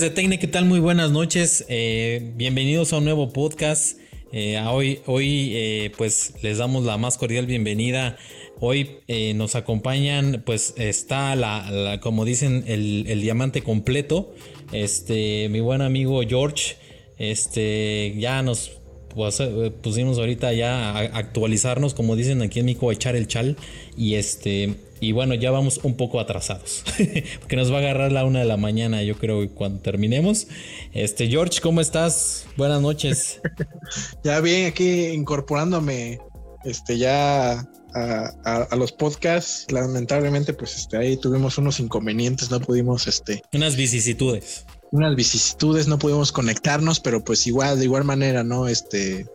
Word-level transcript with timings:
De 0.00 0.10
Tecne, 0.10 0.40
¿qué 0.40 0.48
tal? 0.48 0.64
Muy 0.64 0.80
buenas 0.80 1.12
noches. 1.12 1.64
Eh, 1.68 2.32
bienvenidos 2.34 2.92
a 2.92 2.98
un 2.98 3.04
nuevo 3.04 3.32
podcast. 3.32 3.96
Eh, 4.32 4.60
hoy, 4.68 4.98
hoy 5.06 5.52
eh, 5.54 5.92
pues 5.96 6.34
les 6.42 6.58
damos 6.58 6.84
la 6.84 6.98
más 6.98 7.16
cordial 7.16 7.46
bienvenida. 7.46 8.16
Hoy 8.58 8.98
nos 9.36 9.54
acompañan, 9.54 10.42
pues 10.44 10.74
está 10.78 11.36
la, 11.36 12.00
como 12.02 12.24
dicen, 12.24 12.64
el, 12.66 13.04
el, 13.06 13.20
diamante 13.20 13.62
completo. 13.62 14.34
Este, 14.72 15.48
mi 15.48 15.60
buen 15.60 15.80
amigo 15.80 16.20
George. 16.26 16.74
Este, 17.16 18.16
ya 18.18 18.42
nos 18.42 18.72
pues, 19.14 19.40
pusimos 19.80 20.18
ahorita 20.18 20.52
ya 20.54 20.90
a 20.90 20.98
actualizarnos, 21.02 21.94
como 21.94 22.16
dicen 22.16 22.42
aquí 22.42 22.58
en 22.58 22.66
México, 22.66 22.90
echar 22.90 23.14
el 23.14 23.28
chal. 23.28 23.56
Y 23.96 24.16
este, 24.16 24.74
y 25.00 25.12
bueno, 25.12 25.34
ya 25.34 25.50
vamos 25.50 25.80
un 25.82 25.96
poco 25.96 26.20
atrasados. 26.20 26.84
porque 27.40 27.56
nos 27.56 27.70
va 27.70 27.76
a 27.76 27.80
agarrar 27.80 28.12
la 28.12 28.24
una 28.24 28.40
de 28.40 28.44
la 28.44 28.56
mañana, 28.56 29.02
yo 29.02 29.16
creo, 29.16 29.48
cuando 29.54 29.80
terminemos. 29.80 30.46
Este, 30.92 31.28
George, 31.28 31.60
¿cómo 31.60 31.80
estás? 31.80 32.46
Buenas 32.56 32.80
noches. 32.80 33.40
ya 34.24 34.40
bien, 34.40 34.66
aquí 34.66 35.06
incorporándome 35.08 36.20
este, 36.64 36.98
ya 36.98 37.68
a, 37.94 38.76
los 38.76 38.92
podcasts. 38.92 39.66
Lamentablemente, 39.70 40.54
pues 40.54 40.76
este, 40.76 40.96
ahí 40.96 41.16
tuvimos 41.16 41.58
unos 41.58 41.80
inconvenientes, 41.80 42.50
no 42.50 42.60
pudimos, 42.60 43.06
este. 43.06 43.42
Unas 43.52 43.76
vicisitudes. 43.76 44.64
Unas 44.90 45.16
vicisitudes, 45.16 45.88
no 45.88 45.98
pudimos 45.98 46.32
conectarnos, 46.32 47.00
pero 47.00 47.24
pues 47.24 47.46
igual, 47.46 47.78
de 47.78 47.84
igual 47.84 48.04
manera, 48.04 48.44
¿no? 48.44 48.68
Este. 48.68 49.26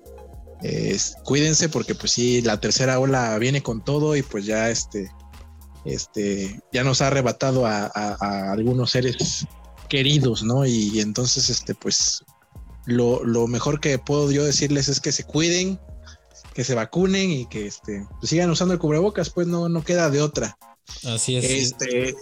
cuídense 1.23 1.69
porque 1.69 1.95
pues 1.95 2.13
sí, 2.13 2.41
la 2.41 2.59
tercera 2.59 2.99
ola 2.99 3.37
viene 3.37 3.61
con 3.61 3.83
todo 3.83 4.15
y 4.15 4.23
pues 4.23 4.45
ya 4.45 4.69
este 4.69 5.09
este, 5.93 6.61
ya 6.71 6.83
nos 6.83 7.01
ha 7.01 7.07
arrebatado 7.07 7.65
a, 7.65 7.85
algunos 8.51 8.91
seres 8.91 9.45
queridos, 9.89 10.43
¿no? 10.43 10.65
Y, 10.65 10.99
entonces, 10.99 11.49
este, 11.49 11.75
pues, 11.75 12.23
lo, 12.85 13.47
mejor 13.47 13.79
que 13.79 13.99
puedo 13.99 14.31
yo 14.31 14.43
decirles 14.43 14.87
es 14.87 14.99
que 14.99 15.11
se 15.11 15.23
cuiden, 15.23 15.79
que 16.53 16.63
se 16.63 16.75
vacunen 16.75 17.31
y 17.31 17.45
que 17.47 17.67
este, 17.67 18.05
pues, 18.19 18.29
sigan 18.29 18.49
usando 18.49 18.73
el 18.73 18.79
cubrebocas, 18.79 19.29
pues 19.29 19.47
no, 19.47 19.69
no 19.69 19.83
queda 19.83 20.09
de 20.09 20.21
otra. 20.21 20.57
Así 21.05 21.35
es. 21.35 21.45
Este, 21.45 22.15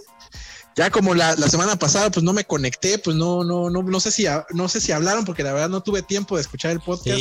ya 0.78 0.90
como 0.90 1.12
la, 1.12 1.36
semana 1.36 1.74
pasada, 1.76 2.08
pues 2.08 2.22
no 2.22 2.32
me 2.32 2.44
conecté, 2.44 2.98
pues 2.98 3.16
no, 3.16 3.42
no, 3.42 3.68
no, 3.68 3.82
no 3.82 3.98
sé 3.98 4.12
si 4.12 4.26
no 4.54 4.68
sé 4.68 4.80
si 4.80 4.92
hablaron, 4.92 5.24
porque 5.24 5.42
la 5.42 5.52
verdad 5.52 5.68
no 5.68 5.82
tuve 5.82 6.02
tiempo 6.02 6.36
de 6.36 6.42
escuchar 6.42 6.70
el 6.70 6.78
podcast. 6.78 7.18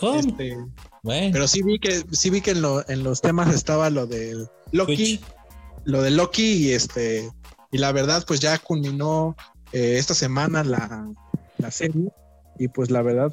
pero, 0.00 0.18
este, 0.18 0.56
pero 1.02 1.46
sí 1.46 1.62
vi 1.62 1.78
que, 1.78 2.02
sí 2.12 2.30
vi 2.30 2.40
que 2.40 2.52
en, 2.52 2.64
en 2.88 3.04
los 3.04 3.20
temas 3.20 3.54
estaba 3.54 3.90
lo 3.90 4.06
de 4.06 4.46
Loki 4.72 5.20
lo 5.88 6.02
de 6.02 6.10
Loki 6.10 6.66
y 6.66 6.72
este, 6.72 7.30
y 7.72 7.78
la 7.78 7.92
verdad, 7.92 8.22
pues 8.28 8.40
ya 8.40 8.58
culminó 8.58 9.34
eh, 9.72 9.96
esta 9.96 10.12
semana 10.12 10.62
la, 10.62 11.70
serie. 11.70 12.10
Y 12.58 12.68
pues 12.68 12.90
la 12.90 13.00
verdad, 13.00 13.32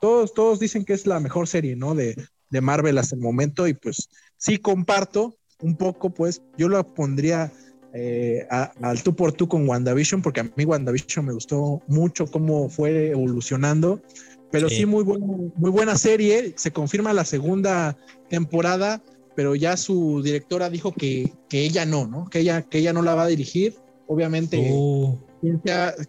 todos, 0.00 0.34
todos 0.34 0.58
dicen 0.58 0.84
que 0.84 0.92
es 0.92 1.06
la 1.06 1.20
mejor 1.20 1.46
serie, 1.46 1.76
¿no? 1.76 1.94
De, 1.94 2.16
de 2.50 2.60
Marvel 2.60 2.98
hasta 2.98 3.14
el 3.14 3.22
momento. 3.22 3.68
Y 3.68 3.74
pues 3.74 4.08
sí 4.36 4.58
comparto 4.58 5.36
un 5.62 5.76
poco, 5.76 6.10
pues 6.10 6.42
yo 6.58 6.68
lo 6.68 6.84
pondría 6.84 7.52
eh, 7.92 8.44
al 8.50 9.02
tú 9.04 9.14
por 9.14 9.32
tú 9.32 9.46
con 9.46 9.68
WandaVision, 9.68 10.20
porque 10.20 10.40
a 10.40 10.50
mí 10.56 10.64
WandaVision 10.64 11.26
me 11.26 11.32
gustó 11.32 11.80
mucho 11.86 12.26
cómo 12.26 12.68
fue 12.68 13.10
evolucionando. 13.10 14.02
Pero 14.50 14.68
sí, 14.68 14.84
muy, 14.84 15.04
muy 15.04 15.70
buena 15.70 15.96
serie. 15.96 16.54
Se 16.56 16.72
confirma 16.72 17.12
la 17.12 17.24
segunda 17.24 17.96
temporada 18.28 19.00
pero 19.34 19.54
ya 19.54 19.76
su 19.76 20.22
directora 20.22 20.70
dijo 20.70 20.92
que, 20.92 21.32
ella 21.50 21.84
no, 21.84 22.06
¿no? 22.06 22.28
Que 22.28 22.40
ella, 22.40 22.62
que 22.62 22.78
ella 22.78 22.92
no 22.92 23.02
la 23.02 23.14
va 23.14 23.24
a 23.24 23.28
dirigir. 23.28 23.76
Obviamente, 24.06 24.70
oh. 24.72 25.18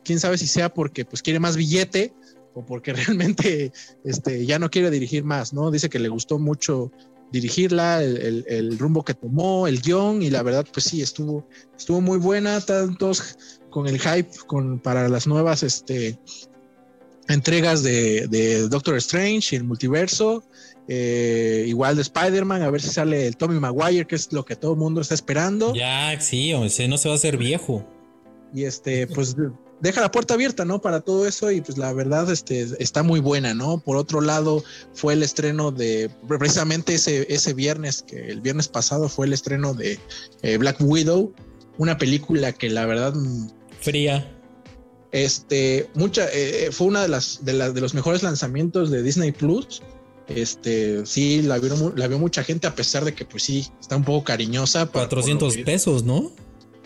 quién, 0.04 0.20
sabe 0.20 0.38
si 0.38 0.48
sea 0.48 0.74
porque 0.74 1.06
pues 1.06 1.22
quiere 1.22 1.40
más 1.40 1.56
billete 1.56 2.14
o 2.54 2.66
porque 2.66 2.94
realmente 2.94 3.72
este, 4.04 4.46
ya 4.46 4.60
no 4.60 4.70
quiere 4.70 4.92
dirigir 4.92 5.24
más, 5.24 5.54
¿no? 5.54 5.72
Dice 5.72 5.90
que 5.90 6.00
le 6.00 6.10
gustó 6.10 6.40
mucho 6.40 6.92
dirigirla, 7.32 8.02
el, 8.02 8.78
rumbo 8.78 9.04
que 9.04 9.14
tomó, 9.14 9.68
el 9.68 9.82
guion, 9.82 10.22
y 10.22 10.30
la 10.30 10.44
verdad, 10.44 10.66
pues 10.72 10.86
sí, 10.86 11.02
estuvo, 11.02 11.48
estuvo 11.78 12.00
muy 12.00 12.18
buena, 12.18 12.62
tantos 12.62 13.38
con 13.70 13.88
el 13.88 14.00
hype 14.00 14.30
con, 14.48 14.80
para 14.80 15.10
las 15.10 15.28
nuevas 15.28 15.64
este, 15.64 16.18
entregas 17.28 17.84
de, 17.84 18.28
de 18.28 18.70
Doctor 18.70 18.96
Strange 18.98 19.56
y 19.56 19.58
el 19.58 19.66
multiverso. 19.66 20.44
Eh, 20.88 21.66
igual 21.68 21.96
de 21.96 22.04
Spider-Man, 22.04 22.62
a 22.62 22.70
ver 22.70 22.82
si 22.82 22.90
sale 22.90 23.28
el 23.28 23.38
Tommy 23.38 23.60
Maguire, 23.60 24.06
que 24.06 24.16
es 24.16 24.32
lo 24.32 24.46
que 24.46 24.56
todo 24.56 24.74
el 24.74 24.78
mundo 24.78 25.02
está 25.02 25.16
esperando. 25.16 25.74
Ya, 25.74 26.20
sí, 26.22 26.54
o 26.54 26.68
sea, 26.70 26.88
no 26.88 26.98
se 26.98 27.08
va 27.08 27.16
a 27.16 27.18
hacer 27.18 27.38
viejo. 27.38 27.86
Y 28.54 28.66
este, 28.66 29.08
pues 29.08 29.36
deja 29.82 30.02
la 30.02 30.12
puerta 30.12 30.36
abierta, 30.36 30.64
¿no? 30.64 30.80
Para 30.80 31.02
todo 31.02 31.28
eso 31.28 31.52
y 31.52 31.62
pues 31.62 31.78
la 31.78 31.92
verdad 31.94 32.32
este, 32.32 32.68
está 32.80 33.04
muy 33.04 33.20
buena, 33.20 33.54
¿no? 33.54 33.80
Por 33.80 33.98
otro 33.98 34.22
lado, 34.22 34.64
fue 34.94 35.14
el 35.14 35.24
estreno 35.24 35.72
de, 35.72 36.10
precisamente 36.28 36.96
ese, 36.96 37.26
ese 37.34 37.54
viernes, 37.54 38.04
que 38.04 38.30
el 38.30 38.42
viernes 38.42 38.68
pasado 38.68 39.10
fue 39.10 39.26
el 39.26 39.34
estreno 39.34 39.74
de 39.74 40.00
eh, 40.44 40.58
Black 40.58 40.78
Widow, 40.80 41.34
una 41.78 41.98
película 41.98 42.54
que 42.54 42.70
la 42.70 42.86
verdad... 42.86 43.14
Mm, 43.16 43.50
Fría. 43.82 44.32
Este, 45.12 45.90
mucha, 45.94 46.28
eh, 46.32 46.70
fue 46.72 46.88
una 46.88 47.02
de 47.02 47.08
las, 47.08 47.44
de 47.44 47.54
las 47.54 47.74
de 47.74 47.82
los 47.82 47.94
mejores 47.94 48.22
lanzamientos 48.22 48.92
de 48.92 49.02
Disney 49.02 49.32
Plus 49.32 49.82
este, 50.28 51.06
sí, 51.06 51.42
la 51.42 51.60
vio, 51.60 51.94
la 51.96 52.08
vio 52.08 52.20
mucha 52.20 52.44
gente, 52.44 52.68
a 52.68 52.76
pesar 52.76 53.06
de 53.06 53.14
que, 53.14 53.26
pues 53.26 53.44
sí, 53.44 53.68
está 53.80 53.96
un 53.96 54.04
poco 54.04 54.24
cariñosa. 54.26 54.86
400 54.86 55.58
pesos, 55.58 56.04
¿no? 56.04 56.32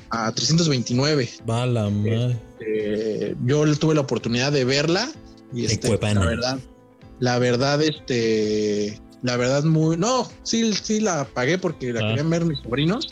A 0.09 0.31
329. 0.31 1.29
Va 1.49 1.65
la 1.65 1.89
madre. 1.89 2.39
Este, 2.59 3.35
yo 3.45 3.75
tuve 3.77 3.95
la 3.95 4.01
oportunidad 4.01 4.51
de 4.51 4.65
verla 4.65 5.09
y 5.53 5.65
este, 5.65 5.89
la 5.89 6.25
verdad, 6.25 6.59
la 7.19 7.39
verdad, 7.39 7.81
este, 7.81 8.99
la 9.21 9.37
verdad, 9.37 9.63
muy, 9.63 9.97
no, 9.97 10.29
sí, 10.43 10.73
sí 10.73 10.99
la 10.99 11.25
pagué 11.25 11.57
porque 11.57 11.93
la 11.93 12.01
ah. 12.01 12.09
querían 12.09 12.29
ver 12.29 12.45
mis 12.45 12.59
sobrinos 12.59 13.09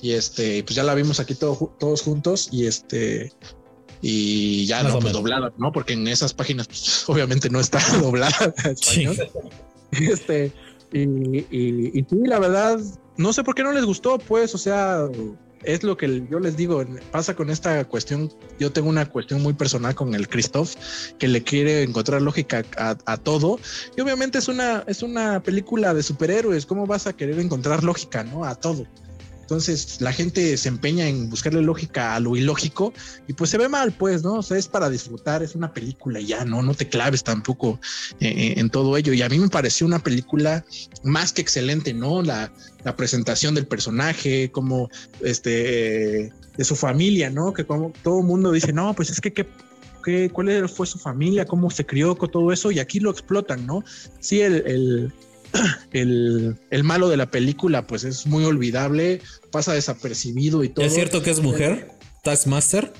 y 0.00 0.12
este, 0.12 0.62
pues 0.64 0.76
ya 0.76 0.84
la 0.84 0.94
vimos 0.94 1.18
aquí 1.18 1.34
todos 1.34 2.02
juntos 2.02 2.48
y 2.52 2.66
este, 2.66 3.32
y 4.00 4.66
ya 4.66 4.82
no, 4.82 4.98
pues 4.98 5.12
doblada, 5.12 5.52
¿no? 5.58 5.72
Porque 5.72 5.94
en 5.94 6.06
esas 6.08 6.34
páginas, 6.34 6.66
pues, 6.66 7.04
obviamente 7.08 7.50
no 7.50 7.60
está 7.60 7.80
doblada 8.00 8.54
español. 8.64 9.16
Este, 9.90 10.52
y, 10.92 11.00
y, 11.00 11.90
y, 11.94 12.06
la 12.26 12.38
verdad, 12.38 12.78
no 13.16 13.32
sé 13.32 13.42
por 13.42 13.54
qué 13.54 13.62
no 13.62 13.72
les 13.72 13.86
gustó, 13.86 14.18
pues, 14.18 14.54
o 14.54 14.58
sea, 14.58 15.08
es 15.64 15.82
lo 15.82 15.96
que 15.96 16.26
yo 16.30 16.38
les 16.40 16.58
digo, 16.58 16.84
pasa 17.10 17.34
con 17.34 17.48
esta 17.48 17.84
cuestión, 17.86 18.30
yo 18.58 18.70
tengo 18.70 18.90
una 18.90 19.06
cuestión 19.06 19.42
muy 19.42 19.54
personal 19.54 19.94
con 19.94 20.14
el 20.14 20.28
Christoph, 20.28 20.74
que 21.18 21.26
le 21.26 21.42
quiere 21.42 21.84
encontrar 21.84 22.20
lógica 22.20 22.64
a, 22.76 22.96
a, 23.06 23.16
todo, 23.16 23.58
y 23.96 24.00
obviamente 24.02 24.36
es 24.36 24.48
una, 24.48 24.84
es 24.86 25.02
una 25.02 25.42
película 25.42 25.94
de 25.94 26.02
superhéroes, 26.02 26.66
¿cómo 26.66 26.86
vas 26.86 27.06
a 27.06 27.14
querer 27.14 27.38
encontrar 27.40 27.82
lógica, 27.82 28.24
no? 28.24 28.44
A 28.44 28.54
todo. 28.54 28.86
Entonces 29.48 30.02
la 30.02 30.12
gente 30.12 30.58
se 30.58 30.68
empeña 30.68 31.08
en 31.08 31.30
buscarle 31.30 31.62
lógica 31.62 32.14
a 32.14 32.20
lo 32.20 32.36
ilógico 32.36 32.92
y 33.26 33.32
pues 33.32 33.48
se 33.48 33.56
ve 33.56 33.66
mal, 33.66 33.92
pues, 33.92 34.22
¿no? 34.22 34.34
O 34.34 34.42
sea, 34.42 34.58
es 34.58 34.68
para 34.68 34.90
disfrutar, 34.90 35.42
es 35.42 35.54
una 35.54 35.72
película 35.72 36.20
y 36.20 36.26
ya, 36.26 36.44
¿no? 36.44 36.60
No 36.60 36.74
te 36.74 36.86
claves 36.86 37.24
tampoco 37.24 37.80
eh, 38.20 38.28
eh, 38.28 38.54
en 38.58 38.68
todo 38.68 38.94
ello. 38.98 39.14
Y 39.14 39.22
a 39.22 39.28
mí 39.30 39.38
me 39.38 39.48
pareció 39.48 39.86
una 39.86 40.00
película 40.00 40.66
más 41.02 41.32
que 41.32 41.40
excelente, 41.40 41.94
¿no? 41.94 42.20
La, 42.20 42.52
presentación 42.96 43.54
del 43.54 43.66
personaje, 43.66 44.50
como 44.50 44.90
este, 45.22 46.32
de 46.56 46.64
su 46.64 46.74
familia, 46.74 47.28
¿no? 47.30 47.52
Que 47.52 47.64
como 47.64 47.92
todo 48.02 48.20
el 48.20 48.26
mundo 48.26 48.52
dice, 48.52 48.72
no, 48.72 48.94
pues 48.94 49.10
es 49.10 49.20
que 49.20 49.32
qué 49.32 49.46
¿Qué, 50.04 50.30
cuál 50.30 50.68
fue 50.68 50.86
su 50.86 50.98
familia, 50.98 51.44
cómo 51.44 51.70
se 51.70 51.84
crió 51.84 52.16
con 52.16 52.30
todo 52.30 52.52
eso, 52.52 52.70
y 52.70 52.78
aquí 52.78 53.00
lo 53.00 53.10
explotan, 53.10 53.66
¿no? 53.66 53.84
Sí, 54.20 54.40
el, 54.40 55.12
el, 55.92 56.84
malo 56.84 57.08
de 57.08 57.16
la 57.16 57.30
película 57.30 57.86
pues 57.86 58.04
es 58.04 58.26
muy 58.26 58.44
olvidable, 58.44 59.20
pasa 59.50 59.72
desapercibido 59.72 60.64
y 60.64 60.68
todo. 60.68 60.84
¿Es 60.84 60.94
cierto 60.94 61.22
que 61.22 61.30
es 61.30 61.40
mujer? 61.40 61.92
¿Taskmaster? 62.22 62.92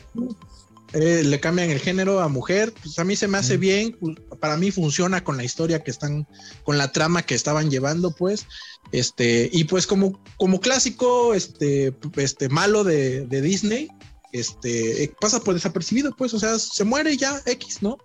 Eh, 0.95 1.23
le 1.23 1.39
cambian 1.39 1.69
el 1.69 1.81
género 1.81 2.21
a 2.21 2.29
mujer, 2.29 2.73
pues 2.83 2.99
a 2.99 3.05
mí 3.05 3.15
se 3.15 3.29
me 3.29 3.37
hace 3.37 3.59
bien, 3.59 3.99
para 4.41 4.57
mí 4.57 4.71
funciona 4.71 5.23
con 5.23 5.37
la 5.37 5.45
historia 5.45 5.85
que 5.85 5.91
están, 5.91 6.27
con 6.65 6.79
la 6.79 6.93
trama 6.93 7.23
que 7.23 7.35
estaban 7.35 7.71
llevando, 7.71 8.11
pues, 8.11 8.47
este, 8.91 9.51
y 9.53 9.65
pues 9.65 9.87
como, 9.87 10.19
como 10.39 10.61
clásico, 10.61 11.35
este, 11.35 11.95
este 12.17 12.49
malo 12.49 12.85
de, 12.85 13.27
de 13.27 13.43
Disney, 13.43 13.89
este, 14.33 15.05
eh, 15.05 15.13
pasa 15.21 15.41
por 15.41 15.53
desapercibido, 15.53 16.17
pues, 16.17 16.33
o 16.33 16.39
sea, 16.39 16.59
se 16.59 16.85
muere 16.85 17.19
ya 17.19 17.43
X, 17.45 17.83
¿no? 17.83 17.99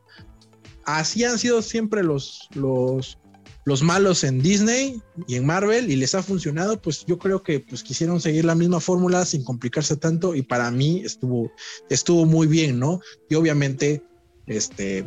Así 0.84 1.24
han 1.24 1.40
sido 1.40 1.62
siempre 1.62 2.04
los, 2.04 2.50
los, 2.54 3.18
los 3.66 3.82
malos 3.82 4.24
en 4.24 4.42
Disney 4.42 5.02
y 5.28 5.36
en 5.36 5.46
Marvel 5.46 5.90
y 5.90 5.96
les 5.96 6.16
ha 6.16 6.24
funcionado, 6.24 6.82
pues 6.82 7.06
yo 7.06 7.18
creo 7.18 7.44
que 7.44 7.60
pues 7.62 7.84
quisieron 7.84 8.20
seguir 8.20 8.46
la 8.46 8.56
misma 8.56 8.80
fórmula 8.80 9.26
sin 9.26 9.44
complicarse 9.44 9.96
tanto 9.96 10.36
y 10.36 10.42
para 10.42 10.70
mí 10.72 11.02
estuvo, 11.06 11.52
estuvo 11.90 12.26
muy 12.26 12.48
bien, 12.48 12.80
¿no? 12.80 13.00
Y 13.30 13.36
obviamente, 13.36 14.04
este, 14.48 15.06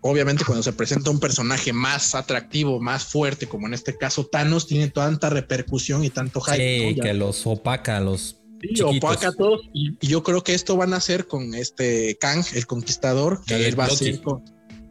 obviamente 0.00 0.44
cuando 0.44 0.62
se 0.62 0.72
presenta 0.72 1.10
un 1.10 1.20
personaje 1.20 1.72
más 1.72 2.14
atractivo, 2.14 2.80
más 2.80 3.04
fuerte, 3.04 3.46
como 3.46 3.66
en 3.66 3.74
este 3.74 3.96
caso 3.96 4.26
Thanos, 4.26 4.66
tiene 4.66 4.88
tanta 4.88 5.28
repercusión 5.28 6.04
y 6.04 6.10
tanto 6.10 6.40
hype. 6.40 6.94
Sí, 6.94 7.00
que 7.00 7.14
los 7.14 7.46
opaca, 7.46 8.00
los 8.00 8.36
Sí, 8.60 8.82
opaca 8.82 9.28
a 9.28 9.32
todos. 9.32 9.60
Y, 9.72 9.94
yo 10.04 10.24
creo 10.24 10.42
que 10.42 10.52
esto 10.54 10.76
van 10.76 10.92
a 10.92 10.96
hacer 10.96 11.26
con 11.26 11.54
este 11.54 12.16
Kang, 12.20 12.44
el 12.54 12.66
conquistador, 12.66 13.40
que 13.44 13.68
él 13.68 13.78
va 13.78 13.84
a 13.84 13.90
ser 13.90 14.20
con, 14.20 14.42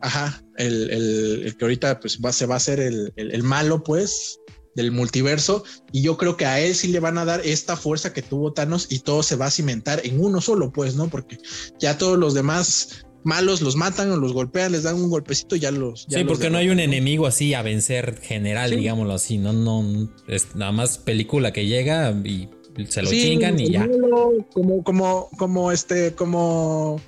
ajá, 0.01 0.43
el, 0.57 0.89
el, 0.89 1.55
que 1.57 1.65
ahorita 1.65 1.99
pues 1.99 2.19
va, 2.23 2.31
se 2.31 2.45
va 2.45 2.55
a 2.55 2.57
hacer 2.57 2.79
el, 2.79 3.13
el, 3.15 3.43
malo, 3.43 3.83
pues, 3.83 4.39
del 4.75 4.91
multiverso. 4.91 5.63
Y 5.91 6.01
yo 6.01 6.17
creo 6.17 6.37
que 6.37 6.45
a 6.45 6.59
él 6.59 6.75
sí 6.75 6.89
le 6.89 6.99
van 6.99 7.17
a 7.17 7.25
dar 7.25 7.41
esta 7.45 7.75
fuerza 7.75 8.13
que 8.13 8.21
tuvo 8.21 8.53
Thanos 8.53 8.87
y 8.89 8.99
todo 8.99 9.23
se 9.23 9.35
va 9.35 9.47
a 9.47 9.51
cimentar 9.51 10.01
en 10.05 10.23
uno 10.23 10.41
solo, 10.41 10.71
pues, 10.71 10.95
¿no? 10.95 11.09
Porque 11.09 11.37
ya 11.79 11.97
todos 11.97 12.17
los 12.17 12.33
demás 12.33 13.05
malos 13.23 13.61
los 13.61 13.75
matan 13.75 14.11
o 14.11 14.17
los 14.17 14.31
golpean, 14.33 14.71
les 14.71 14.83
dan 14.83 14.95
un 14.95 15.09
golpecito 15.09 15.55
y 15.55 15.59
ya 15.59 15.71
los. 15.71 16.05
sí, 16.09 16.23
porque 16.23 16.49
no 16.49 16.57
hay 16.57 16.69
un 16.69 16.79
enemigo 16.79 17.27
así 17.27 17.53
a 17.53 17.61
vencer 17.61 18.19
general, 18.21 18.71
digámoslo 18.71 19.13
así. 19.13 19.37
No, 19.37 19.53
no, 19.53 20.09
es 20.27 20.55
nada 20.55 20.71
más 20.71 20.97
película 20.97 21.51
que 21.51 21.65
llega 21.65 22.11
y 22.23 22.49
se 22.87 23.01
lo 23.01 23.09
chingan 23.09 23.59
y 23.59 23.71
ya. 23.71 23.87
Como, 24.53 24.83
como, 24.83 25.29
como 25.37 25.71
este, 25.71 26.13
como 26.13 27.01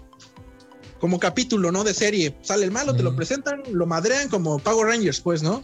como 0.99 1.19
capítulo, 1.19 1.71
¿no? 1.71 1.83
De 1.83 1.93
serie. 1.93 2.35
Sale 2.41 2.65
el 2.65 2.71
malo, 2.71 2.95
te 2.95 3.03
lo 3.03 3.15
presentan, 3.15 3.63
lo 3.71 3.85
madrean 3.85 4.29
como 4.29 4.59
Power 4.59 4.87
Rangers, 4.87 5.19
pues, 5.21 5.41
¿no? 5.43 5.63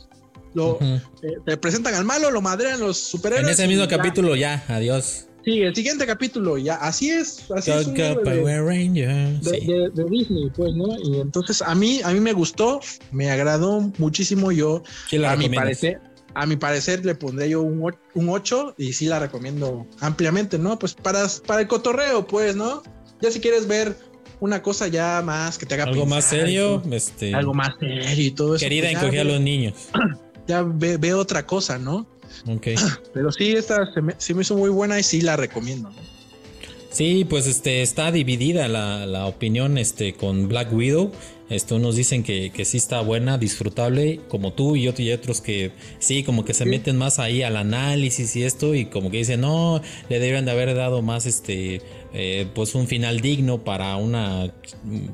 Lo, 0.53 0.79
eh, 0.81 1.01
te 1.45 1.57
presentan 1.57 1.93
al 1.95 2.05
malo, 2.05 2.31
lo 2.31 2.41
madrean 2.41 2.79
los 2.79 2.97
superhéroes. 2.97 3.45
En 3.45 3.53
ese 3.53 3.67
mismo 3.67 3.87
capítulo 3.87 4.35
ya, 4.35 4.63
adiós. 4.69 5.27
Sí, 5.43 5.61
el 5.61 5.75
siguiente 5.75 6.07
capítulo 6.07 6.57
ya, 6.57 6.75
así 6.75 7.11
es, 7.11 7.51
así 7.55 7.69
es 7.69 7.87
Power 7.87 8.63
Rangers. 8.63 9.43
De, 9.43 9.91
Disney, 10.09 10.49
pues, 10.55 10.73
¿no? 10.73 10.97
Y 11.03 11.19
entonces 11.19 11.61
a 11.61 11.75
mí, 11.75 12.01
a 12.03 12.11
mí 12.11 12.19
me 12.19 12.33
gustó, 12.33 12.79
me 13.11 13.29
agradó 13.29 13.91
muchísimo. 13.99 14.51
Yo, 14.51 14.81
a 15.23 15.35
mi 15.35 15.49
parecer, 15.49 16.01
a 16.33 16.47
mi 16.47 16.55
parecer 16.55 17.05
le 17.05 17.13
pondré 17.13 17.49
yo 17.49 17.61
un, 17.61 17.93
un 18.15 18.29
8 18.29 18.75
y 18.77 18.93
sí 18.93 19.05
la 19.05 19.19
recomiendo 19.19 19.85
ampliamente, 19.99 20.57
¿no? 20.57 20.79
Pues 20.79 20.95
para, 20.95 21.27
para 21.45 21.61
el 21.61 21.67
cotorreo, 21.67 22.25
pues, 22.25 22.55
¿no? 22.55 22.81
Ya 23.21 23.29
si 23.29 23.39
quieres 23.39 23.67
ver 23.67 23.95
una 24.39 24.61
cosa 24.61 24.87
ya 24.87 25.21
más 25.23 25.57
que 25.57 25.65
te 25.65 25.75
haga 25.75 25.85
algo 25.85 26.05
más 26.05 26.25
serio, 26.25 26.81
este 26.91 27.33
algo 27.33 27.53
más 27.53 27.75
serio 27.79 28.11
y 28.17 28.31
todo 28.31 28.55
eso. 28.55 28.63
Querida 28.63 28.89
pues 28.99 29.19
a 29.19 29.23
los 29.23 29.41
niños. 29.41 29.73
Ya 30.47 30.61
ve, 30.61 31.15
otra 31.15 31.47
cosa, 31.47 31.79
¿no? 31.79 32.05
Ok. 32.47 32.67
Pero 33.15 33.31
sí, 33.31 33.53
esta 33.53 33.91
se 33.95 33.99
me, 33.99 34.13
me 34.13 34.41
hizo 34.43 34.55
muy 34.55 34.69
buena 34.69 34.99
y 34.99 35.01
sí 35.01 35.21
la 35.21 35.35
recomiendo. 35.35 35.89
Sí, 36.91 37.25
pues 37.27 37.47
este 37.47 37.81
está 37.81 38.11
dividida 38.11 38.67
la, 38.67 39.07
la 39.07 39.25
opinión 39.25 39.79
este 39.79 40.13
con 40.13 40.47
Black 40.47 40.71
Widow. 40.71 41.11
Esto 41.49 41.77
nos 41.77 41.95
dicen 41.95 42.23
que, 42.23 42.51
que, 42.51 42.65
sí 42.65 42.77
está 42.77 43.01
buena, 43.01 43.37
disfrutable, 43.37 44.19
como 44.29 44.53
tú 44.53 44.75
y, 44.75 44.89
y 44.89 45.11
otros 45.11 45.41
que 45.41 45.71
sí, 45.99 46.23
como 46.23 46.43
que 46.43 46.55
se 46.55 46.65
meten 46.65 46.97
más 46.97 47.19
ahí 47.19 47.43
al 47.43 47.55
análisis 47.57 48.35
y 48.35 48.43
esto, 48.43 48.73
y 48.73 48.85
como 48.85 49.11
que 49.11 49.17
dicen, 49.17 49.41
no, 49.41 49.79
le 50.09 50.19
deberían 50.19 50.45
de 50.45 50.51
haber 50.51 50.73
dado 50.73 51.03
más 51.03 51.27
este 51.27 51.83
eh, 52.17 52.47
pues 52.55 52.75
un 52.75 52.87
final 52.87 53.19
digno 53.19 53.61
para 53.65 53.97
una 53.97 54.49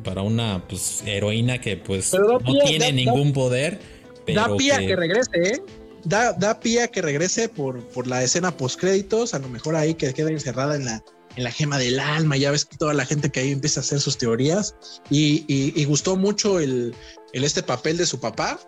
para 0.03 0.21
una 0.21 0.63
pues, 0.67 1.01
heroína 1.03 1.59
que 1.59 1.75
pues 1.75 2.13
no 2.13 2.39
tiene 2.63 2.93
ningún 2.93 3.33
poder. 3.33 3.79
da 4.27 4.55
pie 4.55 4.77
que... 4.77 4.87
que 4.87 4.95
regrese, 4.95 5.37
¿eh? 5.43 5.61
Da, 6.03 6.33
da 6.33 6.59
pie 6.59 6.83
a 6.83 6.87
que 6.89 7.01
regrese 7.01 7.49
por, 7.49 7.83
por 7.87 8.05
la 8.05 8.23
escena 8.23 8.55
post 8.55 8.79
créditos, 8.79 9.33
a 9.33 9.39
lo 9.39 9.49
mejor 9.49 9.75
ahí 9.75 9.95
que 9.95 10.13
queda 10.13 10.29
encerrada 10.29 10.75
en 10.75 10.85
la, 10.85 11.03
en 11.35 11.43
la 11.43 11.51
gema 11.51 11.79
del 11.79 11.99
alma, 11.99 12.37
ya 12.37 12.51
ves 12.51 12.65
que 12.65 12.77
toda 12.77 12.93
la 12.93 13.05
gente 13.05 13.31
que 13.31 13.39
ahí 13.39 13.51
empieza 13.51 13.79
a 13.79 13.83
hacer 13.83 13.99
sus 13.99 14.17
teorías 14.17 14.75
y, 15.09 15.43
y, 15.47 15.83
gustó 15.85 16.15
mucho 16.17 16.59
el, 16.59 16.93
el, 17.33 17.43
este 17.43 17.63
papel 17.63 17.97
de 17.97 18.05
su 18.05 18.19
papá, 18.19 18.59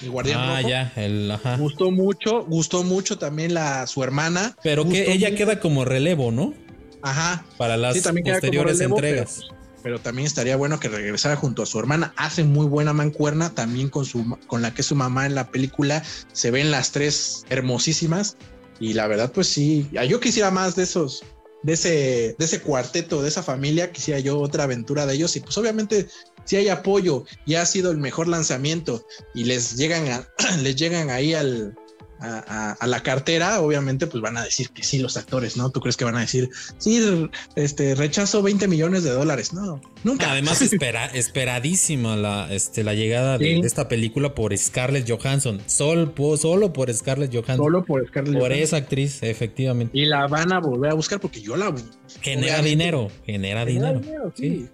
el 0.00 0.10
guardián 0.10 0.40
ah, 0.40 0.60
ya, 0.62 0.92
el, 0.96 1.30
ajá. 1.30 1.56
Gustó 1.56 1.90
mucho, 1.90 2.44
gustó 2.44 2.82
mucho 2.82 3.18
también 3.18 3.54
la, 3.54 3.86
su 3.86 4.02
hermana. 4.02 4.56
Pero 4.62 4.88
que 4.88 5.12
ella 5.12 5.34
queda 5.34 5.60
como 5.60 5.84
relevo, 5.84 6.30
¿no? 6.30 6.54
Ajá. 7.02 7.44
Para 7.56 7.76
las 7.76 7.98
posteriores 7.98 8.80
entregas. 8.80 9.40
Pero, 9.82 10.00
también 10.00 10.26
estaría 10.26 10.56
bueno 10.56 10.80
que 10.80 10.88
regresara 10.88 11.36
junto 11.36 11.62
a 11.62 11.66
su 11.66 11.78
hermana. 11.78 12.12
Hace 12.16 12.42
muy 12.42 12.66
buena 12.66 12.92
mancuerna 12.92 13.54
también 13.54 13.88
con 13.88 14.04
su 14.04 14.36
con 14.48 14.60
la 14.60 14.74
que 14.74 14.82
su 14.82 14.96
mamá 14.96 15.26
en 15.26 15.36
la 15.36 15.48
película. 15.50 16.02
Se 16.32 16.50
ven 16.50 16.72
las 16.72 16.90
tres 16.90 17.44
hermosísimas. 17.50 18.36
Y 18.80 18.94
la 18.94 19.06
verdad, 19.06 19.30
pues 19.32 19.46
sí, 19.46 19.88
yo 20.08 20.18
quisiera 20.18 20.50
más 20.50 20.74
de 20.74 20.82
esos, 20.82 21.22
de 21.62 21.74
ese, 21.74 22.36
de 22.36 22.44
ese 22.44 22.60
cuarteto, 22.60 23.22
de 23.22 23.28
esa 23.28 23.42
familia, 23.42 23.92
quisiera 23.92 24.20
yo 24.20 24.38
otra 24.38 24.64
aventura 24.64 25.06
de 25.06 25.14
ellos. 25.14 25.36
Y 25.36 25.40
pues 25.40 25.56
obviamente 25.56 26.08
si 26.44 26.56
hay 26.56 26.68
apoyo 26.68 27.24
y 27.44 27.54
ha 27.54 27.66
sido 27.66 27.90
el 27.90 27.98
mejor 27.98 28.28
lanzamiento 28.28 29.06
y 29.34 29.44
les 29.44 29.76
llegan 29.76 30.08
a, 30.08 30.28
les 30.62 30.76
llegan 30.76 31.10
ahí 31.10 31.34
al, 31.34 31.76
a, 32.20 32.86
la 32.86 33.02
cartera, 33.02 33.60
obviamente, 33.60 34.06
pues 34.06 34.22
van 34.22 34.36
a 34.36 34.44
decir 34.44 34.70
que 34.70 34.82
sí 34.82 34.98
los 34.98 35.16
actores, 35.16 35.56
¿no? 35.56 35.70
¿Tú 35.70 35.80
crees 35.80 35.96
que 35.96 36.04
van 36.04 36.16
a 36.16 36.20
decir, 36.20 36.50
sí, 36.78 37.28
este, 37.56 37.94
rechazo 37.94 38.42
20 38.42 38.68
millones 38.68 39.04
de 39.04 39.10
dólares? 39.10 39.52
No, 39.52 39.80
nunca. 40.04 40.30
Además, 40.30 40.62
espera, 40.62 41.06
esperadísima 41.06 42.16
la, 42.16 42.52
este, 42.52 42.84
la 42.84 42.94
llegada 42.94 43.38
de, 43.38 43.58
esta 43.58 43.88
película 43.88 44.34
por 44.34 44.56
Scarlett 44.56 45.08
Johansson. 45.08 45.60
Solo, 45.66 46.12
solo 46.36 46.72
por 46.72 46.92
Scarlett 46.92 47.32
Johansson. 47.32 47.56
Solo 47.58 47.84
por 47.84 48.06
Scarlett 48.06 48.38
Por 48.38 48.52
esa 48.52 48.76
actriz, 48.76 49.22
efectivamente. 49.22 49.96
Y 49.96 50.06
la 50.06 50.26
van 50.26 50.52
a 50.52 50.60
volver 50.60 50.92
a 50.92 50.94
buscar 50.94 51.20
porque 51.20 51.40
yo 51.40 51.56
la... 51.56 51.74
Genera 52.20 52.62
dinero, 52.62 53.10
genera, 53.24 53.64
dinero. 53.64 54.00
sí 54.34 54.68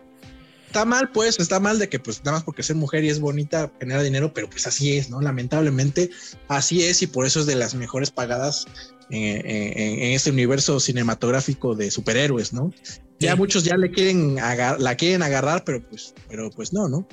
está 0.72 0.86
mal, 0.86 1.10
pues, 1.12 1.38
está 1.38 1.60
mal 1.60 1.78
de 1.78 1.90
que, 1.90 2.00
pues, 2.00 2.24
nada 2.24 2.38
más 2.38 2.44
porque 2.44 2.62
ser 2.62 2.76
mujer 2.76 3.04
y 3.04 3.10
es 3.10 3.20
bonita 3.20 3.70
genera 3.78 4.02
dinero, 4.02 4.32
pero 4.32 4.48
pues 4.48 4.66
así 4.66 4.96
es, 4.96 5.10
¿no? 5.10 5.20
Lamentablemente, 5.20 6.08
así 6.48 6.82
es 6.82 7.02
y 7.02 7.06
por 7.06 7.26
eso 7.26 7.40
es 7.40 7.46
de 7.46 7.56
las 7.56 7.74
mejores 7.74 8.10
pagadas 8.10 8.64
en, 9.10 10.14
este 10.14 10.30
universo 10.30 10.80
cinematográfico 10.80 11.74
de 11.74 11.90
superhéroes, 11.90 12.54
¿no? 12.54 12.72
Ya 13.20 13.36
muchos 13.36 13.64
ya 13.64 13.76
le 13.76 13.90
quieren 13.90 14.36
la 14.36 14.96
quieren 14.96 15.22
agarrar, 15.22 15.62
pero 15.64 15.86
pues, 15.86 16.14
pero 16.28 16.50
pues 16.50 16.72
no, 16.72 16.88
¿no? 16.88 17.06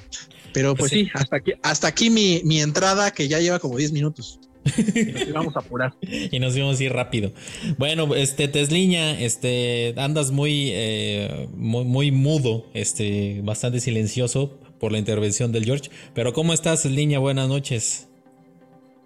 Pero 0.54 0.74
pues, 0.74 0.92
sí. 0.92 1.10
hasta 1.14 1.36
aquí, 1.36 1.52
hasta 1.62 1.88
aquí 1.88 2.10
mi, 2.10 2.42
mi 2.46 2.62
entrada 2.62 3.12
que 3.12 3.28
ya 3.28 3.40
lleva 3.40 3.60
como 3.60 3.78
10 3.78 3.92
minutos. 3.92 4.40
Y 4.78 5.32
vamos 5.32 5.56
a 5.56 5.60
apurar. 5.60 5.94
y 6.02 6.40
nos 6.40 6.58
vamos 6.58 6.80
a 6.80 6.84
ir 6.84 6.94
rápido. 6.94 7.32
Bueno, 7.78 8.16
este, 8.16 8.48
Tesliña, 8.48 9.20
este, 9.20 9.94
andas 9.98 10.32
muy, 10.32 10.70
eh, 10.72 11.48
muy, 11.56 11.86
muy, 11.86 12.12
mudo, 12.12 12.66
este, 12.74 13.42
bastante 13.44 13.80
silencioso 13.80 14.58
por 14.80 14.92
la 14.92 14.98
intervención 14.98 15.52
del 15.52 15.66
George. 15.66 15.90
Pero 16.14 16.34
¿cómo 16.34 16.54
estás, 16.54 16.84
Tesliña? 16.84 17.20
Buenas 17.20 17.48
noches. 17.48 18.08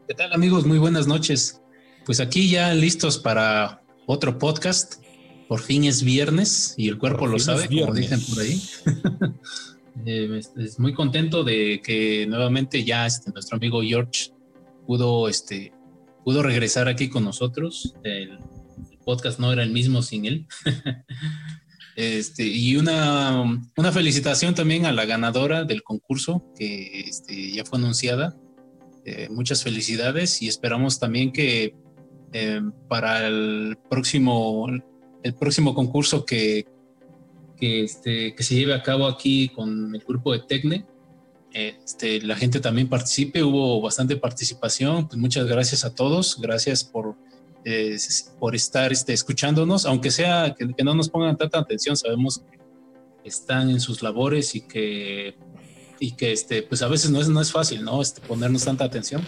¿Qué 0.08 0.14
tal, 0.14 0.34
amigos? 0.34 0.66
Muy 0.66 0.78
buenas 0.78 1.08
noches. 1.08 1.62
Pues 2.06 2.20
aquí 2.20 2.50
ya 2.50 2.74
listos 2.74 3.18
para 3.18 3.82
otro 4.06 4.38
podcast. 4.38 5.02
Por 5.48 5.62
fin 5.62 5.86
es 5.86 6.04
viernes 6.04 6.74
y 6.78 6.90
el 6.90 6.98
cuerpo 6.98 7.28
lo 7.28 7.40
sabe, 7.40 7.68
como 7.68 7.94
dicen 7.94 8.20
por 8.26 8.40
ahí. 8.40 8.62
eh, 10.06 10.42
es 10.58 10.80
muy 10.80 10.94
contento 10.94 11.44
de 11.44 11.82
que 11.84 12.26
nuevamente 12.28 12.84
ya 12.84 13.06
este, 13.06 13.32
nuestro 13.32 13.58
amigo 13.58 13.82
George 13.82 14.33
pudo, 14.86 15.28
este, 15.28 15.74
pudo 16.24 16.44
regresar 16.44 16.88
aquí 16.88 17.10
con 17.10 17.24
nosotros. 17.24 17.96
El, 18.04 18.40
podcast 19.06 19.40
no 19.40 19.52
era 19.52 19.64
el 19.64 19.72
mismo 19.72 20.02
sin 20.02 20.26
él. 20.26 20.48
este, 21.96 22.48
y 22.48 22.78
una, 22.78 23.62
una, 23.76 23.92
felicitación 23.92 24.56
también 24.56 24.86
a 24.86 24.94
la 24.94 25.04
ganadora 25.06 25.66
del 25.66 25.84
concurso 25.84 26.46
que 26.58 27.02
este, 27.02 27.52
ya 27.52 27.66
fue 27.66 27.80
anunciada. 27.80 28.38
Eh, 29.06 29.28
muchas 29.30 29.62
felicidades 29.62 30.42
y 30.42 30.48
esperamos 30.48 31.00
también 31.00 31.34
que 31.34 31.76
eh, 32.32 32.62
para 32.88 33.28
el 33.28 33.78
próximo, 33.90 34.68
el 35.22 35.34
próximo 35.36 35.76
concurso 35.76 36.26
que, 36.26 36.66
este, 37.60 38.34
que 38.34 38.44
se 38.44 38.56
lleve 38.56 38.74
a 38.74 38.82
cabo 38.82 39.06
aquí 39.06 39.50
con 39.50 39.94
el 39.94 40.02
grupo 40.02 40.32
de 40.32 40.40
Tecne, 40.40 40.86
este, 41.54 42.20
la 42.22 42.36
gente 42.36 42.60
también 42.60 42.90
participe, 42.90 43.44
hubo 43.44 43.80
bastante 43.80 44.16
participación, 44.16 45.08
pues 45.08 45.20
muchas 45.20 45.46
gracias 45.46 45.86
a 45.86 45.94
todos, 45.94 46.40
gracias 46.42 46.84
por, 46.84 47.16
eh, 47.64 47.96
por 48.40 48.56
estar 48.56 48.92
este, 48.92 49.14
escuchándonos, 49.14 49.86
aunque 49.86 50.10
sea 50.10 50.56
que, 50.58 50.84
no 50.84 50.96
nos 50.96 51.10
pongan 51.10 51.38
tanta 51.38 51.60
atención, 51.60 51.96
sabemos 51.96 52.40
que 52.50 53.30
están 53.30 53.70
en 53.70 53.80
sus 53.80 54.02
labores 54.02 54.56
y 54.56 54.62
que, 54.62 55.36
y 56.00 56.14
que 56.14 56.32
este, 56.32 56.64
pues 56.64 56.82
a 56.82 56.88
veces 56.88 57.12
no 57.12 57.22
es, 57.22 57.30
no 57.30 57.40
es 57.40 57.52
fácil, 57.52 57.84
¿no? 57.84 58.02
Este, 58.02 58.20
ponernos 58.22 58.66
tanta 58.66 58.84
atención. 58.86 59.22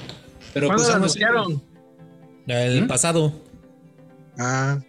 Pero 0.53 0.67
¿Cuándo 0.67 0.83
pues, 0.83 0.95
anunciaron? 0.95 1.63
El 2.47 2.85
¿Mm? 2.85 2.87
pasado. 2.87 3.33
Ah, 4.39 4.79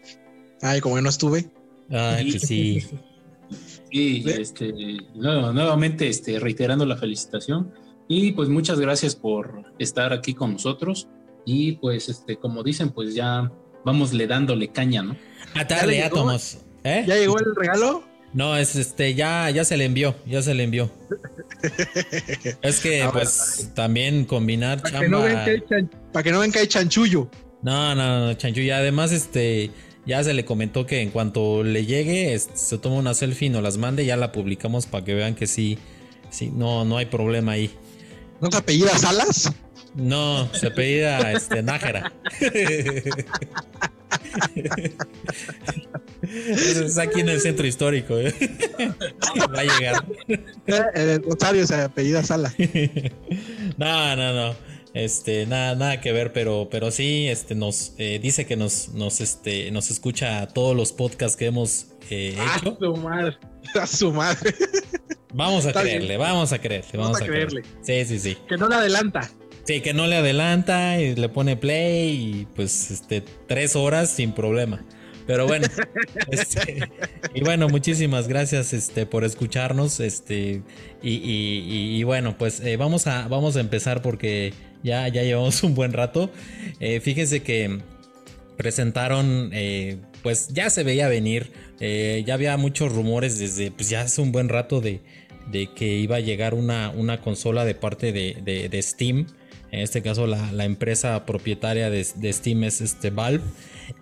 ay, 0.63 0.81
como 0.81 0.97
que 0.97 1.03
no 1.03 1.11
estuve. 1.11 1.51
Ay, 1.91 2.31
pues 2.31 2.43
sí. 2.43 2.87
Sí, 3.91 4.25
este, 4.27 4.73
nuevamente 5.15 6.09
este, 6.09 6.39
reiterando 6.39 6.85
la 6.85 6.97
felicitación 6.97 7.73
y 8.09 8.33
pues 8.33 8.49
muchas 8.49 8.81
gracias 8.81 9.15
por 9.15 9.65
estar 9.79 10.13
aquí 10.13 10.35
con 10.35 10.53
nosotros 10.53 11.09
y 11.45 11.73
pues 11.73 12.09
este, 12.09 12.37
como 12.37 12.63
dicen, 12.63 12.91
pues 12.91 13.15
ya 13.15 13.51
vamos 13.85 14.13
le 14.13 14.27
dándole 14.27 14.69
caña, 14.69 15.03
¿no? 15.03 15.17
Atarle 15.55 16.03
átomos. 16.03 16.59
¿Eh? 16.85 17.05
¿Ya 17.07 17.17
llegó 17.17 17.39
el 17.39 17.55
regalo? 17.55 18.05
No, 18.33 18.57
es 18.57 18.77
este, 18.77 19.15
ya, 19.15 19.49
ya 19.51 19.65
se 19.65 19.77
le 19.77 19.87
envió, 19.87 20.15
ya 20.27 20.43
se 20.43 20.55
le 20.55 20.65
envió. 20.65 20.91
es 22.63 22.81
que, 22.81 23.03
ah, 23.03 23.11
pues, 23.13 23.71
también 23.75 24.25
combinar 24.25 24.83
para 24.83 25.01
chamba. 25.01 25.45
Que 25.47 25.59
no 25.59 25.89
para 26.13 26.23
que 26.23 26.33
no 26.33 26.41
ven 26.41 26.53
que 26.53 26.59
hay 26.59 26.67
chanchullo. 26.67 27.31
No, 27.63 27.95
no, 27.95 28.27
no, 28.27 28.35
chanchullo. 28.35 28.75
Además, 28.75 29.13
este, 29.13 29.71
Ya 30.07 30.23
se 30.23 30.35
le 30.35 30.45
comentó 30.45 30.87
que 30.87 31.03
en 31.03 31.11
cuanto 31.11 31.65
le 31.65 31.85
llegue, 31.85 32.39
se 32.39 32.79
toma 32.79 32.97
una 32.97 33.13
selfie 33.13 33.49
y 33.49 33.51
nos 33.51 33.63
las 33.63 33.77
mande, 33.77 34.07
ya 34.07 34.17
la 34.17 34.31
publicamos 34.31 34.87
para 34.87 35.05
que 35.05 35.15
vean 35.15 35.35
que 35.35 35.47
sí, 35.47 35.79
sí, 36.31 36.51
no, 36.55 36.85
no 36.85 36.97
hay 36.97 37.07
problema 37.07 37.53
ahí. 37.53 37.71
¿No 38.41 38.49
te 38.49 38.59
apellidas 38.59 39.01
Salas? 39.01 39.53
No, 39.97 40.49
se 40.53 40.67
apellida 40.69 41.33
este, 41.33 41.63
Nájera. 41.63 42.13
es 46.31 46.99
aquí 46.99 47.21
en 47.21 47.31
el 47.31 47.41
centro 47.41 47.67
histórico. 47.67 48.19
¿eh? 48.19 48.35
Va 49.55 49.61
a 49.61 49.65
llegar. 49.65 50.05
El 50.95 51.23
Rosario 51.23 51.67
se 51.67 51.77
apellida 51.77 52.23
Sala. 52.23 52.55
No, 53.79 54.17
no, 54.17 54.33
no. 54.33 54.55
Este, 54.97 55.45
nada, 55.45 55.75
nada 55.75 56.01
que 56.01 56.11
ver, 56.11 56.33
pero, 56.33 56.69
pero 56.71 56.91
sí, 56.91 57.29
este, 57.29 57.55
nos 57.55 57.93
eh, 57.99 58.19
dice 58.19 58.47
que 58.47 58.57
nos, 58.57 58.89
nos, 58.95 59.21
este, 59.21 59.71
nos 59.71 59.91
escucha 59.91 60.47
todos 60.47 60.75
los 60.75 60.95
podcasts 60.95 61.37
que 61.37 61.45
hemos 61.45 61.89
eh, 62.09 62.35
hecho. 62.57 62.71
A 62.71 62.79
su 62.79 62.97
madre. 62.97 63.37
A 63.75 63.87
su 63.87 64.11
madre. 64.11 64.55
Vamos 65.35 65.67
a 65.67 65.75
creerle, 65.75 66.17
vamos 66.17 66.51
a 66.55 66.59
creerle, 66.59 66.97
vamos, 66.97 67.21
a, 67.21 67.27
creerle. 67.27 67.63
Sí, 67.83 68.07
sí, 68.07 68.19
sí. 68.19 68.39
Que 68.49 68.57
no 68.57 68.71
le 68.71 68.77
adelanta. 68.77 69.31
Sí, 69.65 69.83
que 69.83 69.93
no 69.93 70.07
le 70.07 70.17
adelanta 70.17 70.99
y 70.99 71.15
le 71.15 71.29
pone 71.29 71.59
play 71.59 72.13
y 72.13 72.47
pues 72.57 72.91
este 72.91 73.23
tres 73.47 73.77
horas 73.77 74.09
sin 74.09 74.33
problema. 74.33 74.83
Pero 75.27 75.47
bueno, 75.47 75.67
este, 76.31 76.89
y 77.35 77.41
bueno, 77.43 77.69
muchísimas 77.69 78.29
gracias 78.29 78.73
este, 78.73 79.07
por 79.07 79.25
escucharnos. 79.25 80.01
Este, 80.01 80.63
y, 81.03 82.03
bueno, 82.05 82.39
pues 82.39 82.61
eh, 82.61 82.77
vamos, 82.77 83.07
a, 83.07 83.29
vamos 83.29 83.57
a 83.57 83.61
empezar 83.61 84.03
porque 84.03 84.55
ya, 84.83 85.09
ya 85.09 85.23
llevamos 85.23 85.63
un 85.65 85.75
buen 85.75 85.93
rato. 85.93 86.31
Eh, 86.81 87.01
fíjense 87.01 87.43
que 87.43 87.79
presentaron, 88.57 89.51
eh, 89.53 89.99
pues 90.23 90.49
ya 90.49 90.71
se 90.71 90.83
veía 90.83 91.09
venir, 91.09 91.53
ya 91.79 92.35
había 92.35 92.57
muchos 92.57 92.91
rumores 92.91 93.39
desde 93.39 93.71
pues 93.71 93.91
ya 93.91 94.01
hace 94.01 94.23
un 94.23 94.33
buen 94.33 94.49
rato 94.49 94.81
de, 94.81 95.03
de 95.51 95.69
que 95.73 95.97
iba 95.97 96.17
a 96.17 96.21
llegar 96.21 96.55
una, 96.55 96.91
una 96.91 97.21
consola 97.21 97.65
de 97.65 97.75
parte 97.75 98.13
de, 98.13 98.69
de, 98.71 98.83
Steam. 98.83 99.27
En 99.71 99.81
este 99.81 100.03
caso 100.03 100.27
la, 100.27 100.53
la 100.53 100.65
empresa 100.65 101.27
propietaria 101.27 101.91
de, 101.91 102.05
Steam 102.33 102.65
es 102.65 102.81
este 102.81 103.11
Valve. 103.11 103.45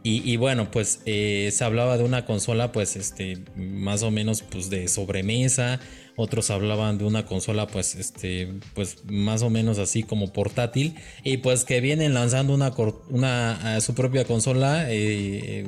Y, 0.03 0.37
bueno, 0.37 0.71
pues 0.71 1.01
eh, 1.05 1.51
se 1.53 1.65
hablaba 1.65 1.99
de 1.99 2.05
una 2.05 2.25
consola 2.25 2.73
pues 2.73 2.97
este 2.97 3.39
más 3.57 4.03
o 4.03 4.11
menos 4.11 4.43
pues 4.43 4.71
de 4.71 4.89
sobremesa. 4.89 5.81
Otros 6.17 6.51
hablaban 6.51 6.99
de 6.99 7.05
una 7.05 7.27
consola 7.27 7.67
pues 7.67 7.97
este 7.97 8.53
pues 8.75 8.99
más 9.07 9.43
o 9.43 9.51
menos 9.51 9.79
así 9.79 10.03
como 10.03 10.33
portátil. 10.33 10.95
Y 11.23 11.39
pues 11.39 11.65
que 11.65 11.81
vienen 11.81 12.15
lanzando 12.15 12.55
una, 12.55 13.81
su 13.81 13.95
propia 13.95 14.25
consola 14.25 14.87
eh, 14.89 15.67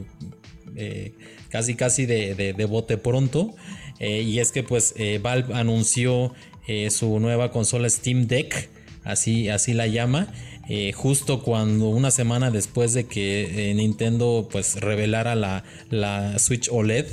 eh, 0.77 1.15
casi 1.49 1.75
casi 1.75 2.07
de, 2.07 2.67
bote 2.69 2.99
pronto. 2.99 3.55
Eh, 3.99 4.23
y 4.23 4.41
es 4.41 4.53
que 4.53 4.63
pues 4.63 4.95
eh, 4.97 5.19
Valve 5.23 5.55
anunció 5.55 6.35
eh, 6.67 6.91
su 6.91 7.19
nueva 7.19 7.51
consola 7.51 7.89
Steam 7.89 8.27
Deck, 8.27 8.69
así, 9.05 9.49
así 9.49 9.73
la 9.73 9.87
llama. 9.87 10.33
justo 10.95 11.43
cuando 11.43 11.89
una 11.89 12.11
semana 12.11 12.51
después 12.51 12.93
de 12.93 13.07
que 13.07 13.73
Nintendo 13.77 14.49
pues 14.51 14.81
revelara 14.81 15.35
la, 15.37 15.63
la, 15.91 16.39
Switch 16.39 16.69
OLED 16.71 17.07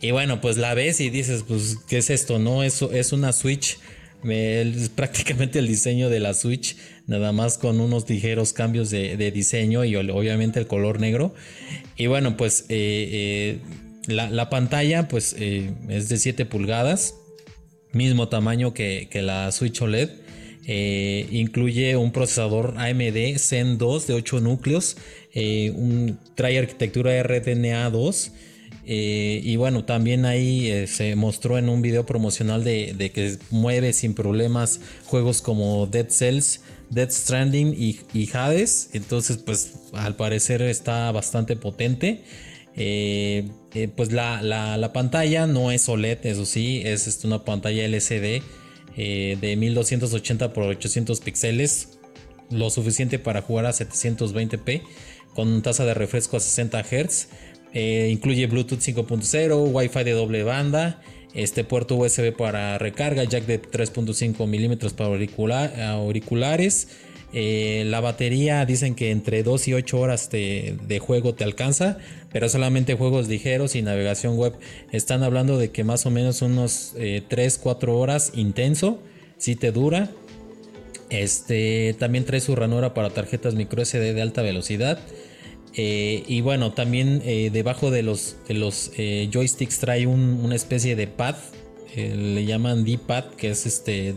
y 0.00 0.10
bueno 0.10 0.40
pues 0.40 0.56
la 0.56 0.74
ves 0.74 1.00
y 1.00 1.10
dices 1.10 1.44
pues 1.46 1.78
qué 1.88 1.98
es 1.98 2.10
esto 2.10 2.38
no 2.38 2.62
eso 2.62 2.90
es 2.92 3.12
una 3.12 3.32
Switch 3.32 3.78
es 4.24 4.88
prácticamente 4.90 5.58
el 5.58 5.66
diseño 5.66 6.10
de 6.10 6.20
la 6.20 6.34
Switch 6.34 6.76
nada 7.06 7.32
más 7.32 7.58
con 7.58 7.80
unos 7.80 8.08
ligeros 8.08 8.52
cambios 8.52 8.90
de, 8.90 9.30
diseño 9.30 9.84
y 9.84 9.96
obviamente 9.96 10.58
el 10.58 10.66
color 10.66 11.00
negro 11.00 11.34
y 11.96 12.06
bueno 12.06 12.36
pues 12.36 12.66
la, 14.06 14.50
pantalla 14.50 15.08
pues 15.08 15.34
eh, 15.38 15.72
es 15.88 16.08
de 16.08 16.16
7 16.16 16.44
pulgadas, 16.46 17.14
mismo 17.92 18.28
tamaño 18.28 18.74
que, 18.74 19.08
la 19.14 19.50
Switch 19.52 19.80
OLED. 19.80 20.10
Eh, 20.66 21.26
incluye 21.32 21.96
un 21.96 22.12
procesador 22.12 22.74
AMD 22.76 23.38
Zen 23.38 23.78
2 23.78 24.06
de 24.06 24.14
8 24.14 24.40
núcleos, 24.40 24.96
eh, 25.34 26.14
trae 26.34 26.58
arquitectura 26.58 27.22
RDNA 27.22 27.90
2. 27.90 28.32
Y 28.92 29.54
bueno, 29.54 29.84
también 29.84 30.24
ahí 30.24 30.86
se 30.88 31.14
mostró 31.14 31.58
en 31.58 31.68
un 31.68 31.80
video 31.80 32.04
promocional 32.04 32.64
de, 32.64 33.12
que 33.14 33.36
mueve 33.50 33.92
sin 33.92 34.14
problemas 34.14 34.80
juegos 35.04 35.42
como 35.42 35.86
Dead 35.86 36.08
Cells, 36.08 36.60
Dead 36.90 37.08
Stranding 37.10 37.72
y, 37.72 38.28
Hades. 38.32 38.90
Entonces, 38.92 39.38
pues 39.38 39.74
al 39.92 40.16
parecer 40.16 40.62
está 40.62 41.10
bastante 41.12 41.56
potente. 41.56 42.24
Eh, 42.76 43.48
eh, 43.74 43.88
pues 43.88 44.12
la, 44.12 44.90
pantalla 44.92 45.46
no 45.46 45.70
es 45.70 45.88
OLED, 45.88 46.26
eso 46.26 46.44
sí, 46.44 46.82
es 46.84 47.06
este, 47.06 47.26
una 47.26 47.44
pantalla 47.44 47.84
LCD 47.84 48.42
eh, 48.96 49.38
de 49.40 49.56
1280 49.56 50.44
x 50.46 50.56
800 50.56 51.20
píxeles, 51.20 51.98
lo 52.50 52.70
suficiente 52.70 53.18
para 53.18 53.42
jugar 53.42 53.66
a 53.66 53.70
720p 53.70 54.82
con 55.34 55.62
tasa 55.62 55.84
de 55.84 55.94
refresco 55.94 56.36
a 56.36 56.40
60 56.40 56.82
Hz. 56.82 57.28
Incluye 57.74 58.46
Bluetooth 58.46 58.80
5.0, 58.80 59.70
Wi-Fi 59.72 60.04
de 60.04 60.12
doble 60.12 60.42
banda, 60.42 61.00
este 61.34 61.64
puerto 61.64 61.96
USB 61.96 62.32
para 62.36 62.78
recarga, 62.78 63.24
jack 63.24 63.46
de 63.46 63.62
3.5 63.62 64.46
milímetros 64.46 64.92
para 64.92 65.10
auriculares 65.10 66.88
eh, 67.32 67.84
la 67.86 68.00
batería 68.00 68.64
dicen 68.66 68.96
que 68.96 69.10
entre 69.12 69.42
2 69.44 69.68
y 69.68 69.74
8 69.74 70.00
horas 70.00 70.30
de, 70.30 70.98
juego 71.00 71.34
te 71.34 71.44
alcanza, 71.44 71.98
pero 72.32 72.48
solamente 72.48 72.94
juegos 72.94 73.28
ligeros 73.28 73.76
y 73.76 73.82
navegación 73.82 74.36
web. 74.36 74.54
Están 74.90 75.22
hablando 75.22 75.58
de 75.58 75.70
que 75.70 75.84
más 75.84 76.06
o 76.06 76.10
menos 76.10 76.42
unos 76.42 76.94
3, 77.28 77.56
eh, 77.56 77.60
4 77.62 77.98
horas 77.98 78.32
intenso, 78.34 79.00
si 79.36 79.54
te 79.54 79.70
dura. 79.70 80.10
Este 81.08 81.94
también 81.98 82.24
trae 82.24 82.40
su 82.40 82.54
ranura 82.54 82.94
para 82.94 83.10
tarjetas 83.10 83.54
micro 83.54 83.84
SD 83.84 84.14
de 84.14 84.22
alta 84.22 84.42
velocidad. 84.42 84.98
Eh, 85.76 86.24
y 86.26 86.40
bueno, 86.40 86.72
también 86.72 87.22
debajo 87.52 87.90
de 87.90 88.02
los, 88.02 88.36
de 88.48 88.54
los 88.54 88.90
joysticks 88.96 89.78
trae 89.78 90.06
una 90.06 90.54
especie 90.54 90.96
de 90.96 91.06
pad. 91.06 91.36
le 91.94 92.44
llaman 92.44 92.84
D-pad, 92.84 93.34
que 93.36 93.50
es 93.50 93.66
este 93.66 94.14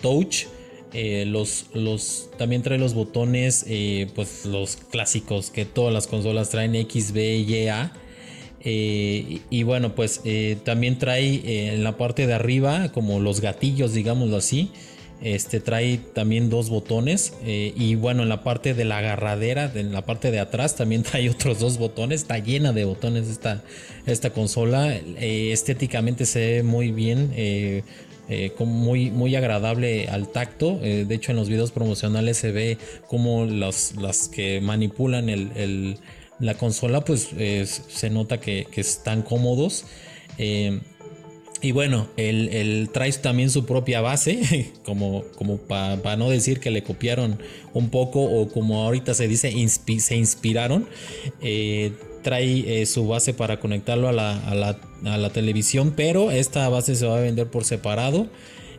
touch 0.00 0.46
eh, 0.92 1.24
los, 1.24 1.66
los, 1.72 2.30
también 2.36 2.62
trae 2.62 2.78
los 2.78 2.94
botones, 2.94 3.64
eh, 3.68 4.08
pues 4.14 4.44
los 4.44 4.76
clásicos 4.76 5.50
que 5.50 5.64
todas 5.64 5.94
las 5.94 6.08
consolas 6.08 6.50
traen 6.50 6.74
X, 6.74 7.12
B, 7.12 7.36
Y, 7.36 7.68
A. 7.68 7.92
Eh, 8.62 9.40
y, 9.48 9.62
bueno, 9.62 9.94
pues 9.94 10.20
también 10.64 10.98
trae 10.98 11.74
en 11.74 11.84
la 11.84 11.96
parte 11.96 12.26
de 12.26 12.34
arriba, 12.34 12.90
como 12.92 13.20
los 13.20 13.40
gatillos, 13.40 13.94
digámoslo 13.94 14.36
así. 14.36 14.70
Este 15.22 15.60
trae 15.60 15.98
también 15.98 16.50
dos 16.50 16.70
botones. 16.70 17.34
y 17.44 17.94
bueno, 17.94 18.22
en 18.22 18.28
la 18.28 18.42
parte 18.42 18.74
de 18.74 18.84
la 18.84 18.98
agarradera, 18.98 19.70
en 19.74 19.92
la 19.92 20.04
parte 20.06 20.30
de 20.30 20.40
atrás, 20.40 20.76
también 20.76 21.02
trae 21.04 21.28
otros 21.30 21.58
dos 21.58 21.78
botones. 21.78 22.22
Está 22.22 22.38
llena 22.38 22.72
de 22.72 22.84
botones 22.84 23.28
esta, 23.28 23.62
esta 24.06 24.30
consola. 24.30 24.94
estéticamente 24.96 26.26
se 26.26 26.38
ve 26.38 26.62
muy 26.62 26.90
bien 26.90 27.32
eh, 28.32 28.52
muy, 28.60 29.10
muy 29.10 29.34
agradable 29.34 30.08
al 30.08 30.28
tacto. 30.28 30.78
Eh, 30.84 31.04
de 31.06 31.14
hecho, 31.16 31.32
en 31.32 31.36
los 31.36 31.48
videos 31.48 31.72
promocionales 31.72 32.36
se 32.36 32.52
ve 32.52 32.78
como 33.08 33.44
los, 33.44 33.96
las 33.96 34.28
que 34.28 34.60
manipulan 34.60 35.28
el, 35.28 35.96
la 36.38 36.54
consola, 36.54 37.04
pues 37.04 37.30
se 37.88 38.08
nota 38.08 38.38
que, 38.38 38.68
están 38.76 39.22
cómodos. 39.22 39.84
Eh, 40.38 40.78
y 41.62 41.72
bueno, 41.72 42.08
el, 42.16 42.88
trae 42.92 43.12
también 43.12 43.50
su 43.50 43.66
propia 43.66 44.00
base, 44.00 44.72
como, 44.84 45.24
para 45.68 46.16
no 46.16 46.30
decir 46.30 46.60
que 46.60 46.70
le 46.70 46.82
copiaron 46.82 47.38
un 47.72 47.90
poco 47.90 48.22
o 48.22 48.48
como 48.48 48.82
ahorita 48.82 49.14
se 49.14 49.28
dice, 49.28 49.52
se 49.68 50.16
inspiraron 50.16 50.86
trae 52.22 52.82
eh, 52.82 52.86
su 52.86 53.06
base 53.06 53.34
para 53.34 53.60
conectarlo 53.60 54.08
a 54.08 54.12
la, 54.12 55.30
televisión, 55.32 55.94
pero 55.96 56.30
esta 56.30 56.68
base 56.68 56.94
se 56.94 57.06
va 57.06 57.18
a 57.18 57.20
vender 57.20 57.48
por 57.48 57.64
separado. 57.64 58.28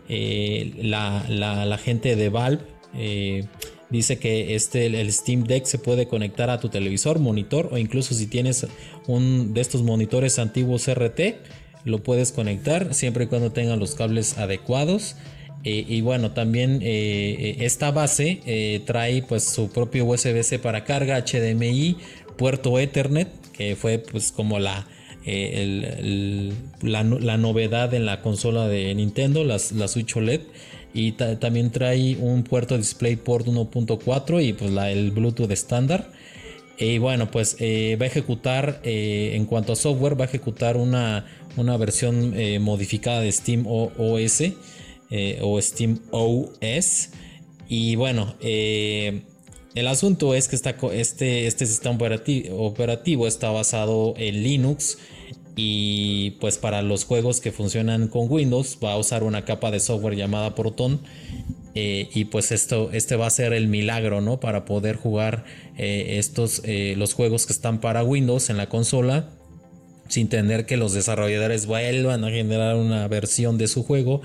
Eh, 0.09 0.73
la, 0.81 1.79
gente 1.83 2.15
de 2.15 2.29
Valve 2.29 2.63
eh, 2.95 3.45
dice 3.89 4.17
que 4.17 4.55
este, 4.55 4.85
el 4.85 5.11
Steam 5.11 5.43
Deck 5.43 5.65
se 5.65 5.77
puede 5.77 6.07
conectar 6.07 6.49
a 6.49 6.59
tu 6.59 6.69
televisor, 6.69 7.19
monitor 7.19 7.69
o 7.71 7.77
incluso 7.77 8.13
si 8.13 8.27
tienes 8.27 8.67
un 9.07 9.53
de 9.53 9.61
estos 9.61 9.83
monitores 9.83 10.39
antiguos 10.39 10.87
RT, 10.87 11.19
lo 11.85 12.03
puedes 12.03 12.31
conectar 12.31 12.93
siempre 12.93 13.25
y 13.25 13.27
cuando 13.27 13.51
tengan 13.51 13.79
los 13.79 13.95
cables 13.95 14.37
adecuados. 14.37 15.15
y 15.63 16.01
bueno, 16.01 16.31
también 16.31 16.79
esta 16.81 17.91
base 17.91 18.81
trae 18.85 19.21
pues 19.21 19.43
su 19.43 19.69
propio 19.69 20.05
USB-C 20.05 20.57
para 20.57 20.83
carga, 20.85 21.23
HDMI, 21.23 21.97
puerto 22.41 22.79
Ethernet, 22.79 23.29
que 23.51 23.75
fue 23.75 23.99
pues 23.99 24.31
como 24.31 24.57
la, 24.57 24.87
eh, 25.25 26.51
la, 26.81 27.03
novedad 27.37 27.93
en 27.93 28.07
la 28.07 28.21
consola 28.21 28.67
de 28.67 28.93
Nintendo, 28.95 29.43
la 29.43 29.59
Switch 29.59 30.15
OLED. 30.15 30.41
Y 30.93 31.13
también 31.13 31.71
trae 31.71 32.17
un 32.19 32.43
puerto 32.43 32.77
DisplayPort 32.77 33.45
1.4 33.47 34.43
y 34.43 34.53
pues 34.53 34.71
la, 34.71 34.91
el 34.91 35.11
Bluetooth 35.11 35.51
estándar. 35.51 36.11
Y 36.77 36.97
bueno, 36.97 37.29
pues 37.29 37.55
va 37.59 38.05
a 38.05 38.07
ejecutar, 38.07 38.81
en 38.83 39.45
cuanto 39.45 39.73
a 39.73 39.75
software, 39.75 40.19
va 40.19 40.25
a 40.25 40.27
ejecutar 40.27 40.77
una, 40.77 41.27
una 41.57 41.77
versión 41.77 42.33
modificada 42.61 43.21
de 43.21 43.31
Steam 43.31 43.65
OS 43.67 44.43
o 45.41 45.61
Steam 45.61 45.99
OS. 46.11 47.09
Y 47.67 47.95
bueno, 47.95 48.35
el 49.73 49.87
asunto 49.87 50.35
es 50.35 50.47
que 50.49 50.55
este, 50.55 51.47
este 51.47 51.65
sistema 51.65 51.95
operativo, 51.95 53.27
está 53.27 53.51
basado 53.51 54.13
en 54.17 54.43
Linux 54.43 54.97
y 55.55 56.31
pues 56.41 56.57
para 56.57 56.81
los 56.81 57.05
juegos 57.05 57.39
que 57.41 57.51
funcionan 57.51 58.07
con 58.07 58.29
Windows 58.29 58.77
va 58.83 58.93
a 58.93 58.97
usar 58.97 59.23
una 59.23 59.45
capa 59.45 59.71
de 59.71 59.79
software 59.79 60.15
llamada 60.15 60.55
Proton 60.55 61.01
eh, 61.75 62.09
y 62.13 62.25
pues 62.25 62.51
esto 62.51 62.89
este 62.91 63.15
va 63.15 63.27
a 63.27 63.29
ser 63.29 63.53
el 63.53 63.67
milagro 63.67 64.21
no 64.21 64.39
para 64.39 64.65
poder 64.65 64.95
jugar 64.95 65.45
eh, 65.77 66.17
estos 66.17 66.61
eh, 66.65 66.95
los 66.97 67.13
juegos 67.13 67.45
que 67.45 67.53
están 67.53 67.79
para 67.79 68.03
Windows 68.03 68.49
en 68.49 68.57
la 68.57 68.69
consola 68.69 69.29
sin 70.11 70.27
tener 70.27 70.65
que 70.65 70.77
los 70.77 70.93
desarrolladores 70.93 71.65
vuelvan 71.65 72.23
a 72.23 72.29
generar 72.29 72.75
una 72.75 73.07
versión 73.07 73.57
de 73.57 73.67
su 73.67 73.83
juego 73.83 74.21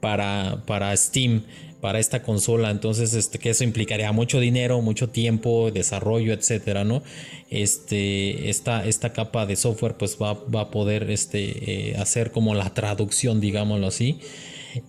para, 0.00 0.62
para 0.66 0.96
Steam 0.96 1.42
para 1.80 2.00
esta 2.00 2.22
consola. 2.22 2.70
Entonces, 2.70 3.14
este, 3.14 3.38
que 3.38 3.50
eso 3.50 3.62
implicaría 3.62 4.10
mucho 4.10 4.40
dinero, 4.40 4.80
mucho 4.80 5.08
tiempo, 5.08 5.70
desarrollo, 5.70 6.32
etcétera, 6.32 6.84
¿no? 6.84 7.02
Este, 7.50 8.48
esta, 8.50 8.84
esta 8.84 9.12
capa 9.12 9.46
de 9.46 9.54
software, 9.54 9.94
pues 9.96 10.16
va, 10.20 10.34
va 10.34 10.62
a 10.62 10.70
poder 10.70 11.10
este, 11.10 11.90
eh, 11.90 11.96
hacer 11.96 12.32
como 12.32 12.54
la 12.54 12.74
traducción, 12.74 13.40
digámoslo 13.40 13.86
así. 13.86 14.18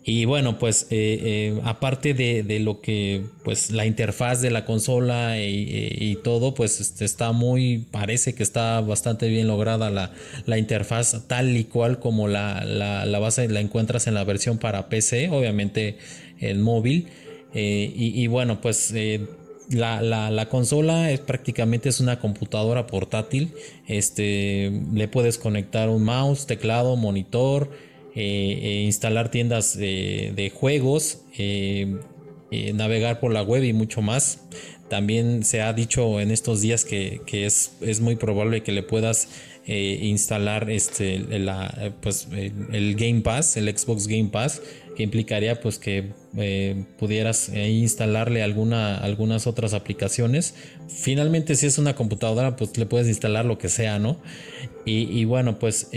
Y 0.04 0.26
bueno, 0.26 0.58
pues 0.60 0.84
eh, 0.90 1.20
eh, 1.24 1.62
aparte 1.64 2.14
de, 2.14 2.60
lo 2.60 2.82
que, 2.82 3.26
pues 3.44 3.72
la 3.72 3.86
interfaz 3.86 4.42
de 4.42 4.52
la 4.52 4.66
consola 4.66 5.40
y, 5.40 6.18
todo, 6.24 6.54
pues 6.54 6.82
este, 6.82 7.06
está 7.06 7.32
muy, 7.32 7.86
parece 7.92 8.34
que 8.34 8.44
está 8.44 8.82
bastante 8.82 9.28
bien 9.28 9.48
lograda 9.48 9.90
la, 9.90 10.12
la 10.46 10.58
interfaz 10.58 11.28
tal 11.28 11.56
y 11.56 11.66
cual 11.66 12.00
como 12.00 12.28
la, 12.28 12.64
la, 12.66 13.06
la, 13.06 13.20
base 13.20 13.48
la 13.50 13.60
encuentras 13.60 14.08
en 14.08 14.14
la 14.14 14.24
versión 14.24 14.58
para 14.58 14.90
PC, 14.90 15.30
obviamente 15.30 15.98
el 16.40 16.60
móvil. 16.60 17.08
Eh, 17.54 17.92
y, 17.96 18.28
bueno, 18.28 18.62
pues 18.62 18.94
la, 19.70 20.48
consola 20.50 21.12
es 21.12 21.20
prácticamente 21.20 21.90
es 21.90 22.00
una 22.00 22.20
computadora 22.20 22.88
portátil. 22.88 23.54
Este, 23.88 24.72
le 24.94 25.08
puedes 25.08 25.38
conectar 25.38 25.90
un 25.90 26.04
mouse, 26.04 26.46
teclado, 26.46 26.96
monitor 26.96 27.70
eh, 28.20 28.60
eh, 28.64 28.82
instalar 28.82 29.30
tiendas 29.30 29.78
de 29.78 30.52
juegos, 30.52 31.22
eh, 31.38 31.98
navegar 32.74 33.20
por 33.20 33.32
la 33.32 33.44
web 33.44 33.64
y 33.64 33.74
mucho 33.74 34.02
más. 34.02 34.40
También 34.90 35.44
se 35.44 35.62
ha 35.62 35.72
dicho 35.72 36.20
en 36.20 36.32
estos 36.32 36.62
días 36.62 36.84
que, 36.84 37.22
es, 37.32 37.74
es, 37.80 38.02
muy 38.02 38.16
probable 38.16 38.64
que 38.64 38.72
le 38.72 38.82
puedas 38.82 39.28
instalar 39.68 40.72
este, 40.72 41.24
pues, 42.02 42.28
el 42.72 42.96
Game 42.96 43.22
Pass, 43.22 43.56
el 43.56 43.78
Xbox 43.78 44.08
Game 44.08 44.30
Pass, 44.30 44.64
que 44.96 45.04
implicaría 45.04 45.62
pues 45.62 45.78
que 45.78 46.14
pudieras 46.98 47.50
instalarle 47.50 48.42
alguna, 48.42 48.98
algunas 48.98 49.46
otras 49.46 49.76
aplicaciones. 49.76 50.56
Finalmente 50.88 51.54
si 51.56 51.68
es 51.68 51.78
una 51.78 51.96
computadora 51.96 52.56
pues 52.56 52.76
le 52.80 52.88
puedes 52.88 53.08
instalar 53.10 53.46
lo 53.46 53.60
que 53.60 53.70
sea, 53.70 54.00
¿no? 54.00 54.18
Y 54.86 55.24
bueno 55.26 55.60
pues 55.60 55.90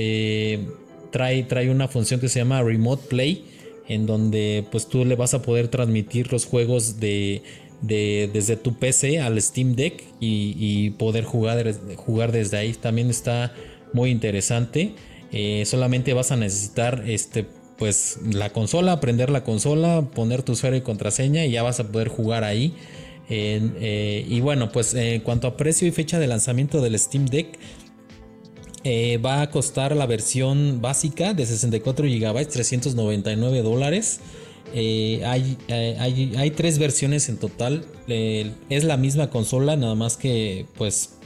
trae, 1.11 1.43
trae 1.45 1.71
una 1.71 1.89
función 1.89 2.21
que 2.21 2.29
se 2.29 2.41
llama 2.41 2.63
Remote 2.63 3.07
Play, 3.09 3.45
en 3.89 4.07
donde 4.07 4.65
pues 4.71 4.87
tú 4.87 5.05
le 5.05 5.17
vas 5.17 5.35
a 5.35 5.43
poder 5.43 5.69
transmitir 5.69 6.33
los 6.33 6.47
juegos 6.47 7.01
de, 7.01 7.43
desde 7.83 8.57
tu 8.57 8.79
PC 8.79 9.21
al 9.21 9.41
Steam 9.41 9.75
Deck 9.75 10.05
y, 10.21 10.91
poder 10.91 11.25
jugar, 11.25 11.75
jugar 11.97 12.33
desde 12.33 12.59
ahí. 12.59 12.73
También 12.75 13.11
está 13.11 13.53
muy 13.93 14.11
interesante. 14.11 14.95
Eh, 15.33 15.65
solamente 15.67 16.13
vas 16.13 16.33
a 16.33 16.37
necesitar 16.37 17.05
este 17.07 17.47
pues 17.79 18.19
la 18.31 18.51
consola, 18.51 19.01
prender 19.01 19.31
la 19.31 19.43
consola, 19.43 20.03
poner 20.15 20.43
tu 20.43 20.53
usuario 20.53 20.79
y 20.79 20.83
contraseña 20.83 21.47
y 21.47 21.53
ya 21.53 21.63
vas 21.63 21.81
a 21.81 21.89
poder 21.91 22.09
jugar 22.09 22.45
ahí. 22.45 22.75
Eh, 23.31 24.27
y 24.29 24.41
bueno, 24.41 24.71
pues 24.71 24.93
en 24.93 25.23
cuanto 25.23 25.47
a 25.47 25.57
precio 25.57 25.89
y 25.89 25.91
fecha 25.91 26.19
de 26.19 26.27
lanzamiento 26.27 26.83
del 26.83 26.99
Steam 26.99 27.25
Deck, 27.25 27.59
eh, 28.83 29.19
va 29.19 29.43
a 29.43 29.51
costar 29.51 29.95
la 29.95 30.07
versión 30.07 30.81
básica 30.81 31.35
de 31.35 31.45
64 31.45 32.07
GB, 32.07 32.47
399 32.47 33.63
dólares. 33.63 34.21
Eh, 34.73 35.21
eh, 35.69 35.97
hay, 35.99 36.33
hay, 36.37 36.51
tres 36.53 36.79
versiones 36.79 37.29
en 37.29 37.37
total. 37.37 37.85
es 38.09 38.85
la 38.85 38.97
misma 38.97 39.29
consola, 39.29 39.77
nada 39.77 39.95
más 39.95 40.17
que 40.17 40.65
pues 40.79 41.17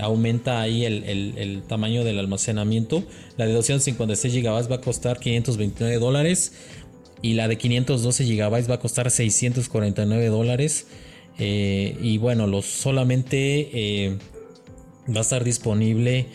aumenta 0.00 0.60
ahí 0.60 0.84
el, 0.84 1.62
tamaño 1.66 2.04
del 2.04 2.20
almacenamiento. 2.20 3.02
La 3.36 3.46
de 3.46 3.54
256 3.54 4.34
GB 4.34 4.70
va 4.70 4.76
a 4.76 4.80
costar 4.80 5.18
529 5.18 5.98
dólares. 5.98 6.52
Y 7.20 7.34
la 7.34 7.48
de 7.48 7.58
512 7.58 8.24
GB 8.24 8.70
va 8.70 8.74
a 8.76 8.78
costar 8.78 9.10
649 9.10 10.26
dólares. 10.28 10.86
y 11.38 12.18
bueno, 12.18 12.46
los, 12.46 12.66
solamente 12.66 14.16
va 15.08 15.18
a 15.18 15.22
estar 15.22 15.42
disponible 15.42 16.26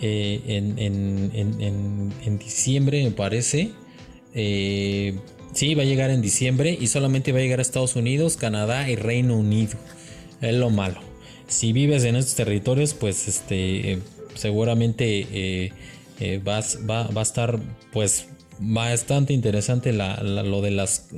eh, 0.00 0.40
en, 0.46 2.38
diciembre, 2.38 3.04
me 3.04 3.10
parece. 3.10 3.70
Eh, 4.34 5.18
sí, 5.52 5.74
va 5.74 5.82
a 5.82 5.86
llegar 5.86 6.10
en 6.10 6.22
diciembre 6.22 6.76
y 6.80 6.86
solamente 6.86 7.32
va 7.32 7.38
a 7.38 7.42
llegar 7.42 7.58
a 7.58 7.62
Estados 7.62 7.96
Unidos, 7.96 8.36
Canadá 8.36 8.88
y 8.88 8.96
Reino 8.96 9.36
Unido. 9.36 9.76
Es 10.40 10.54
lo 10.54 10.70
malo. 10.70 11.00
Si 11.48 11.72
vives 11.72 12.04
en 12.04 12.16
estos 12.16 12.34
territorios, 12.36 12.94
pues 12.94 13.28
este 13.28 13.98
seguramente 14.34 15.72
eh, 16.20 16.40
va, 16.46 16.58
a 16.58 17.22
estar 17.22 17.58
pues 17.92 18.28
bastante 18.58 19.32
interesante 19.32 19.92
lo 19.92 20.60
de 20.60 20.70
las 20.70 21.08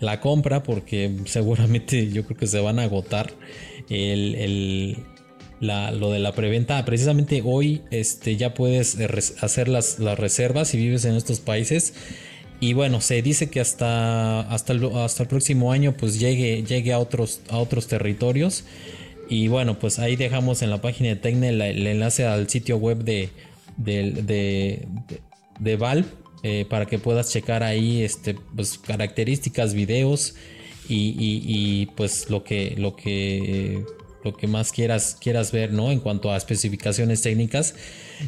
la 0.00 0.20
compra 0.20 0.62
porque 0.62 1.16
seguramente 1.24 2.10
yo 2.10 2.24
creo 2.24 2.36
que 2.36 2.46
se 2.46 2.60
van 2.60 2.78
a 2.78 2.82
agotar 2.82 3.32
el, 3.88 4.98
lo 5.60 6.10
de 6.10 6.18
la 6.18 6.32
preventa. 6.32 6.84
Precisamente 6.84 7.42
hoy 7.44 7.82
este, 7.90 8.36
ya 8.36 8.54
puedes 8.54 8.98
hacer 9.42 9.68
las, 9.68 9.98
las, 9.98 10.18
reservas 10.18 10.68
si 10.68 10.76
vives 10.76 11.04
en 11.04 11.14
estos 11.14 11.40
países. 11.40 11.94
Y 12.60 12.72
bueno, 12.72 13.00
se 13.00 13.22
dice 13.22 13.50
que 13.50 13.60
hasta, 13.60 14.40
hasta, 14.40 14.72
el, 14.72 14.84
hasta 14.96 15.22
el 15.22 15.28
próximo 15.28 15.72
año 15.72 15.96
pues 15.96 16.18
llegue, 16.18 16.64
llegue 16.64 16.92
a, 16.92 16.98
otros, 16.98 17.40
a 17.50 17.58
otros 17.58 17.86
territorios. 17.86 18.64
Y 19.28 19.48
bueno, 19.48 19.78
pues 19.78 19.98
ahí 19.98 20.16
dejamos 20.16 20.62
en 20.62 20.70
la 20.70 20.80
página 20.80 21.10
de 21.10 21.16
Tecne 21.16 21.50
el, 21.50 21.86
enlace 21.86 22.26
al 22.26 22.48
sitio 22.48 22.78
web 22.78 23.04
de, 23.04 23.30
de, 23.76 24.86
de, 25.60 25.76
Valve 25.76 26.08
eh, 26.42 26.64
para 26.68 26.86
que 26.86 26.98
puedas 26.98 27.30
checar 27.30 27.62
ahí 27.62 28.02
este, 28.02 28.34
pues, 28.56 28.78
características, 28.78 29.74
videos 29.74 30.34
y, 30.88 31.14
y, 31.18 31.86
pues 31.94 32.30
lo 32.30 32.42
que, 32.42 32.74
lo 32.78 32.96
que 32.96 33.84
lo 34.24 34.36
que 34.36 34.46
más 34.46 34.72
quieras, 34.72 35.16
quieras 35.20 35.52
ver, 35.52 35.72
¿no? 35.72 35.90
En 35.90 36.00
cuanto 36.00 36.32
a 36.32 36.36
especificaciones 36.36 37.22
técnicas. 37.22 37.74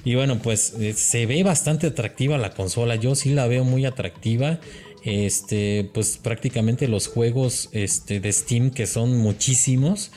Y 0.05 0.14
bueno, 0.14 0.40
pues 0.40 0.74
eh, 0.79 0.92
se 0.92 1.26
ve 1.26 1.42
bastante 1.42 1.88
atractiva 1.88 2.38
la 2.38 2.50
consola. 2.50 2.96
Yo 2.96 3.14
sí 3.14 3.31
la 3.31 3.46
veo 3.46 3.64
muy 3.64 3.85
atractiva. 3.85 4.61
Este, 5.03 5.90
pues 5.94 6.18
prácticamente 6.18 6.87
los 6.87 7.09
juegos 7.09 7.70
este, 7.72 8.20
de 8.20 8.33
Steam, 8.33 8.70
que 8.70 8.87
son 8.87 9.16
muchísimos. 9.16 10.11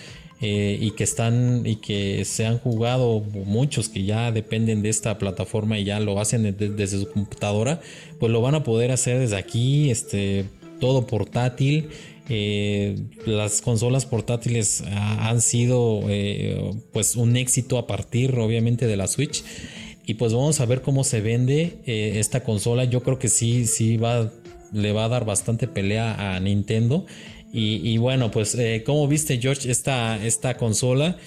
Eh, 0.46 0.78
y 0.82 0.92
que 0.92 1.06
están 1.06 1.66
y 1.66 1.78
que 1.78 2.26
se 2.26 2.46
han 2.46 2.58
jugado 2.58 3.22
muchos 3.22 3.88
que 3.88 4.04
ya 4.04 4.30
dependen 4.34 4.82
de 4.82 4.90
esta 4.90 5.18
plataforma 5.18 5.80
y 5.80 5.86
ya 5.86 6.02
lo 6.02 6.20
hacen 6.20 6.58
desde 6.58 7.00
su 7.00 7.10
computadora, 7.10 7.80
pues 8.20 8.30
lo 8.30 8.42
van 8.42 8.54
a 8.54 8.64
poder 8.66 8.92
hacer 8.92 9.20
desde 9.20 9.38
aquí, 9.38 9.90
este, 9.90 10.44
todo 10.82 11.08
portátil 11.08 11.92
eh, 12.30 12.96
las 13.26 13.62
consolas 13.62 14.06
portátiles 14.06 14.82
han 14.88 15.42
sido 15.42 16.04
eh, 16.08 16.72
pues 16.94 17.18
un 17.18 17.36
éxito 17.36 17.78
a 17.78 17.86
partir 17.86 18.38
obviamente 18.40 18.88
de 18.88 18.96
la 18.96 19.08
Switch. 19.08 19.44
Y 20.06 20.16
pues 20.16 20.34
vamos 20.34 20.60
a 20.60 20.66
ver 20.66 20.82
cómo 20.82 21.04
se 21.04 21.22
vende 21.22 21.80
eh, 21.86 22.14
esta 22.16 22.44
consola. 22.44 22.86
Yo 22.86 23.04
creo 23.04 23.20
que 23.20 23.30
sí 23.30 23.66
sí 23.66 23.98
va 23.98 24.32
le 24.72 24.92
va 24.92 25.06
a 25.06 25.10
dar 25.10 25.26
bastante 25.26 25.68
pelea 25.68 26.36
a 26.36 26.40
Nintendo. 26.40 27.06
Y, 27.56 27.98
bueno 27.98 28.32
pues 28.32 28.58
como 28.84 29.08
viste 29.08 29.38
George 29.40 29.70
esta, 29.70 30.26
esta 30.26 30.58
consola 30.58 31.20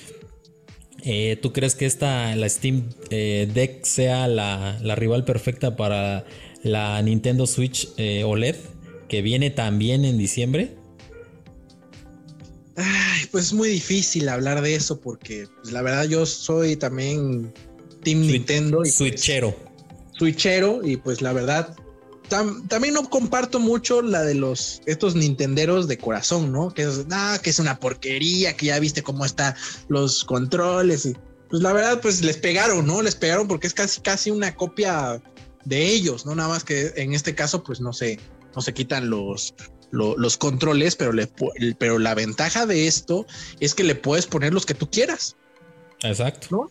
¿Tú 1.41 1.53
crees 1.53 1.77
que 1.77 1.87
esta, 1.87 2.35
la 2.35 2.49
Steam 2.49 2.83
Deck 3.11 3.85
sea 3.85 4.27
la, 4.27 4.77
la, 4.83 4.97
rival 4.97 5.25
perfecta 5.25 5.77
para 5.77 6.25
la 6.65 7.01
Nintendo 7.01 7.47
Switch 7.47 7.91
OLED 8.25 8.57
que 9.09 9.23
viene 9.23 9.51
también 9.51 10.05
en 10.05 10.19
diciembre? 10.19 10.73
Ay, 12.77 13.27
pues 13.31 13.47
es 13.47 13.53
muy 13.53 13.69
difícil 13.69 14.29
hablar 14.29 14.61
de 14.61 14.75
eso 14.75 15.01
porque 15.01 15.49
pues, 15.63 15.73
la 15.73 15.83
verdad 15.83 16.05
yo 16.05 16.27
soy 16.27 16.77
también 16.77 17.53
Team 18.03 18.21
Nintendo. 18.21 18.79
Y, 18.79 18.83
pues, 18.83 18.95
switchero. 18.95 19.57
switchero 20.19 20.81
y 20.85 20.97
pues 20.97 21.23
la 21.23 21.33
verdad 21.33 21.75
también 22.29 22.95
no 22.95 23.09
comparto 23.09 23.61
mucho 23.61 24.03
la 24.03 24.23
de 24.23 24.35
los 24.35 24.81
estos 24.87 25.15
nintenderos 25.15 25.87
de 25.89 25.99
corazón, 25.99 26.53
¿no? 26.53 26.73
Que 26.73 26.83
es, 26.83 27.07
ah, 27.11 27.39
que 27.43 27.51
es 27.51 27.59
una 27.59 27.79
porquería, 27.79 28.57
que 28.57 28.67
ya 28.67 28.79
viste 28.79 29.03
cómo 29.03 29.25
están 29.25 29.55
los 29.89 30.25
controles. 30.25 31.07
Y, 31.07 31.17
pues 31.49 31.63
la 31.63 31.73
verdad, 31.73 32.01
pues 32.01 32.23
les 32.23 32.37
pegaron, 32.37 32.87
¿no? 32.87 33.03
Les 33.03 33.15
pegaron 33.15 33.47
porque 33.47 33.67
es 33.67 33.75
casi, 33.75 34.01
casi 34.01 34.31
una 34.31 34.55
copia 34.57 35.23
de 35.65 35.87
ellos, 35.87 36.27
¿no? 36.27 36.35
Nada 36.35 36.49
más 36.49 36.65
que 36.65 36.93
en 36.97 37.15
este 37.15 37.35
caso, 37.35 37.63
pues 37.63 37.81
no 37.81 37.93
se, 37.93 38.19
no 38.55 38.63
se 38.63 38.75
quitan 38.75 39.09
los, 39.09 39.55
los, 39.91 40.37
controles, 40.37 40.97
pero, 40.97 41.13
le, 41.13 41.29
pero 41.79 41.99
la 41.99 42.15
ventaja 42.15 42.67
de 42.67 42.87
esto 42.87 43.27
es 43.61 43.75
que 43.75 43.85
le 43.85 43.95
puedes 43.95 44.27
poner 44.27 44.53
los 44.53 44.67
que 44.67 44.75
tú 44.75 44.91
quieras. 44.91 45.37
Exacto. 46.03 46.49
¿No? 46.51 46.71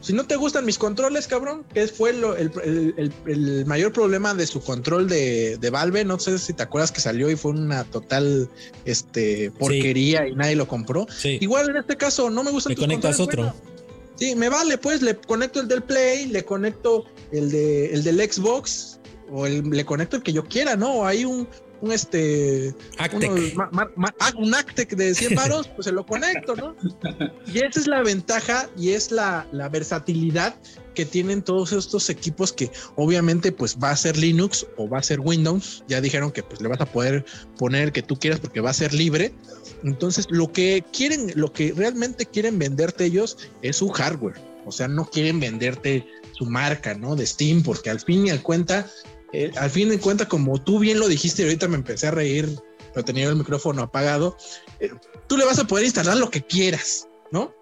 Si 0.00 0.14
no 0.14 0.24
te 0.24 0.36
gustan 0.36 0.64
mis 0.64 0.78
controles, 0.78 1.26
cabrón, 1.26 1.64
que 1.74 1.86
fue 1.86 2.10
el, 2.10 3.64
mayor 3.66 3.92
problema 3.92 4.32
de 4.34 4.46
su 4.46 4.62
control 4.62 5.08
de, 5.08 5.70
Valve. 5.70 6.04
No 6.04 6.18
sé 6.18 6.38
si 6.38 6.54
te 6.54 6.62
acuerdas 6.62 6.90
que 6.90 7.00
salió 7.00 7.30
y 7.30 7.36
fue 7.36 7.50
una 7.52 7.84
total 7.84 8.48
este, 8.86 9.50
porquería 9.50 10.26
y 10.26 10.34
nadie 10.34 10.56
lo 10.56 10.66
compró. 10.66 11.06
Igual 11.22 11.70
en 11.70 11.76
este 11.76 11.96
caso, 11.96 12.30
no 12.30 12.42
me 12.42 12.50
gusta. 12.50 12.70
Me 12.70 12.76
conectas 12.76 13.20
otro. 13.20 13.54
sí, 14.16 14.34
me 14.34 14.48
vale, 14.48 14.78
pues 14.78 15.02
le 15.02 15.16
conecto 15.16 15.60
el 15.60 15.68
del 15.68 15.82
Play, 15.82 16.26
le 16.26 16.44
conecto 16.46 17.04
el, 17.30 17.50
de, 17.50 17.92
el 17.92 18.02
del 18.02 18.20
Xbox 18.20 19.00
o 19.30 19.46
le 19.46 19.84
conecto 19.84 20.16
el 20.16 20.22
que 20.22 20.32
yo 20.32 20.44
quiera, 20.44 20.76
¿no? 20.76 21.06
Hay 21.06 21.26
un, 21.26 21.46
un 21.80 21.92
este 21.92 22.74
ah, 22.98 23.08
un 24.36 24.54
Actec 24.54 24.94
de 24.94 25.14
100 25.14 25.34
varos, 25.34 25.68
pues 25.68 25.86
se 25.86 25.92
lo 25.92 26.04
conecto, 26.04 26.54
¿no? 26.56 26.76
Y 27.52 27.58
esa 27.58 27.80
es 27.80 27.86
la 27.86 28.02
ventaja 28.02 28.68
y 28.76 28.90
es 28.90 29.10
la, 29.10 29.46
la, 29.52 29.68
versatilidad 29.68 30.54
que 30.94 31.04
tienen 31.04 31.42
todos 31.42 31.72
estos 31.72 32.10
equipos 32.10 32.52
que 32.52 32.70
obviamente 32.96 33.52
pues 33.52 33.78
va 33.82 33.90
a 33.90 33.96
ser 33.96 34.16
Linux 34.16 34.66
o 34.76 34.88
va 34.88 34.98
a 34.98 35.02
ser 35.02 35.20
Windows. 35.20 35.84
Ya 35.88 36.00
dijeron 36.00 36.30
que 36.30 36.42
pues 36.42 36.60
le 36.60 36.68
vas 36.68 36.80
a 36.80 36.86
poder 36.86 37.24
poner 37.56 37.92
que 37.92 38.02
tú 38.02 38.18
quieras 38.18 38.40
porque 38.40 38.60
va 38.60 38.70
a 38.70 38.74
ser 38.74 38.92
libre. 38.92 39.32
Entonces 39.82 40.26
lo 40.30 40.52
que 40.52 40.84
quieren, 40.92 41.32
lo 41.36 41.52
que 41.52 41.72
realmente 41.72 42.26
quieren 42.26 42.58
venderte 42.58 43.04
ellos 43.04 43.38
es 43.62 43.76
su 43.76 43.88
hardware. 43.88 44.40
O 44.66 44.72
sea, 44.72 44.88
no 44.88 45.06
quieren 45.06 45.40
venderte 45.40 46.06
su 46.32 46.46
marca, 46.46 46.94
¿no? 46.94 47.16
De 47.16 47.26
Steam, 47.26 47.62
porque 47.62 47.90
al 47.90 48.00
fin 48.00 48.26
y 48.26 48.30
al 48.30 48.42
cuenta 48.42 48.86
eh, 49.32 49.52
al 49.56 49.70
fin 49.70 49.88
de 49.88 49.98
cuentas, 49.98 50.28
como 50.28 50.62
tú 50.62 50.78
bien 50.78 50.98
lo 50.98 51.08
dijiste, 51.08 51.42
y 51.42 51.44
ahorita 51.46 51.68
me 51.68 51.76
empecé 51.76 52.08
a 52.08 52.10
reír, 52.10 52.48
pero 52.92 53.04
tenía 53.04 53.28
el 53.28 53.36
micrófono 53.36 53.82
apagado, 53.82 54.36
eh, 54.80 54.90
tú 55.26 55.36
le 55.36 55.44
vas 55.44 55.58
a 55.58 55.66
poder 55.66 55.84
instalar 55.84 56.16
lo 56.16 56.30
que 56.30 56.42
quieras, 56.42 57.08
¿no? 57.30 57.54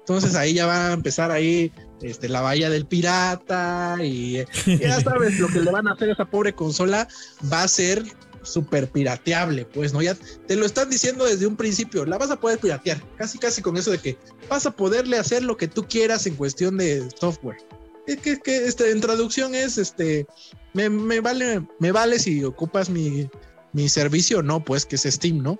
Entonces 0.00 0.34
ahí 0.34 0.52
ya 0.52 0.66
va 0.66 0.88
a 0.88 0.92
empezar 0.92 1.30
ahí 1.30 1.72
este, 2.02 2.28
la 2.28 2.42
valla 2.42 2.68
del 2.68 2.84
pirata 2.84 3.96
y, 4.02 4.44
ya 4.66 5.00
sabes 5.02 5.38
lo 5.40 5.48
que 5.48 5.60
le 5.60 5.70
van 5.70 5.88
a 5.88 5.92
hacer 5.92 6.10
a 6.10 6.12
esa 6.12 6.26
pobre 6.26 6.54
consola 6.54 7.08
va 7.50 7.62
a 7.62 7.68
ser 7.68 8.04
súper 8.42 8.90
pirateable, 8.90 9.64
pues, 9.64 9.94
¿no? 9.94 10.02
Ya 10.02 10.14
te 10.46 10.56
lo 10.56 10.66
están 10.66 10.90
diciendo 10.90 11.24
desde 11.24 11.46
un 11.46 11.56
principio, 11.56 12.04
la 12.04 12.18
vas 12.18 12.30
a 12.30 12.38
poder 12.38 12.58
piratear, 12.58 13.00
casi 13.16 13.38
casi 13.38 13.62
con 13.62 13.78
eso 13.78 13.90
de 13.90 13.98
que 13.98 14.18
vas 14.50 14.66
a 14.66 14.72
poderle 14.72 15.16
hacer 15.16 15.42
lo 15.42 15.56
que 15.56 15.68
tú 15.68 15.86
quieras 15.88 16.26
en 16.26 16.36
cuestión 16.36 16.76
de 16.76 17.08
software 17.18 17.56
que, 18.06 18.38
que 18.40 18.66
este, 18.66 18.90
en 18.90 19.00
traducción 19.00 19.54
es 19.54 19.78
este 19.78 20.26
me, 20.72 20.88
me, 20.88 21.20
vale 21.20 21.66
me 21.78 21.92
vale 21.92 22.18
si 22.18 22.44
ocupas 22.44 22.90
mi, 22.90 23.28
mi 23.72 23.88
servicio 23.88 24.38
o 24.38 24.42
no 24.42 24.64
pues 24.64 24.86
que 24.86 24.96
es 24.96 25.02
Steam 25.02 25.42
no 25.42 25.58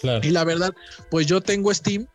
claro. 0.00 0.26
y 0.26 0.30
la 0.30 0.44
verdad 0.44 0.74
pues 1.10 1.26
yo 1.26 1.40
tengo 1.40 1.72
Steam 1.72 2.06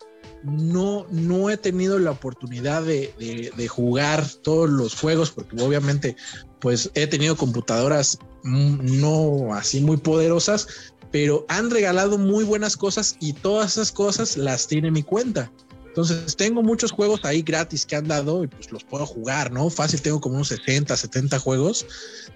no 0.44 1.06
no 1.10 1.50
he 1.50 1.58
tenido 1.58 2.00
la 2.00 2.12
oportunidad 2.12 2.84
de, 2.84 3.14
de, 3.20 3.52
de, 3.56 3.68
jugar 3.68 4.26
todos 4.42 4.70
los 4.70 4.96
juegos 4.96 5.32
porque 5.32 5.62
obviamente 5.62 6.16
pues 6.60 6.92
he 6.94 7.08
tenido 7.08 7.36
computadoras 7.36 8.20
no 8.44 9.54
así 9.54 9.82
muy 9.82 9.98
poderosas 9.98 10.94
pero 11.12 11.46
han 11.50 11.72
regalado 11.72 12.18
muy 12.18 12.44
buenas 12.44 12.78
cosas 12.78 13.18
y 13.20 13.34
todas 13.34 13.74
esas 13.74 13.92
cosas 13.92 14.38
las 14.38 14.68
tiene 14.68 14.92
mi 14.92 15.04
cuenta 15.04 15.52
entonces, 15.90 16.36
tengo 16.36 16.62
muchos 16.62 16.92
juegos 16.92 17.22
ahí 17.24 17.42
gratis 17.42 17.86
que 17.86 17.96
han 17.96 18.08
dado 18.08 18.44
y 18.44 18.48
pues 18.48 18.72
los 18.72 18.84
puedo 18.84 19.08
jugar, 19.08 19.52
¿no? 19.52 19.70
Fácil, 19.72 20.02
tengo 20.02 20.22
como 20.22 20.36
unos 20.36 20.50
60, 20.50 20.96
70 20.96 21.40
juegos 21.40 21.86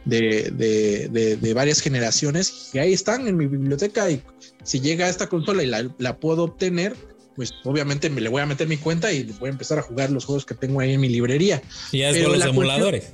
de, 0.05 0.51
de, 0.51 1.37
de, 1.37 1.53
varias 1.53 1.79
generaciones 1.79 2.71
y 2.73 2.79
ahí 2.79 2.93
están 2.93 3.27
en 3.27 3.37
mi 3.37 3.45
biblioteca 3.45 4.09
y 4.09 4.23
si 4.63 4.81
llega 4.81 5.05
a 5.05 5.09
esta 5.09 5.29
consola 5.29 5.63
y 5.63 5.67
la, 5.67 6.17
puedo 6.17 6.45
obtener, 6.45 6.95
pues 7.35 7.51
obviamente 7.63 8.09
me 8.09 8.21
le 8.21 8.29
voy 8.29 8.41
a 8.41 8.47
meter 8.47 8.67
mi 8.67 8.77
cuenta 8.77 9.11
y 9.11 9.23
voy 9.39 9.49
a 9.49 9.51
empezar 9.51 9.77
a 9.77 9.83
jugar 9.83 10.09
los 10.09 10.25
juegos 10.25 10.45
que 10.45 10.55
tengo 10.55 10.79
ahí 10.79 10.93
en 10.93 11.01
mi 11.01 11.09
librería. 11.09 11.61
Y 11.91 11.99
ya 11.99 12.11
después 12.11 12.39
los 12.39 12.47
emuladores. 12.47 13.13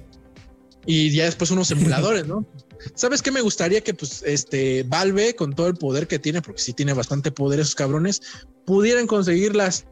Y 0.85 1.11
ya 1.11 1.25
después 1.25 1.51
unos 1.51 1.71
emuladores, 1.71 2.27
¿no? 2.27 2.45
¿Sabes 2.95 3.21
qué 3.21 3.31
me 3.31 3.41
gustaría 3.41 3.81
que 3.81 3.93
pues 3.93 4.23
este 4.25 4.83
Valve 4.83 5.35
con 5.35 5.53
todo 5.53 5.67
el 5.67 5.75
poder 5.75 6.07
que 6.07 6.19
tiene, 6.19 6.41
porque 6.41 6.61
sí 6.61 6.73
tiene 6.73 6.93
bastante 6.93 7.31
poder 7.31 7.59
esos 7.59 7.75
cabrones, 7.75 8.21
pudieran 8.65 9.07
conseguir 9.07 9.55
las 9.55 9.85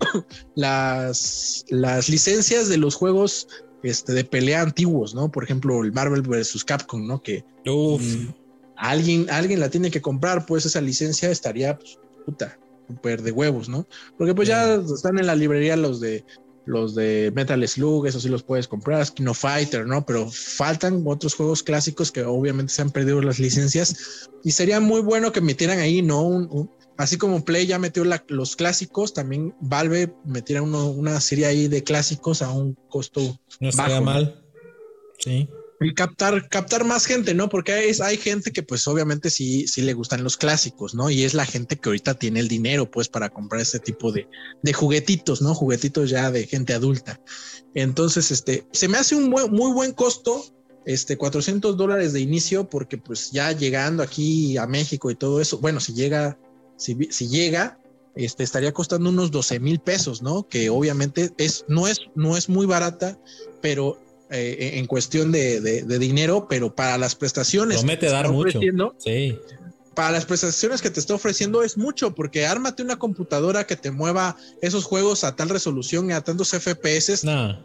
las 0.54 1.64
las 1.68 2.08
licencias 2.08 2.68
de 2.68 2.78
los 2.78 2.96
juegos 2.96 3.46
este 3.82 4.12
de 4.12 4.24
pelea 4.24 4.62
antiguos, 4.62 5.14
¿no? 5.14 5.30
Por 5.30 5.44
ejemplo, 5.44 5.82
el 5.82 5.92
Marvel 5.92 6.22
vs. 6.22 6.64
Capcom, 6.64 7.06
¿no? 7.06 7.22
Que 7.22 7.44
mm, 7.64 8.28
alguien 8.76 9.30
alguien 9.30 9.60
la 9.60 9.70
tiene 9.70 9.90
que 9.90 10.02
comprar, 10.02 10.46
pues 10.46 10.66
esa 10.66 10.80
licencia 10.80 11.30
estaría 11.30 11.78
pues, 11.78 11.98
puta 12.26 12.58
super 12.88 13.22
de 13.22 13.32
huevos, 13.32 13.68
¿no? 13.68 13.86
Porque 14.18 14.34
pues 14.34 14.48
ya 14.48 14.74
están 14.74 15.18
en 15.18 15.26
la 15.26 15.36
librería 15.36 15.76
los 15.76 16.00
de 16.00 16.24
los 16.64 16.94
de 16.94 17.32
Metal 17.34 17.66
Slug, 17.66 18.06
eso 18.06 18.20
sí 18.20 18.28
los 18.28 18.42
puedes 18.42 18.68
comprar, 18.68 19.06
Kino 19.12 19.34
Fighter, 19.34 19.86
¿no? 19.86 20.04
Pero 20.06 20.30
faltan 20.30 21.02
otros 21.06 21.34
juegos 21.34 21.62
clásicos 21.62 22.12
que 22.12 22.24
obviamente 22.24 22.72
se 22.72 22.82
han 22.82 22.90
perdido 22.90 23.20
las 23.20 23.38
licencias 23.38 24.28
y 24.44 24.52
sería 24.52 24.80
muy 24.80 25.00
bueno 25.00 25.32
que 25.32 25.40
metieran 25.40 25.78
ahí, 25.78 26.02
¿no? 26.02 26.68
así 26.98 27.16
como 27.16 27.44
Play 27.44 27.66
ya 27.66 27.78
metió 27.78 28.04
los 28.28 28.54
clásicos, 28.54 29.12
también 29.12 29.54
Valve 29.60 30.14
metiera 30.24 30.62
una 30.62 31.20
serie 31.20 31.46
ahí 31.46 31.66
de 31.66 31.82
clásicos 31.82 32.42
a 32.42 32.52
un 32.52 32.74
costo. 32.88 33.40
No 33.58 33.68
estaría 33.70 34.00
mal. 34.00 34.44
Sí 35.18 35.48
y 35.84 35.94
captar, 35.94 36.48
captar 36.48 36.84
más 36.84 37.06
gente, 37.06 37.34
¿no? 37.34 37.48
Porque 37.48 37.72
hay, 37.72 37.92
hay 38.02 38.16
gente 38.16 38.52
que 38.52 38.62
pues 38.62 38.86
obviamente 38.86 39.30
sí, 39.30 39.66
sí 39.66 39.82
le 39.82 39.94
gustan 39.94 40.22
los 40.24 40.36
clásicos, 40.36 40.94
¿no? 40.94 41.10
Y 41.10 41.24
es 41.24 41.34
la 41.34 41.46
gente 41.46 41.76
que 41.76 41.88
ahorita 41.88 42.14
tiene 42.14 42.40
el 42.40 42.48
dinero 42.48 42.90
pues 42.90 43.08
para 43.08 43.30
comprar 43.30 43.60
ese 43.60 43.78
tipo 43.78 44.12
de, 44.12 44.28
de 44.62 44.72
juguetitos, 44.72 45.42
¿no? 45.42 45.54
Juguetitos 45.54 46.10
ya 46.10 46.30
de 46.30 46.46
gente 46.46 46.74
adulta. 46.74 47.20
Entonces, 47.74 48.30
este, 48.30 48.66
se 48.72 48.88
me 48.88 48.98
hace 48.98 49.14
un 49.14 49.30
muy 49.30 49.72
buen 49.72 49.92
costo, 49.92 50.44
este, 50.84 51.16
400 51.16 51.76
dólares 51.76 52.12
de 52.12 52.20
inicio, 52.20 52.68
porque 52.68 52.98
pues 52.98 53.30
ya 53.30 53.52
llegando 53.52 54.02
aquí 54.02 54.56
a 54.56 54.66
México 54.66 55.10
y 55.10 55.14
todo 55.14 55.40
eso, 55.40 55.58
bueno, 55.58 55.80
si 55.80 55.94
llega, 55.94 56.38
si, 56.76 56.96
si 57.10 57.28
llega, 57.28 57.78
este, 58.14 58.44
estaría 58.44 58.72
costando 58.72 59.08
unos 59.08 59.30
12 59.30 59.60
mil 59.60 59.80
pesos, 59.80 60.22
¿no? 60.22 60.46
Que 60.46 60.70
obviamente 60.70 61.32
es, 61.38 61.64
no 61.68 61.88
es, 61.88 62.00
no 62.14 62.36
es 62.36 62.48
muy 62.48 62.66
barata, 62.66 63.18
pero 63.62 63.98
eh, 64.32 64.78
en 64.78 64.86
cuestión 64.86 65.30
de, 65.32 65.84
dinero, 65.98 66.46
pero 66.48 66.74
para 66.74 66.98
las 66.98 67.14
prestaciones. 67.14 67.78
Promete 67.78 68.06
dar 68.08 68.30
mucho. 68.30 68.60
Sí. 68.98 69.38
Para 69.94 70.12
las 70.12 70.24
prestaciones 70.24 70.80
que 70.80 70.88
te 70.88 71.00
está 71.00 71.14
ofreciendo 71.14 71.62
es 71.62 71.76
mucho, 71.76 72.14
porque 72.14 72.46
ármate 72.46 72.82
una 72.82 72.98
computadora 72.98 73.66
que 73.66 73.76
te 73.76 73.90
mueva 73.90 74.36
esos 74.62 74.84
juegos 74.84 75.22
a 75.22 75.36
tal 75.36 75.50
resolución 75.50 76.08
y 76.08 76.14
a 76.14 76.22
tantos 76.22 76.50
FPS. 76.50 77.20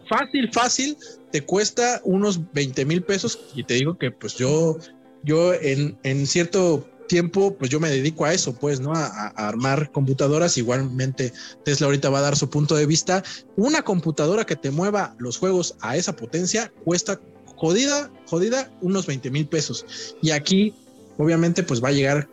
Fácil, 0.08 0.52
fácil, 0.52 0.96
te 1.32 1.42
cuesta 1.42 2.02
unos 2.04 2.52
20 2.52 2.84
mil 2.84 3.02
pesos. 3.02 3.38
Y 3.54 3.64
te 3.64 3.74
digo 3.74 3.96
que 3.96 4.10
pues 4.10 4.36
yo, 4.36 4.76
yo 5.24 5.54
en, 5.54 5.96
en 6.02 6.26
cierto 6.26 6.86
tiempo, 7.08 7.56
pues 7.56 7.70
yo 7.70 7.80
me 7.80 7.90
dedico 7.90 8.24
a 8.24 8.32
eso, 8.32 8.54
pues, 8.54 8.80
¿no? 8.80 8.92
A, 8.94 9.28
armar 9.28 9.90
computadoras. 9.90 10.56
Igualmente, 10.56 11.32
Tesla 11.64 11.86
ahorita 11.86 12.10
va 12.10 12.18
a 12.18 12.22
dar 12.22 12.36
su 12.36 12.48
punto 12.48 12.76
de 12.76 12.86
vista. 12.86 13.24
Una 13.56 13.82
computadora 13.82 14.46
que 14.46 14.54
te 14.54 14.70
mueva 14.70 15.16
los 15.18 15.38
juegos 15.38 15.74
a 15.80 15.96
esa 15.96 16.14
potencia 16.14 16.72
cuesta 16.84 17.20
jodida, 17.56 18.10
jodida, 18.26 18.70
unos 18.80 19.06
20 19.06 19.30
mil 19.30 19.48
pesos. 19.48 20.14
Y 20.22 20.30
aquí, 20.30 20.74
obviamente, 21.16 21.64
pues 21.64 21.82
va 21.82 21.88
a 21.88 21.92
llegar 21.92 22.28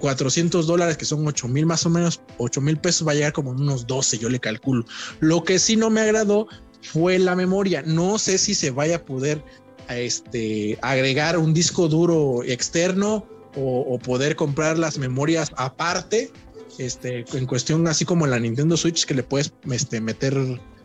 400 0.00 0.66
dólares, 0.66 0.96
que 0.96 1.04
son 1.04 1.26
8 1.26 1.48
mil 1.48 1.66
más 1.66 1.86
o 1.86 1.90
menos, 1.90 2.20
8 2.38 2.60
mil 2.60 2.76
pesos, 2.76 3.06
va 3.06 3.12
a 3.12 3.14
llegar 3.14 3.32
como 3.32 3.50
unos 3.50 3.86
12, 3.86 4.18
yo 4.18 4.28
le 4.28 4.40
calculo. 4.40 4.84
Lo 5.20 5.44
que 5.44 5.58
sí 5.58 5.76
no 5.76 5.88
me 5.88 6.00
agradó 6.00 6.48
fue 6.82 7.18
la 7.18 7.36
memoria. 7.36 7.82
No 7.86 8.18
sé 8.18 8.38
si 8.38 8.54
se 8.54 8.70
vaya 8.70 8.96
a 8.96 9.04
poder 9.04 9.42
este, 9.88 10.78
agregar 10.82 11.38
un 11.38 11.54
disco 11.54 11.88
duro 11.88 12.42
externo 12.44 13.26
o, 13.56 13.98
poder 13.98 14.36
comprar 14.36 14.78
las 14.78 14.98
memorias 14.98 15.52
aparte, 15.56 16.30
este, 16.78 17.24
en 17.32 17.46
cuestión 17.46 17.86
así 17.88 18.04
como 18.04 18.26
la 18.26 18.38
Nintendo 18.38 18.76
Switch 18.76 19.04
que 19.04 19.14
le 19.14 19.22
puedes 19.22 19.52
este, 19.70 20.00
meter. 20.00 20.34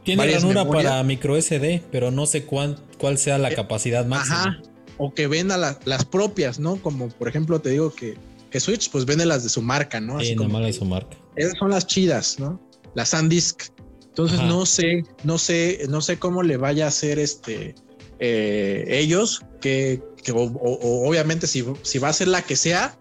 Tiene 0.04 0.28
ranura 0.32 0.68
para 0.68 1.04
micro 1.04 1.40
SD, 1.40 1.84
pero 1.92 2.12
no 2.12 2.26
sé 2.26 2.44
cuál, 2.44 2.80
cuál 2.98 3.18
sea 3.18 3.38
la 3.38 3.52
eh, 3.52 3.56
capacidad 3.56 4.06
máxima. 4.06 4.42
Ajá, 4.42 4.62
o 4.98 5.14
que 5.14 5.28
venda 5.28 5.78
las 5.86 6.06
propias, 6.06 6.60
¿no? 6.60 6.78
Como 6.78 7.10
por 7.10 7.28
ejemplo 7.28 7.60
te 7.60 7.70
digo 7.70 7.94
que, 7.94 8.18
que 8.50 8.60
Switch 8.60 8.90
pues 8.90 9.06
vende 9.06 9.26
las 9.26 9.44
de 9.44 9.50
su 9.50 9.62
marca, 9.62 10.00
¿no? 10.00 10.18
Así 10.18 10.36
como, 10.36 10.60
de 10.60 10.74
su 10.74 10.86
marca. 10.86 11.18
Esas 11.36 11.58
son 11.58 11.72
las 11.72 11.86
chidas, 11.88 12.40
¿no? 12.40 12.60
Las 12.94 13.10
SanDisk. 13.10 13.72
Entonces 14.08 14.42
no 14.44 14.66
sé, 14.66 15.04
no 15.24 15.38
sé, 15.38 15.86
no 15.90 16.00
sé 16.00 16.18
cómo 16.18 16.42
le 16.42 16.56
vaya 16.56 16.86
a 16.86 16.88
hacer 16.88 17.20
este 17.20 17.76
eh, 18.20 18.86
ellos, 18.88 19.42
que 19.60 20.02
que 20.26 20.34
obviamente 20.34 21.48
si, 21.48 21.64
si 21.84 22.00
va 22.00 22.10
a 22.10 22.14
ser 22.14 22.28
la 22.28 22.42
que 22.42 22.56
sea, 22.56 22.98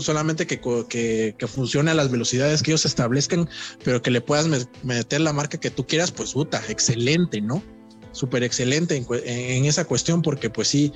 solamente 0.00 0.46
que, 0.46 0.60
que, 1.36 1.46
funcione 1.46 1.90
a 1.90 1.94
las 1.94 2.10
velocidades 2.10 2.62
que 2.62 2.70
ellos 2.70 2.84
establezcan, 2.84 3.48
pero 3.82 4.02
que 4.02 4.10
le 4.10 4.20
puedas 4.20 4.46
meter 4.82 5.20
la 5.22 5.32
marca 5.32 5.58
que 5.58 5.70
tú 5.70 5.86
quieras, 5.86 6.12
pues 6.12 6.34
puta, 6.34 6.62
excelente, 6.68 7.40
¿no? 7.40 7.62
Súper 8.12 8.42
excelente 8.42 9.02
en, 9.24 9.64
esa 9.64 9.84
cuestión, 9.86 10.22
porque 10.22 10.50
pues 10.50 10.68
sí, 10.68 10.92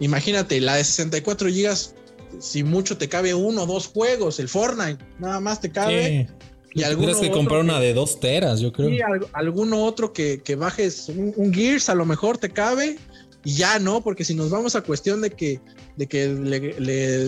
imagínate, 0.00 0.60
la 0.60 0.74
de 0.74 0.84
64 0.84 1.48
gigas, 1.48 1.94
si 2.40 2.64
mucho 2.64 2.98
te 2.98 3.08
cabe 3.08 3.32
uno 3.32 3.62
o 3.62 3.66
dos 3.66 3.86
juegos, 3.86 4.40
el 4.40 4.48
Fortnite, 4.48 4.98
nada 5.18 5.38
más 5.40 5.60
te 5.60 5.70
cabe. 5.70 6.28
Y 6.74 6.82
Tienes 6.82 7.18
que 7.18 7.30
comprar 7.30 7.60
una 7.60 7.80
de 7.80 7.92
dos 7.92 8.18
teras, 8.18 8.60
yo 8.60 8.72
creo. 8.72 8.88
Sí, 8.88 8.98
alguno 9.32 9.84
otro 9.84 10.12
que, 10.12 10.40
bajes 10.56 11.08
un, 11.10 11.52
Gears, 11.52 11.88
a 11.88 11.94
lo 11.94 12.06
mejor 12.06 12.38
te 12.38 12.50
cabe 12.50 12.98
y 13.44 13.54
ya 13.54 13.78
no, 13.78 14.02
porque 14.02 14.24
si 14.24 14.34
nos 14.34 14.50
vamos 14.50 14.76
a 14.76 14.82
cuestión 14.82 15.20
de 15.20 15.30
que, 15.30 15.60
de 15.96 16.06
que 16.06 16.28
le, 16.28 16.60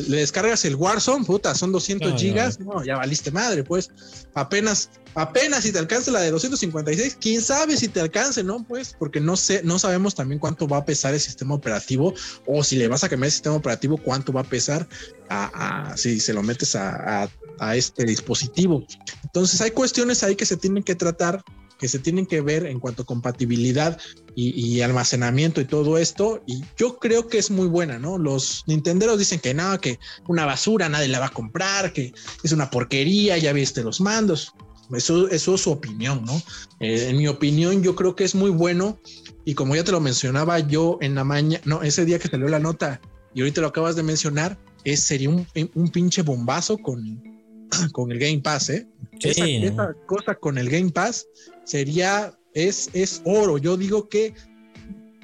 descargas 0.03 0.65
el 0.65 0.77
Warzone, 0.77 1.25
puta, 1.25 1.55
son 1.55 1.73
200 1.73 2.21
gigas, 2.21 2.61
no, 2.61 2.85
ya 2.85 2.97
valiste 2.97 3.33
madre, 3.33 3.65
pues 3.65 3.91
apenas, 4.35 4.91
apenas 5.15 5.65
si 5.65 5.73
te 5.73 5.79
alcanza 5.79 6.13
la 6.13 6.21
de 6.21 6.31
256, 6.31 7.19
quién 7.21 7.43
sabe 7.43 7.77
si 7.77 7.89
te 7.89 8.01
alcance, 8.01 8.45
¿no? 8.45 8.65
Pues 8.65 8.95
porque 8.97 9.21
no 9.21 9.37
sé, 9.37 9.63
no 9.65 9.79
sabemos 9.79 10.15
también 10.15 10.39
cuánto 10.39 10.69
va 10.69 10.79
a 10.79 10.85
pesar 10.85 11.15
el 11.15 11.21
sistema 11.21 11.55
operativo 11.55 12.15
o 12.47 12.63
si 12.63 12.77
le 12.77 12.87
vas 12.87 13.03
a 13.03 13.09
cambiar 13.09 13.27
el 13.27 13.33
sistema 13.33 13.57
operativo, 13.57 13.97
cuánto 13.97 14.33
va 14.33 14.43
a 14.43 14.45
pesar 14.45 14.89
a, 15.29 15.95
si 15.97 16.21
se 16.21 16.33
lo 16.33 16.43
metes 16.43 16.77
a, 16.77 17.29
a 17.59 17.77
este 17.77 18.05
dispositivo. 18.05 18.87
Entonces 19.25 19.61
hay 19.61 19.73
cuestiones 19.73 20.23
ahí 20.23 20.37
que 20.37 20.47
se 20.47 20.57
tienen 20.57 20.85
que 20.85 20.95
tratar 20.95 21.43
que 21.79 21.89
se 21.89 21.99
tienen 21.99 22.27
que 22.27 22.41
ver 22.41 22.67
en 22.67 22.81
cuanto 22.81 23.03
a 23.03 23.07
compatibilidad 23.07 23.99
y, 24.37 24.81
almacenamiento 24.81 25.61
y 25.61 25.65
todo 25.65 25.99
esto. 25.99 26.43
Y 26.47 26.63
yo 26.77 26.99
creo 26.99 27.29
que 27.29 27.39
es 27.39 27.51
muy 27.51 27.67
buena, 27.67 27.99
¿no? 27.99 28.19
Los 28.19 28.65
nintenderos 28.67 29.19
dicen 29.19 29.41
que 29.41 29.55
no, 29.55 29.81
que 29.81 29.99
una 30.27 30.45
basura, 30.45 30.89
nadie 30.89 31.09
la 31.09 31.21
va 31.21 31.27
a 31.27 31.31
comprar, 31.31 31.93
que 31.93 32.13
es 32.43 32.53
una 32.53 32.71
porquería, 32.71 33.39
ya 33.39 33.53
viste 33.53 33.83
los 33.83 34.01
mandos. 34.01 34.53
Eso, 34.95 35.29
eso 35.29 35.55
es 35.55 35.61
su 35.61 35.71
opinión, 35.71 36.25
¿no? 36.25 36.41
Eh, 36.81 37.09
en 37.09 37.17
mi 37.17 37.29
opinión, 37.29 37.83
yo 37.83 37.95
creo 37.95 38.15
que 38.15 38.25
es 38.25 38.35
muy 38.35 38.51
bueno. 38.51 38.99
Y 39.45 39.55
como 39.55 39.77
ya 39.77 39.85
te 39.85 39.93
lo 39.93 40.01
mencionaba 40.01 40.59
yo 40.59 40.99
en 41.01 41.15
la 41.15 41.25
mañana, 41.25 41.63
no, 41.67 41.83
ese 41.83 42.05
día 42.05 42.19
que 42.19 42.29
te 42.29 42.39
leo 42.39 42.49
la 42.49 42.59
nota 42.59 43.01
y 43.35 43.41
ahorita 43.41 43.61
lo 43.61 43.67
acabas 43.69 43.95
de 43.95 44.03
mencionar, 44.03 44.59
es, 44.85 45.01
sería 45.01 45.29
un, 45.29 45.47
un 45.75 45.89
pinche 45.91 46.23
bombazo 46.23 46.79
con, 46.79 47.23
con 47.93 48.11
el 48.11 48.19
Game 48.19 48.41
Pass, 48.41 48.71
¿eh? 48.71 48.87
Esa, 49.21 49.95
cosa 50.07 50.35
con 50.35 50.59
el 50.59 50.69
Game 50.69 50.91
Pass 50.91 51.27
sería, 51.65 52.37
es, 52.55 52.91
es 52.93 53.23
oro. 53.25 53.59
Yo 53.59 53.77
digo 53.77 54.09
que, 54.09 54.35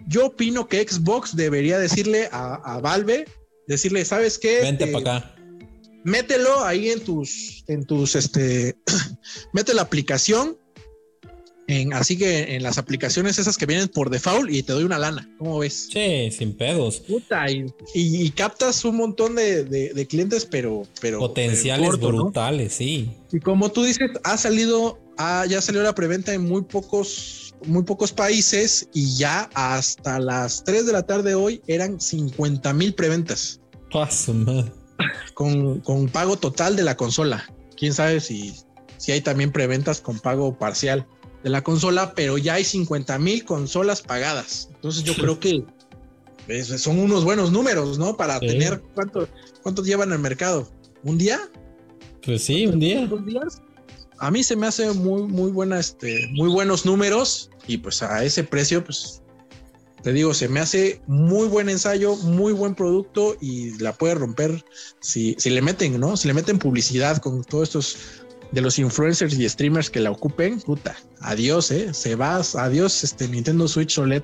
yo 0.09 0.27
opino 0.27 0.69
que 0.69 0.87
Xbox 0.87 1.37
debería 1.37 1.79
decirle 1.79 2.29
a, 2.33 2.81
Valve, 2.83 3.27
decirle, 3.67 4.05
¿sabes 4.05 4.39
qué? 4.39 4.61
Vente 4.63 4.87
para 4.89 5.17
acá. 5.19 5.35
Mételo 6.03 6.65
ahí 6.65 6.89
en 6.89 7.01
tus, 7.01 7.63
en 7.69 7.85
tus, 7.85 8.17
este, 8.17 8.77
mete 9.53 9.75
la 9.75 9.83
aplicación 9.83 10.57
así 11.93 12.17
que 12.17 12.57
en 12.57 12.63
las 12.63 12.79
aplicaciones 12.79 13.39
esas 13.39 13.57
que 13.57 13.67
vienen 13.67 13.89
por 13.89 14.11
default 14.11 14.51
y 14.51 14.63
te 14.63 14.73
doy 14.73 14.85
una 14.85 14.99
lana. 14.99 15.29
¿Cómo 15.39 15.59
ves? 15.59 15.89
Sí, 15.93 16.31
sin 16.31 16.57
pedos. 16.57 17.01
Puta, 17.01 17.47
y, 17.95 18.31
captas 18.31 18.85
un 18.85 18.97
montón 18.97 19.37
de, 19.37 20.07
clientes, 20.09 20.47
pero, 20.47 20.87
pero 21.01 21.19
potenciales 21.19 21.99
brutales, 21.99 22.73
sí. 22.73 23.11
Y 23.33 23.41
como 23.41 23.71
tú 23.71 23.85
dices, 23.85 24.11
ha 24.25 24.37
salido, 24.37 24.99
ya 25.49 25.61
salió 25.61 25.83
la 25.83 25.95
preventa 25.95 26.33
en 26.33 26.47
muy 26.47 26.63
pocos, 26.63 27.55
muy 27.67 27.83
pocos 27.83 28.13
países 28.13 28.89
y 28.93 29.17
ya 29.17 29.51
hasta 29.55 30.19
las 30.19 30.65
3 30.65 30.87
de 30.87 30.93
la 30.93 31.03
tarde 31.03 31.35
hoy 31.35 31.63
eran 31.67 32.01
50 32.01 32.73
mil 32.73 32.95
preventas. 32.95 33.61
Con, 35.35 35.81
con 35.81 36.09
pago 36.09 36.37
total 36.37 36.77
de 36.77 36.83
la 36.83 36.97
consola. 36.97 37.45
Quién 37.77 37.95
sabe 37.95 38.21
si, 38.21 38.55
si 38.99 39.13
hay 39.13 39.21
también 39.21 39.51
preventas 39.51 40.01
con 40.01 40.19
pago 40.19 40.59
parcial 40.59 41.07
de 41.43 41.51
la 41.51 41.63
consola, 41.63 42.13
pero 42.15 42.37
ya 42.37 42.55
hay 42.55 42.65
50 42.65 43.19
mil 43.19 43.45
consolas 43.45 44.03
pagadas. 44.03 44.69
Entonces 44.75 45.05
yo 45.05 45.15
creo 45.15 45.41
que 45.41 45.65
pues, 46.47 46.69
son 46.69 46.99
unos 46.99 47.25
buenos 47.25 47.51
números, 47.51 47.99
¿no? 47.99 48.17
Para 48.17 48.39
tener 48.41 48.83
cuánto, 48.95 49.29
cuánto 49.63 49.83
llevan 49.83 50.13
el 50.13 50.19
mercado. 50.19 50.71
¿Un 51.03 51.17
día? 51.17 51.41
Pues 52.23 52.45
sí, 52.45 52.67
un 52.67 52.79
día. 52.79 53.07
¿Dos 53.07 53.25
días? 53.25 53.63
A 54.21 54.31
mí 54.31 54.45
se 54.45 54.55
me 54.55 54.67
hace 54.67 54.93
muy, 54.93 55.23
muy 55.23 55.51
buena, 55.51 55.81
este, 55.81 56.29
muy 56.33 56.51
buenos 56.51 56.85
números 56.85 57.51
y 57.67 57.79
pues 57.79 58.03
a 58.03 58.23
ese 58.23 58.45
precio, 58.45 58.85
pues 58.85 59.23
te 60.03 60.13
digo, 60.13 60.35
se 60.35 60.49
me 60.49 60.61
hace 60.61 61.01
muy 61.07 61.49
buen 61.49 61.69
ensayo, 61.69 62.17
muy 62.17 62.53
buen 62.53 62.75
producto 62.75 63.37
y 63.41 63.79
la 63.79 63.93
puede 63.93 64.15
romper 64.15 64.65
si, 65.01 65.35
si 65.39 65.51
le 65.51 65.63
meten, 65.63 65.99
¿no? 65.99 66.17
Si 66.17 66.29
le 66.29 66.35
meten 66.35 66.59
publicidad 66.59 67.19
con 67.19 67.43
todos 67.45 67.69
estos 67.69 67.97
de 68.53 68.61
los 68.61 68.79
influencers 68.79 69.35
y 69.39 69.49
streamers 69.49 69.91
que 69.91 70.01
la 70.01 70.11
ocupen, 70.11 70.61
puta, 70.61 70.97
adiós, 71.21 71.71
eh, 71.71 71.95
se 71.95 72.15
va, 72.15 72.37
adiós, 72.37 73.05
este 73.05 73.29
Nintendo 73.29 73.69
Switch 73.69 73.99
OLED. 73.99 74.23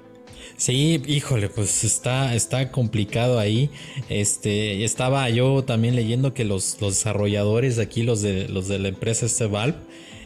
Sí, 0.56 1.02
híjole, 1.06 1.50
pues 1.50 1.84
está, 1.84 2.34
está 2.34 2.70
complicado 2.72 3.38
ahí. 3.38 3.68
Este, 4.08 4.84
estaba 4.84 5.28
yo 5.28 5.64
también 5.64 5.94
leyendo 5.94 6.32
que 6.32 6.44
los, 6.44 6.78
los 6.80 6.94
desarrolladores 6.94 7.76
de 7.76 7.82
aquí, 7.82 8.02
los 8.02 8.22
de, 8.22 8.48
los 8.48 8.66
de 8.66 8.78
la 8.78 8.88
empresa 8.88 9.26
este 9.26 9.46
Valve, 9.46 9.76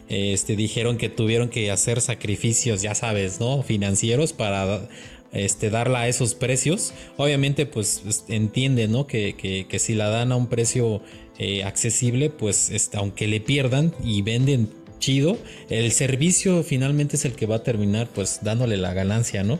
este, 0.07 0.55
dijeron 0.55 0.97
que 0.97 1.09
tuvieron 1.09 1.49
que 1.49 1.69
hacer 1.69 1.99
sacrificios, 1.99 2.81
ya 2.81 2.95
sabes, 2.95 3.41
¿no? 3.41 3.61
Financieros 3.61 4.31
para 4.31 4.87
este, 5.33 5.69
darla 5.69 6.01
a 6.01 6.07
esos 6.07 6.33
precios. 6.33 6.93
Obviamente, 7.17 7.65
pues 7.65 8.23
entiende, 8.29 8.87
¿no? 8.87 9.07
Que, 9.07 9.35
que, 9.35 9.67
que 9.67 9.79
si 9.79 9.95
la 9.95 10.09
dan 10.09 10.31
a 10.31 10.37
un 10.37 10.47
precio 10.47 11.01
eh, 11.39 11.63
accesible, 11.65 12.29
pues 12.29 12.69
este, 12.69 12.97
aunque 12.97 13.27
le 13.27 13.41
pierdan 13.41 13.93
y 14.03 14.21
venden 14.21 14.69
chido, 14.99 15.37
el 15.69 15.91
servicio 15.91 16.63
finalmente 16.63 17.17
es 17.17 17.25
el 17.25 17.33
que 17.33 17.47
va 17.47 17.57
a 17.57 17.63
terminar 17.63 18.07
pues 18.13 18.39
dándole 18.43 18.77
la 18.77 18.93
ganancia, 18.93 19.43
¿no? 19.43 19.59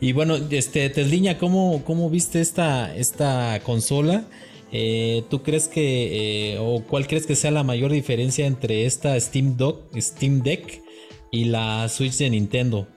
Y 0.00 0.12
bueno, 0.12 0.36
este, 0.50 0.88
Tesliña, 0.90 1.38
¿cómo, 1.38 1.82
¿cómo 1.84 2.10
viste 2.10 2.40
esta, 2.40 2.94
esta 2.94 3.60
consola? 3.64 4.24
Eh, 4.72 5.24
¿Tú 5.30 5.42
crees 5.42 5.68
que, 5.68 6.54
eh, 6.54 6.58
o 6.58 6.82
cuál 6.82 7.06
crees 7.06 7.26
que 7.26 7.36
sea 7.36 7.50
la 7.50 7.62
mayor 7.62 7.92
diferencia 7.92 8.46
entre 8.46 8.86
esta 8.86 9.18
Steam, 9.20 9.56
Steam 9.96 10.42
Deck 10.42 10.82
y 11.30 11.44
la 11.44 11.88
Switch 11.88 12.16
de 12.18 12.30
Nintendo? 12.30 12.88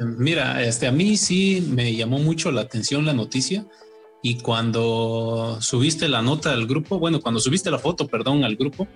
Mira, 0.00 0.62
este, 0.62 0.86
a 0.86 0.92
mí 0.92 1.16
sí 1.16 1.66
me 1.70 1.94
llamó 1.94 2.18
mucho 2.18 2.50
la 2.52 2.62
atención 2.62 3.04
la 3.04 3.12
noticia 3.12 3.66
y 4.22 4.38
cuando 4.38 5.58
subiste 5.60 6.08
la 6.08 6.22
nota 6.22 6.52
al 6.52 6.66
grupo, 6.66 6.98
bueno, 6.98 7.20
cuando 7.20 7.40
subiste 7.40 7.70
la 7.70 7.78
foto, 7.78 8.06
perdón, 8.06 8.44
al 8.44 8.56
grupo, 8.56 8.86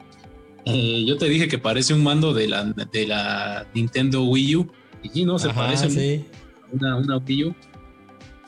eh, 0.64 1.04
yo 1.06 1.16
te 1.16 1.28
dije 1.28 1.48
que 1.48 1.58
parece 1.58 1.94
un 1.94 2.02
mando 2.02 2.32
de 2.34 2.48
la, 2.48 2.64
de 2.64 3.06
la 3.06 3.66
Nintendo 3.74 4.24
Wii 4.24 4.56
U. 4.56 4.72
Y 5.02 5.24
no, 5.24 5.38
se 5.38 5.50
parece 5.50 6.24
una, 6.70 6.96
una 6.96 7.16
Wii 7.18 7.44
U. 7.44 7.54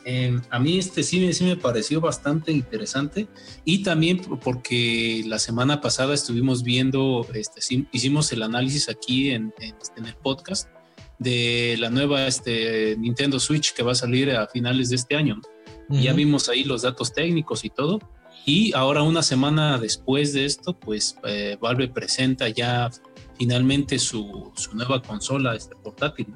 Eh, 0.06 0.38
a 0.50 0.58
mí 0.58 0.78
este 0.78 1.02
sí, 1.02 1.32
sí 1.32 1.44
me 1.44 1.56
pareció 1.56 1.98
bastante 1.98 2.52
interesante 2.52 3.26
y 3.64 3.82
también 3.82 4.20
porque 4.42 5.24
la 5.26 5.38
semana 5.38 5.80
pasada 5.80 6.12
estuvimos 6.12 6.62
viendo, 6.62 7.26
este, 7.32 7.86
hicimos 7.90 8.30
el 8.32 8.42
análisis 8.42 8.90
aquí 8.90 9.30
en, 9.30 9.54
en, 9.60 9.74
este, 9.80 10.00
en 10.00 10.06
el 10.06 10.14
podcast 10.16 10.68
de 11.18 11.76
la 11.78 11.88
nueva 11.88 12.26
este, 12.26 12.96
Nintendo 12.98 13.40
Switch 13.40 13.72
que 13.72 13.82
va 13.82 13.92
a 13.92 13.94
salir 13.94 14.30
a 14.30 14.46
finales 14.46 14.90
de 14.90 14.96
este 14.96 15.16
año. 15.16 15.40
Ya 15.88 16.14
vimos 16.14 16.48
ahí 16.48 16.64
los 16.64 16.82
datos 16.82 17.12
técnicos 17.12 17.64
y 17.64 17.70
todo. 17.70 18.00
Y 18.46 18.74
ahora 18.74 19.02
una 19.02 19.22
semana 19.22 19.78
después 19.78 20.32
de 20.32 20.46
esto, 20.46 20.78
pues 20.78 21.16
eh, 21.24 21.58
Valve 21.60 21.88
presenta 21.88 22.48
ya 22.48 22.90
finalmente 23.38 23.98
su, 23.98 24.50
su 24.54 24.74
nueva 24.74 25.02
consola 25.02 25.54
este, 25.54 25.74
portátil. 25.76 26.26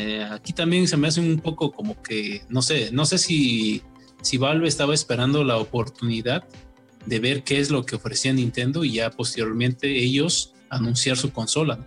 Eh, 0.00 0.24
aquí 0.24 0.52
también 0.52 0.88
se 0.88 0.96
me 0.96 1.08
hace 1.08 1.20
un 1.20 1.40
poco 1.40 1.72
como 1.72 2.00
que, 2.02 2.42
no 2.48 2.62
sé, 2.62 2.90
no 2.92 3.04
sé 3.04 3.18
si, 3.18 3.82
si 4.22 4.38
Valve 4.38 4.66
estaba 4.66 4.94
esperando 4.94 5.44
la 5.44 5.58
oportunidad 5.58 6.44
de 7.04 7.18
ver 7.18 7.42
qué 7.42 7.58
es 7.60 7.70
lo 7.70 7.84
que 7.84 7.96
ofrecía 7.96 8.32
Nintendo 8.32 8.84
y 8.84 8.94
ya 8.94 9.10
posteriormente 9.10 9.88
ellos 9.98 10.54
anunciar 10.70 11.16
su 11.16 11.32
consola. 11.32 11.78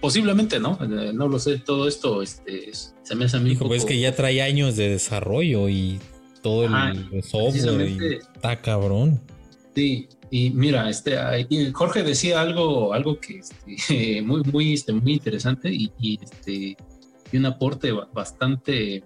Posiblemente, 0.00 0.58
¿no? 0.58 0.78
Eh, 0.82 1.12
no 1.12 1.28
lo 1.28 1.38
sé, 1.38 1.58
todo 1.58 1.86
esto 1.86 2.22
este, 2.22 2.70
se 2.72 3.14
me 3.14 3.26
hace 3.26 3.36
a 3.36 3.40
mí. 3.40 3.52
Hijo, 3.52 3.66
pues 3.66 3.84
que 3.84 3.98
ya 3.98 4.14
trae 4.14 4.42
años 4.42 4.76
de 4.76 4.88
desarrollo 4.88 5.68
y 5.68 5.98
todo 6.42 6.64
el, 6.64 7.22
software 7.22 8.20
está 8.34 8.60
cabrón. 8.60 9.20
Sí, 9.74 10.08
y 10.30 10.50
mira, 10.50 10.88
este, 10.90 11.16
Jorge 11.72 12.02
decía 12.02 12.40
algo, 12.40 12.92
algo 12.92 13.20
que 13.20 13.38
este, 13.38 14.22
muy, 14.22 14.42
muy, 14.44 14.74
este, 14.74 14.92
muy 14.92 15.14
interesante 15.14 15.70
y, 15.72 15.92
y, 16.00 16.18
este, 16.22 16.76
y 17.32 17.36
un 17.36 17.46
aporte 17.46 17.92
bastante, 17.92 19.02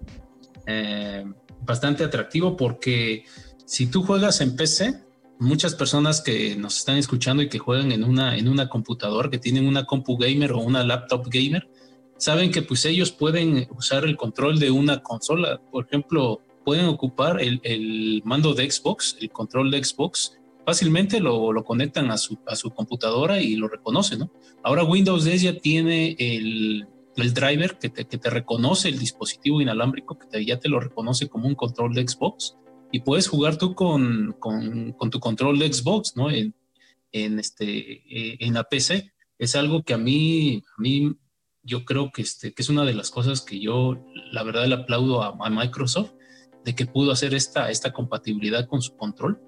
eh, 0.65 1.25
bastante 1.61 2.03
atractivo 2.03 2.55
porque 2.55 3.25
si 3.65 3.87
tú 3.87 4.03
juegas 4.03 4.41
en 4.41 4.55
PC, 4.55 5.03
muchas 5.39 5.75
personas 5.75 6.21
que 6.21 6.55
nos 6.55 6.77
están 6.77 6.97
escuchando 6.97 7.43
y 7.43 7.49
que 7.49 7.59
juegan 7.59 7.91
en 7.91 8.03
una, 8.03 8.37
en 8.37 8.47
una 8.47 8.69
computadora, 8.69 9.29
que 9.29 9.39
tienen 9.39 9.67
una 9.67 9.85
compu 9.85 10.17
gamer 10.17 10.53
o 10.53 10.59
una 10.59 10.83
laptop 10.83 11.27
gamer, 11.29 11.67
saben 12.17 12.51
que 12.51 12.61
pues 12.61 12.85
ellos 12.85 13.11
pueden 13.11 13.67
usar 13.77 14.05
el 14.05 14.15
control 14.15 14.59
de 14.59 14.71
una 14.71 15.01
consola. 15.01 15.59
Por 15.71 15.85
ejemplo, 15.85 16.41
pueden 16.63 16.85
ocupar 16.85 17.41
el, 17.41 18.21
mando 18.23 18.53
de 18.53 18.69
Xbox, 18.69 19.17
el 19.19 19.29
control 19.29 19.71
de 19.71 19.83
Xbox, 19.83 20.37
fácilmente 20.65 21.19
lo, 21.19 21.51
lo 21.51 21.63
conectan 21.63 22.09
a 22.11 22.17
su, 22.17 22.37
a 22.47 22.55
su, 22.55 22.69
computadora 22.69 23.41
y 23.41 23.55
lo 23.55 23.67
reconocen, 23.67 24.19
¿no? 24.19 24.31
Ahora 24.63 24.85
Windows 24.85 25.25
10 25.25 25.41
ya 25.41 25.59
tiene 25.59 26.15
el, 26.17 26.87
el 27.15 27.33
driver 27.33 27.77
que 27.77 27.89
te, 27.89 28.05
que 28.05 28.17
te, 28.17 28.29
reconoce 28.29 28.89
el 28.89 28.99
dispositivo 28.99 29.61
inalámbrico, 29.61 30.17
que 30.17 30.45
ya 30.45 30.59
te 30.59 30.69
lo 30.69 30.79
reconoce 30.79 31.27
como 31.27 31.47
un 31.47 31.55
control 31.55 31.93
de 31.93 32.07
Xbox 32.07 32.57
y 32.91 33.01
puedes 33.01 33.27
jugar 33.27 33.57
tú 33.57 33.75
con, 33.75 34.35
con, 34.39 34.93
con 34.93 35.09
tu 35.09 35.19
control 35.19 35.59
de 35.59 35.71
Xbox, 35.71 36.15
¿no? 36.15 36.29
En, 36.29 36.55
en, 37.11 37.39
este, 37.39 37.65
eh, 37.67 38.37
en 38.39 38.53
la 38.53 38.63
PC. 38.63 39.13
Es 39.37 39.55
algo 39.55 39.83
que 39.83 39.93
a 39.93 39.97
mí, 39.97 40.63
a 40.77 40.81
mí 40.81 41.15
yo 41.63 41.85
creo 41.85 42.11
que, 42.11 42.21
este, 42.21 42.53
que 42.53 42.61
es 42.61 42.69
una 42.69 42.85
de 42.85 42.93
las 42.93 43.09
cosas 43.09 43.41
que 43.41 43.59
yo, 43.59 44.03
la 44.31 44.43
verdad, 44.43 44.67
le 44.67 44.75
aplaudo 44.75 45.23
a, 45.23 45.49
Microsoft, 45.49 46.11
de 46.63 46.75
que 46.75 46.85
pudo 46.85 47.11
hacer 47.11 47.33
esta, 47.33 47.69
esta 47.69 47.91
compatibilidad 47.91 48.67
con 48.67 48.81
su 48.81 48.95
control 48.95 49.41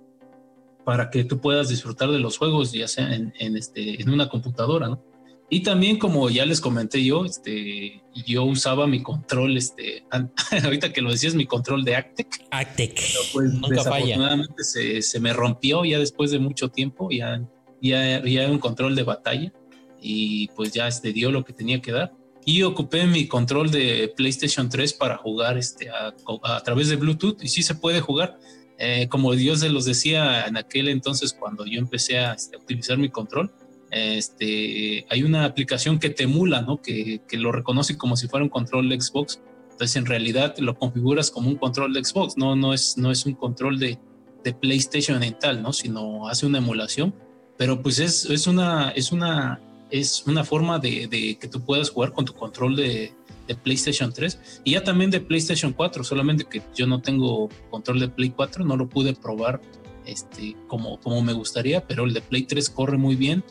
para 0.84 1.10
que 1.10 1.23
tú 1.23 1.39
puedas 1.39 1.69
disfrutar 1.69 2.12
de 2.12 2.19
los 2.19 2.38
juegos, 2.38 2.71
ya 2.71 2.88
sea 2.88 3.13
en, 3.13 3.34
en, 3.39 3.58
este, 3.58 4.01
en 4.01 4.10
una 4.10 4.30
computadora, 4.30 4.88
¿no? 4.88 5.04
Y 5.50 5.62
también, 5.62 6.00
como 6.00 6.30
ya 6.30 6.46
les 6.46 6.60
comenté 6.60 7.04
yo, 7.04 7.24
este, 7.24 8.02
yo 8.26 8.44
usaba 8.46 8.88
mi 8.88 9.04
control, 9.04 9.58
este, 9.58 10.04
ahorita 10.64 10.92
que 10.92 11.02
lo 11.02 11.12
decías, 11.12 11.36
mi 11.36 11.46
control 11.46 11.84
de 11.84 11.96
Actec. 11.96 12.28
Actec. 12.50 13.00
Pues, 13.32 13.54
Nunca 13.54 13.76
desafortunadamente 13.76 14.64
Se, 14.64 15.02
se, 15.02 15.20
me 15.20 15.34
rompió 15.34 15.86
ya 15.86 16.00
después 16.00 16.32
de 16.32 16.40
mucho 16.40 16.70
tiempo, 16.70 17.10
ya, 17.12 17.42
ya, 17.82 18.24
ya 18.24 18.44
era 18.44 18.52
un 18.52 18.60
control 18.60 18.96
de 18.96 19.04
batalla 19.04 19.54
y 20.02 20.48
pues 20.50 20.72
ya 20.72 20.88
este, 20.88 21.14
dio 21.14 21.32
lo 21.32 21.46
que 21.46 21.54
tenía 21.54 21.82
que 21.82 21.92
dar. 21.92 22.14
Y 22.44 22.62
ocupé 22.64 23.06
mi 23.06 23.28
control 23.28 23.72
de 23.72 24.14
PlayStation 24.16 24.70
3 24.70 24.94
para 24.94 25.18
jugar 25.18 25.58
este, 25.58 25.90
a, 25.90 26.14
a 26.44 26.64
través 26.64 26.90
de 26.90 26.96
Bluetooth 26.96 27.44
y 27.44 27.48
sí 27.48 27.64
se 27.64 27.76
puede 27.76 28.02
jugar. 28.02 28.38
Eh, 28.78 29.08
como 29.10 29.34
Dios 29.34 29.62
se 29.62 29.70
los 29.70 29.86
decía 29.86 30.46
en 30.46 30.58
aquel 30.58 30.90
entonces 30.90 31.34
cuando 31.34 31.66
yo 31.66 31.80
empecé 31.80 32.20
a 32.20 32.34
este, 32.34 32.58
utilizar 32.58 32.98
mi 32.98 33.10
control, 33.10 33.52
este, 33.96 35.06
hay 35.10 35.24
una 35.24 35.46
aplicación 35.46 36.00
que 36.00 36.10
te 36.10 36.24
emula, 36.24 36.62
¿no? 36.62 36.82
Que, 36.82 37.22
que, 37.28 37.38
lo 37.38 37.54
reconoce 37.54 37.98
como 37.98 38.18
si 38.18 38.28
fuera 38.28 38.44
un 38.44 38.50
control 38.50 38.90
de 38.90 39.00
Xbox. 39.00 39.42
Entonces, 39.72 39.96
en 39.96 40.06
realidad 40.06 40.54
lo 40.58 40.78
configuras 40.78 41.32
como 41.32 41.50
un 41.50 41.56
control 41.56 41.94
de 41.94 42.04
Xbox, 42.04 42.36
no, 42.36 42.58
no, 42.58 42.74
es, 42.74 42.98
no 42.98 43.10
es 43.10 43.26
un 43.26 43.36
control 43.36 43.80
de, 43.80 43.98
de 44.44 44.54
PlayStation 44.54 45.24
en 45.24 45.40
tal, 45.40 45.64
¿no? 45.64 45.72
Sino 45.72 46.28
hace 46.28 46.46
una 46.46 46.58
emulación. 46.58 47.16
Pero 47.58 47.82
pues 47.82 48.00
es, 48.00 48.26
es, 48.26 48.48
una, 48.48 48.90
es, 48.90 49.14
una, 49.14 49.62
es 49.90 50.26
una 50.28 50.44
forma 50.44 50.78
de, 50.78 51.08
de 51.08 51.38
que 51.40 51.48
tú 51.48 51.64
puedas 51.64 51.90
jugar 51.90 52.12
con 52.12 52.26
tu 52.26 52.34
control 52.34 52.76
de, 52.76 53.14
de 53.48 53.56
PlayStation 53.56 54.12
3 54.12 54.62
y 54.66 54.74
ya 54.74 54.84
también 54.84 55.10
de 55.10 55.22
PlayStation 55.22 55.72
4, 55.72 56.04
solamente 56.04 56.44
que 56.44 56.62
yo 56.76 56.86
no 56.86 57.02
tengo 57.02 57.48
control 57.70 58.02
de 58.02 58.10
Play 58.10 58.32
4, 58.32 58.66
no 58.66 58.76
lo 58.76 58.90
pude 58.90 59.14
probar 59.14 59.62
este, 60.06 60.58
como, 60.68 61.00
como 61.00 61.22
me 61.22 61.32
gustaría, 61.32 61.88
pero 61.88 62.04
el 62.04 62.14
de 62.14 62.20
Play 62.20 62.44
3 62.44 62.70
corre 62.70 62.98
muy 62.98 63.16
bien 63.16 63.42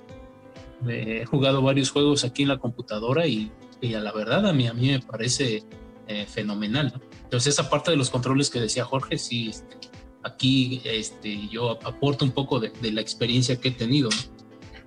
he 0.88 1.25
jugado 1.25 1.62
varios 1.62 1.90
juegos 1.90 2.25
aquí 2.25 2.42
en 2.42 2.49
la 2.49 2.59
computadora 2.59 3.27
y, 3.27 3.51
a 3.94 4.01
la 4.01 4.12
verdad 4.12 4.47
a 4.47 4.53
mí, 4.53 4.66
a 4.66 4.73
mí 4.73 4.88
me 4.88 5.01
parece 5.01 5.62
eh, 6.07 6.27
fenomenal. 6.27 7.01
Entonces 7.23 7.55
esa 7.55 7.68
parte 7.68 7.90
de 7.90 7.97
los 7.97 8.11
controles 8.11 8.51
que 8.51 8.61
decía 8.61 8.85
Jorge, 8.85 9.18
sí, 9.18 9.49
este, 9.49 9.77
aquí 10.23 10.81
este, 10.85 11.49
yo 11.49 11.73
aporto 11.85 12.25
un 12.25 12.33
poco 12.33 12.61
de, 12.61 12.73
la 12.92 13.01
experiencia 13.01 13.57
que 13.57 13.68
he 13.68 13.73
tenido. 13.73 14.09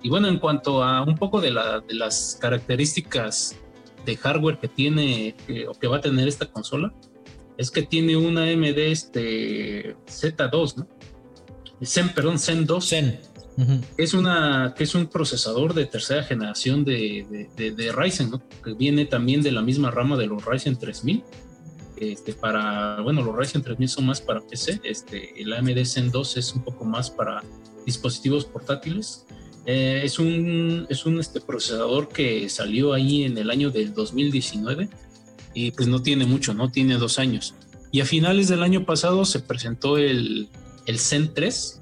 Y 0.02 0.08
bueno, 0.08 0.28
en 0.28 0.38
cuanto 0.38 0.82
a 0.82 1.02
un 1.02 1.16
poco 1.16 1.40
de, 1.40 1.50
la, 1.50 1.80
de 1.80 1.94
las 1.94 2.38
características 2.40 3.56
de 4.04 4.16
hardware 4.16 4.58
que 4.58 4.68
tiene 4.68 5.36
o 5.68 5.74
que 5.74 5.86
va 5.86 5.98
a 5.98 6.00
tener 6.00 6.26
esta 6.28 6.46
consola, 6.46 6.92
es 7.56 7.70
que 7.70 7.82
tiene 7.82 8.16
una 8.16 8.44
AMD 8.44 8.78
este, 8.78 9.96
Z2, 10.06 10.76
¿no? 10.76 10.88
Zen, 11.84 12.08
perdón, 12.10 12.38
Zen 12.38 12.66
2. 12.66 12.88
Zen 12.88 13.20
es, 13.96 14.14
una, 14.14 14.74
que 14.76 14.84
es 14.84 14.94
un 14.94 15.06
procesador 15.06 15.74
de 15.74 15.86
tercera 15.86 16.22
generación 16.22 16.84
de, 16.84 17.48
de, 17.56 17.92
Ryzen, 17.92 18.30
que 18.64 18.74
viene 18.74 19.04
también 19.04 19.42
de 19.42 19.52
la 19.52 19.62
misma 19.62 19.90
rama 19.90 20.16
de 20.16 20.26
los 20.26 20.44
Ryzen 20.44 20.78
3000. 20.78 21.24
Este, 21.96 22.32
para, 22.32 23.00
bueno, 23.00 23.22
los 23.22 23.36
Ryzen 23.36 23.62
3000 23.62 23.88
son 23.88 24.06
más 24.06 24.20
para 24.20 24.40
PC, 24.40 24.80
este, 24.84 25.42
el 25.42 25.52
AMD 25.52 25.84
Zen 25.84 26.12
2 26.12 26.36
es 26.36 26.54
un 26.54 26.62
poco 26.62 26.84
más 26.84 27.10
para 27.10 27.42
dispositivos 27.84 28.44
portátiles. 28.44 29.26
Eh, 29.66 30.02
es 30.04 30.18
un, 30.18 30.86
es 30.88 31.04
un 31.04 31.18
este, 31.18 31.40
procesador 31.40 32.08
que 32.08 32.48
salió 32.48 32.92
ahí 32.92 33.24
en 33.24 33.36
el 33.36 33.50
año 33.50 33.70
del 33.70 33.92
2019 33.92 34.88
y 35.52 35.72
pues 35.72 35.88
no 35.88 36.00
tiene 36.00 36.24
mucho, 36.24 36.54
no 36.54 36.70
tiene 36.70 36.96
dos 36.96 37.18
años. 37.18 37.54
Y 37.90 38.00
a 38.00 38.04
finales 38.04 38.48
del 38.48 38.62
año 38.62 38.86
pasado 38.86 39.24
se 39.24 39.40
presentó 39.40 39.98
el, 39.98 40.48
el 40.86 40.98
Zen 40.98 41.34
3, 41.34 41.80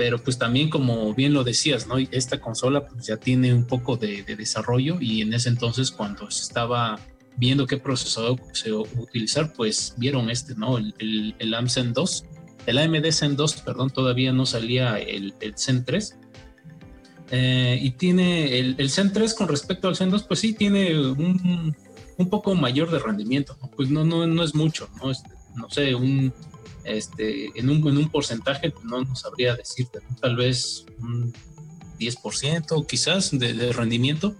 pero 0.00 0.16
pues 0.16 0.38
también 0.38 0.70
como 0.70 1.12
bien 1.12 1.34
lo 1.34 1.44
decías, 1.44 1.86
¿no? 1.86 1.98
Esta 1.98 2.40
consola 2.40 2.86
pues 2.86 3.06
ya 3.06 3.18
tiene 3.18 3.52
un 3.52 3.66
poco 3.66 3.98
de, 3.98 4.22
desarrollo 4.22 4.96
y 4.98 5.20
en 5.20 5.34
ese 5.34 5.50
entonces 5.50 5.90
cuando 5.90 6.30
se 6.30 6.42
estaba 6.42 6.98
viendo 7.36 7.66
qué 7.66 7.76
procesador 7.76 8.40
se 8.54 8.72
utilizar, 8.72 9.52
pues 9.52 9.92
vieron 9.98 10.30
este, 10.30 10.54
¿no? 10.54 10.78
El, 10.78 10.94
el, 11.00 11.34
el 11.38 11.52
AMD 11.52 11.92
2, 11.92 12.24
el 12.64 12.78
AMD 12.78 13.12
Zen 13.12 13.36
2, 13.36 13.56
perdón, 13.60 13.90
todavía 13.90 14.32
no 14.32 14.46
salía 14.46 14.96
el, 14.96 15.34
el 15.38 15.58
Zen 15.58 15.84
3. 15.84 16.16
Eh, 17.32 17.78
y 17.82 17.90
tiene 17.90 18.58
el, 18.58 18.76
el, 18.78 18.88
Zen 18.88 19.12
3 19.12 19.34
con 19.34 19.48
respecto 19.48 19.86
al 19.86 19.96
Zen 19.96 20.08
2, 20.08 20.22
pues 20.22 20.40
sí, 20.40 20.54
tiene 20.54 20.98
un, 20.98 21.76
un 22.16 22.30
poco 22.30 22.54
mayor 22.54 22.90
de 22.90 23.00
rendimiento, 23.00 23.54
¿no? 23.60 23.70
Pues 23.76 23.90
no, 23.90 24.02
no, 24.06 24.26
no 24.26 24.42
es 24.42 24.54
mucho, 24.54 24.88
¿no? 25.02 25.10
Este, 25.10 25.28
no 25.56 25.68
sé, 25.68 25.94
un 25.94 26.32
este, 26.90 27.58
en, 27.58 27.70
un, 27.70 27.86
en 27.88 27.98
un 27.98 28.10
porcentaje, 28.10 28.70
pues, 28.70 28.84
no, 28.84 29.16
sabría 29.16 29.54
decirte, 29.54 30.00
tal 30.20 30.36
vez 30.36 30.86
un 31.00 31.32
10% 31.98 32.86
quizás 32.86 33.30
de, 33.38 33.72
rendimiento, 33.72 34.34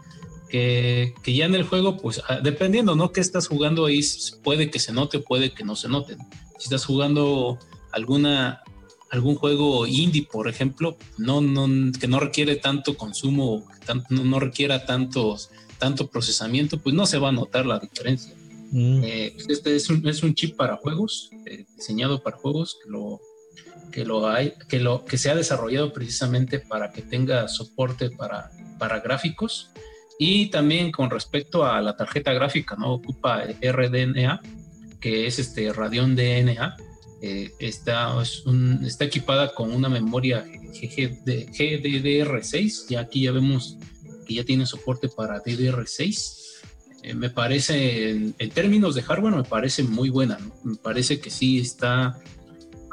que, 0.49 1.15
que, 1.23 1.35
ya 1.35 1.45
en 1.45 1.55
el 1.55 1.65
juego, 1.65 1.97
pues 1.97 2.21
ah, 2.29 2.41
dependiendo, 2.43 2.97
¿no? 2.97 3.13
Que 3.13 3.21
estás 3.21 3.47
jugando 3.47 3.87
ahí, 3.87 4.01
puede 4.43 4.71
que 4.71 4.81
se 4.81 4.93
note, 4.93 5.21
puede 5.21 5.53
que 5.53 5.65
no 5.65 5.77
se 5.77 5.89
note. 5.89 6.17
Si 6.59 6.65
estás 6.65 6.85
jugando 6.85 7.59
alguna, 7.93 8.63
algún 9.11 9.37
juego 9.37 9.87
indie, 9.87 10.27
por 10.31 10.49
ejemplo, 10.49 10.97
no, 11.19 11.41
no, 11.41 11.93
que 11.93 12.09
no 12.09 12.19
requiere 12.19 12.57
tanto 12.57 12.97
consumo, 12.97 13.65
no, 14.09 14.25
no 14.25 14.41
requiera 14.41 14.87
tantos, 14.87 15.51
tanto 15.79 16.09
procesamiento, 16.09 16.79
pues 16.79 16.95
no 16.95 17.07
se 17.07 17.19
va 17.19 17.29
a 17.29 17.33
notar 17.33 17.67
la 17.67 17.79
diferencia. 17.79 18.35
Mm. 18.71 19.03
Eh, 19.05 19.33
pues, 19.35 19.49
este 19.49 19.77
es 19.77 19.91
un, 19.91 20.09
es 20.09 20.23
un, 20.23 20.35
chip 20.35 20.57
para 20.57 20.77
juegos, 20.77 21.31
eh, 21.47 21.67
diseñado 21.77 22.23
para 22.23 22.37
juegos, 22.37 22.79
que 22.83 22.91
lo, 22.91 23.21
que 23.91 24.05
lo 24.05 24.29
hay, 24.29 24.53
que 24.69 24.79
lo 24.79 25.05
que 25.05 25.19
se 25.19 25.31
ha 25.31 25.35
desarrollado 25.35 25.93
precisamente 25.93 26.61
para 26.61 26.93
que 26.93 27.03
tenga 27.03 27.49
soporte 27.49 28.11
para, 28.11 28.53
para 28.79 29.01
gráficos. 29.01 29.73
Y 30.19 30.51
también 30.51 30.93
con 30.93 31.11
respecto 31.11 31.65
a 31.65 31.81
la 31.81 31.97
tarjeta 31.97 32.33
gráfica, 32.33 32.77
¿no? 32.77 32.93
Ocupa 32.93 33.43
RDNA, 33.45 34.41
que 35.01 35.27
es 35.27 35.39
este 35.39 35.73
Radeon 35.73 36.15
DNA. 36.15 36.77
Eh, 37.23 37.53
está, 37.59 38.15
está 38.23 39.05
equipada 39.05 39.55
con 39.55 39.73
una 39.73 39.89
memoria 39.89 40.45
GDDR6. 40.45 42.89
Ya 42.89 43.01
aquí 43.01 43.23
ya 43.23 43.33
vemos 43.33 43.79
que 44.27 44.35
ya 44.35 44.45
tiene 44.45 44.67
soporte 44.67 45.09
para 45.09 45.43
DDR6 45.43 46.39
eh, 47.03 47.15
me 47.15 47.31
parece, 47.31 48.11
en, 48.11 48.51
términos 48.51 48.95
de 48.95 49.03
hardware, 49.03 49.35
me 49.35 49.45
parece 49.45 49.83
muy 49.83 50.11
buena. 50.11 50.39
Me 50.65 50.77
parece 50.77 51.21
que 51.21 51.31
sí 51.31 51.59
está 51.59 52.19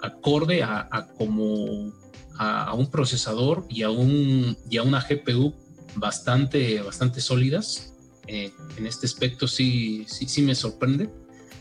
acorde 0.02 0.64
a, 0.64 1.08
como 1.18 1.92
a, 2.38 2.74
un 2.74 2.90
procesador 2.90 3.66
y 3.70 3.84
a, 3.84 3.90
un, 3.90 4.58
y 4.70 4.78
a 4.78 4.84
una 4.84 5.02
GPU 5.02 5.54
bastante, 5.96 6.82
bastante 6.82 7.22
sólidas. 7.22 7.94
Eh, 8.28 8.52
en 8.78 8.86
este 8.86 9.06
aspecto 9.06 9.48
sí, 9.48 10.06
sí, 10.08 10.28
sí 10.28 10.42
me 10.42 10.56
sorprende. 10.56 11.10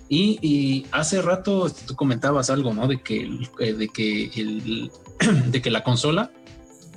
Y, 0.09 0.87
hace 0.93 1.20
rato 1.20 1.68
tú 1.87 1.97
comentabas 1.97 2.49
algo, 2.51 2.73
¿no? 2.73 2.87
De 2.87 3.03
que, 3.03 3.29
eh, 3.59 3.73
de 3.73 3.89
que, 3.89 4.31
el, 4.37 4.91
de 5.51 5.62
que 5.62 5.70
la 5.70 5.83
consola 5.83 6.31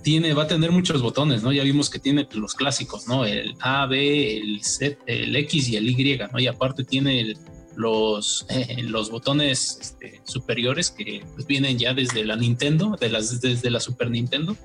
tiene, 0.02 0.34
va 0.34 0.44
a 0.44 0.48
tener 0.48 0.72
muchos 0.72 1.02
botones, 1.02 1.44
¿no? 1.44 1.52
Ya 1.52 1.64
vimos 1.64 1.90
que 1.90 2.00
tiene 2.00 2.28
los 2.34 2.54
clásicos, 2.54 3.08
¿no? 3.08 3.26
El 3.26 3.56
A, 3.60 3.86
B, 3.86 4.38
el 4.38 4.64
Z, 4.64 4.98
el 5.06 5.36
X 5.36 5.70
y 5.70 5.76
el 5.76 5.90
Y, 5.90 6.20
¿no? 6.32 6.40
Y 6.40 6.48
aparte 6.48 6.84
tiene 6.84 7.36
los, 7.76 8.46
los 8.84 9.10
botones 9.10 9.78
este, 9.82 10.22
superiores 10.24 10.92
que 10.92 11.24
pues, 11.36 11.48
vienen 11.48 11.78
ya 11.78 11.94
desde 11.94 12.26
la 12.26 12.36
Nintendo, 12.36 12.96
de 13.00 13.10
las, 13.10 13.42
desde 13.42 13.70
la 13.70 13.80
Super 13.80 14.10
Nintendo, 14.10 14.56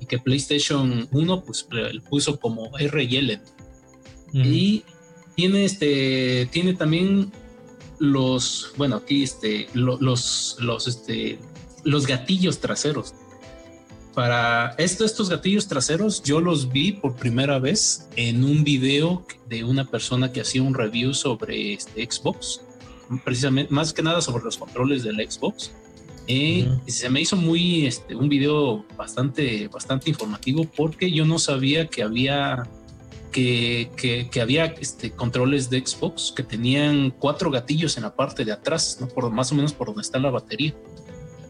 y 0.00 0.06
que 0.06 0.18
PlayStation 0.18 1.08
1 1.10 1.44
pues, 1.44 1.66
puso 2.08 2.38
como 2.38 2.76
R 2.78 3.04
y 3.04 3.16
L. 3.16 3.40
Y 4.32 4.84
tiene, 5.34 5.64
este, 5.64 6.46
tiene 6.50 6.74
también 6.74 7.32
los, 7.98 8.72
bueno, 8.76 8.96
aquí 8.96 9.22
este, 9.22 9.68
los, 9.72 10.00
los, 10.60 10.88
este, 10.88 11.38
los 11.84 12.06
gatillos 12.06 12.58
traseros 12.58 13.14
para 14.16 14.74
esto, 14.78 15.04
estos 15.04 15.28
gatillos 15.28 15.68
traseros, 15.68 16.22
yo 16.22 16.40
los 16.40 16.72
vi 16.72 16.92
por 16.92 17.14
primera 17.16 17.58
vez 17.58 18.08
en 18.16 18.44
un 18.44 18.64
video 18.64 19.26
de 19.46 19.62
una 19.62 19.84
persona 19.84 20.32
que 20.32 20.40
hacía 20.40 20.62
un 20.62 20.72
review 20.72 21.12
sobre 21.12 21.74
este 21.74 22.02
Xbox. 22.10 22.62
precisamente, 23.26 23.70
más 23.74 23.92
que 23.92 24.02
nada 24.02 24.22
sobre 24.22 24.42
los 24.42 24.56
controles 24.56 25.02
del 25.02 25.16
Xbox. 25.16 25.70
Eh, 26.28 26.66
se 26.86 27.10
me 27.10 27.20
hizo 27.20 27.36
muy, 27.36 27.84
este, 27.84 28.16
un 28.16 28.30
video 28.30 28.86
bastante, 28.96 29.68
bastante 29.68 30.08
informativo 30.08 30.64
porque 30.64 31.12
yo 31.12 31.26
no 31.26 31.38
sabía 31.38 31.86
que 31.86 32.02
había, 32.02 32.66
que, 33.30 33.90
que, 33.98 34.40
había 34.40 34.64
este, 34.64 35.10
controles 35.10 35.68
de 35.68 35.86
Xbox 35.86 36.32
que 36.34 36.42
tenían 36.42 37.10
cuatro 37.10 37.50
gatillos 37.50 37.98
en 37.98 38.04
la 38.04 38.16
parte 38.16 38.46
de 38.46 38.52
atrás, 38.52 38.96
¿no? 38.98 39.08
por, 39.08 39.30
más 39.30 39.52
o 39.52 39.56
menos 39.56 39.74
por 39.74 39.88
donde 39.88 40.00
está 40.00 40.18
la 40.18 40.30
batería. 40.30 40.74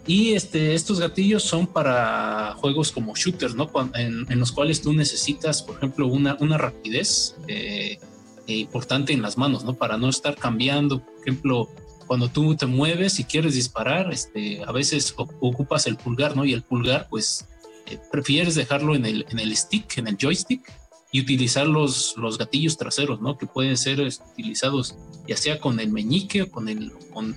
Y 0.07 0.35
este, 0.35 0.75
estos 0.75 1.01
gatillos 1.01 1.43
son 1.43 1.67
para 1.67 2.55
juegos 2.59 2.93
como 2.93 3.15
shooters, 3.17 3.55
¿no? 3.57 3.69
En, 3.95 4.39
los 4.39 4.53
cuales 4.53 4.81
tú 4.81 4.93
necesitas, 4.93 5.63
por 5.63 5.77
ejemplo, 5.77 6.07
una, 6.07 6.37
una 6.41 6.57
rapidez 6.57 7.35
eh, 7.49 7.99
importante 8.47 9.13
en 9.13 9.21
las 9.21 9.37
manos, 9.37 9.65
¿no? 9.65 9.75
Para 9.75 9.97
no 9.97 10.09
estar 10.09 10.37
cambiando, 10.37 11.05
por 11.05 11.21
ejemplo, 11.23 11.69
cuando 12.07 12.29
tú 12.29 12.55
te 12.55 12.67
mueves 12.67 13.19
y 13.19 13.25
quieres 13.25 13.55
disparar, 13.55 14.13
este, 14.13 14.63
a 14.65 14.71
veces 14.71 15.13
ocupas 15.17 15.89
el 15.89 15.97
pulgar, 15.97 16.37
¿no? 16.37 16.45
Y 16.45 16.53
el 16.53 16.63
pulgar, 16.63 17.09
pues, 17.11 17.49
eh, 17.87 17.99
prefieres 18.13 18.55
dejarlo 18.55 18.95
en 18.95 19.07
el, 19.07 19.27
en 19.29 19.41
el 19.41 19.57
stick, 19.57 19.99
en 19.99 20.07
el 20.07 20.17
joystick, 20.17 20.73
y 21.11 21.21
utilizar 21.21 21.67
los, 21.67 22.17
los 22.17 22.39
gatillos 22.39 22.77
traseros, 22.77 23.21
¿no? 23.21 23.37
Que 23.39 23.47
pueden 23.47 23.77
ser 23.77 24.01
este, 24.01 24.25
utilizados 24.31 24.97
ya 25.27 25.37
sea 25.37 25.59
con 25.59 25.81
el 25.81 25.91
meñique 25.91 26.43
o 26.43 26.51
con 26.51 26.69
el, 26.69 26.93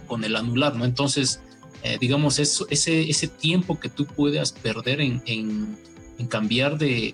con 0.06 0.24
el 0.24 0.36
anular, 0.36 0.76
¿no? 0.76 0.86
Entonces, 0.86 1.42
eh, 1.84 1.98
digamos, 2.00 2.40
eso, 2.40 2.68
ese, 2.70 3.10
ese 3.10 3.28
tiempo 3.28 3.80
que 3.80 3.90
tú 3.90 4.06
puedas 4.06 4.52
perder 4.52 5.02
en, 5.02 5.22
en, 5.26 5.78
cambiar 6.28 6.78
de, 6.78 7.14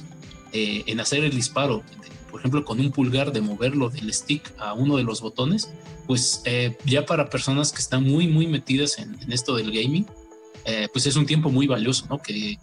eh, 0.51 0.83
en 0.87 0.99
hacer 0.99 1.23
el 1.23 1.35
disparo, 1.35 1.83
por 2.31 2.39
ejemplo, 2.39 2.65
con 2.65 2.79
un 2.79 2.91
pulgar 2.91 3.31
de 3.31 3.41
moverlo 3.41 3.89
del 3.89 4.11
stick 4.11 4.51
a 4.57 4.73
uno 4.73 4.97
de 4.97 5.03
los 5.03 5.21
botones, 5.21 5.69
pues 6.07 6.41
eh, 6.45 6.75
ya 6.85 7.05
para 7.05 7.29
personas 7.29 7.71
que 7.71 7.79
están 7.79 8.03
muy, 8.03 8.27
muy 8.27 8.47
metidas 8.47 8.97
en, 8.97 9.15
esto 9.31 9.55
del 9.55 9.71
gaming, 9.71 10.05
pues 10.91 11.05
es 11.05 11.15
un 11.15 11.27
tiempo 11.27 11.51
muy 11.51 11.67
valioso, 11.67 12.07
¿no? 12.09 12.19
Que, 12.19 12.57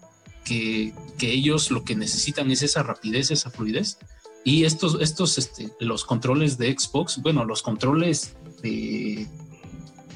que, 0.44 0.92
que, 1.18 1.32
ellos 1.32 1.70
lo 1.70 1.84
que 1.84 1.94
necesitan 1.94 2.50
es 2.50 2.62
esa 2.62 2.82
rapidez, 2.82 3.30
esa 3.30 3.50
fluidez. 3.50 3.98
Y 4.44 4.64
estos, 4.64 4.98
estos, 5.00 5.38
este, 5.38 5.70
los 5.78 6.04
controles 6.04 6.58
de 6.58 6.76
Xbox, 6.76 7.22
bueno, 7.22 7.44
los 7.44 7.62
controles 7.62 8.34
de, 8.60 9.28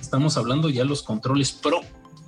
estamos 0.01 0.37
hablando 0.37 0.69
ya 0.71 0.85
los 0.85 1.03
controles 1.03 1.53
Pro 1.53 1.81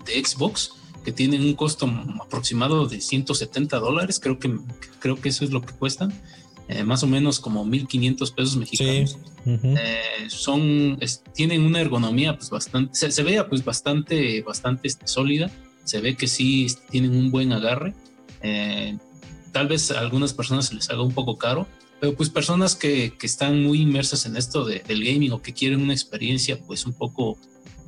de 0.05 0.25
Xbox, 0.25 0.73
que 1.05 1.13
tienen 1.13 1.43
un 1.43 1.55
costo 1.55 1.91
aproximado 2.21 2.87
de 2.87 3.01
170 3.01 3.79
dólares, 3.79 4.21
creo 4.21 4.39
que, 4.39 4.59
creo 5.01 5.21
que 5.21 5.31
eso 5.31 5.45
es 5.45 5.51
lo 5.51 5.63
que 5.63 5.73
cuestan, 5.73 6.13
eh, 6.69 6.85
más 6.85 7.03
o 7.03 7.07
menos 7.07 7.41
como 7.41 7.65
1.500 7.65 8.35
pesos 8.35 8.57
mexicanos. 8.57 9.17
Eh, 9.47 10.29
son, 10.29 10.99
tienen 11.35 11.63
una 11.63 11.81
ergonomía 11.81 12.37
pues 12.37 12.51
bastante, 12.51 13.11
se, 13.11 13.23
vea 13.23 13.49
pues 13.49 13.65
bastante, 13.65 14.43
bastante 14.43 14.89
este, 14.89 15.07
sólida, 15.07 15.51
se 15.85 16.01
ve 16.01 16.15
que 16.15 16.27
sí 16.27 16.67
tienen 16.91 17.17
un 17.17 17.31
buen 17.31 17.53
agarre. 17.53 17.95
Eh, 18.43 18.99
tal 19.53 19.69
vez 19.69 19.91
a 19.91 20.01
algunas 20.01 20.35
personas 20.35 20.67
se 20.67 20.75
les 20.75 20.91
haga 20.91 21.01
un 21.01 21.13
poco 21.13 21.39
caro, 21.39 21.67
pero 22.01 22.15
pues 22.15 22.29
personas 22.29 22.77
que, 22.77 23.15
que 23.19 23.27
están 23.27 23.63
muy 23.63 23.81
inmersas 23.81 24.27
en 24.27 24.37
esto 24.37 24.67
del 24.67 25.05
gaming 25.05 25.33
o 25.33 25.41
que 25.41 25.55
quieren 25.55 25.81
una 25.81 25.95
experiencia 25.95 26.59
pues 26.67 26.85
un 26.85 26.93
poco 26.93 27.39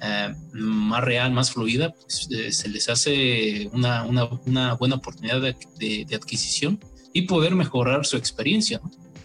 eh, 0.02 0.34
más 0.52 1.04
real, 1.04 1.32
más 1.32 1.52
fluida, 1.52 1.92
pues, 1.92 2.28
eh, 2.30 2.52
se 2.52 2.68
les 2.68 2.88
hace 2.88 3.68
una, 3.72 4.04
una, 4.04 4.74
buena 4.74 4.96
oportunidad 4.96 5.40
de, 5.42 6.06
adquisición 6.14 6.80
y 7.12 7.22
poder 7.22 7.54
mejorar 7.54 8.06
su 8.06 8.16
experiencia. 8.16 8.80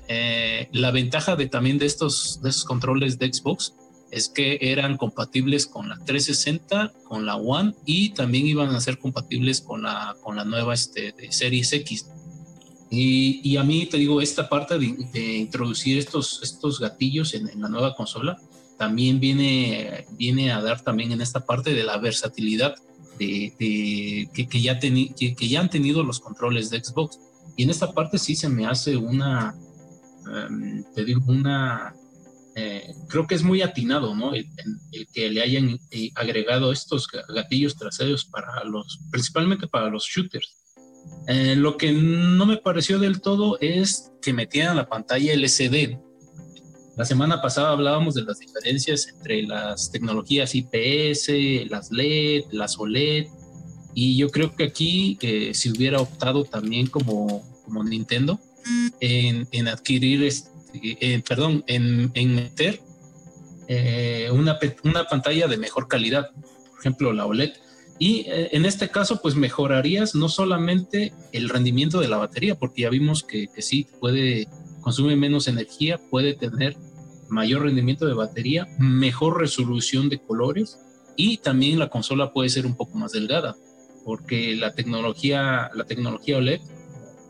Eh, 0.07 0.67
la 0.73 0.91
ventaja 0.91 1.35
de 1.35 1.47
también 1.47 1.77
de 1.77 1.85
estos, 1.85 2.41
de 2.41 2.49
estos 2.49 2.65
controles 2.65 3.17
de 3.17 3.31
Xbox 3.33 3.73
es 4.11 4.29
que 4.29 4.57
eran 4.61 4.97
compatibles 4.97 5.65
con 5.65 5.89
la 5.89 5.97
360, 5.97 6.91
con 7.05 7.25
la 7.25 7.37
One 7.37 7.73
y 7.85 8.09
también 8.09 8.45
iban 8.45 8.69
a 8.75 8.81
ser 8.81 8.99
compatibles 8.99 9.61
con 9.61 9.83
la, 9.83 10.15
con 10.21 10.35
la 10.35 10.43
nueva 10.43 10.73
este, 10.73 11.13
de 11.13 11.31
Series 11.31 11.71
X. 11.71 12.07
Y, 12.91 13.41
y, 13.43 13.57
a 13.57 13.63
mí 13.63 13.87
te 13.87 13.97
digo, 13.97 14.21
esta 14.21 14.47
parte 14.47 14.77
de, 14.77 15.37
introducir 15.37 15.97
estos, 15.97 16.41
estos 16.43 16.79
gatillos 16.79 17.33
en, 17.33 17.49
en, 17.49 17.61
la 17.61 17.67
nueva 17.67 17.95
consola 17.95 18.37
también 18.77 19.19
viene, 19.19 20.05
viene 20.11 20.51
a 20.51 20.61
dar 20.61 20.81
también 20.81 21.11
en 21.11 21.21
esta 21.21 21.45
parte 21.45 21.73
de 21.73 21.83
la 21.83 21.97
versatilidad 21.97 22.75
de, 23.19 23.53
que, 23.57 24.61
ya 24.61 24.79
que, 24.79 25.47
ya 25.47 25.59
han 25.59 25.69
tenido 25.69 26.03
los 26.03 26.19
controles 26.19 26.69
de 26.69 26.83
Xbox. 26.83 27.19
Y 27.55 27.63
en 27.63 27.69
esta 27.69 27.93
parte 27.93 28.17
sí 28.17 28.35
se 28.35 28.49
me 28.49 28.65
hace 28.65 28.97
una, 28.97 29.55
em, 30.27 30.83
te 30.93 31.05
digo, 31.05 31.21
una, 31.27 31.95
eh, 32.55 32.93
creo 33.07 33.27
que 33.27 33.35
es 33.35 33.43
muy 33.43 33.61
atinado, 33.61 34.15
¿no? 34.15 34.33
El, 34.33 34.47
que 35.13 35.29
le 35.29 35.41
hayan 35.41 35.79
eh, 35.91 36.11
agregado 36.15 36.71
estos 36.71 37.07
gatillos 37.33 37.75
traseros 37.75 38.25
para 38.25 38.63
los, 38.65 38.99
principalmente 39.11 39.67
para 39.67 39.89
los 39.89 40.05
shooters. 40.05 40.57
Eh, 41.27 41.55
lo 41.55 41.77
que 41.77 41.91
no 41.91 42.45
me 42.45 42.57
pareció 42.57 42.99
del 42.99 43.21
todo 43.21 43.57
es 43.59 44.11
que 44.21 44.33
metieran 44.33 44.75
la 44.75 44.87
pantalla 44.87 45.33
LCD. 45.33 45.99
La 46.97 47.03
semana 47.03 47.41
pasada 47.41 47.71
hablábamos 47.71 48.13
de 48.13 48.23
las 48.23 48.39
diferencias 48.39 49.09
entre 49.09 49.43
las 49.43 49.91
tecnologías 49.91 50.55
IPS, 50.55 51.69
las 51.69 51.91
LED, 51.91 52.45
las 52.51 52.79
OLED, 52.79 53.27
y 53.93 54.15
yo 54.15 54.29
creo 54.29 54.55
que 54.55 54.63
aquí 54.63 55.17
eh, 55.21 55.53
si 55.53 55.71
hubiera 55.71 55.99
optado 55.99 56.45
también 56.45 56.87
como, 56.87 57.43
como 57.65 57.83
Nintendo 57.83 58.39
en, 59.01 59.67
adquirir, 59.67 60.23
este, 60.23 61.21
perdón, 61.27 61.65
en, 61.67 62.11
meter 62.35 62.81
eh, 63.67 64.29
una, 64.31 64.57
una 64.83 65.03
pantalla 65.05 65.47
de 65.47 65.57
mejor 65.57 65.89
calidad, 65.89 66.31
por 66.71 66.79
ejemplo 66.79 67.11
la 67.11 67.25
OLED. 67.25 67.51
Y 67.99 68.25
eh, 68.27 68.49
en 68.51 68.65
este 68.65 68.89
caso, 68.89 69.21
pues 69.21 69.35
mejorarías 69.35 70.15
no 70.15 70.29
solamente 70.29 71.13
el 71.33 71.49
rendimiento 71.49 71.99
de 71.99 72.07
la 72.07 72.17
batería, 72.17 72.55
porque 72.55 72.83
ya 72.83 72.89
vimos 72.89 73.23
que, 73.23 73.47
que 73.47 73.61
sí 73.61 73.87
puede 73.99 74.47
consume 74.85 75.15
menos 75.15 75.47
energía, 75.47 75.99
puede 76.11 76.35
tener 76.35 76.77
mayor 77.27 77.63
rendimiento 77.63 78.05
de 78.05 78.13
batería, 78.13 78.67
mejor 78.77 79.39
resolución 79.39 80.09
de 80.09 80.19
colores 80.19 80.79
y 81.17 81.37
también 81.37 81.79
la 81.79 81.89
consola 81.89 82.31
puede 82.31 82.49
ser 82.49 82.67
un 82.67 82.75
poco 82.75 82.95
más 82.95 83.11
delgada, 83.11 83.55
porque 84.03 84.55
la 84.55 84.75
tecnología, 84.75 85.71
la 85.73 85.85
tecnología 85.85 86.37
OLED, 86.37 86.61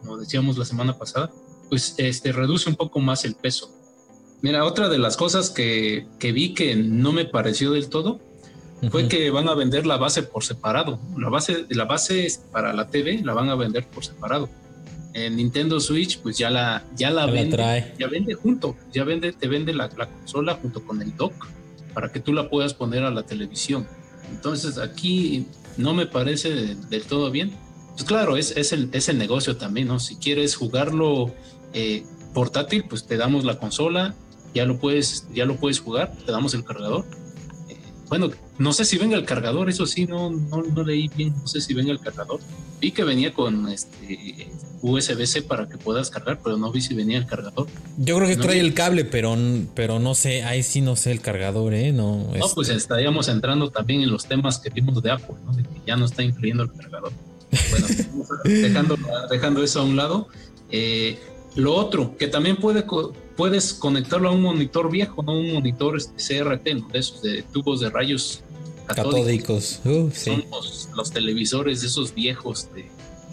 como 0.02 0.18
decíamos 0.18 0.58
la 0.58 0.66
semana 0.66 0.98
pasada, 0.98 1.32
pues 1.70 1.96
este, 1.98 2.34
reduce 2.34 2.70
un 2.70 2.76
poco 2.76 3.00
más 3.00 3.24
el 3.24 3.36
peso. 3.36 3.74
Mira, 4.42 4.66
otra 4.66 4.90
de 4.90 4.98
las 4.98 5.16
cosas 5.16 5.50
que, 5.50 6.08
que 6.20 6.34
vi 6.34 6.54
que 6.54 6.76
no 6.76 7.14
me 7.14 7.24
pareció 7.24 7.72
del 7.72 7.88
todo 7.88 8.20
fue 8.92 9.08
que 9.08 9.32
van 9.32 9.48
a 9.48 9.56
vender 9.56 9.86
la 9.86 9.96
base 9.96 10.24
por 10.24 10.44
separado. 10.44 11.00
La 11.18 11.30
base, 11.30 11.66
la 11.70 11.86
base 11.86 12.28
para 12.52 12.74
la 12.74 12.90
TV 12.90 13.22
la 13.24 13.34
van 13.34 13.48
a 13.48 13.56
vender 13.56 13.88
por 13.88 14.04
separado 14.04 14.50
en 15.16 15.38
Nintendo 15.38 15.80
Switch, 15.80 16.20
pues 16.20 16.38
ya 16.38 16.50
la, 16.50 16.84
ya 16.98 17.10
la 17.10 17.26
vende, 17.26 17.94
ya 17.98 18.08
vende 18.08 18.34
junto, 18.34 18.76
ya 18.92 19.06
vende, 19.06 19.32
te 19.32 19.48
vende 19.48 19.74
la, 19.74 19.90
consola 19.90 20.56
junto 20.56 20.84
con 20.84 21.02
el 21.02 21.16
dock 21.16 21.48
para 21.94 22.12
que 22.12 22.20
tú 22.20 22.34
la 22.34 22.50
puedas 22.50 22.74
poner 22.74 23.04
a 23.04 23.12
la 23.12 23.24
televisión. 23.24 23.88
Entonces 24.30 24.78
aquí 24.78 25.48
no 25.78 25.94
me 25.94 26.06
parece 26.06 26.50
del 26.50 27.04
todo 27.04 27.32
bien. 27.32 27.56
Pues 27.94 28.04
claro, 28.04 28.36
es, 28.36 28.58
es, 28.58 28.74
el, 28.74 28.90
es 28.92 29.08
el 29.08 29.18
negocio 29.18 29.56
también, 29.56 29.88
¿no? 29.88 30.02
Si 30.02 30.18
quieres 30.18 30.58
jugarlo 30.58 31.34
eh, 31.72 32.04
portátil, 32.34 32.84
pues 32.84 33.08
te 33.08 33.16
damos 33.16 33.46
la 33.46 33.58
consola, 33.58 34.16
ya 34.54 34.66
lo 34.66 34.80
puedes, 34.80 35.30
ya 35.34 35.46
lo 35.46 35.56
puedes 35.56 35.80
jugar, 35.80 36.12
te 36.26 36.32
damos 36.34 36.54
el 36.54 36.66
cargador. 36.66 37.06
Bueno, 38.10 38.30
no 38.60 38.74
sé 38.74 38.86
si 38.86 38.98
venga 38.98 39.18
el 39.18 39.26
cargador, 39.26 39.70
eso 39.70 39.86
sí, 39.86 40.06
no, 40.06 40.30
no, 40.30 40.62
no 40.62 40.84
leí 40.84 41.10
bien, 41.16 41.34
no 41.36 41.48
sé 41.48 41.62
si 41.62 41.74
venga 41.74 41.92
el 41.92 42.00
cargador. 42.00 42.40
Vi 42.80 42.92
que 42.92 43.04
venía 43.04 43.34
con 43.34 43.68
este 43.70 44.48
USB-C 44.82 45.42
para 45.44 45.68
que 45.68 45.78
puedas 45.78 46.10
cargar, 46.10 46.40
pero 46.44 46.58
no 46.58 46.72
vi 46.72 46.82
si 46.82 46.94
venía 46.94 47.18
el 47.18 47.26
cargador. 47.26 47.68
Yo 47.98 48.18
creo 48.18 48.28
que 48.28 48.38
trae 48.38 48.60
el 48.60 48.74
cable, 48.74 49.06
pero, 49.06 49.36
pero 49.74 50.00
no 50.00 50.14
sé, 50.14 50.44
ahí 50.44 50.62
sí 50.62 50.82
no 50.82 50.96
sé 50.96 51.12
el 51.12 51.22
cargador, 51.22 51.74
¿eh? 51.74 51.92
No, 51.92 52.30
no 52.38 52.50
pues 52.54 52.70
este 52.70 52.78
estaríamos 52.78 53.28
entrando 53.28 53.72
también 53.72 54.02
en 54.02 54.12
los 54.12 54.26
temas 54.26 54.60
que 54.60 54.70
vimos 54.70 55.02
de 55.02 55.12
Apple, 55.12 55.36
¿no? 55.44 55.54
De 55.54 55.64
que 55.64 55.82
ya 55.88 55.96
no 55.96 56.06
está 56.06 56.22
incluyendo 56.22 56.64
el 56.64 56.72
cargador. 56.72 57.12
Bueno, 57.72 57.88
dejando, 58.44 58.98
dejando 59.32 59.64
eso 59.64 59.82
a 59.82 59.84
un 59.84 59.96
lado. 59.96 60.28
Eh, 60.70 61.18
lo 61.56 61.74
otro, 61.74 62.18
que 62.18 62.28
también 62.28 62.58
puede, 62.58 62.86
puedes 63.36 63.74
conectarlo 63.74 64.30
a 64.30 64.32
un 64.32 64.42
monitor 64.42 64.90
viejo, 64.92 65.24
¿no? 65.24 65.38
Un 65.38 65.54
monitor 65.54 65.98
este, 65.98 66.40
CRT, 66.40 66.68
¿no? 66.76 66.88
De 66.90 67.00
esos 67.00 67.22
de 67.22 67.44
tubos 67.44 67.82
de 67.82 67.90
rayos 67.90 68.44
catódicos. 68.88 69.82
Uh, 69.84 70.12
Son 70.12 70.44
los, 70.96 71.12
televisores 71.12 71.82
de 71.82 71.88
esos 71.88 72.14
viejos 72.14 72.70
de 72.74 72.90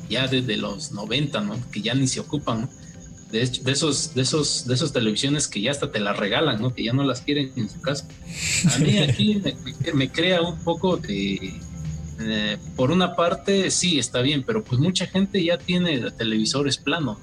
ya 0.08 0.26
desde 0.26 0.56
los 0.56 0.92
90, 0.92 1.40
¿no? 1.42 1.56
Que 1.70 1.80
ya 1.80 1.94
ni 1.94 2.06
se 2.06 2.20
ocupan, 2.20 2.68
De, 3.30 3.42
hecho, 3.42 3.62
de 3.62 3.72
esos, 3.72 4.14
de 4.14 4.22
esos, 4.22 4.66
de 4.66 4.74
esos 4.74 4.92
televisiones 4.92 5.48
que 5.48 5.60
ya 5.60 5.70
hasta 5.70 5.90
te 5.90 6.00
las 6.00 6.16
regalan, 6.16 6.60
¿no? 6.60 6.74
Que 6.74 6.84
ya 6.84 6.92
no 6.92 7.04
las 7.04 7.22
quieren 7.22 7.52
en 7.56 7.68
su 7.70 7.80
casa. 7.80 8.06
A 8.74 8.78
mí 8.78 8.98
aquí 8.98 9.42
me, 9.94 10.10
crea 10.10 10.42
un 10.42 10.58
poco 10.64 10.96
de, 10.96 11.54
eh, 12.20 12.58
por 12.76 12.90
una 12.90 13.16
parte, 13.16 13.70
sí, 13.70 13.98
está 13.98 14.20
bien, 14.20 14.42
pero 14.42 14.62
pues 14.62 14.80
mucha 14.80 15.06
gente 15.06 15.42
ya 15.42 15.56
tiene 15.58 16.10
televisores 16.10 16.76
planos. 16.76 17.18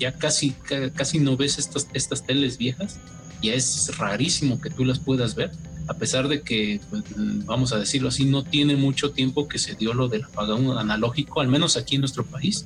Ya 0.00 0.12
casi, 0.12 0.56
casi 0.96 1.20
no 1.20 1.36
ves 1.36 1.58
estas, 1.58 1.86
estas 1.92 2.26
teles 2.26 2.58
viejas. 2.58 2.98
Ya 3.40 3.54
es 3.54 3.96
rarísimo 3.96 4.60
que 4.60 4.70
tú 4.70 4.84
las 4.84 4.98
puedas 4.98 5.36
ver 5.36 5.52
a 5.90 5.94
pesar 5.94 6.28
de 6.28 6.42
que, 6.42 6.80
pues, 6.88 7.02
vamos 7.46 7.72
a 7.72 7.78
decirlo 7.78 8.10
así, 8.10 8.24
no 8.24 8.44
tiene 8.44 8.76
mucho 8.76 9.10
tiempo 9.10 9.48
que 9.48 9.58
se 9.58 9.74
dio 9.74 9.92
lo 9.92 10.06
del 10.06 10.22
apagón 10.22 10.78
analógico, 10.78 11.40
al 11.40 11.48
menos 11.48 11.76
aquí 11.76 11.96
en 11.96 12.02
nuestro 12.02 12.24
país, 12.24 12.64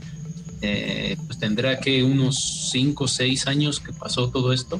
eh, 0.60 1.16
pues 1.26 1.38
tendrá 1.38 1.80
que 1.80 2.02
unos 2.02 2.70
5 2.70 3.04
o 3.04 3.08
6 3.08 3.46
años 3.46 3.80
que 3.80 3.94
pasó 3.94 4.28
todo 4.28 4.52
esto 4.52 4.78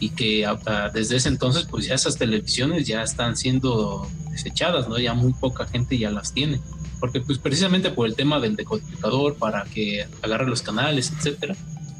y 0.00 0.10
que 0.10 0.46
desde 0.92 1.16
ese 1.16 1.28
entonces 1.30 1.66
pues 1.68 1.86
ya 1.86 1.94
esas 1.94 2.18
televisiones 2.18 2.86
ya 2.86 3.02
están 3.02 3.38
siendo 3.38 4.06
desechadas, 4.30 4.86
¿no? 4.86 4.98
Ya 4.98 5.14
muy 5.14 5.32
poca 5.32 5.66
gente 5.66 5.96
ya 5.96 6.10
las 6.10 6.34
tiene, 6.34 6.60
porque 7.00 7.22
pues 7.22 7.38
precisamente 7.38 7.90
por 7.90 8.06
el 8.06 8.14
tema 8.14 8.38
del 8.38 8.54
decodificador 8.54 9.36
para 9.36 9.64
que 9.64 10.06
agarre 10.20 10.46
los 10.46 10.60
canales, 10.60 11.10
etcétera, 11.16 11.56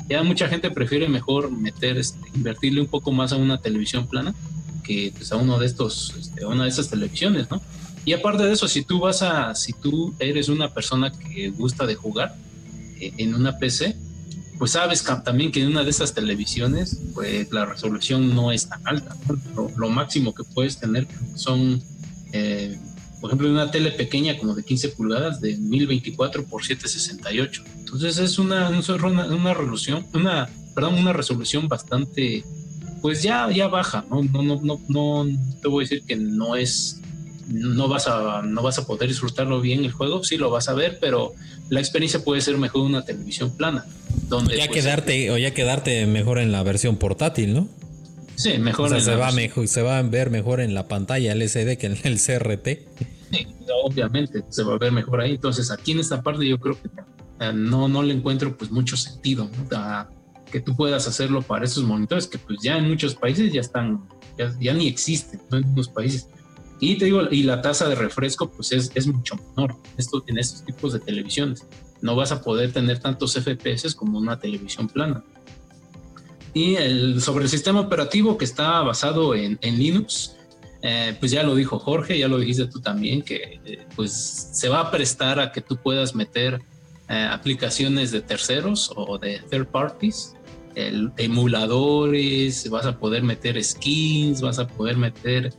ya 0.09 0.23
mucha 0.23 0.49
gente 0.49 0.71
prefiere 0.71 1.09
mejor 1.09 1.51
meter, 1.51 1.99
este, 1.99 2.19
invertirle 2.35 2.81
un 2.81 2.87
poco 2.87 3.13
más 3.13 3.33
a 3.33 3.37
una 3.37 3.61
televisión 3.61 4.07
plana 4.07 4.35
que 4.83 5.13
pues, 5.15 5.31
a 5.33 5.37
uno 5.37 5.59
de 5.59 5.67
estos, 5.67 6.15
este, 6.19 6.47
una 6.47 6.65
de 6.65 6.71
esas 6.71 6.89
televisiones, 6.89 7.51
¿no? 7.51 7.61
Y 8.05 8.15
aparte 8.15 8.45
de 8.45 8.53
eso, 8.53 8.69
si 8.69 8.83
tú 8.83 9.01
vas 9.01 9.21
a, 9.23 9.55
si 9.55 9.75
tú 9.75 10.15
eres 10.19 10.49
una 10.49 10.73
persona 10.73 11.13
que 11.13 11.51
gusta 11.51 11.85
de 11.85 11.95
jugar 11.95 12.35
eh, 13.01 13.13
en 13.19 13.35
una 13.35 13.59
PC, 13.59 13.97
pues 14.59 14.73
sabes 14.73 15.05
también 15.25 15.53
que 15.53 15.63
en 15.63 15.69
una 15.69 15.85
de 15.85 15.91
esas 15.91 16.15
televisiones, 16.15 16.99
pues 17.15 17.53
la 17.53 17.67
resolución 17.67 18.35
no 18.35 18.51
es 18.51 18.69
tan 18.69 18.81
alta. 18.87 19.15
Lo, 19.77 19.89
máximo 19.91 20.35
que 20.35 20.43
puedes 20.43 20.79
tener 20.79 21.07
son, 21.37 21.83
eh, 22.33 22.79
por 23.21 23.31
ejemplo, 23.31 23.51
una 23.51 23.71
tele 23.71 23.91
pequeña 23.93 24.39
como 24.39 24.55
de 24.55 24.65
15 24.65 24.91
pulgadas 24.91 25.41
de 25.41 25.57
1024 25.57 26.45
por 26.45 26.65
768. 26.65 27.65
Entonces 27.79 28.19
es 28.19 28.39
una, 28.39 28.69
una, 28.69 29.27
una 29.27 29.55
resolución, 29.55 30.07
una, 30.15 30.49
perdón, 30.75 30.95
una 30.95 31.13
resolución 31.13 31.69
bastante, 31.69 32.45
pues 33.03 33.23
ya, 33.23 33.51
ya 33.51 33.69
baja. 33.69 34.05
No, 34.11 34.23
no, 34.23 34.43
no, 34.43 34.61
no, 34.63 34.81
no 34.89 35.27
te 35.61 35.69
voy 35.69 35.85
a 35.85 35.89
decir 35.89 36.05
que 36.07 36.17
no 36.17 36.57
es 36.57 37.01
no 37.49 37.89
vas 37.89 38.07
a 38.07 38.43
no 38.43 38.63
vas 38.63 38.79
a 38.79 38.87
poder 38.87 39.09
disfrutarlo 39.09 39.61
bien 39.61 39.85
el 39.85 39.93
juego, 39.93 40.23
sí 40.23 40.37
lo 40.37 40.51
vas 40.51 40.69
a 40.69 40.75
ver, 40.75 40.99
pero 41.01 41.33
la 41.71 41.81
experiencia 41.81 42.23
puede 42.23 42.41
ser 42.41 42.59
mejor 42.59 42.83
en 42.83 42.89
una 42.89 43.05
televisión 43.05 43.57
plana. 43.57 43.87
Donde, 44.29 44.57
ya 44.57 44.67
pues, 44.67 44.83
quedarte, 44.83 45.31
o 45.31 45.39
ya 45.39 45.55
quedarte 45.55 46.07
mejor 46.07 46.39
en 46.39 46.53
la 46.53 46.63
versión 46.63 46.97
portátil, 46.97 47.55
¿no? 47.55 47.69
Sí, 48.39 48.57
mejor. 48.59 49.01
se, 49.01 49.17
va 49.17 49.33
mejor, 49.33 49.67
se 49.67 49.83
va 49.83 49.99
a 49.99 50.03
ver 50.03 50.31
mejor 50.31 50.61
en 50.61 50.73
la 50.73 50.87
pantalla 50.87 51.33
LCD 51.33 51.77
que 51.77 51.87
en 51.87 51.99
el 52.05 52.21
CRT. 52.21 52.69
Sí, 53.33 53.47
obviamente 53.85 54.45
se 54.49 54.63
va 54.63 54.75
a 54.75 54.79
ver 54.79 54.93
mejor 54.93 55.21
ahí. 55.21 55.33
Entonces, 55.33 55.73
aquí 55.73 55.91
en 55.91 55.99
esta 55.99 56.23
parte 56.23 56.47
yo 56.47 56.59
creo 56.61 56.81
que 56.81 56.89
eh, 57.41 57.53
no, 57.53 57.89
no 57.89 58.01
le 58.01 58.15
encuentro 58.15 58.57
pues 58.57 58.71
mucho 58.71 58.97
sentido 58.97 59.51
que 60.53 60.61
tú 60.61 60.77
puedas 60.77 61.09
hacerlo 61.09 61.43
para 61.43 61.65
esos 61.65 61.83
monitores 61.83 62.29
que 62.29 62.39
pues 62.39 62.61
ya 62.63 62.79
en 62.79 62.89
muchos 62.89 63.17
países 63.17 63.53
ya 63.53 63.61
están, 63.61 64.09
ya, 64.61 64.73
ni 64.73 64.87
existen, 64.87 65.41
en 65.51 65.65
unos 65.73 65.89
países. 65.89 66.29
Y 66.79 66.97
te 66.97 67.07
digo, 67.07 67.23
y 67.29 67.43
la 67.43 67.61
tasa 67.61 67.89
de 67.89 67.97
refresco 67.97 68.49
pues 68.49 68.71
es, 68.71 68.93
es 68.95 69.09
mucho 69.09 69.35
menor 69.57 69.75
esto, 69.97 70.23
en 70.29 70.39
estos 70.39 70.65
tipos 70.65 70.93
de 70.93 71.01
televisiones. 71.01 71.67
No 72.03 72.15
vas 72.15 72.31
a 72.31 72.41
poder 72.41 72.73
tener 72.73 73.01
tantos 73.01 73.35
FPS 73.35 73.97
como 73.97 74.17
una 74.19 74.39
televisión 74.39 74.89
plana. 74.89 75.25
Y 76.59 76.77
sobre 77.21 77.45
el 77.45 77.51
sistema 77.51 77.79
operativo 77.79 78.37
que 78.37 78.45
está 78.45 78.81
basado 78.81 79.37
en, 79.37 79.61
Linux, 79.63 80.35
eh, 80.83 81.17
pues 81.21 81.31
ya 81.31 81.45
lo 81.45 81.55
dijo 81.55 81.79
Jorge, 81.79 82.19
ya 82.19 82.27
lo 82.27 82.39
dijiste 82.39 82.67
tú 82.67 82.81
también, 82.81 83.23
que 83.23 83.61
eh, 83.65 83.87
pues 83.95 84.51
se 84.53 84.69
va 84.69 84.81
a 84.81 84.91
prestar 84.91 85.39
a 85.39 85.53
que 85.53 85.61
tú 85.61 85.77
puedas 85.77 86.17
meter 86.17 86.61
eh, 87.09 87.29
aplicaciones 87.31 88.11
de 88.11 88.23
terceros 88.23 88.91
o 88.97 89.19
de 89.19 89.41
third 89.49 89.69
parties, 89.69 90.35
el, 90.75 91.13
emuladores, 91.17 92.69
vas 92.71 92.87
a 92.87 92.99
poder 92.99 93.23
meter 93.23 93.63
skins, 93.63 94.41
vas 94.41 94.59
a 94.59 94.67
poder 94.67 94.97
meter 94.97 95.55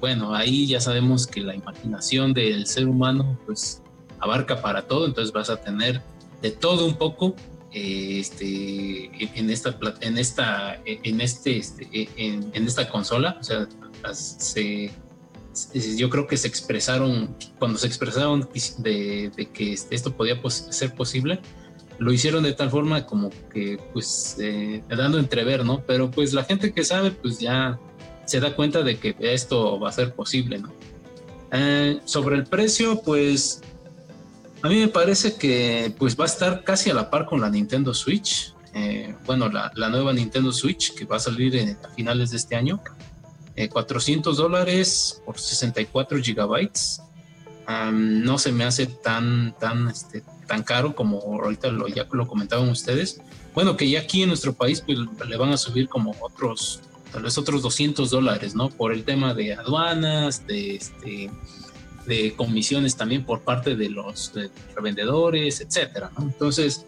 bueno, 0.00 0.34
ahí 0.34 0.66
ya 0.66 0.80
sabemos 0.80 1.26
que 1.26 1.42
la 1.42 1.54
imaginación 1.54 2.32
del 2.32 2.66
ser 2.66 2.88
humano 2.88 3.38
pues 3.44 3.82
abarca 4.20 4.62
para 4.62 4.80
todo, 4.80 5.04
entonces 5.04 5.34
vas 5.34 5.50
a 5.50 5.58
tener 5.58 6.00
de 6.40 6.50
todo 6.50 6.86
un 6.86 6.94
poco 6.94 7.36
este, 7.76 9.10
en 9.38 9.50
esta 9.50 9.78
en 10.00 10.18
esta 10.18 10.80
en 10.84 11.20
este, 11.20 11.58
este 11.58 12.08
en, 12.16 12.50
esta 12.54 12.88
consola 12.88 13.36
o 13.40 13.44
sea 13.44 13.68
yo 15.98 16.10
creo 16.10 16.26
que 16.26 16.36
se 16.36 16.48
expresaron 16.48 17.34
cuando 17.58 17.78
se 17.78 17.86
expresaron 17.86 18.48
de, 18.78 19.48
que 19.52 19.72
esto 19.72 20.16
podía 20.16 20.40
ser 20.48 20.94
posible 20.94 21.40
lo 21.98 22.12
hicieron 22.12 22.42
de 22.44 22.52
tal 22.52 22.70
forma 22.70 23.06
como 23.06 23.30
que 23.52 23.78
pues 23.92 24.36
eh, 24.38 24.82
dando 24.88 25.18
entrever 25.18 25.64
no 25.64 25.82
pero 25.86 26.10
pues 26.10 26.32
la 26.32 26.44
gente 26.44 26.72
que 26.72 26.84
sabe 26.84 27.10
pues 27.10 27.38
ya 27.38 27.78
se 28.26 28.40
da 28.40 28.54
cuenta 28.54 28.82
de 28.82 28.98
que 28.98 29.16
esto 29.20 29.78
va 29.80 29.88
a 29.88 29.92
ser 29.92 30.14
posible, 30.14 30.58
¿no? 30.58 30.72
Eh, 31.52 32.00
sobre 32.04 32.36
el 32.36 32.44
precio, 32.44 33.00
pues 33.02 33.62
a 34.66 34.68
mí 34.68 34.80
me 34.80 34.88
parece 34.88 35.36
que 35.36 35.94
pues 35.96 36.18
va 36.18 36.24
a 36.24 36.26
estar 36.26 36.64
casi 36.64 36.90
a 36.90 36.94
la 36.94 37.08
par 37.08 37.24
con 37.24 37.40
la 37.40 37.48
Nintendo 37.48 37.94
Switch. 37.94 38.52
Eh, 38.74 39.14
bueno, 39.24 39.48
la, 39.48 39.70
nueva 39.88 40.12
Nintendo 40.12 40.52
Switch 40.52 40.92
que 40.92 41.04
va 41.04 41.16
a 41.16 41.20
salir 41.20 41.78
a 41.84 41.88
finales 41.90 42.30
de 42.30 42.36
este 42.36 42.56
año. 42.56 42.82
400 43.70 44.36
eh, 44.36 44.42
dólares 44.42 45.22
por 45.24 45.38
64 45.38 46.18
gigabytes. 46.18 47.00
no 47.92 48.38
se 48.38 48.50
me 48.50 48.64
hace 48.64 48.86
tan, 48.86 49.54
tan, 49.60 49.88
este, 49.88 50.24
tan 50.48 50.64
caro 50.64 50.96
como 50.96 51.18
ahorita 51.20 51.68
lo, 51.68 51.86
ya 51.86 52.08
lo 52.10 52.26
comentaban 52.26 52.68
ustedes. 52.68 53.20
Bueno, 53.54 53.76
que 53.76 53.88
ya 53.88 54.00
aquí 54.00 54.22
en 54.22 54.28
nuestro 54.28 54.52
país 54.52 54.80
pues, 54.80 54.98
le 55.28 55.36
van 55.36 55.52
a 55.52 55.56
subir 55.56 55.88
como 55.88 56.12
otros 56.20 56.80
tal 57.12 57.22
vez 57.22 57.38
otros 57.38 57.62
200 57.62 58.10
dólares, 58.10 58.56
¿no? 58.56 58.68
Por 58.68 58.92
el 58.92 59.04
tema 59.04 59.32
de 59.32 59.54
aduanas, 59.54 60.44
de, 60.48 60.74
este, 60.74 61.30
de 62.06 62.34
comisiones 62.34 62.96
también 62.96 63.24
por 63.24 63.42
parte 63.42 63.76
de 63.76 63.90
los 63.90 64.32
revendedores, 64.74 65.60
etcétera, 65.60 66.10
¿no? 66.16 66.24
Entonces, 66.24 66.86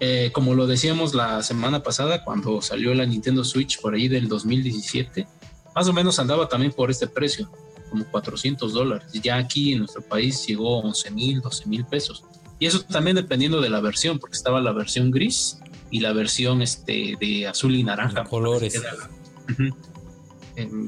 eh, 0.00 0.30
como 0.32 0.54
lo 0.54 0.66
decíamos 0.66 1.14
la 1.14 1.42
semana 1.42 1.82
pasada, 1.82 2.24
cuando 2.24 2.62
salió 2.62 2.94
la 2.94 3.04
Nintendo 3.04 3.44
Switch 3.44 3.80
por 3.80 3.94
ahí 3.94 4.08
del 4.08 4.28
2017, 4.28 5.26
más 5.74 5.88
o 5.88 5.92
menos 5.92 6.18
andaba 6.18 6.48
también 6.48 6.72
por 6.72 6.90
este 6.90 7.08
precio, 7.08 7.50
como 7.90 8.04
400 8.04 8.72
dólares. 8.72 9.12
Ya 9.12 9.36
aquí 9.36 9.72
en 9.72 9.80
nuestro 9.80 10.02
país 10.02 10.46
llegó 10.46 10.80
11 10.80 11.10
mil, 11.10 11.40
12 11.40 11.66
mil 11.66 11.84
pesos. 11.84 12.24
Y 12.60 12.66
eso 12.66 12.80
también 12.82 13.16
dependiendo 13.16 13.60
de 13.60 13.70
la 13.70 13.80
versión, 13.80 14.18
porque 14.18 14.36
estaba 14.36 14.60
la 14.60 14.72
versión 14.72 15.10
gris 15.10 15.58
y 15.90 16.00
la 16.00 16.12
versión 16.12 16.62
este, 16.62 17.16
de 17.20 17.46
azul 17.46 17.74
y 17.74 17.82
naranja. 17.82 18.24
colores 18.24 18.80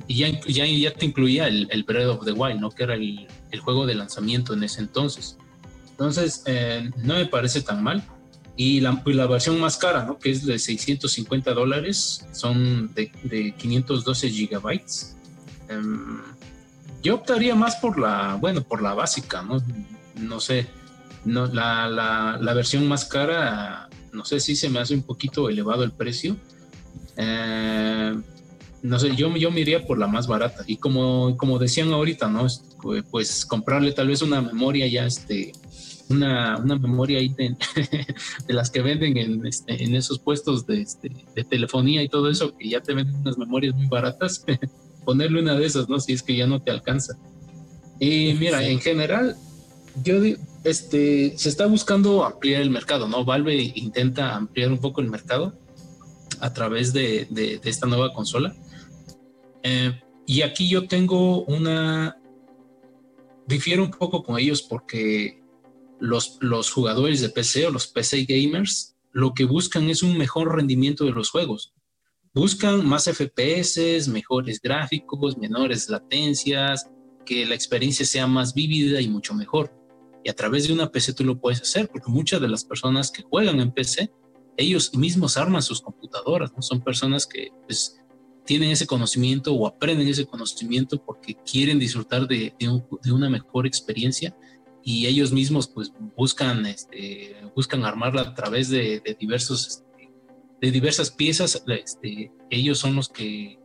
y 0.08 0.16
ya, 0.16 0.40
ya, 0.46 0.66
ya, 0.66 0.92
te 0.92 1.06
incluía 1.06 1.46
el, 1.46 1.68
el, 1.70 1.84
Breath 1.84 2.08
of 2.08 2.24
the 2.24 2.32
Wild, 2.32 2.60
¿no? 2.60 2.70
Que 2.70 2.82
era 2.82 2.94
el, 2.94 3.28
el 3.50 3.60
juego 3.60 3.86
de 3.86 3.94
lanzamiento 3.94 4.54
en 4.54 4.64
ese 4.64 4.80
entonces. 4.80 5.36
Entonces, 5.90 6.42
eh, 6.46 6.90
no 6.96 7.14
me 7.14 7.26
parece 7.26 7.60
tan 7.60 7.82
mal. 7.82 8.02
Y 8.56 8.80
la, 8.80 9.02
pues 9.02 9.16
la, 9.16 9.26
versión 9.26 9.58
más 9.58 9.76
cara, 9.76 10.04
¿no? 10.04 10.18
Que 10.18 10.30
es 10.30 10.44
de 10.44 10.58
650 10.58 11.52
dólares, 11.54 12.26
son 12.32 12.92
de, 12.94 13.10
de 13.22 13.54
512 13.56 14.28
gigabytes. 14.30 15.16
Em, 15.68 16.20
yo 17.02 17.14
optaría 17.14 17.54
más 17.54 17.76
por 17.76 17.98
la, 17.98 18.36
bueno, 18.40 18.62
por 18.62 18.82
la 18.82 18.92
básica, 18.92 19.42
¿no? 19.42 19.62
No 20.16 20.40
sé, 20.40 20.66
no, 21.24 21.46
la, 21.46 21.88
la, 21.88 22.38
la 22.40 22.54
versión 22.54 22.86
más 22.86 23.04
cara, 23.04 23.88
no 24.12 24.24
sé 24.24 24.40
si 24.40 24.56
se 24.56 24.68
me 24.68 24.80
hace 24.80 24.94
un 24.94 25.02
poquito 25.02 25.48
elevado 25.48 25.84
el 25.84 25.92
precio. 25.92 26.36
Eh, 27.16 28.14
no 28.82 28.98
sé, 28.98 29.14
yo, 29.14 29.34
yo 29.36 29.50
me 29.50 29.60
iría 29.60 29.86
por 29.86 29.98
la 29.98 30.06
más 30.06 30.26
barata. 30.26 30.64
Y 30.66 30.76
como, 30.76 31.36
como 31.36 31.58
decían 31.58 31.92
ahorita, 31.92 32.28
¿no? 32.28 32.46
Pues 32.80 33.44
comprarle 33.44 33.92
tal 33.92 34.08
vez 34.08 34.22
una 34.22 34.40
memoria 34.40 34.86
ya, 34.86 35.06
este, 35.06 35.52
una, 36.08 36.58
una 36.58 36.76
memoria 36.76 37.18
ahí 37.18 37.28
de, 37.38 38.54
las 38.54 38.70
que 38.70 38.82
venden 38.82 39.16
en, 39.16 39.46
este, 39.46 39.82
en 39.82 39.94
esos 39.94 40.18
puestos 40.18 40.66
de, 40.66 40.82
este, 40.82 41.10
de 41.34 41.44
telefonía 41.44 42.02
y 42.02 42.08
todo 42.08 42.30
eso, 42.30 42.56
que 42.56 42.68
ya 42.68 42.80
te 42.80 42.94
venden 42.94 43.16
unas 43.16 43.38
memorias 43.38 43.74
muy 43.74 43.86
baratas, 43.86 44.44
ponerle 45.04 45.40
una 45.40 45.54
de 45.54 45.66
esas, 45.66 45.88
¿no? 45.88 46.00
Si 46.00 46.12
es 46.12 46.22
que 46.22 46.36
ya 46.36 46.46
no 46.46 46.60
te 46.60 46.70
alcanza. 46.70 47.18
Y 47.98 48.34
mira, 48.38 48.64
en 48.64 48.80
general, 48.80 49.36
yo 50.02 50.16
este, 50.64 51.36
se 51.36 51.48
está 51.48 51.66
buscando 51.66 52.24
ampliar 52.24 52.62
el 52.62 52.70
mercado, 52.70 53.08
¿no? 53.08 53.24
Valve 53.24 53.72
intenta 53.74 54.34
ampliar 54.34 54.70
un 54.70 54.78
poco 54.78 55.00
el 55.00 55.10
mercado 55.10 55.58
a 56.40 56.52
través 56.54 56.92
de, 56.92 57.26
de 57.30 57.60
esta 57.64 57.86
nueva 57.86 58.14
consola 58.14 58.54
eh, 59.62 60.00
y 60.26 60.42
aquí 60.42 60.68
yo 60.68 60.86
tengo 60.86 61.44
una... 61.44 62.16
Difiero 63.50 63.82
un 63.82 63.90
poco 63.90 64.22
con 64.22 64.38
ellos 64.38 64.62
porque 64.62 65.42
los, 65.98 66.38
los 66.40 66.70
jugadores 66.70 67.20
de 67.20 67.30
PC 67.30 67.66
o 67.66 67.70
los 67.72 67.88
PC 67.88 68.24
gamers 68.24 68.96
lo 69.10 69.34
que 69.34 69.44
buscan 69.44 69.90
es 69.90 70.04
un 70.04 70.16
mejor 70.16 70.54
rendimiento 70.54 71.04
de 71.04 71.10
los 71.10 71.30
juegos. 71.30 71.74
Buscan 72.32 72.86
más 72.86 73.10
FPS, 73.10 74.06
mejores 74.08 74.60
gráficos, 74.62 75.36
menores 75.36 75.88
latencias, 75.88 76.88
que 77.26 77.44
la 77.44 77.56
experiencia 77.56 78.06
sea 78.06 78.28
más 78.28 78.54
vívida 78.54 79.00
y 79.00 79.08
mucho 79.08 79.34
mejor. 79.34 79.74
Y 80.22 80.30
a 80.30 80.34
través 80.34 80.68
de 80.68 80.72
una 80.72 80.92
PC 80.92 81.14
tú 81.14 81.24
lo 81.24 81.40
puedes 81.40 81.60
hacer, 81.60 81.88
porque 81.88 82.08
muchas 82.08 82.40
de 82.40 82.48
las 82.48 82.64
personas 82.64 83.10
que 83.10 83.22
juegan 83.22 83.58
en 83.58 83.72
PC, 83.72 84.12
ellos 84.56 84.94
mismos 84.94 85.36
arman 85.36 85.62
sus 85.62 85.80
computadoras, 85.80 86.52
¿no? 86.52 86.62
Son 86.62 86.80
personas 86.80 87.26
que 87.26 87.48
pues, 87.66 87.99
tienen 88.50 88.72
ese 88.72 88.88
conocimiento 88.88 89.54
o 89.54 89.64
aprenden 89.64 90.08
ese 90.08 90.26
conocimiento 90.26 91.00
porque 91.00 91.36
quieren 91.48 91.78
disfrutar 91.78 92.26
de, 92.26 92.52
una 93.08 93.30
mejor 93.30 93.64
experiencia 93.64 94.36
y 94.82 95.06
ellos 95.06 95.30
mismos 95.30 95.68
pues 95.68 95.92
buscan, 96.16 96.66
este, 96.66 97.36
buscan 97.54 97.84
armarla 97.84 98.22
a 98.22 98.34
través 98.34 98.68
de, 98.68 99.00
diversos, 99.20 99.68
este, 99.68 100.10
de 100.60 100.70
diversas 100.72 101.12
piezas. 101.12 101.62
Este, 101.68 102.32
ellos 102.50 102.80
son 102.80 102.96
los 102.96 103.08
que 103.08 103.60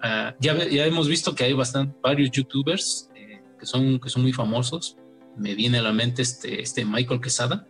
ah, 0.00 0.34
ya, 0.40 0.66
ya 0.66 0.86
hemos 0.86 1.06
visto 1.06 1.34
que 1.34 1.44
hay 1.44 1.52
bastante, 1.52 1.94
varios 2.02 2.30
youtubers 2.30 3.10
eh, 3.14 3.42
que, 3.58 3.66
son, 3.66 4.00
que 4.00 4.08
son 4.08 4.22
muy 4.22 4.32
famosos. 4.32 4.96
Me 5.36 5.54
viene 5.54 5.80
a 5.80 5.82
la 5.82 5.92
mente 5.92 6.22
este, 6.22 6.62
este 6.62 6.86
Michael 6.86 7.20
Quesada, 7.20 7.66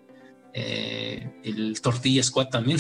eh, 0.52 1.30
el 1.44 1.80
Tortilla 1.80 2.22
Squad 2.22 2.48
también, 2.48 2.78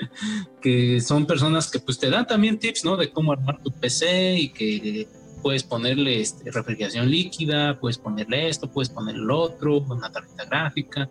que 0.62 1.00
son 1.00 1.26
personas 1.26 1.70
que 1.70 1.78
pues 1.78 1.98
te 1.98 2.10
dan 2.10 2.26
también 2.26 2.58
tips, 2.58 2.84
¿no? 2.84 2.96
De 2.96 3.10
cómo 3.10 3.32
armar 3.32 3.62
tu 3.62 3.70
PC 3.70 4.38
y 4.38 4.48
que 4.50 5.08
puedes 5.42 5.64
ponerle 5.64 6.20
este, 6.20 6.50
refrigeración 6.50 7.10
líquida, 7.10 7.78
puedes 7.80 7.98
ponerle 7.98 8.48
esto, 8.48 8.70
puedes 8.70 8.88
ponerle 8.88 9.24
lo 9.24 9.40
otro, 9.40 9.80
una 9.80 10.10
tarjeta 10.10 10.44
gráfica. 10.44 11.10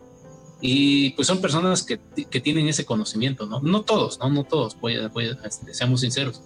Y 0.61 1.11
pues 1.11 1.27
son 1.27 1.41
personas 1.41 1.83
que, 1.83 1.99
que 2.29 2.39
tienen 2.39 2.67
ese 2.67 2.85
conocimiento, 2.85 3.45
¿no? 3.47 3.61
No 3.61 3.81
todos, 3.81 4.19
¿no? 4.19 4.29
No 4.29 4.43
todos, 4.43 4.77
este, 5.43 5.73
seamos 5.73 6.01
sinceros. 6.01 6.41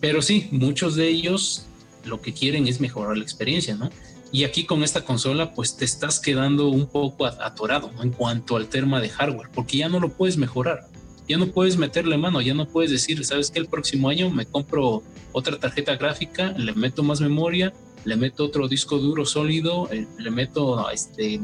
Pero 0.00 0.22
sí, 0.22 0.48
muchos 0.52 0.94
de 0.94 1.08
ellos 1.08 1.66
lo 2.04 2.20
que 2.20 2.32
quieren 2.32 2.66
es 2.66 2.80
mejorar 2.80 3.16
la 3.16 3.24
experiencia, 3.24 3.74
¿no? 3.74 3.90
Y 4.32 4.44
aquí 4.44 4.64
con 4.64 4.84
esta 4.84 5.04
consola, 5.04 5.52
pues 5.54 5.76
te 5.76 5.84
estás 5.84 6.20
quedando 6.20 6.68
un 6.68 6.86
poco 6.86 7.26
atorado 7.26 7.90
en 8.00 8.10
cuanto 8.10 8.56
al 8.56 8.68
tema 8.68 9.00
de 9.00 9.08
hardware, 9.08 9.50
porque 9.52 9.78
ya 9.78 9.88
no 9.88 9.98
lo 9.98 10.10
puedes 10.10 10.36
mejorar, 10.36 10.86
ya 11.28 11.36
no 11.36 11.48
puedes 11.48 11.76
meterle 11.76 12.16
mano, 12.16 12.40
ya 12.40 12.54
no 12.54 12.68
puedes 12.68 12.92
decir, 12.92 13.24
sabes 13.24 13.50
que 13.50 13.58
el 13.58 13.66
próximo 13.66 14.08
año 14.08 14.30
me 14.30 14.46
compro 14.46 15.02
otra 15.32 15.58
tarjeta 15.58 15.96
gráfica, 15.96 16.52
le 16.52 16.72
meto 16.74 17.02
más 17.02 17.20
memoria, 17.20 17.72
le 18.04 18.16
meto 18.16 18.44
otro 18.44 18.68
disco 18.68 18.98
duro 18.98 19.26
sólido, 19.26 19.88
eh, 19.90 20.06
le 20.18 20.30
meto 20.30 20.88
este, 20.90 21.40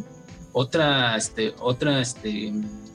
otra, 0.52 1.16
este, 1.16 1.54
otra, 1.58 2.00
este, 2.00 2.52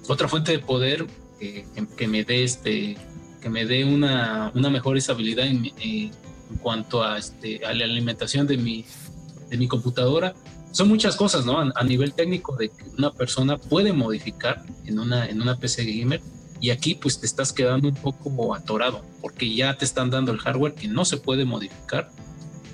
otra 0.08 0.28
fuente 0.30 0.54
de 0.54 0.60
poder 0.60 1.06
que, 1.40 2.08
me 2.08 2.24
dé 2.24 2.44
este, 2.44 2.96
que 3.42 3.50
me 3.50 3.66
dé 3.66 3.84
una, 3.84 4.52
una 4.56 4.70
mejor 4.70 4.98
estabilidad 4.98 5.48
en, 5.48 5.72
en 5.80 6.12
cuanto 6.62 7.04
a, 7.04 7.18
este, 7.18 7.66
a 7.66 7.74
la 7.74 7.86
alimentación 7.86 8.48
de 8.48 8.58
mi, 8.58 8.86
de 9.52 9.58
mi 9.58 9.68
computadora. 9.68 10.34
Son 10.72 10.88
muchas 10.88 11.16
cosas, 11.16 11.46
¿no? 11.46 11.60
A, 11.60 11.84
nivel 11.84 12.14
técnico 12.14 12.56
de 12.56 12.70
que 12.70 12.86
una 12.98 13.12
persona 13.12 13.58
puede 13.58 13.92
modificar 13.92 14.64
en 14.86 14.98
una, 14.98 15.28
en 15.28 15.42
una 15.42 15.58
PC 15.58 15.84
gamer 15.84 16.22
y 16.62 16.70
aquí 16.70 16.96
pues 16.96 17.20
te 17.20 17.26
estás 17.26 17.52
quedando 17.52 17.90
un 17.90 17.96
poco 17.96 18.56
atorado 18.56 19.02
porque 19.20 19.54
ya 19.54 19.76
te 19.76 19.84
están 19.84 20.10
dando 20.10 20.32
el 20.32 20.38
hardware 20.38 20.74
que 20.76 20.88
no 20.88 21.04
se 21.04 21.18
puede 21.18 21.44
modificar 21.44 22.10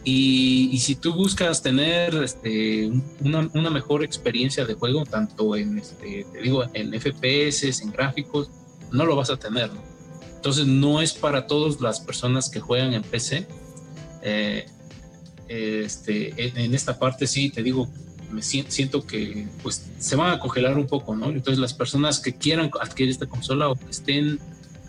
y, 0.03 0.69
y 0.71 0.78
si 0.80 0.95
tú 0.95 1.13
buscas 1.13 1.63
tener 1.63 2.13
este, 2.15 2.91
una, 3.21 3.49
una, 3.53 3.69
mejor 3.69 4.03
experiencia 4.03 4.65
de 4.65 4.73
juego 4.73 5.05
tanto 5.05 5.55
en 5.55 5.80
este, 5.80 6.25
te 6.32 6.41
digo 6.41 6.65
en 6.73 6.93
FPS 6.99 7.82
en 7.82 7.91
gráficos 7.91 8.49
no 8.91 9.05
lo 9.05 9.15
vas 9.15 9.30
a 9.30 9.38
tener 9.38 9.73
¿no? 9.73 9.82
entonces 10.36 10.67
no 10.67 11.01
es 11.01 11.13
para 11.13 11.47
todas 11.47 11.80
las 11.80 12.01
personas 12.01 12.49
que 12.49 12.59
juegan 12.59 12.93
en 12.93 13.03
PC 13.03 13.47
eh, 14.21 14.65
este, 15.48 16.34
en 16.38 16.74
esta 16.74 17.00
parte 17.00 17.28
sí, 17.28 17.50
te 17.50 17.64
digo, 17.64 17.89
me 18.32 18.41
siento 18.41 19.06
que 19.06 19.48
pues 19.64 19.86
se 20.00 20.16
van 20.16 20.34
a 20.34 20.39
congelar 20.39 20.78
un 20.78 20.88
poco, 20.88 21.16
¿no? 21.16 21.30
Entonces 21.30 21.60
las 21.60 21.74
personas 21.74 22.20
que 22.20 22.36
quieran 22.36 22.70
adquirir 22.82 23.12
esta 23.12 23.26
consola 23.26 23.70
o 23.70 23.76
que 23.76 23.89
estén 23.89 24.39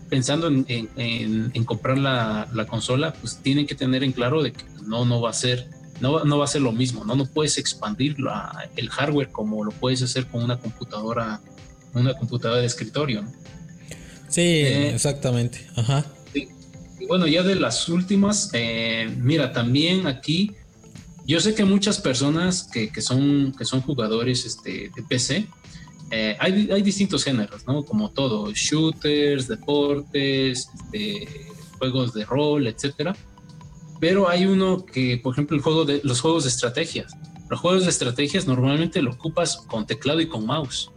pensando 0.08 0.48
en, 0.48 0.66
en, 0.66 1.64
comprar 1.64 1.98
la, 1.98 2.48
la, 2.52 2.66
consola, 2.66 3.12
pues 3.12 3.38
tienen 3.42 3.66
que 3.66 3.74
tener 3.74 4.02
en 4.02 4.12
claro 4.12 4.42
de 4.42 4.52
que 4.52 4.64
no, 4.86 5.04
no 5.04 5.20
va 5.20 5.30
a 5.30 5.34
ser, 5.34 5.68
no, 6.00 6.24
no 6.24 6.38
va 6.38 6.44
a 6.44 6.48
ser 6.48 6.62
lo 6.62 6.72
mismo, 6.72 7.04
¿no? 7.04 7.14
No 7.14 7.26
puedes 7.26 7.58
expandir 7.58 8.18
la, 8.18 8.70
el 8.76 8.88
hardware 8.88 9.30
como 9.30 9.64
lo 9.64 9.70
puedes 9.70 10.02
hacer 10.02 10.26
con 10.26 10.42
una 10.42 10.58
computadora, 10.58 11.40
una 11.94 12.14
computadora 12.14 12.60
de 12.60 12.66
escritorio, 12.66 13.22
¿no? 13.22 13.32
Sí, 14.28 14.40
eh, 14.40 14.94
exactamente. 14.94 15.66
Ajá 15.76 16.04
bueno, 17.08 17.26
ya 17.26 17.42
de 17.42 17.54
las 17.56 17.88
últimas, 17.88 18.50
eh, 18.52 19.10
mira, 19.18 19.52
también 19.52 20.06
aquí, 20.06 20.52
yo 21.26 21.40
sé 21.40 21.54
que 21.54 21.64
muchas 21.64 21.98
personas 21.98 22.62
que, 22.62 22.90
que 22.90 23.00
son, 23.00 23.54
que 23.56 23.64
son 23.64 23.80
jugadores 23.80 24.44
este, 24.44 24.90
de 24.94 25.02
PC, 25.08 25.48
eh, 26.10 26.36
hay, 26.38 26.70
hay, 26.70 26.82
distintos 26.82 27.24
géneros, 27.24 27.66
¿no? 27.66 27.84
Como 27.84 28.10
todo, 28.10 28.50
shooters, 28.52 29.48
deportes, 29.48 30.68
este, 30.84 31.48
juegos 31.78 32.14
de 32.14 32.24
rol, 32.24 32.66
etcétera. 32.66 33.16
Pero 34.00 34.28
hay 34.28 34.46
uno 34.46 34.84
que, 34.84 35.18
por 35.18 35.34
ejemplo, 35.34 35.56
el 35.56 35.62
juego 35.62 35.84
de, 35.84 36.00
los 36.04 36.20
juegos 36.20 36.44
de 36.44 36.50
estrategias. 36.50 37.12
Los 37.50 37.60
juegos 37.60 37.84
de 37.84 37.90
estrategias 37.90 38.46
normalmente 38.46 39.02
lo 39.02 39.12
ocupas 39.12 39.56
con 39.66 39.86
teclado 39.86 40.20
y 40.20 40.28
con 40.28 40.46
mouse. 40.46 40.90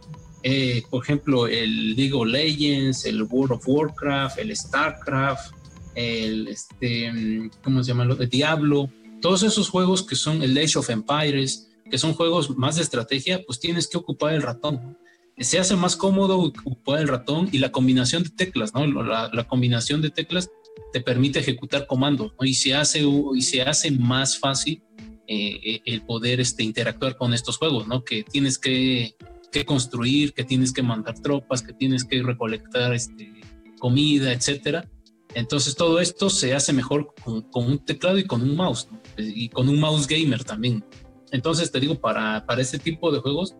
Eh, 0.43 0.83
por 0.89 1.03
ejemplo, 1.03 1.47
el 1.47 1.95
League 1.95 2.13
of 2.13 2.27
Legends, 2.27 3.05
el 3.05 3.23
World 3.23 3.53
of 3.53 3.63
Warcraft, 3.67 4.39
el 4.39 4.55
StarCraft, 4.55 5.53
el, 5.95 6.47
este, 6.47 7.49
¿cómo 7.63 7.83
se 7.83 7.89
llama? 7.89 8.15
El 8.19 8.29
Diablo, 8.29 8.89
todos 9.21 9.43
esos 9.43 9.69
juegos 9.69 10.03
que 10.03 10.15
son 10.15 10.41
el 10.41 10.57
Age 10.57 10.79
of 10.79 10.89
Empires, 10.89 11.69
que 11.89 11.97
son 11.97 12.13
juegos 12.13 12.57
más 12.57 12.77
de 12.77 12.83
estrategia, 12.83 13.43
pues 13.45 13.59
tienes 13.59 13.87
que 13.87 13.97
ocupar 13.97 14.33
el 14.33 14.41
ratón. 14.41 14.97
Se 15.37 15.59
hace 15.59 15.75
más 15.75 15.95
cómodo 15.95 16.39
ocupar 16.39 16.99
el 16.99 17.07
ratón 17.07 17.49
y 17.51 17.59
la 17.59 17.71
combinación 17.71 18.23
de 18.23 18.29
teclas, 18.29 18.73
¿no? 18.73 18.85
La, 18.85 19.47
combinación 19.47 20.01
de 20.01 20.09
teclas 20.09 20.49
te 20.93 21.01
permite 21.01 21.39
ejecutar 21.39 21.87
comandos, 21.87 22.33
¿no? 22.39 22.45
Y 22.45 22.53
se 22.53 22.73
hace, 22.73 23.03
y 23.35 23.41
se 23.41 23.61
hace 23.61 23.91
más 23.91 24.37
fácil 24.37 24.83
eh, 25.27 25.81
el 25.85 26.01
poder 26.01 26.39
este, 26.39 26.63
interactuar 26.63 27.15
con 27.15 27.33
estos 27.33 27.57
juegos, 27.57 27.87
¿no? 27.87 28.03
Que 28.03 28.23
tienes 28.23 28.57
que, 28.57 29.15
que, 29.51 29.65
construir, 29.65 30.33
que 30.33 30.43
tienes 30.43 30.73
que 30.73 30.83
mandar 30.83 31.19
tropas, 31.19 31.61
que 31.61 31.73
tienes 31.73 32.03
que 32.03 32.21
recolectar 32.21 32.93
este, 32.93 33.33
comida, 33.79 34.31
etcétera 34.31 34.87
entonces 35.33 35.75
todo 35.75 35.99
esto 35.99 36.29
se 36.29 36.53
hace 36.53 36.73
mejor 36.73 37.13
con, 37.23 37.45
un 37.53 37.79
teclado 37.85 38.17
y 38.17 38.25
con 38.25 38.41
un 38.41 38.55
mouse, 38.55 38.87
y 39.17 39.49
con 39.49 39.69
un 39.69 39.79
mouse 39.79 40.07
gamer 40.07 40.43
también. 40.43 40.83
Entonces 41.31 41.71
te 41.71 41.79
digo, 41.79 41.99
para, 41.99 42.45
para 42.45 42.61
este 42.61 42.79
tipo 42.79 43.11
de 43.11 43.19
juegos, 43.19 43.55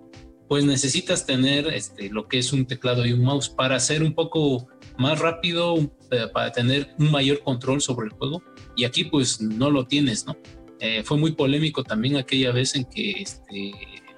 pues 0.47 0.65
necesitas 0.65 1.25
tener 1.25 1.67
este, 1.67 2.09
lo 2.09 2.27
que 2.27 2.39
es 2.39 2.51
un 2.51 2.65
teclado 2.65 3.05
y 3.05 3.13
un 3.13 3.23
mouse 3.23 3.49
para 3.49 3.77
hacer 3.77 4.03
un 4.03 4.13
poco 4.13 4.67
más 4.97 5.19
rápido, 5.19 5.77
eh, 6.11 6.27
para 6.33 6.51
tener 6.51 6.93
un 6.99 7.11
mayor 7.11 7.41
control 7.41 7.81
sobre 7.81 8.07
el 8.07 8.13
juego. 8.13 8.43
Y 8.75 8.83
aquí 8.83 9.05
pues 9.05 9.39
no 9.39 9.69
lo 9.69 9.87
tienes, 9.87 10.25
¿no? 10.25 10.35
Eh, 10.81 11.03
fue 11.03 11.17
muy 11.17 11.31
polémico 11.33 11.83
también 11.83 12.17
aquella 12.17 12.51
vez 12.51 12.75
en 12.75 12.85
que 12.85 13.11
este 13.11 13.71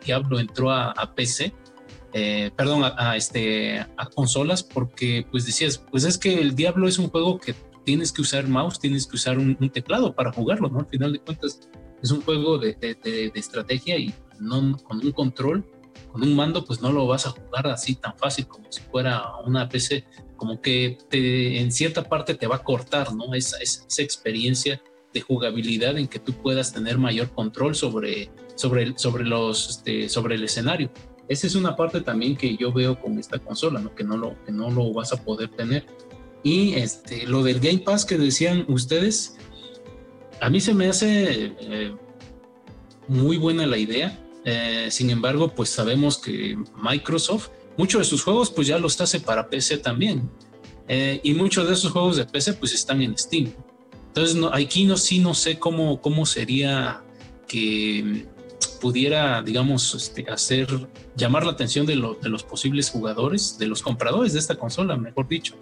Diablo 0.04 0.40
entró 0.40 0.72
a 0.72 1.14
PC 1.16 1.54
eh, 2.14 2.52
perdón, 2.56 2.84
a, 2.84 3.18
este, 3.18 3.80
a 3.80 4.06
consolas, 4.14 4.64
porque 4.64 5.26
pues 5.32 5.46
decías, 5.46 5.80
pues 5.90 6.04
es 6.04 6.18
que 6.18 6.40
el 6.40 6.56
Diablo 6.56 6.88
es 6.88 7.00
un 7.00 7.10
juego 7.10 7.40
que 7.40 7.56
tienes 7.84 8.12
que 8.12 8.22
usar 8.22 8.48
mouse, 8.48 8.80
tienes 8.80 9.08
que 9.08 9.16
usar 9.16 9.38
un, 9.40 9.56
teclado 9.72 10.14
para 10.14 10.32
jugarlo, 10.32 10.70
¿no? 10.70 10.80
Al 10.80 10.86
final 10.86 11.14
de 11.14 11.20
cuentas 11.20 11.68
es 12.02 12.12
un 12.12 12.22
juego 12.22 12.58
de, 12.58 12.76
de, 12.76 13.32
estrategia 13.36 13.98
y 13.98 14.14
no 14.40 14.78
con 14.78 15.04
un 15.04 15.12
control, 15.12 15.66
con 16.12 16.22
un 16.22 16.36
mando, 16.36 16.64
pues 16.66 16.82
no 16.82 16.92
lo 16.92 17.08
vas 17.08 17.26
a 17.26 17.32
jugar 17.32 17.68
así 17.68 17.96
tan 17.96 18.16
fácil 18.18 18.48
como 18.48 18.72
si 18.72 18.82
fuera 18.82 19.38
una 19.46 19.68
PC, 19.68 20.06
como 20.38 20.62
que 20.62 20.98
te, 21.10 21.60
en 21.60 21.72
cierta 21.72 22.04
parte 22.04 22.36
te 22.36 22.48
va 22.48 22.58
a 22.58 22.64
cortar, 22.64 23.14
¿no? 23.14 23.34
Esa, 23.34 23.58
esa, 23.58 23.86
esa 23.88 24.02
experiencia 24.02 24.82
de 25.14 25.22
jugabilidad 25.22 25.98
en 25.98 26.08
que 26.08 26.20
tú 26.20 26.34
puedas 26.34 26.74
tener 26.74 26.98
mayor 26.98 27.30
control 27.32 27.76
sobre, 27.76 28.30
sobre, 28.56 28.98
sobre, 28.98 29.24
los, 29.24 29.70
este, 29.70 30.10
sobre 30.10 30.36
el 30.36 30.44
escenario. 30.44 30.92
Esa 31.28 31.48
es 31.48 31.56
una 31.56 31.76
parte 31.76 32.02
también 32.02 32.36
que 32.36 32.56
yo 32.58 32.72
veo 32.72 33.00
con 33.00 33.18
esta 33.18 33.40
consola, 33.40 33.80
¿no? 33.80 33.96
Que, 33.96 34.04
no 34.04 34.18
lo, 34.18 34.36
que 34.46 34.52
no 34.52 34.70
lo 34.70 34.92
vas 34.94 35.14
a 35.14 35.24
poder 35.24 35.50
tener. 35.50 35.86
Y 36.44 36.74
este, 36.74 37.26
lo 37.26 37.44
del 37.44 37.60
Game 37.60 37.80
Pass 37.80 38.06
que 38.06 38.18
decían 38.18 38.66
ustedes, 38.68 39.38
a 40.42 40.50
mí 40.50 40.60
se 40.60 40.74
me 40.74 40.88
hace 40.88 41.54
eh, 41.60 41.96
muy 43.08 43.38
buena 43.38 43.66
la 43.66 43.78
idea. 43.78 44.20
Eh, 44.44 44.88
sin 44.92 45.10
embargo, 45.10 45.54
pues 45.56 45.70
sabemos 45.70 46.18
que 46.18 46.58
Microsoft, 46.76 47.50
muchos 47.78 48.02
de 48.02 48.06
sus 48.06 48.24
juegos, 48.24 48.52
pues 48.52 48.68
ya 48.68 48.78
los 48.78 49.00
hace 49.00 49.22
para 49.22 49.50
PC 49.50 49.78
también. 49.78 50.30
Eh, 50.90 51.22
y 51.24 51.34
muchos 51.34 51.66
de 51.66 51.74
esos 51.74 51.92
juegos 51.94 52.18
de 52.18 52.26
PC, 52.26 52.54
pues 52.54 52.74
están 52.74 53.02
en 53.02 53.18
Steam. 53.18 53.54
Entonces, 54.08 54.38
aquí 54.52 54.84
no, 54.84 54.98
sí 54.98 55.20
no 55.20 55.34
sé 55.34 55.58
cómo, 55.58 56.02
cómo 56.02 56.26
sería 56.26 57.02
que 57.48 58.26
pudiera, 58.84 59.42
digamos, 59.42 59.96
este, 59.96 60.30
hacer, 60.30 60.68
llamar 61.16 61.46
la 61.46 61.54
atención 61.54 61.86
de, 61.86 61.96
de, 62.22 62.28
los 62.28 62.44
posibles 62.44 62.90
jugadores, 62.90 63.58
de 63.58 63.66
los 63.66 63.82
compradores 63.82 64.34
de 64.34 64.40
esta 64.40 64.56
consola, 64.56 64.98
mejor 64.98 65.26
dicho. 65.30 65.56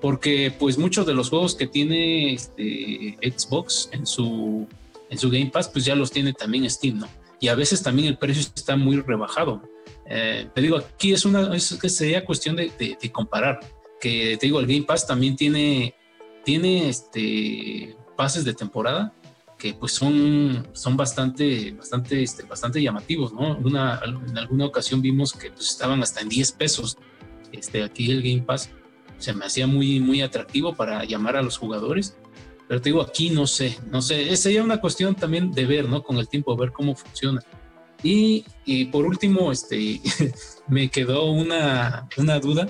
Porque 0.00 0.52
pues 0.58 0.76
muchos 0.76 1.06
de 1.06 1.14
los 1.14 1.30
juegos 1.30 1.54
que 1.54 1.68
tiene 1.68 2.34
este, 2.34 3.16
Xbox 3.22 3.90
en 3.92 4.04
su, 4.04 4.66
en 5.08 5.16
su 5.16 5.30
Game 5.30 5.52
Pass, 5.52 5.68
pues 5.68 5.84
ya 5.84 5.94
los 5.94 6.10
tiene 6.10 6.32
también 6.32 6.68
Steam, 6.68 6.98
¿no? 6.98 7.08
Y 7.38 7.46
a 7.46 7.54
veces 7.54 7.80
también 7.80 8.08
el 8.08 8.18
precio 8.18 8.42
está 8.42 8.74
muy 8.74 9.00
rebajado. 9.00 9.62
Eh, 10.10 10.48
te 10.52 10.60
digo, 10.60 10.76
aquí 10.76 11.12
es 11.12 11.24
una, 11.24 11.54
es, 11.54 11.66
sería 11.66 12.24
cuestión 12.24 12.56
de, 12.56 12.72
de, 12.76 13.12
comparar. 13.12 13.60
Que 14.00 14.36
te 14.36 14.46
digo, 14.46 14.58
el 14.58 14.66
Game 14.66 14.82
Pass 14.82 15.06
también 15.06 15.36
tiene, 15.36 15.94
tiene 16.44 16.88
este, 16.88 17.96
pases 18.16 18.44
de 18.44 18.52
temporada 18.52 19.14
que 19.64 19.72
pues 19.72 19.92
son, 19.92 20.68
son 20.74 20.94
bastante, 20.94 21.72
bastante, 21.72 22.22
este, 22.22 22.42
bastante 22.42 22.82
llamativos, 22.82 23.32
¿no? 23.32 23.56
Una, 23.56 23.98
en 24.04 24.36
alguna 24.36 24.66
ocasión 24.66 25.00
vimos 25.00 25.32
que 25.32 25.50
pues, 25.50 25.70
estaban 25.70 26.02
hasta 26.02 26.20
en 26.20 26.28
10 26.28 26.52
pesos 26.52 26.98
este, 27.50 27.82
aquí 27.82 28.10
el 28.10 28.22
Game 28.22 28.42
Pass. 28.42 28.68
Se 29.16 29.32
me 29.32 29.46
hacía 29.46 29.66
muy, 29.66 30.00
muy 30.00 30.20
atractivo 30.20 30.74
para 30.74 31.04
llamar 31.04 31.38
a 31.38 31.42
los 31.42 31.56
jugadores. 31.56 32.14
Pero 32.68 32.82
te 32.82 32.90
digo, 32.90 33.00
aquí 33.00 33.30
no 33.30 33.46
sé, 33.46 33.78
no 33.90 34.02
sé, 34.02 34.36
sería 34.36 34.62
una 34.62 34.82
cuestión 34.82 35.14
también 35.14 35.50
de 35.50 35.64
ver, 35.64 35.88
¿no? 35.88 36.02
Con 36.02 36.18
el 36.18 36.28
tiempo, 36.28 36.54
ver 36.58 36.70
cómo 36.70 36.94
funciona. 36.94 37.40
Y, 38.02 38.44
y 38.66 38.84
por 38.86 39.06
último, 39.06 39.50
este, 39.50 40.02
me 40.68 40.90
quedó 40.90 41.24
una, 41.32 42.06
una 42.18 42.38
duda 42.38 42.68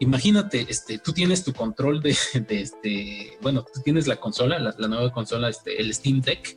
imagínate, 0.00 0.66
este, 0.68 0.98
tú 0.98 1.12
tienes 1.12 1.44
tu 1.44 1.52
control 1.52 2.02
de, 2.02 2.16
este, 2.48 3.38
bueno, 3.40 3.64
tú 3.72 3.80
tienes 3.82 4.06
la 4.06 4.16
consola, 4.16 4.58
la, 4.58 4.88
nueva 4.88 5.12
consola, 5.12 5.48
este, 5.48 5.80
el 5.80 5.94
Steam 5.94 6.20
Deck, 6.20 6.56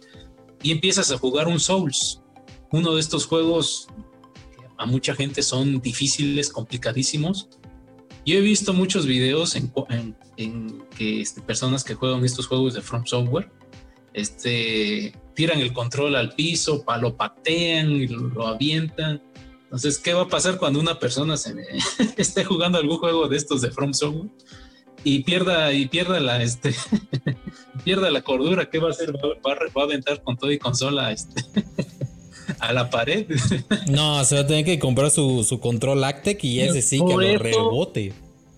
y 0.64 0.72
empiezas 0.72 1.12
a 1.12 1.18
jugar 1.18 1.48
un 1.48 1.60
Souls, 1.60 2.22
uno 2.72 2.96
de 2.96 3.02
estos 3.02 3.28
juegos 3.28 3.88
que 4.58 4.66
a 4.78 4.86
mucha 4.86 5.14
gente 5.14 5.44
son 5.44 5.82
difíciles, 5.82 6.50
complicadísimos. 6.50 7.50
Yo 8.26 8.38
he 8.38 8.42
visto 8.42 8.74
muchos 8.74 9.06
videos 9.06 9.56
en, 9.56 9.72
que 10.98 11.22
este, 11.22 11.42
personas 11.42 11.84
que 11.84 11.96
juegan 11.96 12.24
estos 12.24 12.48
juegos 12.48 12.74
de 12.74 12.82
From 12.82 13.06
Software, 13.06 13.52
este, 14.14 15.14
tiran 15.36 15.60
el 15.60 15.74
control 15.74 16.16
al 16.16 16.34
piso, 16.34 16.86
lo 17.02 17.18
patean 17.18 17.92
y 17.92 18.08
lo 18.08 18.48
avientan 18.48 19.22
entonces, 19.74 19.98
¿qué 19.98 20.14
va 20.14 20.22
a 20.22 20.28
pasar 20.28 20.60
cuando 20.60 20.80
una 20.80 21.00
persona 21.00 21.36
se 21.36 21.56
esté 22.18 22.44
jugando 22.44 22.78
algún 22.78 23.00
juego 23.00 23.28
de 23.28 23.38
estos 23.38 23.64
de 23.64 23.72
From 23.72 23.92
Software 23.92 24.30
y 25.04 25.24
pierda 25.24 25.74
y 25.74 25.88
pierda 25.88 26.20
la 26.20 26.44
este 26.44 26.76
pierda 27.84 28.12
la 28.12 28.22
cordura? 28.22 28.70
¿Qué 28.70 28.78
va 28.78 28.90
a 28.90 28.92
hacer? 28.92 29.16
¿Va, 29.16 29.82
a 29.82 29.84
aventar 29.84 30.22
con 30.22 30.38
todo 30.38 30.52
y 30.52 30.60
consola 30.60 31.12
este, 31.12 31.44
a 32.60 32.72
la 32.72 32.92
pared? 32.92 33.26
no, 33.90 34.24
se 34.26 34.36
va 34.36 34.42
a 34.42 34.48
tener 34.48 34.64
que 34.64 34.78
comprar 34.78 35.10
su, 35.10 35.60
control 35.60 36.04
Actec 36.04 36.44
y 36.44 36.60
ese 36.60 36.84
sí 36.84 37.00
que 37.04 37.12
lo 37.12 37.40
rebote. 37.40 38.14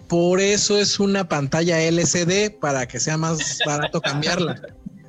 Por 0.09 0.41
eso 0.41 0.77
es 0.77 0.99
una 0.99 1.29
pantalla 1.29 1.81
LCD 1.81 2.59
para 2.59 2.89
que 2.89 2.99
sea 2.99 3.15
más 3.15 3.59
barato 3.65 4.01
cambiarla. 4.01 4.61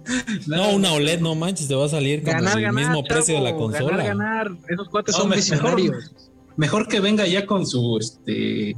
No, 0.47 0.71
una 0.71 0.93
OLED, 0.93 1.21
no 1.21 1.35
manches, 1.35 1.69
te 1.69 1.75
va 1.75 1.87
a 1.87 1.89
salir 1.89 2.23
con 2.23 2.35
el 2.37 2.73
mismo 2.73 3.05
precio 3.05 3.35
de 3.35 3.41
la 3.41 3.55
consola. 3.55 3.97
Ganar, 3.97 4.49
ganar. 4.49 4.53
Esos 4.69 4.89
cuates 4.89 5.15
son 5.15 5.31
visionarios. 5.31 6.13
Mejor, 6.57 6.89
que 6.89 7.01
venga 7.01 7.27
ya 7.27 7.45
con 7.45 7.67
su, 7.67 7.99
este, 7.99 8.77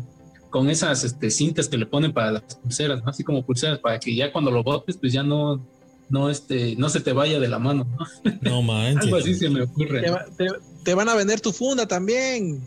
con 0.50 0.68
esas 0.68 1.04
este, 1.04 1.30
cintas 1.30 1.68
que 1.68 1.76
le 1.76 1.86
ponen 1.86 2.12
para 2.12 2.32
las 2.32 2.56
pulseras, 2.56 3.02
así 3.06 3.22
como 3.22 3.44
pulseras, 3.44 3.78
para 3.78 4.00
que 4.00 4.14
ya 4.14 4.32
cuando 4.32 4.50
lo 4.50 4.64
botes, 4.64 4.96
pues 4.96 5.12
ya 5.12 5.22
no, 5.22 5.64
no, 6.08 6.30
este, 6.30 6.74
no 6.76 6.88
se 6.88 7.00
te 7.00 7.12
vaya 7.12 7.38
de 7.38 7.48
la 7.48 7.58
mano. 7.58 7.86
No, 8.40 8.62
manches. 8.62 9.04
Algo 9.04 9.16
así 9.16 9.34
se 9.34 9.48
me 9.48 9.62
ocurre. 9.62 10.02
Te, 10.84 10.94
van 10.94 11.08
a 11.08 11.14
vender 11.14 11.40
tu 11.40 11.52
funda 11.52 11.86
también. 11.86 12.60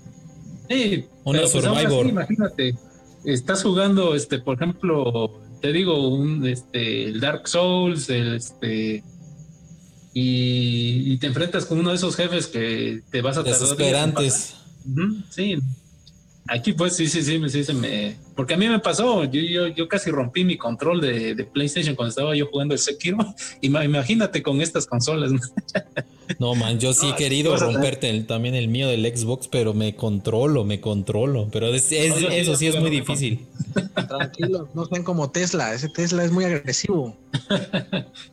Sí, 0.70 1.06
una 1.24 1.42
pues, 1.42 1.52
Survivor. 1.52 2.06
imagínate, 2.06 2.76
estás 3.26 3.64
jugando, 3.64 4.16
este, 4.16 4.40
por 4.40 4.56
ejemplo, 4.56 5.41
te 5.62 5.72
digo, 5.72 6.10
un, 6.10 6.46
este, 6.48 7.06
el 7.06 7.20
Dark 7.20 7.48
Souls, 7.48 8.10
el, 8.10 8.36
este, 8.36 9.04
y, 10.14 11.18
te 11.18 11.28
enfrentas 11.28 11.66
con 11.66 11.80
uno 11.80 11.92
de 11.92 11.96
esos 11.96 12.16
jefes 12.16 12.48
que 12.48 13.02
te 13.12 13.22
vas 13.22 13.38
a 13.38 13.44
tardar. 13.44 13.60
Desesperantes. 13.60 14.56
sí, 15.30 15.58
Aquí 16.54 16.74
pues 16.74 16.98
sí, 16.98 17.08
sí, 17.08 17.24
sí, 17.24 17.42
sí, 17.48 17.64
se 17.64 17.74
me... 17.74 18.18
Porque 18.36 18.56
a 18.56 18.58
mí 18.58 18.68
me 18.68 18.80
pasó, 18.80 19.24
yo, 19.24 19.40
yo, 19.40 19.68
yo 19.68 19.88
casi 19.88 20.12
rompí 20.12 20.44
mi 20.44 20.58
control 20.58 21.00
de, 21.00 21.34
de, 21.34 21.46
PlayStation 21.46 21.96
cuando 21.96 22.10
estaba 22.10 22.36
yo 22.36 22.48
jugando 22.48 22.74
el 22.74 22.80
Sekiro. 22.80 23.20
Y 23.62 23.68
imagínate 23.68 24.44
con 24.44 24.60
estas 24.60 24.86
consolas. 24.86 25.32
No, 26.40 26.54
man, 26.56 26.78
yo 26.78 26.92
sí 26.92 27.10
he 27.10 27.16
querido 27.16 27.56
romperte 27.56 28.20
también 28.24 28.56
el 28.56 28.68
mío 28.68 28.90
del 28.90 29.06
Xbox, 29.06 29.48
pero 29.48 29.74
me 29.74 29.96
controlo, 29.96 30.66
me 30.66 30.82
controlo. 30.82 31.48
Pero 31.54 31.74
eso 31.74 32.56
sí 32.58 32.68
es 32.68 32.78
muy 32.78 32.90
difícil. 32.90 33.46
Tranquilo, 34.10 34.68
no 34.74 34.86
sean 34.88 35.04
como 35.04 35.32
Tesla. 35.32 35.74
Ese 35.74 35.88
Tesla 35.88 36.26
es 36.26 36.34
muy 36.34 36.44
agresivo. 36.44 37.18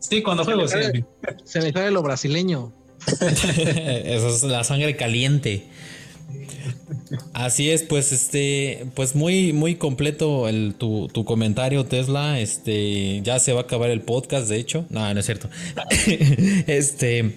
sí, 0.00 0.22
cuando 0.22 0.44
juego, 0.44 0.66
sí. 0.66 1.04
Se 1.44 1.60
me 1.60 1.70
sale 1.70 1.92
lo 1.92 2.02
brasileño. 2.02 2.72
eso 3.06 4.28
es 4.28 4.42
la 4.42 4.64
sangre 4.64 4.96
caliente. 4.96 5.68
Así 7.33 7.70
es, 7.70 7.83
pues 7.83 8.12
este, 8.12 8.87
pues 8.95 9.14
muy, 9.14 9.53
muy 9.53 9.76
completo 9.76 10.49
el, 10.49 10.74
tu, 10.74 11.09
comentario, 11.24 11.85
Tesla. 11.85 12.41
Este, 12.41 13.20
ya 13.22 13.39
se 13.39 13.53
va 13.53 13.61
a 13.61 13.62
acabar 13.64 13.91
el 13.91 14.03
podcast, 14.03 14.49
de 14.49 14.57
hecho. 14.57 14.85
No, 14.91 15.12
no 15.12 15.20
es 15.20 15.26
cierto. 15.26 15.49
este, 16.66 17.35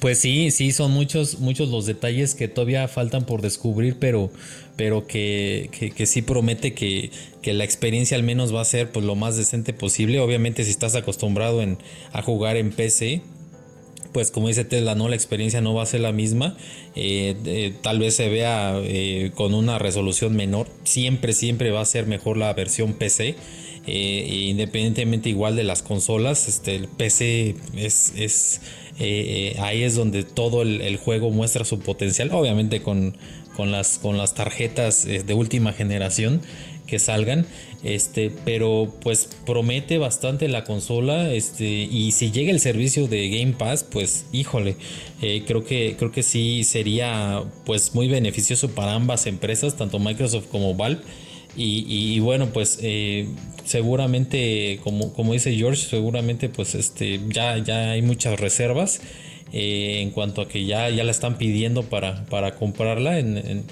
pues 0.00 0.18
sí, 0.18 0.50
sí, 0.50 0.72
son 0.72 0.92
muchos, 0.92 1.40
muchos 1.40 1.68
los 1.68 1.86
detalles 1.86 2.34
que 2.34 2.48
todavía 2.48 2.86
faltan 2.88 3.24
por 3.24 3.42
descubrir, 3.42 3.96
pero, 3.98 4.30
pero 4.76 5.06
que, 5.06 5.68
que, 5.96 6.06
sí 6.06 6.22
promete 6.22 6.74
que, 6.74 7.10
que, 7.40 7.52
la 7.52 7.64
experiencia 7.64 8.16
al 8.16 8.22
menos 8.22 8.54
va 8.54 8.60
a 8.60 8.64
ser 8.64 8.90
pues 8.90 9.04
lo 9.04 9.14
más 9.14 9.36
decente 9.36 9.72
posible. 9.72 10.20
Obviamente, 10.20 10.64
si 10.64 10.70
estás 10.70 10.94
acostumbrado 10.94 11.62
en, 11.62 11.78
a 12.12 12.22
jugar 12.22 12.56
en 12.56 12.70
PC, 12.70 13.22
pues 14.12 14.30
como 14.30 14.48
dice 14.48 14.64
Tesla, 14.64 14.94
no, 14.94 15.08
la 15.08 15.16
experiencia 15.16 15.60
no 15.60 15.74
va 15.74 15.82
a 15.82 15.86
ser 15.86 16.00
la 16.00 16.12
misma. 16.12 16.56
Eh, 16.94 17.34
eh, 17.44 17.74
tal 17.82 17.98
vez 17.98 18.14
se 18.14 18.28
vea 18.28 18.78
eh, 18.82 19.32
con 19.34 19.54
una 19.54 19.78
resolución 19.78 20.36
menor. 20.36 20.68
Siempre, 20.84 21.32
siempre 21.32 21.70
va 21.70 21.80
a 21.80 21.84
ser 21.84 22.06
mejor 22.06 22.36
la 22.36 22.52
versión 22.54 22.94
PC. 22.94 23.36
independientemente 23.86 25.28
igual 25.28 25.56
de 25.56 25.64
las 25.64 25.82
consolas, 25.82 26.48
este, 26.48 26.76
el 26.76 26.88
PC 26.88 27.56
es, 27.76 28.12
es 28.16 28.60
ahí 29.58 29.82
es 29.82 29.96
donde 29.96 30.22
todo 30.22 30.62
el, 30.62 30.96
juego 30.98 31.30
muestra 31.30 31.64
su 31.64 31.80
potencial. 31.80 32.30
Obviamente 32.32 32.82
con, 32.82 33.16
con, 33.56 33.72
las, 33.72 33.98
con 33.98 34.18
las 34.18 34.34
tarjetas 34.34 35.04
de 35.04 35.34
última 35.34 35.72
generación 35.72 36.42
que 36.86 36.98
salgan. 36.98 37.46
Este, 37.82 38.30
pero 38.44 38.94
pues 39.02 39.28
promete 39.44 39.98
bastante 39.98 40.48
la 40.48 40.64
consola. 40.64 41.32
Este, 41.32 41.64
y 41.64 42.12
si 42.12 42.30
llega 42.30 42.52
el 42.52 42.60
servicio 42.60 43.08
de 43.08 43.28
Game 43.28 43.52
Pass, 43.52 43.84
pues 43.84 44.26
híjole, 44.32 44.76
eh, 45.20 45.42
creo 45.46 45.64
que 45.64 45.96
creo 45.98 46.12
que 46.12 46.22
sí 46.22 46.64
sería 46.64 47.42
pues 47.64 47.94
muy 47.94 48.08
beneficioso 48.08 48.70
para 48.70 48.94
ambas 48.94 49.26
empresas, 49.26 49.76
tanto 49.76 49.98
Microsoft 49.98 50.46
como 50.46 50.74
Valve. 50.74 51.02
Y, 51.54 52.18
bueno, 52.20 52.46
pues 52.50 52.78
eh, 52.80 53.28
seguramente, 53.66 54.80
como, 54.82 55.12
como 55.12 55.34
dice 55.34 55.54
George, 55.54 55.82
seguramente 55.86 56.48
pues 56.48 56.74
este, 56.74 57.20
ya, 57.28 57.58
ya 57.58 57.90
hay 57.90 58.00
muchas 58.00 58.40
reservas. 58.40 59.02
Eh, 59.52 60.00
en 60.00 60.12
cuanto 60.12 60.40
a 60.40 60.48
que 60.48 60.64
ya, 60.64 60.88
ya 60.88 61.04
la 61.04 61.10
están 61.10 61.36
pidiendo 61.36 61.82
para, 61.82 62.24
para 62.24 62.54
comprarla 62.54 63.18
en 63.18 63.66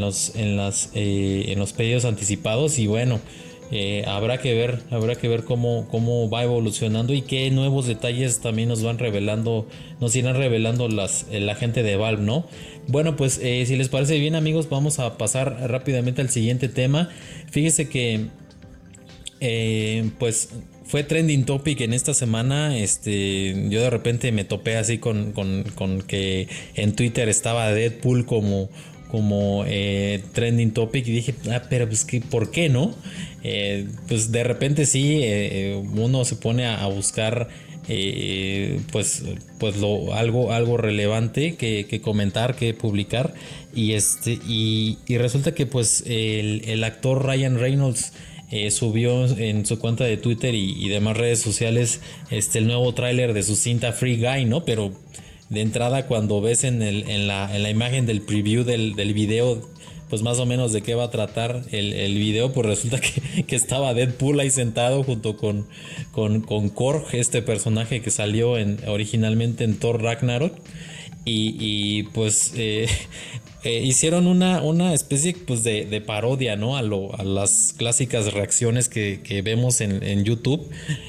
los, 0.00 0.34
en 0.36 0.56
las, 0.56 0.90
eh, 0.94 1.46
en 1.48 1.58
los 1.58 1.72
pedidos 1.72 2.04
anticipados 2.04 2.78
y 2.78 2.86
bueno, 2.86 3.20
eh, 3.70 4.04
habrá 4.06 4.38
que 4.38 4.54
ver, 4.54 4.82
habrá 4.90 5.14
que 5.16 5.28
ver 5.28 5.44
cómo, 5.44 5.88
cómo 5.90 6.28
va 6.28 6.42
evolucionando 6.42 7.12
y 7.14 7.22
qué 7.22 7.50
nuevos 7.50 7.86
detalles 7.86 8.40
también 8.40 8.68
nos 8.68 8.82
van 8.82 8.98
revelando, 8.98 9.66
nos 10.00 10.14
irán 10.16 10.36
revelando 10.36 10.88
las, 10.88 11.26
la 11.30 11.54
gente 11.54 11.82
de 11.82 11.96
Valve, 11.96 12.22
¿no? 12.22 12.46
Bueno, 12.86 13.16
pues 13.16 13.40
eh, 13.42 13.64
si 13.66 13.76
les 13.76 13.88
parece 13.88 14.18
bien 14.18 14.34
amigos, 14.34 14.68
vamos 14.68 14.98
a 14.98 15.16
pasar 15.16 15.70
rápidamente 15.70 16.20
al 16.20 16.30
siguiente 16.30 16.68
tema. 16.68 17.10
Fíjese 17.50 17.88
que 17.88 18.26
pues 20.18 20.48
fue 20.86 21.02
trending 21.02 21.44
topic 21.44 21.80
en 21.80 21.92
esta 21.92 22.14
semana. 22.14 22.78
Este, 22.78 23.68
yo 23.68 23.80
de 23.80 23.90
repente 23.90 24.32
me 24.32 24.44
topé 24.44 24.76
así 24.76 24.98
con, 24.98 25.32
con, 25.32 25.64
con 25.74 26.02
que 26.02 26.48
en 26.74 26.94
Twitter 26.94 27.28
estaba 27.28 27.72
Deadpool 27.72 28.26
como 28.26 28.68
como 29.14 29.62
eh, 29.68 30.24
trending 30.32 30.72
topic 30.72 31.06
y 31.06 31.12
dije, 31.12 31.36
ah, 31.48 31.62
pero 31.70 31.86
pues 31.86 32.04
que, 32.04 32.20
¿por 32.20 32.50
qué 32.50 32.68
no? 32.68 32.92
Eh, 33.44 33.86
pues 34.08 34.32
de 34.32 34.42
repente 34.42 34.86
sí, 34.86 35.20
eh, 35.22 35.80
uno 35.94 36.24
se 36.24 36.34
pone 36.34 36.66
a, 36.66 36.84
buscar 36.88 37.46
pues, 38.90 39.22
pues 39.60 39.76
lo, 39.76 40.14
algo, 40.14 40.50
algo 40.50 40.78
relevante 40.78 41.54
que, 41.54 42.00
comentar, 42.02 42.56
que 42.56 42.74
publicar 42.74 43.34
y, 43.72 43.92
este, 43.92 44.32
y, 44.48 44.98
resulta 45.10 45.54
que 45.54 45.66
pues 45.66 46.02
el, 46.08 46.82
actor 46.82 47.24
Ryan 47.24 47.60
Reynolds 47.60 48.14
subió 48.70 49.26
en 49.38 49.64
su 49.64 49.78
cuenta 49.78 50.02
de 50.02 50.16
Twitter 50.16 50.56
y, 50.56 50.72
y, 50.84 50.88
demás 50.88 51.16
redes 51.16 51.38
sociales 51.38 52.00
este, 52.32 52.58
el 52.58 52.66
nuevo 52.66 52.92
tráiler 52.94 53.32
de 53.32 53.44
su 53.44 53.54
cinta 53.54 53.92
Free 53.92 54.16
Guy, 54.16 54.44
¿no? 54.46 54.64
Pero 54.64 54.92
de 55.54 55.60
entrada 55.60 56.06
cuando 56.06 56.40
ves 56.40 56.64
en, 56.64 56.80
la, 57.26 57.54
en 57.54 57.62
la, 57.62 57.70
imagen 57.70 58.06
del 58.06 58.20
preview 58.20 58.64
del, 58.64 59.14
video, 59.14 59.62
pues 60.10 60.22
más 60.22 60.38
o 60.38 60.46
menos 60.46 60.72
de 60.72 60.82
qué 60.82 60.94
va 60.94 61.04
a 61.04 61.10
tratar 61.10 61.62
el, 61.70 62.14
video, 62.14 62.52
pues 62.52 62.66
resulta 62.66 63.00
que, 63.46 63.56
estaba 63.56 63.94
Deadpool 63.94 64.40
ahí 64.40 64.50
sentado 64.50 65.02
junto 65.02 65.36
con, 65.36 65.66
con, 66.12 66.40
con 66.40 66.68
Korg, 66.68 67.06
este 67.12 67.42
personaje 67.42 68.02
que 68.02 68.10
salió 68.10 68.58
en, 68.58 68.78
originalmente 68.86 69.64
en 69.64 69.78
Thor 69.78 70.02
Ragnarok. 70.02 70.54
Y, 71.26 71.56
y 71.58 72.02
pues 72.02 72.52
eh, 72.54 72.86
eh, 73.64 73.80
hicieron 73.82 74.26
una, 74.26 74.60
una 74.60 74.92
especie 74.92 75.34
pues, 75.34 75.64
de, 75.64 76.02
parodia, 76.06 76.54
¿no? 76.54 76.76
A, 76.76 76.82
lo, 76.82 77.18
a 77.18 77.24
las 77.24 77.74
clásicas 77.74 78.30
reacciones 78.34 78.90
que, 78.90 79.40
vemos 79.42 79.80
en, 79.80 80.22
YouTube, 80.22 80.68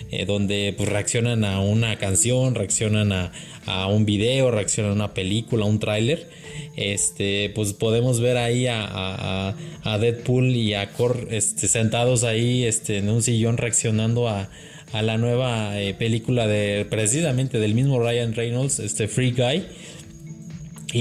eh, 0.10 0.26
donde 0.26 0.74
pues, 0.78 0.88
reaccionan 0.88 1.44
a 1.44 1.60
una 1.60 1.98
canción, 1.98 2.56
reaccionan 2.56 3.12
a, 3.12 3.88
un 3.88 4.06
video, 4.06 4.52
reaccionan 4.52 4.92
a 4.92 4.96
una 4.96 5.14
película, 5.14 5.66
a 5.66 5.68
un 5.68 5.80
tráiler. 5.80 6.30
Este, 6.78 7.52
pues 7.54 7.74
podemos 7.74 8.22
ver 8.22 8.38
ahí 8.38 8.68
a, 8.70 9.54
Deadpool 10.00 10.56
y 10.56 10.76
a 10.76 10.94
Cor 10.94 11.28
este, 11.32 11.68
sentados 11.68 12.24
ahí 12.24 12.64
este, 12.64 13.00
en 13.00 13.10
un 13.10 13.22
sillón 13.22 13.58
reaccionando 13.58 14.30
a, 14.30 14.50
la 14.94 15.18
nueva 15.18 15.78
eh, 15.82 15.94
película 15.94 16.48
de 16.48 16.86
precisamente 16.90 17.60
del 17.60 17.74
mismo 17.74 18.00
Ryan 18.00 18.34
Reynolds, 18.34 18.80
este 18.80 19.10
Free 19.10 19.32
Guy 19.32 19.66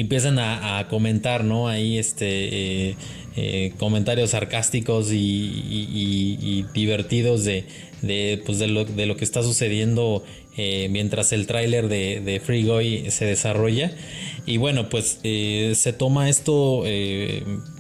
empiezan 0.01 0.39
a, 0.39 0.87
comentar, 0.89 1.45
¿no? 1.45 1.69
Ahí 1.69 1.99
este 1.99 2.89
eh, 2.91 2.97
eh, 3.37 3.73
comentarios 3.79 4.31
sarcásticos 4.31 5.11
y, 5.13 6.65
divertidos 6.75 7.45
de, 7.45 7.65
pues 8.45 8.59
de, 8.59 8.67
lo, 8.69 8.85
de, 8.85 9.07
lo, 9.07 9.17
que 9.17 9.25
está 9.25 9.43
sucediendo 9.43 10.25
eh, 10.57 10.89
mientras 10.91 11.33
el 11.33 11.47
tráiler 11.47 11.89
de, 11.89 12.41
Free 12.45 12.65
Guy 12.65 13.11
se 13.11 13.25
desarrolla. 13.25 13.93
Y 14.47 14.59
bueno, 14.59 14.91
pues 14.91 15.21
se 15.23 15.93
toma 15.97 16.29
esto, 16.29 16.85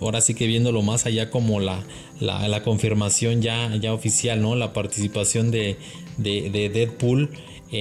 ahora 0.01 0.21
sí 0.21 0.35
que 0.35 0.47
viéndolo 0.47 0.83
más 0.83 1.05
allá 1.07 1.31
como 1.31 1.61
la, 1.61 1.85
la, 2.21 2.62
confirmación 2.62 3.43
ya, 3.43 3.75
ya 3.77 3.93
oficial, 3.93 4.41
¿no? 4.41 4.57
La 4.57 4.73
participación 4.73 5.51
de, 5.51 5.77
de 6.17 6.71
Deadpool 6.73 7.31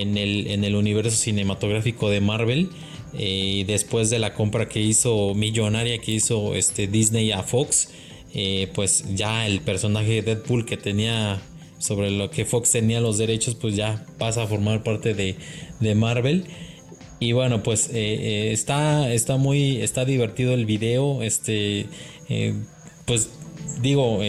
en 0.02 0.18
el, 0.18 0.48
en 0.48 0.64
el 0.64 0.76
universo 0.76 1.16
cinematográfico 1.16 2.10
de 2.10 2.22
Marvel. 2.22 2.70
Eh, 3.18 3.64
después 3.68 4.10
de 4.10 4.18
la 4.18 4.34
compra 4.34 4.68
que 4.68 4.82
hizo 4.82 5.36
millonaria 5.36 6.00
que 6.00 6.14
hizo 6.14 6.56
este 6.56 6.88
Disney 6.88 7.32
a 7.32 7.44
Fox, 7.44 7.90
eh, 8.34 8.70
pues 8.74 9.06
ya 9.14 9.46
el 9.46 9.62
personaje 9.62 10.14
de 10.14 10.22
Deadpool 10.24 10.66
que 10.66 10.78
tenía 10.78 11.40
sobre 11.78 12.10
lo 12.10 12.32
que 12.32 12.46
Fox 12.46 12.72
tenía 12.72 13.02
los 13.02 13.18
derechos, 13.18 13.56
pues 13.56 13.76
ya 13.76 14.06
pasa 14.18 14.44
a 14.44 14.48
formar 14.48 14.84
parte 14.84 15.14
de, 15.14 15.36
Marvel. 15.96 16.46
Y 17.20 17.34
bueno, 17.34 17.62
pues 17.62 17.90
eh, 17.94 18.52
está, 18.52 19.14
está 19.14 19.38
muy, 19.38 19.82
está 19.82 20.06
divertido 20.06 20.54
el 20.54 20.66
video. 20.66 21.22
Este, 21.22 21.86
pues 23.06 23.30
digo, 23.82 24.22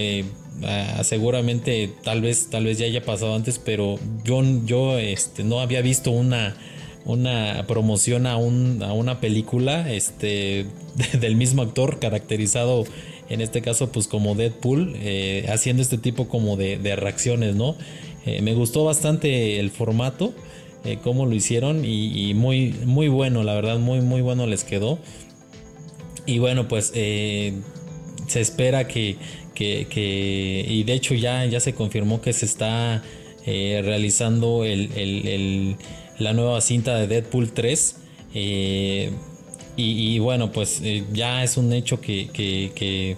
seguramente 1.03 1.91
tal 2.03 2.23
vez, 2.23 2.51
tal 2.51 2.65
vez 2.65 2.79
ya 2.79 2.87
haya 2.87 3.05
pasado 3.05 3.35
antes, 3.35 3.59
pero 3.59 3.99
yo, 4.25 4.43
yo 4.67 4.99
este, 4.99 5.45
no 5.45 5.61
había 5.61 5.81
visto 5.81 6.11
una 6.11 6.57
una 7.05 7.65
promoción 7.67 8.27
a, 8.27 8.37
un, 8.37 8.83
a 8.83 8.93
una 8.93 9.21
película 9.21 9.91
este, 9.93 10.67
del 11.21 11.37
mismo 11.37 11.63
actor 11.63 11.99
caracterizado 11.99 12.85
en 13.29 13.41
este 13.41 13.63
caso 13.63 13.91
pues 13.91 14.07
como 14.07 14.35
Deadpool 14.35 14.95
eh, 14.97 15.47
haciendo 15.49 15.83
este 15.83 15.99
tipo 15.99 16.29
como 16.29 16.57
de, 16.57 16.97
reacciones 16.97 17.55
no 17.55 17.77
eh, 18.27 18.43
me 18.43 18.55
gustó 18.55 18.85
bastante 18.85 19.59
el 19.61 19.71
formato 19.71 20.35
eh, 20.85 20.99
cómo 21.03 21.25
lo 21.27 21.35
hicieron 21.35 21.85
y, 21.85 22.35
muy 22.35 22.75
muy 22.85 23.09
bueno 23.09 23.43
la 23.43 23.55
verdad 23.55 23.79
muy 23.79 24.01
muy 24.01 24.21
bueno 24.21 24.47
les 24.47 24.65
quedó. 24.65 24.99
Y 26.27 26.39
bueno 26.39 26.69
pues 26.69 26.89
se 26.89 27.53
espera 28.35 28.87
que, 28.87 29.17
que, 29.55 30.67
y 30.69 30.83
de 30.85 30.93
hecho 30.93 31.15
ya 31.15 31.47
ya 31.47 31.61
se 31.61 31.75
confirmó 31.75 32.21
que 32.21 32.35
se 32.35 32.45
está 32.45 33.03
realizando 33.47 34.65
el 34.65 35.77
la 36.19 36.33
nueva 36.33 36.61
cinta 36.61 36.97
de 36.97 37.07
Deadpool 37.07 37.53
3. 37.53 37.97
Eh, 38.35 39.11
y, 39.77 40.19
bueno, 40.21 40.53
pues 40.53 40.81
eh, 40.85 41.05
ya 41.13 41.43
es 41.43 41.57
un 41.57 41.73
hecho 41.73 42.01
que, 42.01 43.17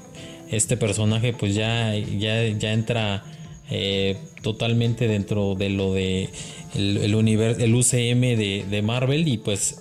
este 0.51 0.77
personaje 0.77 1.33
pues 1.33 1.57
ya, 1.57 1.93
ya, 1.97 2.49
ya 2.49 2.73
entra 2.73 3.25
eh, 3.69 4.17
totalmente 4.43 5.09
dentro 5.09 5.57
de 5.57 5.71
lo 5.71 5.93
de 5.93 6.31
el, 6.77 7.15
universo, 7.17 7.61
el 7.61 7.75
UCM 7.75 8.21
de, 8.39 8.83
Marvel 8.83 9.27
y 9.27 9.39
pues 9.39 9.81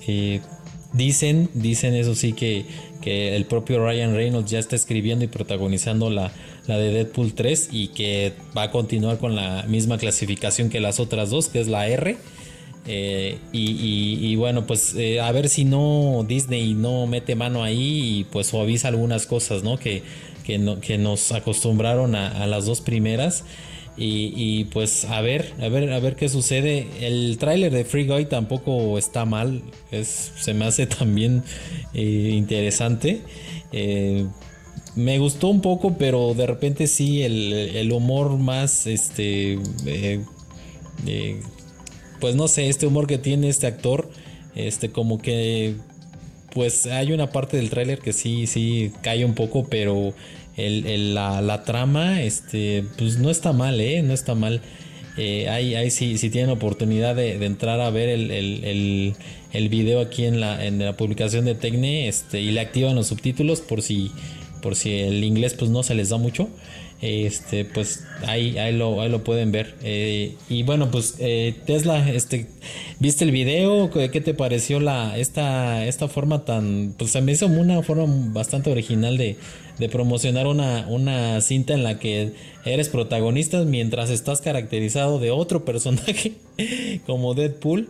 dicen, 0.92 1.50
dicen 1.54 1.94
eso 1.94 2.16
sí 2.16 2.34
que, 2.34 2.66
que 3.00 3.36
el 3.36 3.46
propio 3.46 3.86
Ryan 3.86 4.16
Reynolds 4.16 4.50
ya 4.50 4.58
está 4.60 4.76
escribiendo 4.76 5.24
y 5.24 5.28
protagonizando 5.28 6.10
la, 6.10 6.34
la 6.68 6.78
de 6.78 6.92
Deadpool 6.92 7.34
3 7.34 7.70
y 7.72 7.90
que 7.90 8.34
va 8.58 8.64
a 8.64 8.72
continuar 8.72 9.20
con 9.20 9.36
la 9.36 9.64
misma 9.68 9.98
clasificación 9.98 10.70
que 10.70 10.80
las 10.80 11.00
otras 11.00 11.30
dos, 11.30 11.48
que 11.48 11.60
es 11.60 11.68
la 11.68 11.88
R. 11.88 12.18
Eh, 12.88 13.40
y, 13.52 14.36
bueno, 14.36 14.68
pues 14.68 14.94
eh, 14.96 15.20
a 15.20 15.32
ver 15.32 15.50
si 15.50 15.66
no 15.66 16.24
Disney 16.28 16.76
no 16.76 17.08
mete 17.08 17.36
mano 17.36 17.64
ahí 17.64 18.20
y 18.20 18.24
pues 18.26 18.48
suaviza 18.48 18.90
algunas 18.90 19.26
cosas, 19.26 19.64
¿no? 19.64 19.78
Que, 19.78 20.04
que, 20.44 20.98
nos 20.98 21.32
acostumbraron 21.32 22.16
a, 22.16 22.46
las 22.48 22.66
dos 22.66 22.82
primeras. 22.82 23.44
Y, 23.98 24.66
pues 24.66 25.06
a 25.06 25.22
ver, 25.22 25.54
a 25.62 25.70
ver, 25.70 25.92
a 25.92 26.00
ver 26.00 26.16
qué 26.16 26.30
sucede. 26.30 26.88
El 27.00 27.38
tráiler 27.40 27.72
de 27.72 27.86
Free 27.86 28.06
Guy 28.06 28.26
tampoco 28.26 28.98
está 28.98 29.26
mal. 29.26 29.62
Es, 29.92 30.34
se 30.38 30.54
me 30.54 30.66
hace 30.66 30.86
también 30.86 31.44
eh, 31.94 32.32
interesante. 32.34 33.22
me 34.96 35.18
gustó 35.18 35.48
un 35.48 35.62
poco, 35.62 35.96
pero 35.98 36.34
de 36.36 36.46
repente 36.46 36.88
sí, 36.88 37.24
el, 37.24 37.52
el 37.54 37.92
humor 37.92 38.38
más 38.38 38.86
este 38.86 39.58
pues 42.20 42.36
no 42.36 42.48
sé, 42.48 42.70
este 42.70 42.88
humor 42.88 43.08
que 43.08 43.18
tiene 43.18 43.50
este 43.50 43.68
actor, 43.68 44.10
este 44.56 44.90
como 44.92 45.20
que 45.22 45.76
pues 46.54 46.86
hay 46.86 47.12
una 47.12 47.32
parte 47.32 47.58
del 47.58 47.70
tráiler 47.70 48.00
que 48.00 48.14
sí, 48.14 48.48
sí 48.48 48.94
cae 49.02 49.26
un 49.26 49.34
poco, 49.34 49.68
pero 49.70 50.14
el, 50.56 51.14
la, 51.14 51.64
trama, 51.66 52.22
este, 52.22 52.86
pues 52.98 53.18
no 53.18 53.30
está 53.30 53.52
mal, 53.52 53.82
¿eh? 53.82 54.02
No 54.02 54.14
está 54.14 54.36
mal. 54.36 54.62
Eh, 55.18 55.50
ahí, 55.50 55.92
sí, 55.92 56.18
si 56.18 56.30
tienen 56.30 56.50
oportunidad 56.50 57.16
de, 57.16 57.34
entrar 57.46 57.82
a 57.82 57.90
ver 57.90 58.08
el, 58.08 58.32
el, 58.32 59.16
el, 59.52 59.70
video 59.70 60.00
aquí 60.00 60.26
en 60.26 60.40
la, 60.40 60.66
en 60.66 60.80
la 60.80 60.96
publicación 60.96 61.44
de 61.44 61.56
Tecne 61.56 62.08
este, 62.08 62.42
y 62.42 62.52
le 62.52 62.62
activan 62.62 62.96
los 62.96 63.08
subtítulos 63.08 63.60
por 63.60 63.82
si, 63.82 64.12
por 64.62 64.76
si 64.76 65.00
el 65.00 65.24
inglés 65.24 65.54
pues 65.56 65.72
no 65.72 65.84
se 65.84 65.96
les 65.96 66.10
da 66.10 66.18
mucho 66.18 66.50
este 67.02 67.66
pues 67.66 68.04
ahí, 68.26 68.58
ahí, 68.58 68.74
lo, 68.74 69.02
ahí 69.02 69.10
lo 69.10 69.24
pueden 69.24 69.52
ver. 69.52 69.76
Eh, 69.84 70.36
y 70.50 70.64
bueno 70.64 70.92
pues 70.92 71.16
eh, 71.20 71.54
Tesla 71.66 72.10
este 72.10 72.48
viste 73.00 73.26
el 73.26 73.32
video 73.32 73.90
qué 73.92 74.22
te 74.22 74.34
pareció 74.34 74.80
la 74.80 75.18
esta 75.18 75.86
esta 75.86 76.08
forma 76.08 76.46
tan 76.46 76.96
pues 76.98 77.12
se 77.12 77.22
me 77.22 77.34
hizo 77.34 77.48
una 77.48 77.84
forma 77.84 78.06
bastante 78.32 78.72
original 78.72 79.18
de, 79.18 79.38
promocionar 79.92 80.48
una, 80.48 80.88
una 80.88 81.42
cinta 81.42 81.74
en 81.74 81.84
la 81.84 82.00
que 82.00 82.32
eres 82.64 82.88
protagonista 82.88 83.66
mientras 83.66 84.10
estás 84.10 84.40
caracterizado 84.40 85.20
de 85.20 85.32
otro 85.32 85.66
personaje 85.66 86.34
como 87.06 87.34
Deadpool 87.34 87.90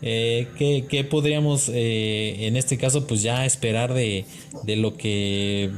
eh, 0.00 0.46
¿qué, 0.56 1.04
podríamos 1.04 1.68
en 1.68 2.56
este 2.56 2.78
caso 2.78 3.06
pues 3.06 3.22
ya 3.22 3.44
esperar 3.44 3.92
de, 3.92 4.24
de 4.64 4.76
lo 4.76 4.96
que 4.96 5.70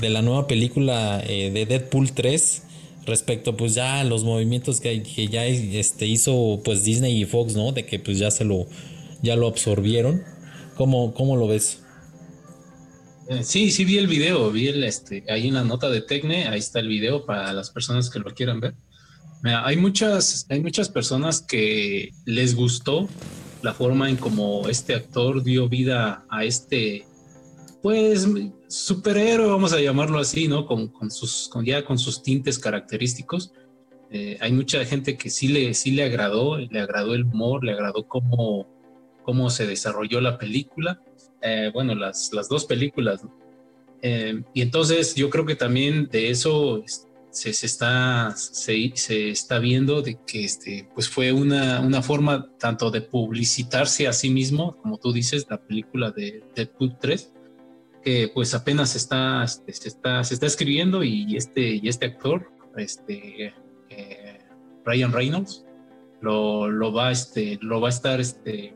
de 0.00 0.10
la 0.10 0.22
nueva 0.22 0.46
película 0.46 1.22
eh, 1.26 1.50
de 1.50 1.66
Deadpool 1.66 2.12
3 2.12 2.62
respecto 3.06 3.56
pues 3.56 3.74
ya 3.74 4.00
a 4.00 4.04
los 4.04 4.24
movimientos 4.24 4.80
que, 4.80 5.02
que, 5.02 5.28
ya 5.28 5.46
este, 5.46 6.06
hizo 6.06 6.60
pues 6.64 6.84
Disney 6.84 7.20
y 7.20 7.24
Fox, 7.24 7.56
¿no? 7.56 7.72
De 7.72 7.86
que 7.86 7.98
pues 7.98 8.18
ya 8.18 8.30
se 8.30 8.44
lo 8.44 8.66
ya 9.22 9.36
lo 9.36 9.48
absorbieron. 9.48 10.22
¿Cómo, 10.76 11.12
cómo 11.12 11.36
lo 11.36 11.46
ves? 11.46 11.82
Eh, 13.28 13.44
sí, 13.44 13.70
sí 13.70 13.84
vi 13.84 13.98
el 13.98 14.06
video, 14.06 14.50
vi 14.50 14.68
el 14.68 14.82
este, 14.82 15.24
ahí 15.28 15.48
en 15.48 15.54
la 15.54 15.62
nota 15.62 15.88
de 15.90 16.00
Tecne, 16.00 16.48
ahí 16.48 16.58
está 16.58 16.80
el 16.80 16.88
video 16.88 17.26
para 17.26 17.52
las 17.52 17.70
personas 17.70 18.10
que 18.10 18.18
lo 18.18 18.34
quieran 18.34 18.60
ver. 18.60 18.74
hay 19.44 19.76
muchas, 19.76 20.46
hay 20.48 20.60
muchas 20.60 20.88
personas 20.88 21.40
que 21.40 22.10
les 22.24 22.54
gustó 22.54 23.08
la 23.62 23.74
forma 23.74 24.08
en 24.08 24.16
cómo 24.16 24.68
este 24.68 24.94
actor 24.94 25.42
dio 25.42 25.68
vida 25.68 26.24
a 26.30 26.44
este, 26.44 27.04
pues 27.82 28.28
superhéroe, 28.68 29.48
vamos 29.48 29.72
a 29.72 29.80
llamarlo 29.80 30.18
así, 30.18 30.48
¿no? 30.48 30.66
Con, 30.66 31.10
sus, 31.10 31.48
con 31.48 31.64
ya 31.64 31.84
con 31.84 31.98
sus 31.98 32.22
tintes 32.22 32.58
característicos. 32.58 33.52
Eh, 34.10 34.36
hay 34.40 34.52
mucha 34.52 34.84
gente 34.84 35.16
que 35.16 35.30
sí 35.30 35.48
le, 35.48 35.72
sí 35.74 35.92
le 35.92 36.04
agradó, 36.04 36.58
le 36.58 36.80
agradó 36.80 37.14
el 37.14 37.24
humor, 37.24 37.64
le 37.64 37.72
agradó 37.72 38.06
cómo, 38.06 38.66
cómo 39.22 39.50
se 39.50 39.66
desarrolló 39.66 40.20
la 40.20 40.36
película. 40.38 41.00
Eh, 41.42 41.70
bueno, 41.72 41.94
las, 41.94 42.32
las 42.32 42.48
dos 42.48 42.64
películas. 42.64 43.22
Eh, 44.02 44.42
y 44.54 44.62
entonces 44.62 45.14
yo 45.14 45.30
creo 45.30 45.46
que 45.46 45.54
también 45.54 46.08
de 46.08 46.30
eso 46.30 46.82
se, 47.30 47.52
se 47.52 47.66
está, 47.66 48.34
se, 48.36 48.92
se, 48.94 49.30
está 49.30 49.58
viendo 49.58 50.02
de 50.02 50.18
que 50.26 50.44
este, 50.44 50.88
pues 50.94 51.08
fue 51.08 51.32
una, 51.32 51.80
una 51.80 52.02
forma 52.02 52.50
tanto 52.58 52.90
de 52.90 53.02
publicitarse 53.02 54.08
a 54.08 54.12
sí 54.12 54.30
mismo, 54.30 54.76
como 54.82 54.98
tú 54.98 55.12
dices, 55.12 55.46
la 55.48 55.60
película 55.60 56.10
de 56.10 56.42
Deadpool 56.54 56.96
3, 56.98 57.32
que 58.02 58.30
pues 58.32 58.54
apenas 58.54 58.96
está, 58.96 59.44
este, 59.44 59.72
se, 59.72 59.88
está, 59.88 60.46
escribiendo 60.46 61.04
y 61.04 61.36
este, 61.36 61.76
y 61.76 61.88
este 61.88 62.06
actor, 62.06 62.50
este, 62.76 63.54
eh, 63.90 64.38
Ryan 64.84 65.12
Reynolds, 65.12 65.64
lo, 66.20 66.70
lo, 66.70 66.92
va, 66.92 67.10
este, 67.10 67.58
lo 67.60 67.80
va 67.80 67.88
a 67.88 67.90
estar 67.90 68.20
este, 68.20 68.74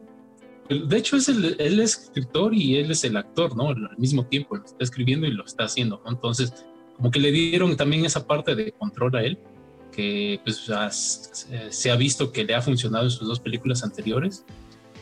de 0.68 0.96
hecho 0.96 1.16
es 1.16 1.28
el, 1.28 1.56
él 1.58 1.80
es 1.80 1.98
escritor 2.04 2.54
y 2.54 2.76
él 2.76 2.90
es 2.90 3.04
el 3.04 3.16
actor, 3.16 3.56
¿no? 3.56 3.68
Al 3.68 3.98
mismo 3.98 4.26
tiempo, 4.26 4.56
lo 4.56 4.64
está 4.64 4.82
escribiendo 4.82 5.26
y 5.26 5.30
lo 5.30 5.44
está 5.44 5.64
haciendo. 5.64 6.02
Entonces, 6.06 6.52
como 6.96 7.10
que 7.10 7.20
le 7.20 7.30
dieron 7.30 7.76
también 7.76 8.04
esa 8.04 8.26
parte 8.26 8.54
de 8.54 8.72
control 8.72 9.16
a 9.16 9.22
él, 9.22 9.38
que 9.92 10.40
pues 10.42 10.70
se 11.70 11.90
ha 11.90 11.96
visto 11.96 12.32
que 12.32 12.44
le 12.44 12.54
ha 12.54 12.62
funcionado 12.62 13.04
en 13.04 13.10
sus 13.10 13.28
dos 13.28 13.40
películas 13.40 13.84
anteriores. 13.84 14.44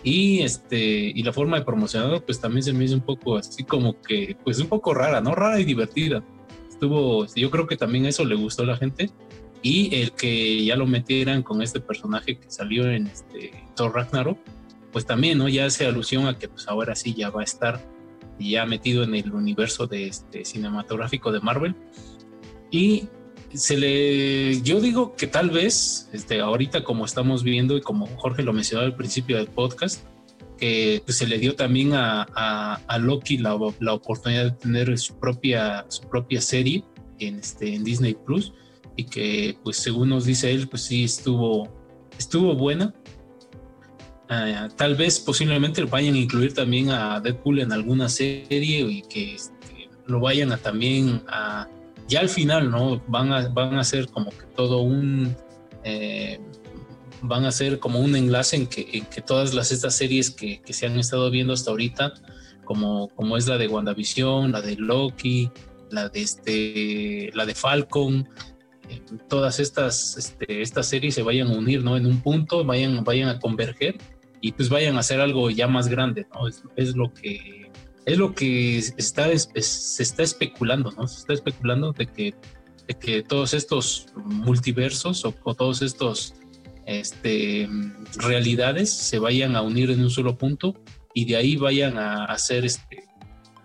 Y, 0.05 0.41
este, 0.41 0.79
y 0.79 1.23
la 1.23 1.33
forma 1.33 1.59
de 1.59 1.65
promocionarlo, 1.65 2.25
pues 2.25 2.41
también 2.41 2.63
se 2.63 2.73
me 2.73 2.85
hizo 2.85 2.95
un 2.95 3.03
poco 3.03 3.37
así 3.37 3.65
como 3.65 4.01
que, 4.01 4.37
pues 4.43 4.59
un 4.59 4.67
poco 4.67 4.95
rara, 4.95 5.21
¿no? 5.21 5.35
Rara 5.35 5.61
y 5.61 5.65
divertida. 5.65 6.25
Estuvo, 6.69 7.27
yo 7.35 7.51
creo 7.51 7.67
que 7.67 7.77
también 7.77 8.07
eso 8.07 8.25
le 8.25 8.35
gustó 8.35 8.65
a 8.65 8.67
la 8.67 8.77
gente. 8.77 9.11
Y 9.63 9.95
el 9.95 10.13
que 10.13 10.65
ya 10.65 10.75
lo 10.75 10.87
metieran 10.87 11.45
con 11.45 11.63
este 11.63 11.79
personaje 11.79 12.37
que 12.37 12.51
salió 12.51 12.91
en 12.91 13.07
este 13.07 13.53
Thor 13.77 13.95
Ragnarok, 13.95 14.39
pues 14.91 15.07
también, 15.07 15.39
¿no? 15.39 15.49
Ya 15.49 15.67
hace 15.67 15.87
alusión 15.87 16.27
a 16.27 16.37
que 16.37 16.49
pues 16.49 16.67
ahora 16.67 16.97
sí 16.97 17.15
ya 17.15 17.31
va 17.31 17.43
a 17.43 17.45
estar 17.45 17.81
ya 18.41 18.67
metido 18.67 19.05
en 19.05 19.15
el 19.15 19.33
universo 19.33 19.87
de 19.87 20.09
este 20.09 20.45
cinematográfico 20.45 21.31
de 21.31 21.41
Marvel. 21.41 21.77
Y 22.73 23.09
se 23.55 23.77
le, 23.77 24.61
yo 24.63 24.81
digo 24.81 25.15
que 25.15 25.27
tal 25.27 25.51
vez, 25.51 26.09
este, 26.13 26.41
ahorita 26.41 26.85
como 26.85 27.05
estamos 27.05 27.43
viendo 27.43 27.77
y 27.77 27.81
como 27.81 28.07
Jorge 28.17 28.43
lo 28.43 28.53
mencionó 28.53 28.85
al 28.85 28.97
principio 28.97 29.37
del 29.37 29.49
podcast, 29.49 30.05
que 30.59 31.03
pues, 31.05 31.19
se 31.19 31.27
le 31.27 31.39
dio 31.39 31.55
también 31.55 31.93
a, 31.93 32.23
a, 32.87 32.99
Loki 32.99 33.39
la, 33.39 33.59
la, 33.81 33.95
oportunidad 33.95 34.45
de 34.45 34.51
tener 34.53 34.99
su 34.99 35.19
propia, 35.19 35.85
su 35.89 36.09
propia 36.09 36.41
serie 36.41 36.85
en, 37.19 37.41
este, 37.41 37.75
en 37.75 37.85
Disney 37.85 38.15
Plus 38.15 38.53
y 38.97 39.05
que 39.05 39.59
pues 39.63 39.77
según 39.77 40.11
nos 40.11 40.25
dice 40.25 40.53
él, 40.53 40.69
pues 40.69 40.83
sí 40.83 41.05
estuvo, 41.05 41.69
estuvo 42.19 42.55
buena. 42.55 42.95
Ah, 44.29 44.69
tal 44.77 44.95
vez 44.95 45.21
posiblemente 45.21 45.83
vayan 45.85 46.15
a 46.15 46.19
incluir 46.19 46.55
también 46.55 46.91
a 46.91 47.21
Deadpool 47.21 47.61
en 47.61 47.73
alguna 47.73 48.09
serie 48.09 48.81
y 48.81 49.03
que 49.03 49.35
este, 49.35 49.91
lo 50.07 50.21
vayan 50.21 50.53
a 50.53 50.57
también 50.57 51.23
a 51.29 51.69
ya 52.13 52.21
al 52.21 52.29
final 52.29 52.71
no 52.71 53.03
van 53.09 53.33
a 53.33 53.49
van 53.49 53.75
a 53.75 53.85
ser 53.85 54.09
como 54.09 54.31
que 54.31 54.47
todo 54.55 54.81
un 54.81 55.37
eh, 55.85 56.39
van 57.23 57.45
a 57.45 57.53
ser 57.53 57.79
como 57.79 58.01
un 58.01 58.15
enlace 58.17 58.57
en 58.57 58.67
que, 58.67 58.85
que 59.03 59.21
todas 59.21 59.55
las 59.55 59.73
estas 59.73 59.95
series 59.97 60.31
que, 60.31 60.61
que, 60.61 60.73
se 60.73 60.87
han 60.87 60.99
estado 60.99 61.31
viendo 61.31 61.53
hasta 61.53 61.71
ahorita 61.71 62.15
como 62.65 63.09
como 63.09 63.37
es 63.37 63.49
la 63.49 63.59
de 63.59 63.69
WandaVision 63.69 64.53
la 64.53 64.61
de 64.61 64.77
Loki 64.77 65.51
la 65.91 66.09
de 66.09 66.21
este 66.21 67.31
la 67.35 67.47
de 67.47 67.55
Falcon 67.55 68.29
eh, 68.89 69.01
todas 69.29 69.61
estas, 69.61 70.17
este, 70.17 70.61
estas 70.61 70.87
series 70.87 71.15
se 71.15 71.23
vayan 71.23 71.49
a 71.49 71.57
unir 71.57 71.83
¿no? 71.83 71.97
en 71.97 72.07
un 72.07 72.21
punto, 72.21 72.65
vayan, 72.65 73.05
vayan 73.05 73.29
a 73.29 73.39
converger 73.39 73.97
y 74.41 74.53
pues 74.53 74.69
vayan 74.69 74.97
a 74.97 75.01
hacer 75.01 75.21
algo 75.21 75.51
ya 75.51 75.69
más 75.69 75.89
grande, 75.89 76.27
¿no? 76.35 76.49
Es, 76.77 76.97
lo 76.97 77.13
que 77.15 77.62
es 78.07 78.19
lo 78.19 78.35
que 78.35 78.79
está, 78.79 79.29
se 79.37 80.03
está 80.03 80.23
especulando, 80.23 80.91
¿no? 80.93 81.07
Se 81.07 81.21
está 81.21 81.33
especulando 81.33 81.93
de 81.93 82.07
que, 82.07 82.35
de 82.87 82.95
que 82.95 83.23
todos 83.23 83.55
estos 83.55 84.07
multiversos 84.17 85.25
o, 85.25 85.33
todos 85.33 85.83
estos 85.83 86.35
este, 86.87 87.69
realidades 88.17 88.93
se 88.93 89.19
vayan 89.19 89.57
a 89.57 89.63
unir 89.63 89.91
en 89.91 90.01
un 90.01 90.11
solo 90.11 90.37
punto 90.37 90.75
y 91.15 91.27
de 91.27 91.37
ahí 91.37 91.57
vayan 91.57 91.99
a 91.99 92.25
hacer 92.25 92.65
este 92.65 93.05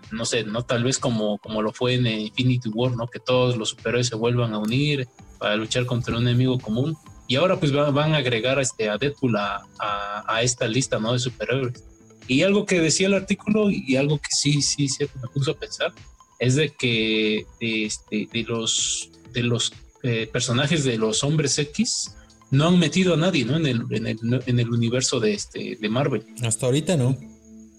no 0.09 0.23
sé, 0.23 0.45
no 0.45 0.63
tal 0.63 0.85
vez 0.85 0.99
como, 0.99 1.37
como 1.39 1.61
lo 1.61 1.73
fue 1.73 1.95
en 1.95 2.07
Infinity 2.07 2.69
War, 2.69 2.95
¿no? 2.95 3.07
Que 3.07 3.19
todos 3.19 3.57
los 3.57 3.69
superhéroes 3.69 4.07
se 4.07 4.15
vuelvan 4.15 4.53
a 4.53 4.57
unir 4.57 5.05
para 5.37 5.57
luchar 5.57 5.85
contra 5.85 6.15
un 6.15 6.25
enemigo 6.25 6.57
común 6.59 6.95
y 7.27 7.35
ahora 7.35 7.59
pues 7.59 7.73
van, 7.73 8.13
a 8.13 8.17
agregar 8.17 8.59
este, 8.59 8.89
a 8.89 8.97
Deadpool 8.97 9.35
a, 9.35 9.61
a, 9.79 10.41
esta 10.41 10.65
lista 10.65 10.97
¿no? 10.97 11.11
de 11.11 11.19
superhéroes. 11.19 11.83
Y 12.27 12.43
algo 12.43 12.65
que 12.65 12.81
decía 12.81 13.07
el 13.07 13.13
artículo 13.13 13.69
y 13.69 13.95
algo 13.95 14.17
que 14.17 14.29
sí, 14.31 14.61
sí, 14.61 14.89
sí 14.89 15.05
me 15.21 15.27
puso 15.29 15.51
a 15.51 15.57
pensar 15.57 15.93
es 16.39 16.55
de 16.55 16.69
que 16.69 17.45
este, 17.59 18.29
de 18.31 18.43
los, 18.43 19.09
de 19.33 19.43
los 19.43 19.73
eh, 20.03 20.29
personajes 20.31 20.83
de 20.83 20.97
los 20.97 21.23
hombres 21.23 21.57
X 21.57 22.15
no 22.51 22.67
han 22.67 22.79
metido 22.79 23.13
a 23.13 23.17
nadie 23.17 23.45
¿no? 23.45 23.57
en, 23.57 23.65
el, 23.65 23.83
en, 23.89 24.07
el, 24.07 24.19
en 24.45 24.59
el 24.59 24.69
universo 24.69 25.19
de, 25.19 25.33
este, 25.33 25.77
de 25.79 25.89
Marvel. 25.89 26.23
Hasta 26.43 26.65
ahorita 26.65 26.95
no. 26.95 27.17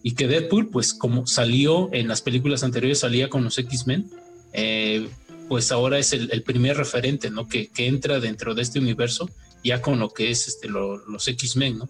Y 0.03 0.14
que 0.14 0.28
Deadpool, 0.28 0.68
pues 0.68 0.94
como 0.94 1.26
salió 1.26 1.90
en 1.92 2.09
las 2.09 2.22
películas 2.22 2.62
anteriores, 2.62 3.01
salía 3.01 3.28
con 3.28 3.44
los 3.44 3.59
X-Men, 3.59 4.11
eh, 4.53 5.09
pues 5.49 5.72
ahora 5.72 5.99
es 5.99 6.12
el, 6.12 6.42
primer 6.42 6.76
referente, 6.76 7.30
¿no? 7.30 7.49
Que, 7.49 7.70
entra 7.78 8.20
dentro 8.20 8.55
de 8.55 8.62
este 8.62 8.78
universo 8.78 9.28
ya 9.64 9.82
con 9.82 9.99
lo 9.99 10.11
que 10.11 10.30
es 10.30 10.46
este, 10.46 10.68
los 10.68 11.26
X-Men, 11.26 11.78
¿no? 11.78 11.88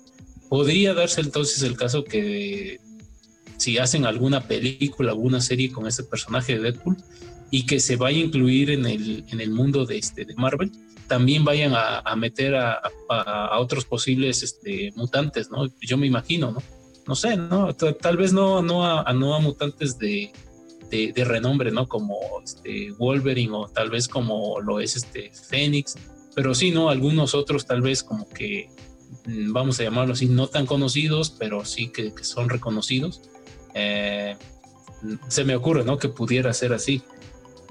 Podría 0.49 0.95
darse 0.95 1.21
entonces 1.21 1.63
el 1.63 1.77
caso 1.77 2.05
que 2.05 2.81
si 3.59 3.79
hacen 3.79 4.07
alguna 4.07 4.47
película, 4.47 5.13
alguna 5.13 5.41
serie 5.41 5.71
con 5.71 5.87
este 5.87 6.05
personaje 6.05 6.55
de 6.55 6.73
Deadpool 6.73 6.97
y 7.51 7.67
que 7.67 7.81
se 7.81 7.97
vaya 7.97 8.19
a 8.19 8.25
incluir 8.25 8.71
en 8.71 8.87
el, 8.87 9.25
en 9.29 9.41
el 9.41 9.51
mundo 9.51 9.85
de, 9.85 9.99
este, 9.99 10.25
de 10.25 10.35
Marvel, 10.37 10.71
también 11.09 11.45
vayan 11.45 11.73
a, 11.75 12.15
meter 12.17 12.55
a, 12.55 12.81
otros 13.59 13.85
posibles 13.85 14.43
este, 14.43 14.93
mutantes, 14.95 15.51
¿no? 15.51 15.67
Yo 15.81 15.97
me 15.97 16.07
imagino, 16.07 16.53
¿no? 16.53 16.63
No 17.07 17.17
sé, 17.17 17.37
¿no? 17.37 17.75
Tal 17.75 18.19
vez 18.19 18.33
no, 18.33 18.63
no, 18.63 18.87
a, 18.87 19.13
no 19.15 19.35
a 19.35 19.41
mutantes 19.41 19.99
de, 19.99 20.31
de, 20.91 21.25
renombre, 21.25 21.71
¿no? 21.71 21.89
Como 21.89 22.19
este 22.45 22.93
Wolverine 22.93 23.53
o 23.53 23.69
tal 23.69 23.91
vez 23.91 24.07
como 24.07 24.61
lo 24.61 24.81
es 24.81 24.97
este 24.97 25.31
Phoenix, 25.31 25.97
pero 26.35 26.55
sí, 26.55 26.71
¿no? 26.71 26.91
Algunos 26.91 27.35
otros 27.35 27.67
tal 27.67 27.81
vez 27.81 28.03
como 28.03 28.29
que, 28.29 28.69
vamos 29.27 29.81
a 29.81 29.85
llamarlo 29.85 30.15
así, 30.15 30.27
no 30.27 30.47
tan 30.47 30.67
conocidos, 30.67 31.31
pero 31.31 31.65
sí 31.65 31.89
que, 31.89 32.13
son 32.23 32.49
reconocidos. 32.49 33.23
Eh, 33.75 34.37
se 35.29 35.45
me 35.45 35.55
ocurre, 35.55 35.85
¿no? 35.85 35.99
Que 35.99 36.09
pudiera 36.09 36.53
ser 36.53 36.73
así. 36.73 37.03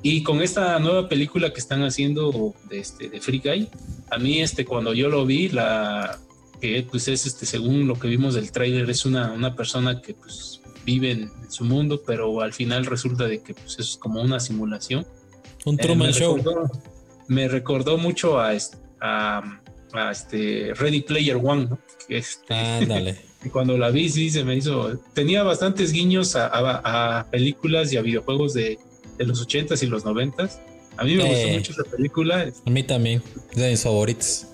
Y 0.03 0.23
con 0.23 0.41
esta 0.41 0.79
nueva 0.79 1.09
película 1.09 1.51
que 1.51 1.59
están 1.59 1.83
haciendo 1.83 2.53
de, 2.69 2.79
este, 2.79 3.09
de 3.09 3.19
Free 3.19 3.41
Guy, 3.43 3.69
a 4.11 4.17
mí 4.17 4.41
este, 4.41 4.63
cuando 4.63 4.93
yo 4.93 5.09
lo 5.09 5.25
vi, 5.25 5.49
la 5.49 6.19
que 6.61 6.85
pues 6.89 7.07
es 7.07 7.25
este, 7.25 7.45
según 7.45 7.87
lo 7.87 7.99
que 7.99 8.07
vimos 8.07 8.33
del 8.33 8.51
tráiler, 8.51 8.89
es 8.89 9.05
una, 9.05 9.31
una 9.31 9.55
persona 9.55 10.01
que 10.01 10.13
pues 10.13 10.61
vive 10.85 11.11
en, 11.11 11.31
su 11.49 11.63
mundo, 11.63 12.01
pero 12.05 12.41
al 12.41 12.51
final 12.51 12.85
resulta 12.85 13.23
de 13.25 13.41
que 13.41 13.53
pues, 13.53 13.79
es 13.79 13.97
como 13.97 14.21
una 14.21 14.39
simulación. 14.39 15.07
Un 15.65 15.75
eh, 15.75 15.77
Truman 15.81 16.11
Show. 16.11 16.43
me 17.27 17.47
recordó 17.47 17.97
mucho 17.97 18.39
a, 18.39 18.51
a, 18.99 19.61
este 20.11 20.73
Ready 20.73 21.01
Player 21.01 21.37
One, 21.41 21.67
¿no? 21.69 21.79
Este, 22.09 22.53
Ándale. 22.53 23.17
cuando 23.51 23.77
la 23.77 23.89
vi, 23.89 24.09
sí, 24.09 24.29
se 24.29 24.43
me 24.43 24.55
hizo. 24.55 24.97
Tenía 25.13 25.43
bastantes 25.43 25.91
guiños 25.91 26.35
a, 26.35 27.25
películas 27.31 27.91
y 27.93 27.97
a 27.97 28.01
videojuegos 28.01 28.53
de, 28.53 28.79
los 29.19 29.47
80s 29.47 29.83
y 29.83 29.87
los 29.87 30.05
90s. 30.05 30.59
A 30.97 31.03
mí 31.03 31.15
me 31.15 31.23
gustó 31.23 31.47
mucho 31.49 31.71
esa 31.73 31.83
película. 31.83 32.51
A 32.65 32.69
mí 32.69 32.83
también, 32.83 33.21
es 33.51 33.57
de 33.57 33.69
mis 33.69 33.83
favoritos. 33.83 34.47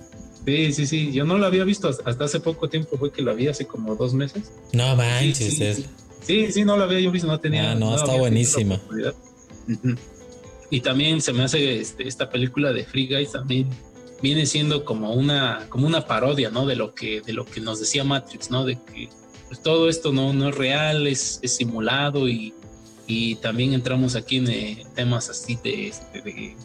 Sí, 0.45 0.73
sí, 0.73 0.87
sí. 0.87 1.11
Yo 1.13 1.23
no 1.23 1.37
la 1.37 1.47
había 1.47 1.63
visto 1.63 1.87
hasta 1.87 2.25
hace 2.25 2.39
poco 2.39 2.69
tiempo, 2.69 2.97
fue 2.97 3.11
que 3.11 3.21
la 3.21 3.33
vi 3.33 3.47
hace 3.47 3.65
como 3.65 3.95
dos 3.95 4.13
meses. 4.13 4.51
No 4.73 4.95
manches, 4.95 5.55
sí, 5.55 5.85
Sí, 6.21 6.51
sí, 6.53 6.63
no 6.63 6.77
la 6.77 6.85
había 6.85 7.01
yo 7.01 7.11
visto, 7.11 7.27
no 7.27 7.39
tenía. 7.39 7.71
Ah, 7.71 7.75
no, 7.75 7.95
está 7.95 8.15
buenísima. 8.15 8.79
Y 10.69 10.81
también 10.81 11.21
se 11.21 11.33
me 11.33 11.43
hace 11.43 11.79
este, 11.79 12.07
esta 12.07 12.29
película 12.29 12.73
de 12.73 12.83
Free 12.83 13.07
Guys 13.07 13.31
también 13.31 13.69
viene 14.23 14.45
siendo 14.45 14.85
como 14.85 15.13
una, 15.13 15.67
como 15.67 15.85
una 15.85 16.07
parodia, 16.07 16.49
¿no? 16.49 16.65
De 16.65 16.77
lo 16.77 16.95
que, 16.95 17.19
de 17.21 17.33
lo 17.33 17.45
que 17.45 17.59
nos 17.59 17.81
decía 17.81 18.05
Matrix, 18.05 18.49
¿no? 18.49 18.63
De 18.63 18.75
que 18.81 19.09
pues, 19.47 19.61
todo 19.61 19.89
esto 19.89 20.13
no, 20.13 20.31
no 20.31 20.47
es 20.47 20.55
real, 20.55 21.07
es, 21.07 21.39
es 21.41 21.57
simulado 21.57 22.29
y, 22.29 22.53
y, 23.05 23.35
también 23.35 23.73
entramos 23.73 24.15
aquí 24.15 24.37
en 24.37 24.49
eh, 24.49 24.85
temas 24.95 25.29
así 25.29 25.59
de, 25.61 25.89
este, 25.89 26.21
de, 26.21 26.55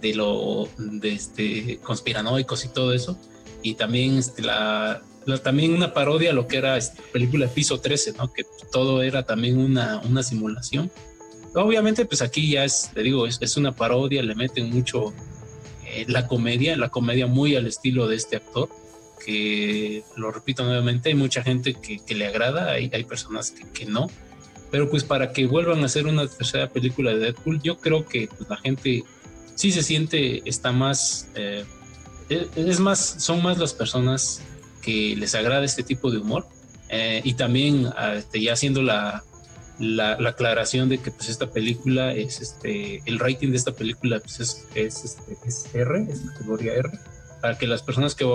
de, 0.00 0.14
lo 0.14 0.68
de 0.78 1.12
este 1.12 1.80
conspiranoicos 1.82 2.64
y 2.64 2.68
todo 2.68 2.94
eso. 2.94 3.18
Y 3.60 3.74
también 3.74 4.16
este, 4.16 4.42
la, 4.42 5.02
también 5.42 5.74
una 5.74 5.92
parodia 5.92 6.30
a 6.30 6.32
lo 6.32 6.46
que 6.46 6.58
era 6.58 6.76
esta 6.76 7.02
película 7.12 7.48
Piso 7.48 7.80
13, 7.80 8.12
¿no? 8.12 8.32
Que 8.32 8.44
todo 8.70 9.02
era 9.02 9.24
también 9.24 9.58
una, 9.58 10.00
una 10.08 10.22
simulación. 10.22 10.92
Obviamente, 11.56 12.04
pues 12.04 12.22
aquí 12.22 12.52
ya 12.52 12.64
es, 12.64 12.92
te 12.94 13.02
digo, 13.02 13.26
es, 13.26 13.56
una 13.56 13.74
parodia, 13.74 14.22
le 14.22 14.36
meten 14.36 14.70
mucho 14.70 15.12
la 16.06 16.26
comedia, 16.26 16.76
la 16.76 16.88
comedia 16.88 17.26
muy 17.26 17.56
al 17.56 17.66
estilo 17.66 18.08
de 18.08 18.16
este 18.16 18.36
actor, 18.36 18.68
que 19.24 20.02
lo 20.16 20.30
repito 20.30 20.64
nuevamente, 20.64 21.10
hay 21.10 21.14
mucha 21.14 21.42
gente 21.42 21.74
que, 21.74 22.14
le 22.14 22.26
agrada, 22.26 22.72
hay, 22.72 22.90
hay 22.92 23.04
personas 23.04 23.54
que, 23.74 23.84
no, 23.86 24.10
pero 24.70 24.88
pues 24.88 25.04
para 25.04 25.32
que 25.32 25.46
vuelvan 25.46 25.82
a 25.82 25.86
hacer 25.86 26.06
una 26.06 26.26
tercera 26.26 26.68
película 26.68 27.10
de 27.10 27.18
Deadpool, 27.18 27.60
yo 27.62 27.78
creo 27.78 28.06
que 28.06 28.28
pues, 28.28 28.48
la 28.48 28.56
gente 28.56 29.04
sí 29.54 29.72
se 29.72 29.82
siente, 29.82 30.42
está 30.48 30.72
más, 30.72 31.28
eh, 31.34 31.64
es 32.28 32.80
más, 32.80 32.98
son 33.18 33.42
más 33.42 33.58
las 33.58 33.74
personas 33.74 34.42
que 34.80 35.14
les 35.16 35.34
agrada 35.34 35.64
este 35.64 35.82
tipo 35.82 36.10
de 36.10 36.18
humor. 36.18 36.46
Eh, 36.92 37.20
y 37.22 37.34
también 37.34 37.86
ah, 37.96 38.14
este, 38.16 38.40
ya 38.40 38.52
haciendo 38.54 38.82
la, 38.82 39.22
la, 39.80 40.12
aclaración 40.12 40.88
de 40.88 40.98
que 40.98 41.10
pues 41.10 41.28
esta 41.28 41.50
película 41.50 42.12
es 42.12 42.40
este 42.40 43.02
el 43.06 43.18
rating 43.18 43.48
de 43.50 43.56
esta 43.56 43.72
película 43.72 44.20
pues, 44.20 44.38
es, 44.40 44.66
es, 44.74 45.04
este, 45.04 45.36
es 45.46 45.74
R, 45.74 46.06
es 46.08 46.20
categoría 46.20 46.74
R, 46.74 46.90
para 47.40 47.58
que 47.58 47.66
las 47.66 47.82
personas 47.82 48.14
que 48.14 48.26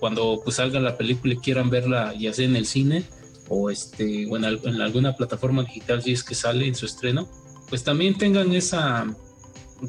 cuando 0.00 0.40
pues 0.42 0.56
salga 0.56 0.80
la 0.80 0.96
película 0.96 1.34
y 1.34 1.38
quieran 1.38 1.70
verla 1.70 2.12
ya 2.18 2.32
sea 2.32 2.44
en 2.44 2.56
el 2.56 2.66
cine 2.66 3.04
o 3.48 3.70
este, 3.70 4.24
en, 4.24 4.44
alguna 4.44 5.16
plataforma 5.16 5.62
digital 5.62 6.02
si 6.02 6.12
es 6.12 6.22
que 6.22 6.34
sale 6.34 6.66
en 6.66 6.74
su 6.74 6.86
estreno, 6.86 7.28
pues 7.68 7.82
también 7.82 8.18
tengan 8.18 8.52
esa, 8.52 9.06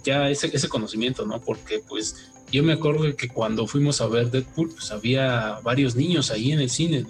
ya 0.06 0.30
ese, 0.30 0.50
ese 0.54 0.70
conocimiento, 0.70 1.26
¿no? 1.26 1.42
Porque 1.42 1.84
pues 1.86 2.32
yo 2.52 2.64
me 2.64 2.74
acuerdo 2.74 3.16
que 3.16 3.28
cuando 3.28 3.68
fuimos 3.68 4.00
a 4.02 4.08
ver 4.08 4.32
Deadpool, 4.32 4.70
pues 4.70 4.92
había 4.92 5.60
varios 5.62 5.96
niños 5.96 6.32
ahí 6.32 6.52
en 6.52 6.62
el 6.62 6.70
cine, 6.70 7.02
¿no? 7.02 7.10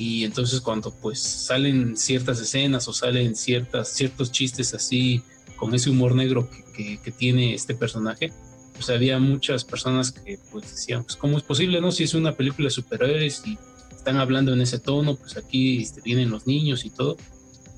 Y 0.00 0.24
entonces 0.24 0.62
cuando 0.62 0.94
pues 0.94 1.20
salen 1.20 1.94
ciertas 1.94 2.40
escenas 2.40 2.88
o 2.88 2.94
salen 2.94 3.36
ciertas, 3.36 3.90
ciertos 3.90 4.32
chistes 4.32 4.72
así 4.72 5.22
con 5.56 5.74
ese 5.74 5.90
humor 5.90 6.14
negro 6.14 6.48
que, 6.74 6.98
que, 7.04 7.12
tiene 7.12 7.52
este 7.52 7.74
personaje, 7.74 8.32
pues 8.72 8.88
había 8.88 9.18
muchas 9.18 9.62
personas 9.62 10.10
que 10.10 10.38
pues 10.50 10.70
decían, 10.70 11.04
pues 11.04 11.16
cómo 11.16 11.36
es 11.36 11.42
posible, 11.42 11.82
¿no? 11.82 11.92
Si 11.92 12.04
es 12.04 12.14
una 12.14 12.34
película 12.34 12.68
de 12.68 12.70
superhéroes 12.70 13.42
y 13.44 13.58
están 13.94 14.16
hablando 14.16 14.54
en 14.54 14.62
ese 14.62 14.78
tono, 14.78 15.16
pues 15.16 15.36
aquí 15.36 15.82
este, 15.82 16.00
vienen 16.00 16.30
los 16.30 16.46
niños 16.46 16.86
y 16.86 16.88
todo. 16.88 17.18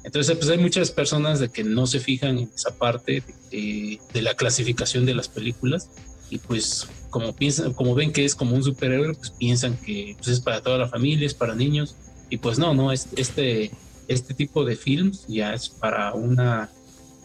Entonces, 0.05 0.37
pues 0.37 0.49
hay 0.49 0.59
muchas 0.59 0.93
personas 0.93 1.41
de 1.41 1.49
que 1.49 1.65
no 1.65 1.89
se 1.89 1.99
fijan 1.99 2.39
en 2.39 2.51
esa 2.55 2.79
parte 2.79 3.25
de, 3.51 3.99
de 4.15 4.23
la 4.23 4.35
clasificación 4.35 5.07
de 5.07 5.17
las 5.17 5.27
películas 5.27 5.91
y 6.31 6.39
pues 6.39 6.87
como 7.11 7.35
piensan, 7.35 7.73
como 7.73 7.97
ven 7.97 8.13
que 8.13 8.25
es 8.25 8.37
como 8.37 8.55
un 8.55 8.63
superhéroe, 8.63 9.13
pues 9.15 9.31
piensan 9.33 9.77
que 9.77 10.15
pues, 10.19 10.29
es 10.29 10.41
para 10.41 10.63
toda 10.63 10.79
la 10.79 10.89
familia, 10.89 11.27
es 11.27 11.35
para 11.35 11.57
niños 11.57 11.97
y 12.33 12.39
pues 12.39 12.59
no, 12.59 12.73
no, 12.73 12.93
este, 12.93 13.71
este 14.09 14.33
tipo 14.33 14.65
de 14.65 14.75
films 14.75 15.27
ya 15.29 15.53
es 15.53 15.69
para 15.69 16.15
una, 16.15 16.71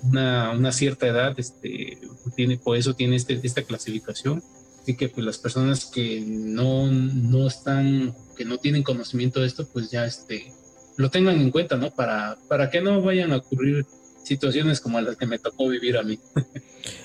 una, 0.03 0.71
cierta 0.73 1.07
edad, 1.07 1.33
este, 1.39 1.97
tiene, 2.35 2.57
por 2.57 2.75
eso 2.75 2.93
tiene 2.93 3.15
este, 3.15 3.39
esta 3.41 3.61
clasificación. 3.61 4.43
Así 4.81 4.97
que 4.97 5.07
pues 5.07 5.25
las 5.25 5.37
personas 5.37 5.85
que 5.85 6.25
no, 6.27 6.91
no 6.91 7.47
están, 7.47 8.17
que 8.35 8.43
no 8.43 8.57
tienen 8.57 8.83
conocimiento 8.83 9.39
de 9.39 9.47
esto, 9.47 9.65
pues 9.71 9.89
ya 9.91 10.05
este, 10.05 10.51
lo 10.97 11.09
tengan 11.09 11.39
en 11.39 11.51
cuenta, 11.51 11.77
¿no? 11.77 11.89
Para, 11.91 12.37
para 12.49 12.69
que 12.69 12.81
no 12.81 13.01
vayan 13.01 13.31
a 13.31 13.37
ocurrir 13.37 13.85
situaciones 14.25 14.81
como 14.81 14.99
las 14.99 15.15
que 15.15 15.25
me 15.25 15.39
tocó 15.39 15.69
vivir 15.69 15.95
a 15.95 16.03
mí. 16.03 16.19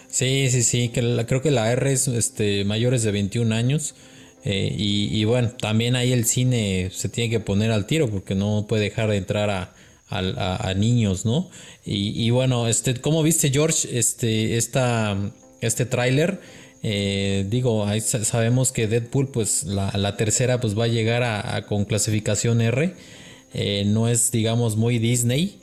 Sí, 0.08 0.50
sí, 0.50 0.62
sí, 0.62 0.90
que 0.90 1.24
creo 1.26 1.40
que 1.40 1.50
la 1.50 1.72
R 1.72 1.90
es 1.90 2.06
este, 2.06 2.66
mayores 2.66 3.02
de 3.02 3.12
21 3.12 3.54
años. 3.54 3.94
Eh, 4.44 4.74
y, 4.76 5.24
bueno, 5.24 5.50
también 5.50 5.94
ahí 5.94 6.12
el 6.12 6.24
cine 6.24 6.90
se 6.92 7.08
tiene 7.08 7.30
que 7.30 7.40
poner 7.40 7.70
al 7.70 7.86
tiro 7.86 8.10
porque 8.10 8.34
no 8.34 8.66
puede 8.68 8.84
dejar 8.84 9.10
de 9.10 9.16
entrar 9.16 9.50
a, 9.50 9.74
niños, 10.76 11.24
¿no? 11.24 11.48
Y, 11.86 12.28
bueno, 12.30 12.68
este, 12.68 12.94
¿cómo 12.94 13.22
viste 13.22 13.50
George 13.50 13.88
este, 13.98 14.56
esta, 14.56 15.16
este 15.60 15.86
tráiler? 15.86 16.40
Eh, 16.82 17.46
digo, 17.48 17.86
ahí 17.86 18.00
sabemos 18.00 18.72
que 18.72 18.88
Deadpool, 18.88 19.28
pues 19.28 19.64
la, 19.64 20.16
tercera, 20.16 20.60
pues 20.60 20.78
va 20.78 20.84
a 20.84 20.88
llegar 20.88 21.22
a, 21.22 21.64
con 21.66 21.84
clasificación 21.84 22.60
R. 22.60 22.94
Eh, 23.54 23.84
no 23.86 24.08
es, 24.08 24.32
digamos, 24.32 24.76
muy 24.76 24.98
Disney. 24.98 25.60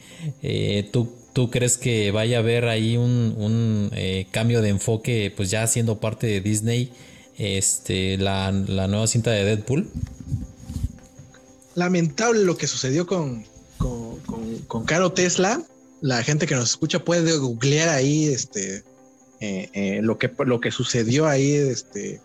¿tú, 0.92 1.14
¿Tú 1.34 1.52
crees 1.52 1.78
que 1.78 2.12
vaya 2.12 2.38
a 2.38 2.40
haber 2.40 2.66
ahí 2.66 2.98
un 2.98 3.92
cambio 4.32 4.62
de 4.62 4.70
enfoque, 4.70 5.32
pues 5.36 5.52
ya 5.52 5.68
siendo 5.68 6.00
parte 6.00 6.26
de 6.26 6.42
Disney? 6.42 6.92
Este, 7.40 8.18
la, 8.18 8.52
nueva 8.52 9.08
cinta 9.08 9.32
de 9.32 9.46
Deadpool. 9.46 9.90
Lamentable 11.74 12.44
lo 12.44 12.58
que 12.58 12.68
sucedió 12.68 13.08
con, 13.08 13.46
con, 14.68 14.86
Caro 14.86 15.14
Tesla. 15.14 15.64
La 16.02 16.22
gente 16.22 16.46
que 16.46 16.56
nos 16.56 16.70
escucha 16.70 17.04
puede 17.04 17.38
googlear 17.38 17.90
ahí 17.90 18.26
este, 18.26 18.84
eh, 19.40 19.70
eh, 19.74 20.00
lo, 20.04 20.18
que, 20.18 20.32
lo 20.46 20.60
que 20.60 20.72
sucedió 20.72 21.28
ahí 21.28 21.54
este, 21.54 22.22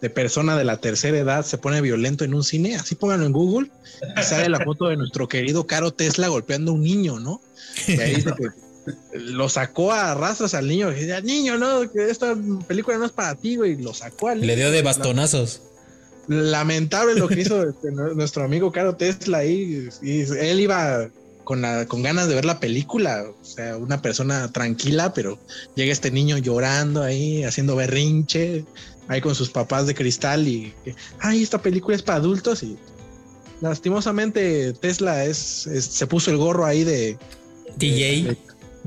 de 0.00 0.10
persona 0.10 0.56
de 0.56 0.64
la 0.64 0.80
tercera 0.80 1.18
edad 1.18 1.44
se 1.44 1.58
pone 1.58 1.80
violento 1.80 2.24
en 2.24 2.34
un 2.34 2.44
cine. 2.44 2.76
Así 2.76 2.94
pónganlo 2.94 3.26
en 3.26 3.32
Google 3.32 3.70
y 4.16 4.22
sale 4.22 4.48
la 4.48 4.60
foto 4.60 4.86
de 4.86 4.96
nuestro 4.96 5.28
querido 5.28 5.66
Caro 5.66 5.92
Tesla 5.92 6.28
golpeando 6.28 6.70
a 6.70 6.74
un 6.74 6.82
niño, 6.82 7.18
¿no? 7.18 7.40
Y 7.88 8.00
ahí 8.00 8.16
dice 8.16 8.30
que 8.36 8.48
lo 9.12 9.48
sacó 9.48 9.92
a 9.92 10.14
rastras 10.14 10.54
al 10.54 10.68
niño. 10.68 10.90
Y 10.90 11.00
decía, 11.00 11.20
niño, 11.20 11.58
no, 11.58 11.90
que 11.90 12.10
esta 12.10 12.36
película 12.66 12.98
no 12.98 13.06
es 13.06 13.12
para 13.12 13.34
ti, 13.34 13.56
güey. 13.56 13.76
Lo 13.76 13.94
sacó 13.94 14.28
al 14.28 14.40
Le 14.40 14.56
dio 14.56 14.70
de 14.70 14.82
bastonazos. 14.82 15.62
Lamentable 16.26 17.14
lo 17.14 17.28
que 17.28 17.40
hizo 17.40 17.62
este, 17.68 17.90
nuestro 17.90 18.44
amigo 18.44 18.72
Caro 18.72 18.96
Tesla 18.96 19.38
ahí. 19.38 19.88
Y 20.02 20.20
él 20.20 20.60
iba 20.60 21.08
con, 21.44 21.64
con 21.86 22.02
ganas 22.02 22.28
de 22.28 22.34
ver 22.34 22.44
la 22.44 22.60
película. 22.60 23.24
O 23.40 23.44
sea, 23.44 23.76
una 23.76 24.02
persona 24.02 24.50
tranquila, 24.52 25.12
pero 25.14 25.38
llega 25.74 25.92
este 25.92 26.10
niño 26.10 26.38
llorando 26.38 27.02
ahí, 27.02 27.44
haciendo 27.44 27.76
berrinche, 27.76 28.64
ahí 29.08 29.20
con 29.20 29.34
sus 29.34 29.50
papás 29.50 29.86
de 29.86 29.94
cristal. 29.94 30.46
Y, 30.46 30.74
ay, 31.20 31.42
esta 31.42 31.60
película 31.60 31.96
es 31.96 32.02
para 32.02 32.18
adultos. 32.18 32.62
Y 32.62 32.76
lastimosamente 33.60 34.72
Tesla 34.74 35.24
es, 35.24 35.36
se 35.36 36.06
puso 36.06 36.30
el 36.30 36.36
gorro 36.36 36.64
ahí 36.64 36.84
de 36.84 37.18
DJ 37.76 38.22
de 38.22 38.36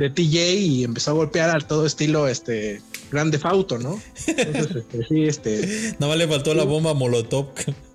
TJ 0.10 0.54
y 0.56 0.84
empezó 0.84 1.12
a 1.12 1.14
golpear 1.14 1.50
al 1.50 1.66
todo 1.66 1.86
estilo 1.86 2.28
este 2.28 2.82
grande 3.12 3.38
fauto, 3.40 3.78
¿no? 3.78 4.02
Entonces, 4.28 4.76
este, 4.92 5.06
sí, 5.08 5.24
este. 5.26 5.96
No 6.00 6.14
le 6.16 6.28
faltó 6.28 6.54
la 6.54 6.64
bomba 6.64 6.94
Molotov. 6.94 7.50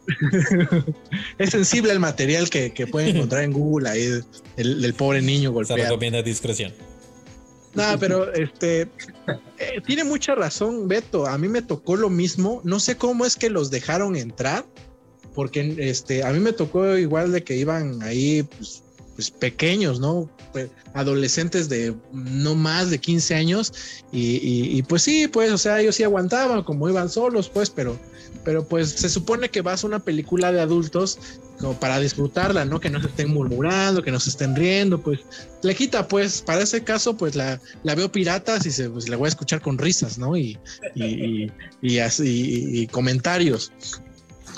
es 1.39 1.51
sensible 1.51 1.93
el 1.93 2.01
material 2.01 2.49
que, 2.49 2.73
que 2.73 2.87
pueden 2.87 3.17
encontrar 3.17 3.43
en 3.43 3.53
Google 3.53 3.89
ahí 3.89 4.09
del, 4.57 4.95
pobre 4.95 5.23
niño 5.23 5.53
golpeado. 5.53 5.83
Se 5.83 5.89
recomienda 5.89 6.23
discreción. 6.23 6.73
No, 7.75 7.85
pero 8.01 8.33
este 8.33 8.83
eh, 8.83 9.81
tiene 9.87 10.05
mucha 10.05 10.35
razón, 10.35 10.89
Beto. 10.89 11.27
A 11.27 11.37
mí 11.37 11.49
me 11.49 11.61
tocó 11.61 11.97
lo 11.97 12.09
mismo. 12.09 12.61
No 12.65 12.81
sé 12.81 12.97
cómo 12.97 13.27
es 13.27 13.37
que 13.37 13.51
los 13.51 13.71
dejaron 13.71 14.17
entrar, 14.17 14.65
porque 15.35 15.77
este 15.79 16.25
a 16.25 16.33
mí 16.33 16.41
me 16.41 16.53
tocó 16.53 16.97
igual 16.97 17.33
de 17.33 17.45
que 17.45 17.57
iban 17.57 18.03
ahí 18.03 18.45
pues, 18.45 18.83
pues 19.17 19.31
pequeños, 19.31 19.99
¿no? 19.99 20.31
Pues, 20.53 20.71
adolescentes 20.95 21.69
de 21.69 21.95
no 22.13 22.55
más 22.55 22.91
de 22.91 22.99
15 22.99 23.35
años 23.35 23.73
y, 24.13 24.83
pues 24.85 25.03
sí, 25.03 25.27
pues, 25.29 25.51
o 25.53 25.59
sea, 25.59 25.81
ellos 25.81 25.97
sí 25.97 26.05
aguantaban 26.05 26.63
como 26.63 26.89
iban 26.89 27.09
solos, 27.11 27.49
pues, 27.49 27.69
pero, 27.69 27.99
pero 28.45 28.65
pues 28.67 28.91
se 28.91 29.09
supone 29.09 29.51
que 29.51 29.63
vas 29.63 29.83
a 29.83 29.87
una 29.87 29.99
película 29.99 30.53
de 30.53 30.61
adultos 30.61 31.19
como 31.59 31.75
para 31.81 31.99
disfrutarla, 31.99 32.65
¿no? 32.65 32.81
Que 32.81 32.91
no 32.91 33.01
se 33.01 33.09
estén 33.09 33.33
murmurando, 33.33 34.03
que 34.03 34.11
no 34.11 34.21
se 34.21 34.31
estén 34.31 34.55
riendo, 34.55 35.01
pues 35.01 35.21
le 35.63 35.75
quita, 35.75 36.07
pues, 36.07 36.43
para 36.43 36.63
ese 36.63 36.85
caso, 36.85 37.17
pues 37.17 37.35
la, 37.35 37.61
la 37.83 37.95
veo 37.95 38.13
piratas 38.13 38.67
y 38.67 38.71
se, 38.71 38.89
pues, 38.89 39.09
la 39.09 39.17
voy 39.17 39.27
a 39.27 39.29
escuchar 39.29 39.61
con 39.61 39.79
risas, 39.79 40.19
¿no? 40.19 40.37
Y, 40.37 40.59
y, 40.95 41.51
y, 41.83 41.99
así, 41.99 42.83
y 42.83 42.87
comentarios. 42.87 43.73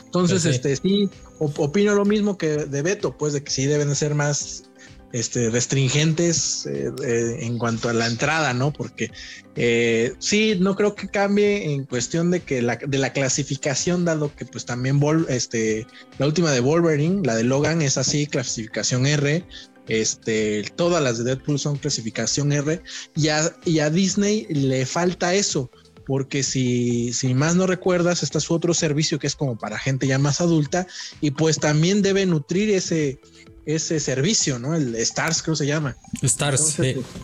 Entonces, 0.04 0.44
este, 0.44 0.74
sí, 0.76 1.08
opino 1.38 1.94
lo 1.94 2.04
mismo 2.04 2.36
que 2.36 2.48
de 2.48 2.82
Beto, 2.82 3.16
pues 3.16 3.32
de 3.32 3.42
que 3.42 3.50
sí 3.50 3.66
deben 3.66 3.94
ser 3.94 4.14
más 4.14 4.64
este, 5.12 5.48
restringentes 5.50 6.66
eh, 6.66 6.90
eh, 7.02 7.38
en 7.40 7.58
cuanto 7.58 7.88
a 7.88 7.92
la 7.92 8.06
entrada, 8.06 8.52
¿no? 8.52 8.72
Porque 8.72 9.10
eh, 9.56 10.14
sí, 10.18 10.56
no 10.60 10.76
creo 10.76 10.94
que 10.94 11.08
cambie 11.08 11.72
en 11.72 11.84
cuestión 11.84 12.30
de 12.30 12.40
que 12.40 12.62
la, 12.62 12.76
de 12.76 12.98
la 12.98 13.12
clasificación, 13.12 14.04
dado 14.04 14.34
que 14.34 14.44
pues 14.44 14.64
también 14.64 15.00
este, 15.28 15.86
la 16.18 16.26
última 16.26 16.50
de 16.52 16.60
Wolverine, 16.60 17.22
la 17.24 17.36
de 17.36 17.44
Logan, 17.44 17.82
es 17.82 17.96
así, 17.96 18.26
clasificación 18.26 19.06
R. 19.06 19.44
Este, 19.88 20.64
todas 20.76 21.02
las 21.02 21.16
de 21.16 21.24
Deadpool 21.24 21.58
son 21.58 21.78
clasificación 21.78 22.52
R 22.52 22.82
y 23.16 23.28
y 23.64 23.78
a 23.78 23.88
Disney 23.88 24.46
le 24.50 24.84
falta 24.84 25.32
eso 25.32 25.70
porque 26.08 26.42
si, 26.42 27.12
si 27.12 27.34
más 27.34 27.54
no 27.54 27.66
recuerdas, 27.66 28.22
está 28.22 28.40
su 28.40 28.54
otro 28.54 28.72
servicio 28.72 29.18
que 29.18 29.26
es 29.26 29.36
como 29.36 29.58
para 29.58 29.78
gente 29.78 30.06
ya 30.06 30.18
más 30.18 30.40
adulta 30.40 30.86
y 31.20 31.32
pues 31.32 31.58
también 31.60 32.00
debe 32.00 32.24
nutrir 32.24 32.70
ese, 32.70 33.20
ese 33.66 34.00
servicio, 34.00 34.58
¿no? 34.58 34.74
El 34.74 34.94
Stars 34.94 35.42
creo 35.42 35.54
se 35.54 35.66
llama. 35.66 35.98
Stars, 36.22 36.78
entonces, 36.78 37.04
sí. 37.04 37.20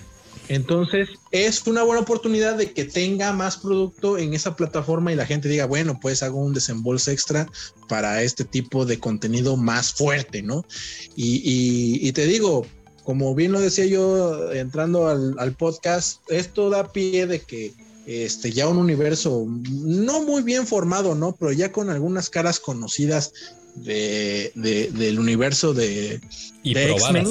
entonces 0.48 1.09
es 1.31 1.66
una 1.66 1.82
buena 1.82 2.02
oportunidad 2.02 2.59
de 2.59 2.73
que 2.73 2.85
tenga 2.85 3.32
más 3.32 3.56
producto 3.56 4.19
en 4.19 4.35
esa 4.35 4.55
plataforma 4.55 5.11
y 5.11 5.16
la 5.16 5.24
gente 5.24 5.48
diga, 5.48 5.65
bueno, 5.65 5.98
pues 5.98 6.23
hago 6.23 6.44
un 6.44 6.52
desembolso 6.52 7.11
extra 7.11 7.51
para 7.89 8.23
este 8.23 8.44
tipo 8.44 8.85
de 8.85 8.98
contenido 8.98 9.56
más 9.56 9.94
fuerte, 9.94 10.43
¿no? 10.43 10.66
Y, 11.16 12.12
te 12.12 12.27
digo, 12.27 12.66
como 13.02 13.35
bien 13.35 13.52
lo 13.52 13.61
decía 13.61 13.86
yo 13.86 14.52
entrando 14.52 15.09
al, 15.09 15.36
al 15.39 15.55
podcast, 15.55 16.20
esto 16.28 16.69
da 16.69 16.93
pie 16.93 17.27
de 17.27 17.40
que 17.40 17.73
este, 18.07 18.53
ya 18.53 18.69
un 18.69 18.79
universo 18.79 19.47
no 19.49 20.23
muy 20.23 20.43
bien 20.43 20.67
formado, 20.67 21.15
¿no? 21.15 21.35
Pero 21.37 21.53
ya 21.53 21.73
con 21.73 21.91
algunas 21.91 22.31
caras 22.31 22.61
conocidas 22.61 23.33
de, 23.75 24.53
del 24.55 25.19
universo 25.19 25.75
de, 25.75 26.21
X-Men 26.63 27.27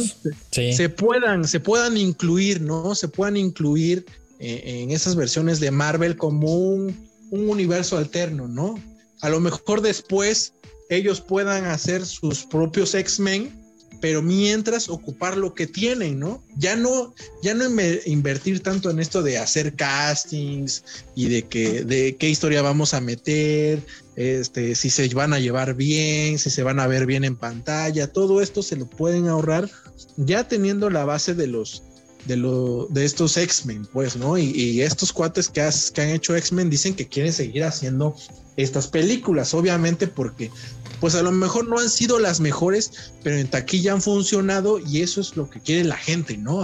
se 0.74 0.90
puedan, 0.90 1.48
se 1.48 1.60
puedan 1.60 1.98
incluir, 1.98 2.62
¿no? 2.62 2.96
Se 2.96 3.08
puedan 3.08 3.38
incluir 3.38 4.06
eh, 4.40 4.82
en 4.84 4.92
esas 4.92 5.16
versiones 5.16 5.60
de 5.60 5.72
Marvel 5.72 6.18
como 6.18 6.54
un, 6.54 7.08
un 7.32 7.50
universo 7.50 7.98
alterno, 7.98 8.48
¿no? 8.48 8.76
A 9.22 9.30
lo 9.30 9.40
mejor 9.40 9.82
después 9.82 10.54
ellos 10.90 11.22
puedan 11.22 11.66
hacer 11.66 12.06
sus 12.06 12.44
propios 12.44 12.94
X-Men 12.94 13.63
pero 14.04 14.22
mientras 14.22 14.90
ocupar 14.90 15.38
lo 15.38 15.54
que 15.54 15.66
tienen, 15.66 16.20
¿no? 16.20 16.44
Ya 16.58 16.76
no, 16.76 17.16
ya 17.42 17.54
no 17.54 17.64
invertir 18.06 18.60
tanto 18.60 18.90
en 18.90 19.00
esto 19.00 19.24
de 19.24 19.38
hacer 19.38 19.76
castings 19.76 20.84
y 21.16 21.30
de 21.30 21.44
que, 21.44 21.86
de 21.86 22.18
qué 22.18 22.28
historia 22.28 22.62
vamos 22.62 22.94
a 22.94 23.00
meter, 23.00 23.82
este, 24.18 24.76
si 24.76 24.90
se 24.90 25.08
van 25.14 25.32
a 25.32 25.40
llevar 25.40 25.76
bien, 25.76 26.38
si 26.38 26.50
se 26.50 26.64
van 26.64 26.82
a 26.82 26.88
ver 26.88 27.06
bien 27.06 27.24
en 27.24 27.38
pantalla, 27.38 28.12
todo 28.12 28.42
esto 28.42 28.62
se 28.62 28.76
lo 28.76 28.88
pueden 28.88 29.30
ahorrar 29.30 29.70
ya 30.18 30.50
teniendo 30.50 30.90
la 30.90 31.06
base 31.06 31.34
de 31.34 31.48
los, 31.48 31.84
de, 32.26 32.36
lo, 32.36 32.88
de 32.90 33.06
estos 33.06 33.38
X-Men, 33.38 33.88
pues, 33.94 34.18
¿no? 34.18 34.38
Y, 34.38 34.82
estos 34.82 35.14
cuates 35.14 35.48
que, 35.48 35.66
que 35.94 36.02
han 36.02 36.10
hecho 36.10 36.36
X-Men 36.36 36.70
dicen 36.70 36.94
que 36.94 37.08
quieren 37.08 37.32
seguir 37.32 37.64
haciendo 37.64 38.18
estas 38.58 38.88
películas, 38.88 39.54
obviamente 39.54 40.08
porque 40.08 40.52
pues 41.04 41.16
a 41.16 41.22
lo 41.22 41.34
mejor 41.34 41.68
no 41.68 41.80
han 41.80 41.90
sido 41.90 42.18
las 42.18 42.40
mejores, 42.40 43.12
pero 43.24 43.36
en 43.36 43.46
taquilla 43.48 43.92
han 43.92 44.02
funcionado 44.02 44.80
y 44.80 45.02
eso 45.02 45.20
es 45.20 45.36
lo 45.36 45.50
que 45.50 45.60
quiere 45.60 45.84
la 45.84 45.98
gente, 45.98 46.38
¿no? 46.38 46.64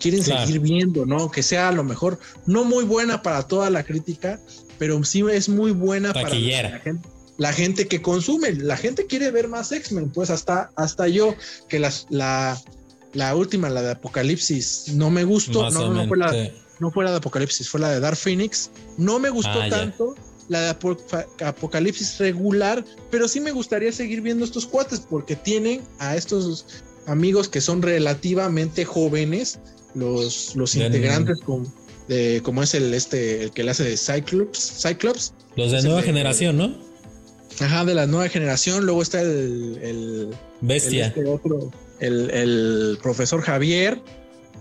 Quieren 0.00 0.24
seguir 0.24 0.60
viendo, 0.60 1.04
¿no? 1.04 1.30
Que 1.30 1.42
sea 1.42 1.68
a 1.68 1.72
lo 1.72 1.84
mejor 1.84 2.18
no 2.46 2.64
muy 2.64 2.84
buena 2.84 3.20
para 3.20 3.42
toda 3.42 3.68
la 3.68 3.84
crítica, 3.84 4.40
pero 4.78 5.04
sí 5.04 5.22
es 5.30 5.50
muy 5.50 5.72
buena 5.72 6.14
para 6.14 6.30
la 6.30 6.78
gente, 6.78 7.08
la 7.36 7.52
gente 7.52 7.86
que 7.86 8.00
consume. 8.00 8.52
La 8.52 8.78
gente 8.78 9.04
quiere 9.04 9.30
ver 9.30 9.48
más 9.48 9.70
X-Men, 9.70 10.08
pues 10.12 10.30
hasta, 10.30 10.70
hasta 10.76 11.06
yo, 11.06 11.34
que 11.68 11.78
las, 11.78 12.06
la, 12.08 12.58
la 13.12 13.36
última, 13.36 13.68
la 13.68 13.82
de 13.82 13.90
Apocalipsis, 13.90 14.94
no 14.94 15.10
me 15.10 15.24
gustó, 15.24 15.68
no, 15.68 15.90
no, 15.92 16.08
fue 16.08 16.16
la, 16.16 16.34
no 16.78 16.90
fue 16.90 17.04
la 17.04 17.10
de 17.10 17.18
Apocalipsis, 17.18 17.68
fue 17.68 17.80
la 17.80 17.90
de 17.90 18.00
Dark 18.00 18.16
Phoenix, 18.16 18.70
no 18.96 19.18
me 19.18 19.28
gustó 19.28 19.60
ah, 19.60 19.68
tanto 19.68 20.14
la 20.48 20.60
de 20.60 20.96
Apocalipsis 21.44 22.18
regular, 22.18 22.84
pero 23.10 23.28
sí 23.28 23.40
me 23.40 23.50
gustaría 23.50 23.92
seguir 23.92 24.20
viendo 24.20 24.44
estos 24.44 24.66
cuates 24.66 25.00
porque 25.00 25.36
tienen 25.36 25.82
a 25.98 26.16
estos 26.16 26.66
amigos 27.06 27.48
que 27.48 27.60
son 27.60 27.82
relativamente 27.82 28.84
jóvenes, 28.84 29.58
los, 29.94 30.54
los 30.56 30.74
integrantes 30.74 31.38
como 32.42 32.62
es 32.62 32.74
el 32.74 32.92
este 32.92 33.44
el 33.44 33.50
que 33.52 33.64
le 33.64 33.70
hace 33.70 33.84
de 33.84 33.96
Cyclops, 33.96 34.82
Cyclops. 34.82 35.32
Los 35.56 35.72
de 35.72 35.82
nueva 35.82 36.02
generación, 36.02 36.56
¿no? 36.56 36.76
Ajá, 37.60 37.84
de 37.84 37.94
la 37.94 38.06
nueva 38.06 38.28
generación. 38.28 38.84
Luego 38.84 39.02
está 39.02 39.22
el, 39.22 40.34
Bestia. 40.60 41.06
Este 41.06 41.22
el, 42.00 42.30
el, 42.30 42.98
profesor 43.02 43.40
Javier. 43.40 44.00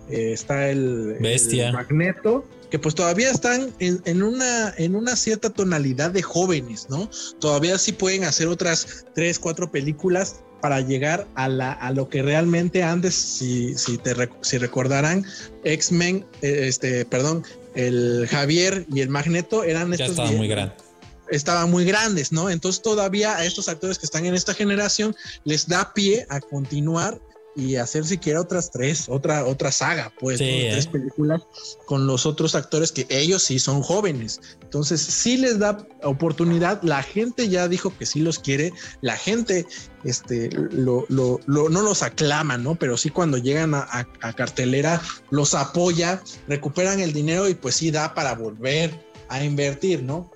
Eh, 0.10 0.32
está 0.34 0.70
el, 0.70 1.18
Bestia. 1.20 1.72
Magneto 1.72 2.46
que 2.74 2.80
pues 2.80 2.96
todavía 2.96 3.30
están 3.30 3.72
en, 3.78 4.24
una, 4.24 4.74
en 4.78 4.96
una 4.96 5.16
cierta 5.16 5.52
tonalidad 5.52 6.10
de 6.10 6.24
jóvenes, 6.24 6.88
¿no? 6.90 7.08
Todavía 7.40 7.78
sí 7.78 7.92
pueden 7.92 8.24
hacer 8.24 8.48
otras 8.48 9.06
tres, 9.14 9.38
cuatro 9.38 9.70
películas 9.70 10.38
para 10.60 10.82
llegar 10.82 11.28
a, 11.36 11.50
la, 11.50 11.72
a 11.74 11.92
lo 11.92 12.10
que 12.10 12.24
realmente 12.24 12.82
antes, 12.82 13.14
si, 13.14 13.78
si, 13.78 14.00
te, 14.00 14.16
si 14.42 14.58
recordarán, 14.58 15.24
X-Men, 15.64 16.26
eh, 16.42 16.62
este, 16.68 17.06
perdón, 17.06 17.44
el 17.76 18.28
Javier 18.28 18.88
y 18.92 19.02
el 19.02 19.10
Magneto 19.10 19.64
eran 19.64 19.92
ya 19.92 20.06
estos... 20.06 20.18
Estaban 20.18 20.38
muy 20.38 20.48
grandes. 20.48 20.84
Estaban 21.30 21.70
muy 21.70 21.86
grandes, 21.86 22.32
¿no? 22.32 22.50
Entonces 22.50 22.82
todavía 22.82 23.36
a 23.36 23.46
estos 23.46 23.70
actores 23.70 24.00
que 24.00 24.08
están 24.08 24.26
en 24.26 24.34
esta 24.34 24.56
generación 24.56 25.16
les 25.44 25.68
da 25.68 25.94
pie 25.94 26.26
a 26.28 26.40
continuar 26.40 27.22
y 27.56 27.76
hacer 27.76 28.06
siquiera 28.06 28.42
otras 28.42 28.72
tres, 28.72 29.08
otra, 29.08 29.46
otra 29.46 29.72
saga, 29.72 30.12
pues, 30.20 30.38
tres 30.38 30.86
¿eh? 30.86 30.90
películas 30.92 31.42
con 31.86 32.08
los 32.08 32.26
otros 32.26 32.56
actores 32.56 32.92
que 32.92 33.06
ellos 33.10 33.44
sí 33.44 33.60
son 33.60 33.82
jóvenes. 33.82 34.42
Entonces, 34.62 35.02
sí 35.02 35.38
les 35.38 35.60
da 35.60 35.86
oportunidad. 36.04 36.82
La 36.82 37.04
gente 37.04 37.50
ya 37.50 37.68
dijo 37.68 37.96
que 37.96 38.06
sí 38.06 38.22
los 38.22 38.40
quiere. 38.40 38.74
La 39.02 39.16
gente 39.16 39.68
este, 40.04 40.50
lo, 40.52 41.06
lo, 41.10 41.40
no 41.48 41.82
los 41.82 42.02
aclama, 42.02 42.58
¿no? 42.58 42.76
Pero 42.76 42.98
sí 42.98 43.10
cuando 43.10 43.38
llegan 43.38 43.76
a, 43.76 43.88
a, 44.22 44.34
cartelera 44.34 45.02
los 45.30 45.54
apoya, 45.54 46.22
recuperan 46.48 47.00
el 47.00 47.14
dinero 47.14 47.48
y 47.48 47.54
pues 47.54 47.76
sí 47.76 47.92
da 47.92 48.14
para 48.14 48.34
volver 48.34 48.92
a 49.30 49.44
invertir, 49.44 50.04
¿no? 50.04 50.32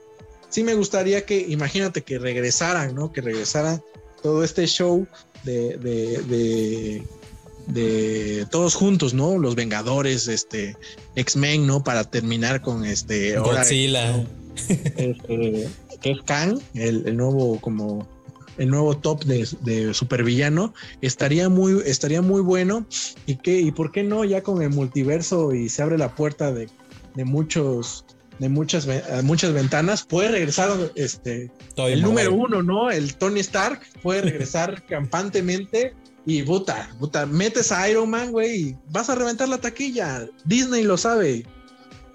Sí 0.49 0.63
me 0.63 0.75
gustaría 0.75 1.25
que, 1.25 1.39
imagínate 1.39 2.03
que 2.03 2.19
regresaran, 2.19 2.95
¿no? 2.95 3.11
Que 3.11 3.21
regresaran 3.21 3.81
todo 4.21 4.43
este 4.43 4.65
show 4.65 5.07
de, 5.47 5.77
de, 5.77 7.03
de, 7.67 8.45
todos 8.51 8.75
juntos, 8.75 9.13
¿no? 9.13 9.37
Los 9.37 9.55
Vengadores, 9.55 10.27
este, 10.27 10.75
X-Men, 11.15 11.65
¿no? 11.65 11.83
Para 11.83 12.03
terminar 12.03 12.61
con 12.61 12.85
este. 12.85 13.37
Godzilla. 13.39 14.25
Este, 14.97 15.67
que 16.01 16.11
es 16.11 16.21
Kang, 16.23 16.59
el, 16.73 17.15
nuevo 17.15 17.59
como 17.59 18.07
el 18.57 18.69
nuevo 18.69 18.97
top 18.97 19.23
de, 19.25 19.47
de, 19.61 19.93
supervillano 19.93 20.73
estaría 21.01 21.47
muy 21.47 21.81
estaría 21.85 22.23
muy 22.23 22.41
bueno 22.41 22.87
y 23.27 23.35
que 23.35 23.59
y 23.61 23.71
por 23.71 23.91
qué 23.91 24.03
no 24.03 24.25
ya 24.25 24.41
con 24.41 24.63
el 24.63 24.71
multiverso 24.71 25.53
y 25.53 25.69
se 25.69 25.83
abre 25.83 25.99
la 25.99 26.15
puerta 26.15 26.51
de, 26.51 26.69
de 27.13 27.25
muchos 27.25 28.03
de 28.39 28.49
muchas, 28.49 28.87
muchas 29.23 29.53
ventanas, 29.53 30.03
puede 30.03 30.29
regresar 30.29 30.69
este, 30.95 31.51
el 31.75 32.01
número 32.01 32.33
uno, 32.33 32.61
¿no? 32.61 32.91
El 32.91 33.15
Tony 33.15 33.39
Stark 33.39 33.81
puede 34.01 34.21
regresar 34.21 34.85
campantemente 34.89 35.93
y 36.25 36.43
puta, 36.43 36.93
puta, 36.99 37.25
metes 37.25 37.71
a 37.71 37.89
Iron 37.89 38.09
Man, 38.09 38.31
güey, 38.31 38.55
y 38.55 38.77
vas 38.89 39.09
a 39.09 39.15
reventar 39.15 39.47
la 39.47 39.59
taquilla. 39.59 40.27
Disney 40.43 40.83
lo 40.83 40.97
sabe. 40.97 41.45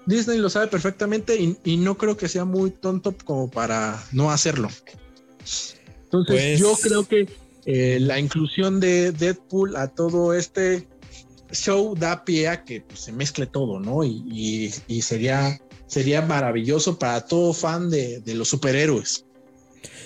Disney 0.05 0.37
lo 0.37 0.51
sabe 0.51 0.67
perfectamente 0.67 1.35
y, 1.63 1.77
no 1.77 1.97
creo 1.97 2.15
que 2.15 2.27
sea 2.27 2.45
muy 2.45 2.69
tonto 2.69 3.15
como 3.25 3.49
para 3.49 4.03
no 4.11 4.29
hacerlo. 4.29 4.69
Entonces, 6.03 6.35
pues 6.35 6.59
yo 6.59 6.75
creo 6.79 7.07
que 7.07 7.27
eh, 7.65 7.97
la 7.99 8.19
inclusión 8.19 8.79
de 8.79 9.13
Deadpool 9.13 9.75
a 9.75 9.87
todo 9.87 10.33
este 10.35 10.87
show 11.51 11.95
da 11.95 12.23
pie 12.23 12.49
a 12.49 12.63
que 12.63 12.81
pues, 12.81 12.99
se 12.99 13.11
mezcle 13.11 13.47
todo, 13.47 13.79
¿no? 13.79 14.03
y 14.03 14.69
sería 15.01 15.59
sería 15.93 16.21
maravilloso 16.21 16.97
para 16.97 17.21
todo 17.21 17.53
fan 17.53 17.89
de, 17.89 18.21
los 18.25 18.49
superhéroes. 18.49 19.25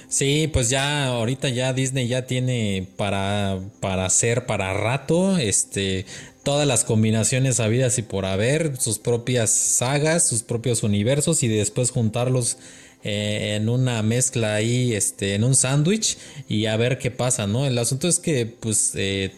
Sí, 0.09 0.49
pues 0.51 0.69
ya 0.69 1.07
ahorita 1.07 1.49
ya 1.49 1.73
Disney 1.73 2.07
ya 2.07 2.25
tiene 2.25 2.87
para, 2.95 3.59
para 3.79 4.05
hacer 4.05 4.45
para 4.45 4.73
rato 4.73 5.37
este 5.37 6.05
todas 6.43 6.65
las 6.65 6.85
combinaciones 6.85 7.59
habidas 7.59 7.97
y 7.97 8.03
por 8.03 8.25
haber, 8.25 8.77
sus 8.77 8.99
propias 8.99 9.49
sagas, 9.49 10.25
sus 10.25 10.43
propios 10.43 10.81
universos 10.81 11.43
y 11.43 11.49
después 11.49 11.91
juntarlos 11.91 12.57
eh, 13.03 13.55
en 13.55 13.67
una 13.67 14.01
mezcla 14.01 14.55
ahí, 14.55 14.93
este, 14.93 15.35
en 15.35 15.43
un 15.43 15.55
sándwich 15.55 16.17
y 16.47 16.67
a 16.67 16.77
ver 16.77 16.99
qué 16.99 17.11
pasa, 17.11 17.47
¿no? 17.47 17.65
El 17.65 17.77
asunto 17.77 18.07
es 18.07 18.19
que 18.19 18.45
pues 18.45 18.93
eh, 18.95 19.31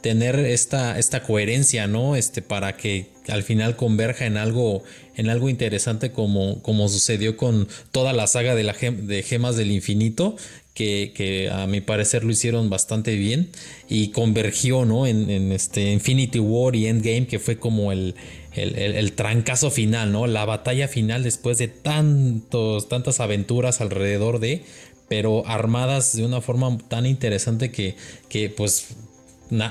tener 0.00 0.38
esta, 0.40 0.98
esta 0.98 1.22
coherencia, 1.22 1.86
¿no? 1.86 2.16
Este, 2.16 2.42
para 2.42 2.76
que 2.76 3.15
al 3.28 3.42
final 3.42 3.76
converja 3.76 4.26
en 4.26 4.36
algo, 4.36 4.82
en 5.16 5.28
algo 5.28 5.48
interesante 5.48 6.12
como, 6.12 6.62
como 6.62 6.88
sucedió 6.88 7.36
con 7.36 7.68
toda 7.92 8.12
la 8.12 8.26
saga 8.26 8.54
de, 8.54 8.62
la 8.62 8.74
de 8.74 9.22
Gemas 9.22 9.56
del 9.56 9.70
Infinito, 9.70 10.36
que, 10.76 11.50
a 11.50 11.66
mi 11.66 11.80
parecer 11.80 12.22
lo 12.22 12.30
hicieron 12.30 12.68
bastante 12.68 13.14
bien 13.16 13.48
y 13.88 14.08
convergió, 14.08 14.84
¿no? 14.84 15.06
En, 15.06 15.50
este 15.52 15.92
Infinity 15.92 16.38
War 16.38 16.76
y 16.76 16.86
Endgame, 16.86 17.26
que 17.26 17.38
fue 17.38 17.58
como 17.58 17.92
el, 17.92 18.14
el, 18.54 19.12
trancazo 19.12 19.70
final, 19.70 20.12
¿no? 20.12 20.26
La 20.26 20.44
batalla 20.44 20.86
final 20.86 21.22
después 21.22 21.56
de 21.58 21.68
tantos, 21.68 22.88
tantas 22.88 23.20
aventuras 23.20 23.80
alrededor 23.80 24.38
de, 24.38 24.64
pero 25.08 25.46
armadas 25.46 26.14
de 26.14 26.24
una 26.26 26.42
forma 26.42 26.76
tan 26.88 27.06
interesante 27.06 27.70
que, 27.70 27.96
que 28.28 28.50
pues 28.50 28.88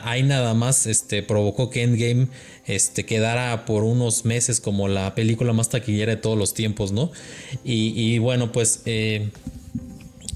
hay 0.04 0.24
nada 0.24 0.54
más 0.54 0.86
este, 0.86 1.24
provocó 1.24 1.70
que 1.70 1.84
Endgame 1.84 2.28
este, 2.66 3.06
quedara 3.06 3.66
por 3.66 3.84
unos 3.84 4.26
meses 4.26 4.62
como 4.62 4.88
la 4.88 5.16
película 5.16 5.54
más 5.54 5.70
taquillera 5.70 6.16
de 6.16 6.22
todos 6.22 6.38
los 6.38 6.54
tiempos, 6.54 6.92
¿no? 6.92 7.12
Y, 7.64 8.18
bueno, 8.20 8.52
pues 8.52 8.82
eh, 8.86 9.30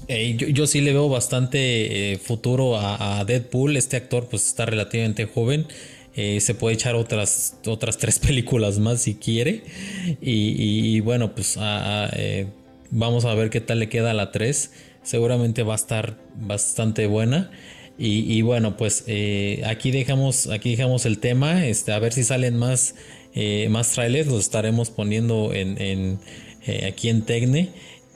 eh, 0.08 0.36
yo, 0.36 0.66
sí 0.66 0.80
le 0.80 0.92
veo 0.92 1.08
bastante 1.08 2.12
eh, 2.12 2.18
futuro 2.18 2.78
a, 2.78 3.24
Deadpool. 3.24 3.76
Este 3.76 3.96
actor 3.96 4.28
pues 4.28 4.46
está 4.46 4.66
relativamente 4.66 5.26
joven. 5.26 5.66
se 6.14 6.54
puede 6.54 6.74
echar 6.74 6.94
otras, 6.94 7.56
otras 7.66 7.96
tres 7.98 8.18
películas 8.26 8.78
más 8.78 9.02
si 9.02 9.14
quiere. 9.14 9.62
Y, 10.20 11.00
bueno, 11.00 11.34
pues 11.34 11.58
vamos 12.90 13.24
a 13.24 13.34
ver 13.34 13.50
qué 13.50 13.60
tal 13.60 13.78
le 13.80 13.88
queda 13.88 14.10
a 14.10 14.14
la 14.14 14.30
3. 14.32 14.70
Seguramente 15.02 15.62
va 15.62 15.72
a 15.72 15.76
estar 15.76 16.18
bastante 16.36 17.06
buena. 17.06 17.50
Y, 18.02 18.40
bueno, 18.40 18.78
pues 18.78 19.04
eh, 19.08 19.62
aquí 19.66 19.90
dejamos, 19.90 20.46
aquí 20.46 20.70
dejamos 20.70 21.04
el 21.04 21.18
tema. 21.18 21.66
Este, 21.66 21.92
a 21.92 21.98
ver 21.98 22.14
si 22.14 22.24
salen 22.24 22.56
más, 22.56 22.94
eh, 23.34 23.68
más 23.68 23.92
trailers. 23.92 24.26
Los 24.26 24.40
estaremos 24.40 24.88
poniendo 24.88 25.52
en, 25.52 26.18
eh, 26.66 26.86
aquí 26.90 27.10
en 27.10 27.26
Tecne. 27.26 27.68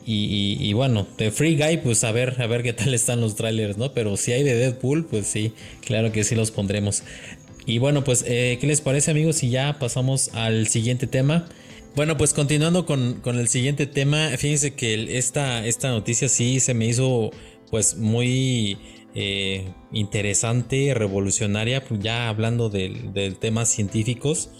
Y, 0.06 0.72
bueno, 0.72 1.06
de 1.18 1.30
Free 1.30 1.56
Guy, 1.56 1.78
pues 1.78 2.02
a 2.02 2.12
ver, 2.12 2.40
a 2.40 2.46
ver 2.46 2.62
qué 2.62 2.72
tal 2.72 2.94
están 2.94 3.20
los 3.20 3.36
trailers, 3.36 3.76
¿no? 3.76 3.92
Pero 3.92 4.16
si 4.16 4.32
hay 4.32 4.42
de 4.42 4.54
Deadpool, 4.54 5.04
pues 5.04 5.26
sí, 5.26 5.52
claro 5.84 6.12
que 6.12 6.24
sí 6.24 6.34
los 6.34 6.50
pondremos. 6.50 7.02
Y 7.66 7.76
bueno, 7.76 8.04
pues, 8.04 8.22
¿qué 8.22 8.58
les 8.62 8.80
parece, 8.80 9.10
amigos? 9.10 9.36
Si 9.36 9.50
ya 9.50 9.78
pasamos 9.78 10.30
al 10.32 10.66
siguiente 10.68 11.06
tema. 11.06 11.46
Bueno, 11.94 12.16
pues 12.16 12.32
continuando 12.32 12.86
con, 12.86 13.20
con 13.20 13.38
el 13.38 13.48
siguiente 13.48 13.86
tema, 13.86 14.30
fíjense 14.38 14.72
que 14.72 15.18
esta, 15.18 15.66
esta 15.66 15.90
noticia 15.90 16.30
sí 16.30 16.58
se 16.60 16.72
me 16.72 16.86
hizo 16.86 17.32
pues 17.70 17.96
muy 17.96 18.78
interesante, 19.92 20.92
revolucionaria, 20.94 21.84
pues, 21.84 22.00
ya 22.00 22.28
hablando 22.28 22.68
de, 22.68 23.36
temas 23.40 23.68
científicos. 23.68 24.50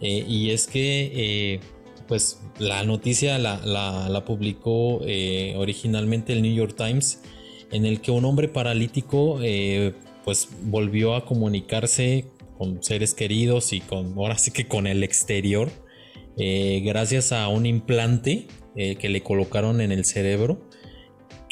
y 0.00 0.50
es 0.50 0.66
que 0.66 1.60
pues 2.06 2.40
la 2.58 2.84
noticia 2.84 3.38
la, 3.38 4.22
publicó 4.24 5.00
originalmente 5.56 6.32
el 6.32 6.42
New 6.42 6.54
York 6.54 6.74
Times 6.76 7.22
en 7.72 7.84
el 7.84 8.00
que 8.00 8.12
un 8.12 8.24
hombre 8.24 8.48
paralítico 8.48 9.40
pues 10.24 10.48
volvió 10.62 11.14
a 11.14 11.24
comunicarse 11.24 12.26
con 12.58 12.82
seres 12.82 13.14
queridos 13.14 13.72
y 13.72 13.80
con 13.80 14.14
ahora 14.18 14.38
sí 14.38 14.50
que 14.50 14.66
con 14.66 14.86
el 14.86 15.04
exterior 15.04 15.70
eh, 16.36 16.82
gracias 16.84 17.32
a 17.32 17.48
un 17.48 17.64
implante 17.64 18.48
eh, 18.74 18.96
que 18.96 19.08
le 19.08 19.22
colocaron 19.22 19.80
en 19.80 19.92
el 19.92 20.04
cerebro 20.04 20.65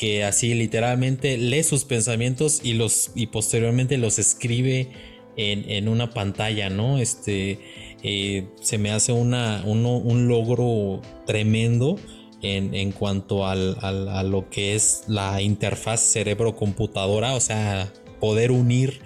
que 0.04 0.22
así 0.22 0.52
literalmente 0.52 1.38
lee 1.38 1.62
sus 1.62 1.86
pensamientos 1.86 2.60
y 2.62 2.74
los 2.74 3.10
y 3.14 3.28
posteriormente 3.28 3.96
los 3.96 4.18
escribe 4.18 4.90
en, 5.34 5.88
una 5.88 6.10
pantalla 6.10 6.68
no 6.68 6.98
este 6.98 7.58
eh, 8.02 8.44
se 8.60 8.76
me 8.76 8.90
hace 8.90 9.12
una, 9.12 9.62
un 9.64 10.28
logro 10.28 11.00
tremendo 11.24 11.98
en, 12.42 12.74
en 12.74 12.92
cuanto 12.92 13.46
al, 13.46 13.78
a 13.80 14.22
lo 14.22 14.50
que 14.50 14.74
es 14.74 15.04
la 15.08 15.40
interfaz 15.40 16.00
cerebro-computadora, 16.00 17.32
o 17.32 17.40
sea, 17.40 17.90
poder 18.20 18.50
unir 18.50 19.00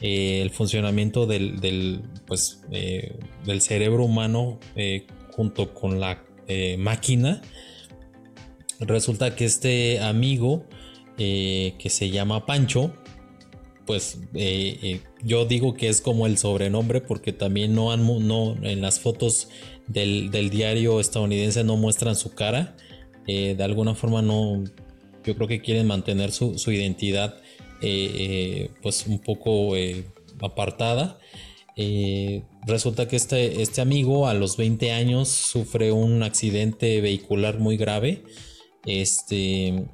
eh, 0.00 0.40
el 0.42 0.50
funcionamiento 0.50 1.26
del, 1.26 2.02
pues, 2.26 2.64
eh, 2.72 3.16
del 3.44 3.60
cerebro 3.60 4.04
humano 4.04 4.58
junto 5.30 5.72
con 5.72 6.00
la 6.00 6.24
máquina. 6.76 7.40
Resulta 8.80 9.36
que 9.36 9.44
este 9.44 10.00
amigo 10.00 10.66
que 11.16 11.88
se 11.90 12.08
llama 12.08 12.46
Pancho, 12.46 12.94
pues 13.84 14.18
yo 15.22 15.44
digo 15.44 15.74
que 15.74 15.88
es 15.88 16.00
como 16.00 16.26
el 16.26 16.38
sobrenombre 16.38 17.02
porque 17.02 17.34
también 17.34 17.74
no, 17.74 17.92
han, 17.92 18.06
no 18.26 18.56
en 18.62 18.80
las 18.80 19.00
fotos 19.00 19.48
del, 19.86 20.30
diario 20.50 20.98
estadounidense 20.98 21.62
no 21.62 21.76
muestran 21.76 22.16
su 22.16 22.34
cara. 22.34 22.74
de 23.26 23.62
alguna 23.62 23.94
forma 23.94 24.22
no, 24.22 24.64
yo 25.24 25.34
creo 25.34 25.46
que 25.46 25.60
quieren 25.60 25.86
mantener 25.86 26.32
su, 26.32 26.58
su 26.58 26.72
identidad 26.72 27.34
eh, 27.82 28.70
pues 28.82 29.06
un 29.06 29.18
poco 29.18 29.76
eh, 29.76 30.04
apartada. 30.40 31.18
Eh, 31.76 32.42
resulta 32.66 33.08
que 33.08 33.16
este, 33.16 33.62
este 33.62 33.80
amigo 33.80 34.28
a 34.28 34.34
los 34.34 34.56
20 34.56 34.92
años 34.92 35.28
sufre 35.28 35.92
un 35.92 36.22
accidente 36.22 37.00
vehicular 37.00 37.58
muy 37.58 37.76
grave. 37.76 38.22
Este, 38.84 39.84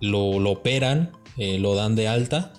lo, 0.00 0.20
operan, 0.50 1.12
lo 1.36 1.74
dan 1.74 1.96
de 1.96 2.08
alta. 2.08 2.52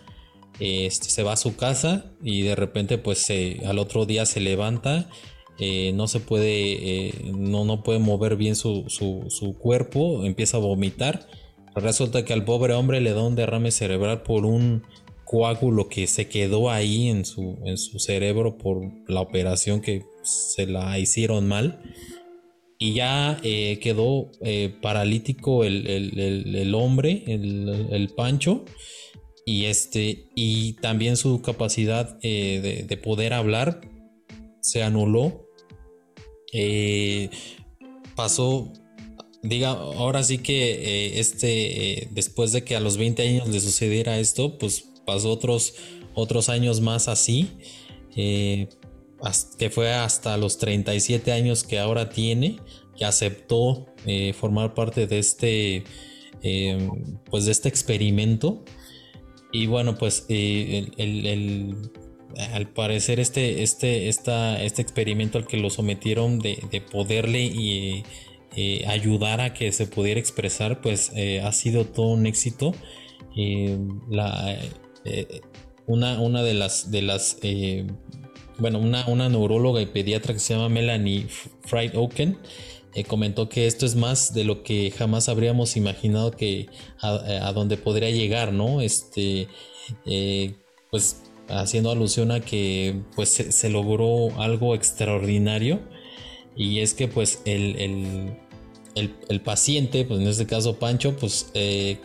Este, 0.60 1.10
se 1.10 1.24
va 1.24 1.34
a 1.34 1.38
su 1.38 1.56
casa 1.57 2.14
y 2.24 2.44
de 2.44 2.56
repente 2.56 2.98
pues 2.98 3.28
al 3.66 3.78
otro 3.78 4.06
día 4.06 4.26
se 4.26 4.40
levanta 4.40 5.10
no 5.94 6.07
se 6.07 6.22
puede, 6.22 7.14
no, 7.34 7.66
no, 7.66 7.84
puede 7.84 7.99
mover 7.99 8.36
bien 8.38 8.56
su, 8.56 8.86
su, 8.88 9.57
cuerpo, 9.57 10.26
empieza 10.26 10.57
a 10.57 10.62
vomitar 10.62 11.28
Resulta 11.76 12.24
que 12.24 12.32
al 12.32 12.45
pobre 12.45 12.74
hombre 12.74 13.02
le 13.02 13.14
da 13.14 13.22
un 13.22 13.36
derrame 13.36 13.70
cerebral 13.70 14.22
por 14.24 14.45
un 14.45 14.84
coágulo 15.26 15.90
que 15.90 16.07
se 16.07 16.30
quedó 16.30 16.70
ahí 16.70 17.10
en 17.10 17.26
su, 17.26 17.60
en 17.66 17.78
su 17.78 17.99
cerebro 17.99 18.57
por 18.57 18.82
la 19.07 19.20
operación 19.20 19.82
que 19.82 20.06
se 20.24 20.68
la 20.68 20.98
hicieron 20.98 21.48
mal. 21.49 21.82
Y 22.78 22.94
ya 22.94 23.40
eh, 23.44 23.80
quedó 23.82 24.32
eh, 24.42 24.76
paralítico 24.82 25.64
el, 25.64 26.74
hombre, 26.76 27.24
el, 27.28 28.10
Pancho. 28.16 28.66
Y, 29.46 29.66
este, 29.66 30.26
y 30.36 30.74
también 30.74 31.18
su 31.18 31.42
capacidad 31.42 32.18
eh, 32.22 32.86
de, 32.88 32.98
poder 32.98 33.34
hablar 33.34 33.82
se 34.62 34.84
anuló. 34.84 35.48
pasó 38.16 38.74
diga, 39.42 39.70
ahora 39.70 40.24
sí 40.24 40.40
que 40.40 41.20
este, 41.20 42.08
después 42.12 42.52
de 42.52 42.64
que 42.64 42.76
a 42.76 42.80
los 42.80 42.98
20 42.98 43.22
años 43.22 43.48
le 43.48 43.60
sucediera 43.60 44.20
esto, 44.20 44.58
pues 44.58 44.86
pasó 45.06 45.32
otros, 45.32 45.76
otros 46.16 46.50
años 46.50 46.82
más 46.82 47.08
así, 47.08 47.52
que 49.58 49.70
fue 49.70 49.94
hasta 49.94 50.38
los 50.38 50.58
37 50.58 51.32
años 51.32 51.64
que 51.64 51.80
ahora 51.80 52.10
tiene, 52.10 52.60
que 52.98 53.06
aceptó 53.06 53.88
formar 54.40 54.74
parte 54.74 55.08
de 55.08 55.20
este, 55.20 55.84
pues 57.30 57.46
de 57.46 57.52
este 57.52 57.70
experimento. 57.70 58.64
Y 59.52 59.68
bueno, 59.68 59.98
pues 59.98 60.28
al 62.54 62.68
parecer 62.74 63.20
este, 63.20 63.64
este, 63.64 64.10
este 64.10 64.82
experimento 64.82 65.38
al 65.38 65.48
que 65.48 65.58
lo 65.58 65.70
sometieron 65.70 66.40
de, 66.40 66.60
de 66.72 66.82
poderle 66.82 67.44
y 67.44 68.04
eh, 68.58 68.86
ayudar 68.88 69.42
a 69.42 69.54
que 69.54 69.74
se 69.74 69.86
pudiera 69.86 70.18
expresar, 70.18 70.80
pues 70.80 71.12
eh, 71.14 71.42
ha 71.42 71.52
sido 71.52 71.86
todo 71.86 72.08
un 72.08 72.26
éxito. 72.26 72.74
Eh, 73.36 73.78
una, 75.88 76.22
una, 76.22 76.42
de 76.42 76.54
las, 76.54 76.90
de 76.90 77.02
las 77.02 77.38
bueno, 78.57 78.80
una, 78.80 79.07
una, 79.07 79.30
neuróloga 79.30 79.82
y 79.82 79.86
pediatra 79.86 80.34
que 80.34 80.40
se 80.40 80.53
llama 80.53 80.69
Melanie 80.69 81.27
Fried 81.65 81.95
Oaken 81.95 82.38
comentó 83.03 83.49
que 83.49 83.68
esto 83.68 83.86
es 83.86 83.95
más 83.95 84.34
de 84.34 84.45
lo 84.45 84.64
que 84.64 84.91
jamás 84.91 85.27
habríamos 85.27 85.76
imaginado 85.76 86.32
que 86.32 86.68
a, 87.02 87.52
dónde 87.52 87.76
podría 87.76 88.10
llegar, 88.10 88.53
¿no? 88.53 88.80
Este, 88.80 89.49
pues 90.90 91.22
haciendo 91.49 91.91
alusión 91.91 92.32
a 92.32 92.40
que 92.40 93.02
pues 93.15 93.30
se, 93.30 93.69
logró 93.69 94.40
algo 94.41 94.73
extraordinario 94.76 95.82
y 96.56 96.80
es 96.80 96.94
que 96.94 97.07
pues 97.07 97.41
el, 97.45 98.38
el, 98.95 99.41
paciente, 99.41 100.06
pues 100.06 100.22
en 100.22 100.27
este 100.27 100.45
caso 100.45 100.80
Pancho, 100.80 101.18
pues 101.18 101.52
eh, 101.53 101.99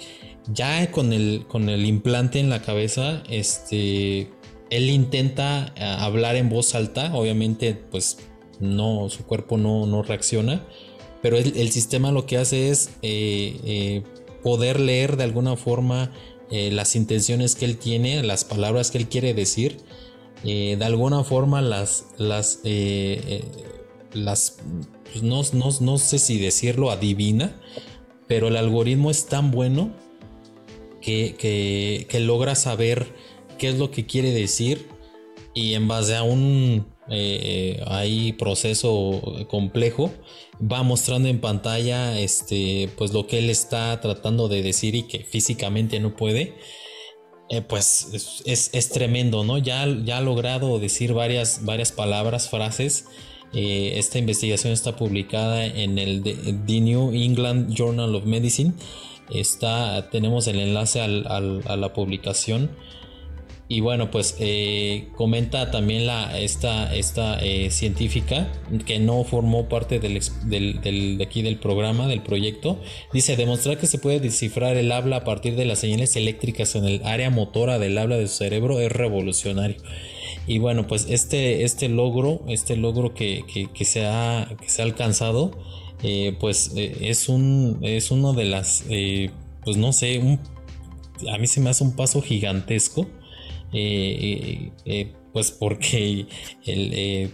ya 0.53 0.91
con 0.91 1.13
el, 1.13 1.45
con 1.47 1.69
el 1.69 1.87
implante 1.87 2.41
en 2.41 2.51
la 2.51 2.63
cabeza, 2.63 3.23
este, 3.31 4.31
él 4.71 4.91
intenta 4.91 5.73
eh, 5.77 5.85
hablar 5.85 6.37
en 6.37 6.49
voz 6.49 6.75
alta, 6.75 7.15
obviamente 7.15 7.75
pues 7.75 8.19
no, 8.59 9.09
su 9.09 9.25
cuerpo 9.25 9.57
no, 9.57 10.03
reacciona, 10.03 10.65
pero 11.23 11.37
el, 11.37 11.71
sistema 11.71 12.13
lo 12.13 12.27
que 12.27 12.39
hace 12.39 12.71
es 12.71 12.91
eh, 13.03 14.03
poder 14.43 14.81
leer 14.81 15.17
de 15.17 15.25
alguna 15.25 15.57
forma 15.57 16.13
las 16.51 16.97
intenciones 16.97 17.55
que 17.55 17.65
él 17.65 17.77
tiene, 17.77 18.25
las 18.25 18.45
palabras 18.45 18.91
que 18.91 18.99
él 18.99 19.09
quiere 19.09 19.35
decir, 19.35 19.77
de 20.43 20.85
alguna 20.85 21.23
forma 21.23 21.63
las, 21.63 22.07
las, 22.19 22.59
las 24.13 24.57
pues 25.13 25.23
no, 25.23 25.43
no, 25.81 25.99
sé 25.99 26.19
si 26.19 26.39
decirlo 26.39 26.91
adivina, 26.91 27.61
pero 28.27 28.49
el 28.49 28.57
algoritmo 28.57 29.11
es 29.11 29.27
tan 29.27 29.51
bueno 29.51 29.93
que, 31.01 32.07
logra 32.21 32.55
saber 32.55 33.13
qué 33.61 33.69
es 33.69 33.79
lo 33.79 33.91
que 33.91 34.07
quiere 34.07 34.33
decir 34.33 34.89
y 35.55 35.75
en 35.75 35.87
base 35.87 36.17
a 36.17 36.23
un 36.23 36.87
eh, 37.11 38.35
proceso 38.39 39.21
complejo 39.49 40.11
va 40.61 40.83
mostrando 40.83 41.29
en 41.29 41.41
pantalla 41.41 42.19
este 42.19 42.89
pues 42.97 43.13
lo 43.13 43.27
que 43.27 43.39
él 43.39 43.51
está 43.51 44.01
tratando 44.01 44.49
de 44.49 44.63
decir 44.63 44.95
y 44.95 45.03
que 45.05 45.21
físicamente 45.25 46.01
no 46.01 46.17
puede 46.17 46.55
eh, 47.51 47.61
pues 47.61 48.43
es, 48.47 48.89
tremendo 48.89 49.45
no 49.45 49.59
ya, 49.59 49.87
ya 50.05 50.19
ha 50.19 50.21
logrado 50.23 50.79
decir 50.79 51.13
varias 51.13 51.65
varias 51.65 51.93
palabras 51.93 52.49
frases 52.49 53.05
eh, 53.53 53.95
esta 53.97 54.19
investigación 54.19 54.73
está 54.73 54.97
publicada 54.97 55.67
en 55.67 55.99
el 55.99 56.23
The 56.23 56.81
New 56.81 57.13
England 57.13 57.75
Journal 57.75 58.15
of 58.15 58.25
Medicine. 58.25 58.73
Está, 59.29 60.09
tenemos 60.11 60.47
el 60.47 60.61
enlace 60.61 61.01
a 61.01 61.09
la 61.09 61.93
publicación. 61.93 62.71
Y 63.73 63.83
bueno, 63.83 64.11
pues 64.11 64.35
eh, 64.41 65.07
comenta 65.15 65.71
también 65.71 66.05
la, 66.05 66.37
esta, 66.41 66.93
esta 66.93 67.39
eh, 67.39 67.71
científica 67.71 68.51
que 68.85 68.99
no 68.99 69.23
formó 69.23 69.69
parte 69.69 70.01
del, 70.01 70.21
de 70.49 71.25
aquí 71.25 71.43
del 71.43 71.57
programa, 71.57 72.09
del 72.09 72.21
proyecto. 72.21 72.81
Dice, 73.13 73.37
demostrar 73.37 73.79
que 73.79 73.87
se 73.87 73.99
puede 73.99 74.19
descifrar 74.19 74.77
el 74.77 74.91
habla 74.91 75.19
a 75.19 75.25
partir 75.25 75.55
de 75.55 75.67
las 75.67 75.79
señales 75.79 76.17
eléctricas 76.17 76.75
en 76.75 76.85
el 76.85 77.05
área 77.05 77.31
motora 77.31 77.79
del 77.79 77.97
habla 77.97 78.17
de 78.17 78.27
su 78.27 78.39
cerebro 78.39 78.81
es 78.81 78.91
revolucionario. 78.91 79.77
Y 80.49 80.59
bueno, 80.59 80.89
pues 80.89 81.07
este, 81.09 81.63
este 81.63 81.89
logro, 81.89 82.43
este 82.49 82.77
logro 82.77 83.15
que, 83.15 83.45
se, 83.85 84.05
ha, 84.05 84.49
se 84.67 84.83
ha 84.83 84.85
alcanzado, 84.85 85.53
eh, 86.03 86.37
pues 86.41 86.73
eh, 86.75 86.97
es, 87.03 87.29
un, 87.29 87.79
es 87.83 88.11
uno 88.11 88.33
de 88.33 88.47
las, 88.47 88.83
pues 89.63 89.77
no 89.77 89.93
sé, 89.93 90.19
un, 90.19 90.41
a 91.33 91.39
mí 91.39 91.47
se 91.47 91.61
me 91.61 91.71
hace 91.71 91.85
un 91.85 91.95
paso 91.95 92.21
gigantesco, 92.21 93.07
pues 95.33 95.51
porque 95.53 96.27
el, 96.67 97.31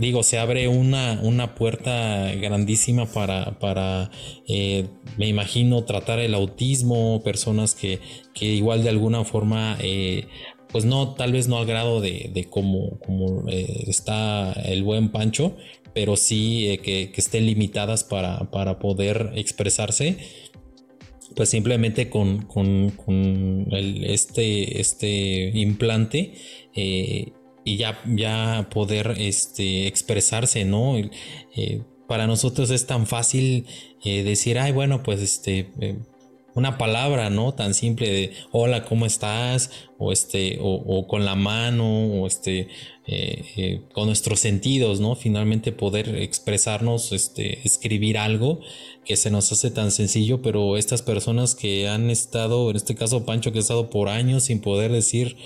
digo, 0.00 0.22
se 0.22 0.38
abre 0.38 0.66
una, 0.66 1.20
una 1.22 1.54
puerta 1.54 2.32
grandísima 2.34 3.06
para, 3.06 3.58
para 3.58 4.10
eh, 4.48 4.88
me 5.18 5.28
imagino, 5.28 5.84
tratar 5.84 6.18
el 6.18 6.34
autismo, 6.34 7.22
personas 7.22 7.74
que, 7.74 8.00
que 8.32 8.46
igual 8.46 8.82
de 8.82 8.88
alguna 8.88 9.24
forma, 9.24 9.76
eh, 9.80 10.26
pues 10.72 10.86
no, 10.86 11.14
tal 11.14 11.32
vez 11.32 11.48
no 11.48 11.58
al 11.58 11.66
grado 11.66 12.00
de, 12.00 12.30
de 12.32 12.44
como, 12.44 12.98
como 13.00 13.46
eh, 13.50 13.84
está 13.88 14.52
el 14.52 14.82
buen 14.82 15.10
Pancho, 15.10 15.56
pero 15.92 16.16
sí 16.16 16.78
que, 16.82 17.12
que, 17.12 17.20
estén 17.20 17.44
limitadas 17.44 18.02
para, 18.02 18.50
para 18.50 18.78
poder 18.78 19.32
expresarse 19.34 20.16
pues 21.36 21.48
simplemente 21.48 22.10
con, 22.10 22.42
con, 22.42 22.90
con 22.90 23.66
el, 23.70 24.04
este, 24.04 24.80
este 24.80 25.50
implante 25.54 26.34
eh, 26.74 27.32
y 27.64 27.76
ya, 27.76 28.00
ya 28.06 28.68
poder 28.72 29.14
este, 29.18 29.86
expresarse, 29.86 30.64
¿no? 30.64 30.96
Eh, 30.98 31.82
para 32.08 32.26
nosotros 32.26 32.70
es 32.70 32.86
tan 32.86 33.06
fácil 33.06 33.66
eh, 34.04 34.22
decir, 34.24 34.58
ay, 34.58 34.72
bueno, 34.72 35.02
pues 35.02 35.20
este, 35.20 35.70
una 36.54 36.78
palabra, 36.78 37.30
¿no? 37.30 37.54
Tan 37.54 37.74
simple 37.74 38.10
de 38.10 38.32
hola, 38.52 38.84
¿cómo 38.84 39.06
estás? 39.06 39.70
O 39.98 40.12
este, 40.12 40.58
o, 40.60 41.06
con 41.06 41.24
la 41.24 41.34
mano, 41.34 42.06
o 42.06 42.26
este, 42.26 42.68
con 43.92 44.06
nuestros 44.06 44.40
sentidos, 44.40 45.00
¿no? 45.00 45.14
Finalmente 45.14 45.72
poder 45.72 46.16
expresarnos, 46.16 47.12
este, 47.12 47.60
escribir 47.66 48.16
algo 48.16 48.60
que 49.04 49.16
se 49.16 49.30
nos 49.30 49.50
hace 49.52 49.70
tan 49.70 49.90
sencillo, 49.90 50.40
pero 50.42 50.76
estas 50.76 51.02
personas 51.02 51.54
que 51.54 51.88
han 51.88 52.10
estado, 52.10 52.70
en 52.70 52.76
este 52.76 52.94
caso 52.94 53.26
Pancho, 53.26 53.52
que 53.52 53.58
ha 53.58 53.60
estado 53.60 53.90
por 53.90 54.08
años 54.08 54.44
sin 54.44 54.60
poder 54.60 54.92
decir 54.92 55.36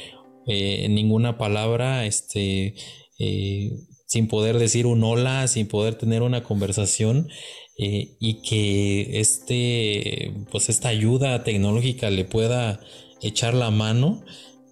eh, 0.47 0.87
ninguna 0.89 1.39
palabra, 1.39 2.05
este, 2.05 2.75
eh, 3.19 3.73
sin 4.07 4.29
poder 4.29 4.59
decir 4.59 4.87
un 4.87 5.03
hola, 5.03 5.49
sin 5.49 5.67
poder 5.67 5.95
tener 5.95 6.23
una 6.23 6.43
conversación. 6.43 7.29
Eh, 7.77 8.17
y 8.21 8.43
que 8.43 9.21
este, 9.21 10.33
pues 10.51 10.69
esta 10.69 10.89
ayuda 10.89 11.43
tecnológica 11.43 12.09
le 12.11 12.25
pueda 12.25 12.81
echar 13.21 13.55
la 13.55 13.71
mano, 13.71 14.25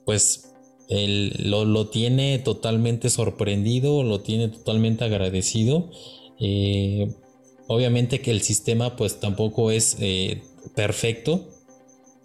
pues 0.05 0.53
él 0.89 1.33
lo, 1.39 1.89
tiene 1.89 2.39
totalmente 2.39 3.11
sorprendido, 3.11 4.03
lo 4.03 4.21
tiene 4.21 4.49
totalmente 4.49 5.05
agradecido. 5.05 5.91
obviamente 7.69 8.21
que 8.21 8.31
el 8.31 8.43
sistema 8.43 8.97
pues 8.97 9.21
tampoco 9.21 9.71
es 9.71 9.97
perfecto, 10.75 11.49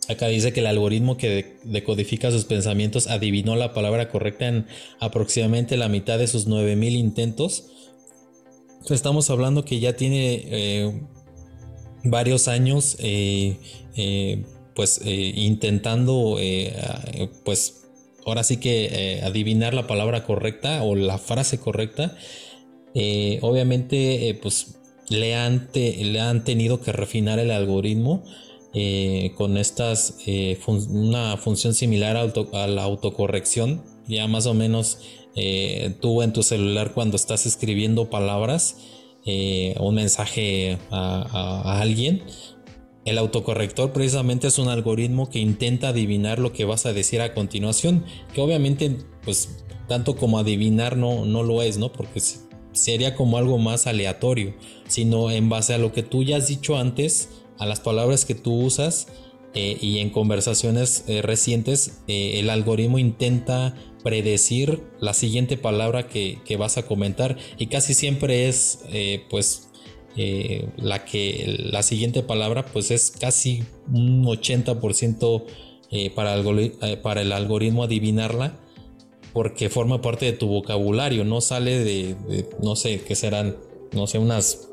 Acá 0.09 0.27
dice 0.27 0.53
que 0.53 0.61
el 0.61 0.67
algoritmo 0.67 1.17
que 1.17 1.57
decodifica 1.63 2.31
sus 2.31 2.45
pensamientos 2.45 3.07
adivinó 3.07 3.55
la 3.57 3.73
palabra 3.73 4.09
correcta 4.09 4.47
en 4.47 4.65
aproximadamente 4.99 5.75
la 5.75 5.89
mitad 5.89 6.17
de 6.17 6.27
sus 6.27 6.47
9000 6.47 6.95
intentos. 6.95 7.65
Estamos 8.89 9.29
hablando 9.29 9.65
que 9.65 9.79
ya 9.79 9.97
tiene 9.97 10.43
eh, 10.45 11.01
varios 12.03 12.47
años 12.47 12.95
eh, 12.99 13.57
eh, 13.95 14.45
pues 14.75 15.01
intentando 15.03 16.37
pues 17.43 17.87
ahora 18.25 18.43
sí 18.43 18.57
que 18.57 19.21
adivinar 19.23 19.73
la 19.73 19.87
palabra 19.87 20.23
correcta 20.23 20.83
o 20.83 20.95
la 20.95 21.17
frase 21.17 21.59
correcta. 21.59 22.15
obviamente 23.41 24.37
pues 24.41 24.77
le 25.09 25.35
han, 25.35 25.69
tenido 26.43 26.79
que 26.79 26.91
refinar 26.91 27.39
el 27.39 27.49
algoritmo 27.49 28.23
con 29.35 29.57
estas, 29.57 30.19
una 30.89 31.37
función 31.37 31.73
similar 31.73 32.15
a, 32.15 32.67
la 32.67 32.83
autocorrección. 32.83 33.83
Ya 34.07 34.27
más 34.27 34.45
o 34.45 34.53
menos 34.53 34.99
eh, 35.37 35.95
tú 36.01 36.21
en 36.21 36.33
tu 36.33 36.43
celular 36.43 36.93
cuando 36.93 37.15
estás 37.15 37.45
escribiendo 37.45 38.09
palabras, 38.09 38.77
un 39.79 39.95
mensaje 39.95 40.77
a, 40.89 41.81
alguien, 41.81 42.23
el 43.03 43.17
autocorrector 43.17 43.91
precisamente 43.91 44.47
es 44.47 44.57
un 44.57 44.69
algoritmo 44.69 45.29
que 45.29 45.39
intenta 45.39 45.89
adivinar 45.89 46.39
lo 46.39 46.53
que 46.53 46.63
vas 46.63 46.85
a 46.85 46.93
decir 46.93 47.19
a 47.19 47.33
continuación, 47.33 48.05
que 48.33 48.39
obviamente 48.39 48.97
pues 49.25 49.65
tanto 49.89 50.15
como 50.15 50.39
adivinar 50.39 50.95
no, 50.95 51.25
no 51.25 51.43
lo 51.43 51.61
es, 51.61 51.77
¿no? 51.77 51.91
Porque 51.91 52.21
sería 52.77 53.15
como 53.15 53.37
algo 53.37 53.57
más 53.57 53.87
aleatorio, 53.87 54.53
sino 54.87 55.31
en 55.31 55.49
base 55.49 55.73
a 55.73 55.77
lo 55.77 55.91
que 55.91 56.03
tú 56.03 56.23
ya 56.23 56.37
has 56.37 56.47
dicho 56.47 56.77
antes, 56.77 57.29
a 57.57 57.65
las 57.65 57.79
palabras 57.79 58.25
que 58.25 58.35
tú 58.35 58.53
usas 58.53 59.07
eh, 59.53 59.77
y 59.81 59.99
en 59.99 60.09
conversaciones 60.09 61.03
eh, 61.07 61.21
recientes 61.21 62.01
eh, 62.07 62.39
el 62.39 62.49
algoritmo 62.49 62.99
intenta 62.99 63.75
predecir 64.07 64.83
la 65.01 65.13
siguiente 65.13 65.57
palabra 65.57 66.07
que, 66.07 66.39
vas 66.57 66.77
a 66.77 66.83
comentar 66.83 67.35
y 67.57 67.67
casi 67.67 67.93
siempre 67.93 68.47
es 68.47 68.85
pues 69.29 69.67
la 70.77 71.03
que 71.03 71.57
la 71.59 71.83
siguiente 71.83 72.23
palabra 72.23 72.65
pues 72.65 72.89
es 72.89 73.11
casi 73.11 73.65
un 73.91 74.23
80% 74.23 75.43
para, 76.15 77.01
para 77.01 77.21
el 77.21 77.33
algoritmo 77.33 77.83
adivinarla 77.83 78.57
porque 79.33 79.69
forma 79.69 80.01
parte 80.01 80.25
de 80.25 80.31
tu 80.31 80.47
vocabulario 80.47 81.25
no 81.25 81.41
sale 81.41 81.77
de, 81.77 82.15
de 82.15 82.49
no 82.63 82.77
sé 82.77 83.01
qué 83.01 83.13
serán 83.13 83.57
no 83.91 84.07
sé 84.07 84.19
unas 84.19 84.66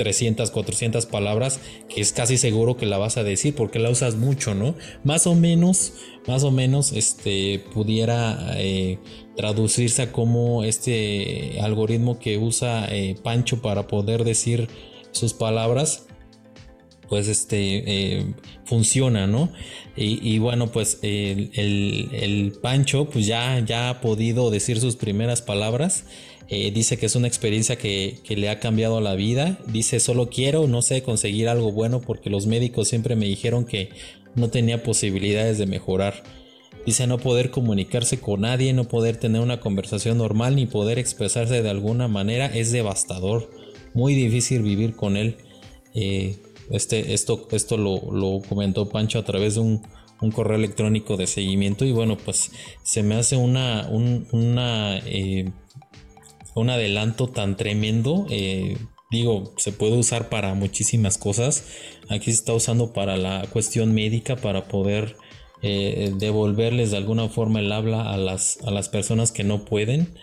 300, 0.00 0.50
400 0.50 1.04
palabras 1.04 1.60
que 1.90 2.00
es 2.00 2.12
casi 2.12 2.38
seguro 2.38 2.78
que 2.78 2.86
la 2.86 2.96
vas 2.96 3.18
a 3.18 3.22
decir 3.22 3.54
porque 3.54 3.78
la 3.78 3.90
usas 3.90 4.14
mucho, 4.14 4.54
¿no? 4.54 4.74
Más 5.04 5.26
o 5.26 5.34
menos, 5.34 5.92
más 6.26 6.42
o 6.42 6.50
menos, 6.50 6.92
este, 6.92 7.62
pudiera 7.74 8.54
eh, 8.56 8.98
traducirse 9.36 10.00
a 10.00 10.12
como 10.12 10.64
este 10.64 11.60
algoritmo 11.60 12.18
que 12.18 12.38
usa 12.38 12.88
eh, 12.90 13.14
Pancho 13.22 13.60
para 13.60 13.88
poder 13.88 14.24
decir 14.24 14.68
sus 15.10 15.34
palabras 15.34 16.06
pues 17.10 17.28
este 17.28 17.82
eh, 18.20 18.34
funciona, 18.64 19.26
¿no? 19.26 19.52
Y, 19.96 20.38
bueno, 20.38 20.68
pues 20.72 20.98
el, 21.02 21.50
el, 21.52 22.52
Pancho 22.62 23.10
pues 23.10 23.26
ya, 23.26 23.58
ya 23.58 23.90
ha 23.90 24.00
podido 24.00 24.50
decir 24.50 24.80
sus 24.80 24.96
primeras 24.96 25.42
palabras 25.42 26.04
eh, 26.52 26.72
dice 26.72 26.98
que 26.98 27.06
es 27.06 27.14
una 27.14 27.28
experiencia 27.28 27.76
que, 27.76 28.18
le 28.28 28.48
ha 28.48 28.58
cambiado 28.58 29.00
la 29.00 29.14
vida. 29.14 29.56
Dice, 29.68 30.00
solo 30.00 30.30
quiero, 30.30 30.66
no 30.66 30.82
sé, 30.82 31.02
conseguir 31.02 31.48
algo 31.48 31.70
bueno 31.70 32.00
porque 32.00 32.28
los 32.28 32.46
médicos 32.46 32.88
siempre 32.88 33.14
me 33.14 33.26
dijeron 33.26 33.64
que 33.64 33.90
no 34.34 34.50
tenía 34.50 34.82
posibilidades 34.82 35.58
de 35.58 35.66
mejorar. 35.66 36.24
Dice 36.84 37.06
no 37.06 37.18
poder 37.18 37.52
comunicarse 37.52 38.18
con 38.18 38.40
nadie, 38.40 38.72
no 38.72 38.88
poder 38.88 39.16
tener 39.16 39.40
una 39.40 39.60
conversación 39.60 40.18
normal 40.18 40.56
ni 40.56 40.66
poder 40.66 40.98
expresarse 40.98 41.62
de 41.62 41.70
alguna 41.70 42.08
manera 42.08 42.46
es 42.46 42.72
devastador. 42.72 43.48
Muy 43.94 44.14
difícil 44.14 44.62
vivir 44.62 44.96
con 44.96 45.16
él. 45.16 45.36
Eh, 45.94 46.36
este, 46.70 47.14
esto 47.14 47.46
esto 47.52 47.76
lo, 47.76 48.42
comentó 48.48 48.88
Pancho 48.88 49.20
a 49.20 49.24
través 49.24 49.54
de 49.54 49.60
un, 49.60 49.82
correo 50.32 50.56
electrónico 50.58 51.16
de 51.16 51.26
seguimiento 51.26 51.86
y 51.86 51.92
bueno 51.92 52.18
pues 52.18 52.52
se 52.82 53.02
me 53.02 53.14
hace 53.14 53.36
una, 53.36 53.88
una 53.88 54.98
eh, 55.06 55.50
un 56.54 56.70
adelanto 56.70 57.28
tan 57.28 57.56
tremendo. 57.56 58.26
Eh, 58.30 58.76
digo, 59.10 59.52
se 59.56 59.72
puede 59.72 59.96
usar 59.96 60.28
para 60.28 60.54
muchísimas 60.54 61.18
cosas. 61.18 61.64
Aquí 62.08 62.26
se 62.26 62.38
está 62.38 62.54
usando 62.54 62.92
para 62.92 63.16
la 63.16 63.46
cuestión 63.52 63.94
médica, 63.94 64.36
para 64.36 64.68
poder 64.68 65.16
eh, 65.62 66.12
devolverles 66.16 66.90
de 66.90 66.96
alguna 66.96 67.28
forma 67.28 67.60
el 67.60 67.70
habla 67.72 68.12
a 68.12 68.16
las, 68.16 68.58
a 68.64 68.70
las 68.70 68.88
personas 68.88 69.32
que 69.32 69.44
no 69.44 69.64
pueden. 69.64 70.14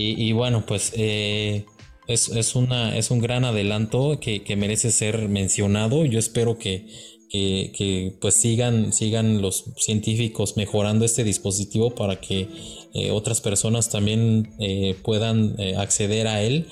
Y, 0.00 0.30
bueno, 0.30 0.64
pues 0.64 0.92
eh, 0.94 1.66
es, 2.06 2.54
una, 2.54 2.96
es 2.96 3.10
un 3.10 3.18
gran 3.18 3.44
adelanto 3.44 4.20
que, 4.20 4.44
que 4.44 4.54
merece 4.54 4.92
ser 4.92 5.28
mencionado. 5.28 6.04
Yo 6.04 6.20
espero 6.20 6.56
que, 6.56 6.86
que, 7.28 8.16
pues 8.20 8.34
sigan, 8.34 8.92
sigan 8.92 9.42
los 9.42 9.64
científicos 9.76 10.56
mejorando 10.56 11.04
este 11.04 11.24
dispositivo 11.24 11.94
para 11.94 12.20
que 12.20 12.48
eh, 12.94 13.10
otras 13.10 13.40
personas 13.40 13.90
también 13.90 14.54
eh, 14.58 14.96
puedan 15.02 15.54
eh, 15.58 15.76
acceder 15.76 16.26
a 16.26 16.42
él 16.42 16.66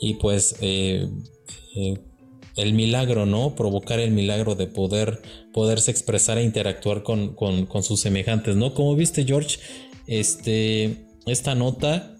y 0.00 0.14
pues 0.14 0.56
el 0.60 2.72
milagro, 2.72 3.26
¿no? 3.26 3.54
Provocar 3.54 4.00
el 4.00 4.10
milagro 4.10 4.54
de 4.54 4.66
poder 4.66 5.22
poderse 5.52 5.90
expresar 5.90 6.38
e 6.38 6.42
interactuar 6.42 7.02
con, 7.02 7.34
con 7.34 7.82
sus 7.82 8.00
semejantes, 8.00 8.56
¿no? 8.56 8.74
Como 8.74 8.96
viste 8.96 9.24
George, 9.24 9.58
este, 10.06 11.06
esta 11.26 11.54
nota, 11.54 12.16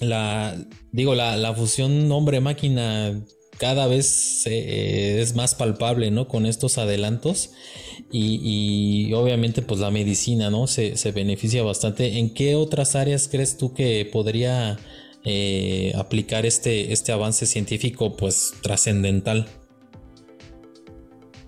la, 0.00 0.56
digo, 0.92 1.14
la, 1.14 1.36
la 1.36 1.54
fusión 1.54 2.10
hombre-máquina 2.10 3.22
cada 3.64 3.86
vez 3.86 4.42
eh, 4.44 5.22
es 5.22 5.34
más 5.34 5.54
palpable, 5.54 6.10
¿no? 6.10 6.28
Con 6.28 6.44
estos 6.44 6.76
adelantos 6.76 7.52
y, 8.12 9.10
obviamente 9.14 9.62
pues 9.62 9.80
la 9.80 9.90
medicina, 9.90 10.50
¿no? 10.50 10.66
Se, 10.66 11.12
beneficia 11.12 11.62
bastante. 11.62 12.18
¿En 12.18 12.34
qué 12.34 12.56
otras 12.56 12.94
áreas 12.94 13.26
crees 13.26 13.56
tú 13.56 13.72
que 13.72 14.06
podría 14.12 14.78
eh, 15.24 15.94
aplicar 15.96 16.44
este, 16.44 16.92
este 16.92 17.12
avance 17.12 17.46
científico 17.46 18.18
pues 18.18 18.52
trascendental? 18.60 19.48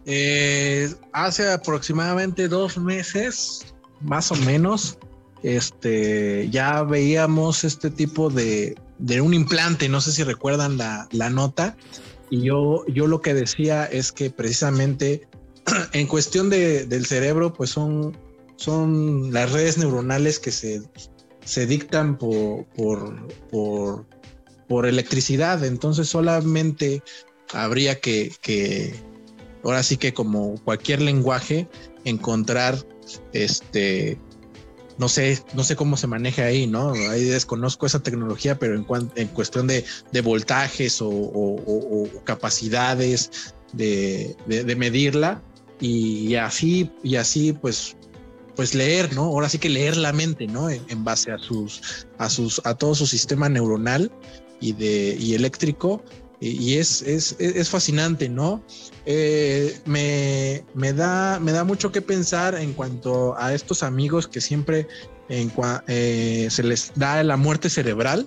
Eh, 0.06 0.88
hace 1.12 1.52
aproximadamente 1.52 2.48
dos 2.48 2.78
meses, 2.78 3.74
más 4.00 4.32
o 4.32 4.36
menos, 4.36 4.96
este, 5.42 6.48
ya 6.48 6.82
veíamos 6.82 7.62
este 7.62 7.90
tipo 7.90 8.30
de, 8.30 8.74
de 8.98 9.20
un 9.20 9.34
implante, 9.34 9.88
no 9.88 10.00
sé 10.00 10.12
si 10.12 10.22
recuerdan 10.22 10.78
la, 10.78 11.08
la 11.12 11.30
nota, 11.30 11.76
y 12.30 12.42
yo, 12.42 12.84
yo 12.86 13.06
lo 13.06 13.20
que 13.20 13.34
decía 13.34 13.84
es 13.84 14.12
que 14.12 14.30
precisamente 14.30 15.28
en 15.92 16.06
cuestión 16.06 16.50
de, 16.50 16.86
del 16.86 17.06
cerebro, 17.06 17.52
pues 17.52 17.70
son, 17.70 18.16
son 18.56 19.32
las 19.32 19.52
redes 19.52 19.78
neuronales 19.78 20.38
que 20.38 20.50
se, 20.50 20.82
se 21.44 21.66
dictan 21.66 22.18
por, 22.18 22.66
por, 22.76 23.28
por, 23.50 24.06
por 24.68 24.86
electricidad, 24.86 25.64
entonces 25.64 26.08
solamente 26.08 27.02
habría 27.52 28.00
que, 28.00 28.32
que, 28.40 28.94
ahora 29.62 29.82
sí 29.82 29.96
que 29.96 30.12
como 30.12 30.56
cualquier 30.64 31.02
lenguaje, 31.02 31.68
encontrar 32.04 32.76
este 33.32 34.18
no 34.98 35.08
sé, 35.08 35.42
no 35.54 35.62
sé 35.62 35.76
cómo 35.76 35.96
se 35.96 36.06
maneja 36.06 36.44
ahí, 36.44 36.66
¿no? 36.66 36.92
Ahí 37.10 37.24
desconozco 37.24 37.86
esa 37.86 38.02
tecnología, 38.02 38.58
pero 38.58 38.74
en, 38.74 38.86
en 39.14 39.28
cuestión 39.28 39.66
de, 39.66 39.84
voltajes 40.22 40.98
o, 41.02 42.08
capacidades 42.24 43.54
de, 43.72 44.36
medirla 44.76 45.42
y, 45.80 46.34
así, 46.36 46.90
y 47.02 47.16
así 47.16 47.52
pues, 47.52 47.96
pues 48.54 48.74
leer, 48.74 49.14
¿no? 49.14 49.24
Ahora 49.24 49.48
sí 49.48 49.58
que 49.58 49.68
leer 49.68 49.96
la 49.96 50.12
mente, 50.12 50.46
¿no? 50.46 50.70
En, 50.70 51.04
base 51.04 51.30
a 51.30 51.38
sus, 51.38 52.06
a 52.18 52.30
sus, 52.30 52.60
a 52.64 52.74
todo 52.74 52.94
su 52.94 53.06
sistema 53.06 53.48
neuronal 53.48 54.10
y 54.60 54.72
de, 54.72 55.16
y 55.20 55.34
eléctrico 55.34 56.02
y 56.40 56.74
es, 56.74 57.02
es, 57.02 57.68
fascinante, 57.70 58.28
¿no? 58.28 58.62
Eh, 59.06 59.78
me, 59.86 60.92
da, 60.92 61.40
me 61.40 61.52
da 61.52 61.64
mucho 61.64 61.92
que 61.92 62.02
pensar 62.02 62.54
en 62.54 62.74
cuanto 62.74 63.36
a 63.38 63.54
estos 63.54 63.82
amigos 63.82 64.28
que 64.28 64.40
siempre 64.40 64.86
eh, 65.30 66.48
se 66.50 66.62
les 66.62 66.92
da 66.94 67.22
la 67.22 67.36
muerte 67.36 67.70
cerebral 67.70 68.26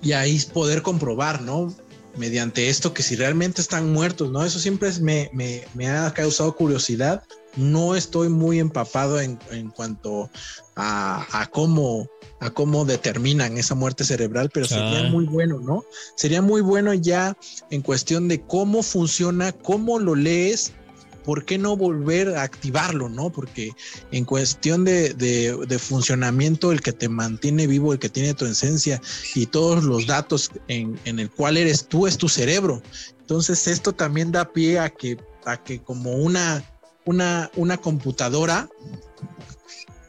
y 0.00 0.12
ahí 0.12 0.40
poder 0.52 0.82
comprobar, 0.82 1.42
¿no? 1.42 1.74
Mediante 2.16 2.68
esto 2.68 2.92
que 2.92 3.02
si 3.02 3.16
realmente 3.16 3.60
están 3.60 3.92
muertos, 3.92 4.30
¿no? 4.30 4.44
Eso 4.44 4.58
siempre 4.58 4.90
me, 5.00 5.30
me, 5.32 5.88
ha 5.88 6.12
causado 6.12 6.54
curiosidad. 6.54 7.24
No 7.56 7.94
estoy 7.94 8.28
muy 8.28 8.58
empapado 8.58 9.20
en, 9.20 9.38
en 9.50 9.70
cuanto 9.70 10.30
a, 10.76 11.26
a 11.32 11.46
cómo 11.46 12.08
a 12.42 12.50
cómo 12.50 12.84
determinan 12.84 13.56
esa 13.56 13.76
muerte 13.76 14.02
cerebral, 14.02 14.50
pero 14.52 14.66
sería 14.66 15.06
ah. 15.06 15.10
muy 15.10 15.26
bueno, 15.26 15.60
¿no? 15.60 15.84
Sería 16.16 16.42
muy 16.42 16.60
bueno 16.60 16.92
ya 16.92 17.36
en 17.70 17.82
cuestión 17.82 18.26
de 18.26 18.40
cómo 18.40 18.82
funciona, 18.82 19.52
cómo 19.52 20.00
lo 20.00 20.16
lees, 20.16 20.72
¿por 21.24 21.44
qué 21.44 21.56
no 21.56 21.76
volver 21.76 22.36
a 22.36 22.42
activarlo, 22.42 23.08
no? 23.08 23.30
Porque 23.30 23.70
en 24.10 24.24
cuestión 24.24 24.84
de, 24.84 25.78
funcionamiento, 25.80 26.72
el 26.72 26.80
que 26.80 26.92
te 26.92 27.08
mantiene 27.08 27.68
vivo, 27.68 27.92
el 27.92 27.98
que 27.98 28.08
tiene 28.08 28.34
tu 28.34 28.44
esencia 28.44 29.00
y 29.36 29.46
todos 29.46 29.84
los 29.84 30.06
datos 30.06 30.50
en, 30.66 30.98
el 31.04 31.30
cual 31.30 31.56
eres 31.56 31.86
tú 31.86 32.08
es 32.08 32.18
tu 32.18 32.28
cerebro. 32.28 32.82
Entonces 33.20 33.68
esto 33.68 33.92
también 33.92 34.32
da 34.32 34.52
pie 34.52 34.80
a 34.80 34.90
que, 34.90 35.16
a 35.44 35.62
que 35.62 35.80
como 35.80 36.16
una, 36.16 36.64
una, 37.04 37.50
una 37.56 37.78
computadora 37.78 38.68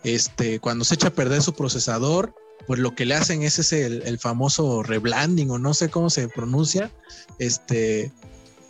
este, 0.03 0.59
cuando 0.59 0.85
se 0.85 0.95
echa 0.95 1.07
a 1.07 1.13
perder 1.13 1.41
su 1.41 1.53
procesador, 1.53 2.35
pues 2.67 2.79
lo 2.79 2.95
que 2.95 3.05
le 3.05 3.15
hacen 3.15 3.43
es 3.43 3.59
ese 3.59 3.85
el, 3.85 4.19
famoso 4.19 4.83
rebranding 4.83 5.49
o 5.49 5.59
no 5.59 5.73
sé 5.73 5.89
cómo 5.89 6.09
se 6.09 6.27
pronuncia, 6.27 6.91
este, 7.39 8.11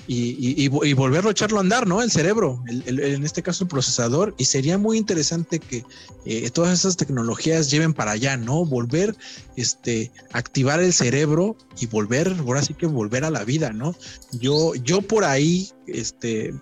y, 0.05 0.67
volverlo 0.67 1.29
a 1.29 1.31
echarlo 1.31 1.57
a 1.59 1.61
andar, 1.61 1.87
¿no? 1.87 2.01
El 2.01 2.11
cerebro, 2.11 2.61
en 2.67 3.23
este 3.23 3.41
caso 3.41 3.63
el 3.63 3.69
procesador, 3.69 4.35
y 4.37 4.45
sería 4.45 4.77
muy 4.77 4.97
interesante 4.97 5.59
que 5.59 5.85
eh, 6.25 6.49
todas 6.49 6.77
esas 6.77 6.97
tecnologías 6.97 7.71
lleven 7.71 7.93
para 7.93 8.11
allá, 8.11 8.35
¿no? 8.35 8.65
Volver, 8.65 9.15
este, 9.55 10.11
activar 10.33 10.81
el 10.81 10.93
cerebro 10.93 11.55
y 11.79 11.85
volver, 11.85 12.35
ahora 12.39 12.61
sí 12.61 12.73
que 12.73 12.85
volver 12.85 13.23
a 13.23 13.31
la 13.31 13.45
vida, 13.45 13.71
¿no? 13.71 13.95
Yo, 14.33 14.75
yo 14.75 15.01
por 15.01 15.23
ahí, 15.23 15.71
este, 15.87 16.53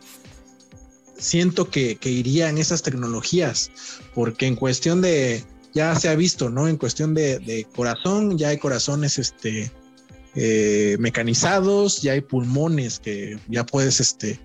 siento 1.21 1.69
que, 1.69 1.97
iría 2.03 2.49
en 2.49 2.57
esas 2.57 2.81
tecnologías, 2.81 3.71
porque 4.13 4.47
en 4.47 4.55
cuestión 4.55 5.01
de, 5.01 5.45
ya 5.73 5.95
se 5.95 6.09
ha 6.09 6.15
visto, 6.15 6.49
¿no? 6.49 6.67
En 6.67 6.77
cuestión 6.77 7.13
de, 7.13 7.65
corazón, 7.75 8.37
ya 8.37 8.49
hay 8.49 8.57
corazones 8.57 9.19
este, 9.19 9.71
eh, 10.35 10.97
mecanizados, 10.99 12.01
ya 12.01 12.13
hay 12.13 12.21
pulmones 12.21 12.99
que 12.99 13.39
ya 13.47 13.65
puedes, 13.65 13.99
este, 13.99 14.39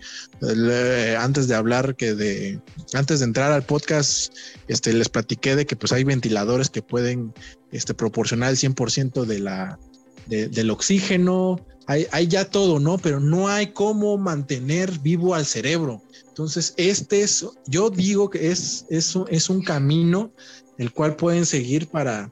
antes 1.19 1.48
de 1.48 1.55
hablar 1.55 1.97
que 1.97 2.15
de, 2.15 2.61
antes 2.93 3.20
de 3.20 3.24
entrar 3.24 3.53
al 3.53 3.65
podcast, 3.65 4.32
este, 4.69 4.93
les 4.93 5.09
platiqué 5.09 5.57
de 5.57 5.66
que 5.66 5.77
pues 5.77 5.93
hay 5.93 6.05
ventiladores 6.05 6.70
que 6.70 6.82
pueden 6.82 7.32
este, 7.73 7.94
proporcionar 7.94 8.51
el 8.51 8.57
100% 8.57 9.24
de 9.24 9.40
la, 9.40 9.78
del 10.27 10.70
oxígeno, 10.70 11.59
hay, 11.86 12.27
ya 12.27 12.51
todo, 12.51 12.81
¿no? 12.81 12.98
Pero 12.98 13.20
no 13.20 13.48
hay 13.48 13.69
cómo 13.69 14.19
mantener 14.19 14.98
vivo 14.98 15.35
al 15.35 15.47
cerebro. 15.47 16.03
Entonces, 16.37 16.75
este 16.77 17.23
es, 17.23 17.47
yo 17.67 17.89
digo 17.89 18.29
que 18.29 18.51
es, 18.51 18.85
es, 18.91 19.19
es 19.31 19.49
un 19.49 19.63
camino 19.63 20.31
el 20.77 20.93
cual 20.93 21.17
pueden 21.17 21.47
seguir 21.47 21.89
para, 21.89 22.31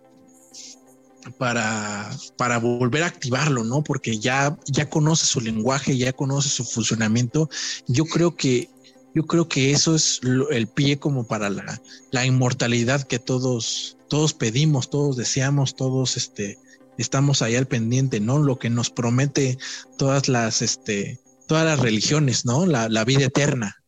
para, 1.39 2.15
para 2.37 2.59
volver 2.59 3.03
a 3.03 3.07
activarlo, 3.07 3.65
¿no? 3.65 3.83
Porque 3.83 4.19
ya, 4.19 4.59
ya 4.67 4.91
conoce 4.91 5.25
su 5.25 5.41
lenguaje, 5.41 5.97
ya 5.97 6.13
conoce 6.13 6.51
su 6.51 6.67
funcionamiento. 6.67 7.49
Yo 7.87 8.05
creo 8.05 8.37
que, 8.37 8.69
yo 9.15 9.25
creo 9.25 9.49
que 9.49 9.71
eso 9.71 9.95
es 9.95 10.21
el 10.51 10.67
pie 10.67 10.99
como 10.99 11.27
para 11.27 11.49
la, 11.49 11.81
la, 12.11 12.27
inmortalidad 12.27 13.05
que 13.05 13.19
todos, 13.19 13.97
todos 14.11 14.35
pedimos, 14.35 14.91
todos 14.91 15.17
deseamos, 15.17 15.77
todos 15.77 16.19
este, 16.19 16.59
estamos 16.99 17.41
ahí 17.41 17.57
al 17.57 17.69
pendiente, 17.69 18.21
¿no? 18.21 18.39
Lo 18.39 18.59
que 18.59 18.69
nos 18.69 18.91
promete 18.91 19.57
todas 19.97 20.29
las, 20.29 20.61
este, 20.61 21.21
todas 21.49 21.65
las 21.65 21.81
religiones, 21.81 22.45
¿no? 22.45 22.67
La, 22.67 22.91
la 22.91 23.07
vida 23.07 23.25
eterna. 23.25 23.81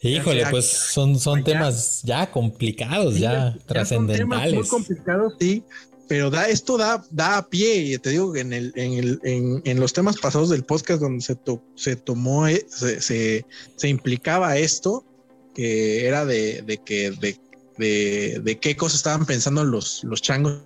Híjole, 0.00 0.46
pues 0.50 0.66
son, 0.66 1.18
son 1.18 1.44
temas 1.44 2.02
ya 2.02 2.30
complicados, 2.30 3.18
ya, 3.18 3.56
trascendentales. 3.66 4.54
Muy 4.54 4.66
complicados, 4.68 5.34
sí, 5.38 5.62
pero 6.10 6.28
da, 6.28 6.48
esto 6.48 6.76
da, 6.76 7.04
da 7.12 7.36
a 7.36 7.48
pie, 7.48 7.76
y 7.76 7.98
te 7.98 8.10
digo 8.10 8.32
que 8.32 8.40
en, 8.40 8.52
el, 8.52 8.72
en, 8.74 8.94
el, 8.94 9.20
en, 9.64 9.78
los 9.78 9.92
temas 9.92 10.16
pasados 10.16 10.48
del 10.48 10.64
podcast 10.64 11.00
donde 11.00 11.22
se, 11.22 11.38
se 11.76 11.94
tomó, 11.94 12.48
eh, 12.48 12.66
se, 12.68 13.00
se, 13.00 13.88
implicaba 13.88 14.56
esto, 14.56 15.04
que 15.54 16.08
era 16.08 16.24
de, 16.24 16.62
de 16.62 16.78
que 16.78 17.12
de, 17.12 17.38
de, 17.78 18.40
de, 18.42 18.58
qué 18.58 18.74
cosas 18.74 18.96
estaban 18.96 19.24
pensando 19.24 19.62
los, 19.62 20.02
los 20.02 20.20
changos 20.20 20.64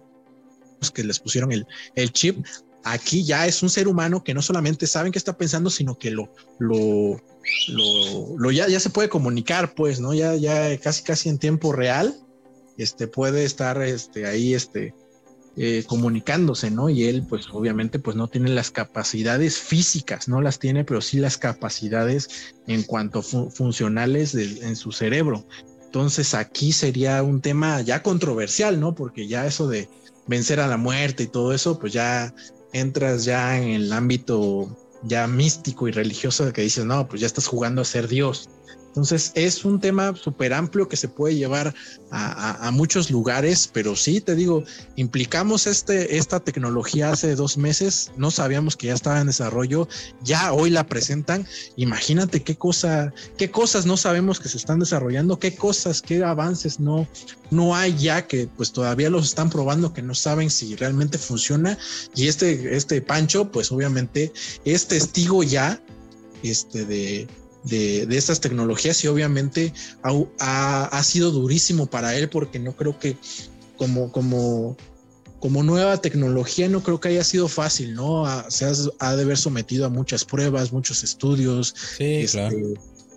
que 0.94 1.04
les 1.04 1.18
pusieron 1.20 1.52
el, 1.52 1.66
el 1.94 2.10
chip. 2.10 2.42
Aquí 2.82 3.22
ya 3.22 3.46
es 3.46 3.62
un 3.62 3.68
ser 3.68 3.86
humano 3.86 4.24
que 4.24 4.32
no 4.32 4.40
solamente 4.40 4.86
saben 4.86 5.12
qué 5.12 5.18
está 5.18 5.36
pensando, 5.36 5.68
sino 5.68 5.98
que 5.98 6.10
lo, 6.10 6.32
lo, 6.58 7.20
lo, 7.68 8.50
ya, 8.50 8.68
se 8.80 8.90
puede 8.90 9.08
comunicar, 9.08 9.74
pues, 9.74 10.00
¿no? 10.00 10.14
Ya, 10.14 10.34
ya 10.36 10.78
casi, 10.78 11.02
casi 11.02 11.28
en 11.28 11.38
tiempo 11.38 11.72
real, 11.72 12.14
este, 12.76 13.06
puede 13.06 13.44
estar, 13.44 13.80
este, 13.82 14.26
ahí, 14.26 14.54
este, 14.54 14.94
eh, 15.56 15.84
comunicándose, 15.86 16.70
¿no? 16.70 16.88
Y 16.88 17.04
él, 17.04 17.24
pues, 17.28 17.46
obviamente, 17.52 17.98
pues, 17.98 18.16
no 18.16 18.28
tiene 18.28 18.50
las 18.50 18.70
capacidades 18.70 19.58
físicas, 19.58 20.28
no 20.28 20.40
las 20.40 20.58
tiene, 20.58 20.84
pero 20.84 21.00
sí 21.00 21.18
las 21.18 21.38
capacidades 21.38 22.54
en 22.66 22.82
cuanto 22.82 23.22
funcionales 23.22 24.34
en 24.34 24.76
su 24.76 24.92
cerebro. 24.92 25.46
Entonces, 25.84 26.34
aquí 26.34 26.72
sería 26.72 27.22
un 27.22 27.40
tema 27.40 27.80
ya 27.82 28.02
controversial, 28.02 28.80
¿no? 28.80 28.96
Porque 28.96 29.28
ya 29.28 29.46
eso 29.46 29.68
de 29.68 29.88
vencer 30.26 30.58
a 30.58 30.66
la 30.66 30.76
muerte 30.76 31.24
y 31.24 31.28
todo 31.28 31.52
eso, 31.52 31.78
pues 31.78 31.92
ya 31.92 32.34
entras 32.72 33.24
ya 33.24 33.56
en 33.56 33.68
el 33.68 33.92
ámbito 33.92 34.76
ya 35.04 35.26
místico 35.26 35.88
y 35.88 35.92
religioso 35.92 36.44
de 36.44 36.52
que 36.52 36.62
dices, 36.62 36.84
no, 36.84 37.06
pues 37.08 37.20
ya 37.20 37.26
estás 37.26 37.46
jugando 37.46 37.82
a 37.82 37.84
ser 37.84 38.08
Dios. 38.08 38.48
Entonces 38.94 39.32
es 39.34 39.64
un 39.64 39.80
tema 39.80 40.14
súper 40.14 40.54
amplio 40.54 40.88
que 40.88 40.96
se 40.96 41.08
puede 41.08 41.34
llevar 41.34 41.74
a, 42.12 42.70
muchos 42.70 43.10
lugares, 43.10 43.68
pero 43.72 43.96
sí, 43.96 44.20
te 44.20 44.36
digo, 44.36 44.62
implicamos 44.94 45.66
este, 45.66 46.16
esta 46.16 46.38
tecnología 46.38 47.10
hace 47.10 47.34
dos 47.34 47.56
meses, 47.58 48.12
no 48.16 48.30
sabíamos 48.30 48.76
que 48.76 48.86
ya 48.86 48.94
estaba 48.94 49.20
en 49.20 49.26
desarrollo, 49.26 49.88
ya 50.22 50.52
hoy 50.52 50.70
la 50.70 50.86
presentan, 50.86 51.44
imagínate 51.74 52.44
qué 52.44 52.54
cosa, 52.54 53.12
qué 53.36 53.50
cosas 53.50 53.84
no 53.84 53.96
sabemos 53.96 54.38
que 54.38 54.48
se 54.48 54.58
están 54.58 54.78
desarrollando, 54.78 55.40
qué 55.40 55.56
cosas, 55.56 56.00
qué 56.00 56.22
avances 56.22 56.78
no, 56.78 57.08
no 57.50 57.74
hay 57.74 57.96
ya 57.96 58.28
que 58.28 58.48
pues 58.56 58.70
todavía 58.70 59.10
los 59.10 59.26
están 59.26 59.50
probando 59.50 59.92
que 59.92 60.02
no 60.02 60.14
saben 60.14 60.50
si 60.50 60.76
realmente 60.76 61.18
funciona. 61.18 61.76
Y 62.14 62.28
este, 62.28 62.76
este 62.76 63.02
Pancho 63.02 63.50
pues 63.50 63.72
obviamente 63.72 64.32
es 64.64 64.86
testigo 64.86 65.42
ya 65.42 65.80
este 66.44 66.84
de 66.84 67.28
de, 67.64 68.06
de 68.06 68.16
estas 68.16 68.40
tecnologías 68.40 69.02
y 69.04 69.08
obviamente 69.08 69.72
ha, 70.02 70.84
ha, 70.84 71.02
sido 71.02 71.30
durísimo 71.30 71.86
para 71.86 72.16
él 72.16 72.28
porque 72.28 72.58
no 72.58 72.76
creo 72.76 72.98
que 72.98 73.16
como, 73.76 74.12
como, 74.12 74.76
como 75.40 75.62
nueva 75.62 75.96
tecnología 75.98 76.68
no 76.68 76.82
creo 76.82 77.00
que 77.00 77.08
haya 77.08 77.24
sido 77.24 77.48
fácil, 77.48 77.94
¿no? 77.94 78.24
se 78.48 78.66
ha, 78.98 79.16
de 79.16 79.22
haber 79.22 79.38
sometido 79.38 79.86
a 79.86 79.88
muchas 79.88 80.24
pruebas, 80.24 80.72
muchos 80.72 81.02
estudios. 81.02 81.74
Sí, 81.96 82.04
este, 82.16 82.38
claro. 82.38 82.56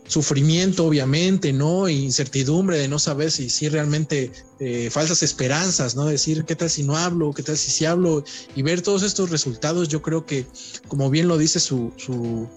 sufrimiento, 0.08 0.86
obviamente, 0.86 1.52
¿no? 1.52 1.90
Incertidumbre 1.90 2.78
de 2.78 2.88
no 2.88 3.00
saber 3.00 3.32
si, 3.32 3.50
si 3.50 3.68
realmente 3.68 4.32
eh, 4.60 4.90
falsas 4.90 5.24
esperanzas, 5.24 5.96
¿no? 5.96 6.06
Decir, 6.06 6.46
¿qué 6.46 6.56
tal 6.56 6.70
si 6.70 6.84
no 6.84 6.96
hablo? 6.98 7.34
¿Qué 7.34 7.44
tal 7.44 7.58
si 7.58 7.70
sí 7.70 7.86
hablo? 7.86 8.24
Y 8.56 8.62
ver 8.62 8.82
todos 8.82 9.04
estos 9.04 9.30
resultados, 9.30 9.90
yo 9.90 10.02
creo 10.02 10.26
que, 10.26 10.46
como 10.88 11.10
bien 11.10 11.28
lo 11.28 11.38
dice 11.38 11.60
su, 11.60 11.94
su, 11.98 12.48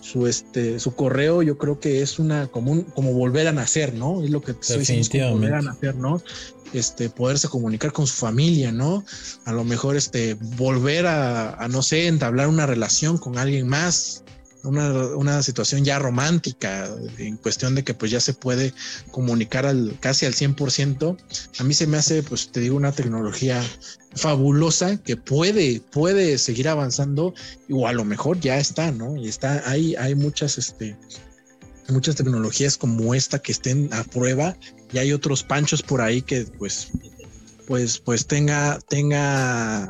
su, 0.00 0.26
este, 0.26 0.80
su 0.80 0.94
correo, 0.94 1.42
yo 1.42 1.58
creo 1.58 1.78
que 1.78 2.02
es 2.02 2.18
una 2.18 2.46
como, 2.48 2.84
como 2.86 3.12
volver 3.12 3.46
a 3.48 3.52
nacer, 3.52 3.94
¿no? 3.94 4.22
Es 4.22 4.30
lo 4.30 4.40
que 4.40 4.52
estoy 4.52 4.78
diciendo, 4.78 5.32
volver 5.32 5.54
a 5.54 5.62
nacer, 5.62 5.94
¿no? 5.96 6.22
Este, 6.72 7.10
poderse 7.10 7.48
comunicar 7.48 7.92
con 7.92 8.06
su 8.06 8.14
familia, 8.14 8.72
¿no? 8.72 9.04
A 9.44 9.52
lo 9.52 9.64
mejor 9.64 9.96
este, 9.96 10.34
volver 10.56 11.06
a, 11.06 11.54
a 11.54 11.68
no 11.68 11.82
sé, 11.82 12.06
entablar 12.06 12.48
una 12.48 12.66
relación 12.66 13.18
con 13.18 13.38
alguien 13.38 13.68
más, 13.68 14.24
una, 14.62 15.42
situación 15.42 15.84
ya 15.84 15.98
romántica, 15.98 16.88
en 17.18 17.36
cuestión 17.36 17.74
de 17.74 17.84
que 17.84 17.94
pues 17.94 18.10
ya 18.10 18.20
se 18.20 18.34
puede 18.34 18.74
comunicar 19.10 19.66
al, 19.66 19.96
casi 20.00 20.26
al 20.26 20.34
100%, 20.34 21.16
a 21.58 21.64
mí 21.64 21.74
se 21.74 21.86
me 21.86 21.96
hace, 21.96 22.22
pues 22.22 22.50
te 22.52 22.60
digo, 22.60 22.76
una 22.76 22.92
tecnología 22.92 23.62
fabulosa 24.14 24.96
que 24.98 25.16
puede, 25.16 25.80
puede 25.80 26.38
seguir 26.38 26.68
avanzando, 26.68 27.34
o 27.70 27.86
a 27.86 27.92
lo 27.92 28.04
mejor 28.04 28.40
ya 28.40 28.58
está, 28.58 28.90
¿no? 28.90 29.16
Y 29.16 29.28
está, 29.28 29.62
hay, 29.68 29.94
hay 29.96 30.14
muchas, 30.14 30.58
este, 30.58 30.96
muchas 31.88 32.16
tecnologías 32.16 32.76
como 32.76 33.14
esta 33.14 33.38
que 33.38 33.52
estén 33.52 33.88
a 33.92 34.04
prueba 34.04 34.56
y 34.92 34.98
hay 34.98 35.12
otros 35.12 35.42
panchos 35.42 35.82
por 35.82 36.00
ahí 36.00 36.22
que 36.22 36.44
pues, 36.58 36.88
pues, 37.66 37.98
pues 37.98 38.26
tenga, 38.26 38.78
tenga 38.88 39.88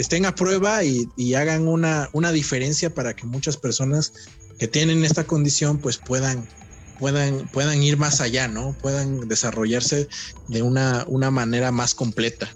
estén 0.00 0.26
a 0.26 0.34
prueba 0.34 0.82
y, 0.84 1.34
hagan 1.34 1.68
una, 1.68 2.08
una 2.12 2.32
diferencia 2.32 2.94
para 2.94 3.14
que 3.14 3.26
muchas 3.26 3.56
personas 3.56 4.12
que 4.58 4.68
tienen 4.68 5.04
esta 5.04 5.24
condición 5.24 5.78
pues 5.78 5.98
puedan, 5.98 6.48
puedan, 6.98 7.48
puedan 7.48 7.82
ir 7.82 7.96
más 7.96 8.20
allá, 8.20 8.48
¿no? 8.48 8.76
Puedan 8.80 9.28
desarrollarse 9.28 10.08
de 10.48 10.62
una, 10.62 11.04
una 11.08 11.30
manera 11.30 11.72
más 11.72 11.94
completa. 11.94 12.48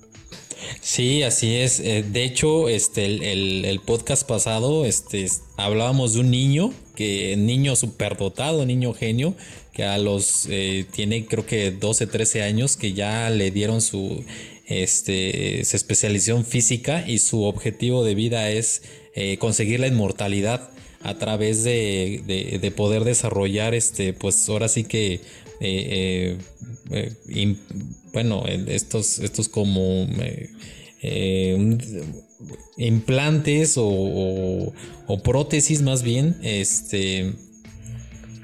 Sí, 0.80 1.22
así 1.22 1.56
es. 1.56 1.80
Eh, 1.80 2.04
de 2.06 2.24
hecho, 2.24 2.68
este, 2.68 3.04
el, 3.32 3.80
podcast 3.80 4.26
pasado, 4.26 4.84
este, 4.84 5.26
hablábamos 5.56 6.14
de 6.14 6.20
un 6.20 6.30
niño, 6.30 6.72
que 6.94 7.36
niño 7.36 7.76
superdotado, 7.76 8.66
niño 8.66 8.92
genio, 8.92 9.34
que 9.72 9.84
a 9.84 9.98
los 9.98 10.46
eh, 10.48 10.86
tiene 10.90 11.26
creo 11.26 11.46
que 11.46 11.70
12, 11.70 12.06
13 12.06 12.42
años, 12.42 12.76
que 12.76 12.92
ya 12.92 13.30
le 13.30 13.50
dieron 13.50 13.80
su 13.80 14.24
este, 14.70 15.64
se 15.64 15.76
especializó 15.76 16.36
en 16.36 16.46
física 16.46 17.04
y 17.06 17.18
su 17.18 17.42
objetivo 17.42 18.04
de 18.04 18.14
vida 18.14 18.50
es 18.50 18.82
eh, 19.16 19.36
conseguir 19.38 19.80
la 19.80 19.88
inmortalidad 19.88 20.70
a 21.02 21.18
través 21.18 21.64
de, 21.64 22.72
poder 22.76 23.02
desarrollar, 23.04 23.74
este, 23.74 24.12
pues 24.12 24.48
ahora 24.48 24.68
sí 24.68 24.84
que, 24.84 25.20
eh, 25.60 26.38
eh, 26.92 27.56
bueno, 28.12 28.44
estos, 28.46 29.18
estos 29.18 29.48
como 29.48 30.06
implantes 32.76 33.74
o, 33.76 34.72
prótesis 35.24 35.82
más 35.82 36.04
bien, 36.04 36.36
este, 36.42 37.32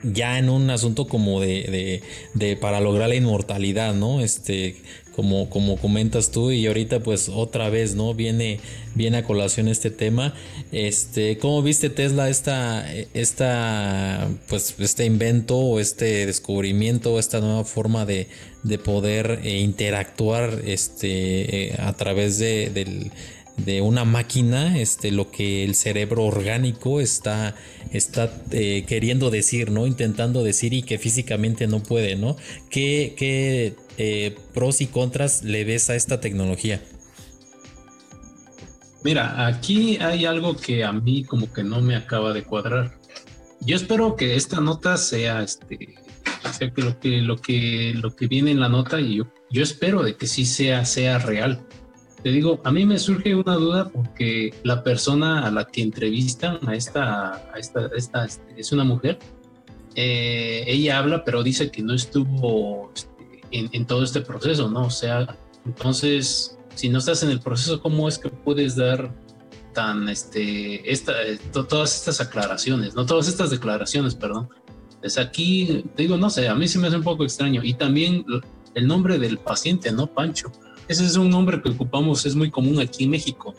ya 0.02 0.38
en 0.38 0.48
un 0.48 0.70
asunto 0.70 1.06
como 1.06 1.40
de, 1.40 2.02
de, 2.34 2.56
para 2.56 2.80
lograr 2.80 3.10
la 3.10 3.14
inmortalidad, 3.14 3.94
¿no? 3.94 4.20
Este, 4.20 4.76
como, 5.16 5.48
como 5.48 5.78
comentas 5.78 6.30
tú, 6.30 6.52
y 6.52 6.66
ahorita 6.66 7.00
pues 7.00 7.30
otra 7.30 7.70
vez, 7.70 7.94
¿no? 7.94 8.12
Viene, 8.12 8.60
viene 8.94 9.16
a 9.16 9.24
colación 9.24 9.66
este 9.66 9.90
tema. 9.90 10.34
Este, 10.72 11.38
¿cómo 11.38 11.62
viste 11.62 11.88
Tesla 11.88 12.28
esta, 12.28 12.86
esta, 13.14 14.28
pues, 14.48 14.74
este 14.78 15.06
invento 15.06 15.56
o 15.56 15.80
este 15.80 16.26
descubrimiento 16.26 17.14
o 17.14 17.18
esta 17.18 17.40
nueva 17.40 17.64
forma 17.64 18.04
de, 18.04 18.28
de 18.62 18.78
poder 18.78 19.40
eh, 19.42 19.60
interactuar 19.60 20.60
este, 20.66 21.68
eh, 21.68 21.76
a 21.78 21.94
través 21.94 22.38
de, 22.38 23.10
de, 23.56 23.80
una 23.80 24.04
máquina, 24.04 24.78
este, 24.78 25.10
lo 25.12 25.30
que 25.30 25.64
el 25.64 25.74
cerebro 25.74 26.24
orgánico 26.24 27.00
está, 27.00 27.54
está 27.90 28.30
eh, 28.50 28.84
queriendo 28.86 29.30
decir, 29.30 29.70
¿no? 29.70 29.86
Intentando 29.86 30.44
decir 30.44 30.74
y 30.74 30.82
que 30.82 30.98
físicamente 30.98 31.66
no 31.66 31.82
puede, 31.82 32.16
¿no? 32.16 32.36
¿Qué, 32.68 33.14
qué 33.16 33.74
eh, 33.98 34.36
pros 34.54 34.80
y 34.80 34.86
contras 34.86 35.42
le 35.42 35.64
ves 35.64 35.90
a 35.90 35.94
esta 35.94 36.20
tecnología? 36.20 36.82
Mira, 39.06 39.46
aquí 39.46 39.98
hay 39.98 40.24
algo 40.24 40.56
que 40.56 40.82
a 40.82 40.92
mí 40.92 41.24
como 41.24 41.52
que 41.52 41.62
no 41.62 41.80
me 41.80 41.94
acaba 41.94 42.32
de 42.32 42.42
cuadrar. 42.42 42.98
Yo 43.60 43.76
espero 43.76 44.16
que 44.16 44.34
esta 44.34 44.60
nota 44.60 44.96
sea 44.96 45.42
este, 45.42 45.94
sea 46.52 46.70
que 46.72 46.82
lo 46.82 46.98
que 46.98 47.20
lo 47.20 47.36
que 47.36 47.94
lo 47.94 48.16
que 48.16 48.26
viene 48.26 48.50
en 48.50 48.60
la 48.60 48.68
nota 48.68 49.00
y 49.00 49.16
yo, 49.16 49.26
yo 49.50 49.62
espero 49.62 50.02
de 50.02 50.16
que 50.16 50.26
sí 50.26 50.44
sea 50.44 50.84
sea 50.84 51.18
real. 51.18 51.60
Te 52.22 52.30
digo, 52.30 52.60
a 52.64 52.72
mí 52.72 52.84
me 52.84 52.98
surge 52.98 53.34
una 53.34 53.54
duda 53.54 53.88
porque 53.90 54.52
la 54.64 54.82
persona 54.82 55.46
a 55.46 55.50
la 55.50 55.66
que 55.66 55.82
entrevistan 55.82 56.58
a 56.66 56.74
esta 56.74 57.48
a 57.52 57.58
esta, 57.58 57.88
esta 57.96 58.24
este, 58.24 58.60
es 58.60 58.72
una 58.72 58.84
mujer. 58.84 59.18
Eh, 59.94 60.64
ella 60.66 60.98
habla, 60.98 61.24
pero 61.24 61.42
dice 61.42 61.70
que 61.70 61.82
no 61.82 61.94
estuvo 61.94 62.92
este, 63.64 63.76
en, 63.76 63.86
todo 63.86 64.02
este 64.02 64.20
proceso, 64.20 64.68
¿no? 64.68 64.86
O 64.86 64.90
sea, 64.90 65.36
entonces, 65.64 66.58
si 66.74 66.88
no 66.88 66.98
estás 66.98 67.22
en 67.22 67.30
el 67.30 67.40
proceso, 67.40 67.80
¿cómo 67.80 68.08
es 68.08 68.18
que 68.18 68.28
puedes 68.28 68.76
dar 68.76 69.12
tan, 69.72 70.08
este, 70.08 70.90
esta, 70.90 71.12
todas 71.52 71.96
estas 71.96 72.20
aclaraciones, 72.20 72.94
no 72.94 73.06
todas 73.06 73.28
estas 73.28 73.50
declaraciones, 73.50 74.14
perdón? 74.14 74.48
Es 75.02 75.18
aquí, 75.18 75.84
digo, 75.96 76.16
no 76.16 76.30
sé, 76.30 76.48
a 76.48 76.54
mí 76.54 76.66
se 76.66 76.78
me 76.78 76.88
hace 76.88 76.96
un 76.96 77.02
poco 77.02 77.24
extraño. 77.24 77.62
Y 77.62 77.74
también 77.74 78.24
el 78.74 78.86
nombre 78.86 79.18
del 79.18 79.38
paciente, 79.38 79.92
¿no? 79.92 80.06
Pancho. 80.06 80.50
Ese 80.88 81.04
es 81.04 81.16
un 81.16 81.30
nombre 81.30 81.60
que 81.62 81.70
ocupamos, 81.70 82.26
es 82.26 82.34
muy 82.34 82.50
común 82.50 82.80
aquí 82.80 83.04
en 83.04 83.10
México. 83.10 83.54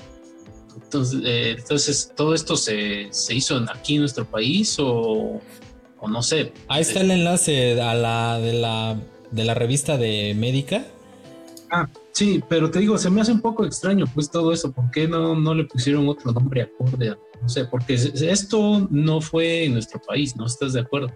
Entonces, 0.76 1.22
eh, 1.26 1.56
entonces 1.57 2.14
todo 2.15 2.34
esto 2.34 2.56
se, 2.56 3.07
se, 3.11 3.36
hizo 3.36 3.57
aquí 3.69 3.95
en 3.95 4.02
nuestro 4.02 4.26
país 4.26 4.78
o, 4.80 5.41
o 5.99 6.07
no 6.07 6.24
sé. 6.24 6.53
Ahí 6.68 6.82
está 6.82 7.02
el 7.02 7.11
enlace 7.11 7.82
a 7.82 7.94
la 7.94 8.40
de 8.40 8.53
la 8.53 8.98
de 9.32 9.45
la 9.45 9.54
revista 9.54 9.98
de 9.98 10.34
Médica. 10.36 10.86
Ah, 11.70 11.88
sí, 12.14 12.41
pero 12.48 12.72
te 12.72 12.80
digo, 12.80 12.98
se 12.98 13.10
me 13.10 13.22
hace 13.22 13.32
un 13.32 13.41
poco 13.41 13.66
extraño 13.66 14.06
pues 14.14 14.32
todo 14.32 14.54
eso, 14.54 14.72
¿por 14.72 14.90
qué 14.91 15.08
no, 15.08 15.36
no 15.36 15.54
le 15.54 15.66
pusieron 15.66 16.08
otro 16.08 16.32
nombre 16.32 16.62
acorde? 16.62 17.16
No 17.41 17.49
sé, 17.49 17.66
porque 17.66 17.94
esto 17.95 18.88
no 18.90 19.20
fue 19.22 19.66
en 19.66 19.74
nuestro 19.74 19.99
país, 19.99 20.36
¿no 20.36 20.45
estás 20.45 20.74
de 20.74 20.82
acuerdo? 20.82 21.12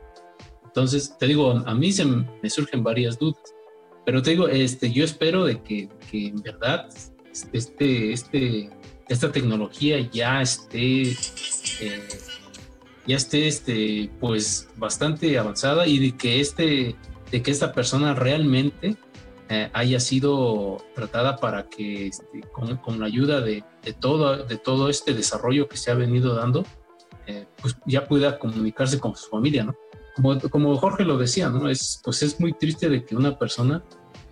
Entonces, 0.65 1.15
te 1.17 1.27
digo, 1.27 1.51
a 1.51 1.73
mí 1.73 1.91
se 1.91 2.05
me 2.05 2.49
surgen 2.49 2.83
varias 2.83 3.17
dudas, 3.17 3.41
pero 4.05 4.21
te 4.21 4.31
digo, 4.31 4.47
este, 4.47 4.91
yo 4.91 5.03
espero 5.03 5.45
de 5.45 5.61
que, 5.61 5.89
que 6.09 6.27
en 6.27 6.41
verdad 6.41 6.89
este, 7.53 8.11
este, 8.11 8.69
esta 9.07 9.31
tecnología 9.31 9.99
ya 10.11 10.41
esté... 10.41 11.11
Eh, 11.81 12.07
ya 13.07 13.15
esté 13.15 13.47
este, 13.47 14.11
pues 14.19 14.69
bastante 14.77 15.37
avanzada 15.37 15.87
y 15.87 15.97
de 15.97 16.11
que 16.15 16.39
este 16.39 16.95
de 17.31 17.41
que 17.41 17.51
esta 17.51 17.71
persona 17.71 18.13
realmente 18.13 18.97
eh, 19.49 19.69
haya 19.73 19.99
sido 19.99 20.83
tratada 20.95 21.37
para 21.37 21.67
que 21.67 22.07
este, 22.07 22.41
con, 22.51 22.99
la 22.99 23.05
ayuda 23.05 23.41
de, 23.41 23.63
todo, 23.99 24.45
de 24.45 24.57
todo 24.57 24.89
este 24.89 25.13
desarrollo 25.13 25.67
que 25.67 25.77
se 25.77 25.91
ha 25.91 25.95
venido 25.95 26.35
dando, 26.35 26.65
eh, 27.27 27.47
pues 27.61 27.75
ya 27.85 28.05
pueda 28.05 28.37
comunicarse 28.37 28.99
con 28.99 29.15
su 29.15 29.29
familia, 29.29 29.63
¿no? 29.63 29.75
Como, 30.15 30.39
como, 30.49 30.77
Jorge 30.77 31.05
lo 31.05 31.17
decía, 31.17 31.49
¿no? 31.49 31.69
Es, 31.69 32.01
pues 32.03 32.21
es 32.21 32.39
muy 32.39 32.53
triste 32.53 32.89
de 32.89 33.05
que 33.05 33.15
una 33.15 33.37
persona 33.37 33.83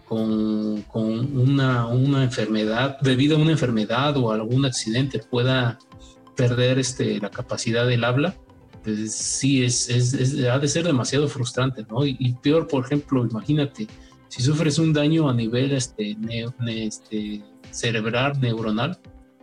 con, 0.07 0.81
con 0.83 1.37
una, 1.37 1.87
una, 1.87 2.23
enfermedad, 2.23 2.97
debido 2.99 3.37
a 3.37 3.41
una 3.41 3.51
enfermedad 3.51 4.17
o 4.17 4.31
algún 4.31 4.65
accidente, 4.65 5.19
pueda 5.19 5.79
perder 6.35 6.79
este, 6.79 7.19
la 7.19 7.29
capacidad 7.29 7.85
del 7.85 8.03
habla 8.03 8.35
pues 8.83 9.13
sí, 9.13 9.63
es, 9.63 9.89
es, 9.89 10.45
ha 10.45 10.59
de 10.59 10.67
ser 10.67 10.85
demasiado 10.85 11.27
frustrante, 11.27 11.85
¿no? 11.89 12.05
Y, 12.05 12.35
peor, 12.41 12.67
por 12.67 12.85
ejemplo, 12.85 13.25
imagínate, 13.25 13.87
si 14.27 14.41
sufres 14.41 14.79
un 14.79 14.93
daño 14.93 15.29
a 15.29 15.33
nivel 15.33 15.71
este, 15.71 16.17
este, 16.67 17.43
cerebral, 17.71 18.39
neuronal, 18.39 18.99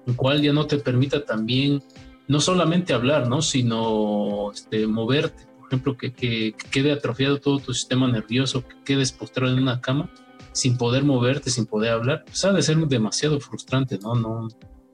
el 0.06 0.16
cual 0.16 0.42
ya 0.42 0.52
no 0.52 0.66
te 0.66 0.78
permita 0.78 1.24
también, 1.24 1.82
no 2.28 2.40
solamente 2.40 2.92
hablar, 2.92 3.28
¿no? 3.28 3.42
Sino 3.42 4.52
este, 4.52 4.86
moverte, 4.86 5.46
por 5.58 5.68
ejemplo, 5.68 5.96
que, 5.96 6.12
que, 6.12 6.54
quede 6.70 6.92
atrofiado 6.92 7.40
todo 7.40 7.58
tu 7.58 7.74
sistema 7.74 8.08
nervioso, 8.08 8.66
que 8.66 8.76
quedes 8.84 9.12
postrado 9.12 9.52
en 9.52 9.62
una 9.62 9.80
cama 9.80 10.10
sin 10.52 10.78
poder 10.78 11.04
moverte, 11.04 11.50
sin 11.50 11.66
poder 11.66 11.92
hablar, 11.92 12.24
pues 12.24 12.42
ha 12.44 12.52
de 12.52 12.62
ser 12.62 12.78
demasiado 12.88 13.38
frustrante, 13.40 13.98
¿no? 13.98 14.14
no 14.14 14.48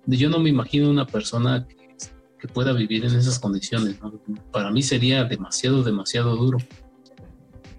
yo 0.06 0.28
no 0.28 0.38
me 0.38 0.50
imagino 0.50 0.90
una 0.90 1.06
persona 1.06 1.66
que 1.66 1.81
que 2.42 2.48
pueda 2.48 2.72
vivir 2.72 3.04
en 3.04 3.14
esas 3.14 3.38
condiciones. 3.38 4.00
Para 4.50 4.72
mí 4.72 4.82
sería 4.82 5.22
demasiado, 5.22 5.84
demasiado 5.84 6.34
duro. 6.34 6.58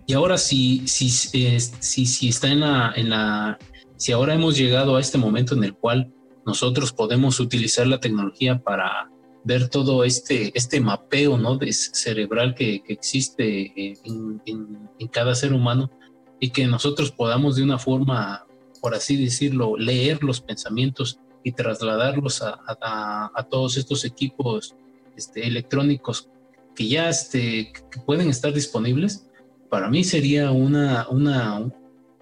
Y 0.07 0.13
ahora 0.13 0.37
si, 0.37 0.87
si, 0.87 1.09
si, 1.09 1.59
si 2.05 2.29
está 2.29 2.47
en 2.47 2.61
la, 2.61 2.93
en 2.95 3.09
la, 3.09 3.59
si 3.97 4.13
ahora 4.13 4.33
hemos 4.33 4.57
llegado 4.57 4.95
a 4.95 5.01
este 5.01 5.17
momento 5.17 5.53
en 5.53 5.65
el 5.65 5.73
cual 5.73 6.13
nosotros 6.45 6.93
podemos 6.93 7.41
utilizar 7.41 7.87
la 7.87 7.99
tecnología 7.99 8.63
para, 8.63 9.11
ver 9.43 9.67
todo 9.67 10.03
este, 10.03 10.51
este 10.57 10.79
mapeo 10.79 11.37
¿no? 11.37 11.57
de 11.57 11.73
cerebral 11.73 12.55
que, 12.55 12.81
existe 12.87 13.73
en, 14.05 14.41
en, 14.45 15.07
cada 15.09 15.35
ser 15.35 15.53
humano 15.53 15.91
y 16.39 16.51
que 16.51 16.65
nosotros 16.67 17.11
podamos 17.11 17.57
de 17.57 17.63
una 17.63 17.77
forma, 17.77 18.45
por 18.81 18.95
así 18.95 19.17
decirlo, 19.17 19.75
leer 19.77 20.23
los 20.23 20.39
pensamientos 20.39 21.19
y 21.43 21.51
trasladarlos 21.51 22.41
a, 22.41 22.59
a, 23.35 23.43
todos 23.49 23.77
estos 23.77 24.05
equipos 24.05 24.75
este, 25.15 25.45
electrónicos 25.45 26.29
que 26.75 26.87
ya 26.87 27.09
este, 27.09 27.71
que 27.91 27.99
pueden 28.05 28.29
estar 28.29 28.53
disponibles, 28.53 29.27
para 29.69 29.89
mí 29.89 30.03
sería 30.03 30.51
una, 30.51 31.07
una, 31.09 31.71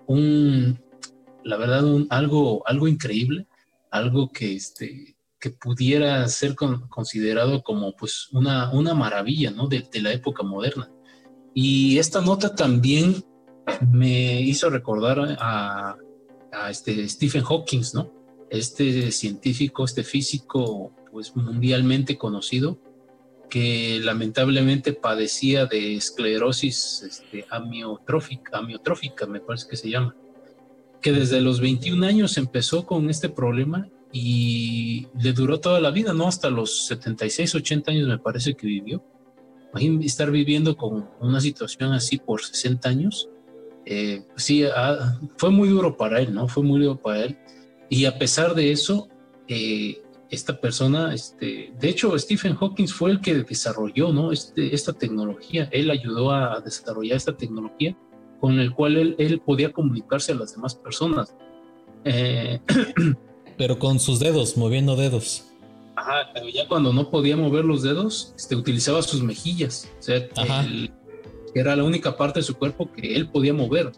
un, 0.07 0.79
la 1.43 1.57
verdad, 1.57 1.83
algo, 2.09 2.63
algo 2.65 2.87
increíble, 2.87 3.47
algo 3.91 4.29
que, 4.29 4.55
este, 4.55 5.15
que 5.39 5.51
pudiera 5.51 6.27
ser 6.27 6.55
considerado 6.55 7.61
como 7.63 7.93
pues 7.93 8.27
una, 8.31 8.71
una 8.71 8.93
maravilla 8.93 9.51
¿no? 9.51 9.67
de, 9.67 9.87
la 10.01 10.11
época 10.11 10.43
moderna. 10.43 10.89
Y 11.53 11.97
esta 11.97 12.21
nota 12.21 12.55
también 12.55 13.23
me 13.91 14.41
hizo 14.41 14.69
recordar 14.69 15.37
a, 15.39 15.95
a 16.51 16.69
este 16.69 17.07
Stephen 17.07 17.43
Hawking, 17.43 17.83
¿no? 17.93 18.20
Este 18.51 19.11
científico, 19.11 19.83
este 19.85 20.03
físico 20.03 20.93
pues 21.11 21.35
mundialmente 21.35 22.17
conocido, 22.17 22.79
que 23.49 23.99
lamentablemente 24.01 24.93
padecía 24.93 25.65
de 25.65 25.95
esclerosis 25.95 27.03
este, 27.03 27.45
amiotrófica, 27.49 28.59
amiotrófica, 28.59 29.25
me 29.25 29.41
parece 29.41 29.67
que 29.67 29.75
se 29.75 29.89
llama, 29.89 30.15
que 31.01 31.11
desde 31.11 31.41
los 31.41 31.59
21 31.59 32.05
años 32.05 32.37
empezó 32.37 32.85
con 32.85 33.09
este 33.09 33.27
problema 33.27 33.89
y 34.13 35.07
le 35.19 35.33
duró 35.33 35.59
toda 35.59 35.79
la 35.79 35.91
vida, 35.91 36.13
¿no? 36.13 36.27
Hasta 36.27 36.49
los 36.49 36.85
76, 36.87 37.55
80 37.55 37.91
años 37.91 38.07
me 38.07 38.19
parece 38.19 38.53
que 38.53 38.67
vivió. 38.67 39.03
Imagínate 39.71 40.05
estar 40.05 40.31
viviendo 40.31 40.75
con 40.75 41.09
una 41.19 41.39
situación 41.41 41.93
así 41.93 42.17
por 42.17 42.43
60 42.43 42.89
años. 42.89 43.29
Eh, 43.85 44.23
sí, 44.35 44.63
ah, 44.65 45.19
fue 45.37 45.49
muy 45.49 45.69
duro 45.69 45.97
para 45.97 46.19
él, 46.19 46.33
¿no? 46.33 46.47
Fue 46.47 46.63
muy 46.63 46.81
duro 46.81 47.01
para 47.01 47.23
él. 47.23 47.37
Y 47.91 48.05
a 48.05 48.17
pesar 48.17 48.55
de 48.55 48.71
eso, 48.71 49.09
eh, 49.49 50.01
esta 50.29 50.61
persona, 50.61 51.13
este, 51.13 51.73
de 51.77 51.89
hecho, 51.89 52.17
Stephen 52.17 52.55
Hawking 52.55 52.87
fue 52.87 53.11
el 53.11 53.19
que 53.19 53.35
desarrolló 53.43 54.13
¿no? 54.13 54.31
este, 54.31 54.73
esta 54.73 54.93
tecnología. 54.93 55.67
Él 55.73 55.91
ayudó 55.91 56.31
a 56.31 56.61
desarrollar 56.61 57.17
esta 57.17 57.35
tecnología 57.35 57.97
con 58.39 58.61
el 58.61 58.73
cual 58.73 58.95
él, 58.95 59.15
él 59.19 59.41
podía 59.41 59.73
comunicarse 59.73 60.31
a 60.31 60.35
las 60.35 60.55
demás 60.55 60.73
personas. 60.73 61.35
Eh, 62.05 62.61
pero 63.57 63.77
con 63.77 63.99
sus 63.99 64.19
dedos, 64.19 64.55
moviendo 64.55 64.95
dedos. 64.95 65.51
Ajá, 65.97 66.31
ya 66.53 66.69
cuando 66.69 66.93
no 66.93 67.11
podía 67.11 67.35
mover 67.35 67.65
los 67.65 67.83
dedos, 67.83 68.33
este, 68.37 68.55
utilizaba 68.55 69.01
sus 69.01 69.21
mejillas. 69.21 69.91
O 69.99 70.01
sea, 70.01 70.29
era 71.53 71.75
la 71.75 71.83
única 71.83 72.15
parte 72.15 72.39
de 72.39 72.43
su 72.43 72.55
cuerpo 72.55 72.89
que 72.93 73.17
él 73.17 73.29
podía 73.29 73.53
mover. 73.53 73.91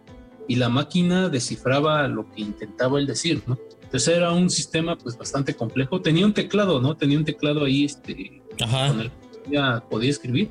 Y 0.48 0.56
la 0.56 0.70
máquina 0.70 1.30
descifraba 1.30 2.08
lo 2.08 2.28
que 2.32 2.42
intentaba 2.42 3.00
él 3.00 3.06
decir, 3.06 3.44
¿no? 3.46 3.60
Entonces 3.94 4.18
era 4.18 4.32
un 4.32 4.50
sistema 4.50 4.98
pues 4.98 5.16
bastante 5.16 5.54
complejo. 5.54 6.02
Tenía 6.02 6.26
un 6.26 6.34
teclado, 6.34 6.82
¿no? 6.82 6.98
Tenía 6.98 7.16
un 7.16 7.26
teclado 7.26 7.64
ahí 7.64 7.86
este, 7.86 8.42
con 8.58 9.02
el 9.02 9.12
que 9.12 9.52
ya 9.52 9.84
podía 9.88 10.10
escribir, 10.10 10.50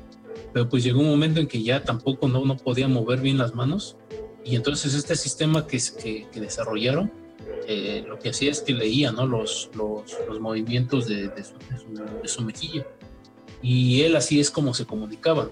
pero 0.53 0.69
pues 0.69 0.81
llegó 0.81 1.01
un 1.01 1.09
momento 1.09 1.41
en 1.41 1.47
que 1.47 1.61
ya 1.61 1.83
tampoco 1.83 2.29
no, 2.29 2.45
no 2.45 2.55
podía 2.55 2.87
mover 2.87 3.19
bien 3.19 3.37
las 3.37 3.53
manos. 3.53 3.97
Y 4.45 4.55
entonces 4.55 4.93
este 4.93 5.17
sistema 5.17 5.67
que, 5.67 5.77
que, 6.31 6.39
desarrollaron, 6.39 7.11
eh, 7.67 8.05
lo 8.07 8.17
que 8.17 8.29
hacía 8.29 8.49
es 8.49 8.61
que 8.61 8.71
leía 8.71 9.11
¿no? 9.11 9.27
los, 9.27 9.69
los, 9.75 10.03
los 10.25 10.39
movimientos 10.39 11.05
de, 11.09 11.27
de, 11.27 11.43
su, 11.43 11.53
de, 12.21 12.27
su, 12.29 12.43
mejilla. 12.43 12.87
Y 13.61 14.03
él 14.03 14.15
así 14.15 14.39
es 14.39 14.49
como 14.49 14.73
se 14.73 14.85
comunicaba. 14.85 15.49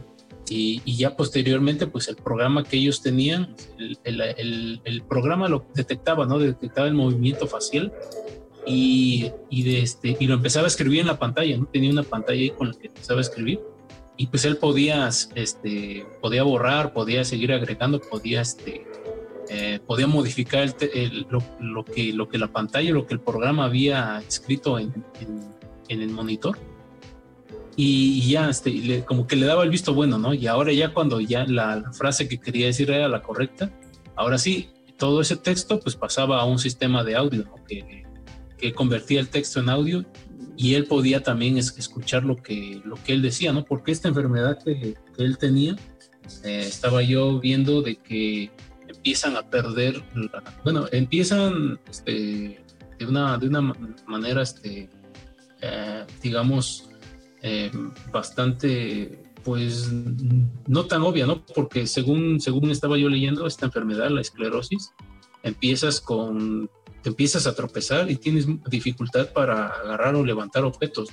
Y, 0.53 0.97
ya 0.97 1.15
posteriormente, 1.15 1.87
pues 1.87 2.09
el 2.09 2.17
programa 2.17 2.65
que 2.65 2.75
ellos 2.75 3.01
tenían, 3.01 3.55
el, 4.03 4.81
el, 4.83 5.01
programa 5.03 5.47
lo 5.47 5.65
detectaba, 5.73 6.25
¿no? 6.25 6.39
Detectaba 6.39 6.87
el 6.87 6.93
movimiento 6.93 7.47
facial 7.47 7.93
y, 8.67 9.31
y, 9.49 9.63
de 9.63 9.81
este, 9.81 10.17
y 10.19 10.27
lo 10.27 10.33
empezaba 10.33 10.65
a 10.65 10.67
escribir 10.67 10.99
en 10.99 11.07
la 11.07 11.17
pantalla, 11.17 11.55
¿no? 11.55 11.67
Tenía 11.67 11.89
una 11.89 12.03
pantalla 12.03 12.41
ahí 12.41 12.49
con 12.49 12.67
la 12.67 12.77
que 12.77 12.87
empezaba 12.87 13.19
a 13.19 13.21
escribir 13.21 13.61
y 14.17 14.27
pues 14.27 14.43
él 14.43 14.57
podía, 14.57 15.07
este, 15.35 16.05
podía 16.19 16.43
borrar, 16.43 16.91
podía 16.91 17.23
seguir 17.23 17.53
agregando, 17.53 18.01
podía, 18.01 18.41
este, 18.41 18.85
eh, 19.49 19.79
podía 19.87 20.07
modificar 20.07 20.75
el, 20.93 21.27
lo, 21.29 21.41
lo, 21.61 21.85
que, 21.85 22.11
lo 22.11 22.27
que 22.27 22.37
la 22.37 22.47
pantalla, 22.47 22.91
lo 22.91 23.07
que 23.07 23.13
el 23.13 23.21
programa 23.21 23.63
había 23.63 24.21
escrito 24.27 24.77
en, 24.79 24.93
en, 25.21 25.39
en 25.87 26.01
el 26.01 26.09
monitor 26.09 26.57
y, 27.83 28.29
ya 28.29 28.47
este, 28.47 29.03
como 29.05 29.25
que 29.25 29.35
le 29.35 29.47
daba 29.47 29.63
el 29.63 29.71
visto 29.71 29.95
bueno, 29.95 30.19
¿no? 30.19 30.35
Y 30.35 30.45
ahora 30.45 30.71
ya 30.71 30.93
cuando 30.93 31.19
ya 31.19 31.45
la, 31.45 31.91
frase 31.93 32.27
que 32.27 32.39
quería 32.39 32.67
decir 32.67 32.91
era 32.91 33.07
la 33.07 33.23
correcta, 33.23 33.71
ahora 34.15 34.37
sí, 34.37 34.69
todo 34.99 35.21
ese 35.21 35.35
texto 35.35 35.79
pues 35.79 35.95
pasaba 35.95 36.39
a 36.39 36.45
un 36.45 36.59
sistema 36.59 37.03
de 37.03 37.15
audio, 37.15 37.51
que, 37.67 38.03
que, 38.59 38.73
convertía 38.73 39.19
el 39.19 39.29
texto 39.29 39.59
en 39.59 39.69
audio 39.69 40.05
y 40.55 40.75
él 40.75 40.85
podía 40.85 41.23
también 41.23 41.57
escuchar 41.57 42.23
lo 42.23 42.35
que, 42.35 42.83
lo 42.85 42.97
que 43.03 43.13
él 43.13 43.23
decía, 43.23 43.51
¿no? 43.51 43.65
Porque 43.65 43.91
esta 43.91 44.09
enfermedad 44.09 44.59
que, 44.63 44.95
él 45.17 45.37
tenía, 45.39 45.75
eh, 46.43 46.65
estaba 46.67 47.01
yo 47.01 47.39
viendo 47.39 47.81
de 47.81 47.95
que 47.95 48.51
empiezan 48.87 49.37
a 49.37 49.49
perder, 49.49 50.03
bueno, 50.63 50.85
empiezan 50.91 51.79
este, 51.89 52.63
de, 52.99 53.05
una, 53.07 53.39
de 53.39 53.47
una 53.47 53.73
manera, 54.05 54.43
este, 54.43 54.87
eh, 55.61 56.05
digamos, 56.21 56.90
eh, 57.41 57.71
bastante, 58.11 59.23
pues, 59.43 59.91
no 59.91 60.85
tan 60.85 61.01
obvia, 61.01 61.25
¿no? 61.25 61.43
Porque 61.55 61.87
según, 61.87 62.39
según 62.39 62.71
estaba 62.71 62.97
yo 62.97 63.09
leyendo, 63.09 63.47
esta 63.47 63.65
enfermedad, 63.65 64.09
la 64.09 64.21
esclerosis, 64.21 64.93
empiezas 65.43 66.01
con, 66.01 66.69
te 67.01 67.09
empiezas 67.09 67.47
a 67.47 67.55
tropezar 67.55 68.09
y 68.11 68.15
tienes 68.15 68.45
dificultad 68.69 69.31
para 69.33 69.67
agarrar 69.67 70.15
o 70.15 70.25
levantar 70.25 70.63
objetos. 70.63 71.09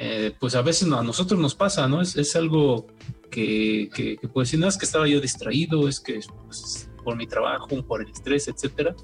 Eh, 0.00 0.32
pues 0.38 0.54
a 0.54 0.62
veces 0.62 0.90
a 0.92 1.02
nosotros 1.02 1.40
nos 1.40 1.56
pasa, 1.56 1.88
¿no? 1.88 2.00
Es, 2.00 2.16
es 2.16 2.36
algo 2.36 2.86
que, 3.30 3.90
que, 3.92 4.16
que 4.16 4.28
pues, 4.28 4.56
no 4.56 4.68
es 4.68 4.78
que 4.78 4.86
estaba 4.86 5.08
yo 5.08 5.20
distraído, 5.20 5.88
es 5.88 5.98
que 5.98 6.20
pues, 6.44 6.88
por 7.02 7.16
mi 7.16 7.26
trabajo, 7.26 7.82
por 7.82 8.02
el 8.02 8.10
estrés, 8.10 8.46
etcétera. 8.46 8.94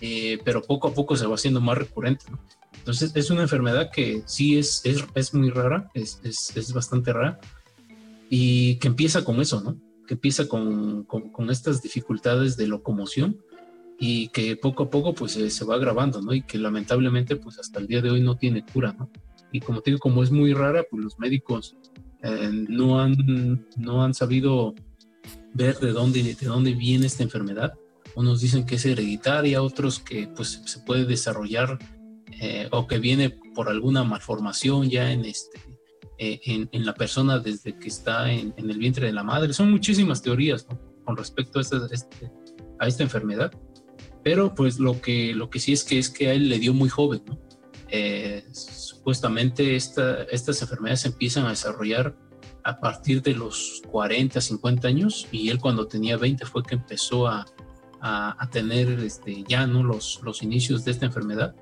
Eh, 0.00 0.38
pero 0.44 0.60
poco 0.60 0.88
a 0.88 0.92
poco 0.92 1.16
se 1.16 1.26
va 1.26 1.36
haciendo 1.36 1.60
más 1.60 1.78
recurrente, 1.78 2.26
¿no? 2.30 2.40
Entonces 2.84 3.12
es 3.14 3.30
una 3.30 3.40
enfermedad 3.40 3.90
que 3.90 4.22
sí 4.26 4.58
es, 4.58 4.82
es, 4.84 5.02
es 5.14 5.32
muy 5.32 5.48
rara, 5.48 5.90
es, 5.94 6.20
es, 6.22 6.70
bastante 6.74 7.14
rara 7.14 7.40
y 8.28 8.76
que 8.76 8.88
empieza 8.88 9.24
con 9.24 9.40
eso, 9.40 9.62
¿no? 9.62 9.78
Que 10.06 10.12
empieza 10.12 10.46
con, 10.46 11.04
con, 11.04 11.48
estas 11.48 11.80
dificultades 11.80 12.58
de 12.58 12.66
locomoción 12.66 13.38
y 13.98 14.28
que 14.28 14.56
poco 14.56 14.82
a 14.82 14.90
poco 14.90 15.14
pues 15.14 15.32
se, 15.32 15.64
va 15.64 15.76
agravando, 15.76 16.20
¿no? 16.20 16.34
Y 16.34 16.42
que 16.42 16.58
lamentablemente 16.58 17.36
pues 17.36 17.58
hasta 17.58 17.80
el 17.80 17.86
día 17.86 18.02
de 18.02 18.10
hoy 18.10 18.20
no 18.20 18.36
tiene 18.36 18.66
cura, 18.66 18.92
¿no? 18.92 19.08
Y 19.50 19.60
como 19.60 19.80
te 19.80 19.92
digo, 19.92 20.00
como 20.00 20.22
es 20.22 20.30
muy 20.30 20.52
rara, 20.52 20.84
pues 20.90 21.02
los 21.02 21.18
médicos 21.18 21.76
eh, 22.22 22.50
no, 22.68 23.00
han, 23.00 23.66
no 23.78 24.04
han 24.04 24.12
sabido 24.12 24.74
ver 25.54 25.78
de 25.78 25.92
dónde, 25.92 26.22
de 26.22 26.46
dónde 26.46 26.74
viene 26.74 27.06
esta 27.06 27.22
enfermedad. 27.22 27.72
Unos 28.14 28.42
dicen 28.42 28.66
que 28.66 28.74
es 28.74 28.84
hereditaria, 28.84 29.62
otros 29.62 30.00
que 30.00 30.28
pues 30.28 30.60
se 30.66 30.80
puede 30.80 31.06
desarrollar 31.06 31.78
eh, 32.40 32.68
o 32.72 32.86
que 32.86 32.98
viene 32.98 33.30
por 33.54 33.68
alguna 33.68 34.04
malformación 34.04 34.90
ya 34.90 35.12
en, 35.12 35.24
este, 35.24 35.60
eh, 36.18 36.40
en, 36.44 36.86
la 36.86 36.94
persona 36.94 37.38
desde 37.38 37.78
que 37.78 37.88
está 37.88 38.30
en, 38.30 38.54
el 38.56 38.78
vientre 38.78 39.06
de 39.06 39.12
la 39.12 39.22
madre. 39.22 39.52
Son 39.52 39.70
muchísimas 39.70 40.22
teorías 40.22 40.66
con 41.04 41.16
respecto 41.16 41.58
a 41.58 41.62
esta, 41.62 41.86
este, 41.90 42.30
a 42.80 42.86
esta 42.86 43.02
enfermedad, 43.02 43.52
pero 44.22 44.54
pues 44.54 44.78
lo 44.78 45.00
que, 45.00 45.34
lo 45.34 45.50
que 45.50 45.60
sí 45.60 45.72
es 45.72 45.84
que 45.84 45.98
es 45.98 46.10
que 46.10 46.28
a 46.28 46.32
él 46.32 46.48
le 46.48 46.58
dio 46.58 46.74
muy 46.74 46.88
joven. 46.88 47.22
Eh, 47.88 48.44
supuestamente 48.52 49.76
esta, 49.76 50.24
estas 50.24 50.60
enfermedades 50.62 51.04
empiezan 51.04 51.46
a 51.46 51.50
desarrollar 51.50 52.16
a 52.64 52.80
partir 52.80 53.22
de 53.22 53.34
los 53.34 53.82
40, 53.90 54.40
50 54.40 54.88
años 54.88 55.28
y 55.30 55.50
él 55.50 55.60
cuando 55.60 55.86
tenía 55.86 56.16
20 56.16 56.46
fue 56.46 56.62
que 56.62 56.74
empezó 56.74 57.28
a, 57.28 57.44
a, 58.00 58.48
tener 58.50 59.00
este, 59.00 59.44
ya 59.46 59.66
¿no? 59.66 59.82
los, 59.82 60.20
los 60.22 60.42
inicios 60.42 60.84
de 60.84 60.90
esta 60.90 61.06
enfermedad 61.06 61.54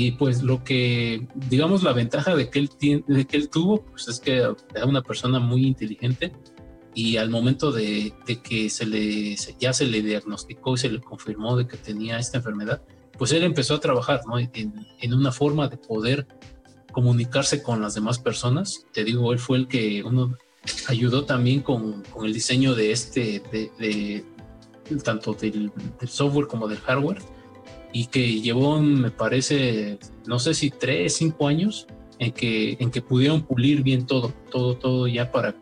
y 0.00 0.12
pues 0.12 0.44
lo 0.44 0.62
que, 0.62 1.26
digamos, 1.34 1.82
la 1.82 1.92
ventaja 1.92 2.36
de 2.36 2.48
que 2.50 2.60
él, 2.60 2.70
tiene, 2.70 3.02
de 3.08 3.26
que 3.26 3.36
él 3.36 3.50
tuvo, 3.50 3.84
pues 3.84 4.06
es 4.06 4.20
que 4.20 4.36
era 4.36 4.86
una 4.86 5.02
persona 5.02 5.40
muy 5.40 5.66
inteligente 5.66 6.30
y 6.94 7.16
al 7.16 7.30
momento 7.30 7.72
de, 7.72 8.14
de 8.24 8.40
que 8.40 8.70
se 8.70 8.86
le, 8.86 9.34
ya 9.58 9.72
se 9.72 9.86
le 9.86 10.00
diagnosticó 10.02 10.74
y 10.74 10.78
se 10.78 10.88
le 10.88 11.00
confirmó 11.00 11.56
de 11.56 11.66
que 11.66 11.76
tenía 11.76 12.16
esta 12.16 12.36
enfermedad, 12.38 12.80
pues 13.18 13.32
él 13.32 13.42
empezó 13.42 13.74
a 13.74 13.80
trabajar 13.80 14.20
¿no? 14.28 14.38
en, 14.38 14.52
en, 14.52 15.14
una 15.14 15.32
forma 15.32 15.66
de 15.66 15.78
poder 15.78 16.28
comunicarse 16.92 17.60
con 17.60 17.82
las 17.82 17.94
demás 17.94 18.20
personas. 18.20 18.86
Te 18.92 19.02
digo, 19.02 19.32
él 19.32 19.40
fue 19.40 19.58
el 19.58 19.66
que 19.66 20.04
uno 20.04 20.36
ayudó 20.86 21.24
también 21.24 21.60
con, 21.60 22.04
con 22.04 22.24
el 22.24 22.32
diseño 22.32 22.76
de 22.76 22.92
este, 22.92 23.42
de, 23.50 23.72
de 23.80 24.24
tanto 25.02 25.32
del, 25.32 25.72
del 25.98 26.08
software 26.08 26.46
como 26.46 26.68
del 26.68 26.78
hardware 26.78 27.20
y 27.92 28.06
que 28.06 28.40
llevó, 28.40 28.80
me 28.80 29.10
parece, 29.10 29.98
no 30.26 30.38
sé 30.38 30.54
si 30.54 30.70
tres, 30.70 31.16
cinco 31.16 31.48
años 31.48 31.86
en 32.18 32.32
que, 32.32 32.76
en 32.80 32.90
que 32.90 33.02
pudieron 33.02 33.42
pulir 33.42 33.82
bien 33.82 34.06
todo, 34.06 34.32
todo, 34.50 34.76
todo 34.76 35.06
ya 35.06 35.30
para 35.32 35.54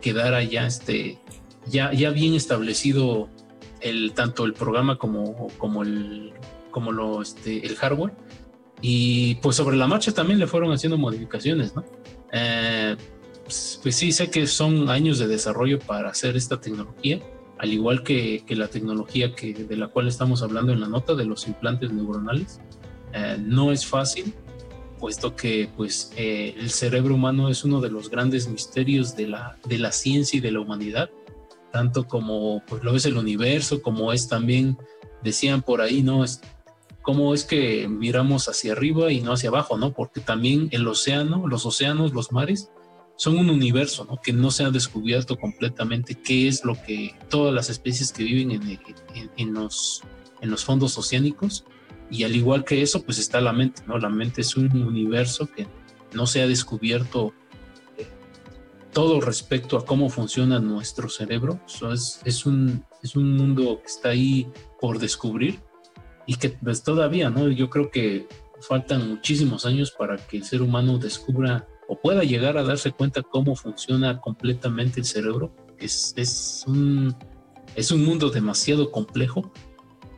quedar 0.00 0.40
ya, 0.48 0.66
este, 0.66 1.18
ya, 1.66 1.92
ya 1.92 2.10
bien 2.10 2.34
establecido 2.34 3.28
el, 3.80 4.12
tanto 4.12 4.44
el 4.44 4.52
programa 4.54 4.98
como, 4.98 5.48
como, 5.58 5.82
el, 5.82 6.32
como 6.70 6.92
lo, 6.92 7.22
este, 7.22 7.66
el 7.66 7.76
hardware. 7.76 8.12
Y 8.80 9.36
pues 9.36 9.56
sobre 9.56 9.76
la 9.76 9.86
marcha 9.86 10.12
también 10.12 10.38
le 10.38 10.46
fueron 10.46 10.72
haciendo 10.72 10.98
modificaciones, 10.98 11.74
¿no? 11.74 11.84
Eh, 12.32 12.96
pues, 13.44 13.78
pues, 13.82 13.94
sí, 13.94 14.12
sé 14.12 14.30
que 14.30 14.46
son 14.46 14.90
años 14.90 15.18
de 15.18 15.26
desarrollo 15.26 15.78
para 15.78 16.10
hacer 16.10 16.36
esta 16.36 16.60
tecnología, 16.60 17.20
al 17.58 17.72
igual 17.72 18.02
que, 18.02 18.44
la 18.48 18.68
tecnología 18.68 19.34
que, 19.34 19.54
de 19.54 19.76
la 19.76 19.88
cual 19.88 20.08
estamos 20.08 20.42
hablando 20.42 20.72
en 20.72 20.80
la 20.80 20.88
nota 20.88 21.14
de 21.14 21.24
los 21.24 21.46
implantes 21.46 21.92
neuronales. 21.92 22.60
Eh, 23.12 23.36
no 23.40 23.70
es 23.70 23.86
fácil, 23.86 24.34
puesto 24.98 25.36
que 25.36 25.68
pues, 25.76 26.12
eh, 26.16 26.54
el 26.58 26.70
cerebro 26.70 27.14
humano 27.14 27.48
es 27.48 27.64
uno 27.64 27.80
de 27.80 27.90
los 27.90 28.10
grandes 28.10 28.48
misterios 28.48 29.16
de 29.16 29.28
la, 29.28 29.56
de 29.66 29.78
la 29.78 29.92
ciencia 29.92 30.38
y 30.38 30.40
de 30.40 30.50
la 30.50 30.60
humanidad, 30.60 31.10
tanto 31.72 32.06
como 32.06 32.62
pues, 32.66 32.82
lo 32.82 32.94
es 32.96 33.06
el 33.06 33.16
universo, 33.16 33.82
como 33.82 34.12
es 34.12 34.28
también, 34.28 34.76
decían 35.22 35.62
por 35.62 35.80
ahí, 35.80 36.02
¿no? 36.02 36.24
Es, 36.24 36.40
cómo 37.04 37.34
es 37.34 37.44
que 37.44 37.86
miramos 37.86 38.48
hacia 38.48 38.72
arriba 38.72 39.12
y 39.12 39.20
no 39.20 39.34
hacia 39.34 39.50
abajo, 39.50 39.76
¿no? 39.76 39.92
Porque 39.92 40.20
también 40.20 40.68
el 40.72 40.88
océano, 40.88 41.46
los 41.46 41.66
océanos, 41.66 42.14
los 42.14 42.32
mares, 42.32 42.70
son 43.16 43.38
un 43.38 43.50
universo, 43.50 44.04
¿no? 44.04 44.20
Que 44.20 44.32
no 44.32 44.50
se 44.50 44.64
ha 44.64 44.70
descubierto 44.70 45.36
completamente 45.38 46.14
qué 46.14 46.48
es 46.48 46.64
lo 46.64 46.74
que 46.74 47.14
todas 47.28 47.54
las 47.54 47.70
especies 47.70 48.12
que 48.12 48.24
viven 48.24 48.50
en, 48.50 48.80
en, 49.36 49.54
los, 49.54 50.02
en 50.40 50.50
los 50.50 50.64
fondos 50.64 50.98
oceánicos 50.98 51.64
y 52.10 52.24
al 52.24 52.34
igual 52.34 52.64
que 52.64 52.82
eso, 52.82 53.02
pues 53.02 53.18
está 53.18 53.40
la 53.40 53.52
mente, 53.52 53.82
¿no? 53.86 53.98
La 53.98 54.08
mente 54.08 54.40
es 54.40 54.56
un 54.56 54.70
universo 54.82 55.48
que 55.54 55.66
no 56.12 56.26
se 56.26 56.42
ha 56.42 56.46
descubierto 56.46 57.32
eh, 57.96 58.06
todo 58.92 59.20
respecto 59.20 59.78
a 59.78 59.84
cómo 59.84 60.10
funciona 60.10 60.58
nuestro 60.58 61.08
cerebro. 61.08 61.60
Es, 61.92 62.20
es, 62.24 62.46
un, 62.46 62.84
es 63.02 63.16
un 63.16 63.36
mundo 63.36 63.80
que 63.80 63.86
está 63.86 64.10
ahí 64.10 64.48
por 64.80 64.98
descubrir 64.98 65.60
y 66.26 66.36
que 66.36 66.50
pues 66.50 66.82
todavía, 66.82 67.30
¿no? 67.30 67.48
Yo 67.48 67.70
creo 67.70 67.90
que 67.90 68.26
faltan 68.60 69.08
muchísimos 69.08 69.66
años 69.66 69.90
para 69.90 70.16
que 70.16 70.36
el 70.38 70.44
ser 70.44 70.62
humano 70.62 70.98
descubra 70.98 71.66
o 71.88 71.98
pueda 71.98 72.22
llegar 72.22 72.56
a 72.58 72.62
darse 72.62 72.92
cuenta 72.92 73.22
cómo 73.22 73.56
funciona 73.56 74.20
completamente 74.20 75.00
el 75.00 75.06
cerebro. 75.06 75.54
Es, 75.78 76.14
es, 76.16 76.64
un, 76.66 77.14
es 77.74 77.90
un 77.90 78.04
mundo 78.04 78.30
demasiado 78.30 78.90
complejo 78.90 79.52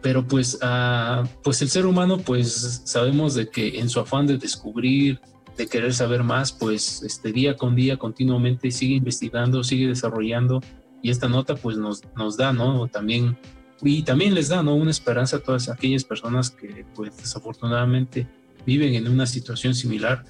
pero 0.06 0.24
pues, 0.24 0.56
ah, 0.62 1.24
pues 1.43 1.60
el 1.62 1.68
ser 1.68 1.84
humano, 1.84 2.18
pues 2.18 2.82
sabemos 2.84 3.34
de 3.34 3.48
que 3.48 3.80
en 3.80 3.88
su 3.88 3.98
afán 3.98 4.28
de 4.28 4.38
descubrir, 4.38 5.20
de 5.56 5.66
querer 5.66 5.93
saber 5.93 6.22
más, 6.22 6.52
pues 6.52 7.02
este 7.02 7.32
día 7.32 7.56
con 7.56 7.74
día 7.74 7.97
continuamente 7.97 8.70
sigue 8.70 8.94
investigando, 8.94 9.64
sigue 9.64 9.88
desarrollando 9.88 10.60
y 11.02 11.10
esta 11.10 11.28
nota 11.28 11.56
pues 11.56 11.76
nos, 11.76 12.02
nos 12.14 12.36
da, 12.36 12.52
¿no? 12.52 12.86
También, 12.86 13.36
y 13.82 14.05
también 14.05 14.34
les 14.34 14.48
da, 14.48 14.62
¿no? 14.62 14.76
Una 14.76 14.93
esperanza 14.93 15.38
a 15.38 15.40
todas 15.40 15.68
aquellas 15.68 16.05
personas 16.05 16.51
que 16.51 16.86
pues 16.94 17.16
desafortunadamente 17.16 18.28
viven 18.64 18.94
en 18.94 19.09
una 19.09 19.26
situación 19.26 19.74
similar 19.74 20.24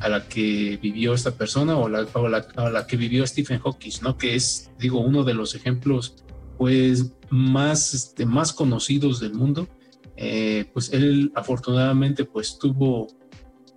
a 0.00 0.08
la 0.08 0.26
que 0.26 0.78
vivió 0.80 1.14
esta 1.14 1.32
persona 1.32 1.76
o, 1.76 1.86
a 1.86 2.70
la 2.70 2.86
que 2.86 2.96
vivió 2.96 3.26
Stephen 3.26 3.60
Hawking, 3.60 3.92
¿no? 4.02 4.16
Que 4.16 4.34
es, 4.34 4.70
digo, 4.78 5.00
uno 5.00 5.24
de 5.24 5.34
los 5.34 5.54
ejemplos 5.54 6.16
pues 6.58 7.12
más, 7.30 7.94
este, 7.94 8.26
más 8.26 8.52
conocidos 8.52 9.20
del 9.20 9.34
mundo. 9.34 9.68
Eh, 10.16 10.66
pues 10.72 10.92
él 10.92 11.32
afortunadamente 11.34 12.24
pues 12.24 12.58
tuvo, 12.58 13.08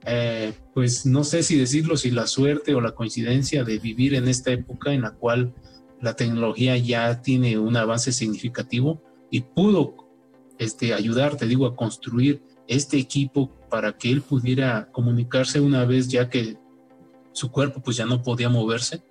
eh, 0.06 0.54
pues 0.74 1.06
no 1.06 1.24
sé 1.24 1.44
si 1.44 1.58
decirlo, 1.58 1.98
si 1.98 2.12
la 2.12 2.28
suerte 2.28 2.76
o 2.76 2.82
la 2.82 2.92
coincidencia 2.92 3.64
de 3.64 3.80
vivir 3.80 4.16
en 4.16 4.28
esta 4.28 4.52
época 4.52 4.94
en 4.94 5.02
la 5.02 5.12
cual 5.12 5.54
la 6.02 6.16
tecnología 6.16 6.78
ya 6.78 7.22
tiene 7.22 7.58
un 7.58 7.78
avance 7.78 8.12
significativo 8.12 9.02
y 9.32 9.42
pudo 9.42 9.96
este, 10.60 10.94
ayudar, 10.94 11.38
te 11.38 11.48
digo, 11.48 11.66
a 11.66 11.76
construir 11.76 12.44
este 12.68 12.98
equipo 12.98 13.52
para 13.76 13.98
que 13.98 14.10
él 14.10 14.22
pudiera 14.22 14.90
comunicarse 14.94 15.60
una 15.60 15.84
vez 15.84 16.08
ya 16.08 16.30
que 16.30 16.56
su 17.34 17.52
cuerpo 17.52 17.82
pues 17.84 17.98
ya 17.98 18.06
no 18.06 18.24
podía 18.24 18.48
moverse. 18.48 19.04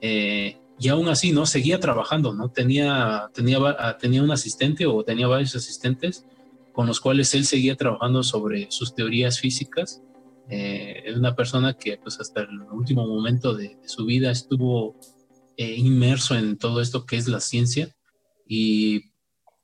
Eh, 0.00 0.60
y 0.78 0.88
aún 0.90 1.08
así, 1.08 1.32
¿no? 1.32 1.44
Seguía 1.44 1.80
trabajando, 1.80 2.32
¿no? 2.32 2.48
Tenía, 2.48 3.28
tenía, 3.34 3.58
ah, 3.80 3.98
tenía 3.98 4.22
un 4.22 4.30
asistente 4.30 4.86
o 4.86 5.02
tenía 5.02 5.26
varios 5.26 5.56
asistentes 5.56 6.24
con 6.72 6.86
los 6.86 7.00
cuales 7.00 7.34
él 7.34 7.44
seguía 7.46 7.74
trabajando 7.74 8.22
sobre 8.22 8.70
sus 8.70 8.94
teorías 8.94 9.40
físicas. 9.40 10.04
Eh, 10.48 11.02
es 11.04 11.16
una 11.16 11.34
persona 11.34 11.74
que 11.74 11.98
pues 11.98 12.20
hasta 12.20 12.42
el 12.42 12.60
último 12.70 13.04
momento 13.04 13.54
de, 13.54 13.76
su 13.86 14.04
vida 14.04 14.30
estuvo 14.30 14.94
eh, 15.56 15.74
inmerso 15.74 16.36
en 16.36 16.58
todo 16.58 16.80
esto 16.80 17.06
que 17.06 17.16
es 17.16 17.26
la 17.26 17.40
ciencia 17.40 17.92
y, 18.46 19.10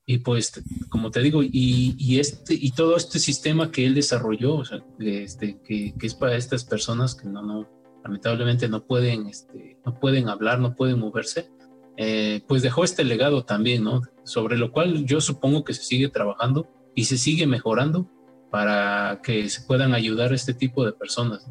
y 0.08 0.18
pues 0.18 0.52
como 0.88 1.10
te 1.10 1.20
digo 1.20 1.42
y, 1.42 1.94
y, 1.98 2.18
este 2.18 2.54
y 2.54 2.70
todo 2.70 2.96
este 2.96 3.18
sistema 3.18 3.70
que 3.70 3.84
él 3.84 3.94
desarrolló 3.94 4.56
o 4.56 4.64
sea, 4.64 4.82
este, 4.98 5.60
que, 5.60 5.94
que, 5.98 6.06
es 6.06 6.14
para 6.14 6.34
estas 6.34 6.64
personas 6.64 7.14
que 7.14 7.28
no, 7.28 7.42
no 7.42 7.68
lamentablemente 8.02 8.68
no 8.68 8.86
pueden, 8.86 9.26
este, 9.26 9.76
no 9.84 10.00
pueden 10.00 10.30
hablar, 10.30 10.60
no 10.60 10.74
pueden 10.74 10.98
moverse, 10.98 11.50
eh, 11.98 12.40
pues 12.48 12.62
dejó 12.62 12.84
este 12.84 13.04
legado 13.04 13.44
también, 13.44 13.84
¿no? 13.84 14.00
Sobre 14.24 14.56
lo 14.56 14.72
cual 14.72 15.04
yo 15.04 15.20
supongo 15.20 15.62
que 15.62 15.74
se 15.74 15.82
sigue 15.82 16.08
trabajando 16.08 16.68
y 16.94 17.04
se 17.04 17.18
sigue 17.18 17.46
mejorando 17.46 18.10
para 18.50 19.20
que 19.22 19.48
se 19.50 19.60
puedan 19.62 19.92
ayudar 19.92 20.32
a 20.32 20.34
este 20.34 20.54
tipo 20.54 20.86
de 20.86 20.92
personas. 20.92 21.46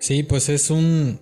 Sí, 0.00 0.24
pues 0.24 0.48
es 0.48 0.70
un, 0.70 1.20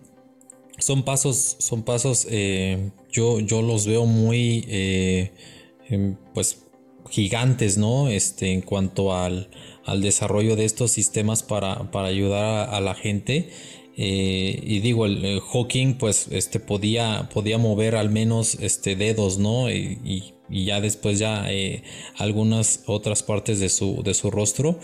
son 0.78 1.04
pasos, 1.04 1.56
son 1.58 1.82
pasos, 1.82 2.26
eh, 2.30 2.92
yo, 3.10 3.40
yo 3.40 3.60
los 3.60 3.86
veo 3.86 4.06
muy, 4.06 4.64
eh, 4.68 5.34
pues 6.34 6.66
gigantes, 7.10 7.78
¿no? 7.78 8.08
Este, 8.08 8.52
en 8.52 8.62
cuanto 8.62 9.14
al, 9.14 9.48
al 9.84 10.02
desarrollo 10.02 10.56
de 10.56 10.64
estos 10.64 10.90
sistemas 10.90 11.42
para, 11.42 11.88
ayudar 12.04 12.74
a, 12.74 12.80
la 12.80 12.94
gente. 12.94 13.50
Eh, 13.96 14.60
y 14.62 14.80
digo, 14.80 15.06
el, 15.06 15.40
Hawking 15.40 15.94
pues 15.94 16.28
este, 16.30 16.60
podía, 16.60 17.28
podía 17.32 17.56
mover 17.56 17.96
al 17.96 18.10
menos 18.10 18.56
este, 18.56 18.96
dedos, 18.96 19.38
¿no? 19.38 19.70
Y, 19.70 20.34
ya 20.48 20.80
después 20.80 21.18
ya 21.18 21.50
eh, 21.50 21.82
algunas 22.18 22.84
otras 22.86 23.24
partes 23.24 23.58
de 23.58 23.68
su, 23.68 24.02
de 24.04 24.14
su 24.14 24.30
rostro. 24.30 24.78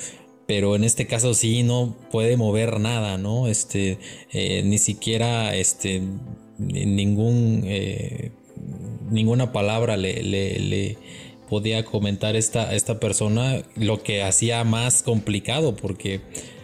Pero 0.49 0.74
en 0.74 0.83
este 0.83 1.07
caso 1.07 1.35
sí 1.35 1.62
no 1.62 1.97
puede 2.11 2.37
mover 2.37 2.81
nada, 2.81 3.16
¿no? 3.16 3.47
Este, 3.47 3.99
eh, 4.33 4.62
ni 4.65 4.79
siquiera 4.79 5.55
este, 5.55 6.03
ningún, 6.59 7.62
ninguna 9.10 9.52
palabra 9.52 9.97
le, 9.97 10.22
le 10.22 10.98
podía 11.52 11.84
comentar 11.84 12.34
esta, 12.34 12.74
esta 12.74 12.98
persona, 12.98 13.62
lo 13.76 14.02
que 14.02 14.22
hacía 14.22 14.64
más 14.64 15.02
complicado, 15.02 15.76
porque 15.76 16.22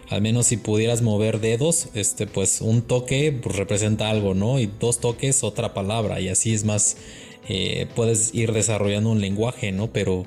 al 0.09 0.23
menos 0.23 0.47
si 0.47 0.57
pudieras 0.57 1.03
mover 1.03 1.41
dedos, 1.41 1.89
este, 1.93 2.27
pues 2.27 2.63
un 2.63 2.81
toque 2.81 3.31
pues, 3.33 3.57
representa 3.57 4.09
algo, 4.09 4.33
¿no? 4.33 4.59
Y 4.59 4.71
dos 4.81 4.99
toques 4.99 5.45
otra 5.45 5.75
palabra, 5.75 6.23
y 6.23 6.29
así 6.29 6.55
es 6.55 6.65
más, 6.65 6.97
eh, 7.51 7.87
puedes 7.95 8.35
ir 8.35 8.53
desarrollando 8.53 9.11
un 9.11 9.21
lenguaje, 9.21 9.73
¿no? 9.73 9.93
Pero, 9.93 10.25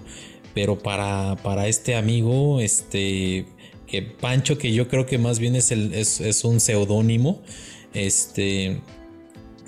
pero 0.54 0.78
para, 0.78 1.38
para 1.42 1.68
este 1.68 1.96
amigo, 1.96 2.60
este, 2.60 3.48
que 3.88 4.04
Pancho, 4.04 4.60
que 4.60 4.74
yo 4.74 4.88
creo 4.88 5.08
que 5.08 5.18
más 5.18 5.40
bien 5.40 5.56
es, 5.56 5.72
el, 5.72 5.96
es, 5.96 6.22
es 6.22 6.44
un 6.44 6.60
seudónimo, 6.60 7.42
este 7.96 8.80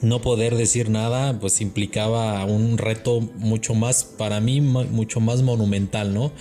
no 0.03 0.21
poder 0.21 0.55
decir 0.55 0.89
nada 0.89 1.39
pues 1.39 1.61
implicaba 1.61 2.43
un 2.45 2.77
reto 2.77 3.21
mucho 3.37 3.73
más 3.73 4.03
para 4.03 4.39
mí 4.39 4.61
mucho 4.61 5.19
más 5.19 5.41
monumental 5.41 6.13
no 6.13 6.31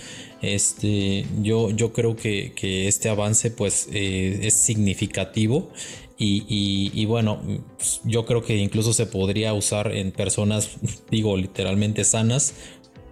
este 0.41 1.25
yo 1.41 1.69
yo 1.71 1.93
creo 1.93 2.15
que, 2.15 2.53
este 2.87 3.09
avance 3.09 3.49
pues 3.51 3.87
eh, 3.91 4.41
es 4.43 4.53
significativo 4.53 5.71
y, 6.25 7.05
bueno 7.05 7.41
pues, 7.77 7.99
yo 8.05 8.25
creo 8.25 8.43
que 8.43 8.55
incluso 8.55 8.93
se 8.93 9.05
podría 9.05 9.53
usar 9.53 9.91
en 9.91 10.11
personas 10.11 10.69
digo 11.11 11.35
literalmente 11.35 12.05
sanas 12.05 12.53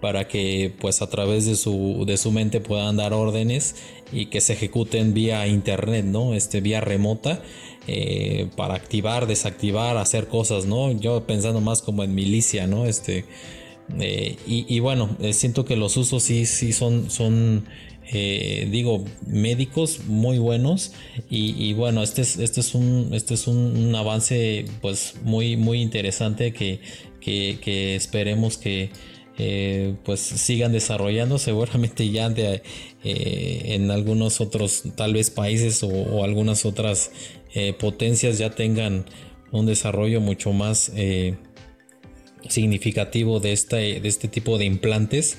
para 0.02 0.26
que 0.26 0.74
pues 0.80 1.00
a 1.00 1.08
través 1.08 1.46
de 1.46 1.54
su, 1.54 2.04
de 2.06 2.16
su 2.16 2.32
mente 2.32 2.60
puedan 2.60 2.96
dar 2.96 3.12
órdenes 3.12 3.76
y 4.10 4.26
que 4.26 4.40
se 4.40 4.54
ejecuten 4.54 5.14
vía 5.14 5.46
internet, 5.46 6.04
¿no? 6.04 6.34
Este, 6.34 6.60
vía 6.60 6.80
remota 6.80 7.40
eh, 7.88 8.48
para 8.56 8.74
activar, 8.74 9.26
desactivar, 9.26 9.96
hacer 9.96 10.28
cosas, 10.28 10.66
¿no? 10.66 10.92
Yo 10.92 11.26
pensando 11.26 11.60
más 11.60 11.82
como 11.82 12.04
en 12.04 12.14
milicia, 12.14 12.68
¿no? 12.68 12.86
Este, 12.86 13.24
eh, 13.98 14.36
y, 14.46 14.78
bueno, 14.78 15.16
eh, 15.20 15.32
siento 15.32 15.64
que 15.64 15.74
los 15.74 15.96
usos 15.96 16.22
sí, 16.22 16.46
sí 16.46 16.72
son, 16.72 17.10
son 17.10 17.66
digo, 18.12 19.04
médicos 19.26 20.00
muy 20.06 20.38
buenos 20.38 20.92
y, 21.28 21.72
bueno, 21.72 22.02
este 22.02 22.22
es, 22.22 22.36
este 22.36 22.60
es, 22.60 22.74
un, 22.74 23.08
este 23.14 23.34
es 23.34 23.48
un, 23.48 23.94
avance 23.96 24.66
pues 24.80 25.14
muy, 25.24 25.56
muy 25.56 25.80
interesante 25.80 26.52
que, 26.52 26.80
que, 27.20 27.96
esperemos 27.96 28.58
que 28.58 28.90
pues 30.04 30.20
sigan 30.20 30.72
desarrollando 30.72 31.38
seguramente 31.40 32.08
ya 32.10 32.28
de, 32.28 32.62
en 33.02 33.90
algunos 33.90 34.40
otros 34.40 34.84
tal 34.94 35.14
vez 35.14 35.30
países 35.30 35.82
o, 35.82 36.22
algunas 36.22 36.64
otras 36.64 37.10
potencias 37.78 38.38
ya 38.38 38.50
tengan 38.50 39.04
un 39.50 39.66
desarrollo 39.66 40.20
mucho 40.20 40.52
más 40.52 40.90
significativo 42.48 43.40
de 43.40 43.52
este, 43.52 44.00
de 44.00 44.08
este 44.08 44.28
tipo 44.28 44.58
de 44.58 44.64
implantes. 44.64 45.38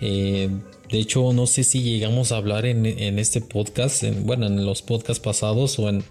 Eh, 0.00 0.48
de 0.90 0.98
hecho, 0.98 1.32
no 1.32 1.46
sé 1.46 1.64
si 1.64 1.82
llegamos 1.82 2.30
a 2.30 2.36
hablar 2.36 2.66
en, 2.66 2.86
este 3.18 3.40
podcast, 3.40 4.04
bueno, 4.22 4.46
en 4.46 4.64
los 4.66 4.82
podcasts 4.82 5.22
pasados 5.22 5.78
o 5.78 5.88
en 5.88 6.04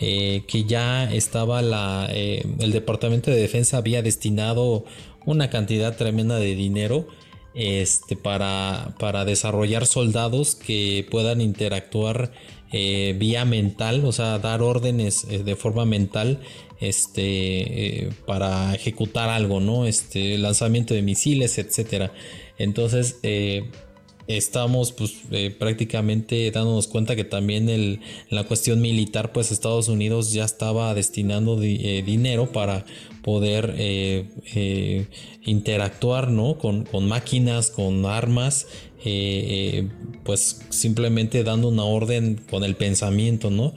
eh, 0.00 0.44
que 0.46 0.64
ya 0.64 1.10
estaba 1.12 1.62
la, 1.62 2.08
eh, 2.10 2.44
el 2.58 2.72
Departamento 2.72 3.30
de 3.30 3.38
Defensa 3.38 3.78
había 3.78 4.02
destinado 4.02 4.84
una 5.24 5.50
cantidad 5.50 5.96
tremenda 5.96 6.38
de 6.38 6.54
dinero 6.54 7.08
este, 7.54 8.14
para, 8.14 8.94
para 8.98 9.24
desarrollar 9.24 9.86
soldados 9.86 10.54
que 10.54 11.06
puedan 11.10 11.40
interactuar 11.40 12.30
vía 12.72 13.44
mental, 13.44 14.04
o 14.04 14.12
sea, 14.12 14.38
dar 14.38 14.62
órdenes 14.62 15.26
de 15.28 15.56
forma 15.56 15.84
mental 15.84 16.40
este, 16.80 18.04
eh, 18.06 18.10
para 18.26 18.74
ejecutar 18.74 19.28
algo, 19.28 19.60
¿no? 19.60 19.86
Este, 19.86 20.38
lanzamiento 20.38 20.94
de 20.94 21.02
misiles, 21.02 21.58
etcétera. 21.58 22.12
Entonces, 22.58 23.18
eh, 23.22 23.70
estamos 24.26 24.92
pues 24.92 25.14
eh, 25.30 25.50
prácticamente 25.50 26.50
dándonos 26.50 26.86
cuenta 26.86 27.16
que 27.16 27.24
también 27.24 27.68
el, 27.68 28.00
la 28.30 28.44
cuestión 28.44 28.80
militar 28.80 29.32
pues 29.32 29.50
Estados 29.50 29.88
Unidos 29.88 30.32
ya 30.32 30.44
estaba 30.44 30.94
destinando 30.94 31.56
dinero 31.58 32.52
para 32.52 32.86
poder 33.22 33.74
interactuar 35.44 36.30
¿no? 36.30 36.58
con, 36.58 36.86
máquinas 37.08 37.70
con 37.70 38.06
armas 38.06 38.68
pues 40.24 40.60
simplemente 40.70 41.42
dando 41.44 41.68
una 41.68 41.84
orden 41.84 42.40
con 42.50 42.64
el 42.64 42.76
pensamiento 42.76 43.50
no 43.50 43.74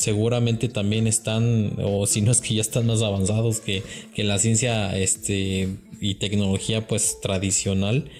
seguramente 0.00 0.68
también 0.68 1.06
están, 1.06 1.76
o 1.82 2.06
si 2.06 2.22
no 2.22 2.32
es 2.32 2.40
que 2.40 2.54
ya 2.54 2.62
están 2.62 2.86
más 2.86 3.02
avanzados 3.02 3.60
que, 3.60 3.82
la 4.16 4.38
ciencia 4.38 4.96
este, 4.96 5.68
y 6.00 6.14
tecnología 6.14 6.86
pues 6.86 7.20
tradicional 7.20 8.10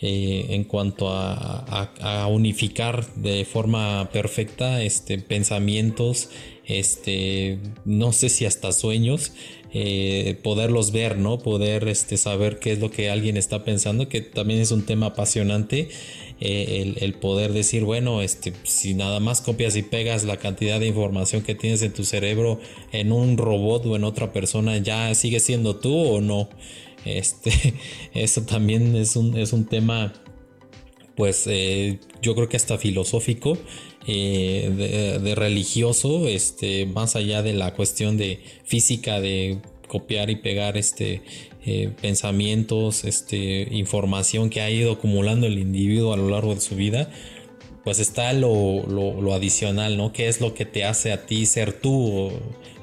eh, 0.00 0.46
en 0.50 0.64
cuanto 0.64 1.08
a, 1.10 2.26
unificar 2.28 3.06
de 3.14 3.44
forma 3.44 4.10
perfecta 4.12 4.82
este, 4.82 5.18
pensamientos, 5.18 6.30
este, 6.64 7.58
no 7.84 8.12
sé 8.12 8.28
si 8.28 8.46
hasta 8.46 8.72
sueños, 8.72 9.32
eh, 9.72 10.38
poderlos 10.42 10.92
ver, 10.92 11.18
¿no? 11.18 11.38
Poder 11.38 11.88
este, 11.88 12.16
saber 12.16 12.58
qué 12.58 12.72
es 12.72 12.78
lo 12.78 12.90
que 12.90 13.10
alguien 13.10 13.36
está 13.36 13.64
pensando, 13.64 14.08
que 14.08 14.20
también 14.20 14.60
es 14.60 14.70
un 14.70 14.86
tema 14.86 15.06
apasionante. 15.06 15.88
Eh, 16.38 16.94
el, 17.00 17.14
poder 17.14 17.54
decir, 17.54 17.84
bueno, 17.84 18.20
este, 18.20 18.52
si 18.64 18.92
nada 18.92 19.20
más 19.20 19.40
copias 19.40 19.74
y 19.74 19.82
pegas 19.82 20.24
la 20.24 20.36
cantidad 20.36 20.78
de 20.78 20.86
información 20.86 21.40
que 21.42 21.54
tienes 21.54 21.80
en 21.80 21.94
tu 21.94 22.04
cerebro 22.04 22.60
en 22.92 23.10
un 23.10 23.38
robot 23.38 23.86
o 23.86 23.96
en 23.96 24.04
otra 24.04 24.32
persona, 24.32 24.76
ya 24.78 25.14
sigue 25.14 25.40
siendo 25.40 25.76
tú 25.76 25.96
o 25.96 26.20
no. 26.20 26.50
Este, 27.04 27.74
eso 28.14 28.42
también 28.42 28.94
es 28.96 29.16
un, 29.16 29.36
es 29.36 29.52
un 29.52 29.64
tema, 29.64 30.12
pues 31.16 31.46
eh, 31.46 32.00
yo 32.20 32.34
creo 32.34 32.48
que 32.48 32.56
hasta 32.56 32.76
filosófico. 32.76 33.56
Eh, 34.08 35.18
de, 35.20 35.34
religioso, 35.34 36.28
este, 36.28 36.86
más 36.86 37.16
allá 37.16 37.42
de 37.42 37.52
la 37.52 37.74
cuestión 37.74 38.16
de 38.16 38.38
física, 38.64 39.20
de 39.20 39.58
copiar 39.88 40.30
y 40.30 40.36
pegar 40.36 40.76
este, 40.76 41.22
eh, 41.64 41.90
pensamientos, 42.00 43.04
este, 43.04 43.66
información 43.72 44.48
que 44.48 44.60
ha 44.60 44.70
ido 44.70 44.92
acumulando 44.92 45.48
el 45.48 45.58
individuo 45.58 46.12
a 46.12 46.16
lo 46.16 46.28
largo 46.30 46.54
de 46.54 46.60
su 46.60 46.76
vida, 46.76 47.10
pues 47.82 47.98
está 47.98 48.32
lo, 48.32 48.84
lo, 48.86 49.34
adicional, 49.34 49.96
¿no? 49.96 50.12
¿Qué 50.12 50.28
es 50.28 50.40
lo 50.40 50.54
que 50.54 50.64
te 50.66 50.84
hace 50.84 51.12
a 51.12 51.26
ti 51.26 51.46
ser 51.46 51.72
tú? 51.72 52.30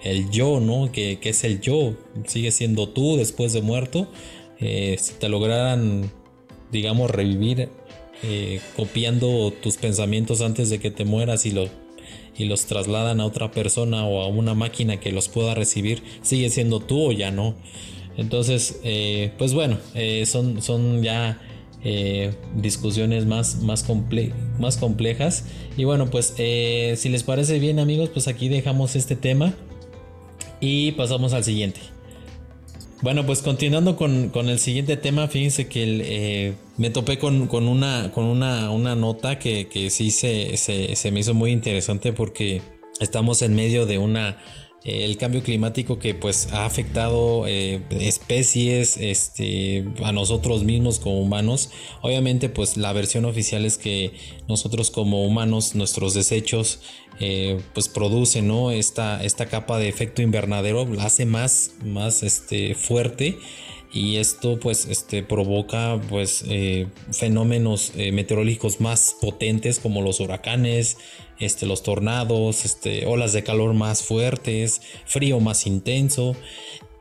El 0.01 0.29
yo, 0.29 0.59
¿no? 0.59 0.91
¿Qué, 0.91 1.19
es 1.21 1.43
el 1.45 1.61
yo? 1.61 1.93
Sigue 2.25 2.51
siendo 2.51 2.89
tú 2.89 3.15
después 3.17 3.53
de 3.53 3.61
muerto. 3.61 4.09
Eh, 4.59 4.97
si 4.99 5.13
te 5.15 5.29
lograran, 5.29 6.11
digamos, 6.71 7.11
revivir 7.11 7.69
eh, 8.23 8.61
copiando 8.75 9.51
tus 9.51 9.77
pensamientos 9.77 10.41
antes 10.41 10.69
de 10.69 10.79
que 10.79 10.91
te 10.91 11.05
mueras 11.05 11.45
y, 11.45 11.53
y 12.37 12.45
los 12.45 12.65
trasladan 12.65 13.19
a 13.21 13.25
otra 13.25 13.51
persona 13.51 14.05
o 14.05 14.21
a 14.21 14.27
una 14.27 14.53
máquina 14.53 14.99
que 14.99 15.11
los 15.11 15.29
pueda 15.29 15.55
recibir, 15.55 16.01
¿sigue 16.21 16.49
siendo 16.49 16.79
tú 16.79 17.09
o 17.09 17.11
ya 17.11 17.31
no? 17.31 17.55
Entonces, 18.17 18.79
eh, 18.83 19.31
pues 19.37 19.53
bueno, 19.53 19.77
eh, 19.93 20.25
son, 20.25 20.61
son 20.61 21.03
ya 21.03 21.41
discusiones 22.55 23.25
más, 23.25 23.57
más, 23.57 23.85
más 24.57 24.77
complejas. 24.77 25.43
Y 25.75 25.83
bueno, 25.83 26.09
pues 26.09 26.33
si 26.37 27.09
les 27.09 27.23
parece 27.23 27.59
bien 27.59 27.77
amigos, 27.77 28.07
pues 28.07 28.29
aquí 28.29 28.47
dejamos 28.47 28.95
este 28.95 29.17
tema 29.17 29.53
y 30.61 30.93
pasamos 30.93 31.33
al 31.33 31.43
siguiente. 31.43 31.92
Bueno, 33.03 33.25
pues 33.25 33.41
continuando 33.41 33.97
con, 33.97 34.31
el 34.33 34.59
siguiente 34.59 34.95
tema, 34.95 35.27
fíjense 35.27 35.67
que 35.67 36.53
me 36.77 36.89
topé 36.89 37.17
con, 37.17 37.49
una, 37.51 38.11
con 38.13 38.23
una, 38.23 38.71
una 38.71 38.95
nota 38.95 39.39
que, 39.39 39.67
que 39.67 39.89
sí 39.89 40.09
se, 40.09 40.55
se 40.55 41.11
me 41.11 41.19
hizo 41.19 41.33
muy 41.33 41.51
interesante 41.51 42.13
porque 42.13 42.61
estamos 43.01 43.41
en 43.41 43.55
medio 43.55 43.85
de 43.85 43.97
una 43.97 44.37
el 44.83 45.15
cambio 45.17 45.43
climático 45.43 45.97
que 45.97 46.13
pues 46.13 46.51
ha 46.51 46.65
afectado 46.65 47.47
eh, 47.47 47.81
especies 47.89 48.97
este, 48.97 49.85
a 50.03 50.11
nosotros 50.11 50.65
mismos 50.65 50.99
como 50.99 51.21
humanos 51.21 51.69
obviamente 52.01 52.49
pues 52.49 52.75
la 52.75 52.91
versión 52.91 53.23
oficial 53.23 53.65
es 53.65 53.77
que 53.77 54.11
nosotros 54.49 54.91
como 54.91 55.25
humanos 55.25 55.75
nuestros 55.75 56.13
desechos 56.13 56.81
eh, 57.21 57.61
pues 57.73 57.87
producen 57.87 58.47
¿no? 58.49 58.71
esta, 58.71 59.23
esta 59.23 59.45
capa 59.45 59.77
de 59.77 59.87
efecto 59.87 60.21
invernadero 60.21 60.85
la 60.85 61.05
hace 61.05 61.25
más, 61.25 61.71
más 61.85 62.21
este, 62.21 62.75
fuerte 62.75 63.37
y 63.93 64.17
esto 64.17 64.59
pues 64.59 64.87
este 64.87 65.23
provoca 65.23 66.01
pues 66.09 66.43
eh, 66.49 66.87
fenómenos 67.11 67.93
meteorológicos 67.95 68.81
más 68.81 69.15
potentes 69.21 69.79
como 69.79 70.01
los 70.01 70.19
huracanes 70.19 70.97
este, 71.39 71.65
los 71.65 71.83
tornados, 71.83 72.65
este, 72.65 73.05
olas 73.05 73.33
de 73.33 73.43
calor 73.43 73.73
más 73.73 74.03
fuertes, 74.03 74.81
frío 75.05 75.39
más 75.39 75.65
intenso. 75.65 76.35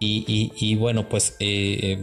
Y, 0.04 0.74
bueno, 0.74 1.08
pues 1.08 1.36
eh, 1.38 1.96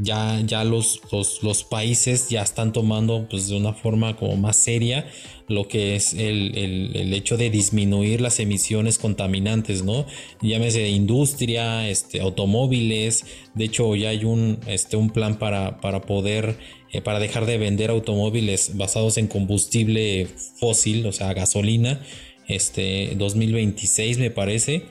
ya, 0.00 0.40
ya 0.46 0.62
los, 0.62 1.00
los, 1.42 1.64
países 1.64 2.28
ya 2.28 2.42
están 2.42 2.72
tomando 2.72 3.26
pues, 3.28 3.48
de 3.48 3.56
una 3.56 3.72
forma 3.72 4.16
como 4.16 4.36
más 4.36 4.54
seria 4.56 5.04
lo 5.50 5.66
que 5.66 5.96
es 5.96 6.14
el, 6.14 7.12
hecho 7.12 7.36
de 7.36 7.50
disminuir 7.50 8.20
las 8.20 8.38
emisiones 8.38 8.98
contaminantes, 8.98 9.82
¿no? 9.82 10.06
Llámese 10.40 10.88
industria, 10.90 11.88
este, 11.88 12.20
automóviles. 12.20 13.24
De 13.54 13.64
hecho, 13.64 13.96
ya 13.96 14.10
hay 14.10 14.24
un, 14.24 14.60
este, 14.68 14.96
un 14.96 15.10
plan 15.10 15.40
para, 15.40 15.80
para 15.80 16.02
poder 16.02 16.56
eh, 16.92 17.00
para 17.00 17.20
dejar 17.20 17.46
de 17.46 17.56
vender 17.56 17.90
automóviles 17.90 18.76
basados 18.76 19.16
en 19.16 19.28
combustible 19.28 20.26
fósil, 20.58 21.06
o 21.06 21.12
sea, 21.12 21.32
gasolina, 21.34 22.00
este 22.48 23.14
2026 23.16 24.18
me 24.18 24.30
parece. 24.30 24.82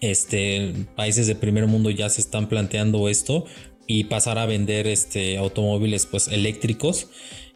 Este, 0.00 0.72
países 0.94 1.26
de 1.26 1.34
primer 1.34 1.66
mundo 1.66 1.88
ya 1.88 2.10
se 2.10 2.20
están 2.20 2.50
planteando 2.50 3.08
esto 3.08 3.46
y 3.86 4.04
pasar 4.04 4.38
a 4.38 4.44
vender 4.44 4.86
este, 4.86 5.38
automóviles 5.38 6.04
pues 6.04 6.28
eléctricos. 6.28 7.08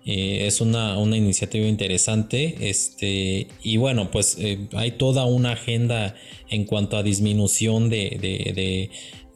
Eh, 0.06 0.46
es 0.46 0.62
una, 0.62 0.96
iniciativa 0.98 1.66
interesante. 1.66 2.70
Este, 2.70 3.48
y 3.62 3.76
bueno, 3.76 4.10
pues 4.10 4.38
eh, 4.38 4.68
hay 4.72 4.92
toda 4.92 5.26
una 5.26 5.52
agenda 5.52 6.14
en 6.48 6.64
cuanto 6.64 6.96
a 6.96 7.02
disminución 7.02 7.90
de 7.90 8.90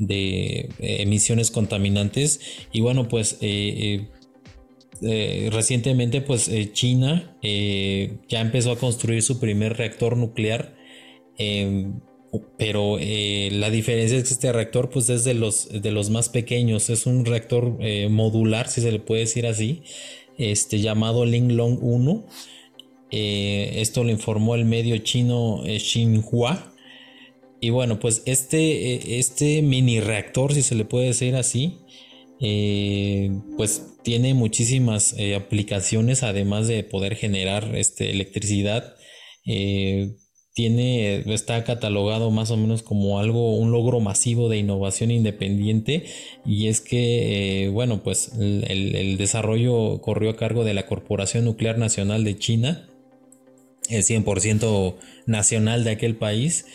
eh, 0.09 0.69
emisiones 0.79 1.51
contaminantes. 1.51 2.41
Y 2.73 2.81
bueno, 2.81 3.09
pues 3.09 3.39
eh, 3.41 4.09
eh, 5.03 5.51
recientemente 5.53 6.20
pues 6.20 6.51
China 6.73 7.37
ya 8.29 8.41
empezó 8.41 8.73
a 8.73 8.79
construir 8.79 9.23
su 9.23 9.41
primer 9.41 9.77
reactor 9.77 10.16
nuclear. 10.16 10.77
Pero 12.57 12.99
la 12.99 13.70
diferencia 13.70 14.16
es 14.16 14.24
que 14.24 14.35
este 14.35 14.53
reactor 14.53 14.91
pues 14.91 15.09
es 15.11 15.24
de 15.24 15.35
los, 15.35 15.69
de 15.70 15.91
los 15.91 16.11
más 16.11 16.29
pequeños. 16.29 16.89
Es 16.89 17.07
un 17.07 17.24
reactor 17.24 17.79
modular, 18.11 18.69
si 18.69 18.81
se 18.81 18.93
le 18.93 19.01
puede 19.01 19.23
decir 19.23 19.47
así. 19.47 19.83
Este 20.39 20.81
llamado 20.81 21.24
Linglong 21.27 21.79
1. 21.83 22.27
esto 23.11 24.05
lo 24.05 24.11
informó 24.11 24.55
el 24.55 24.65
medio 24.65 24.97
chino 24.99 25.62
Xinhua. 25.66 26.72
Y 27.63 27.71
bueno, 27.71 28.01
pues 28.01 28.23
este, 28.27 28.95
eh, 28.95 29.19
este 29.21 29.63
mini 29.63 30.01
reactor, 30.01 30.53
si 30.53 30.63
se 30.63 30.75
le 30.75 30.85
puede 30.85 31.07
decir 31.07 31.37
así, 31.37 31.79
eh, 32.41 33.31
pues 33.57 33.99
tiene 34.03 34.35
muchísimas 34.35 35.15
eh, 35.17 35.37
aplicaciones, 35.37 36.25
además 36.25 36.67
de 36.67 36.83
poder 36.83 37.15
generar 37.15 37.77
este, 37.77 38.11
electricidad. 38.11 38.97
tiene, 40.55 41.23
está 41.33 41.63
catalogado 41.63 42.33
más 42.33 42.51
o 42.51 42.57
menos 42.57 42.83
como 42.83 43.21
algo, 43.21 43.55
un 43.57 43.71
logro 43.71 44.01
masivo 44.01 44.49
de 44.49 44.59
innovación 44.59 45.13
independiente 45.13 46.05
y 46.45 46.67
es 46.67 46.81
que, 46.81 47.71
bueno, 47.73 48.03
pues 48.03 48.33
el, 48.41 49.17
desarrollo 49.19 50.01
corrió 50.01 50.31
a 50.31 50.37
cargo 50.37 50.65
de 50.65 50.75
la 50.75 50.87
Corporación 50.87 51.45
Nuclear 51.45 51.79
Nacional 51.79 52.25
de 52.25 52.37
China, 52.37 52.89
el 53.89 54.03
100% 54.03 54.97
nacional 55.27 55.85
de 55.85 55.91
aquel 55.93 56.17
país. 56.17 56.67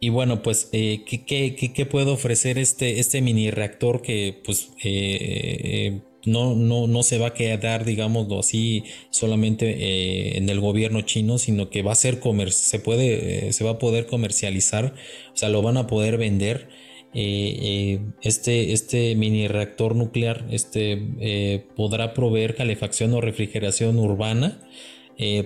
Y 0.00 0.10
bueno, 0.10 0.42
pues, 0.42 0.68
eh, 0.72 1.04
¿qué, 1.06 1.54
qué, 1.56 1.86
puede 1.86 2.10
ofrecer 2.10 2.58
este, 2.58 3.00
este 3.00 3.20
mini 3.20 3.50
reactor 3.50 4.00
que, 4.00 4.40
pues, 4.44 4.70
eh, 4.84 6.00
no, 6.28 6.54
no, 6.54 6.86
no 6.86 7.02
se 7.02 7.18
va 7.18 7.28
a 7.28 7.34
quedar, 7.34 7.84
digámoslo 7.84 8.40
así, 8.40 8.84
solamente 9.10 9.70
eh, 9.70 10.38
en 10.38 10.48
el 10.48 10.60
gobierno 10.60 11.00
chino, 11.02 11.38
sino 11.38 11.70
que 11.70 11.82
va 11.82 11.92
a 11.92 11.96
ser 11.96 12.20
comer 12.20 12.52
se 12.52 12.78
puede, 12.78 13.48
eh, 13.48 13.52
se 13.52 13.64
va 13.64 13.72
a 13.72 13.78
poder 13.78 14.06
comercializar, 14.06 14.94
o 15.32 15.36
sea, 15.36 15.48
lo 15.48 15.62
van 15.62 15.76
a 15.76 15.86
poder 15.86 16.18
vender. 16.18 16.68
Eh, 17.14 18.00
este, 18.22 18.72
este 18.72 19.14
mini 19.14 19.48
reactor 19.48 19.96
nuclear 19.96 20.46
este, 20.50 21.64
podrá 21.74 22.12
proveer 22.12 22.54
calefacción 22.54 23.14
o 23.14 23.20
refrigeración 23.22 23.98
urbana, 23.98 24.60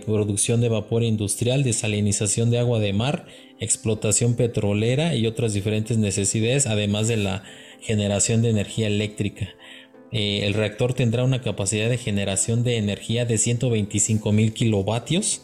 producción 0.05 0.61
de 0.61 0.69
vapor 0.69 1.05
industrial, 1.05 1.63
desalinización 1.63 2.51
de 2.51 2.59
agua 2.59 2.81
de 2.81 2.93
mar, 2.93 3.27
explotación 3.63 4.35
petrolera 4.35 5.15
y 5.15 5.27
otras 5.27 5.55
diferentes 5.55 5.99
necesidades, 5.99 6.67
además 6.67 7.09
de 7.09 7.17
la 7.17 7.45
generación 7.81 8.43
de 8.43 8.51
energía 8.51 8.87
eléctrica. 8.87 9.49
Eh, 10.13 10.41
el 10.45 10.55
reactor 10.55 10.93
tendrá 10.93 11.25
una 11.25 11.41
capacidad 11.41 11.89
de 11.89 11.97
generación 11.97 12.65
de 12.65 12.77
energía 12.77 13.25
de 13.25 13.39
125 13.39 14.33
mil 14.33 14.53
kilovatios. 14.53 15.43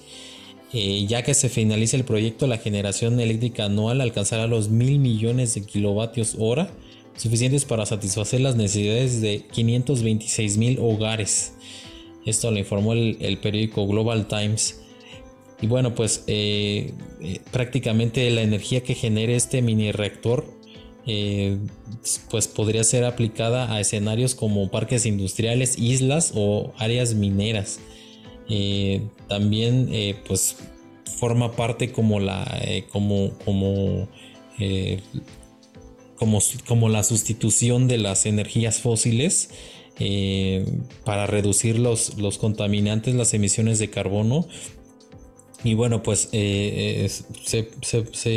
Eh, 0.75 1.07
ya 1.09 1.23
que 1.23 1.33
se 1.33 1.49
finalice 1.49 1.97
el 1.97 2.05
proyecto, 2.05 2.47
la 2.47 2.59
generación 2.59 3.19
eléctrica 3.19 3.65
anual 3.65 4.03
alcanzará 4.03 4.47
los 4.47 4.69
mil 4.69 4.99
millones 4.99 5.55
de 5.55 5.65
kilovatios 5.65 6.37
hora, 6.39 6.71
suficientes 7.17 7.65
para 7.65 7.87
satisfacer 7.87 8.43
las 8.43 8.57
necesidades 8.57 9.23
de 9.23 9.47
526 9.51 10.59
mil 10.59 10.79
hogares. 10.79 11.55
Esto 12.27 12.51
lo 12.51 12.59
informó 12.59 12.93
el, 12.93 13.39
periódico 13.43 13.87
Global 13.87 14.29
Times. 14.29 14.83
Y 15.61 15.67
bueno, 15.67 15.95
pues 15.95 16.25
eh, 16.29 16.93
prácticamente 17.51 18.31
la 18.31 18.43
energía 18.43 18.83
que 18.83 18.95
genere 18.95 19.35
este 19.35 19.61
mini 19.61 19.91
reactor 19.93 20.59
eh, 21.11 21.57
pues 22.31 22.49
podría 22.49 22.85
ser 22.85 23.05
aplicada 23.05 23.73
a 23.73 23.81
escenarios 23.81 24.35
como 24.35 24.71
parques 24.71 25.07
industriales, 25.07 25.79
islas 25.79 26.33
o 26.35 26.75
áreas 26.77 27.15
mineras. 27.15 27.81
Eh, 28.51 29.01
también 29.27 29.89
eh, 29.91 30.17
pues 30.27 30.57
forma 31.19 31.53
parte 31.53 31.93
como 31.93 32.21
la 32.21 32.47
como 32.93 33.31
como 33.45 34.07
como, 36.17 36.41
como 36.67 36.89
la 36.91 37.03
sustitución 37.03 37.89
de 37.89 37.97
las 37.97 38.27
energías 38.27 38.81
fósiles 38.81 39.51
para 41.05 41.27
reducir 41.27 41.79
los, 41.79 42.19
los 42.19 42.39
contaminantes, 42.39 43.15
las 43.15 43.35
emisiones 43.35 43.79
de 43.79 43.89
carbono 43.89 44.47
y 45.65 45.75
bueno, 45.75 46.03
pues 46.03 46.29
se, 46.31 47.69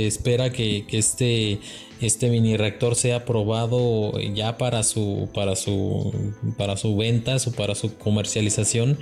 espera 0.07 0.51
que, 0.51 0.85
este 0.91 1.59
este 2.01 2.31
mini 2.31 2.57
reactor 2.57 2.95
sea 2.95 3.17
aprobado 3.17 4.19
ya 4.19 4.57
para 4.57 4.81
su 4.81 5.29
para 5.35 5.55
su 5.55 6.11
para 6.57 6.75
su 6.75 6.97
venta 6.97 7.37
o 7.45 7.51
para 7.51 7.75
su 7.75 7.95
comercialización 7.95 8.97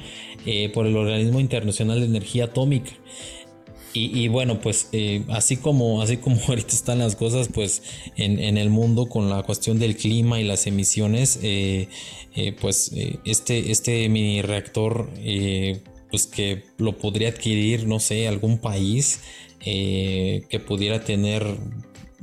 eh, 0.45 0.69
por 0.69 0.85
el 0.85 0.97
organismo 0.97 1.39
internacional 1.39 2.01
de 2.01 2.07
energía 2.07 2.45
atómica. 2.45 2.91
Y, 3.91 4.27
bueno 4.27 4.61
pues 4.61 4.89
eh, 4.91 5.23
así 5.29 5.57
como 5.57 6.01
así 6.01 6.17
como 6.17 6.39
ahorita 6.47 6.75
están 6.75 6.99
las 6.99 7.15
cosas 7.15 7.49
pues 7.51 7.81
en, 8.17 8.57
el 8.57 8.69
mundo 8.69 9.07
con 9.07 9.29
la 9.29 9.41
cuestión 9.43 9.79
del 9.79 9.97
clima 9.97 10.39
y 10.39 10.43
las 10.43 10.67
emisiones 10.67 11.39
eh, 11.41 11.87
pues 12.61 12.91
este 13.25 13.71
este 13.71 14.07
mini 14.07 14.41
reactor 14.43 15.09
pues 16.09 16.27
que 16.27 16.63
lo 16.77 16.97
podría 16.97 17.29
adquirir 17.29 17.87
no 17.87 17.99
sé 17.99 18.27
algún 18.27 18.57
país 18.57 19.21
que 19.59 20.61
pudiera 20.65 21.03
tener 21.03 21.45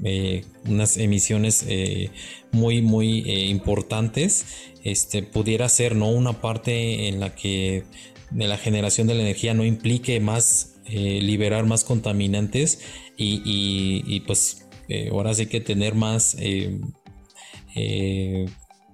eh, 0.04 0.44
unas 0.66 0.98
emisiones 0.98 1.64
eh, 1.66 2.10
muy 2.52 2.82
muy 2.82 3.20
eh, 3.20 3.46
importantes 3.46 4.44
este 4.84 5.22
pudiera 5.22 5.70
ser 5.70 5.96
no 5.96 6.10
una 6.10 6.42
parte 6.42 7.08
en 7.08 7.18
la 7.18 7.34
que 7.34 7.84
de 8.30 8.46
la 8.46 8.58
generación 8.58 9.06
de 9.06 9.14
la 9.14 9.22
energía 9.22 9.54
no 9.54 9.64
implique 9.64 10.20
más 10.20 10.74
liberar 10.86 11.64
más 11.64 11.82
contaminantes 11.82 12.80
y, 13.16 14.20
pues 14.20 14.68
ahora 15.10 15.34
sí 15.34 15.46
que 15.46 15.60
tener 15.60 15.94
más 15.94 16.36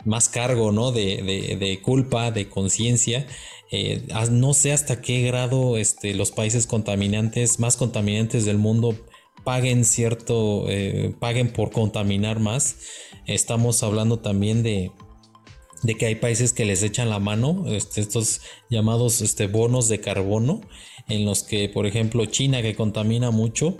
más 0.04 0.28
cargo 0.28 0.72
¿no? 0.72 0.92
de, 0.92 1.80
culpa 1.82 2.30
de 2.30 2.48
conciencia 2.48 3.26
no 4.30 4.54
sé 4.54 4.72
hasta 4.72 5.00
qué 5.00 5.22
grado 5.22 5.76
este, 5.76 6.14
los 6.14 6.30
países 6.30 6.66
contaminantes 6.66 7.58
más 7.58 7.76
contaminantes 7.76 8.44
del 8.44 8.58
mundo 8.58 8.94
paguen 9.44 9.84
cierto, 9.84 10.66
eh, 10.68 11.14
paguen 11.18 11.52
por 11.52 11.70
contaminar 11.70 12.38
más. 12.38 12.76
Estamos 13.26 13.82
hablando 13.82 14.18
también 14.18 14.62
de, 14.62 14.92
de 15.82 15.94
que 15.96 16.06
hay 16.06 16.14
países 16.16 16.52
que 16.52 16.64
les 16.64 16.82
echan 16.82 17.10
la 17.10 17.18
mano, 17.18 17.64
este, 17.66 18.00
estos 18.00 18.42
llamados 18.70 19.20
este, 19.20 19.46
bonos 19.46 19.88
de 19.88 20.00
carbono, 20.00 20.60
en 21.08 21.24
los 21.24 21.42
que, 21.42 21.68
por 21.68 21.86
ejemplo, 21.86 22.24
China 22.26 22.62
que 22.62 22.74
contamina 22.74 23.30
mucho, 23.30 23.78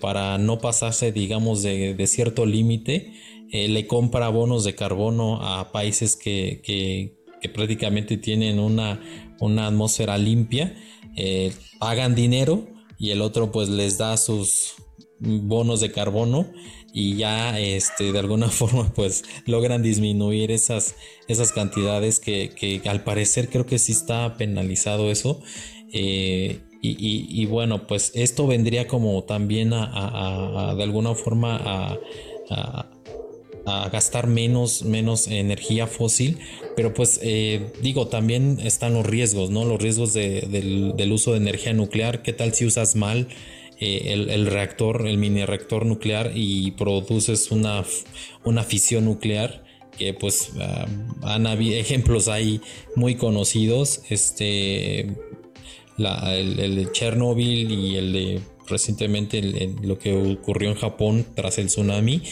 para 0.00 0.38
no 0.38 0.58
pasarse, 0.58 1.12
digamos, 1.12 1.62
de, 1.62 2.06
cierto 2.08 2.46
límite, 2.46 3.12
eh, 3.52 3.68
le 3.68 3.86
compra 3.86 4.28
bonos 4.28 4.64
de 4.64 4.74
carbono 4.74 5.40
a 5.40 5.70
países 5.70 6.16
que, 6.16 6.60
que, 6.64 7.21
prácticamente 7.48 8.16
tienen 8.16 8.58
una, 8.58 9.00
una 9.40 9.66
atmósfera 9.66 10.18
limpia, 10.18 10.74
eh, 11.16 11.52
pagan 11.78 12.14
dinero 12.14 12.66
y 12.98 13.10
el 13.10 13.20
otro 13.20 13.50
pues 13.50 13.68
les 13.68 13.98
da 13.98 14.16
sus 14.16 14.74
bonos 15.18 15.80
de 15.80 15.92
carbono 15.92 16.46
y 16.92 17.16
ya 17.16 17.58
este 17.58 18.12
de 18.12 18.18
alguna 18.18 18.48
forma 18.50 18.92
pues 18.94 19.24
logran 19.46 19.82
disminuir 19.82 20.50
esas, 20.50 20.94
esas 21.28 21.52
cantidades 21.52 22.20
que, 22.20 22.80
al 22.86 23.02
parecer 23.04 23.48
creo 23.48 23.66
que 23.66 23.78
sí 23.78 23.92
está 23.92 24.36
penalizado 24.36 25.10
eso. 25.10 25.40
Eh, 25.92 26.60
y, 26.84 27.46
bueno 27.46 27.86
pues 27.86 28.10
esto 28.16 28.48
vendría 28.48 28.88
como 28.88 29.22
también 29.22 29.72
a, 29.72 30.74
de 30.76 30.82
alguna 30.82 31.14
forma 31.14 31.56
a, 31.56 32.90
gastar 33.64 34.26
menos, 34.26 34.82
menos 34.82 35.28
energía 35.28 35.86
fósil, 35.86 36.38
pero 36.76 36.94
pues 36.94 37.20
eh, 37.22 37.72
digo, 37.80 38.08
también 38.08 38.58
están 38.62 38.94
los 38.94 39.06
riesgos, 39.06 39.50
¿no? 39.50 39.64
Los 39.64 39.80
riesgos 39.80 40.12
del, 40.12 41.12
uso 41.12 41.32
de 41.32 41.38
energía 41.38 41.72
nuclear, 41.72 42.22
¿qué 42.22 42.32
tal 42.32 42.54
si 42.54 42.66
usas 42.66 42.96
mal 42.96 43.28
eh, 43.80 44.12
el, 44.12 44.46
reactor, 44.46 45.06
el 45.06 45.18
mini 45.18 45.44
reactor 45.44 45.86
nuclear 45.86 46.32
y 46.34 46.72
produces 46.72 47.50
una, 47.50 47.84
una 48.44 48.64
fisión 48.64 49.04
nuclear? 49.04 49.64
Que 49.96 50.14
pues 50.14 50.52
ah, 50.58 50.86
han 51.22 51.46
habido 51.46 51.78
ejemplos 51.78 52.28
ahí 52.28 52.60
muy 52.96 53.14
conocidos, 53.14 54.02
este, 54.08 55.00
el, 55.98 56.76
de 56.76 56.88
Chernobyl 56.92 57.70
y 57.70 57.96
el 57.96 58.12
de 58.12 58.40
recientemente 58.66 59.42
lo 59.82 59.98
que 59.98 60.14
ocurrió 60.14 60.70
en 60.70 60.76
Japón 60.76 61.26
tras 61.34 61.58
el 61.58 61.66
tsunami 61.66 62.22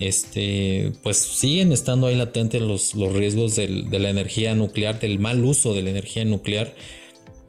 este, 0.00 0.92
pues 1.02 1.18
siguen 1.18 1.72
estando 1.72 2.06
ahí 2.06 2.16
latentes 2.16 2.60
los, 2.60 2.94
los 2.94 3.12
riesgos 3.12 3.54
de 3.54 3.68
la 3.68 4.10
energía 4.10 4.54
nuclear, 4.54 4.98
del 4.98 5.18
mal 5.18 5.44
uso 5.44 5.74
de 5.74 5.82
la 5.82 5.90
energía 5.90 6.24
nuclear. 6.24 6.74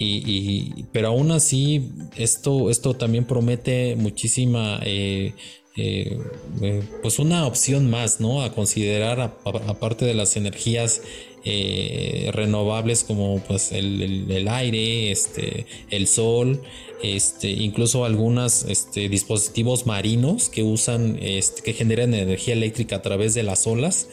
Y, 0.04 0.86
pero 0.92 1.10
aún 1.10 1.32
así, 1.32 1.90
esto, 2.18 2.72
esto 2.72 2.96
también 2.96 3.26
promete 3.26 3.96
muchísima, 3.96 4.80
eh, 4.84 5.34
eh, 5.78 6.18
eh, 6.62 6.84
pues 7.04 7.20
una 7.20 7.46
opción 7.46 7.88
más, 7.90 8.20
¿no? 8.20 8.42
A 8.42 8.52
considerar, 8.52 9.20
aparte 9.22 10.06
de 10.06 10.16
las 10.16 10.36
energías 10.38 11.04
renovables 11.44 13.04
como 13.04 13.40
pues 13.40 13.72
el, 13.72 14.30
el, 14.30 14.48
aire, 14.48 15.12
este, 15.12 15.66
el 15.90 16.08
sol, 16.08 16.62
este, 17.04 17.50
incluso 17.50 18.06
algunos 18.06 18.64
este, 18.64 19.10
dispositivos 19.10 19.86
marinos 19.86 20.50
que 20.50 20.64
usan, 20.64 21.18
este, 21.22 21.64
que 21.64 21.74
generan 21.74 22.14
energía 22.14 22.54
eléctrica 22.54 22.98
a 22.98 23.02
través 23.02 23.34
de 23.34 23.44
las 23.44 23.66
olas. 23.66 24.08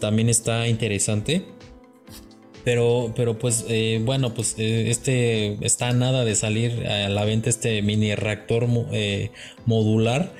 también 0.00 0.28
está 0.28 0.68
interesante. 0.68 1.44
Pero, 2.64 3.12
pero 3.16 3.38
pues 3.38 3.64
eh, 3.68 4.00
bueno, 4.04 4.34
pues 4.34 4.54
eh, 4.58 4.88
este 4.90 5.58
está 5.66 5.92
nada 5.92 6.24
de 6.24 6.36
salir 6.36 6.86
a 6.86 7.08
la 7.08 7.24
venta 7.24 7.50
este 7.50 7.82
mini 7.82 8.14
reactor 8.14 8.68
eh, 8.92 9.30
modular. 9.66 10.32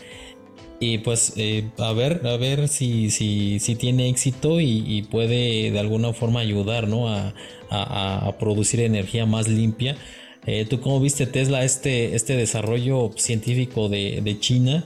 Y 0.85 0.99
pues 0.99 1.35
a 1.79 1.93
ver, 1.93 2.27
a 2.27 2.37
ver 2.37 2.67
si, 2.67 3.09
si, 3.11 3.77
tiene 3.77 4.09
éxito 4.09 4.61
y, 4.61 5.03
puede 5.13 5.71
de 5.71 5.79
alguna 5.79 6.13
forma 6.13 6.41
ayudar 6.41 6.89
¿no? 6.89 7.09
a, 7.09 8.37
producir 8.41 8.81
energía 8.81 9.25
más 9.25 9.47
limpia 9.47 9.97
Eh, 10.45 10.67
¿Tú 10.69 10.81
cómo 10.81 10.99
viste 10.99 11.27
Tesla 11.27 11.63
este, 11.63 12.17
este 12.17 12.35
desarrollo 12.37 13.13
científico 13.17 13.89
de, 13.89 14.37
China? 14.41 14.85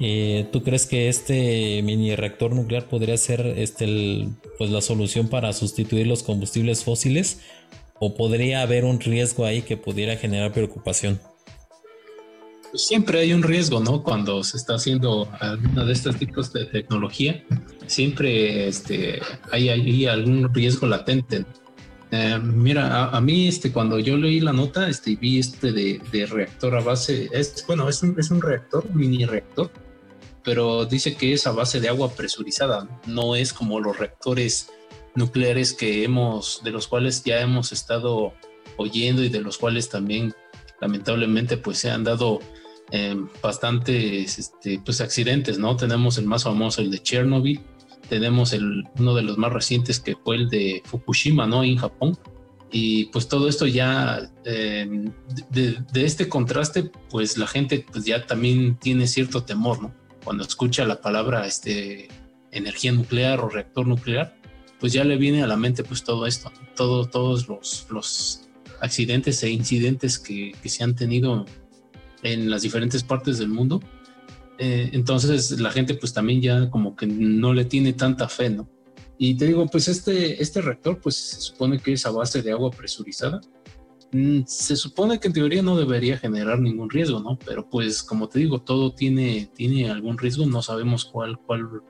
Eh, 0.00 0.46
¿Tú 0.52 0.64
crees 0.64 0.84
que 0.84 1.08
este 1.08 1.80
mini 1.84 2.16
reactor 2.16 2.52
nuclear 2.52 2.88
podría 2.88 3.16
ser 3.16 3.54
este, 3.56 4.26
pues 4.58 4.70
la 4.70 4.80
solución 4.80 5.28
para 5.28 5.52
sustituir 5.52 6.08
los 6.08 6.24
combustibles 6.24 6.82
fósiles? 6.82 7.38
¿O 8.00 8.16
podría 8.16 8.62
haber 8.62 8.84
un 8.84 8.98
riesgo 8.98 9.44
ahí 9.44 9.62
que 9.62 9.76
pudiera 9.76 10.16
generar 10.16 10.52
preocupación? 10.52 11.20
Pues 12.76 12.88
siempre 12.88 13.20
hay 13.20 13.32
un 13.32 13.42
riesgo, 13.42 13.80
¿no? 13.80 14.02
Cuando 14.02 14.44
se 14.44 14.58
está 14.58 14.74
haciendo 14.74 15.30
alguna 15.40 15.86
de 15.86 15.94
estos 15.94 16.16
tipos 16.16 16.52
de 16.52 16.66
tecnología, 16.66 17.42
siempre 17.86 18.68
este, 18.68 19.18
hay, 19.50 19.70
hay 19.70 20.04
algún 20.04 20.52
riesgo 20.52 20.86
latente. 20.86 21.46
Eh, 22.10 22.38
mira, 22.38 23.06
a, 23.06 23.18
mí 23.22 23.48
este, 23.48 23.72
cuando 23.72 23.98
yo 23.98 24.18
leí 24.18 24.40
la 24.40 24.52
nota 24.52 24.90
este, 24.90 25.16
vi 25.16 25.38
este 25.38 25.72
de, 25.72 26.26
reactor 26.26 26.76
a 26.76 26.82
base, 26.82 27.30
es, 27.32 27.64
bueno, 27.66 27.88
es 27.88 28.02
un, 28.02 28.14
es 28.20 28.30
un 28.30 28.42
reactor, 28.42 28.84
un 28.90 28.94
mini 28.98 29.24
reactor, 29.24 29.70
pero 30.44 30.84
dice 30.84 31.16
que 31.16 31.32
es 31.32 31.46
a 31.46 31.52
base 31.52 31.80
de 31.80 31.88
agua 31.88 32.12
presurizada, 32.12 32.86
no 33.06 33.36
es 33.36 33.54
como 33.54 33.80
los 33.80 33.98
reactores 33.98 34.68
nucleares 35.14 35.72
que 35.72 36.04
hemos, 36.04 36.60
de 36.62 36.72
los 36.72 36.88
cuales 36.88 37.24
ya 37.24 37.40
hemos 37.40 37.72
estado 37.72 38.34
oyendo 38.76 39.24
y 39.24 39.30
de 39.30 39.40
los 39.40 39.56
cuales 39.56 39.88
también 39.88 40.34
lamentablemente 40.78 41.56
pues 41.56 41.78
se 41.78 41.90
han 41.90 42.04
dado 42.04 42.40
eh, 42.92 43.16
bastantes 43.42 44.38
este, 44.38 44.80
pues 44.84 45.00
accidentes, 45.00 45.58
¿no? 45.58 45.76
Tenemos 45.76 46.18
el 46.18 46.26
más 46.26 46.44
famoso, 46.44 46.82
el 46.82 46.90
de 46.90 47.02
Chernobyl, 47.02 47.60
tenemos 48.08 48.52
el, 48.52 48.84
uno 48.98 49.14
de 49.14 49.22
los 49.22 49.38
más 49.38 49.52
recientes 49.52 50.00
que 50.00 50.16
fue 50.16 50.36
el 50.36 50.48
de 50.48 50.82
Fukushima, 50.84 51.46
¿no? 51.46 51.64
En 51.64 51.76
Japón. 51.76 52.16
Y 52.70 53.06
pues 53.06 53.28
todo 53.28 53.48
esto 53.48 53.66
ya, 53.66 54.30
eh, 54.44 55.10
de, 55.50 56.04
este 56.04 56.28
contraste, 56.28 56.90
pues 57.10 57.38
la 57.38 57.46
gente 57.46 57.84
pues 57.90 58.04
ya 58.04 58.26
también 58.26 58.76
tiene 58.76 59.06
cierto 59.06 59.44
temor, 59.44 59.82
¿no? 59.82 59.94
Cuando 60.24 60.44
escucha 60.44 60.84
la 60.84 61.00
palabra 61.00 61.46
este, 61.46 62.08
energía 62.50 62.92
nuclear 62.92 63.40
o 63.40 63.48
reactor 63.48 63.86
nuclear, 63.86 64.36
pues 64.80 64.92
ya 64.92 65.04
le 65.04 65.16
viene 65.16 65.42
a 65.42 65.46
la 65.46 65.56
mente 65.56 65.84
pues 65.84 66.04
todo 66.04 66.26
esto, 66.26 66.52
todo, 66.74 67.06
todos 67.06 67.48
los, 67.48 67.86
los 67.90 68.48
accidentes 68.80 69.42
e 69.42 69.50
incidentes 69.50 70.18
que, 70.18 70.52
que 70.60 70.68
se 70.68 70.84
han 70.84 70.94
tenido 70.94 71.46
en 72.32 72.50
las 72.50 72.62
diferentes 72.62 73.02
partes 73.02 73.38
del 73.38 73.48
mundo 73.48 73.80
eh, 74.58 74.90
entonces 74.92 75.60
la 75.60 75.70
gente 75.70 75.94
pues 75.94 76.12
también 76.12 76.40
ya 76.40 76.70
como 76.70 76.96
que 76.96 77.06
no 77.06 77.52
le 77.52 77.64
tiene 77.64 77.92
tanta 77.92 78.28
fe, 78.28 78.50
¿no? 78.50 78.68
Y 79.18 79.36
te 79.36 79.46
digo, 79.46 79.66
pues 79.66 79.88
este, 79.88 80.42
este 80.42 80.60
reactor 80.60 81.00
pues 81.00 81.16
se 81.16 81.40
supone 81.40 81.78
que 81.78 81.92
es 81.92 82.04
a 82.06 82.10
base 82.10 82.42
de 82.42 82.52
agua 82.52 82.70
presurizada. 82.70 83.40
Mm, 84.12 84.42
se 84.46 84.76
supone 84.76 85.18
que 85.18 85.28
en 85.28 85.34
teoría 85.34 85.62
no 85.62 85.76
debería 85.76 86.18
generar 86.18 86.60
ningún 86.60 86.90
riesgo, 86.90 87.20
¿no? 87.20 87.38
Pero 87.44 87.68
pues 87.68 88.02
como 88.02 88.28
te 88.28 88.38
digo, 88.38 88.60
todo 88.60 88.94
tiene, 88.94 89.50
tiene 89.54 89.90
algún 89.90 90.18
riesgo, 90.18 90.46
no 90.46 90.62
sabemos 90.62 91.04
cuál, 91.04 91.38
cuál, 91.46 91.82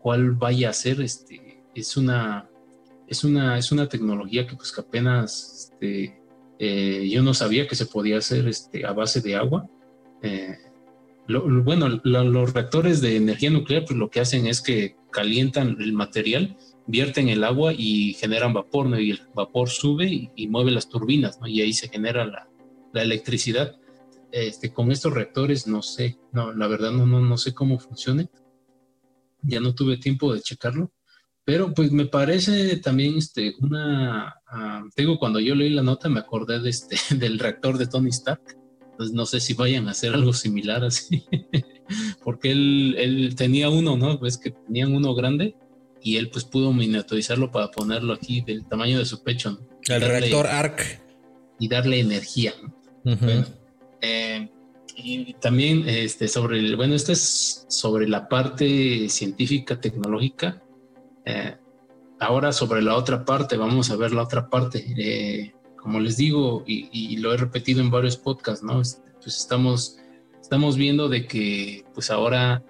cuál 0.00 0.32
vaya 0.32 0.70
a 0.70 0.74
ser. 0.74 1.00
Este, 1.00 1.62
es, 1.74 1.96
una, 1.96 2.48
es, 3.06 3.24
una, 3.24 3.58
es 3.58 3.72
una 3.72 3.88
tecnología 3.88 4.46
que 4.46 4.56
pues 4.56 4.72
que 4.72 4.80
apenas 4.80 5.72
este, 5.72 6.17
eh, 6.58 7.08
yo 7.08 7.22
no 7.22 7.34
sabía 7.34 7.68
que 7.68 7.76
se 7.76 7.86
podía 7.86 8.18
hacer 8.18 8.48
este, 8.48 8.84
a 8.84 8.92
base 8.92 9.20
de 9.20 9.36
agua. 9.36 9.68
Eh, 10.22 10.56
bueno, 11.28 12.00
los 12.04 12.52
reactores 12.52 13.00
de 13.00 13.16
energía 13.16 13.50
nuclear, 13.50 13.84
pues 13.84 13.98
lo 13.98 14.10
que 14.10 14.20
hacen 14.20 14.46
es 14.46 14.60
que 14.60 14.96
calientan 15.10 15.76
el 15.80 15.92
material, 15.92 16.56
vierten 16.86 17.28
el 17.28 17.44
agua 17.44 17.74
y 17.76 18.14
generan 18.14 18.54
vapor, 18.54 18.86
¿no? 18.86 18.98
Y 18.98 19.12
el 19.12 19.20
vapor 19.34 19.68
sube 19.68 20.30
y, 20.34 20.48
mueve 20.48 20.70
las 20.70 20.88
turbinas, 20.88 21.38
¿no? 21.40 21.46
Y 21.46 21.60
ahí 21.60 21.72
se 21.72 21.88
genera 21.88 22.24
la, 22.24 22.48
electricidad. 22.94 23.76
Este, 24.32 24.72
con 24.72 24.90
estos 24.90 25.12
reactores 25.12 25.66
no 25.66 25.82
sé, 25.82 26.18
no, 26.32 26.52
la 26.52 26.66
verdad 26.66 26.90
no, 26.90 27.06
no, 27.06 27.20
no 27.20 27.36
sé 27.36 27.54
cómo 27.54 27.78
funcione. 27.78 28.28
Ya 29.42 29.60
no 29.60 29.74
tuve 29.74 29.98
tiempo 29.98 30.34
de 30.34 30.40
checarlo, 30.40 30.90
pero 31.48 31.72
pues 31.72 31.90
me 31.92 32.04
parece 32.04 32.76
también 32.76 33.16
este, 33.16 33.54
una, 33.62 34.36
uh, 34.52 34.86
digo, 34.94 35.18
cuando 35.18 35.40
yo 35.40 35.54
leí 35.54 35.70
la 35.70 35.82
nota 35.82 36.10
me 36.10 36.20
acordé 36.20 36.60
de 36.60 36.68
este, 36.68 36.98
del 37.16 37.38
reactor 37.38 37.78
de 37.78 37.86
Tony 37.86 38.10
Stark 38.10 38.42
pues 38.98 39.12
no 39.12 39.24
sé 39.24 39.40
si 39.40 39.54
vayan 39.54 39.88
a 39.88 39.92
hacer 39.92 40.12
algo 40.12 40.34
similar 40.34 40.84
así, 40.84 41.24
porque 42.22 42.50
él, 42.50 42.96
él 42.98 43.34
tenía 43.34 43.70
uno, 43.70 43.96
¿no? 43.96 44.18
Ves 44.18 44.36
que 44.36 44.50
tenían 44.50 44.94
uno 44.94 45.14
grande 45.14 45.56
y 46.02 46.18
él 46.18 46.28
pues 46.28 46.44
pudo 46.44 46.70
miniaturizarlo 46.74 47.50
para 47.50 47.70
ponerlo 47.70 48.12
aquí 48.12 48.42
del 48.42 48.66
tamaño 48.66 48.98
de 48.98 49.06
su 49.06 49.22
pecho, 49.22 49.52
¿no? 49.52 49.94
El 49.94 50.02
reactor 50.02 50.48
ARC. 50.48 51.00
Y 51.58 51.68
darle 51.68 52.00
energía, 52.00 52.52
¿no? 53.04 53.16
Eh, 54.02 54.50
y 54.96 55.32
también 55.40 55.88
este, 55.88 56.28
sobre 56.28 56.58
el, 56.58 56.76
bueno, 56.76 56.94
este 56.94 57.12
es 57.12 57.64
sobre 57.70 58.06
la 58.06 58.28
parte 58.28 59.08
científica, 59.08 59.80
tecnológica. 59.80 60.62
Eh, 61.28 61.54
ahora 62.20 62.52
sobre 62.52 62.80
la 62.80 62.96
otra 62.96 63.24
parte, 63.24 63.58
vamos 63.58 63.90
a 63.90 63.96
ver 63.96 64.12
la 64.12 64.22
otra 64.22 64.48
parte. 64.48 64.84
Eh, 64.96 65.52
como 65.76 66.00
les 66.00 66.16
digo, 66.16 66.64
y, 66.66 67.16
lo 67.18 67.34
he 67.34 67.36
repetido 67.36 67.80
en 67.80 67.90
varios 67.90 68.16
podcasts, 68.16 68.64
¿no? 68.64 68.74
Pues 68.74 69.02
estamos, 69.26 69.98
estamos 70.40 70.76
viendo 70.76 71.08
de 71.08 71.26
que 71.26 71.84
pues 71.94 72.10
ahora 72.10 72.64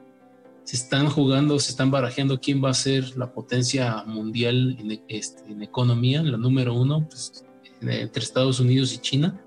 se 0.64 0.76
están 0.76 1.08
jugando, 1.08 1.58
se 1.60 1.70
están 1.70 1.90
barajeando 1.90 2.40
quién 2.40 2.62
va 2.62 2.70
a 2.70 2.74
ser 2.74 3.16
la 3.16 3.32
potencia 3.32 4.02
mundial 4.04 4.76
en, 4.80 5.02
este, 5.08 5.50
en 5.50 5.62
economía, 5.62 6.22
la 6.22 6.36
número 6.36 6.74
uno, 6.74 7.06
pues, 7.08 7.44
entre 7.80 8.22
Estados 8.22 8.58
Unidos 8.60 8.92
y 8.92 8.98
China. 8.98 9.40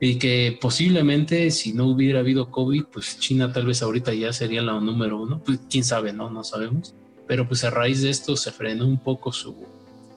Y 0.00 0.16
que 0.16 0.56
posiblemente 0.60 1.50
si 1.50 1.72
no 1.72 1.86
hubiera 1.86 2.20
habido 2.20 2.50
COVID, 2.50 2.84
pues 2.84 3.18
China 3.18 3.52
tal 3.52 3.66
vez 3.66 3.82
ahorita 3.82 4.14
ya 4.14 4.32
sería 4.32 4.62
la 4.62 4.80
número 4.80 5.20
uno. 5.20 5.42
Pues 5.44 5.60
quién 5.68 5.84
sabe, 5.84 6.12
¿no? 6.12 6.30
No 6.30 6.42
sabemos. 6.44 6.94
Pero 7.28 7.46
pues 7.46 7.62
a 7.62 7.70
raíz 7.70 8.02
de 8.02 8.10
esto 8.10 8.36
se 8.36 8.50
frenó 8.50 8.86
un 8.86 8.98
poco 8.98 9.32
su, 9.32 9.54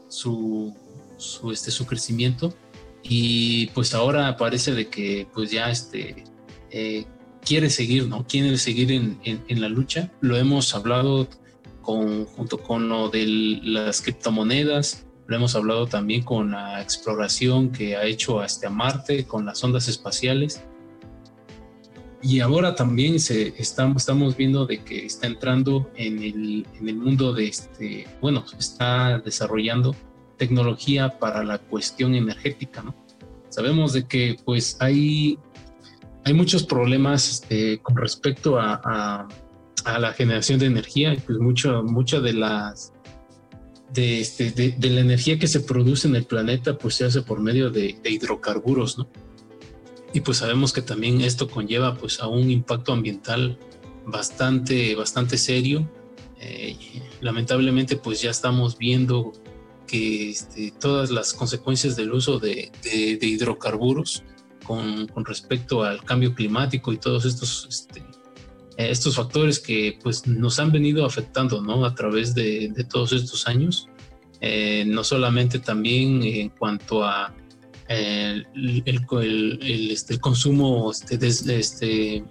su 0.10 0.74
su, 1.22 1.52
este, 1.52 1.72
su 1.72 1.86
crecimiento 1.86 2.54
y 3.04 3.68
pues 3.68 3.94
ahora 3.94 4.36
parece 4.38 4.74
de 4.74 4.90
que 4.90 5.28
pues 5.34 5.52
ya 5.52 5.70
este, 5.70 6.24
eh, 6.72 7.06
quiere 7.46 7.70
seguir, 7.70 8.08
¿no? 8.08 8.26
Quiere 8.28 8.58
seguir 8.58 8.92
en, 8.92 9.20
en, 9.24 9.62
la 9.62 9.70
lucha. 9.70 10.12
Lo 10.20 10.38
hemos 10.38 10.76
hablado 10.76 11.28
con, 11.82 12.26
junto 12.26 12.58
con 12.60 12.90
lo 12.90 13.10
de 13.10 13.26
las 13.64 14.02
criptomonedas, 14.02 15.06
lo 15.28 15.36
hemos 15.36 15.56
hablado 15.56 15.88
también 15.88 16.24
con 16.24 16.52
la 16.52 16.82
exploración 16.82 17.72
que 17.72 17.96
ha 17.96 18.04
hecho 18.06 18.42
hasta 18.42 18.70
Marte, 18.70 19.26
con 19.26 19.46
las 19.46 19.64
ondas 19.64 19.88
espaciales. 19.88 20.64
Y 22.24 22.40
ahora 22.40 22.76
también 22.76 23.20
se 23.20 23.54
estamos, 23.58 24.04
estamos 24.04 24.38
viendo 24.38 24.66
de 24.66 24.84
que 24.84 25.06
está 25.06 25.28
entrando 25.28 25.90
en 25.96 26.22
el, 26.22 26.68
en 26.80 26.90
el 26.90 26.96
mundo 26.96 27.34
de 27.34 27.48
este, 27.48 28.08
bueno, 28.22 28.46
está 28.58 29.20
desarrollando 29.20 29.96
tecnología 30.38 31.20
para 31.20 31.44
la 31.44 31.58
cuestión 31.58 32.16
energética, 32.16 32.84
¿no? 32.84 32.96
Sabemos 33.50 33.94
de 33.94 34.08
que 34.08 34.38
pues 34.46 34.78
hay, 34.80 35.38
hay 36.24 36.34
muchos 36.34 36.64
problemas 36.64 37.30
este, 37.30 37.80
con 37.80 37.98
respecto 37.98 38.60
a, 38.60 39.28
a, 39.86 40.00
la 40.00 40.14
generación 40.14 40.58
de 40.60 40.68
energía, 40.68 41.16
pues 41.26 41.38
mucho, 41.40 41.84
mucha 41.84 42.20
de 42.20 42.34
las 42.34 42.94
de, 43.94 44.22
este, 44.22 44.52
de, 44.52 44.90
la 44.90 45.02
energía 45.02 45.38
que 45.38 45.48
se 45.48 45.60
produce 45.60 46.08
en 46.08 46.16
el 46.16 46.24
planeta 46.24 46.78
pues 46.78 46.96
se 46.96 47.06
hace 47.06 47.22
por 47.22 47.42
medio 47.42 47.70
de, 47.70 48.00
hidrocarburos, 48.04 48.98
¿no? 48.98 49.08
Y 50.14 50.22
pues 50.22 50.38
sabemos 50.38 50.74
que 50.74 50.82
también 50.82 51.22
esto 51.22 51.50
conlleva 51.50 51.96
pues 51.96 52.20
a 52.20 52.28
un 52.28 52.52
impacto 52.52 52.92
ambiental 52.92 53.58
bastante, 54.06 54.96
bastante 54.96 55.38
serio. 55.38 55.90
Eh, 56.40 56.76
lamentablemente 57.22 57.96
pues 57.96 58.22
ya 58.22 58.32
estamos 58.32 58.78
viendo 58.78 59.32
que 59.88 60.30
este, 60.30 60.74
todas 60.80 61.12
las 61.12 61.34
consecuencias 61.34 61.96
del 61.96 62.14
uso 62.14 62.40
de, 62.40 62.72
hidrocarburos 63.22 64.24
con, 64.66 65.08
respecto 65.26 65.84
al 65.84 66.04
cambio 66.04 66.34
climático 66.34 66.94
y 66.94 66.98
todos 66.98 67.26
estos, 67.26 67.68
este, 67.70 68.04
estos 68.78 69.16
factores 69.16 69.60
que 69.60 70.00
pues, 70.02 70.26
nos 70.28 70.60
han 70.60 70.72
venido 70.72 71.06
afectando 71.06 71.62
¿no? 71.62 71.86
a 71.86 71.94
través 71.94 72.34
de, 72.34 72.74
todos 72.90 73.12
estos 73.12 73.48
años, 73.48 73.88
eh, 74.40 74.84
no 74.88 75.04
solamente 75.04 75.60
también 75.60 76.24
en 76.24 76.50
cuanto 76.50 77.04
a 77.04 77.36
el, 77.92 78.48
el, 78.86 79.92
este, 79.92 80.20
consumo 80.20 80.92
este, 80.92 81.28
este, 81.58 82.24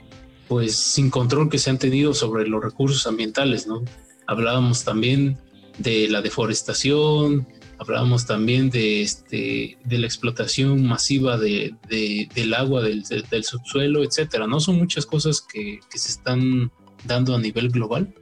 pues, 0.49 0.77
sin 0.77 1.11
control 1.11 1.49
que 1.49 1.59
se 1.59 1.70
han 1.70 1.78
tenido 1.78 2.15
sobre 2.15 2.47
los 2.47 2.62
recursos 2.62 3.07
ambientales, 3.07 3.66
¿no? 3.66 3.85
Hablábamos 4.27 4.85
también 4.85 5.39
de 5.78 6.09
la 6.09 6.23
deforestación, 6.23 7.47
hablábamos 7.81 8.27
también 8.27 8.69
de, 8.69 9.01
este, 9.01 9.78
de 9.85 9.99
la 9.99 10.07
explotación 10.07 10.85
masiva 10.87 11.39
de, 11.39 11.74
del 11.89 12.55
agua, 12.55 12.82
del, 12.82 13.05
subsuelo, 13.43 14.05
etcétera. 14.05 14.47
No 14.47 14.61
son 14.61 14.77
muchas 14.77 15.07
cosas 15.07 15.41
que, 15.41 15.81
se 15.95 16.11
están 16.11 16.70
dando 17.05 17.35
a 17.35 17.39
nivel 17.39 17.70
global. 17.70 18.15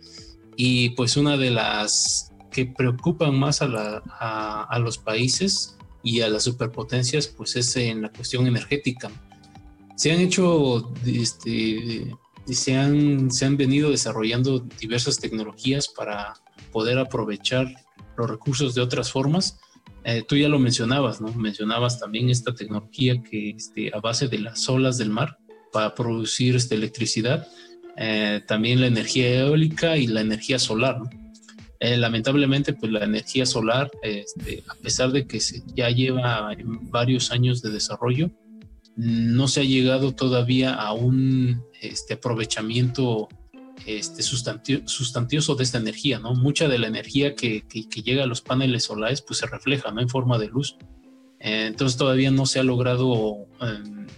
Y 0.57 0.91
pues 0.91 1.17
una 1.17 1.37
de 1.37 1.51
las 1.51 2.33
que 2.53 2.67
preocupan 2.67 3.39
más 3.39 3.61
a, 3.61 3.69
la, 3.69 4.03
a, 4.71 4.79
los 4.79 4.99
países 4.99 5.78
y 6.09 6.23
a 6.23 6.29
las 6.29 6.45
superpotencias, 6.45 7.27
pues 7.27 7.55
es 7.57 7.77
en 7.77 8.01
la 8.01 8.09
cuestión 8.11 8.47
energética. 8.47 9.11
Se 9.95 10.11
han 10.11 10.21
hecho, 10.21 10.91
este, 11.05 12.15
se 12.47 12.77
han, 12.77 13.31
se 13.31 13.45
han 13.45 13.59
venido 13.59 13.91
desarrollando 13.91 14.61
diversas 14.81 15.19
tecnologías 15.19 15.87
para 15.89 16.35
poder 16.73 16.99
aprovechar 16.99 17.67
los 18.17 18.31
recursos 18.31 18.75
de 18.75 18.81
otras 18.81 19.13
formas. 19.13 19.59
Eh, 20.05 20.25
tú 20.27 20.35
ya 20.37 20.49
lo 20.49 20.59
mencionabas, 20.59 21.21
¿no? 21.21 21.31
Mencionabas 21.35 22.01
también 22.01 22.31
esta 22.31 22.55
tecnología 22.55 23.23
que 23.23 23.51
este, 23.51 23.91
a 23.95 24.01
base 24.01 24.29
de 24.29 24.39
las 24.39 24.67
olas 24.71 24.97
del 24.97 25.11
mar 25.11 25.37
para 25.73 25.95
producir 25.95 26.57
esta 26.57 26.75
electricidad, 26.75 27.47
eh, 27.99 28.41
también 28.47 28.81
la 28.81 28.87
energía 28.87 29.41
eólica 29.41 29.99
y 29.99 30.07
la 30.07 30.23
energía 30.23 30.59
solar, 30.59 31.01
¿no? 31.01 31.11
Eh, 31.81 31.97
lamentablemente, 31.97 32.73
pues 32.73 32.91
la 32.91 33.05
energía 33.05 33.47
solar, 33.47 33.91
este, 34.03 34.65
a 34.69 34.75
pesar 34.75 35.13
de 35.13 35.27
que 35.27 35.39
ya 35.75 35.91
lleva 35.91 36.51
varios 36.91 37.31
años 37.31 37.63
de 37.63 37.71
desarrollo, 37.71 38.31
no 38.97 39.47
se 39.47 39.61
ha 39.61 39.65
llegado 39.65 40.13
todavía 40.13 40.75
a 40.75 40.93
un 40.93 41.63
este, 41.81 42.15
aprovechamiento 42.15 43.29
este, 43.87 44.23
sustantioso 44.23 45.55
de 45.55 45.63
esta 45.63 45.79
energía, 45.79 46.19
¿no? 46.19 46.35
Mucha 46.35 46.67
de 46.67 46.79
la 46.79 46.89
energía 46.89 47.37
que, 47.37 47.63
llega 48.05 48.25
a 48.25 48.27
los 48.27 48.41
paneles 48.41 48.85
solares, 48.85 49.23
pues 49.23 49.39
se 49.39 49.47
refleja, 49.47 49.93
¿no? 49.93 50.01
En 50.01 50.09
forma 50.09 50.37
de 50.37 50.49
luz. 50.49 50.77
Eh, 51.39 51.67
entonces 51.69 51.97
todavía 51.97 52.33
no 52.33 52.47
se 52.47 52.59
ha 52.59 52.65
logrado, 52.65 53.47
em, 53.61 54.09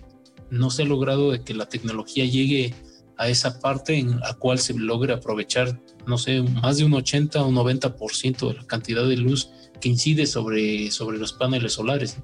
no 0.48 0.70
se 0.70 0.82
ha 0.82 0.86
logrado 0.86 1.30
de 1.30 1.44
que 1.44 1.52
la 1.52 1.68
tecnología 1.68 2.24
llegue 2.24 2.74
a 3.20 3.28
esa 3.28 3.60
parte 3.60 3.98
en 3.98 4.18
la 4.18 4.32
cual 4.32 4.58
se 4.58 4.72
logre 4.72 5.12
aprovechar, 5.12 5.78
no 6.06 6.16
sé, 6.16 6.40
más 6.40 6.78
de 6.78 6.84
un 6.84 6.94
80 6.94 7.44
o 7.44 7.50
90% 7.52 8.48
de 8.48 8.54
la 8.54 8.66
cantidad 8.66 9.06
de 9.06 9.18
luz 9.18 9.50
que 9.78 9.90
incide 9.90 10.24
sobre, 10.24 10.90
sobre 10.90 11.18
los 11.18 11.34
paneles 11.34 11.74
solares. 11.74 12.16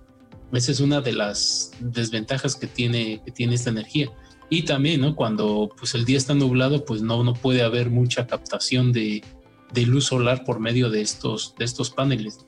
Esa 0.53 0.73
es 0.73 0.81
una 0.81 1.03
de 1.03 1.13
las 1.13 1.73
desventajas 1.81 2.57
que 2.57 2.67
tiene, 2.67 3.21
que 3.23 3.31
tiene 3.31 3.57
esta 3.57 3.69
energía. 3.69 4.11
Y 4.49 4.63
también, 4.63 5.03
¿no? 5.03 5.15
Cuando 5.15 5.69
pues, 5.77 5.95
el 5.95 6.07
día 6.07 6.17
está 6.17 6.35
nublado, 6.35 6.87
pues 6.87 7.03
no, 7.03 7.23
no 7.23 7.35
puede 7.35 7.63
haber 7.63 7.91
mucha 7.91 8.27
captación 8.27 8.91
de, 8.93 9.23
de 9.75 9.83
luz 9.83 10.07
solar 10.07 10.45
por 10.45 10.61
medio 10.61 10.89
de 10.89 11.03
estos, 11.03 11.55
de 11.59 11.67
estos 11.67 11.91
paneles. 11.91 12.47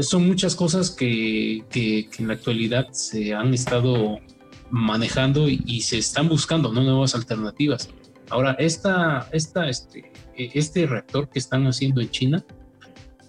Son 0.00 0.24
muchas 0.24 0.54
cosas 0.54 0.90
que, 0.90 1.64
que, 1.68 2.08
en 2.16 2.28
la 2.28 2.34
actualidad 2.34 2.92
se 2.92 3.34
han 3.34 3.52
estado 3.52 4.20
manejando 4.72 5.48
y, 5.48 5.82
se 5.82 5.98
están 5.98 6.28
buscando 6.28 6.72
nuevas 6.72 7.14
alternativas. 7.14 7.90
Ahora, 8.30 8.52
esta, 8.58 9.28
este, 9.32 10.10
este 10.34 10.86
reactor 10.86 11.28
que 11.28 11.38
están 11.38 11.66
haciendo 11.66 12.00
en 12.00 12.10
China, 12.10 12.44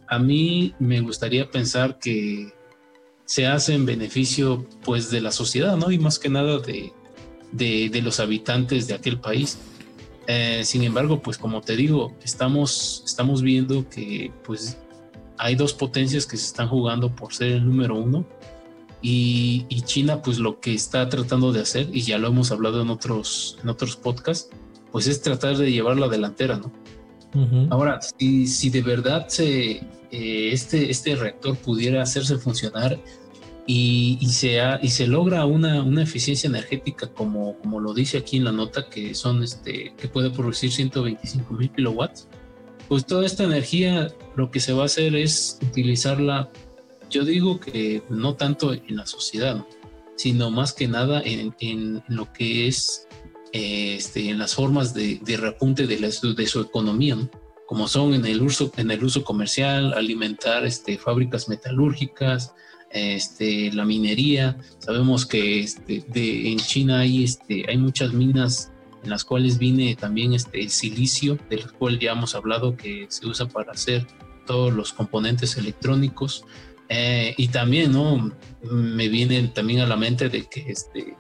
a 0.07 0.18
mí 0.20 0.74
me 0.80 1.02
gustaría 1.02 1.52
pensar 1.52 1.99
que 1.99 2.53
se 3.26 3.45
hace 3.45 3.74
en 3.74 3.86
beneficio 3.86 4.65
pues 4.86 5.11
de 5.11 5.20
la 5.20 5.32
sociedad, 5.32 5.76
¿no? 5.76 5.91
Y 5.91 5.99
más 5.99 6.18
que 6.18 6.30
nada 6.30 6.60
de, 6.60 6.94
de, 7.52 8.02
los 8.02 8.22
habitantes 8.22 8.88
de 8.88 8.94
aquel 8.94 9.20
país. 9.20 9.57
Eh, 10.28 10.61
sin 10.64 10.84
embargo, 10.84 11.22
pues 11.22 11.38
como 11.38 11.60
te 11.60 11.76
digo, 11.76 12.15
estamos, 12.24 13.03
estamos 13.06 13.41
viendo 13.41 13.90
que 13.90 14.32
pues 14.45 14.78
hay 15.38 15.56
dos 15.56 15.74
potencias 15.74 16.26
que 16.26 16.38
se 16.38 16.45
están 16.45 16.70
jugando 16.70 17.14
por 17.14 17.34
ser 17.34 17.52
el 17.52 17.65
número 17.65 17.95
uno 17.95 18.26
y, 19.05 19.81
China, 19.81 20.21
pues 20.21 20.39
lo 20.39 20.61
que 20.61 20.73
está 20.73 21.09
tratando 21.09 21.51
de 21.51 21.59
hacer, 21.59 21.89
y 21.91 22.03
ya 22.03 22.17
lo 22.17 22.30
hemos 22.30 22.51
hablado 22.51 22.81
en 22.81 22.89
otros, 22.89 23.57
en 23.61 23.67
otros 23.67 23.97
podcasts, 23.97 24.49
pues 24.93 25.07
es 25.07 25.21
tratar 25.21 25.57
de 25.57 25.71
llevar 25.71 25.97
la 25.97 26.07
delantera, 26.07 26.57
¿no? 26.57 26.71
Ahora, 27.71 27.99
si, 27.99 28.47
si, 28.47 28.69
de 28.69 28.81
verdad 28.81 29.27
se, 29.27 29.71
eh, 30.11 30.51
este, 30.51 30.89
este 30.91 31.15
reactor 31.15 31.57
pudiera 31.57 32.03
hacerse 32.03 32.38
funcionar 32.38 32.99
y, 33.65 34.19
y, 34.21 34.30
se, 34.30 34.59
y 34.81 34.89
se 34.89 35.07
logra 35.07 35.45
una, 35.45 35.81
una, 35.81 36.03
eficiencia 36.03 36.47
energética 36.47 37.07
como, 37.07 37.57
como 37.57 37.80
lo 37.80 37.93
dice 37.95 38.19
aquí 38.19 38.38
en 38.38 38.43
la 38.43 38.51
nota, 38.51 38.88
que 38.88 39.15
son 39.15 39.43
este, 39.43 39.95
que 39.97 40.07
puede 40.07 40.30
producir 40.30 40.71
125 40.71 41.53
mil 41.55 41.71
kilowatts, 41.71 42.27
pues 42.88 43.05
toda 43.05 43.25
esta 43.25 43.43
energía 43.43 44.09
lo 44.35 44.51
que 44.51 44.59
se 44.59 44.71
va 44.71 44.84
a 44.84 44.85
hacer 44.85 45.15
es 45.15 45.57
utilizarla 45.63 46.51
yo 47.14 47.23
digo 47.23 47.60
que 47.60 48.02
no 48.10 48.34
tanto 48.35 48.73
en 48.73 48.95
la 48.95 49.06
sociedad, 49.06 49.64
sino 50.15 50.49
más 50.49 50.73
que 50.73 50.88
nada 50.88 51.22
en, 51.23 52.03
lo 52.07 52.34
que 52.34 52.68
es 52.68 53.07
este, 53.52 54.30
en 54.30 54.40
las 54.40 54.56
formas 54.56 54.94
de, 54.95 55.19
repunte 55.38 55.85
de, 55.85 55.98
de, 55.98 56.48
su 56.48 56.61
economía, 56.61 57.18
como 57.68 57.88
son 57.88 58.15
en 58.15 58.26
el 58.26 58.41
uso, 58.41 58.72
en 58.77 58.90
el 58.90 59.03
uso 59.03 59.23
comercial, 59.23 59.94
alimentar 59.94 60.65
este, 60.65 60.98
fábricas 60.98 61.48
metalúrgicas, 61.48 62.53
este, 62.90 63.72
la 63.72 63.85
minería. 63.85 64.57
Sabemos 64.80 65.27
que 65.27 65.60
este, 65.60 66.03
de, 66.07 66.52
en 66.52 66.57
China 66.57 67.02
hay, 67.02 67.23
este, 67.23 67.65
hay 67.69 67.77
muchas 67.77 68.11
minas 68.11 68.72
en 69.03 69.11
las 69.11 69.23
cuales 69.23 69.60
viene 69.60 69.95
también 69.95 70.34
este 70.34 70.68
silicio, 70.69 71.38
del 71.49 71.72
cual 71.73 71.99
ya 71.99 72.14
hemos 72.14 72.34
hablado 72.34 72.76
que 72.76 73.06
se 73.10 73.27
usa 73.27 73.48
para 73.48 73.73
hacer 73.73 74.07
todos 74.48 74.73
los 74.73 74.94
componentes 74.94 75.57
electrónicos. 75.57 76.44
Eh, 76.95 77.34
y 77.38 77.48
también, 77.48 77.91
¿no? 77.91 78.32
Me 78.61 79.07
viene 79.07 79.48
también 79.48 79.80
a 79.80 79.88
la 79.88 79.95
mente 79.95 80.30
de 80.30 80.45
que 80.45 80.64
este, 80.68 81.18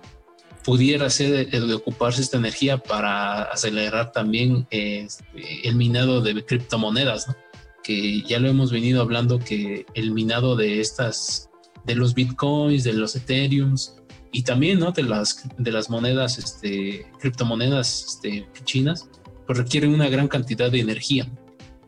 pudiera 0.63 1.09
ser 1.09 1.49
de, 1.49 1.73
ocuparse 1.73 2.21
esta 2.21 2.37
energía 2.37 2.77
para 2.77 3.41
acelerar 3.41 4.11
también 4.11 4.67
este, 4.69 5.67
el 5.67 5.73
minado 5.73 6.21
de 6.21 6.45
criptomonedas, 6.45 7.27
¿no? 7.27 7.35
Que 7.81 8.21
ya 8.21 8.37
lo 8.37 8.49
hemos 8.49 8.71
venido 8.71 9.01
hablando 9.01 9.39
que 9.39 9.87
el 9.95 10.11
minado 10.11 10.55
de 10.55 10.79
estas, 10.79 11.49
de 11.85 11.95
los 11.95 12.13
bitcoins, 12.13 12.83
de 12.83 12.93
los 12.93 13.15
ethereums 13.15 13.95
y 14.31 14.43
también, 14.43 14.77
¿no? 14.77 14.91
De 14.91 15.01
las, 15.01 15.43
de 15.57 15.71
las 15.71 15.89
monedas, 15.89 16.37
este, 16.37 17.07
criptomonedas 17.19 18.05
este, 18.09 18.47
chinas, 18.63 19.09
pues 19.47 19.57
requieren 19.57 19.91
una 19.91 20.07
gran 20.07 20.27
cantidad 20.27 20.69
de 20.69 20.81
energía 20.81 21.27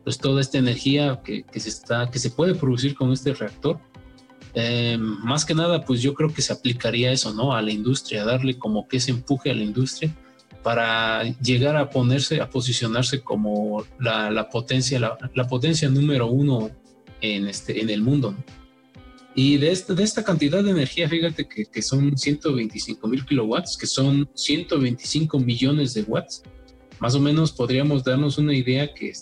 pues 0.06 0.18
toda 0.18 0.40
esta 0.40 0.58
energía 0.58 1.20
que, 1.24 1.44
se 1.58 1.68
está, 1.68 2.08
que 2.12 2.20
se 2.20 2.30
puede 2.30 2.54
producir 2.54 2.94
con 2.94 3.10
este 3.10 3.34
reactor, 3.34 3.80
eh, 4.54 4.96
más 5.00 5.44
que 5.44 5.52
nada, 5.52 5.84
pues 5.84 6.00
yo 6.00 6.14
creo 6.14 6.32
que 6.32 6.42
se 6.42 6.52
aplicaría 6.52 7.10
eso, 7.10 7.34
¿no? 7.34 7.56
A 7.56 7.60
la 7.60 7.72
industria, 7.72 8.24
darle 8.24 8.56
como 8.56 8.86
que 8.86 8.98
ese 8.98 9.10
empuje 9.10 9.50
a 9.50 9.54
la 9.56 9.64
industria 9.64 10.14
para 10.62 11.24
llegar 11.40 11.76
a 11.76 11.90
ponerse, 11.90 12.40
a 12.40 12.48
posicionarse 12.48 13.20
como 13.22 13.84
la, 13.98 14.48
potencia, 14.48 15.00
la, 15.00 15.48
potencia 15.48 15.88
número 15.88 16.28
uno 16.28 16.70
en, 17.20 17.48
este, 17.48 17.80
en 17.80 17.90
el 17.90 18.00
mundo, 18.00 18.30
¿no? 18.30 18.44
Y 19.34 19.56
de 19.56 19.72
esta, 19.72 19.92
de 19.92 20.04
esta 20.04 20.22
cantidad 20.22 20.62
de 20.62 20.70
energía, 20.70 21.08
fíjate 21.08 21.48
que, 21.48 21.66
que 21.66 21.82
son 21.82 22.16
125 22.16 23.08
mil 23.08 23.26
kilowatts, 23.26 23.76
que 23.76 23.88
son 23.88 24.30
125 24.34 25.40
millones 25.40 25.94
de 25.94 26.02
watts. 26.02 26.44
Más 27.00 27.16
o 27.16 27.20
menos 27.20 27.50
podríamos 27.50 28.04
darnos 28.04 28.38
una 28.38 28.54
idea 28.54 28.94
que 28.94 29.12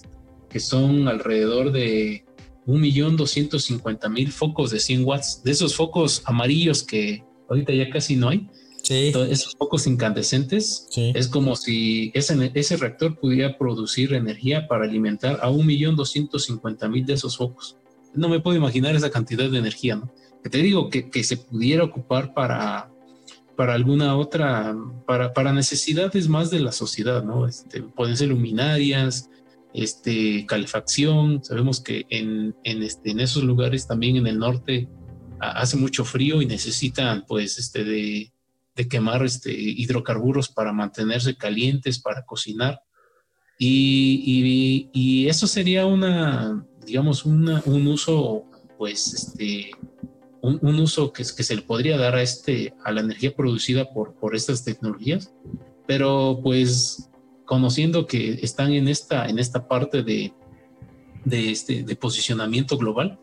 que 0.55 0.60
son 0.60 1.09
alrededor 1.09 1.72
de 1.72 2.24
1.250.000 2.68 4.28
focos 4.28 4.70
de 4.70 4.78
100 4.78 5.05
watts, 5.05 5.43
de 5.43 5.51
esos 5.51 5.74
focos 5.74 6.22
amarillos 6.26 6.85
que 6.85 7.24
ahorita 7.48 7.72
ya 7.72 7.90
casi 7.90 8.14
no 8.14 8.28
hay. 8.28 8.48
Sí. 8.81 9.12
esos 9.31 9.56
focos 9.59 9.86
incandescentes 9.89 10.86
es 10.94 11.26
como 11.26 11.56
si 11.56 12.12
ese, 12.14 12.52
ese 12.55 12.76
reactor 12.76 13.18
pudiera 13.18 13.59
producir 13.59 14.12
energía 14.12 14.68
para 14.68 14.85
alimentar 14.85 15.40
a 15.43 15.51
1.250.000 15.51 17.05
de 17.05 17.14
esos 17.14 17.36
focos. 17.36 17.76
No 18.14 18.28
me 18.28 18.39
puedo 18.39 18.56
imaginar 18.56 18.94
esa 18.94 19.10
cantidad 19.10 19.51
de 19.51 19.59
energía, 19.59 19.97
¿no? 19.97 20.12
Que 20.40 20.51
te 20.51 20.59
digo 20.59 20.89
que, 20.89 21.10
que 21.10 21.24
se 21.24 21.36
pudiera 21.36 21.82
ocupar 21.82 22.32
para, 22.32 22.93
para 23.56 23.74
alguna 23.74 24.16
otra, 24.16 24.76
para, 25.05 25.32
para 25.32 25.52
necesidades 25.52 26.28
más 26.28 26.51
de 26.51 26.60
la 26.60 26.70
sociedad, 26.70 27.24
¿no? 27.24 27.48
Este, 27.48 27.82
pueden 27.82 28.16
ser 28.16 28.28
luminarias, 28.28 29.31
este, 29.74 30.46
calefacción. 30.46 31.44
Sabemos 31.44 31.80
que 31.80 32.06
en, 32.09 32.55
en, 32.62 32.82
este, 32.82 33.10
en 33.10 33.20
esos 33.20 33.42
lugares 33.42 33.86
también 33.86 34.16
en 34.16 34.26
el 34.28 34.38
norte 34.38 34.88
hace 35.40 35.76
mucho 35.76 36.05
frío 36.05 36.40
y 36.40 36.46
necesitan 36.46 37.24
pues 37.26 37.59
este, 37.59 37.84
de, 37.84 38.32
de, 38.76 38.88
quemar 38.88 39.24
este, 39.24 39.52
hidrocarburos 39.52 40.48
para 40.48 40.72
mantenerse 40.72 41.36
calientes, 41.36 41.98
para 41.98 42.24
cocinar. 42.24 42.80
Y, 43.59 44.88
y, 44.92 45.28
eso 45.28 45.46
sería 45.46 45.86
una, 45.86 46.66
digamos, 46.84 47.24
una, 47.24 47.62
un 47.66 47.86
uso, 47.86 48.44
pues, 48.78 49.14
este, 49.14 49.70
un, 50.40 50.59
un, 50.60 50.80
uso 50.80 51.12
que, 51.12 51.22
que 51.22 51.42
se 51.42 51.56
le 51.56 51.62
podría 51.62 51.96
dar 51.96 52.16
a, 52.16 52.22
este, 52.22 52.74
a 52.84 52.90
la 52.90 53.01
energía 53.01 53.34
producida 53.34 53.92
por, 53.92 54.14
por 54.14 54.34
estas 54.34 54.64
tecnologías. 54.64 55.32
Pero 55.86 56.40
pues 56.42 57.10
conociendo 57.44 58.06
que 58.06 58.34
están 58.42 58.72
en 58.72 58.88
esta, 58.88 59.26
en 59.26 59.38
esta 59.38 59.68
parte 59.68 60.02
de, 60.02 60.32
de, 61.24 61.50
este, 61.50 61.82
de 61.82 61.96
posicionamiento 61.96 62.76
global, 62.76 63.18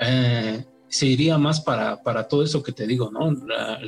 eh, 0.00 0.64
se 0.88 1.06
iría 1.06 1.36
más 1.38 1.60
para, 1.60 2.02
para, 2.02 2.28
todo 2.28 2.42
eso 2.42 2.62
que 2.62 2.72
te 2.72 2.86
digo, 2.86 3.10
¿no? 3.10 3.32
La, 3.32 3.80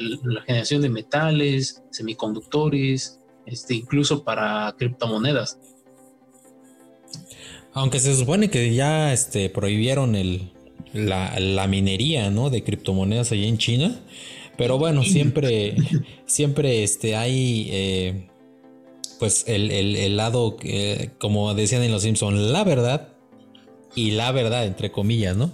generación 0.47 0.83
de 0.83 0.89
metales, 0.89 1.83
semiconductores, 1.91 3.21
este, 3.47 3.75
incluso 3.75 4.25
para 4.25 4.75
criptomonedas. 4.77 5.59
Aunque 7.73 8.01
se 8.01 8.17
supone 8.17 8.51
que 8.51 8.75
ya 8.75 9.13
este, 9.13 9.49
prohibieron 9.51 10.17
el, 10.17 10.53
la, 10.93 11.67
minería, 11.69 12.31
¿no? 12.31 12.51
De 12.51 12.65
criptomonedas 12.65 13.33
allá 13.33 13.47
en 13.47 13.59
China. 13.59 14.01
Pero 14.57 14.77
bueno, 14.77 15.05
siempre, 15.05 15.77
siempre 16.27 16.83
este, 16.83 17.15
hay, 17.15 17.69
eh, 17.71 18.28
pues, 19.19 19.45
el, 19.47 20.17
lado, 20.17 20.57
como 21.19 21.55
decían 21.55 21.83
en 21.83 21.93
Los 21.93 22.03
Simpsons, 22.03 22.39
la 22.39 22.65
verdad 22.65 23.15
y 23.95 24.13
la 24.13 24.31
verdad, 24.33 24.67
entre 24.67 24.93
comillas, 24.93 25.37
¿no? 25.37 25.53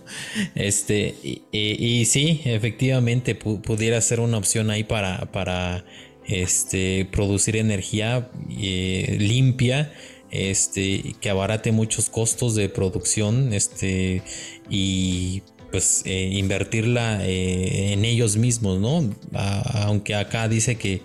Este, 0.55 1.15
y, 1.53 2.05
sí, 2.05 2.43
efectivamente 2.45 3.35
pudiera 3.35 4.01
ser 4.01 4.21
una 4.21 4.37
opción 4.37 4.71
ahí 4.71 4.85
para, 4.85 5.33
para 5.33 5.85
este, 6.27 7.09
producir 7.11 7.57
energía 7.57 8.31
eh, 8.51 9.17
limpia 9.19 9.93
este, 10.31 11.15
que 11.21 11.31
abarate 11.31 11.71
muchos 11.73 12.11
costos 12.11 12.55
de 12.55 12.69
producción 12.69 13.53
este, 13.53 14.23
y 14.69 15.43
pues 15.71 16.03
eh, 16.05 16.31
invertirla 16.33 17.25
eh, 17.27 17.93
en 17.93 18.05
ellos 18.05 18.37
mismos, 18.37 18.81
¿no? 18.81 19.11
aunque 19.33 20.15
acá 20.15 20.49
dice 20.49 20.77
que 20.77 21.03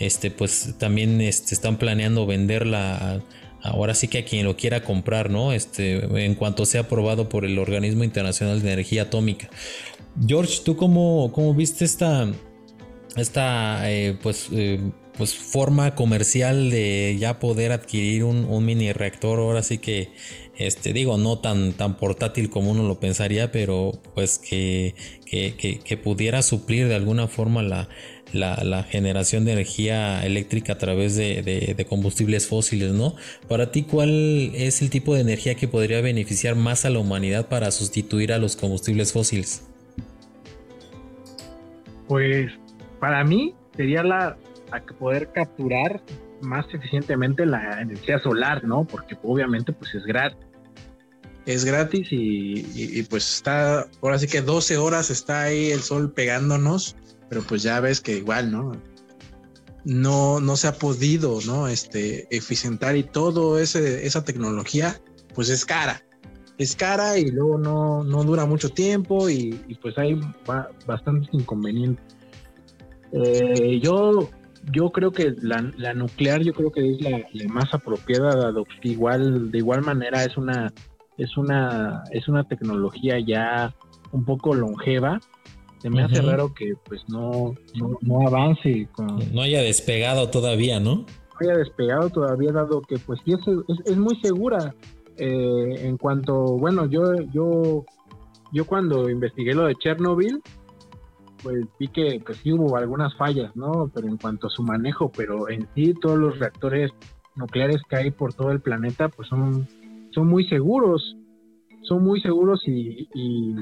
este, 0.00 0.32
pues 0.32 0.74
también 0.78 1.20
este, 1.20 1.54
están 1.54 1.78
planeando 1.78 2.26
venderla 2.26 3.22
ahora 3.62 3.94
sí 3.94 4.08
que 4.08 4.18
a 4.18 4.24
quien 4.24 4.46
lo 4.46 4.56
quiera 4.56 4.82
comprar, 4.82 5.30
¿no? 5.30 5.52
Este, 5.52 6.24
en 6.24 6.34
cuanto 6.34 6.66
sea 6.66 6.82
aprobado 6.82 7.28
por 7.28 7.44
el 7.44 7.58
Organismo 7.58 8.02
Internacional 8.02 8.60
de 8.60 8.72
Energía 8.72 9.02
Atómica. 9.02 9.48
George, 10.26 10.62
¿tú 10.64 10.76
cómo, 10.76 11.30
cómo 11.32 11.54
viste 11.54 11.84
esta, 11.84 12.26
esta 13.16 13.88
eh, 13.88 14.18
pues 14.20 14.50
pues 15.20 15.34
forma 15.34 15.94
comercial 15.94 16.70
de 16.70 17.14
ya 17.18 17.38
poder 17.38 17.72
adquirir 17.72 18.24
un, 18.24 18.64
mini 18.64 18.90
reactor 18.94 19.38
ahora 19.38 19.62
sí 19.62 19.76
que 19.76 20.08
este 20.56 20.94
digo 20.94 21.18
no 21.18 21.40
tan 21.40 21.74
tan 21.74 21.98
portátil 21.98 22.48
como 22.48 22.70
uno 22.70 22.84
lo 22.84 23.00
pensaría 23.00 23.52
pero 23.52 24.00
pues 24.14 24.38
que, 24.38 24.94
que, 25.26 25.96
pudiera 25.98 26.40
suplir 26.40 26.88
de 26.88 26.94
alguna 26.94 27.28
forma 27.28 27.62
la, 27.62 27.90
la, 28.32 28.82
generación 28.84 29.44
de 29.44 29.52
energía 29.52 30.24
eléctrica 30.24 30.74
a 30.74 30.78
través 30.78 31.16
de, 31.16 31.86
combustibles 31.88 32.46
fósiles, 32.46 32.92
¿no? 32.92 33.14
Para 33.48 33.70
ti, 33.72 33.82
¿cuál 33.82 34.52
es 34.54 34.82
el 34.82 34.90
tipo 34.90 35.14
de 35.14 35.20
energía 35.20 35.54
que 35.54 35.68
podría 35.68 36.00
beneficiar 36.00 36.56
más 36.56 36.84
a 36.84 36.90
la 36.90 36.98
humanidad 36.98 37.48
para 37.48 37.70
sustituir 37.70 38.32
a 38.32 38.38
los 38.38 38.56
combustibles 38.56 39.12
fósiles? 39.12 39.66
Pues 42.08 42.52
para 42.98 43.24
mí 43.24 43.54
sería 43.76 44.02
la, 44.02 44.36
poder 44.98 45.30
capturar 45.32 46.00
más 46.40 46.66
eficientemente 46.72 47.44
la 47.46 47.80
energía 47.80 48.18
solar, 48.18 48.64
¿no? 48.64 48.84
Porque 48.84 49.16
obviamente 49.22 49.72
pues 49.72 49.94
es 49.94 50.04
gratis. 50.04 50.46
Es 51.46 51.64
gratis 51.64 52.08
y, 52.10 53.02
pues 53.04 53.36
está, 53.36 53.86
ahora 54.02 54.18
sí 54.18 54.26
que 54.26 54.42
12 54.42 54.76
horas 54.76 55.10
está 55.10 55.42
ahí 55.42 55.70
el 55.70 55.80
sol 55.80 56.12
pegándonos, 56.12 56.96
pero 57.30 57.42
pues 57.42 57.62
ya 57.62 57.80
ves 57.80 58.00
que 58.00 58.18
igual, 58.18 58.50
¿no? 58.50 58.72
No, 59.84 60.40
no 60.40 60.56
se 60.56 60.68
ha 60.68 60.74
podido, 60.74 61.38
¿no? 61.46 61.68
Este, 61.68 62.26
eficientar 62.36 62.96
y 62.96 63.04
todo 63.04 63.58
ese, 63.58 64.04
esa 64.04 64.24
tecnología, 64.24 65.00
pues 65.34 65.48
es 65.48 65.64
cara. 65.64 66.02
Es 66.58 66.76
cara 66.76 67.16
y 67.16 67.30
luego 67.30 67.56
no, 67.56 68.04
no 68.04 68.24
dura 68.24 68.44
mucho 68.44 68.68
tiempo 68.68 69.30
y, 69.30 69.52
pues 69.80 69.96
hay 69.96 70.20
bastantes 70.86 71.32
inconvenientes. 71.32 72.04
Eh, 73.12 73.80
yo 73.82 74.28
yo 74.72 74.90
creo 74.90 75.10
que 75.10 75.34
la, 75.40 75.94
nuclear 75.94 76.42
yo 76.42 76.52
creo 76.52 76.70
que 76.70 76.92
es 76.92 77.00
la, 77.00 77.24
más 77.48 77.72
apropiada 77.72 78.36
dado 78.36 78.64
que 78.64 78.88
igual 78.88 79.50
de 79.50 79.58
igual 79.58 79.82
manera 79.82 80.22
es 80.22 80.36
una 80.36 80.72
es 81.16 81.36
una 81.36 82.04
es 82.12 82.28
una 82.28 82.44
tecnología 82.44 83.18
ya 83.18 83.74
un 84.12 84.24
poco 84.24 84.54
longeva 84.54 85.18
se 85.80 85.90
me 85.90 86.02
hace 86.02 86.20
raro 86.20 86.52
que 86.54 86.74
pues 86.84 87.02
no, 87.08 87.54
no, 88.02 88.26
avance 88.26 88.88
no 89.32 89.42
haya 89.42 89.62
despegado 89.62 90.28
todavía 90.28 90.78
no 90.78 90.96
no 90.96 91.06
haya 91.40 91.56
despegado 91.56 92.10
todavía 92.10 92.52
dado 92.52 92.82
que 92.82 92.98
pues 92.98 93.18
sí 93.24 93.32
es, 93.32 93.40
es, 93.86 93.96
muy 93.96 94.14
segura. 94.20 94.74
Eh, 95.16 95.86
en 95.86 95.96
cuanto 95.96 96.58
bueno 96.58 96.86
yo 96.86 97.14
yo 97.32 97.84
yo 98.52 98.64
cuando 98.66 99.08
investigué 99.08 99.54
lo 99.54 99.66
de 99.66 99.74
Chernobyl 99.74 100.42
pues 101.42 101.66
vi 101.78 101.88
que 101.88 102.22
pues 102.24 102.38
sí 102.38 102.52
hubo 102.52 102.76
algunas 102.76 103.14
fallas, 103.16 103.54
¿no? 103.56 103.90
Pero 103.94 104.08
en 104.08 104.16
cuanto 104.16 104.46
a 104.46 104.50
su 104.50 104.62
manejo, 104.62 105.10
pero 105.16 105.48
en 105.48 105.68
sí 105.74 105.94
todos 105.94 106.18
los 106.18 106.38
reactores 106.38 106.90
nucleares 107.34 107.80
que 107.88 107.96
hay 107.96 108.10
por 108.10 108.34
todo 108.34 108.50
el 108.50 108.60
planeta, 108.60 109.08
pues 109.08 109.28
son, 109.28 109.66
son 110.12 110.26
muy 110.26 110.46
seguros, 110.48 111.16
son 111.82 112.04
muy 112.04 112.20
seguros 112.20 112.62
y, 112.66 113.08
y, 113.14 113.54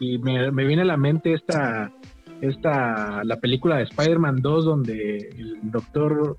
me, 0.00 0.64
viene 0.64 0.82
a 0.82 0.86
la 0.86 0.96
mente 0.96 1.34
esta, 1.34 1.92
esta, 2.40 3.22
la 3.24 3.40
película 3.40 3.76
de 3.78 3.84
Spider-Man 3.84 4.42
2 4.42 4.64
donde 4.64 5.18
el 5.18 5.58
doctor 5.70 6.36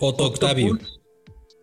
Otto 0.00 0.26
Octavio 0.26 0.78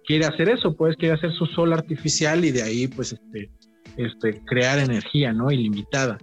quiere 0.06 0.26
hacer 0.26 0.50
eso, 0.50 0.76
pues 0.76 0.96
quiere 0.96 1.16
hacer 1.16 1.34
su 1.34 1.46
sol 1.48 1.74
artificial 1.74 2.46
y 2.46 2.52
de 2.52 2.64
ahí 2.64 2.88
pues 2.88 3.14
este, 3.14 3.50
este 3.98 4.42
crear 4.46 4.80
energía, 4.80 5.34
¿no? 5.34 5.52
Ilimitada. 5.52 6.18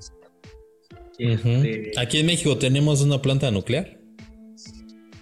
Este, 1.18 1.92
Aquí 1.98 2.18
en 2.18 2.26
México 2.26 2.56
tenemos 2.56 3.02
una 3.02 3.20
planta 3.20 3.50
nuclear. 3.50 3.98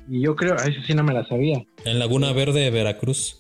Y 0.09 0.23
yo 0.23 0.35
creo, 0.35 0.57
eso 0.57 0.81
sí 0.87 0.95
no 0.95 1.05
me 1.05 1.15
la 1.15 1.27
sabía. 1.27 1.63
En 1.85 1.99
Laguna 1.99 2.33
Verde, 2.33 2.61
de 2.61 2.71
Veracruz. 2.71 3.40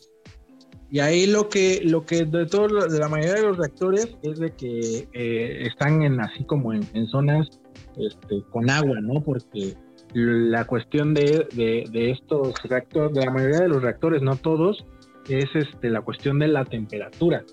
Y 0.92 0.98
ahí 0.98 1.26
lo 1.26 1.48
que, 1.48 1.82
lo 1.84 2.04
que 2.04 2.24
de 2.24 2.46
todo, 2.46 2.88
de 2.88 2.98
la 2.98 3.08
mayoría 3.08 3.34
de 3.34 3.42
los 3.42 3.58
reactores 3.58 4.08
es 4.22 4.40
de 4.40 4.50
que 4.50 5.08
eh, 5.12 5.66
están 5.66 6.02
en 6.02 6.20
así 6.20 6.42
como 6.44 6.72
en, 6.72 7.06
zonas 7.06 7.48
este, 7.96 8.42
con 8.50 8.68
agua, 8.68 9.00
¿no? 9.00 9.22
Porque 9.22 9.76
la 10.14 10.64
cuestión 10.64 11.14
de, 11.14 11.46
de, 11.52 12.10
estos 12.10 12.54
reactores, 12.64 13.14
de 13.14 13.24
la 13.24 13.30
mayoría 13.30 13.60
de 13.60 13.68
los 13.68 13.82
reactores, 13.82 14.20
no 14.20 14.34
todos, 14.34 14.84
es 15.28 15.46
este, 15.54 15.90
la 15.90 16.00
cuestión 16.00 16.40
de 16.40 16.48
la 16.48 16.64
temperatura. 16.64 17.44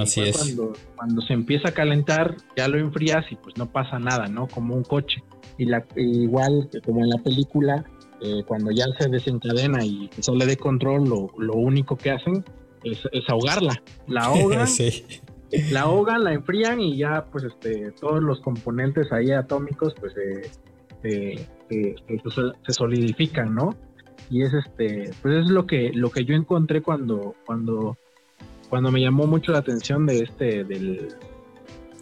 Así 0.00 0.22
es. 0.22 0.38
Cuando, 0.38 0.72
cuando 0.96 1.20
se 1.20 1.34
empieza 1.34 1.68
a 1.68 1.72
calentar, 1.72 2.34
ya 2.56 2.68
lo 2.68 2.78
enfrías 2.78 3.30
y 3.30 3.36
pues 3.36 3.58
no 3.58 3.70
pasa 3.70 3.98
nada, 3.98 4.28
¿no? 4.28 4.48
Como 4.48 4.74
un 4.74 4.84
coche. 4.84 5.22
Y 5.58 5.66
la, 5.66 5.84
igual 5.96 6.70
como 6.82 7.04
en 7.04 7.10
la 7.10 7.18
película, 7.18 7.84
eh, 8.22 8.42
cuando 8.46 8.70
ya 8.70 8.86
se 8.98 9.10
desencadena 9.10 9.84
y 9.84 10.08
sale 10.20 10.46
de 10.46 10.56
control, 10.56 11.06
lo, 11.06 11.30
lo 11.36 11.52
único 11.52 11.96
que 11.96 12.10
hacen 12.10 12.42
es, 12.84 13.28
ahogarla. 13.28 13.82
La 14.06 14.20
ahogan, 14.24 14.68
la 15.70 15.80
ahogan, 15.80 16.24
la 16.24 16.32
enfrían 16.32 16.80
y 16.80 16.96
ya 16.96 17.24
pues 17.30 17.44
este 17.44 17.92
todos 17.92 18.22
los 18.22 18.40
componentes 18.40 19.12
ahí 19.12 19.30
atómicos 19.30 19.94
pues 20.00 20.14
se 21.02 21.46
solidifican, 22.68 23.54
¿no? 23.54 23.74
Y 24.30 24.42
es 24.42 24.54
este, 24.54 25.10
pues 25.22 25.44
es 25.44 25.50
lo 25.50 25.66
que, 25.66 25.92
lo 25.92 26.10
que 26.10 26.24
yo 26.24 26.34
encontré 26.34 26.80
cuando, 26.80 27.34
cuando 27.44 27.98
cuando 28.68 28.90
me 28.90 29.00
llamó 29.00 29.26
mucho 29.26 29.52
la 29.52 29.58
atención 29.58 30.06
de 30.06 30.20
este, 30.20 30.64
del, 30.64 31.14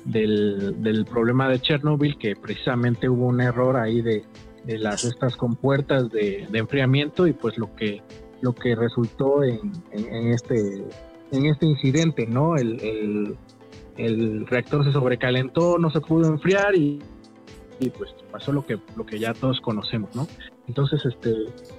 del, 0.04 1.04
problema 1.04 1.48
de 1.48 1.60
Chernobyl, 1.60 2.16
que 2.16 2.34
precisamente 2.34 3.08
hubo 3.08 3.26
un 3.26 3.40
error 3.40 3.76
ahí 3.76 4.00
de, 4.00 4.24
las 4.66 5.04
estas 5.04 5.36
compuertas 5.36 6.10
de, 6.10 6.46
de, 6.50 6.58
enfriamiento 6.58 7.26
y 7.26 7.32
pues 7.32 7.58
lo 7.58 7.74
que, 7.74 8.00
lo 8.42 8.54
que 8.54 8.74
resultó 8.74 9.42
en, 9.42 9.72
este, 9.92 10.84
en 11.30 11.46
este 11.46 11.66
incidente, 11.66 12.26
¿no? 12.26 12.56
El, 12.56 13.36
reactor 14.46 14.84
se 14.84 14.92
sobrecalentó, 14.92 15.78
no 15.78 15.90
se 15.90 16.00
pudo 16.00 16.28
enfriar 16.28 16.74
y, 16.74 16.98
y, 17.78 17.90
pues 17.90 18.14
pasó 18.30 18.52
lo 18.52 18.64
que, 18.64 18.78
lo 18.96 19.04
que 19.04 19.18
ya 19.18 19.32
todos 19.34 19.60
conocemos, 19.60 20.14
¿no? 20.14 20.26
Entonces, 20.66 21.04
este, 21.04 21.30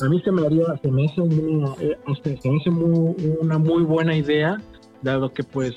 a 0.02 0.10
mí 0.10 0.22
se 0.22 0.32
me 0.32 0.46
haría, 0.46 0.66
se 0.82 0.92
me 0.92 1.06
hace, 1.06 1.22
una, 1.22 1.74
este, 2.08 2.40
se 2.40 2.50
me 2.50 2.58
hace 2.58 2.70
una 2.70 3.58
muy 3.58 3.84
buena 3.84 4.16
idea 4.16 4.58
dado 5.04 5.34
que 5.34 5.44
pues, 5.44 5.74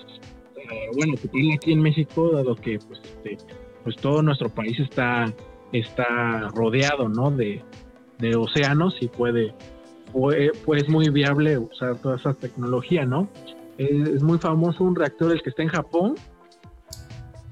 eh, 0.57 0.89
bueno, 0.95 1.15
aquí 1.55 1.73
en 1.73 1.81
México, 1.81 2.31
dado 2.31 2.55
que 2.57 2.79
pues, 2.79 3.01
este, 3.03 3.39
pues 3.85 3.97
todo 3.97 4.23
nuestro 4.23 4.49
país 4.49 4.79
está, 4.81 5.33
está 5.73 6.49
rodeado, 6.55 7.09
¿no? 7.09 7.31
De, 7.31 7.63
océanos 8.37 8.97
y 9.01 9.09
puede, 9.09 9.55
pues 10.13 10.89
muy 10.89 11.09
viable 11.11 11.59
usar 11.59 11.97
toda 11.99 12.17
esa 12.17 12.35
tecnología, 12.35 13.05
¿no? 13.05 13.29
Es, 13.79 14.23
muy 14.23 14.39
famoso 14.39 14.85
un 14.85 14.95
reactor 14.95 15.33
el 15.33 15.43
que 15.43 15.51
está 15.51 15.63
en 15.63 15.69
Japón, 15.69 16.15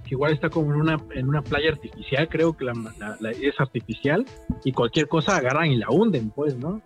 que 0.04 0.10
igual 0.14 0.32
está 0.32 0.48
como 0.48 0.72
en 0.72 0.80
una, 0.80 0.96
en 1.14 1.28
una 1.28 1.42
playa 1.42 1.70
artificial, 1.70 2.28
creo 2.28 2.56
que 2.56 2.64
la, 2.64 2.72
es 3.30 3.58
artificial, 3.58 4.24
y 4.64 4.72
cualquier 4.72 5.08
cosa 5.08 5.36
agarran 5.36 5.66
y 5.66 5.76
la 5.76 5.90
hunden, 5.90 6.30
pues, 6.30 6.56
¿no? 6.56 6.80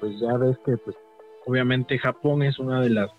Pues 0.00 0.20
ya 0.20 0.36
ves 0.36 0.56
que, 0.64 0.76
pues, 0.76 0.96
obviamente 1.46 1.98
Japón 1.98 2.42
es 2.42 2.58
una 2.58 2.80
de 2.80 2.90
las 2.90 3.10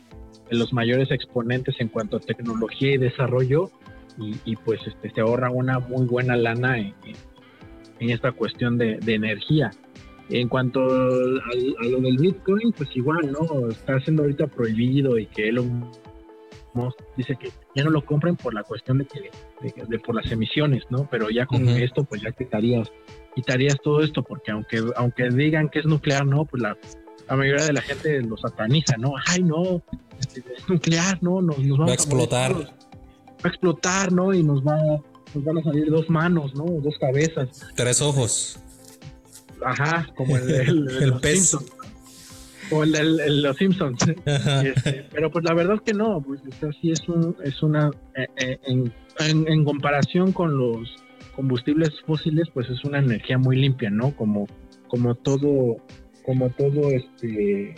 de 0.50 0.58
los 0.58 0.74
mayores 0.74 1.12
exponentes 1.12 1.76
en 1.80 1.90
cuanto 1.90 2.18
a 2.18 2.20
tecnología 2.20 2.94
y 2.94 2.98
desarrollo 2.98 3.70
y, 4.18 4.56
pues 4.56 4.80
este, 4.88 5.10
se 5.10 5.22
ahorra 5.22 5.50
una 5.50 5.80
muy 5.80 6.06
buena 6.06 6.38
lana 6.38 6.78
en, 6.78 6.94
esta 8.00 8.32
cuestión 8.32 8.78
de, 8.78 8.98
energía. 9.08 9.72
En 10.30 10.50
cuanto 10.50 10.82
a, 10.84 11.86
lo 11.86 12.02
del 12.02 12.18
Bitcoin, 12.18 12.72
pues 12.72 12.90
igual, 12.96 13.32
¿no? 13.32 13.70
Está 13.70 14.00
siendo 14.00 14.24
ahorita 14.24 14.48
prohibido 14.48 15.20
y 15.20 15.28
que 15.28 15.50
Elon 15.50 15.92
Musk 16.74 17.00
dice 17.16 17.36
que 17.40 17.52
ya 17.76 17.84
no 17.84 17.92
lo 17.92 18.04
compren 18.04 18.36
por 18.36 18.54
la 18.54 18.64
cuestión 18.64 18.98
de 18.98 19.06
que 19.06 19.30
de, 19.88 20.00
por 20.00 20.16
las 20.16 20.32
emisiones, 20.32 20.84
¿no? 20.90 21.08
Pero 21.10 21.30
ya 21.30 21.46
con 21.46 21.68
esto 21.70 22.04
pues 22.04 22.22
ya 22.22 22.32
quitarías 22.32 22.92
quitarías 23.36 23.78
todo 23.84 24.02
esto 24.02 24.24
porque 24.24 24.52
aunque 24.52 24.84
aunque 24.96 25.30
digan 25.30 25.70
que 25.70 25.80
es 25.80 25.86
nuclear, 25.86 26.26
no, 26.26 26.46
pues 26.46 26.64
la, 26.64 26.78
la 27.30 27.36
mayoría 27.36 27.66
de 27.66 27.74
la 27.74 27.82
gente 27.82 28.22
lo 28.22 28.38
sataniza, 28.38 28.98
¿no? 28.98 29.14
Ay, 29.28 29.44
no, 29.44 29.84
este, 30.20 30.44
es 30.58 30.68
nuclear, 30.68 31.22
no, 31.22 31.42
nos, 31.42 31.60
nos 31.60 31.80
va 31.80 31.92
a 31.92 31.94
explotar. 31.94 32.54
va 32.54 33.44
a 33.44 33.48
explotar, 33.48 34.12
¿no? 34.12 34.34
Y 34.34 34.44
nos 34.44 34.64
va 34.64 34.78
nos 35.36 35.44
van 35.44 35.58
a 35.58 35.64
salir 35.64 35.90
dos 35.92 36.10
manos, 36.10 36.56
¿no? 36.56 36.66
Dos 36.82 36.96
cabezas. 37.00 37.68
Tres 37.76 38.02
ojos. 38.02 38.60
Ajá, 39.64 40.08
como 40.16 40.38
el, 40.38 40.50
el, 41.02 41.14
pez. 41.22 41.58
O 42.72 42.84
el, 42.84 42.92
de 42.92 43.30
los 43.30 43.58
Simpsons. 43.58 44.00
Este, 44.26 45.06
pero 45.12 45.30
pues 45.32 45.46
la 45.46 45.54
verdad 45.54 45.80
que 45.84 45.94
no, 45.94 46.22
pues 46.22 46.42
sí 46.82 46.92
es, 46.92 47.08
un, 47.08 47.36
es 47.44 47.62
una, 47.62 47.92
eh, 48.16 48.28
eh, 48.38 48.60
en, 48.66 49.48
en, 49.48 49.64
comparación 49.64 50.32
con 50.32 50.58
los 50.58 50.96
combustibles 51.36 51.92
fósiles, 52.06 52.50
pues 52.54 52.70
es 52.70 52.84
una 52.84 53.00
energía 53.00 53.38
muy 53.38 53.58
limpia, 53.58 53.90
¿no? 53.90 54.16
Como, 54.16 54.48
como 54.88 55.16
todo, 55.16 55.78
como 56.26 56.50
todo 56.52 56.90
este, 56.90 57.76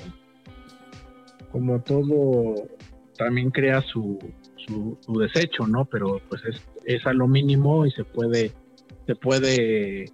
como 1.52 1.82
todo 1.82 2.68
también 3.18 3.50
crea 3.50 3.82
su, 3.82 4.20
su, 4.68 4.98
su 5.02 5.20
desecho, 5.20 5.68
¿no? 5.68 5.86
Pero 5.86 6.22
pues 6.30 6.42
es, 6.46 6.62
es 6.86 7.06
a 7.06 7.14
lo 7.14 7.28
mínimo 7.28 7.86
y 7.86 7.92
se 7.92 8.04
puede, 8.04 8.52
se 9.06 9.16
puede 9.16 10.06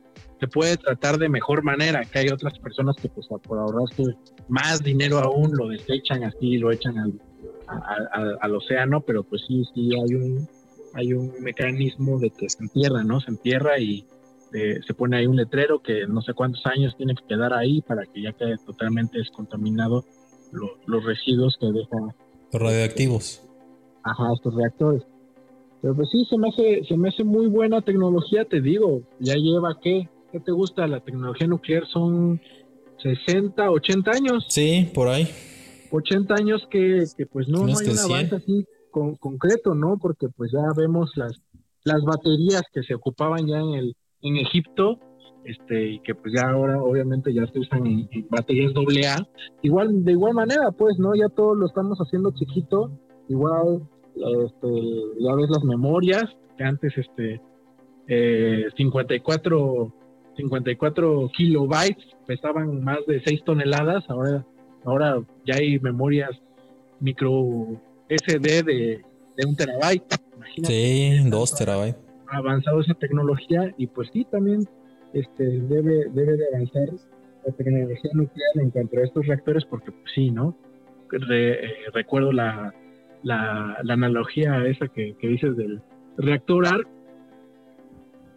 se 0.43 0.47
puede 0.49 0.75
tratar 0.75 1.17
de 1.17 1.29
mejor 1.29 1.63
manera, 1.63 2.03
que 2.03 2.19
hay 2.19 2.27
otras 2.27 2.59
personas 2.59 2.97
que 2.97 3.07
pues 3.07 3.27
por 3.27 3.57
ahorrarse 3.57 4.03
más 4.49 4.83
dinero 4.83 5.19
aún 5.19 5.51
lo 5.55 5.69
desechan 5.69 6.25
así, 6.25 6.57
lo 6.57 6.69
echan 6.69 6.97
al, 6.97 8.37
al, 8.41 8.55
océano, 8.55 8.99
pero 8.99 9.23
pues 9.23 9.41
sí, 9.47 9.63
sí 9.73 9.91
hay 9.95 10.15
un, 10.15 10.45
hay 10.95 11.13
un 11.13 11.31
mecanismo 11.39 12.19
de 12.19 12.29
que 12.29 12.49
se 12.49 12.61
entierra, 12.61 13.05
¿no? 13.05 13.21
Se 13.21 13.31
entierra 13.31 13.79
y 13.79 14.05
eh, 14.53 14.81
se 14.85 14.93
pone 14.93 15.15
ahí 15.15 15.27
un 15.27 15.37
letrero 15.37 15.81
que 15.81 16.05
no 16.07 16.21
sé 16.21 16.33
cuántos 16.33 16.65
años 16.65 16.93
tiene 16.97 17.15
que 17.15 17.25
quedar 17.25 17.53
ahí 17.53 17.81
para 17.81 18.05
que 18.05 18.21
ya 18.21 18.33
quede 18.33 18.57
totalmente 18.65 19.19
descontaminado 19.19 20.03
los 20.51 21.05
residuos 21.05 21.55
que 21.57 21.67
dejan. 21.67 22.13
Los 22.51 22.61
radioactivos. 22.61 23.45
Ajá, 24.03 24.33
estos 24.35 24.53
reactores. 24.55 25.03
Pero 25.81 25.95
pues 25.95 26.09
sí, 26.11 26.25
se 26.29 26.37
me 26.37 26.49
hace, 26.49 26.83
se 26.83 26.97
me 26.97 27.07
hace 27.07 27.23
muy 27.23 27.47
buena 27.47 27.81
tecnología, 27.81 28.43
te 28.43 28.59
digo. 28.59 29.03
Ya 29.19 29.35
lleva, 29.35 29.79
¿qué? 29.81 30.09
¿Qué 30.33 30.39
te 30.39 30.51
gusta? 30.51 30.87
La 30.87 30.99
tecnología 30.99 31.47
nuclear 31.47 31.85
son 31.87 32.41
60, 33.01 33.69
80 33.69 34.11
años. 34.11 34.45
Sí, 34.49 34.89
por 34.93 35.07
ahí. 35.07 35.29
80 35.91 36.33
años 36.33 36.67
que, 36.71 37.05
pues 37.31 37.47
no, 37.47 37.65
hay 37.65 37.87
un 37.87 37.99
avance 37.99 38.35
así 38.35 38.65
con, 38.89 39.15
concreto, 39.15 39.75
¿no? 39.75 39.97
Porque 40.01 40.27
pues 40.29 40.51
ya 40.51 40.63
vemos 40.75 41.11
las, 41.15 41.39
las 41.83 42.01
baterías 42.03 42.63
que 42.73 42.81
se 42.81 42.95
ocupaban 42.95 43.45
ya 43.45 43.59
en, 43.59 43.73
el, 43.75 43.95
en 44.23 44.37
Egipto, 44.37 44.99
este, 45.45 45.91
y 45.91 45.99
que 45.99 46.15
pues 46.15 46.33
ya 46.33 46.49
ahora 46.49 46.81
obviamente 46.81 47.31
ya 47.31 47.45
se 47.45 47.59
usan 47.59 47.85
en, 47.85 48.09
baterías 48.29 48.73
doble 48.73 49.05
A. 49.05 49.17
Igual, 49.61 50.03
de 50.03 50.13
igual 50.13 50.33
manera, 50.33 50.71
pues, 50.71 50.97
¿no? 50.97 51.13
Ya 51.13 51.29
todo 51.29 51.53
lo 51.53 51.67
estamos 51.67 51.99
haciendo 51.99 52.31
chiquito, 52.31 52.89
igual, 53.29 53.87
este, 54.15 54.67
ya 55.19 55.35
ves 55.35 55.49
las 55.51 55.63
memorias, 55.63 56.25
que 56.57 56.63
antes, 56.63 56.97
este, 56.97 57.39
eh, 58.07 58.65
54 58.75 59.93
54 60.35 61.29
kilobytes, 61.35 62.05
pesaban 62.25 62.83
más 62.83 62.99
de 63.07 63.21
6 63.23 63.43
toneladas, 63.43 64.03
ahora, 64.09 64.45
ahora 64.85 65.21
ya 65.45 65.55
hay 65.55 65.79
memorias 65.79 66.31
micro 66.99 67.79
SD 68.09 68.63
de, 68.63 69.01
de 69.37 69.45
un 69.45 69.55
terabyte. 69.55 70.15
sí, 70.63 71.19
dos 71.29 71.55
terabytes. 71.55 71.99
Ha 72.27 72.37
avanzado 72.37 72.81
esa 72.81 72.93
tecnología 72.95 73.73
y 73.77 73.87
pues 73.87 74.09
sí, 74.11 74.25
también 74.31 74.67
este, 75.13 75.43
debe, 75.43 76.09
debe 76.13 76.37
de 76.37 76.47
avanzar 76.53 76.89
la 77.45 77.53
tecnología 77.53 78.11
nuclear 78.13 78.51
en 78.55 78.69
cuanto 78.71 78.99
a 78.99 79.03
estos 79.03 79.27
reactores, 79.27 79.65
porque 79.65 79.91
pues 79.91 80.11
sí, 80.15 80.31
¿no? 80.31 80.57
Eh, 81.31 81.69
recuerdo 81.93 82.31
la, 82.31 82.73
la, 83.21 83.77
la, 83.83 83.93
analogía 83.93 84.65
esa 84.65 84.87
que, 84.87 85.15
que 85.19 85.27
dices 85.27 85.55
del 85.55 85.81
reactor 86.17 86.65
ARC, 86.65 86.87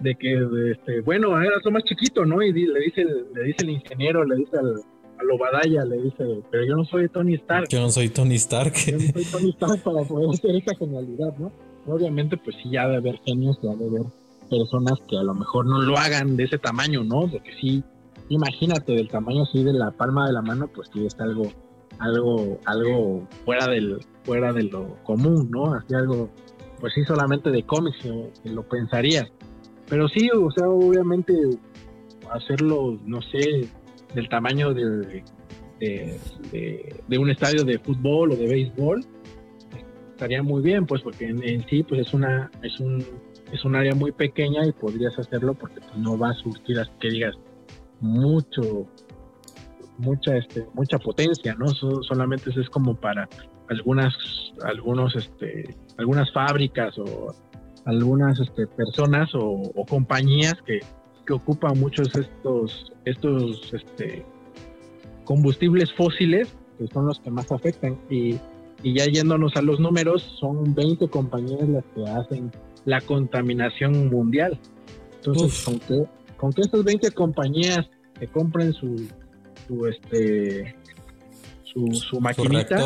de 0.01 0.15
que, 0.15 0.73
este, 0.73 1.01
bueno, 1.01 1.41
era 1.41 1.57
lo 1.65 1.71
más 1.71 1.85
chiquito, 1.85 2.25
¿no? 2.25 2.43
Y 2.43 2.53
le 2.53 2.81
dice, 2.81 3.05
le 3.05 3.43
dice 3.45 3.59
el 3.63 3.71
ingeniero, 3.71 4.25
le 4.25 4.37
dice 4.37 4.59
al, 4.59 4.75
a 5.19 5.35
Obadaya, 5.35 5.85
le 5.85 6.03
dice, 6.03 6.25
pero 6.51 6.65
yo 6.65 6.77
no 6.77 6.85
soy 6.85 7.09
Tony 7.09 7.35
Stark. 7.35 7.69
Yo 7.69 7.81
no 7.81 7.89
soy 7.89 8.09
Tony 8.11 8.35
Stark. 8.35 8.75
Yo 8.75 8.99
no 8.99 9.13
soy 9.13 9.25
Tony 9.25 9.51
Stark 9.51 9.83
para 9.83 10.03
poder 10.03 10.31
hacer 10.31 10.57
esa 10.57 10.75
genialidad, 10.77 11.37
¿no? 11.39 11.53
Obviamente, 11.87 12.37
pues 12.37 12.57
sí, 12.63 12.71
ya 12.71 12.87
de 12.89 12.97
haber 12.97 13.19
genios, 13.25 13.59
ya 13.63 13.75
de 13.75 13.87
haber 13.87 14.03
personas 14.51 15.01
que 15.09 15.17
a 15.17 15.23
lo 15.23 15.35
mejor 15.35 15.67
no 15.67 15.81
lo 15.81 15.97
hagan 15.97 16.37
de 16.37 16.45
ese 16.45 16.59
tamaño, 16.59 17.03
¿no? 17.05 17.29
Porque 17.31 17.53
sí, 17.61 17.83
imagínate, 18.29 18.93
del 18.93 19.09
tamaño 19.09 19.45
así 19.45 19.63
de 19.65 19.73
la 19.73 19.91
palma 19.93 20.27
de 20.27 20.33
la 20.33 20.43
mano, 20.43 20.69
pues 20.69 20.91
sí 20.93 21.07
está 21.07 21.25
algo, 21.25 21.51
algo, 21.99 22.59
algo 22.67 23.27
fuera 23.45 23.67
del, 23.69 23.99
fuera 24.25 24.53
de 24.53 24.65
lo 24.65 24.97
común, 25.05 25.51
¿no? 25.51 25.75
Así 25.75 25.95
algo, 25.95 26.29
pues 26.81 26.93
sí, 26.95 27.05
solamente 27.05 27.51
de 27.51 27.63
cómics, 27.63 27.99
que 28.43 28.51
lo 28.51 28.63
pensarías 28.69 29.31
pero 29.89 30.09
sí, 30.09 30.29
o 30.31 30.51
sea, 30.51 30.69
obviamente 30.69 31.33
hacerlo, 32.33 32.99
no 33.05 33.21
sé, 33.23 33.69
del 34.15 34.29
tamaño 34.29 34.75
de, 34.75 35.23
de, 35.81 37.19
un 37.19 37.31
estadio 37.31 37.65
de 37.65 37.79
fútbol 37.79 38.33
o 38.33 38.37
de 38.37 38.47
béisbol, 38.47 39.05
estaría 40.13 40.43
muy 40.43 40.63
bien, 40.63 40.87
pues 40.87 41.03
porque 41.03 41.27
en, 41.27 41.67
sí, 41.69 41.83
pues 41.83 42.07
es 42.07 42.15
una, 42.15 42.51
es 42.63 42.81
un, 42.81 43.05
es 43.53 43.65
un 43.65 43.77
área 43.77 43.95
muy 43.95 44.13
pequeña 44.13 44.67
y 44.67 44.73
podrías 44.73 45.19
hacerlo 45.19 45.55
porque 45.55 45.81
pues, 45.81 45.97
no 45.97 46.19
va 46.19 46.31
a 46.31 46.35
surtir, 46.35 46.79
que 47.01 47.11
digas, 47.11 47.37
mucho, 48.01 48.87
mucha, 49.99 50.37
este, 50.37 50.67
mucha 50.75 50.99
potencia, 50.99 51.55
¿no? 51.55 51.69
solamente 51.69 52.51
es 52.51 52.69
como 52.71 52.95
para 52.95 53.29
algunas, 53.69 54.15
algunos, 54.65 55.15
este, 55.17 55.75
algunas 55.99 56.33
fábricas 56.33 56.99
o 56.99 57.35
algunas 57.87 58.39
este, 58.41 58.67
personas 58.67 59.31
o, 59.35 59.73
compañías 59.89 60.55
que, 60.67 60.81
ocupan 61.33 61.77
muchos 61.81 62.15
estos, 62.15 62.93
estos 63.05 63.73
este, 63.75 64.25
combustibles 65.25 65.93
fósiles, 65.95 66.55
que 66.79 66.87
son 66.87 67.07
los 67.07 67.19
que 67.19 67.31
más 67.31 67.51
afectan. 67.51 67.99
Y, 68.09 68.39
ya 68.85 69.07
yéndonos 69.07 69.57
a 69.57 69.63
los 69.63 69.81
números, 69.81 70.23
son 70.39 70.73
20 70.75 71.09
compañías 71.09 71.69
las 71.69 71.85
que 71.95 72.05
hacen 72.05 72.53
la 72.85 73.01
contaminación 73.01 74.09
mundial. 74.09 74.61
Entonces, 75.17 75.65
con 75.65 75.81
que, 75.81 76.05
con 76.37 76.53
que 76.53 76.61
estas 76.61 76.85
20 76.85 77.11
compañías 77.11 77.89
que 78.21 78.29
compren 78.29 78.73
su, 78.73 79.09
su, 79.67 79.87
este, 79.87 80.77
su, 81.65 81.93
su 81.95 82.21
maquinita, 82.21 82.79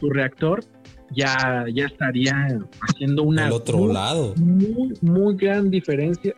su 0.00 0.10
reactor 0.10 0.64
ya, 1.10 1.66
ya 1.72 1.86
estaría 1.86 2.58
haciendo 2.80 3.22
una 3.22 3.52
otro 3.52 3.78
muy, 3.78 3.92
lado. 3.94 4.34
Muy, 4.36 5.36
gran 5.36 5.70
diferencia, 5.70 6.34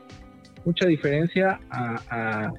mucha 0.65 0.87
diferencia 0.87 1.61
a, 1.71 2.53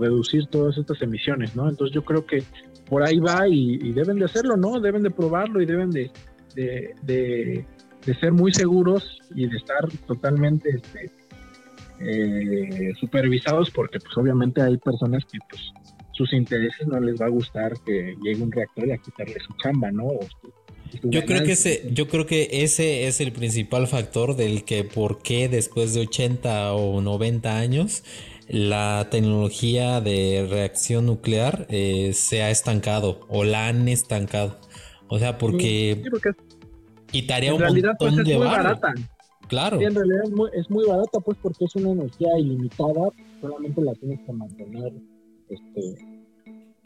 reducir 0.00 0.46
todas 0.46 0.76
estas 0.76 1.00
emisiones, 1.02 1.54
¿no? 1.56 1.68
Entonces 1.68 1.94
yo 1.94 2.04
creo 2.04 2.26
que 2.26 2.42
por 2.88 3.02
ahí 3.02 3.18
va 3.18 3.48
y, 3.48 3.92
deben 3.92 4.18
de 4.18 4.26
hacerlo, 4.26 4.56
¿no? 4.56 4.80
Deben 4.80 5.02
de 5.02 5.10
probarlo 5.10 5.60
y 5.60 5.66
deben 5.66 5.90
de, 5.90 6.10
de, 6.54 7.64
ser 8.20 8.32
muy 8.32 8.52
seguros 8.52 9.20
y 9.34 9.46
de 9.48 9.56
estar 9.56 9.88
totalmente 10.06 10.70
este, 10.70 11.10
eh, 11.98 12.92
supervisados 13.00 13.70
porque 13.70 13.98
pues 13.98 14.16
obviamente 14.16 14.62
hay 14.62 14.76
personas 14.78 15.24
que 15.24 15.38
pues 15.50 15.72
sus 16.12 16.32
intereses 16.32 16.86
no 16.86 16.98
les 17.00 17.20
va 17.20 17.26
a 17.26 17.30
gustar 17.30 17.72
que 17.84 18.16
llegue 18.22 18.42
un 18.42 18.50
reactor 18.50 18.88
y 18.88 18.92
a 18.92 18.98
quitarle 18.98 19.38
su 19.40 19.52
chamba, 19.62 19.90
¿no? 19.90 20.08
Yo 21.02 21.24
creo 21.24 21.44
que 21.44 21.52
ese, 21.52 21.88
yo 21.92 22.08
creo 22.08 22.26
que 22.26 22.48
ese 22.50 23.06
es 23.06 23.20
el 23.20 23.32
principal 23.32 23.86
factor 23.86 24.36
del 24.36 24.64
que 24.64 24.84
por 24.84 25.22
qué 25.22 25.48
después 25.48 25.94
de 25.94 26.00
80 26.02 26.74
o 26.74 27.00
90 27.00 27.58
años 27.58 28.02
la 28.48 29.08
tecnología 29.10 30.00
de 30.00 30.46
reacción 30.48 31.06
nuclear 31.06 31.66
eh, 31.68 32.12
se 32.14 32.42
ha 32.42 32.50
estancado 32.50 33.20
o 33.28 33.44
la 33.44 33.68
han 33.68 33.88
estancado. 33.88 34.58
O 35.08 35.18
sea, 35.18 35.38
porque, 35.38 36.02
quitaría 37.06 37.54
un 37.54 37.60
realidad, 37.60 37.96
pues, 37.98 38.12
montón 38.12 38.30
es 38.30 38.38
muy 38.38 38.46
barata. 38.46 38.94
Claro. 39.48 39.80
en 39.80 39.94
realidad 39.94 40.24
es 40.24 40.30
muy, 40.30 40.50
es 40.54 40.70
muy 40.70 40.84
barata, 40.86 41.20
pues 41.20 41.38
porque 41.40 41.66
es 41.66 41.76
una 41.76 41.92
energía 41.92 42.36
ilimitada, 42.36 43.10
solamente 43.40 43.80
la 43.80 43.94
tienes 43.94 44.20
que 44.26 44.32
mantener 44.32 44.92
este, 45.48 46.15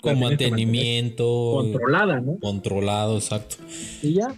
con 0.00 0.18
mantenimiento. 0.20 1.52
Controlada, 1.54 2.20
¿no? 2.20 2.38
Controlado, 2.40 3.16
exacto. 3.16 3.56
Y 4.02 4.14
ya. 4.14 4.34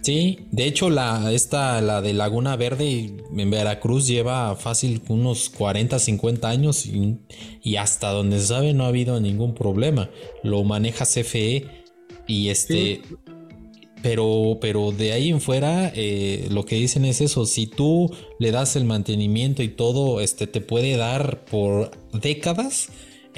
Sí, 0.00 0.46
de 0.52 0.66
hecho 0.66 0.90
la 0.90 1.32
esta 1.32 1.80
la 1.80 2.00
de 2.00 2.14
Laguna 2.14 2.56
Verde 2.56 3.16
en 3.36 3.50
Veracruz 3.50 4.06
lleva 4.06 4.54
fácil 4.54 5.02
unos 5.08 5.50
40, 5.50 5.98
50 5.98 6.48
años 6.48 6.86
y, 6.86 7.76
hasta 7.76 8.10
donde 8.10 8.38
se 8.38 8.46
sabe 8.46 8.72
no 8.74 8.84
ha 8.84 8.88
habido 8.88 9.20
ningún 9.20 9.54
problema. 9.54 10.08
Lo 10.42 10.62
maneja 10.64 11.04
CFE 11.04 11.66
y 12.26 12.48
este 12.48 13.02
pero, 14.00 14.58
pero 14.60 14.92
de 14.92 15.12
ahí 15.12 15.30
en 15.30 15.40
fuera, 15.40 15.92
eh, 15.94 16.46
lo 16.50 16.64
que 16.64 16.76
dicen 16.76 17.04
es 17.04 17.20
eso. 17.20 17.44
Si 17.46 17.66
tú 17.66 18.10
le 18.38 18.52
das 18.52 18.76
el 18.76 18.84
mantenimiento 18.84 19.62
y 19.62 19.68
todo, 19.68 20.20
este 20.20 20.46
te 20.46 20.60
puede 20.60 20.96
dar 20.96 21.44
por 21.44 21.90
décadas 22.12 22.90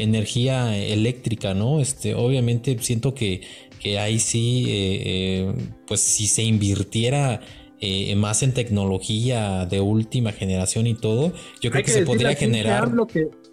energía 0.03 0.77
eléctrica, 0.77 1.55
¿no? 1.55 1.81
Este, 1.81 2.15
obviamente 2.15 2.77
siento 2.81 3.15
que, 3.15 3.43
que 3.79 3.99
ahí 3.99 4.19
sí, 4.19 4.67
eh, 4.69 5.03
eh, 5.05 5.55
pues 5.87 6.01
si 6.01 6.27
se 6.27 6.43
invirtiera 6.43 7.41
más 8.15 8.43
en 8.43 8.53
tecnología 8.53 9.65
de 9.65 9.81
última 9.81 10.33
generación 10.33 10.87
y 10.87 10.95
todo, 10.95 11.33
yo 11.63 11.71
creo 11.71 11.83
que, 11.83 11.91
se 11.91 12.05
podría 12.05 12.35
generar 12.35 12.93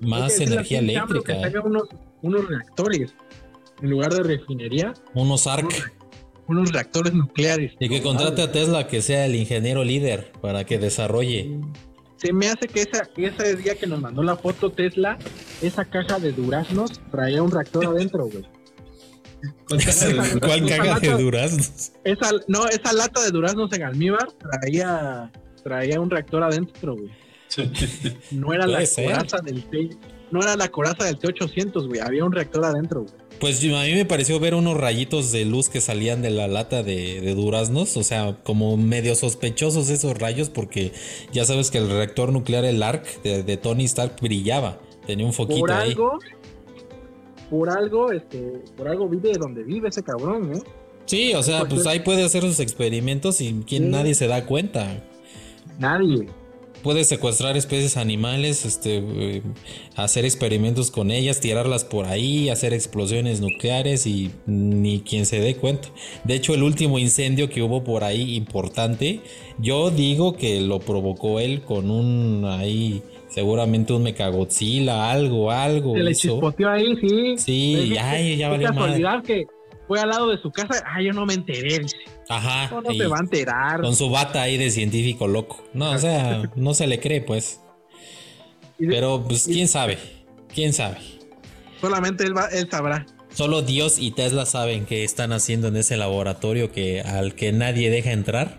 más 0.01 0.41
energía 0.41 0.79
eléctrica. 0.79 1.49
Que 1.49 1.59
unos, 1.59 1.83
unos 2.21 2.45
reactores 2.45 3.13
en 3.81 3.89
lugar 3.89 4.13
de 4.13 4.23
refinería. 4.23 4.93
Unos 5.13 5.47
ARC 5.47 5.93
unos 6.47 6.71
reactores 6.71 7.13
nucleares. 7.13 7.73
Y 7.79 7.89
que 7.89 8.01
contrate 8.01 8.41
a 8.41 8.51
Tesla 8.51 8.87
que 8.87 9.01
sea 9.01 9.25
el 9.25 9.35
ingeniero 9.35 9.83
líder 9.83 10.31
para 10.41 10.65
que 10.65 10.79
desarrolle. 10.79 11.59
Se 12.17 12.33
me 12.33 12.47
hace 12.47 12.67
que 12.67 12.81
esa, 12.81 13.07
ese 13.15 13.55
día 13.55 13.75
que 13.75 13.87
nos 13.87 14.01
mandó 14.01 14.23
la 14.23 14.35
foto 14.35 14.71
Tesla, 14.71 15.17
esa 15.61 15.85
caja 15.85 16.19
de 16.19 16.31
duraznos 16.31 16.99
traía 17.11 17.43
un 17.43 17.51
reactor 17.51 17.85
adentro, 17.85 18.25
güey. 18.25 18.45
¿Cuál 20.39 20.67
caja 20.67 20.99
de 20.99 21.23
duraznos? 21.23 21.91
Esa, 22.03 22.31
no, 22.47 22.67
esa 22.67 22.91
lata 22.93 23.21
de 23.23 23.29
duraznos 23.29 23.71
en 23.73 23.83
almíbar 23.83 24.29
traía, 24.31 25.31
traía 25.63 26.01
un 26.01 26.09
reactor 26.09 26.43
adentro, 26.43 26.95
güey. 26.95 27.11
No 28.31 28.53
era 28.53 28.67
la 28.67 28.83
coraza 28.85 29.37
del 29.39 29.63
T, 29.69 29.89
no 30.31 30.41
era 30.41 30.55
la 30.55 30.67
coraza 30.69 31.05
del 31.05 31.17
T800, 31.19 31.87
güey. 31.87 32.01
Había 32.01 32.25
un 32.25 32.31
reactor 32.31 32.65
adentro, 32.65 33.03
güey. 33.03 33.26
Pues 33.39 33.63
a 33.63 33.83
mí 33.83 33.93
me 33.93 34.05
pareció 34.05 34.39
ver 34.39 34.55
unos 34.55 34.77
rayitos 34.77 35.31
de 35.31 35.45
luz 35.45 35.69
que 35.69 35.81
salían 35.81 36.21
de 36.21 36.31
la 36.31 36.47
lata 36.47 36.83
de, 36.83 37.33
duraznos, 37.35 37.95
o 37.97 38.03
sea, 38.03 38.37
como 38.43 38.77
medio 38.77 39.15
sospechosos 39.15 39.89
esos 39.89 40.17
rayos, 40.17 40.49
porque 40.49 40.91
ya 41.31 41.45
sabes 41.45 41.69
que 41.69 41.77
el 41.77 41.89
reactor 41.89 42.31
nuclear, 42.31 42.65
el 42.65 42.81
ARC 42.81 43.21
de, 43.21 43.57
Tony 43.57 43.85
Stark, 43.85 44.15
brillaba, 44.21 44.79
tenía 45.05 45.25
un 45.25 45.33
foquito 45.33 45.59
por 45.59 45.71
algo, 45.71 46.19
Por 47.49 47.69
algo, 47.69 48.11
este, 48.11 48.61
por 48.75 48.87
algo 48.87 49.07
vive 49.07 49.33
donde 49.33 49.63
vive 49.63 49.89
ese 49.89 50.03
cabrón, 50.03 50.55
¿eh? 50.55 50.61
Sí, 51.05 51.33
o 51.33 51.43
sea, 51.43 51.65
pues 51.65 51.87
ahí 51.87 52.01
puede 52.01 52.23
hacer 52.23 52.41
sus 52.41 52.59
experimentos 52.59 53.39
y 53.39 53.63
quien 53.65 53.91
nadie 53.91 54.13
se 54.13 54.27
da 54.27 54.45
cuenta. 54.45 55.03
Nadie 55.79 56.27
puede 56.87 57.03
secuestrar 57.03 57.57
especies 57.57 57.97
animales, 57.97 58.63
este, 58.63 58.99
eh, 58.99 59.41
hacer 59.97 60.23
experimentos 60.23 60.89
con 60.89 61.11
ellas, 61.11 61.41
tirarlas 61.41 61.83
por 61.83 62.05
ahí, 62.05 62.47
hacer 62.47 62.71
explosiones 62.71 63.41
nucleares 63.41 64.07
y 64.07 64.31
ni 64.45 65.01
quien 65.01 65.25
se 65.25 65.41
dé 65.41 65.57
cuenta. 65.57 65.89
De 66.23 66.35
hecho, 66.35 66.53
el 66.53 66.63
último 66.63 66.97
incendio 66.97 67.49
que 67.49 67.61
hubo 67.61 67.83
por 67.83 68.05
ahí 68.05 68.37
importante, 68.37 69.19
yo 69.59 69.91
digo 69.91 70.37
que 70.37 70.61
lo 70.61 70.79
provocó 70.79 71.41
él 71.41 71.61
con 71.61 71.91
un 71.91 72.45
ahí 72.45 73.03
seguramente 73.27 73.91
un 73.91 74.03
mecagodzilla, 74.03 75.11
algo, 75.11 75.51
algo. 75.51 75.93
Se 75.93 76.03
le 76.03 76.15
chispoteó 76.15 76.69
ahí, 76.69 76.95
sí. 77.01 77.37
Sí, 77.37 77.97
ay, 77.99 78.37
ya 78.37 78.47
valió 78.47 78.69
casualidad 78.69 79.23
que 79.23 79.45
fue 79.89 79.99
al 79.99 80.07
lado 80.07 80.29
de 80.29 80.37
su 80.37 80.51
casa, 80.51 80.81
ay, 80.85 81.07
yo 81.07 81.11
no 81.11 81.25
me 81.25 81.33
enteré. 81.33 81.81
Ajá. 82.29 82.69
No, 82.81 82.93
se 82.93 83.07
va 83.07 83.17
a 83.17 83.21
enterar. 83.21 83.81
Con 83.81 83.95
su 83.95 84.09
bata 84.09 84.41
ahí 84.41 84.57
de 84.57 84.69
científico 84.69 85.27
loco. 85.27 85.63
No, 85.73 85.91
o 85.91 85.97
sea, 85.97 86.43
no 86.55 86.73
se 86.73 86.87
le 86.87 86.99
cree, 86.99 87.21
pues. 87.21 87.61
Pero, 88.77 89.23
pues, 89.27 89.45
quién 89.45 89.67
sabe. 89.67 89.97
Quién 90.53 90.73
sabe. 90.73 90.97
Solamente 91.81 92.23
él, 92.23 92.35
va, 92.35 92.47
él 92.47 92.67
sabrá. 92.69 93.05
Solo 93.33 93.61
Dios 93.61 93.99
y 93.99 94.11
Tesla 94.11 94.45
saben 94.45 94.85
qué 94.85 95.03
están 95.03 95.31
haciendo 95.31 95.67
en 95.67 95.75
ese 95.75 95.97
laboratorio 95.97 96.71
que 96.71 97.01
al 97.01 97.35
que 97.35 97.51
nadie 97.51 97.89
deja 97.89 98.11
entrar. 98.11 98.57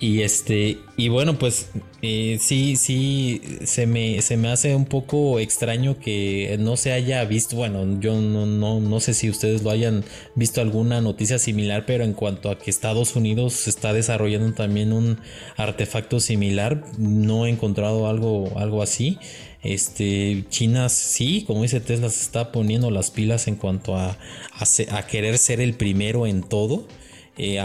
Y 0.00 0.22
este, 0.22 0.78
y 0.96 1.08
bueno, 1.08 1.38
pues 1.38 1.70
eh, 2.02 2.38
sí, 2.40 2.76
sí, 2.76 3.40
se 3.64 3.86
me, 3.86 4.20
se 4.22 4.36
me 4.36 4.48
hace 4.48 4.74
un 4.74 4.84
poco 4.84 5.38
extraño 5.38 5.98
que 5.98 6.56
no 6.60 6.76
se 6.76 6.92
haya 6.92 7.24
visto, 7.24 7.56
bueno, 7.56 8.00
yo 8.00 8.20
no, 8.20 8.46
no, 8.46 8.80
no 8.80 9.00
sé 9.00 9.14
si 9.14 9.30
ustedes 9.30 9.62
lo 9.62 9.70
hayan 9.70 10.04
visto 10.34 10.60
alguna 10.60 11.00
noticia 11.00 11.38
similar, 11.38 11.84
pero 11.86 12.04
en 12.04 12.12
cuanto 12.12 12.50
a 12.50 12.58
que 12.58 12.70
Estados 12.70 13.16
Unidos 13.16 13.66
está 13.68 13.92
desarrollando 13.92 14.52
también 14.52 14.92
un 14.92 15.18
artefacto 15.56 16.20
similar, 16.20 16.84
no 16.98 17.46
he 17.46 17.50
encontrado 17.50 18.08
algo, 18.08 18.52
algo 18.56 18.82
así. 18.82 19.18
Este, 19.62 20.44
China 20.50 20.90
sí, 20.90 21.44
como 21.46 21.62
dice 21.62 21.80
Tesla, 21.80 22.10
se 22.10 22.20
está 22.20 22.52
poniendo 22.52 22.90
las 22.90 23.10
pilas 23.10 23.48
en 23.48 23.56
cuanto 23.56 23.96
a, 23.96 24.18
a 24.90 25.06
querer 25.06 25.38
ser 25.38 25.60
el 25.60 25.74
primero 25.74 26.26
en 26.26 26.42
todo. 26.42 26.86
Eh, 27.36 27.58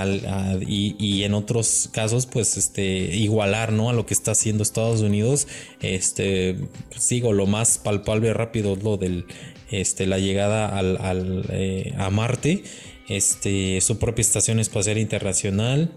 y, 0.67 1.23
en 1.23 1.33
otros 1.35 1.89
casos 1.91 2.25
pues 2.25 2.57
este 2.57 2.83
igualar 3.15 3.71
no 3.71 3.91
a 3.91 3.93
lo 3.93 4.05
que 4.05 4.13
está 4.13 4.31
haciendo 4.31 4.63
Estados 4.63 5.01
Unidos. 5.01 5.47
Este 5.81 6.55
pues, 6.89 7.07
digo 7.09 7.33
lo 7.33 7.45
más 7.45 7.77
palpable 7.77 8.33
rápido 8.33 8.75
lo 8.75 8.97
del 8.97 9.25
este 9.69 10.07
la 10.07 10.17
llegada 10.17 10.75
al, 10.77 11.45
eh, 11.51 11.93
a 11.97 12.09
Marte 12.09 12.63
este 13.07 13.79
su 13.81 13.99
propia 13.99 14.21
estación 14.21 14.59
espacial 14.59 14.97
internacional. 14.97 15.91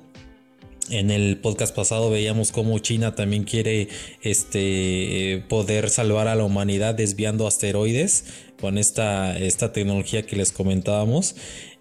En 0.90 1.10
el 1.10 1.38
podcast 1.38 1.74
pasado 1.74 2.10
veíamos 2.10 2.50
cómo 2.50 2.78
China 2.80 3.14
también 3.14 3.44
quiere 3.44 3.88
este, 4.20 5.44
poder 5.48 5.88
salvar 5.88 6.26
a 6.26 6.34
la 6.34 6.44
humanidad 6.44 6.94
desviando 6.94 7.46
asteroides 7.46 8.24
con 8.60 8.78
esta, 8.78 9.38
esta 9.38 9.72
tecnología 9.72 10.26
que 10.26 10.36
les 10.36 10.50
comentábamos. 10.50 11.36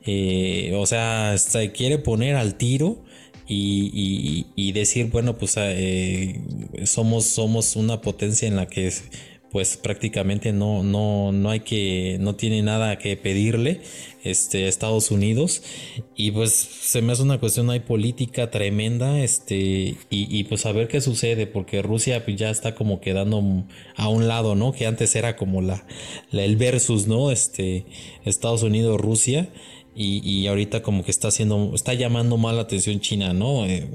Eh, 0.06 0.74
o 0.76 0.86
sea, 0.86 1.38
se 1.38 1.72
quiere 1.72 1.98
poner 1.98 2.36
al 2.36 2.56
tiro 2.56 3.04
y, 3.48 4.72
decir, 4.74 5.08
bueno, 5.08 5.38
pues 5.38 5.56
eh, 5.58 6.42
somos, 6.86 7.26
somos 7.26 7.76
una 7.76 8.02
potencia 8.02 8.48
en 8.48 8.56
la 8.56 8.68
que 8.68 8.92
pues 9.52 9.76
prácticamente 9.76 10.54
no, 10.54 10.82
no, 10.82 11.34
no 11.34 11.50
hay 11.50 11.60
que, 11.60 12.18
no 12.22 12.36
tiene 12.36 12.62
nada 12.62 12.98
que 12.98 13.18
pedirle 13.18 13.82
este, 14.24 14.70
Estados 14.70 15.12
Unidos. 15.12 15.62
Y 16.16 16.32
pues 16.32 16.54
se 16.54 17.02
me 17.02 17.12
hace 17.12 17.24
una 17.24 17.40
cuestión 17.40 17.70
hay 17.70 17.82
política 17.82 18.50
tremenda, 18.50 19.20
este, 19.20 19.98
y, 20.10 20.44
pues 20.46 20.66
a 20.66 20.72
ver 20.72 20.88
qué 20.88 21.02
sucede, 21.02 21.48
porque 21.48 21.82
Rusia 21.82 22.24
pues, 22.24 22.38
ya 22.38 22.50
está 22.50 22.76
como 22.76 23.02
quedando 23.02 23.44
a 23.96 24.08
un 24.08 24.28
lado, 24.30 24.56
¿no? 24.56 24.72
Que 24.72 24.88
antes 24.88 25.16
era 25.16 25.36
como 25.36 25.62
la, 25.62 25.86
el 26.32 26.56
versus, 26.56 27.08
¿no? 27.08 27.30
Este, 27.30 27.86
Estados 28.24 28.64
Unidos, 28.64 29.02
Rusia. 29.96 30.02
Y, 30.04 30.48
ahorita 30.48 30.82
como 30.82 31.04
que 31.04 31.12
está 31.12 31.28
haciendo, 31.28 31.72
está 31.74 31.94
llamando 31.94 32.38
mal 32.38 32.56
la 32.56 32.64
atención 32.64 33.00
China, 33.00 33.34
¿no? 33.34 33.66
Eh, 33.66 33.88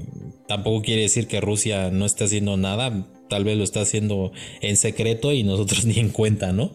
tampoco 0.46 0.82
quiere 0.82 1.02
decir 1.02 1.26
que 1.26 1.40
Rusia 1.40 1.90
no 1.90 2.06
esté 2.06 2.24
haciendo 2.24 2.56
nada, 2.56 3.06
tal 3.28 3.44
vez 3.44 3.56
lo 3.56 3.64
está 3.64 3.80
haciendo 3.80 4.32
en 4.60 4.76
secreto 4.76 5.32
y 5.32 5.42
nosotros 5.42 5.84
ni 5.86 5.98
en 5.98 6.10
cuenta, 6.10 6.52
¿no? 6.52 6.72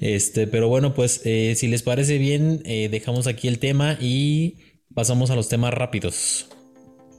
Este, 0.00 0.46
pero 0.46 0.68
bueno, 0.68 0.94
pues 0.94 1.22
eh, 1.24 1.54
si 1.56 1.68
les 1.68 1.82
parece 1.82 2.18
bien, 2.18 2.62
eh, 2.64 2.88
dejamos 2.90 3.26
aquí 3.26 3.48
el 3.48 3.58
tema 3.58 3.96
y 4.00 4.56
pasamos 4.94 5.30
a 5.30 5.36
los 5.36 5.48
temas 5.48 5.74
rápidos. 5.74 6.46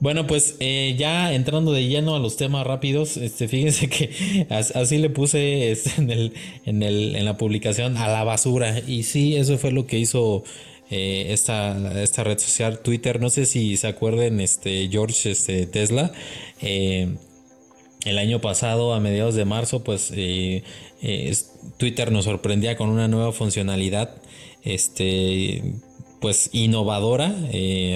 Bueno, 0.00 0.26
pues 0.26 0.58
ya 0.58 1.32
entrando 1.32 1.70
de 1.70 1.86
lleno 1.86 2.16
a 2.16 2.18
los 2.18 2.36
temas 2.36 2.66
rápidos, 2.66 3.16
este, 3.16 3.46
fíjense 3.46 3.88
que 3.88 4.10
así 4.50 4.98
le 4.98 5.10
puse 5.10 5.70
este, 5.70 5.92
en, 5.96 6.10
el, 6.10 6.32
en, 6.64 6.82
el, 6.82 7.14
en 7.14 7.24
la 7.24 7.36
publicación 7.36 7.96
a 7.96 8.08
la 8.08 8.24
basura. 8.24 8.80
Y 8.84 9.04
sí, 9.04 9.36
eso 9.36 9.58
fue 9.58 9.70
lo 9.70 9.86
que 9.86 10.00
hizo 10.00 10.42
eh, 10.94 11.32
esta, 11.32 12.02
esta, 12.02 12.22
red 12.22 12.38
social 12.38 12.80
Twitter. 12.80 13.18
No 13.18 13.30
sé 13.30 13.46
si 13.46 13.78
se 13.78 13.86
acuerden, 13.86 14.40
este, 14.40 14.90
George 14.90 15.30
este, 15.30 15.64
Tesla. 15.64 16.12
Eh, 16.60 17.16
el 18.04 18.18
año 18.18 18.42
pasado, 18.42 18.92
a 18.92 19.00
mediados 19.00 19.34
de 19.34 19.46
marzo, 19.46 19.82
pues 19.84 20.12
eh, 20.14 20.62
Twitter 21.78 22.12
nos 22.12 22.26
sorprendía 22.26 22.76
con 22.76 22.90
una 22.90 23.08
nueva 23.08 23.32
funcionalidad. 23.32 24.16
Este 24.64 25.62
pues 26.20 26.50
innovadora, 26.52 27.34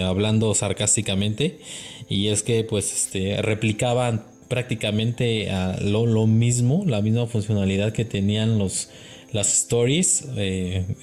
hablando 0.05 0.53
sarcásticamente, 0.55 1.61
y 2.09 2.29
es 2.29 2.43
que 2.43 2.65
pues 2.65 2.93
este, 2.93 3.41
replicaban 3.41 4.25
prácticamente 4.49 5.49
lo, 5.83 6.07
lo, 6.07 6.27
mismo, 6.27 6.83
la 6.87 7.03
misma 7.03 7.27
funcionalidad 7.27 7.93
que 7.93 8.05
tenían 8.05 8.59
los, 8.59 8.89
las 9.31 9.53
stories, 9.53 10.25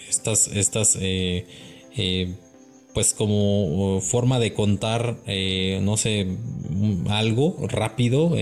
estas, 0.09 0.47
estas 0.47 0.97
pues 2.93 3.13
como 3.13 4.01
forma 4.01 4.39
de 4.39 4.53
contar, 4.53 5.17
eh, 5.25 5.79
no 5.81 5.97
sé, 5.97 6.27
algo 7.09 7.57
rápido 7.67 8.35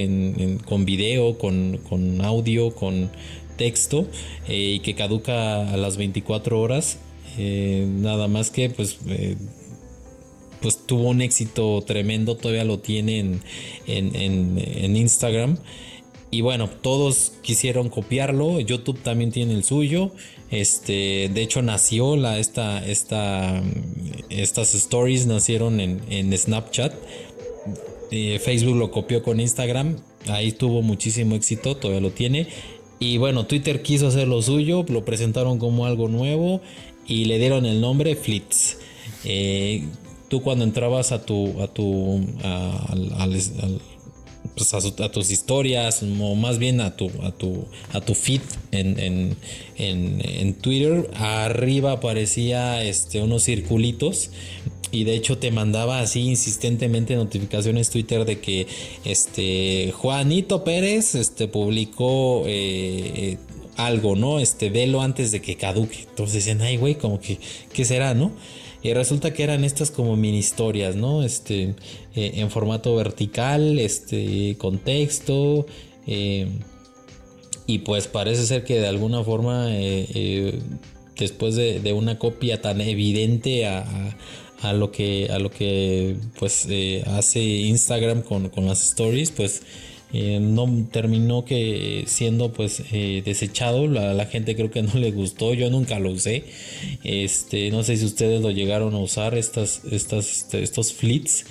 con 0.65 0.85
video, 0.85 1.37
con, 1.37 2.21
audio, 2.21 2.75
con 2.75 3.09
texto 3.57 4.07
eh, 4.47 4.73
y 4.75 4.79
que 4.79 4.95
caduca 4.95 5.71
a 5.71 5.77
las 5.77 5.97
24 5.97 6.59
horas. 6.59 6.99
nada 7.37 8.27
más 8.27 8.51
que 8.51 8.69
pues 8.69 8.99
pues 10.61 10.85
tuvo 10.85 11.09
un 11.09 11.21
éxito 11.21 11.83
tremendo, 11.85 12.37
todavía 12.37 12.63
lo 12.63 12.79
tiene 12.79 13.19
en, 13.19 13.41
en, 13.87 14.95
Instagram. 14.95 15.57
y 16.29 16.41
bueno, 16.41 16.69
todos 16.69 17.33
quisieron 17.41 17.89
copiarlo. 17.89 18.59
YouTube 18.59 18.99
también 19.01 19.31
tiene 19.31 19.53
el 19.53 19.63
suyo. 19.63 20.11
Este, 20.51 21.29
de 21.33 21.41
hecho, 21.41 21.61
nació 21.61 22.17
la, 22.17 22.37
esta, 22.37 22.85
esta, 22.85 23.63
estas 24.29 24.75
stories 24.75 25.25
nacieron 25.25 25.79
en, 25.79 26.37
Snapchat. 26.37 26.93
Eh, 28.11 28.39
Facebook 28.39 28.75
lo 28.75 28.91
copió 28.91 29.23
con 29.23 29.39
Instagram. 29.39 29.95
Ahí 30.27 30.51
tuvo 30.51 30.81
muchísimo 30.81 31.35
éxito, 31.35 31.77
todavía 31.77 32.01
lo 32.01 32.11
tiene. 32.11 32.47
Y 32.99 33.17
bueno, 33.17 33.47
Twitter 33.47 33.81
quiso 33.81 34.07
hacer 34.07 34.27
lo 34.27 34.41
suyo, 34.41 34.85
lo 34.87 35.05
presentaron 35.05 35.57
como 35.57 35.85
algo 35.85 36.07
nuevo 36.07 36.61
y 37.07 37.25
le 37.25 37.39
dieron 37.39 37.65
el 37.65 37.81
nombre 37.81 38.15
Flits. 38.15 38.77
Eh, 39.23 39.85
tú 40.27 40.41
cuando 40.41 40.65
entrabas 40.65 41.11
a 41.11 41.25
tu, 41.25 41.61
a 41.61 41.67
tu, 41.67 42.21
al, 42.43 43.81
pues 44.55 44.73
a, 44.73 45.11
tus 45.11 45.31
historias 45.31 46.03
o 46.03 46.35
más 46.35 46.57
bien 46.57 46.81
a 46.81 46.95
tu, 46.95 47.09
a 47.23 47.31
tu, 47.31 47.65
a 47.93 48.01
tu 48.01 48.15
feed 48.15 48.41
en, 48.71 49.35
en, 49.77 50.53
Twitter, 50.55 51.09
arriba 51.15 51.93
aparecía 51.93 52.83
este, 52.83 53.21
unos 53.21 53.43
circulitos 53.43 54.29
y 54.91 55.05
de 55.05 55.15
hecho 55.15 55.37
te 55.37 55.51
mandaba 55.51 55.99
así 55.99 56.21
insistentemente 56.21 57.15
notificaciones 57.15 57.89
Twitter 57.89 58.25
de 58.25 58.39
que 58.39 58.67
este 59.05 59.93
Juanito 59.95 60.63
Pérez 60.63 61.15
este, 61.15 61.47
publicó 61.47 62.43
eh, 62.45 63.37
algo, 63.77 64.15
¿no? 64.15 64.39
Este, 64.39 64.69
velo 64.69 65.01
antes 65.01 65.31
de 65.31 65.41
que 65.41 65.55
caduque. 65.55 66.05
Entonces 66.09 66.35
decían, 66.35 66.61
ay, 66.61 66.77
güey, 66.77 66.95
como 66.95 67.19
que, 67.19 67.39
¿qué 67.73 67.85
será, 67.85 68.13
no? 68.13 68.31
Y 68.83 68.93
resulta 68.93 69.31
que 69.33 69.43
eran 69.43 69.63
estas 69.63 69.91
como 69.91 70.15
mini 70.15 70.39
historias, 70.39 70.95
¿no? 70.95 71.23
Este, 71.23 71.75
eh, 72.15 72.31
en 72.35 72.49
formato 72.49 72.95
vertical, 72.95 73.79
este, 73.79 74.55
con 74.57 74.79
texto. 74.79 75.67
Eh, 76.07 76.47
y 77.67 77.79
pues 77.79 78.07
parece 78.07 78.45
ser 78.45 78.63
que 78.63 78.79
de 78.79 78.87
alguna 78.87 79.23
forma, 79.23 79.67
eh, 79.69 80.59
después 81.17 81.55
de, 81.55 81.93
una 81.93 82.17
copia 82.17 82.59
tan 82.61 82.81
evidente 82.81 83.67
a, 83.67 84.17
lo 84.73 84.91
que, 84.91 85.29
a 85.31 85.37
lo 85.37 85.51
que 85.51 86.15
pues 86.39 86.67
hace 87.05 87.39
Instagram 87.39 88.23
con, 88.23 88.49
con 88.49 88.65
las 88.65 88.83
stories, 88.83 89.29
pues 89.31 89.61
eh, 90.13 90.39
no 90.41 90.67
terminó 90.91 91.45
que 91.45 92.03
siendo 92.07 92.51
pues 92.51 92.83
eh, 92.91 93.21
desechado. 93.23 93.87
La, 93.87 94.13
la, 94.13 94.25
gente 94.25 94.55
creo 94.55 94.69
que 94.69 94.81
no 94.81 94.93
le 94.95 95.11
gustó 95.11 95.53
yo 95.53 95.69
nunca 95.69 95.99
lo 95.99 96.11
usé. 96.11 96.43
Este 97.03 97.71
no 97.71 97.83
sé 97.83 97.97
si 97.97 98.05
ustedes 98.05 98.41
lo 98.41 98.51
llegaron 98.51 98.93
a 98.93 98.99
usar 98.99 99.35
estas 99.35 99.81
estas 99.89 100.39
este, 100.39 100.63
estos 100.63 100.93
flits. 100.93 101.45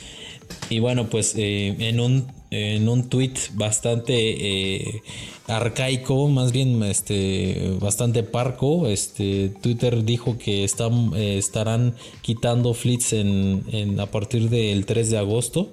Y 0.69 0.81
bueno 0.81 1.09
pues 1.09 1.35
eh, 1.37 1.75
en 1.79 2.01
un 2.01 2.27
en 2.51 2.89
un 2.89 3.09
tweet 3.09 3.35
bastante 3.55 5.01
arcaico 5.47 6.29
más 6.29 6.51
bien 6.51 6.83
este 6.83 7.77
bastante 7.81 8.25
parco 8.25 8.89
este 8.89 9.53
Twitter 9.63 10.05
dijo 10.05 10.37
que 10.37 10.65
están 10.65 11.15
estarán 11.15 11.95
quitando 12.23 12.75
flits 12.75 13.13
en, 13.13 14.01
a 14.01 14.07
partir 14.07 14.51
del 14.51 14.85
3 14.85 15.11
de 15.11 15.19
agosto 15.19 15.71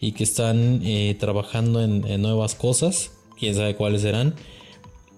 y 0.00 0.12
que 0.12 0.24
están 0.24 0.80
eh, 0.82 1.14
trabajando 1.18 1.82
en, 1.82 2.22
nuevas 2.22 2.54
cosas, 2.54 3.12
quién 3.38 3.54
sabe 3.54 3.76
cuáles 3.76 4.02
serán. 4.02 4.34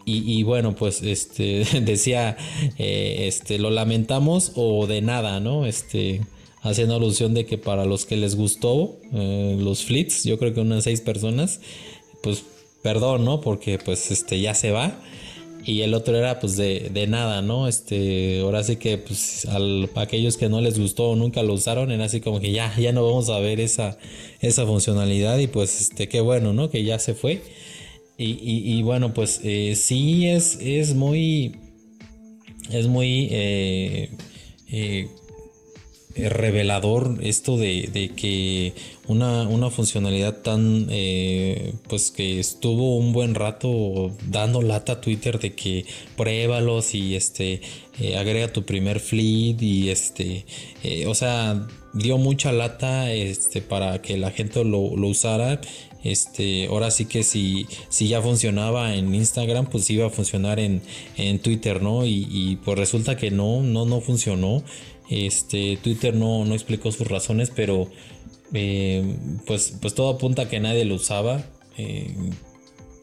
Y, 0.05 0.43
bueno, 0.43 0.75
pues 0.75 1.01
este 1.03 1.65
decía, 1.81 2.37
eh, 2.77 3.27
este, 3.29 3.61
lo 3.61 3.71
lamentamos 3.71 4.51
o 4.57 4.89
de 4.89 5.01
nada, 5.01 5.39
¿no? 5.39 5.65
Este, 5.65 6.23
haciendo 6.63 6.97
alusión 6.97 7.35
de 7.35 7.47
que 7.47 7.57
para 7.57 7.85
los 7.85 8.05
que 8.05 8.17
les 8.17 8.35
gustó 8.35 8.99
eh, 9.13 9.57
los 9.61 9.85
flits, 9.85 10.25
yo 10.25 10.41
creo 10.41 10.55
que 10.55 10.61
unas 10.61 10.83
seis 10.85 11.01
personas, 11.01 11.61
pues 12.21 12.43
perdón, 12.83 13.25
¿no? 13.25 13.41
Porque 13.41 13.79
pues 13.79 14.11
este 14.11 14.41
ya 14.41 14.55
se 14.55 14.73
va. 14.73 15.01
Y 15.65 15.83
el 15.83 15.95
otro 15.95 16.17
era 16.17 16.41
pues 16.41 16.57
de, 16.57 16.91
de, 16.93 17.07
nada, 17.07 17.41
¿no? 17.41 17.69
Este, 17.69 18.41
ahora 18.41 18.65
sí 18.65 18.77
que 18.77 18.99
pues 18.99 19.47
al, 19.47 19.89
aquellos 19.95 20.37
que 20.37 20.49
no 20.49 20.61
les 20.61 20.79
gustó 20.79 21.11
o 21.11 21.17
nunca 21.17 21.43
lo 21.43 21.55
usaron, 21.55 21.93
era 21.93 22.07
así 22.07 22.21
como 22.21 22.41
que 22.41 22.51
ya, 22.51 22.77
ya 22.79 22.93
no 22.93 23.05
vamos 23.05 23.29
a 23.29 23.39
ver 23.39 23.61
esa, 23.61 23.97
esa 24.41 24.67
funcionalidad 24.67 25.39
y 25.39 25.47
pues 25.47 25.81
este, 25.81 26.09
qué 26.09 26.21
bueno, 26.21 26.53
¿no? 26.53 26.69
Que 26.69 26.83
ya 26.83 26.99
se 26.99 27.15
fue. 27.15 27.43
Y, 28.19 28.79
y, 28.79 28.83
bueno, 28.83 29.15
pues 29.15 29.41
eh, 29.43 29.75
sí 29.75 30.29
es, 30.29 30.59
es 30.61 30.95
muy, 30.95 31.57
es 32.71 32.87
muy 32.87 33.29
eh, 33.33 34.11
eh, 34.71 35.09
revelador 36.15 37.19
esto 37.23 37.57
de, 37.57 37.89
de 37.93 38.11
que 38.11 38.75
una, 39.09 39.71
funcionalidad 39.71 40.43
tan 40.43 40.87
eh, 40.91 41.75
pues 41.89 42.11
que 42.11 42.39
estuvo 42.39 42.97
un 42.97 43.13
buen 43.13 43.35
rato 43.35 44.13
dando 44.29 44.63
lata 44.63 44.95
a 44.95 45.01
Twitter 45.01 45.39
de 45.41 45.55
que 45.55 45.85
pruébalos 46.17 46.95
y 46.95 47.17
este 47.17 47.61
eh, 47.99 48.17
agrega 48.17 48.53
tu 48.53 48.65
primer 48.65 49.01
fleet 49.01 49.61
y 49.61 49.91
este 49.91 50.47
eh, 50.83 51.07
o 51.07 51.15
sea 51.15 51.67
dio 51.93 52.17
mucha 52.17 52.53
lata 52.53 53.13
este 53.13 53.61
para 53.61 54.01
que 54.01 54.17
la 54.17 54.31
gente 54.31 54.65
lo, 54.65 54.79
usara. 54.81 55.61
Este 56.05 56.67
ahora 56.67 56.91
sí 56.91 57.05
que 57.05 57.23
si, 57.23 57.67
si 57.89 58.09
ya 58.09 58.21
funcionaba 58.21 58.95
en 58.95 59.15
Instagram 59.15 59.67
pues 59.67 59.89
iba 59.91 60.07
a 60.07 60.11
funcionar 60.11 60.59
en, 60.59 60.83
en 61.17 61.39
Twitter 61.39 61.81
no 61.81 62.05
y, 62.05 62.27
y 62.31 62.57
pues 62.57 62.79
resulta 62.79 63.17
que 63.17 63.31
no 63.31 63.63
no 63.63 63.85
no 63.85 64.01
funcionó. 64.01 64.63
Este 65.11 65.77
Twitter 65.83 66.15
no, 66.15 66.45
no 66.45 66.55
explicó 66.55 66.91
sus 66.91 67.07
razones 67.07 67.53
pero 67.55 67.89
eh, 68.53 69.17
pues, 69.47 69.75
pues 69.81 69.95
todo 69.95 70.11
apunta 70.11 70.43
a 70.43 70.49
que 70.49 70.61
nadie 70.61 70.85
lo 70.85 70.97
usaba. 70.97 71.45
Eh, 71.79 72.15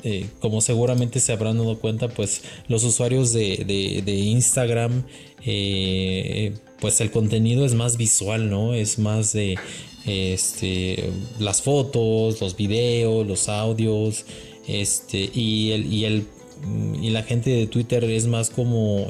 eh, 0.03 0.27
como 0.39 0.61
seguramente 0.61 1.19
se 1.19 1.33
habrán 1.33 1.57
dado 1.57 1.77
cuenta, 1.79 2.07
pues 2.07 2.43
los 2.67 2.83
usuarios 2.83 3.33
de, 3.33 4.01
de, 4.05 4.15
Instagram, 4.15 5.03
pues 6.79 7.01
el 7.01 7.11
contenido 7.11 7.65
es 7.65 7.73
más 7.73 7.97
visual, 7.97 8.49
¿no? 8.49 8.73
Es 8.73 8.97
más 8.97 9.33
de 9.33 9.57
este, 10.05 11.11
las 11.39 11.61
fotos, 11.61 12.39
los 12.39 12.55
videos, 12.55 13.27
los 13.27 13.49
audios, 13.49 14.25
este, 14.67 15.29
y 15.33 15.71
el, 15.71 15.91
y 15.91 16.05
el 16.05 16.27
y 17.01 17.09
la 17.09 17.23
gente 17.23 17.49
de 17.49 17.67
Twitter 17.67 18.03
es 18.03 18.27
más 18.27 18.49
como 18.49 19.07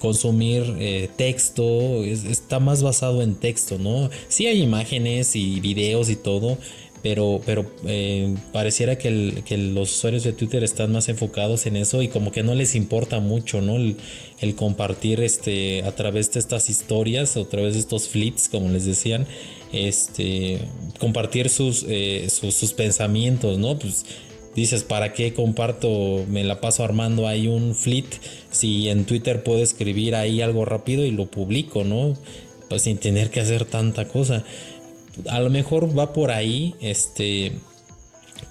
consumir 0.00 0.74
eh, 0.80 1.08
texto, 1.16 2.02
está 2.02 2.58
más 2.58 2.82
basado 2.82 3.22
en 3.22 3.36
texto, 3.36 3.78
¿no? 3.78 4.10
Sí 4.26 4.48
hay 4.48 4.60
imágenes 4.60 5.36
y 5.36 5.60
videos 5.60 6.10
y 6.10 6.16
todo, 6.16 6.58
pero, 7.02 7.40
pero 7.46 7.70
eh, 7.86 8.34
pareciera 8.52 8.98
que, 8.98 9.10
los 9.10 9.92
usuarios 9.92 10.24
de 10.24 10.32
Twitter 10.32 10.64
están 10.64 10.90
más 10.90 11.08
enfocados 11.08 11.66
en 11.66 11.76
eso 11.76 12.02
y 12.02 12.08
como 12.08 12.32
que 12.32 12.42
no 12.42 12.54
les 12.54 12.74
importa 12.74 13.20
mucho, 13.20 13.60
¿no? 13.60 13.76
El, 13.76 14.54
compartir 14.56 15.20
este, 15.20 15.82
a 15.84 15.94
través 15.94 16.32
de 16.32 16.40
estas 16.40 16.70
historias, 16.70 17.36
a 17.36 17.44
través 17.44 17.74
de 17.74 17.80
estos 17.80 18.08
fleets, 18.08 18.48
como 18.48 18.70
les 18.70 18.86
decían, 18.86 19.26
este, 19.72 20.60
compartir 20.98 21.50
sus, 21.50 21.84
eh, 21.88 22.26
sus, 22.30 22.54
sus 22.54 22.72
pensamientos, 22.72 23.58
¿no? 23.58 23.78
Pues 23.78 24.06
dices, 24.54 24.82
¿para 24.82 25.12
qué 25.12 25.32
comparto? 25.32 26.24
Me 26.28 26.44
la 26.44 26.60
paso 26.60 26.84
armando 26.84 27.26
ahí 27.26 27.46
un 27.46 27.74
fleet 27.74 28.06
si 28.50 28.88
en 28.88 29.04
Twitter 29.04 29.42
puedo 29.42 29.62
escribir 29.62 30.14
ahí 30.14 30.42
algo 30.42 30.64
rápido 30.64 31.04
y 31.04 31.10
lo 31.10 31.26
publico, 31.26 31.84
¿no? 31.84 32.16
Pues 32.68 32.82
sin 32.82 32.98
tener 32.98 33.30
que 33.30 33.40
hacer 33.40 33.64
tanta 33.64 34.08
cosa. 34.08 34.44
A 35.28 35.40
lo 35.40 35.50
mejor 35.50 35.96
va 35.96 36.12
por 36.12 36.30
ahí, 36.30 36.74
este, 36.80 37.52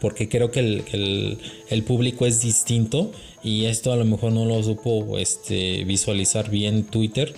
porque 0.01 0.29
creo 0.29 0.51
que 0.51 0.59
el, 0.59 1.83
público 1.83 2.25
es 2.25 2.41
distinto 2.41 3.11
y 3.43 3.65
esto 3.65 3.91
a 3.91 3.95
lo 3.95 4.05
mejor 4.05 4.31
no 4.31 4.45
lo 4.45 4.61
supo 4.63 5.17
este, 5.17 5.83
visualizar 5.85 6.49
bien 6.49 6.83
Twitter. 6.85 7.33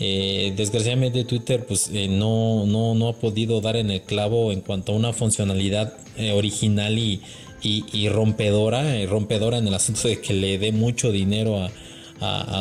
Eh, 0.00 0.52
desgraciadamente 0.56 1.22
Twitter 1.22 1.64
pues 1.66 1.88
eh, 1.94 2.08
no, 2.08 2.66
no, 2.66 2.96
no, 2.96 3.08
ha 3.08 3.12
podido 3.12 3.60
dar 3.60 3.76
en 3.76 3.92
el 3.92 4.02
clavo 4.02 4.50
en 4.50 4.60
cuanto 4.60 4.90
a 4.90 4.96
una 4.96 5.12
funcionalidad 5.12 5.96
eh, 6.16 6.32
original 6.32 6.98
y, 6.98 7.20
y, 7.64 8.08
rompedora, 8.10 8.84
rompedora 9.06 9.58
en 9.58 9.66
el 9.66 9.74
asunto 9.74 10.06
de 10.06 10.20
que 10.20 10.34
le 10.34 10.58
dé 10.58 10.70
mucho 10.70 11.10
dinero 11.10 11.58
a, 11.58 11.70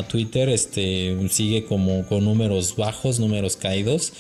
Twitter, 0.10 0.50
este, 0.50 1.16
sigue 1.30 1.64
como 1.66 2.06
con 2.06 2.26
números 2.26 2.76
bajos, 2.76 3.20
números 3.20 3.56
caídos, 3.56 4.12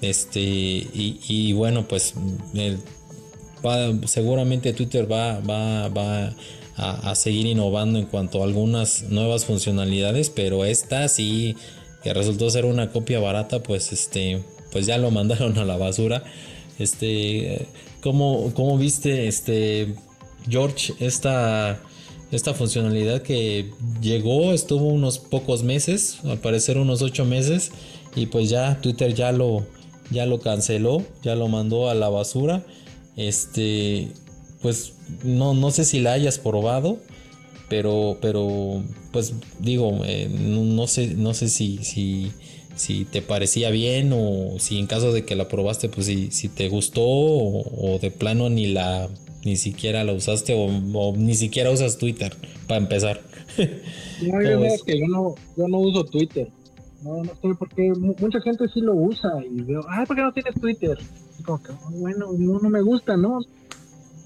este, 0.00 0.40
y, 0.40 1.52
bueno, 1.52 1.86
pues 1.86 2.14
seguramente 4.06 4.72
Twitter 4.72 5.10
va, 5.10 5.40
va, 5.40 5.88
va 5.88 6.34
a, 6.76 7.14
seguir 7.14 7.46
innovando 7.46 7.98
en 7.98 8.06
cuanto 8.06 8.40
a 8.40 8.44
algunas 8.44 9.04
nuevas 9.04 9.44
funcionalidades, 9.44 10.30
pero 10.30 10.64
esta 10.64 11.08
sí 11.08 11.56
que 12.02 12.14
resultó 12.14 12.48
ser 12.50 12.64
una 12.64 12.90
copia 12.90 13.18
barata, 13.18 13.62
pues 13.62 13.92
este, 13.92 14.42
pues 14.70 14.86
ya 14.86 14.98
lo 14.98 15.10
mandaron 15.12 15.58
a 15.58 15.64
la 15.64 15.76
basura. 15.76 16.22
Este, 16.78 17.66
¿cómo, 18.00 18.52
cómo 18.54 18.78
viste 18.78 19.26
este 19.26 19.94
George 20.48 20.94
esta, 21.00 21.80
esta 22.30 22.54
funcionalidad 22.54 23.22
que 23.22 23.70
llegó, 24.00 24.52
estuvo 24.52 24.88
unos 24.88 25.18
pocos 25.18 25.62
meses, 25.62 26.18
al 26.24 26.38
parecer 26.38 26.78
unos 26.78 27.02
ocho 27.02 27.24
meses, 27.24 27.72
y 28.14 28.26
pues 28.26 28.48
ya 28.48 28.80
Twitter 28.80 29.14
ya 29.14 29.32
lo, 29.32 29.66
ya 30.10 30.26
lo 30.26 30.40
canceló, 30.40 31.02
ya 31.22 31.34
lo 31.34 31.48
mandó 31.48 31.88
a 31.88 31.94
la 31.94 32.08
basura. 32.08 32.64
Este, 33.16 34.08
pues 34.62 34.94
no, 35.24 35.54
no 35.54 35.70
sé 35.70 35.84
si 35.84 36.00
la 36.00 36.12
hayas 36.12 36.38
probado, 36.38 36.98
pero, 37.68 38.18
pero 38.20 38.82
pues 39.12 39.34
digo, 39.58 40.00
eh, 40.04 40.28
no, 40.30 40.86
sé, 40.86 41.08
no 41.08 41.34
sé 41.34 41.48
si, 41.48 41.78
si, 41.84 42.32
si 42.76 43.04
te 43.04 43.22
parecía 43.22 43.70
bien 43.70 44.12
o 44.12 44.58
si 44.58 44.78
en 44.78 44.86
caso 44.86 45.12
de 45.12 45.24
que 45.24 45.36
la 45.36 45.48
probaste, 45.48 45.88
pues 45.88 46.06
si, 46.06 46.30
si 46.30 46.48
te 46.48 46.68
gustó 46.68 47.02
o, 47.04 47.98
de 48.00 48.10
plano 48.10 48.48
ni 48.48 48.66
la 48.66 49.08
ni 49.48 49.56
siquiera 49.56 50.04
la 50.04 50.12
usaste 50.12 50.54
o, 50.54 51.16
ni 51.16 51.34
siquiera 51.34 51.70
usas 51.70 51.96
Twitter 51.96 52.36
para 52.66 52.80
empezar. 52.80 53.20
No, 54.20 54.42
yo, 54.42 54.84
que 54.84 54.98
yo 54.98 55.06
no, 55.06 55.34
yo 55.56 55.68
no 55.68 55.78
uso 55.78 56.04
Twitter. 56.04 56.48
No, 57.04 57.22
no 57.22 57.32
sé, 57.40 57.54
porque 57.56 57.92
mucha 57.94 58.40
gente 58.40 58.66
sí 58.74 58.80
lo 58.80 58.92
usa 58.94 59.30
y 59.48 59.62
veo, 59.62 59.80
ah, 59.88 60.04
¿por 60.04 60.16
qué 60.16 60.22
no 60.22 60.32
tienes 60.32 60.60
Twitter? 60.60 60.98
Y 61.38 61.42
como 61.44 61.62
que, 61.62 61.70
oh, 61.70 61.90
bueno, 61.92 62.32
no, 62.36 62.58
no 62.58 62.68
me 62.68 62.82
gusta, 62.82 63.16
¿no? 63.16 63.38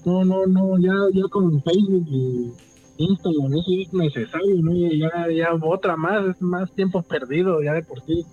No, 0.03 0.25
no, 0.25 0.47
no, 0.47 0.79
ya, 0.79 0.93
ya 1.13 1.27
con 1.29 1.61
Facebook 1.61 2.07
y 2.09 2.51
Instagram, 2.97 3.53
eso 3.53 3.71
es 3.81 3.93
necesario, 3.93 4.55
¿no? 4.63 4.73
Ya, 4.73 5.31
ya 5.31 5.53
otra 5.61 5.95
más, 5.95 6.35
es 6.35 6.41
más 6.41 6.71
tiempo 6.73 7.03
perdido 7.03 7.61
ya 7.61 7.73
de 7.73 7.83
por 7.83 8.03
sí. 8.05 8.25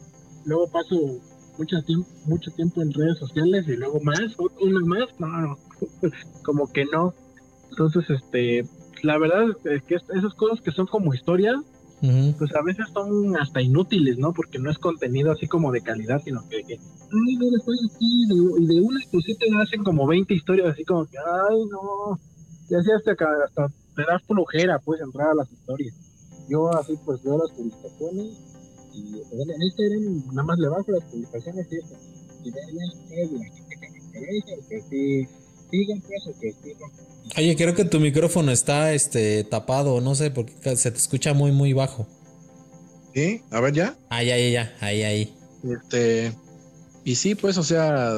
Luego 0.47 0.67
paso 0.71 0.97
mucho 1.59 1.83
tiempo, 1.83 2.09
mucho 2.25 2.51
tiempo 2.53 2.81
en 2.81 2.93
redes 2.95 3.19
sociales 3.19 3.69
y 3.69 3.77
luego 3.77 4.01
más, 4.01 4.35
una 4.39 4.81
más, 4.87 5.09
no, 5.19 5.29
no, 5.29 5.59
como 6.45 6.73
que 6.73 6.85
no. 6.87 7.15
Entonces, 7.71 8.11
este, 8.11 8.67
la 9.03 9.19
verdad 9.19 9.45
es 9.65 9.83
que 9.85 9.95
esas 9.95 10.35
cosas 10.35 10.61
que 10.61 10.73
son 10.73 10.87
como 10.87 11.15
historias, 11.15 11.57
pues 12.39 12.55
a 12.55 12.63
veces 12.63 12.87
son 12.95 13.37
hasta 13.37 13.61
inútiles, 13.61 14.19
¿no? 14.19 14.33
Porque 14.33 14.59
no 14.59 14.71
es 14.71 14.79
contenido 14.79 15.33
así 15.33 15.47
como 15.47 15.71
de 15.71 15.83
calidad, 15.83 16.21
sino 16.25 16.49
que, 16.49 16.63
que 16.65 16.75
ay, 16.75 17.37
no, 17.37 17.57
estoy 17.57 17.77
aquí, 17.95 18.25
y 18.59 18.67
de 18.67 18.81
una 18.81 19.01
cosita 19.11 19.45
hacen 19.63 19.85
como 19.85 20.07
20 20.07 20.33
historias 20.33 20.73
así 20.73 20.85
como 20.85 21.05
que, 21.07 21.19
ay, 21.19 21.65
no, 21.71 22.19
y 22.71 22.75
así 22.75 22.91
hasta, 22.91 23.13
hasta 23.13 23.69
te 23.97 24.03
das 24.03 24.23
flojera, 24.23 24.79
pues, 24.79 25.01
entrar 25.01 25.29
a 25.29 25.35
las 25.35 25.53
historias. 25.53 25.95
Yo 26.49 26.69
así 26.75 26.99
pues 27.05 27.23
veo 27.23 27.39
las 27.39 27.53
publicaciones 27.53 28.37
y 28.93 29.23
en 29.33 29.63
Instagram 29.63 30.27
nada 30.33 30.43
más 30.43 30.59
le 30.59 30.69
bajo 30.69 30.91
las 30.91 31.05
publicaciones 31.05 31.67
y 31.71 31.77
eso. 31.77 31.95
Y 32.43 32.51
de 32.51 32.61
ahí 32.61 32.75
la 32.75 33.45
gente 33.45 33.77
que 33.81 33.91
me 33.91 33.99
interesa, 33.99 34.69
que 34.69 34.83
sí, 34.83 35.29
pues, 35.71 36.37
que 36.41 36.77
Oye, 37.37 37.57
creo 37.57 37.75
que 37.75 37.85
tu 37.85 38.01
micrófono 38.01 38.51
está 38.51 38.93
este 38.93 39.45
tapado, 39.45 40.01
no 40.01 40.15
sé, 40.15 40.31
porque 40.31 40.77
se 40.77 40.91
te 40.91 40.99
escucha 40.99 41.33
muy, 41.33 41.53
muy 41.53 41.73
bajo. 41.73 42.07
¿Sí? 43.15 43.43
A 43.51 43.61
ver, 43.61 43.75
¿ya? 43.75 43.97
Ah, 44.09 44.23
ya, 44.23 44.37
ya, 44.37 44.49
ya, 44.49 44.77
ahí, 44.81 45.03
ahí. 45.03 45.35
Este, 45.63 46.33
y 47.05 47.15
sí, 47.15 47.35
pues, 47.35 47.57
o 47.59 47.63
sea, 47.63 48.17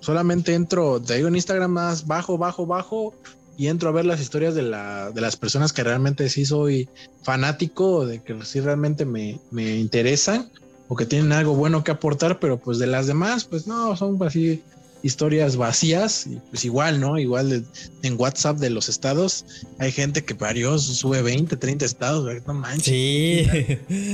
solamente 0.00 0.54
entro, 0.54 1.00
te 1.00 1.16
digo 1.16 1.28
en 1.28 1.36
Instagram 1.36 1.70
más 1.70 2.06
bajo, 2.06 2.36
bajo, 2.36 2.66
bajo, 2.66 3.14
y 3.56 3.68
entro 3.68 3.88
a 3.88 3.92
ver 3.92 4.04
las 4.04 4.20
historias 4.20 4.54
de, 4.54 4.62
la, 4.62 5.10
de 5.10 5.20
las 5.20 5.36
personas 5.36 5.72
que 5.72 5.84
realmente 5.84 6.28
sí 6.28 6.44
soy 6.44 6.88
fanático, 7.22 8.06
de 8.06 8.22
que 8.22 8.44
sí 8.44 8.60
realmente 8.60 9.04
me, 9.04 9.40
me 9.50 9.76
interesan, 9.76 10.50
o 10.88 10.96
que 10.96 11.06
tienen 11.06 11.32
algo 11.32 11.54
bueno 11.54 11.84
que 11.84 11.92
aportar, 11.92 12.38
pero 12.40 12.58
pues 12.58 12.78
de 12.78 12.86
las 12.86 13.06
demás, 13.06 13.44
pues 13.44 13.66
no, 13.66 13.96
son 13.96 14.22
así 14.22 14.62
historias 15.04 15.56
vacías, 15.56 16.26
y 16.26 16.40
pues 16.50 16.64
igual, 16.64 16.98
¿no? 16.98 17.18
Igual 17.18 17.66
en 18.02 18.18
WhatsApp 18.18 18.56
de 18.56 18.70
los 18.70 18.88
estados 18.88 19.44
hay 19.78 19.92
gente 19.92 20.24
que 20.24 20.32
varios 20.32 20.82
sube 20.82 21.20
20, 21.20 21.56
30 21.56 21.84
estados, 21.84 22.26
no 22.46 22.54
manches. 22.54 22.84
Sí. 22.84 23.46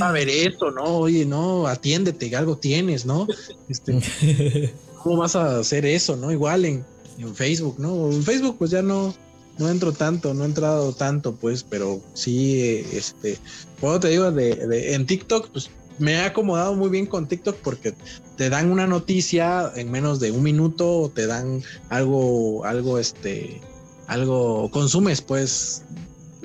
A 0.00 0.10
ver 0.10 0.28
esto, 0.28 0.72
¿no? 0.72 0.82
Oye, 0.82 1.24
no, 1.24 1.68
atiéndete, 1.68 2.34
algo 2.34 2.58
tienes, 2.58 3.06
¿no? 3.06 3.28
Este, 3.68 4.00
¿Cómo 5.02 5.18
vas 5.18 5.36
a 5.36 5.60
hacer 5.60 5.86
eso, 5.86 6.16
no? 6.16 6.32
Igual 6.32 6.64
en, 6.64 6.84
en 7.18 7.34
Facebook, 7.36 7.76
¿no? 7.78 8.10
En 8.10 8.24
Facebook 8.24 8.56
pues 8.58 8.72
ya 8.72 8.82
no, 8.82 9.14
no 9.58 9.70
entro 9.70 9.92
tanto, 9.92 10.34
no 10.34 10.42
he 10.42 10.46
entrado 10.46 10.92
tanto, 10.92 11.36
pues, 11.36 11.62
pero 11.62 12.00
sí, 12.14 12.84
este, 12.92 13.38
cuando 13.80 14.00
te 14.00 14.08
digo 14.08 14.32
de, 14.32 14.56
de, 14.56 14.94
en 14.94 15.06
TikTok, 15.06 15.50
pues 15.50 15.70
me 16.00 16.12
he 16.14 16.20
acomodado 16.20 16.74
muy 16.74 16.88
bien 16.88 17.06
con 17.06 17.28
TikTok 17.28 17.56
porque 17.56 17.94
te 18.36 18.50
dan 18.50 18.70
una 18.72 18.86
noticia 18.86 19.70
en 19.76 19.90
menos 19.90 20.18
de 20.18 20.32
un 20.32 20.42
minuto 20.42 21.02
o 21.02 21.08
te 21.10 21.26
dan 21.26 21.62
algo, 21.90 22.64
algo, 22.64 22.98
este, 22.98 23.60
algo, 24.06 24.70
consumes 24.70 25.20
pues 25.20 25.84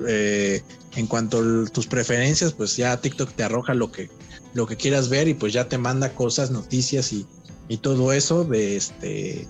eh, 0.07 0.61
en 0.95 1.07
cuanto 1.07 1.39
a 1.39 1.69
tus 1.69 1.87
preferencias, 1.87 2.53
pues 2.53 2.75
ya 2.75 2.99
TikTok 2.99 3.33
te 3.33 3.43
arroja 3.43 3.73
lo 3.73 3.91
que, 3.91 4.09
lo 4.53 4.67
que 4.67 4.75
quieras 4.75 5.09
ver 5.09 5.27
y 5.27 5.33
pues 5.33 5.53
ya 5.53 5.67
te 5.69 5.77
manda 5.77 6.13
cosas, 6.13 6.51
noticias 6.51 7.13
y, 7.13 7.25
y 7.69 7.77
todo 7.77 8.11
eso 8.11 8.43
de 8.43 8.75
este 8.75 9.47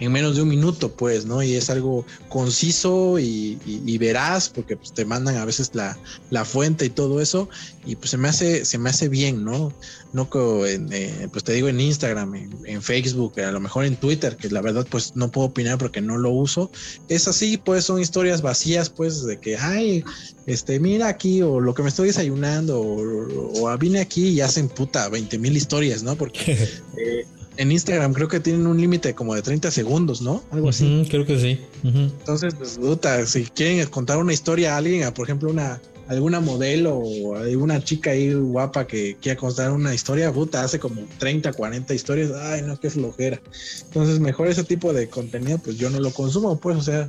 en 0.00 0.12
menos 0.12 0.36
de 0.36 0.42
un 0.42 0.48
minuto, 0.48 0.92
pues, 0.92 1.26
¿no? 1.26 1.42
Y 1.42 1.54
es 1.54 1.70
algo 1.70 2.04
conciso 2.28 3.18
y, 3.18 3.98
veraz, 3.98 4.48
porque 4.48 4.76
pues, 4.76 4.92
te 4.92 5.04
mandan 5.04 5.36
a 5.36 5.44
veces 5.44 5.70
la, 5.74 5.98
la, 6.30 6.44
fuente 6.44 6.84
y 6.84 6.90
todo 6.90 7.20
eso, 7.20 7.48
y 7.84 7.96
pues 7.96 8.10
se 8.10 8.16
me 8.16 8.28
hace, 8.28 8.64
se 8.64 8.78
me 8.78 8.90
hace 8.90 9.08
bien, 9.08 9.44
¿no? 9.44 9.72
No 10.12 10.28
en, 10.66 10.92
eh, 10.92 11.28
pues 11.32 11.44
te 11.44 11.52
digo 11.52 11.68
en 11.68 11.80
Instagram, 11.80 12.34
en, 12.64 12.82
Facebook, 12.82 13.40
a 13.40 13.50
lo 13.50 13.60
mejor 13.60 13.84
en 13.84 13.96
Twitter, 13.96 14.36
que 14.36 14.48
la 14.48 14.60
verdad 14.60 14.86
pues 14.88 15.16
no 15.16 15.30
puedo 15.30 15.48
opinar 15.48 15.78
porque 15.78 16.00
no 16.00 16.16
lo 16.16 16.30
uso. 16.30 16.70
Es 17.08 17.26
así, 17.28 17.56
pues 17.56 17.84
son 17.84 18.00
historias 18.00 18.40
vacías, 18.40 18.88
pues, 18.88 19.24
de 19.24 19.38
que, 19.38 19.56
ay, 19.56 20.04
este, 20.46 20.78
mira 20.78 21.08
aquí, 21.08 21.42
o 21.42 21.60
lo 21.60 21.74
que 21.74 21.82
me 21.82 21.88
estoy 21.88 22.08
desayunando, 22.08 22.80
o, 22.80 23.64
o, 23.64 23.78
vine 23.78 24.00
aquí 24.00 24.28
y 24.28 24.40
hacen 24.40 24.68
puta 24.68 25.08
20 25.08 25.38
mil 25.38 25.56
historias, 25.56 26.02
¿no? 26.02 26.16
Porque 26.16 26.52
eh, 26.96 27.26
en 27.58 27.72
Instagram 27.72 28.14
creo 28.14 28.28
que 28.28 28.38
tienen 28.38 28.66
un 28.66 28.80
límite 28.80 29.14
como 29.14 29.34
de 29.34 29.42
30 29.42 29.70
segundos, 29.72 30.22
¿no? 30.22 30.42
Algo 30.52 30.68
así. 30.68 31.06
creo 31.10 31.26
que 31.26 31.38
sí. 31.38 31.60
Entonces, 31.82 32.54
pues, 32.54 32.78
puta, 32.78 33.26
si 33.26 33.44
quieren 33.44 33.84
contar 33.88 34.18
una 34.18 34.32
historia 34.32 34.74
a 34.74 34.76
alguien, 34.78 35.12
por 35.12 35.26
ejemplo, 35.26 35.50
una 35.50 35.80
alguna 36.06 36.40
modelo 36.40 36.96
o 36.96 37.36
alguna 37.36 37.84
chica 37.84 38.12
ahí 38.12 38.32
guapa 38.32 38.86
que 38.86 39.16
quiera 39.20 39.38
contar 39.38 39.72
una 39.72 39.92
historia, 39.92 40.32
puta, 40.32 40.62
hace 40.62 40.78
como 40.78 41.02
30, 41.18 41.52
40 41.52 41.92
historias, 41.92 42.30
ay, 42.32 42.62
no, 42.62 42.78
qué 42.80 42.90
flojera. 42.90 43.40
Entonces, 43.84 44.20
mejor 44.20 44.48
ese 44.48 44.64
tipo 44.64 44.92
de 44.92 45.08
contenido, 45.08 45.58
pues 45.58 45.76
yo 45.76 45.90
no 45.90 46.00
lo 46.00 46.12
consumo, 46.12 46.58
pues, 46.58 46.78
o 46.78 46.82
sea, 46.82 47.08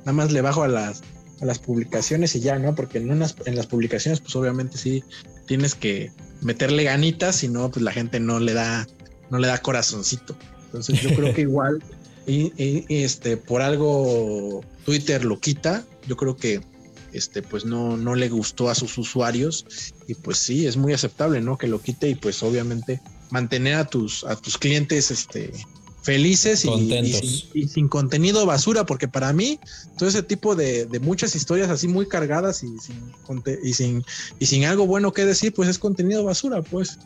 nada 0.00 0.12
más 0.12 0.32
le 0.32 0.40
bajo 0.40 0.62
a 0.62 0.68
las, 0.68 1.02
a 1.40 1.44
las 1.44 1.58
publicaciones 1.58 2.34
y 2.34 2.40
ya, 2.40 2.58
¿no? 2.58 2.74
Porque 2.74 2.98
en, 2.98 3.10
unas, 3.10 3.36
en 3.44 3.54
las 3.54 3.66
publicaciones, 3.66 4.20
pues 4.20 4.34
obviamente 4.34 4.78
sí 4.78 5.04
tienes 5.46 5.74
que 5.74 6.10
meterle 6.40 6.84
ganitas, 6.84 7.36
si 7.36 7.48
no, 7.48 7.70
pues 7.70 7.84
la 7.84 7.92
gente 7.92 8.18
no 8.18 8.40
le 8.40 8.54
da 8.54 8.88
no 9.30 9.38
le 9.38 9.48
da 9.48 9.58
corazoncito. 9.58 10.36
Entonces 10.66 11.00
yo 11.00 11.14
creo 11.14 11.34
que 11.34 11.40
igual, 11.42 11.82
y, 12.26 12.52
este, 12.88 13.36
por 13.36 13.62
algo 13.62 14.62
Twitter 14.84 15.24
lo 15.24 15.40
quita, 15.40 15.84
yo 16.06 16.16
creo 16.16 16.36
que 16.36 16.60
este, 17.12 17.42
pues 17.42 17.64
no, 17.64 17.96
no 17.96 18.14
le 18.14 18.28
gustó 18.28 18.70
a 18.70 18.74
sus 18.74 18.96
usuarios 18.98 19.66
y 20.06 20.14
pues 20.14 20.38
sí, 20.38 20.66
es 20.66 20.76
muy 20.76 20.92
aceptable, 20.92 21.40
¿no? 21.40 21.58
Que 21.58 21.66
lo 21.66 21.80
quite 21.80 22.08
y 22.08 22.14
pues 22.14 22.42
obviamente 22.42 23.00
mantener 23.30 23.74
a 23.74 23.84
tus, 23.84 24.24
a 24.24 24.36
tus 24.36 24.58
clientes, 24.58 25.10
este, 25.10 25.52
felices 26.02 26.64
y, 26.64 27.68
sin, 27.68 27.88
contenido 27.88 28.46
basura, 28.46 28.86
porque 28.86 29.08
para 29.08 29.32
mí 29.32 29.58
todo 29.98 30.08
ese 30.08 30.22
tipo 30.22 30.56
de, 30.56 30.86
de 30.86 31.00
muchas 31.00 31.34
historias 31.34 31.68
así 31.70 31.88
muy 31.88 32.06
cargadas 32.06 32.62
y 32.62 32.78
sin, 32.78 33.12
y 33.62 33.74
sin, 33.74 34.04
y 34.38 34.46
sin 34.46 34.64
algo 34.64 34.86
bueno 34.86 35.12
que 35.12 35.24
decir, 35.24 35.52
pues 35.52 35.68
es 35.68 35.78
contenido 35.78 36.24
basura, 36.24 36.62
pues. 36.62 36.98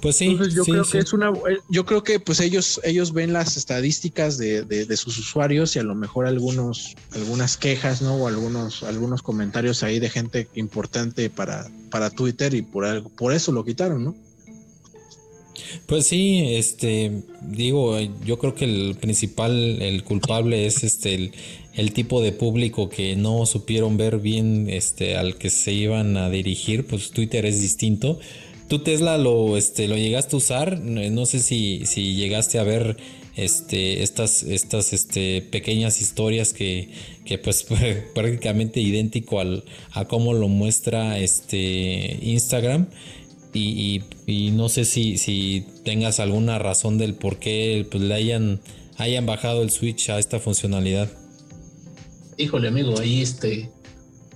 Pues 0.00 0.16
sí. 0.16 0.26
Entonces 0.26 0.54
yo 0.54 0.64
creo 0.64 0.84
que 0.84 0.98
es 0.98 1.12
una, 1.12 1.30
eh, 1.30 1.58
yo 1.68 1.84
creo 1.84 2.02
que 2.02 2.20
pues 2.20 2.40
ellos, 2.40 2.80
ellos 2.84 3.12
ven 3.12 3.32
las 3.32 3.56
estadísticas 3.56 4.38
de, 4.38 4.62
de, 4.62 4.96
sus 4.96 5.18
usuarios 5.18 5.74
y 5.76 5.78
a 5.78 5.82
lo 5.82 5.94
mejor 5.94 6.26
algunos, 6.26 6.94
algunas 7.12 7.56
quejas, 7.56 8.02
¿no? 8.02 8.14
O 8.14 8.28
algunos, 8.28 8.82
algunos 8.82 9.22
comentarios 9.22 9.82
ahí 9.82 9.98
de 9.98 10.10
gente 10.10 10.48
importante 10.54 11.30
para, 11.30 11.68
para 11.90 12.10
Twitter 12.10 12.54
y 12.54 12.62
por 12.62 12.84
algo, 12.84 13.08
por 13.10 13.32
eso 13.32 13.52
lo 13.52 13.64
quitaron, 13.64 14.04
¿no? 14.04 14.14
Pues 15.86 16.06
sí, 16.06 16.54
este, 16.54 17.22
digo, 17.42 17.98
yo 18.24 18.38
creo 18.38 18.54
que 18.54 18.64
el 18.64 18.96
principal, 19.00 19.82
el 19.82 20.04
culpable 20.04 20.66
es 20.66 20.84
este, 20.84 21.14
el, 21.14 21.32
el, 21.74 21.92
tipo 21.92 22.22
de 22.22 22.32
público 22.32 22.88
que 22.88 23.16
no 23.16 23.44
supieron 23.44 23.96
ver 23.96 24.18
bien, 24.18 24.68
este, 24.70 25.16
al 25.16 25.36
que 25.36 25.50
se 25.50 25.72
iban 25.72 26.16
a 26.16 26.30
dirigir, 26.30 26.86
pues 26.86 27.10
Twitter 27.10 27.44
es 27.44 27.60
distinto 27.60 28.20
¿Tú 28.68 28.80
Tesla 28.80 29.16
lo, 29.16 29.56
este, 29.56 29.88
lo 29.88 29.96
llegaste 29.96 30.36
a 30.36 30.38
usar? 30.38 30.80
No 30.80 31.24
sé 31.24 31.40
si, 31.40 31.86
si 31.86 32.14
llegaste 32.14 32.58
a 32.58 32.64
ver 32.64 32.98
este, 33.34 34.02
estas, 34.02 34.42
estas 34.42 34.92
este, 34.92 35.40
pequeñas 35.40 36.02
historias 36.02 36.52
que, 36.52 36.90
que 37.24 37.38
pues 37.38 37.64
prácticamente 38.14 38.80
idéntico 38.80 39.40
al, 39.40 39.64
a 39.92 40.06
cómo 40.06 40.34
lo 40.34 40.48
muestra 40.48 41.18
este 41.18 42.18
Instagram. 42.20 42.88
Y, 43.54 44.02
y, 44.26 44.50
no 44.50 44.68
sé 44.68 44.84
si, 44.84 45.16
si 45.16 45.64
tengas 45.84 46.20
alguna 46.20 46.58
razón 46.58 46.98
del 46.98 47.14
por 47.14 47.38
qué 47.38 47.86
pues, 47.90 48.02
le 48.04 48.14
hayan, 48.14 48.60
hayan 48.98 49.24
bajado 49.24 49.62
el 49.62 49.70
switch 49.70 50.10
a 50.10 50.18
esta 50.18 50.38
funcionalidad. 50.38 51.10
Híjole, 52.36 52.68
amigo, 52.68 52.98
ahí 53.00 53.22
este. 53.22 53.70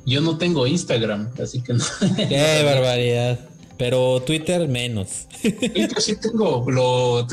Yo 0.07 0.23
no 0.23 0.39
tengo 0.39 0.67
Instagram, 0.67 1.31
así 1.41 1.63
que 1.63 1.75
no. 1.75 1.85
Qué 2.17 2.63
barbaridad. 2.65 3.52
Pero 3.83 4.21
Twitter 4.21 4.69
menos. 4.69 5.27
Twitter 5.43 6.01
sí 6.01 6.15
tengo. 6.15 6.71
Lo, 6.71 7.27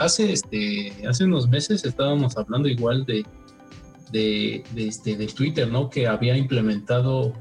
hace, 0.00 0.32
este, 0.32 0.92
hace 1.08 1.22
unos 1.22 1.48
meses 1.48 1.84
estábamos 1.84 2.36
hablando 2.36 2.68
igual 2.68 3.06
de, 3.06 3.24
de, 4.10 4.64
este, 4.74 5.14
de 5.14 5.28
Twitter, 5.28 5.68
¿no? 5.68 5.88
Que 5.88 6.08
había 6.08 6.36
implementado 6.36 7.32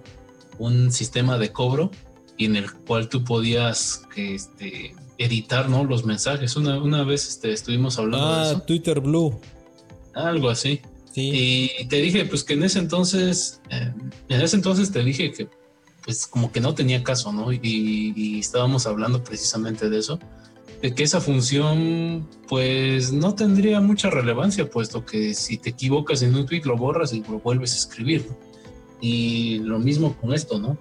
un 0.59 0.91
sistema 0.91 1.39
de 1.39 1.51
cobro 1.51 1.89
y 2.37 2.45
en 2.45 2.55
el 2.55 2.71
cual 2.71 3.09
tú 3.09 3.23
podías 3.23 4.03
este, 4.15 4.93
editar, 5.17 5.67
¿no? 5.67 5.83
Los 5.83 6.05
mensajes. 6.05 6.55
Una, 6.55 6.79
una 6.79 7.03
vez 7.03 7.27
este, 7.27 7.51
estuvimos 7.51 7.97
hablando 7.97 8.27
de 8.27 8.41
ah, 8.41 8.51
eso. 8.51 8.61
Twitter 8.61 8.99
Blue. 8.99 9.39
Algo 10.13 10.51
así. 10.51 10.81
Sí. 11.11 11.71
Y 11.81 11.85
te 11.87 11.95
dije, 11.95 12.25
pues 12.25 12.43
que 12.43 12.53
en 12.53 12.61
ese 12.61 12.77
entonces, 12.77 13.59
eh, 13.71 13.91
en 14.29 14.41
ese 14.41 14.55
entonces 14.55 14.91
te 14.91 15.03
dije 15.03 15.31
que, 15.31 15.47
pues 16.05 16.27
como 16.27 16.51
que 16.51 16.61
no 16.61 16.73
tenía 16.73 17.03
caso, 17.03 17.33
¿no? 17.33 17.51
y 17.51 18.39
estábamos 18.39 18.85
hablando 18.85 19.23
precisamente 19.23 19.89
de 19.89 19.99
eso 19.99 20.19
de 20.81 20.93
que 20.93 21.03
esa 21.03 21.21
función 21.21 22.27
pues 22.47 23.11
no 23.11 23.35
tendría 23.35 23.81
mucha 23.81 24.09
relevancia, 24.09 24.69
puesto 24.69 25.05
que 25.05 25.33
si 25.33 25.57
te 25.57 25.71
equivocas 25.71 26.21
en 26.21 26.35
un 26.35 26.45
tweet 26.45 26.61
lo 26.65 26.77
borras 26.77 27.13
y 27.13 27.23
lo 27.23 27.39
vuelves 27.39 27.73
a 27.73 27.77
escribir. 27.77 28.27
Y 29.01 29.59
lo 29.59 29.79
mismo 29.79 30.15
con 30.15 30.33
esto, 30.33 30.59
¿no? 30.59 30.77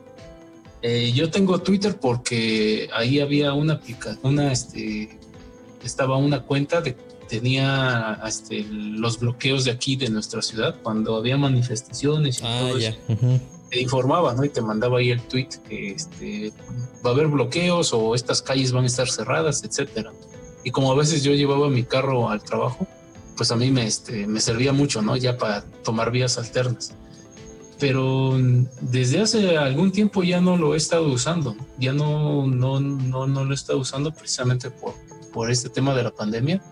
Eh, 0.82 1.12
yo 1.14 1.30
tengo 1.30 1.58
Twitter 1.60 1.98
porque 1.98 2.88
ahí 2.92 3.20
había 3.20 3.54
una 3.54 3.80
una, 4.22 4.52
este, 4.52 5.18
estaba 5.82 6.16
una 6.16 6.42
cuenta 6.42 6.80
de 6.80 6.96
tenía 7.28 8.20
este, 8.26 8.66
los 8.70 9.18
bloqueos 9.18 9.64
de 9.64 9.70
aquí 9.70 9.96
de 9.96 10.10
nuestra 10.10 10.42
ciudad 10.42 10.76
cuando 10.82 11.16
había 11.16 11.38
manifestaciones 11.38 12.40
y 12.40 12.44
ah, 12.44 12.58
todo 12.60 12.76
eso 12.76 12.98
te 13.74 13.80
informaba, 13.80 14.32
¿no? 14.34 14.44
Y 14.44 14.50
te 14.50 14.62
mandaba 14.62 15.00
ahí 15.00 15.10
el 15.10 15.20
tweet 15.20 15.48
que 15.68 15.90
este, 15.90 16.52
va 17.04 17.10
a 17.10 17.12
haber 17.12 17.26
bloqueos 17.26 17.92
o 17.92 18.14
estas 18.14 18.40
calles 18.40 18.70
van 18.70 18.84
a 18.84 18.86
estar 18.86 19.10
cerradas, 19.10 19.64
etcétera. 19.64 20.12
Y 20.62 20.70
como 20.70 20.92
a 20.92 20.94
veces 20.94 21.24
yo 21.24 21.32
llevaba 21.32 21.68
mi 21.68 21.82
carro 21.82 22.30
al 22.30 22.40
trabajo, 22.40 22.86
pues 23.36 23.50
a 23.50 23.56
mí 23.56 23.72
me, 23.72 23.84
este, 23.84 24.28
me 24.28 24.40
servía 24.40 24.72
mucho, 24.72 25.02
¿no? 25.02 25.16
Ya 25.16 25.38
para 25.38 25.64
tomar 25.82 26.12
vías 26.12 26.38
alternas. 26.38 26.94
Pero 27.80 28.38
desde 28.80 29.20
hace 29.20 29.56
algún 29.58 29.90
tiempo 29.90 30.22
ya 30.22 30.40
no 30.40 30.56
lo 30.56 30.74
he 30.74 30.76
estado 30.76 31.08
usando, 31.08 31.56
ya 31.76 31.92
no, 31.92 32.46
no, 32.46 32.78
no, 32.78 33.26
no 33.26 33.44
lo 33.44 33.50
he 33.50 33.56
estado 33.56 33.80
usando 33.80 34.12
precisamente 34.12 34.70
por, 34.70 34.94
por 35.32 35.50
este 35.50 35.68
tema 35.68 35.96
de 35.96 36.04
la 36.04 36.12
pandemia. 36.12 36.62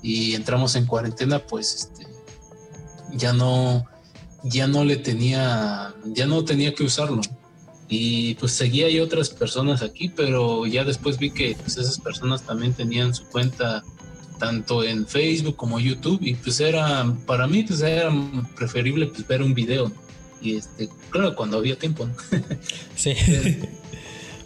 Y 0.00 0.36
entramos 0.36 0.76
en 0.76 0.86
cuarentena, 0.86 1.40
pues 1.40 1.74
este, 1.74 2.06
ya 3.16 3.32
no, 3.32 3.84
ya 4.48 4.66
no 4.66 4.84
le 4.84 4.96
tenía, 4.96 5.94
ya 6.04 6.26
no 6.26 6.44
tenía 6.44 6.74
que 6.74 6.84
usarlo. 6.84 7.20
Y 7.88 8.34
pues 8.34 8.52
seguía 8.52 8.86
hay 8.86 9.00
otras 9.00 9.30
personas 9.30 9.82
aquí, 9.82 10.08
pero 10.08 10.66
ya 10.66 10.84
después 10.84 11.18
vi 11.18 11.30
que 11.30 11.56
pues, 11.60 11.76
esas 11.76 12.00
personas 12.00 12.42
también 12.42 12.72
tenían 12.72 13.14
su 13.14 13.24
cuenta 13.26 13.84
tanto 14.38 14.82
en 14.84 15.06
Facebook 15.06 15.56
como 15.56 15.80
YouTube 15.80 16.18
y 16.20 16.34
pues 16.34 16.60
era, 16.60 17.06
para 17.26 17.46
mí 17.46 17.62
pues 17.62 17.80
era 17.80 18.12
preferible 18.56 19.06
pues 19.06 19.26
ver 19.26 19.42
un 19.42 19.54
video. 19.54 19.92
Y 20.42 20.56
este, 20.56 20.88
claro, 21.10 21.34
cuando 21.34 21.58
había 21.58 21.78
tiempo. 21.78 22.08
Sí. 22.96 23.14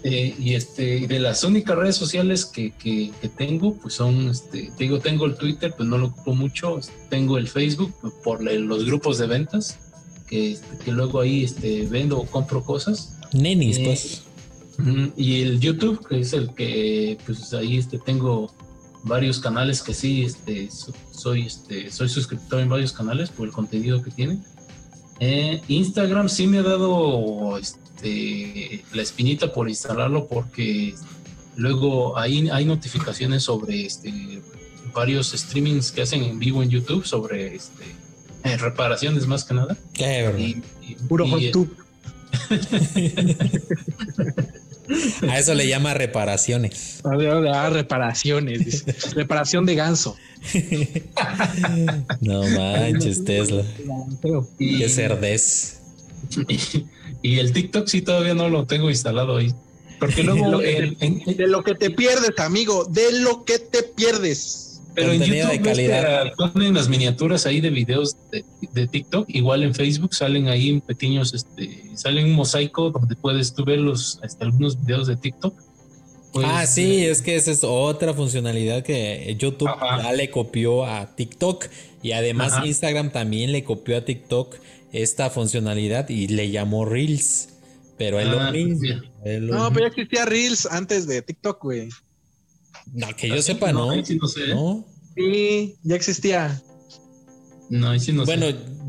Eh, 0.03 0.35
y 0.39 0.55
este, 0.55 1.07
de 1.07 1.19
las 1.19 1.45
únicas 1.45 1.77
redes 1.77 1.97
sociales 1.97 2.47
que, 2.47 2.73
que, 2.73 3.13
tengo, 3.37 3.75
pues 3.75 3.93
son, 3.93 4.31
este, 4.31 4.73
digo, 4.79 4.99
tengo 4.99 5.27
el 5.27 5.37
Twitter, 5.37 5.75
pues 5.77 5.87
no 5.87 5.99
lo 5.99 6.07
ocupo 6.07 6.35
mucho, 6.35 6.81
tengo 7.11 7.37
el 7.37 7.47
Facebook 7.49 7.95
por 8.25 8.43
los 8.43 8.87
grupos 8.87 9.19
de 9.19 9.27
ventas 9.27 9.79
que, 10.31 10.57
luego 10.87 11.21
ahí 11.21 11.45
este, 11.45 11.87
vendo 11.87 12.19
o 12.19 12.27
compro 12.27 12.65
cosas. 12.65 13.17
Nenis, 13.33 13.79
eh, 13.79 13.83
pues. 13.85 14.23
Y 15.17 15.43
el 15.43 15.61
YouTube, 15.61 16.07
que 16.09 16.21
es 16.21 16.33
el 16.33 16.55
que, 16.55 17.19
pues 17.27 17.53
ahí 17.53 17.77
este, 17.77 17.99
tengo 17.99 18.51
varios 19.03 19.41
canales 19.41 19.83
que 19.83 19.93
sí, 19.93 20.23
este, 20.23 20.71
soy, 21.11 21.43
este, 21.47 21.91
soy 21.91 22.09
suscriptor 22.09 22.61
en 22.61 22.69
varios 22.69 22.93
canales 22.93 23.31
por 23.31 23.47
el 23.47 23.53
contenido 23.53 24.03
que 24.03 24.11
tiene. 24.11 24.39
Eh, 25.19 25.61
Instagram 25.69 26.29
sí 26.31 26.47
me 26.47 26.59
ha 26.59 26.63
dado 26.63 27.59
este, 27.59 28.83
la 28.95 29.03
espinita 29.03 29.53
por 29.53 29.69
instalarlo 29.69 30.27
porque 30.29 30.95
luego 31.57 32.17
ahí 32.17 32.49
hay 32.49 32.65
notificaciones 32.65 33.43
sobre 33.43 33.85
este, 33.85 34.41
varios 34.95 35.33
streamings 35.33 35.93
que 35.93 36.03
hacen 36.03 36.23
en 36.23 36.39
vivo 36.39 36.63
en 36.63 36.71
YouTube 36.71 37.05
sobre 37.05 37.55
este, 37.55 37.85
eh, 38.45 38.57
reparaciones 38.57 39.27
más 39.27 39.45
que 39.45 39.55
nada. 39.55 39.77
Qué 39.93 40.63
Puro 41.09 41.27
YouTube. 41.39 41.77
A 45.29 45.39
eso 45.39 45.55
le 45.55 45.69
llama 45.69 45.95
reparaciones. 45.95 47.01
Ah, 47.05 47.71
reparaciones. 47.71 48.85
Reparación 49.15 49.67
de 49.67 49.75
ganso. 49.75 50.17
no 52.21 52.43
manches, 52.49 53.25
Tesla. 53.25 53.63
Qué 54.59 54.89
cerdez. 54.89 55.81
Y, 57.23 57.39
el 57.39 57.53
TikTok 57.53 57.87
sí 57.87 58.03
todavía 58.03 58.35
no 58.35 58.49
lo 58.49 58.67
tengo 58.67 58.91
instalado 58.91 59.37
ahí. 59.37 59.55
Porque 59.99 60.25
luego. 60.25 60.59
de 60.59 61.47
lo 61.47 61.63
que 61.63 61.75
te 61.75 61.91
pierdes, 61.91 62.39
amigo. 62.39 62.85
De 62.85 63.21
lo 63.21 63.45
que 63.45 63.59
te 63.59 63.83
pierdes. 63.83 64.70
Pero 65.01 65.13
en 65.13 65.23
YouTube 65.23 65.51
de 65.51 65.61
calidad. 65.61 66.33
ponen 66.37 66.75
las 66.75 66.89
miniaturas 66.89 67.47
ahí 67.47 67.61
de 67.61 67.71
videos 67.71 68.17
de, 68.31 68.87
TikTok, 68.87 69.29
igual 69.29 69.63
en 69.63 69.75
Facebook 69.75 70.15
salen 70.15 70.49
ahí 70.49 70.81
pequeños, 70.81 71.35
este, 71.35 71.83
salen 71.95 72.27
un 72.27 72.33
mosaico 72.33 72.91
donde 72.91 73.17
puedes 73.17 73.55
tú 73.55 73.65
ver 73.65 73.79
los, 73.79 74.19
hasta 74.23 74.45
algunos 74.45 74.85
videos 74.85 75.07
de 75.07 75.17
TikTok. 75.17 75.55
Pues, 76.33 76.47
ah, 76.49 76.65
sí, 76.67 77.05
eh, 77.05 77.11
es 77.11 77.23
que 77.23 77.35
esa 77.35 77.51
es 77.51 77.65
otra 77.65 78.15
funcionalidad 78.15 78.85
que 78.85 79.37
YouTube 79.39 79.71
ya 79.81 80.13
le 80.13 80.31
copió 80.31 80.85
a 80.85 81.15
TikTok 81.17 81.67
y 82.03 82.13
además 82.13 82.65
Instagram 82.65 83.11
también 83.11 83.51
le 83.53 83.65
copió 83.65 83.97
a 83.97 84.05
TikTok 84.05 84.57
esta 84.93 85.31
funcionalidad 85.31 86.09
y 86.09 86.29
le 86.29 86.51
llamó 86.51 86.85
Reels. 86.85 87.49
Pero 87.99 88.19
es 88.19 88.29
lo 88.29 88.41
ah, 88.41 88.51
mismo. 88.51 88.95
no, 89.25 89.71
pero 89.73 89.81
ya 89.81 89.87
existía 89.89 90.25
Reels 90.25 90.67
antes 90.67 91.07
de 91.07 91.21
TikTok, 91.21 91.63
güey. 91.63 91.89
No, 92.93 93.09
que 93.17 93.29
yo 93.29 93.43
sepa, 93.43 93.73
no. 93.73 93.95
No, 93.95 94.87
Sí, 95.17 95.77
ya 95.83 95.97
existía. 95.97 96.63
No, 97.69 97.97
sí 97.99 98.13
no 98.13 98.25
bueno, 98.25 98.47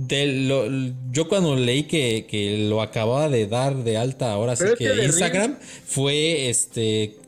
de 0.08 0.94
yo 1.12 1.28
cuando 1.28 1.56
leí 1.56 1.84
que, 1.84 2.66
lo 2.68 2.82
acababa 2.82 3.30
de 3.30 3.48
dar 3.48 3.84
de 3.84 3.98
alta 3.98 4.32
ahora 4.32 4.56
sí 4.56 4.66
que 4.78 5.06
Instagram 5.06 5.58
fue 5.86 6.50
este 6.50 7.22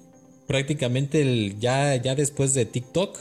prácticamente 0.48 1.22
el, 1.22 1.60
ya, 1.60 1.96
ya 1.96 2.16
después 2.16 2.54
de 2.54 2.66
TikTok. 2.66 3.18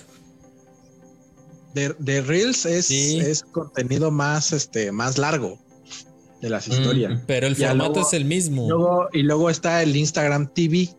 De, 1.75 2.21
Reels 2.21 2.67
es, 2.67 2.91
es 2.91 3.43
contenido 3.45 4.11
más, 4.11 4.53
este, 4.53 4.93
más 4.93 5.17
largo 5.17 5.59
de 6.43 6.51
las 6.51 6.69
mm, 6.69 6.73
historias. 6.73 7.21
pero 7.27 7.47
el 7.47 7.57
formato 7.57 8.03
es 8.03 8.13
el 8.13 8.27
mismo. 8.27 9.09
y 9.13 9.23
luego 9.23 9.49
está 9.49 9.83
el 9.83 9.97
Instagram 9.97 10.53
TV, 10.53 10.91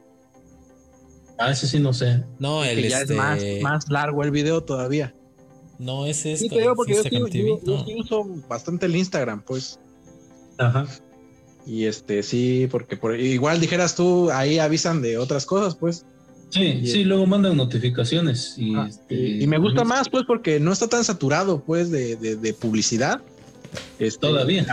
Ah, 1.44 1.52
ese 1.52 1.68
sí 1.68 1.80
no 1.80 1.94
sé. 1.94 2.24
No, 2.40 2.64
el 2.64 2.88
ya 2.88 3.02
es 3.02 3.12
más, 3.12 3.42
este, 3.42 3.62
más 3.62 3.90
largo 3.90 4.24
el 4.24 4.32
video 4.32 4.62
todavía. 4.62 5.14
No, 5.80 6.06
es 6.06 6.26
esto. 6.26 6.44
Sí, 6.44 6.50
te 6.50 6.62
digo 6.62 6.76
porque 6.76 6.94
yo, 6.94 7.04
sí, 7.04 7.96
uso 7.98 8.26
bastante 8.48 8.86
el 8.86 8.96
Instagram, 8.96 9.44
pues. 9.44 9.80
Ajá. 10.58 10.88
Y 11.66 11.86
este, 11.86 12.24
sí, 12.24 12.68
porque 12.70 12.98
por, 12.98 13.20
igual 13.20 13.60
dijeras 13.60 13.96
tú, 13.96 14.30
ahí 14.32 14.60
avisan 14.60 15.02
de 15.02 15.18
otras 15.18 15.46
cosas, 15.46 15.76
pues. 15.76 16.06
Sí, 16.50 16.86
sí, 16.86 17.04
luego 17.04 17.26
mandan 17.26 17.58
notificaciones. 17.58 18.56
Y, 18.58 18.76
ah, 18.76 18.86
este, 18.88 19.16
y, 19.16 19.48
me 19.48 19.58
gusta 19.58 19.84
más, 19.84 20.08
pues, 20.08 20.24
porque 20.26 20.60
no 20.60 20.72
está 20.72 20.88
tan 20.88 21.04
saturado, 21.04 21.64
pues, 21.64 21.90
de, 21.90 22.16
de, 22.16 22.54
publicidad. 22.54 23.22
Este, 24.00 24.28
Todavía. 24.28 24.66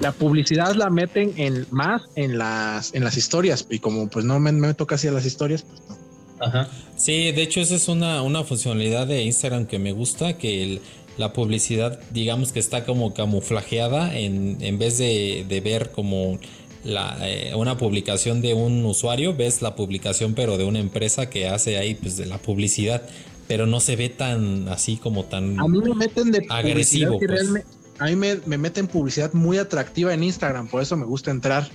La, 0.00 0.12
publicidad 0.12 0.74
la 0.74 0.90
meten 0.90 1.32
en 1.36 1.66
más 1.70 2.02
en 2.16 2.38
las 2.38 2.94
en 2.94 3.04
las 3.04 3.16
historias 3.16 3.66
y 3.70 3.78
como 3.78 4.08
pues 4.08 4.24
no 4.24 4.38
me, 4.40 4.52
me 4.52 4.74
toca 4.74 4.96
así 4.96 5.08
a 5.08 5.12
las 5.12 5.26
historias, 5.26 5.62
pues 5.62 5.80
no. 5.88 5.96
Ajá. 6.40 6.68
Sí, 6.96 7.32
de 7.32 7.42
hecho 7.42 7.60
esa 7.60 7.74
es 7.74 7.88
una, 7.88 8.22
una 8.22 8.44
funcionalidad 8.44 9.06
de 9.06 9.22
Instagram 9.22 9.66
que 9.66 9.78
me 9.78 9.92
gusta, 9.92 10.38
que 10.38 10.80
la 11.16 11.32
publicidad 11.32 12.00
digamos 12.10 12.52
que 12.52 12.60
está 12.60 12.84
como 12.84 13.12
camuflajeada 13.12 14.16
en, 14.16 14.58
en 14.60 14.78
vez 14.78 14.98
de, 14.98 15.60
ver 15.64 15.90
como 15.90 16.38
la, 16.84 17.18
eh, 17.22 17.54
una 17.56 17.76
publicación 17.76 18.40
de 18.40 18.54
un 18.54 18.84
usuario, 18.84 19.34
ves 19.34 19.62
la 19.62 19.74
publicación 19.74 20.34
pero 20.34 20.58
de 20.58 20.64
una 20.64 20.78
empresa 20.78 21.28
que 21.28 21.48
hace 21.48 21.76
ahí 21.76 21.94
pues 21.94 22.16
de 22.16 22.26
la 22.26 22.38
publicidad, 22.38 23.02
pero 23.48 23.66
no 23.66 23.80
se 23.80 23.96
ve 23.96 24.08
tan 24.08 24.68
así 24.68 24.96
como 24.96 25.24
tan 25.24 25.58
a 25.58 25.66
mí 25.66 25.78
me 25.78 25.94
meten 25.94 26.30
de 26.30 26.46
agresivo. 26.48 27.18
Pues. 27.18 27.64
A 27.98 28.06
mí 28.06 28.16
me, 28.16 28.36
me 28.46 28.58
meten 28.58 28.86
publicidad 28.86 29.32
muy 29.32 29.58
atractiva 29.58 30.14
en 30.14 30.22
Instagram, 30.22 30.68
por 30.68 30.82
eso 30.82 30.96
me 30.96 31.04
gusta 31.04 31.30
entrar. 31.30 31.68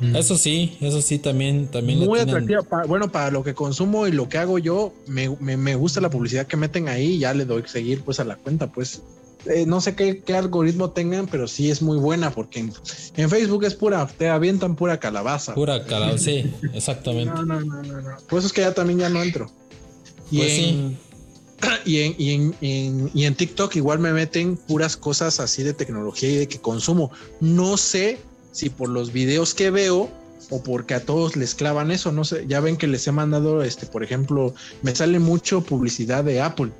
Eso 0.00 0.36
sí, 0.36 0.76
eso 0.80 1.00
sí, 1.00 1.18
también. 1.18 1.68
también 1.68 2.00
Muy 2.00 2.20
atractiva. 2.20 2.62
bueno, 2.86 3.10
para 3.10 3.30
lo 3.30 3.42
que 3.42 3.54
consumo 3.54 4.06
y 4.06 4.12
lo 4.12 4.28
que 4.28 4.38
hago 4.38 4.58
yo, 4.58 4.92
me, 5.06 5.74
gusta 5.76 6.00
la 6.00 6.10
publicidad 6.10 6.46
que 6.46 6.56
meten 6.56 6.88
ahí 6.88 7.18
ya 7.18 7.32
le 7.32 7.44
doy 7.44 7.62
seguir 7.66 8.02
pues 8.02 8.20
a 8.20 8.24
la 8.24 8.36
cuenta, 8.36 8.70
pues. 8.72 9.02
Eh, 9.46 9.64
no 9.64 9.80
sé 9.80 9.94
qué, 9.94 10.22
algoritmo 10.34 10.90
tengan, 10.90 11.28
pero 11.28 11.46
sí 11.46 11.70
es 11.70 11.80
muy 11.80 11.98
buena 11.98 12.32
porque 12.32 12.58
en, 13.16 13.30
Facebook 13.30 13.64
es 13.64 13.74
pura, 13.74 14.04
te 14.06 14.28
avientan 14.28 14.74
pura 14.74 14.98
calabaza. 14.98 15.54
Pura 15.54 15.84
calabaza, 15.84 16.18
sí, 16.18 16.52
exactamente. 16.74 17.32
No, 17.34 17.44
no, 17.44 17.60
no, 17.60 17.82
no, 17.82 18.16
Por 18.28 18.40
eso 18.40 18.48
es 18.48 18.52
que 18.52 18.62
ya 18.62 18.74
también 18.74 18.98
ya 18.98 19.08
no 19.08 19.22
entro. 19.22 19.50
Y 20.32 20.38
pues 20.38 20.52
sí. 20.52 20.96
Y 21.84 22.00
en, 22.00 22.14
y, 22.18 22.30
en, 22.32 23.10
y 23.14 23.24
en 23.24 23.34
TikTok 23.34 23.76
igual 23.76 23.98
me 23.98 24.12
meten 24.12 24.56
puras 24.56 24.96
cosas 24.96 25.40
así 25.40 25.62
de 25.62 25.72
tecnología 25.72 26.30
y 26.30 26.36
de 26.36 26.48
que 26.48 26.58
consumo. 26.58 27.10
No 27.40 27.76
sé 27.76 28.18
si 28.52 28.70
por 28.70 28.88
los 28.88 29.12
videos 29.12 29.54
que 29.54 29.70
veo 29.70 30.10
o 30.50 30.62
porque 30.62 30.94
a 30.94 31.04
todos 31.04 31.36
les 31.36 31.54
clavan 31.54 31.90
eso, 31.90 32.12
no 32.12 32.24
sé, 32.24 32.44
ya 32.46 32.60
ven 32.60 32.76
que 32.76 32.86
les 32.86 33.06
he 33.06 33.12
mandado, 33.12 33.62
este, 33.62 33.86
por 33.86 34.04
ejemplo, 34.04 34.54
me 34.82 34.94
sale 34.94 35.18
mucho 35.18 35.60
publicidad 35.62 36.24
de 36.24 36.40
Apple. 36.40 36.70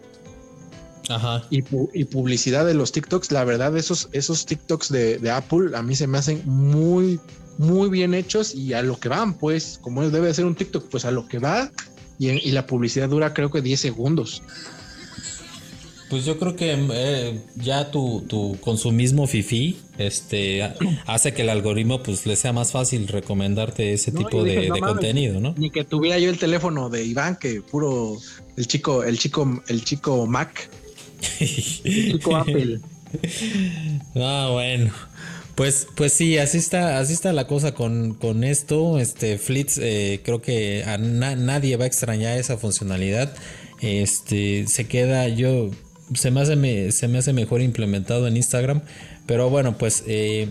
Ajá. 1.08 1.44
Y, 1.50 1.62
publicidad 1.62 2.66
de 2.66 2.74
los 2.74 2.90
TikToks, 2.90 3.30
la 3.30 3.44
verdad, 3.44 3.76
esos, 3.76 4.08
esos 4.12 4.44
TikToks 4.44 4.88
de, 4.90 5.18
de, 5.18 5.30
Apple 5.30 5.76
a 5.76 5.82
mí 5.82 5.94
se 5.94 6.08
me 6.08 6.18
hacen 6.18 6.42
muy, 6.44 7.20
muy 7.58 7.88
bien 7.88 8.12
hechos 8.12 8.54
y 8.54 8.72
a 8.72 8.82
lo 8.82 8.98
que 8.98 9.08
van, 9.08 9.34
pues, 9.34 9.78
como 9.82 10.08
debe 10.08 10.34
ser 10.34 10.46
un 10.46 10.56
TikTok, 10.56 10.88
pues 10.88 11.04
a 11.04 11.12
lo 11.12 11.28
que 11.28 11.38
va 11.38 11.70
y, 12.18 12.30
y 12.30 12.52
la 12.52 12.66
publicidad 12.66 13.08
dura 13.08 13.34
creo 13.34 13.50
que 13.50 13.60
10 13.62 13.80
segundos. 13.80 14.42
Pues 16.08 16.24
yo 16.24 16.38
creo 16.38 16.54
que 16.54 16.72
eh, 16.92 17.40
ya 17.56 17.90
tu, 17.90 18.24
tu, 18.28 18.56
consumismo 18.60 19.26
fifi 19.26 19.76
este, 19.98 20.62
hace 21.06 21.34
que 21.34 21.42
el 21.42 21.48
algoritmo 21.48 22.00
pues 22.02 22.26
le 22.26 22.36
sea 22.36 22.52
más 22.52 22.70
fácil 22.70 23.08
recomendarte 23.08 23.92
ese 23.92 24.12
tipo 24.12 24.44
de, 24.44 24.68
contenido, 24.68 25.40
¿no? 25.40 25.54
Ni 25.56 25.70
que 25.70 25.82
tuviera 25.82 26.18
yo 26.18 26.30
el 26.30 26.38
teléfono 26.38 26.90
de 26.90 27.04
Iván, 27.04 27.36
que 27.36 27.60
puro 27.60 28.16
el 28.56 28.68
chico, 28.68 29.02
el 29.02 29.18
chico, 29.18 29.62
el 29.66 29.84
chico 29.84 30.26
Mac. 30.26 30.70
el 31.40 32.12
chico 32.12 32.36
Apple. 32.36 32.80
Ah, 34.14 34.50
bueno. 34.52 34.92
Pues, 35.56 35.88
pues 35.94 36.12
sí, 36.12 36.36
así 36.36 36.58
está, 36.58 36.98
así 36.98 37.14
está 37.14 37.32
la 37.32 37.46
cosa 37.46 37.72
con, 37.72 38.12
con 38.12 38.44
esto. 38.44 38.98
Este 38.98 39.38
Flits, 39.38 39.78
eh, 39.78 40.20
creo 40.22 40.42
que 40.42 40.84
a 40.84 40.98
nadie 40.98 41.76
va 41.78 41.84
a 41.84 41.86
extrañar 41.86 42.38
esa 42.38 42.58
funcionalidad. 42.58 43.34
Este 43.80 44.66
se 44.66 44.86
queda, 44.86 45.28
yo 45.28 45.70
se 46.14 46.30
me 46.30 46.40
hace, 46.40 47.32
mejor 47.32 47.62
implementado 47.62 48.28
en 48.28 48.36
Instagram. 48.36 48.82
Pero 49.24 49.48
bueno, 49.48 49.78
pues 49.78 50.04
eh, 50.06 50.50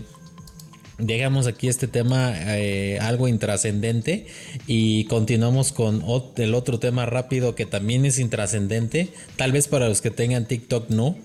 dejamos 0.98 1.46
aquí 1.46 1.68
este 1.68 1.86
tema 1.86 2.32
eh, 2.58 2.98
algo 3.00 3.28
intrascendente 3.28 4.26
y 4.66 5.04
continuamos 5.04 5.70
con 5.70 6.02
el 6.36 6.54
otro 6.54 6.80
tema 6.80 7.06
rápido 7.06 7.54
que 7.54 7.64
también 7.64 8.06
es 8.06 8.18
intrascendente. 8.18 9.10
Tal 9.36 9.52
vez 9.52 9.68
para 9.68 9.88
los 9.88 10.00
que 10.00 10.10
tengan 10.10 10.46
TikTok 10.48 10.90
no. 10.90 11.16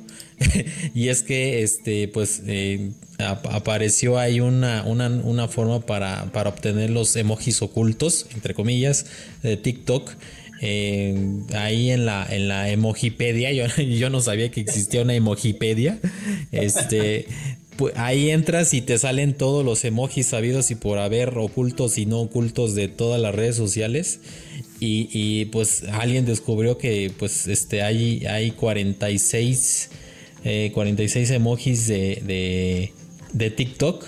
y 0.96 1.10
es 1.10 1.24
que 1.24 1.64
este 1.64 2.08
pues 2.08 2.42
eh, 2.48 2.92
apareció 3.18 4.18
ahí 4.18 4.40
una, 4.40 4.84
una, 4.84 5.48
forma 5.48 5.86
para, 5.86 6.32
para 6.32 6.50
obtener 6.50 6.90
los 6.90 7.16
emojis 7.16 7.62
ocultos 7.62 8.28
entre 8.34 8.54
comillas 8.54 9.06
de 9.44 9.58
TikTok 9.58 10.12
ahí 11.56 11.92
en 11.92 12.06
la, 12.06 12.26
en 12.30 12.48
la 12.48 12.70
emojipedia, 12.70 13.52
yo, 13.52 13.66
yo 13.84 14.10
no 14.10 14.22
sabía 14.22 14.52
que 14.52 14.62
existía 14.62 15.02
una 15.02 15.16
emojipedia. 15.16 16.00
Este, 16.52 17.26
ahí 17.96 18.30
entras 18.30 18.74
y 18.74 18.82
te 18.82 18.98
salen 18.98 19.34
todos 19.34 19.66
los 19.66 19.84
emojis 19.86 20.28
sabidos 20.28 20.72
y 20.72 20.76
por 20.76 21.00
haber 21.00 21.38
ocultos 21.38 21.98
y 21.98 22.06
no 22.06 22.20
ocultos 22.20 22.76
de 22.76 22.88
todas 22.88 23.20
las 23.20 23.34
redes 23.34 23.56
sociales. 23.56 24.20
Y, 24.84 25.46
pues 25.46 25.84
alguien 25.92 26.26
descubrió 26.26 26.80
que 26.80 27.12
pues 27.20 27.48
este 27.48 27.84
hay, 27.84 28.26
hay 28.26 28.50
46, 28.50 29.90
46 30.44 31.30
eh, 31.30 31.36
emojis 31.36 31.88
de, 31.88 32.92
de, 33.34 33.50
TikTok. 33.50 34.06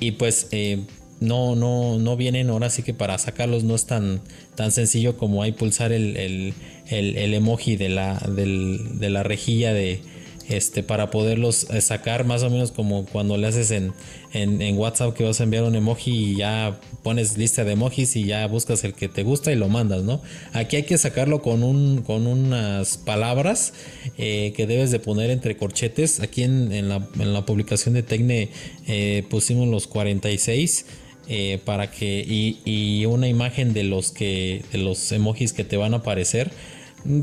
Y 0.00 0.12
pues 0.12 0.48
eh, 0.52 0.80
no, 1.20 1.56
no, 1.56 1.98
no 1.98 2.16
vienen 2.16 2.50
ahora 2.50 2.70
sí 2.70 2.82
que 2.82 2.94
para 2.94 3.18
sacarlos 3.18 3.64
no 3.64 3.74
es 3.74 3.86
tan, 3.86 4.20
tan 4.54 4.72
sencillo 4.72 5.16
como 5.16 5.42
hay 5.42 5.52
pulsar 5.52 5.92
el, 5.92 6.16
el, 6.16 6.54
el, 6.88 7.34
emoji 7.34 7.76
de 7.76 7.88
la, 7.88 8.18
de 8.18 9.10
la 9.10 9.22
rejilla 9.22 9.72
de 9.72 10.00
este 10.48 10.82
para 10.82 11.10
poderlos 11.10 11.68
eh, 11.70 11.80
sacar 11.80 12.24
más 12.24 12.42
o 12.42 12.50
menos 12.50 12.72
como 12.72 13.06
cuando 13.06 13.36
le 13.36 13.46
haces 13.46 13.70
en, 13.70 13.92
en, 14.32 14.78
WhatsApp 14.78 15.14
que 15.14 15.24
vas 15.24 15.40
a 15.40 15.44
enviar 15.44 15.64
un 15.64 15.74
emoji 15.74 16.32
y 16.32 16.36
ya 16.36 16.80
pones 17.02 17.38
lista 17.38 17.64
de 17.64 17.72
emojis 17.72 18.16
y 18.16 18.24
ya 18.24 18.46
buscas 18.46 18.84
el 18.84 18.94
que 18.94 19.08
te 19.08 19.22
gusta 19.22 19.52
y 19.52 19.56
lo 19.56 19.68
mandas, 19.68 20.02
¿no? 20.02 20.20
Aquí 20.52 20.76
hay 20.76 20.82
que 20.82 20.98
sacarlo 20.98 21.42
con, 21.42 21.62
un, 21.62 22.02
con 22.02 22.26
unas 22.26 22.96
palabras 22.98 23.72
eh, 24.18 24.52
que 24.56 24.66
debes 24.66 24.90
de 24.90 24.98
poner 24.98 25.30
entre 25.30 25.56
corchetes. 25.56 26.20
Aquí 26.20 26.42
en, 26.42 26.72
en, 26.72 26.88
la, 26.88 27.08
en 27.18 27.32
la, 27.32 27.46
publicación 27.46 27.94
de 27.94 28.02
Tecne 28.02 28.50
eh, 28.86 29.24
pusimos 29.30 29.68
los 29.68 29.86
46 29.86 30.86
eh, 31.28 31.58
para 31.64 31.90
que 31.90 32.24
y, 32.24 33.04
una 33.06 33.26
imagen 33.26 33.72
de 33.72 33.82
los 33.82 34.12
que 34.12 34.62
de 34.70 34.78
los 34.78 35.10
emojis 35.10 35.52
que 35.52 35.64
te 35.64 35.76
van 35.76 35.92
a 35.94 35.98
aparecer 35.98 36.52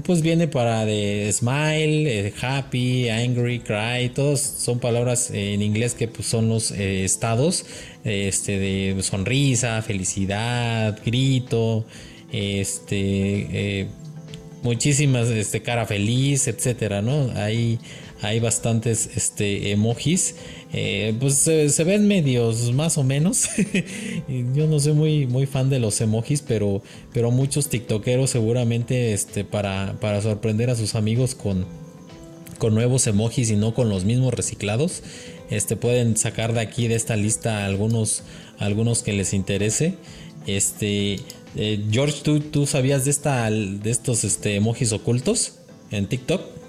pues 0.03 0.21
viene 0.21 0.47
para 0.47 0.85
de 0.85 1.29
smile 1.31 2.27
eh, 2.27 2.33
happy 2.41 3.09
angry 3.09 3.59
cry 3.59 4.09
todos 4.13 4.39
son 4.39 4.79
palabras 4.79 5.31
en 5.31 5.61
inglés 5.61 5.93
que 5.93 6.07
pues, 6.07 6.27
son 6.27 6.49
los 6.49 6.71
eh, 6.71 7.03
estados 7.03 7.65
este 8.03 8.59
de 8.59 9.01
sonrisa 9.01 9.81
felicidad 9.81 10.99
grito 11.05 11.85
este 12.31 13.87
muchísimas 14.61 15.27
este 15.29 15.61
cara 15.61 15.85
feliz 15.85 16.47
etcétera 16.47 17.01
no 17.01 17.31
hay 17.35 17.79
hay 18.23 18.39
bastantes 18.39 19.11
este 19.15 19.71
emojis 19.71 20.35
eh, 20.75 21.15
pues 21.19 21.35
se, 21.35 21.83
ven 21.83 22.07
medios 22.07 22.73
más 22.73 22.97
o 22.97 23.03
menos. 23.03 23.47
Yo 24.55 24.65
no 24.65 24.79
soy 24.79 24.93
muy, 24.93 25.27
muy 25.27 25.45
fan 25.45 25.69
de 25.69 25.79
los 25.79 26.01
emojis, 26.01 26.41
pero, 26.41 26.81
pero 27.13 27.29
muchos 27.29 27.69
tiktokeros 27.69 28.31
seguramente 28.31 29.13
este, 29.13 29.45
para, 29.45 29.95
para 30.01 30.19
sorprender 30.21 30.71
a 30.71 30.75
sus 30.75 30.95
amigos 30.95 31.35
con, 31.35 31.67
con 32.57 32.73
nuevos 32.73 33.05
emojis 33.05 33.51
y 33.51 33.55
no 33.55 33.75
con 33.75 33.89
los 33.89 34.03
mismos 34.03 34.33
reciclados. 34.33 35.03
Este, 35.51 35.75
pueden 35.75 36.17
sacar 36.17 36.53
de 36.53 36.61
aquí 36.61 36.87
de 36.87 36.95
esta 36.95 37.15
lista 37.15 37.65
algunos, 37.65 38.23
algunos 38.57 39.03
que 39.03 39.13
les 39.13 39.35
interese. 39.35 39.93
Este, 40.47 41.19
eh, 41.55 41.85
George, 41.91 42.21
¿tú, 42.23 42.39
¿tú, 42.39 42.65
sabías 42.65 43.05
de, 43.05 43.11
esta, 43.11 43.51
de 43.51 43.91
estos 43.91 44.23
este, 44.23 44.55
emojis 44.55 44.91
ocultos 44.91 45.59
en 45.91 46.07
TikTok? 46.07 46.62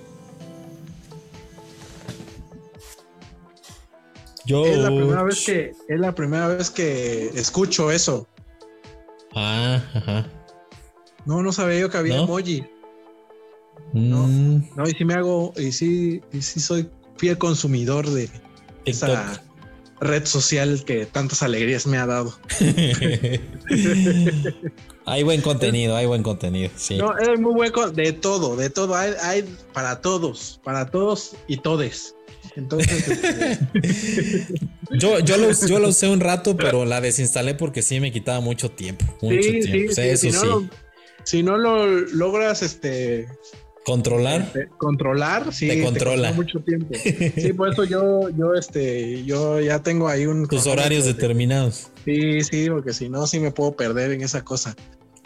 Es 4.47 4.79
la 4.79 4.89
primera 4.89 5.23
vez 5.23 5.45
que, 5.45 5.73
es 5.89 6.01
la 6.01 6.15
primera 6.15 6.49
vez 6.49 6.71
que 6.71 7.29
escucho 7.29 7.91
eso. 7.91 8.29
Ah, 9.35 9.83
ajá. 9.95 10.27
No, 11.25 11.43
no 11.43 11.51
sabía 11.53 11.81
yo 11.81 11.91
que 11.91 11.97
había 11.97 12.19
emoji. 12.19 12.65
No, 13.93 14.27
mm. 14.27 14.71
no, 14.77 14.89
y 14.89 14.93
si 14.93 15.05
me 15.05 15.15
hago, 15.15 15.53
y 15.57 15.73
sí, 15.73 16.21
y 16.33 16.43
sí 16.43 16.61
soy 16.61 16.89
fiel 17.17 17.39
consumidor 17.39 18.09
de 18.11 18.29
esa 18.85 19.43
red 20.01 20.27
social 20.27 20.85
que 20.85 21.07
tantas 21.07 21.43
alegrías 21.43 21.87
me 21.87 21.97
ha 21.97 22.07
dado. 22.07 22.37
hay 25.07 25.23
buen 25.23 25.41
contenido, 25.41 25.97
hay 25.97 26.07
buen 26.07 26.23
contenido, 26.23 26.71
sí. 26.77 26.99
No, 26.99 27.17
es 27.17 27.41
muy 27.41 27.55
buen 27.55 27.73
de 27.95 28.13
todo, 28.13 28.57
de 28.57 28.69
todo, 28.69 28.95
hay, 28.95 29.13
hay 29.23 29.57
para 29.73 30.01
todos, 30.01 30.61
para 30.65 30.91
todos 30.91 31.37
y 31.47 31.57
todes. 31.59 32.14
Entonces, 32.57 33.09
este, 33.09 33.59
yo, 34.99 35.19
yo, 35.21 35.37
lo, 35.37 35.51
yo 35.53 35.79
lo 35.81 35.89
usé 35.89 36.09
un 36.09 36.21
rato, 36.21 36.57
pero 36.57 36.85
la 36.85 37.01
desinstalé 37.01 37.55
porque 37.55 37.83
sí 37.83 38.01
me 38.01 38.13
quitaba 38.13 38.41
mucho 38.41 38.71
tiempo. 38.71 39.05
Mucho 39.23 39.43
sí, 39.43 39.61
tiempo. 39.61 39.93
Sí, 39.93 40.01
eso 40.03 40.31
si 40.31 40.33
no, 40.33 40.45
Lo, 40.45 40.69
si 41.25 41.43
no 41.43 41.59
lo 41.59 41.87
logras, 41.87 42.63
este. 42.63 43.29
Controlar. 43.85 44.43
Este, 44.43 44.69
controlar, 44.79 45.53
sí. 45.53 45.69
Te 45.69 45.83
controla. 45.83 46.33
mucho 46.33 46.61
tiempo. 46.61 46.95
Sí, 47.37 47.53
por 47.53 47.73
eso 47.73 47.85
yo, 47.85 48.31
yo, 48.31 48.55
este, 48.55 49.25
yo 49.25 49.61
ya 49.61 49.83
tengo 49.83 50.09
ahí 50.09 50.27
un. 50.27 50.47
Tus 50.47 50.67
horarios 50.67 51.05
determinados. 51.05 51.89
Sí, 52.05 52.41
sí, 52.43 52.71
porque 52.71 52.93
si 52.93 53.09
no, 53.09 53.27
sí 53.27 53.41
me 53.41 53.51
puedo 53.51 53.73
perder 53.73 54.13
en 54.13 54.23
esa 54.23 54.45
cosa. 54.45 54.77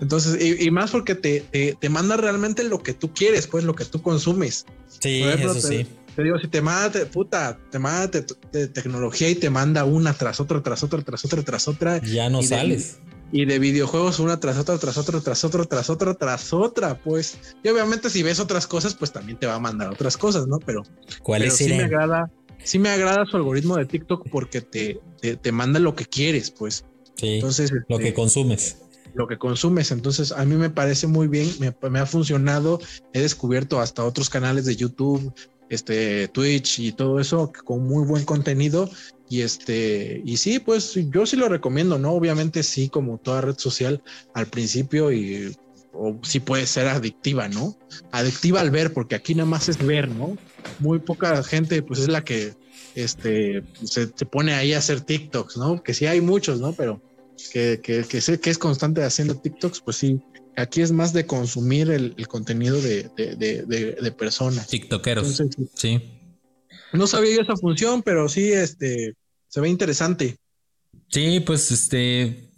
Entonces, 0.00 0.60
y, 0.60 0.70
más 0.70 0.92
porque 0.92 1.16
te, 1.16 1.40
te, 1.78 1.88
manda 1.88 2.16
realmente 2.16 2.62
lo 2.62 2.84
que 2.84 2.94
tú 2.94 3.12
quieres, 3.12 3.48
pues 3.48 3.64
lo 3.64 3.74
que 3.74 3.84
tú 3.84 4.00
consumes. 4.00 4.64
Sí, 5.00 5.24
eso 5.24 5.54
sí 5.54 5.86
te 6.18 6.24
digo, 6.24 6.36
si 6.40 6.48
te 6.48 6.60
manda, 6.60 7.06
puta, 7.12 7.56
te 7.70 7.78
manda 7.78 8.08
de 8.50 8.66
tecnología 8.66 9.30
y 9.30 9.36
te 9.36 9.50
manda 9.50 9.84
una 9.84 10.12
tras 10.12 10.40
otra, 10.40 10.60
tras 10.64 10.82
otra, 10.82 11.00
tras 11.02 11.24
otra, 11.24 11.44
tras 11.44 11.68
otra. 11.68 12.00
Ya 12.02 12.28
no 12.28 12.42
sales. 12.42 12.98
y 13.30 13.44
de 13.44 13.60
videojuegos 13.60 14.18
una 14.18 14.40
tras 14.40 14.58
otra, 14.58 14.78
tras 14.78 14.98
otra, 14.98 15.20
tras 15.20 15.44
otra, 15.44 15.64
tras 15.66 15.90
otra, 15.90 16.14
tras 16.14 16.52
otra, 16.52 16.98
pues. 16.98 17.38
Y 17.62 17.68
obviamente 17.68 18.10
si 18.10 18.24
ves 18.24 18.40
otras 18.40 18.66
cosas, 18.66 18.96
pues 18.96 19.12
también 19.12 19.38
te 19.38 19.46
va 19.46 19.54
a 19.54 19.60
mandar 19.60 19.90
otras 19.90 20.16
cosas, 20.16 20.48
¿no? 20.48 20.58
Pero, 20.58 20.82
¿cuál 21.22 21.48
sí 21.52 21.68
me 21.68 21.84
agrada, 21.84 22.28
sí 22.64 22.80
me 22.80 22.88
agrada 22.88 23.24
su 23.24 23.36
algoritmo 23.36 23.76
de 23.76 23.86
TikTok 23.86 24.28
porque 24.28 24.60
te, 24.60 24.98
te, 25.20 25.52
manda 25.52 25.78
lo 25.78 25.94
que 25.94 26.04
quieres, 26.04 26.50
pues. 26.50 26.84
Sí. 27.14 27.34
Entonces, 27.34 27.70
lo 27.70 27.98
que 27.98 28.08
este, 28.08 28.14
consumes 28.14 28.78
lo 29.14 29.26
que 29.26 29.38
consumes. 29.38 29.90
Entonces, 29.90 30.32
a 30.32 30.44
mí 30.44 30.54
me 30.54 30.70
parece 30.70 31.06
muy 31.06 31.28
bien, 31.28 31.48
me, 31.58 31.74
me, 31.88 31.98
ha 31.98 32.06
funcionado. 32.06 32.78
He 33.12 33.20
descubierto 33.20 33.80
hasta 33.80 34.04
otros 34.04 34.30
canales 34.30 34.64
de 34.64 34.76
YouTube, 34.76 35.32
este 35.68 36.28
Twitch 36.28 36.78
y 36.78 36.92
todo 36.92 37.20
eso 37.20 37.52
con 37.64 37.86
muy 37.86 38.04
buen 38.06 38.24
contenido 38.24 38.90
y 39.28 39.42
este 39.42 40.22
y 40.24 40.36
sí 40.38 40.58
pues 40.58 40.94
yo 41.10 41.26
sí 41.26 41.36
lo 41.36 41.48
recomiendo 41.48 41.98
no 41.98 42.12
obviamente 42.12 42.62
sí 42.62 42.88
como 42.88 43.18
toda 43.18 43.42
red 43.42 43.58
social 43.58 44.02
al 44.34 44.46
principio 44.46 45.12
y 45.12 45.54
o 45.98 46.18
sí 46.22 46.40
puede 46.40 46.66
ser 46.66 46.86
adictiva, 46.86 47.48
¿no? 47.48 47.76
Adictiva 48.12 48.60
al 48.60 48.70
ver, 48.70 48.92
porque 48.92 49.16
aquí 49.16 49.34
nada 49.34 49.48
más 49.48 49.68
es 49.68 49.84
ver, 49.84 50.08
¿no? 50.08 50.36
Muy 50.78 51.00
poca 51.00 51.42
gente, 51.42 51.82
pues 51.82 52.00
es 52.00 52.08
la 52.08 52.22
que 52.22 52.54
este, 52.94 53.64
se, 53.82 54.06
pone 54.26 54.54
ahí 54.54 54.72
a 54.72 54.78
hacer 54.78 55.00
TikToks, 55.00 55.56
¿no? 55.56 55.82
Que 55.82 55.94
sí 55.94 56.06
hay 56.06 56.20
muchos, 56.20 56.60
¿no? 56.60 56.72
Pero 56.72 57.02
que, 57.52 57.80
que, 57.82 58.04
que 58.04 58.38
que 58.38 58.50
es 58.50 58.58
constante 58.58 59.02
haciendo 59.02 59.36
TikToks, 59.36 59.80
pues 59.80 59.96
sí, 59.96 60.20
aquí 60.58 60.82
es 60.82 60.92
más 60.92 61.12
de 61.12 61.26
consumir 61.26 61.90
el, 61.90 62.14
contenido 62.28 62.80
de, 62.80 63.08
de, 63.16 64.12
personas. 64.12 64.66
TikTokeros. 64.68 65.42
sí. 65.74 66.00
No 66.92 67.06
sabía 67.06 67.36
yo 67.36 67.42
esa 67.42 67.56
función, 67.56 68.02
pero 68.02 68.28
sí, 68.28 68.50
este, 68.50 69.14
se 69.48 69.60
ve 69.60 69.68
interesante. 69.68 70.36
Sí, 71.10 71.40
pues 71.40 71.70
este, 71.70 72.50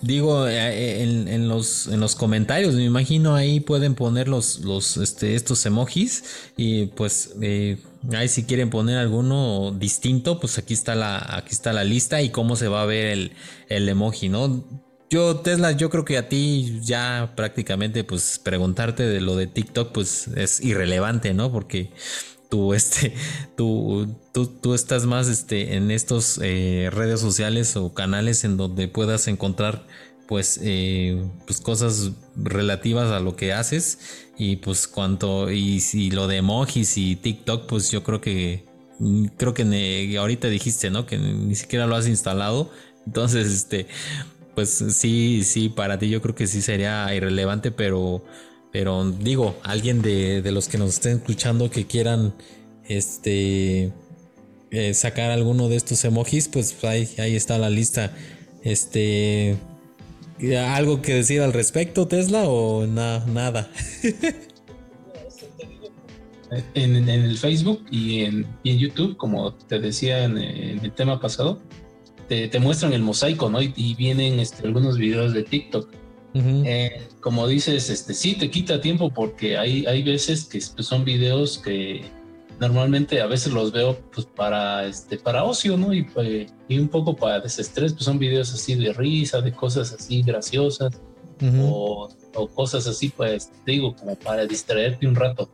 digo, 0.00 0.46
eh, 0.46 1.02
en, 1.02 1.48
los, 1.48 1.88
en 1.88 2.00
los 2.00 2.14
comentarios, 2.14 2.74
me 2.74 2.84
imagino 2.84 3.34
ahí 3.34 3.60
pueden 3.60 3.94
poner 3.94 4.28
los, 4.28 4.60
los, 4.60 4.96
este, 4.96 5.34
estos 5.34 5.64
emojis 5.66 6.24
y 6.56 6.86
pues 6.86 7.34
eh, 7.42 7.78
ahí 8.12 8.28
si 8.28 8.44
quieren 8.44 8.70
poner 8.70 8.98
alguno 8.98 9.72
distinto, 9.72 10.38
pues 10.38 10.58
aquí 10.58 10.74
está 10.74 10.94
la, 10.94 11.18
aquí 11.36 11.50
está 11.50 11.72
la 11.72 11.84
lista 11.84 12.22
y 12.22 12.30
cómo 12.30 12.56
se 12.56 12.68
va 12.68 12.82
a 12.82 12.86
ver 12.86 13.06
el, 13.06 13.32
el 13.68 13.88
emoji, 13.88 14.28
¿no? 14.28 14.87
Yo, 15.10 15.36
Tesla, 15.36 15.72
yo 15.72 15.88
creo 15.88 16.04
que 16.04 16.18
a 16.18 16.28
ti 16.28 16.80
ya 16.82 17.32
prácticamente, 17.34 18.04
pues 18.04 18.38
preguntarte 18.38 19.04
de 19.04 19.22
lo 19.22 19.36
de 19.36 19.46
TikTok, 19.46 19.92
pues 19.92 20.28
es 20.36 20.60
irrelevante, 20.60 21.32
¿no? 21.32 21.50
Porque 21.50 21.90
tú, 22.50 22.74
este, 22.74 23.14
tú, 23.56 24.18
tú, 24.32 24.74
estás 24.74 25.06
más 25.06 25.28
este, 25.28 25.76
en 25.76 25.90
estos 25.90 26.38
eh, 26.42 26.90
redes 26.92 27.20
sociales 27.20 27.74
o 27.76 27.94
canales 27.94 28.44
en 28.44 28.58
donde 28.58 28.88
puedas 28.88 29.28
encontrar 29.28 29.86
pues, 30.26 30.60
eh, 30.62 31.24
pues 31.46 31.60
cosas 31.62 32.12
relativas 32.36 33.10
a 33.10 33.20
lo 33.20 33.34
que 33.34 33.54
haces. 33.54 34.26
Y 34.36 34.56
pues 34.56 34.86
cuanto 34.86 35.50
y 35.50 35.80
si 35.80 36.10
lo 36.10 36.28
de 36.28 36.36
emojis 36.36 36.96
y 36.98 37.16
TikTok 37.16 37.66
pues 37.66 37.90
yo 37.90 38.04
creo 38.04 38.20
que 38.20 38.66
creo 39.36 39.54
que 39.54 40.16
ahorita 40.18 40.48
dijiste 40.48 40.90
no 40.90 41.06
que 41.06 41.18
ni 41.18 41.54
siquiera 41.56 41.86
lo 41.86 41.96
has 41.96 42.06
instalado. 42.06 42.70
Entonces 43.06 43.48
este 43.48 43.88
pues 44.58 44.70
sí 44.70 45.44
sí 45.44 45.68
para 45.68 46.00
ti 46.00 46.08
yo 46.08 46.20
creo 46.20 46.34
que 46.34 46.48
sí 46.48 46.62
sería 46.62 47.14
irrelevante 47.14 47.70
pero 47.70 48.24
pero 48.70 49.10
digo, 49.10 49.56
alguien 49.62 50.02
de, 50.02 50.42
los 50.52 50.68
que 50.68 50.78
nos 50.78 50.94
estén 50.94 51.18
escuchando 51.18 51.70
que 51.70 51.86
quieran 51.86 52.34
este 52.86 53.92
eh, 54.70 54.94
sacar 54.94 55.30
alguno 55.30 55.68
de 55.68 55.76
estos 55.76 56.04
emojis, 56.04 56.48
pues 56.48 56.84
ahí, 56.84 57.08
ahí 57.18 57.34
está 57.34 57.56
la 57.58 57.70
lista. 57.70 58.12
Este 58.62 59.56
¿Algo 60.68 61.00
que 61.02 61.14
decir 61.14 61.40
al 61.40 61.52
respecto, 61.52 62.06
Tesla, 62.06 62.44
o 62.48 62.86
nada? 62.86 63.70
en, 66.74 67.08
el 67.08 67.38
Facebook 67.38 67.84
y 67.90 68.20
en, 68.22 68.46
YouTube, 68.64 69.16
como 69.16 69.54
te 69.54 69.80
decía 69.80 70.24
en, 70.24 70.38
el 70.38 70.92
tema 70.92 71.20
pasado, 71.20 71.60
te, 72.28 72.58
muestran 72.60 72.92
el 72.92 73.02
mosaico, 73.02 73.50
¿no? 73.50 73.60
Y, 73.62 73.94
vienen 73.94 74.38
este, 74.38 74.66
algunos 74.66 74.98
videos 74.98 75.32
de 75.32 75.42
TikTok 75.42 75.88
eh, 76.34 77.08
como 77.20 77.46
dices, 77.46 77.90
este 77.90 78.14
sí 78.14 78.34
te 78.34 78.50
quita 78.50 78.80
tiempo 78.80 79.10
porque 79.10 79.56
hay, 79.56 79.86
hay 79.86 80.02
veces 80.02 80.44
que 80.44 80.60
pues, 80.74 80.86
son 80.86 81.04
videos 81.04 81.58
que 81.58 82.04
normalmente 82.60 83.20
a 83.20 83.26
veces 83.26 83.52
los 83.52 83.72
veo 83.72 83.98
pues 84.12 84.26
para 84.26 84.86
este 84.86 85.16
para 85.16 85.44
ocio, 85.44 85.76
¿no? 85.76 85.92
Y, 85.92 86.02
pues, 86.04 86.52
y 86.68 86.78
un 86.78 86.88
poco 86.88 87.16
para 87.16 87.40
desestrés, 87.40 87.92
pues 87.92 88.04
son 88.04 88.18
videos 88.18 88.52
así 88.52 88.74
de 88.74 88.92
risa, 88.92 89.40
de 89.40 89.52
cosas 89.52 89.92
así 89.92 90.22
graciosas 90.22 91.00
o, 91.60 92.08
cosas 92.54 92.86
así, 92.86 93.08
pues 93.08 93.50
digo, 93.64 93.94
como 93.96 94.16
para 94.16 94.46
distraerte 94.46 95.06
un 95.06 95.14
rato. 95.14 95.48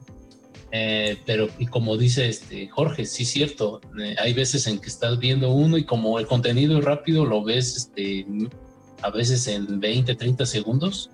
Eh, 0.77 1.19
pero 1.25 1.49
y 1.61 1.67
como 1.67 1.97
dice 1.97 2.29
este 2.29 2.67
Jorge, 2.67 3.05
sí 3.07 3.23
es 3.23 3.31
cierto, 3.31 3.81
eh, 4.03 4.17
hay 4.19 4.33
veces 4.33 4.67
en 4.67 4.81
que 4.81 4.89
estás 4.89 5.21
viendo 5.21 5.51
uno 5.51 5.79
y 5.79 5.85
como 5.85 6.19
el 6.19 6.27
contenido 6.27 6.77
es 6.77 6.85
rápido, 6.85 7.25
lo 7.25 7.45
ves 7.45 7.77
este, 7.77 8.27
a 9.01 9.11
veces 9.11 9.47
en 9.47 9.79
20, 9.79 10.17
30 10.17 10.45
segundos. 10.45 11.11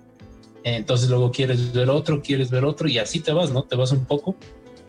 Entonces 0.63 1.09
luego 1.11 1.31
quieres 1.31 1.73
ver 1.73 1.91
otro, 1.91 2.23
quieres 2.23 2.49
ver 2.49 2.65
otro 2.65 2.87
y 2.87 2.97
así 2.97 3.19
te 3.19 3.33
vas, 3.33 3.51
¿no? 3.51 3.61
Te 3.61 3.75
vas 3.75 3.91
un 3.91 4.05
poco. 4.05 4.35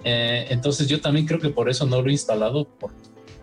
Eh, 0.05 0.47
entonces 0.49 0.89
yo 0.89 1.03
también 1.03 1.27
creo 1.27 1.39
que 1.39 1.51
por 1.51 1.69
eso 1.69 1.85
no 1.85 2.01
lo 2.01 2.09
he 2.09 2.13
instalado, 2.13 2.65
por, 2.65 2.93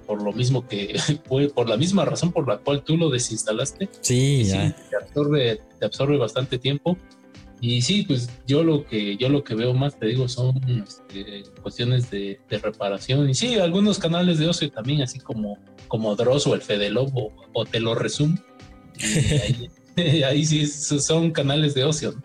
por 0.07 0.23
lo 0.23 0.33
mismo 0.33 0.67
que, 0.67 0.99
por 1.53 1.69
la 1.69 1.77
misma 1.77 2.05
razón 2.05 2.31
por 2.31 2.47
la 2.47 2.57
cual 2.57 2.83
tú 2.83 2.97
lo 2.97 3.11
desinstalaste. 3.11 3.87
Sí, 4.01 4.45
ya. 4.45 4.75
te, 4.89 4.95
absorbe, 4.95 5.61
te 5.79 5.85
absorbe 5.85 6.17
bastante 6.17 6.57
tiempo. 6.57 6.97
Y 7.61 7.81
sí, 7.81 8.03
pues 8.03 8.29
yo 8.47 8.63
lo 8.63 8.85
que 8.85 9.17
yo 9.17 9.27
lo 9.29 9.43
que 9.43 9.53
veo 9.53 9.73
más, 9.73 9.99
te 9.99 10.07
digo, 10.07 10.29
son 10.29 10.55
este, 10.81 11.43
cuestiones 11.61 12.09
de, 12.09 12.39
reparación. 12.49 13.29
Y 13.29 13.33
sí, 13.33 13.55
algunos 13.55 13.99
canales 13.99 14.39
de 14.39 14.47
ocio 14.47 14.71
también, 14.71 15.01
así 15.01 15.19
como, 15.19 15.57
como 15.87 16.15
Dross 16.15 16.47
o 16.47 16.55
el 16.55 16.61
Fede 16.61 16.89
Lobo, 16.89 17.33
o 17.53 17.65
te 17.65 17.79
lo 17.79 17.95
resumo 17.95 18.37
ahí, 20.25 20.45
sí 20.45 20.67
son 20.67 21.31
canales 21.31 21.73
de 21.73 21.83
ocio. 21.83 22.15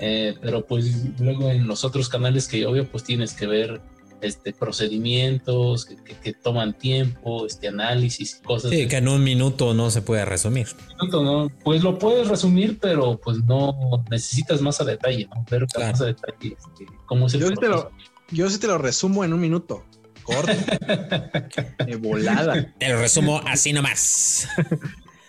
Eh, 0.00 0.36
pero 0.40 0.64
pues 0.64 1.18
luego 1.18 1.50
en 1.50 1.66
los 1.66 1.84
otros 1.84 2.08
canales 2.08 2.46
que 2.46 2.64
obvio 2.66 2.88
pues 2.88 3.02
tienes 3.02 3.34
que 3.34 3.48
ver 3.48 3.80
este 4.20 4.52
procedimientos 4.52 5.86
que, 5.86 6.32
toman 6.32 6.76
tiempo, 6.76 7.46
este 7.46 7.68
análisis 7.68 8.38
y 8.40 8.44
cosas. 8.44 8.70
Sí, 8.70 8.86
que 8.88 8.96
en 8.96 9.08
un 9.08 9.22
minuto 9.22 9.74
no 9.74 9.90
se 9.90 10.02
puede 10.02 10.24
resumir. 10.24 10.68
minuto 11.00 11.22
no, 11.22 11.50
pues 11.64 11.82
lo 11.82 11.98
puedes 11.98 12.28
resumir, 12.28 12.78
pero 12.80 13.18
pues 13.18 13.38
no 13.44 14.04
necesitas 14.10 14.60
más 14.60 14.80
a 14.80 14.84
detalle, 14.84 15.28
¿no? 15.34 15.44
Ver 15.50 15.66
más 15.78 16.00
a 16.00 16.06
detalle 16.06 16.56
este, 16.58 16.86
cómo 17.06 17.26
es 17.26 17.32
yo, 17.34 17.50
te 17.52 17.68
lo, 17.68 17.90
yo 18.30 18.50
sí 18.50 18.58
te 18.58 18.66
lo 18.66 18.78
resumo 18.78 19.24
en 19.24 19.32
un 19.32 19.40
minuto. 19.40 19.84
Corto. 20.22 20.52
de 21.86 21.96
volada. 21.96 22.74
Te 22.78 22.88
lo 22.90 23.00
resumo 23.00 23.40
así 23.46 23.72
nomás. 23.72 24.46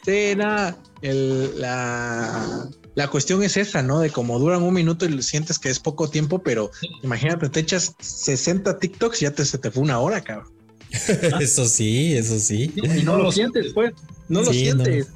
Sí, 0.03 0.33
nada, 0.35 0.77
la, 1.01 2.67
la, 2.95 3.07
cuestión 3.07 3.43
es 3.43 3.57
esa, 3.57 3.81
¿no? 3.81 3.99
De 3.99 4.09
cómo 4.09 4.39
duran 4.39 4.63
un 4.63 4.73
minuto 4.73 5.05
y 5.05 5.21
sientes 5.21 5.59
que 5.59 5.69
es 5.69 5.79
poco 5.79 6.09
tiempo, 6.09 6.39
pero 6.39 6.71
imagínate, 7.03 7.49
te 7.49 7.59
echas 7.59 7.95
60 7.99 8.79
TikToks 8.79 9.21
y 9.21 9.25
ya 9.25 9.31
te, 9.31 9.45
se 9.45 9.57
te 9.57 9.71
fue 9.71 9.83
una 9.83 9.99
hora, 9.99 10.21
cabrón. 10.21 10.51
eso 11.39 11.65
sí, 11.67 12.13
eso 12.15 12.39
sí. 12.39 12.73
Y 12.75 13.03
no 13.03 13.17
lo 13.17 13.31
sientes, 13.31 13.73
pues. 13.73 13.93
No 14.27 14.41
lo 14.41 14.51
sientes. 14.51 15.07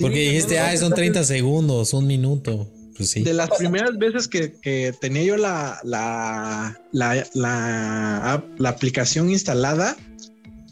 Porque 0.00 0.30
dijiste, 0.30 0.58
ah, 0.58 0.76
son 0.76 0.92
30 0.92 1.24
segundos, 1.24 1.94
un 1.94 2.06
minuto. 2.06 2.68
Pues 2.96 3.10
sí. 3.10 3.22
De 3.22 3.34
las 3.34 3.50
primeras 3.50 3.96
veces 3.98 4.26
que, 4.28 4.94
tenía 5.00 5.22
yo 5.22 5.36
la, 5.36 5.78
la, 5.84 6.80
la, 6.92 7.26
la, 7.34 8.44
la 8.58 8.68
aplicación 8.68 9.30
instalada, 9.30 9.96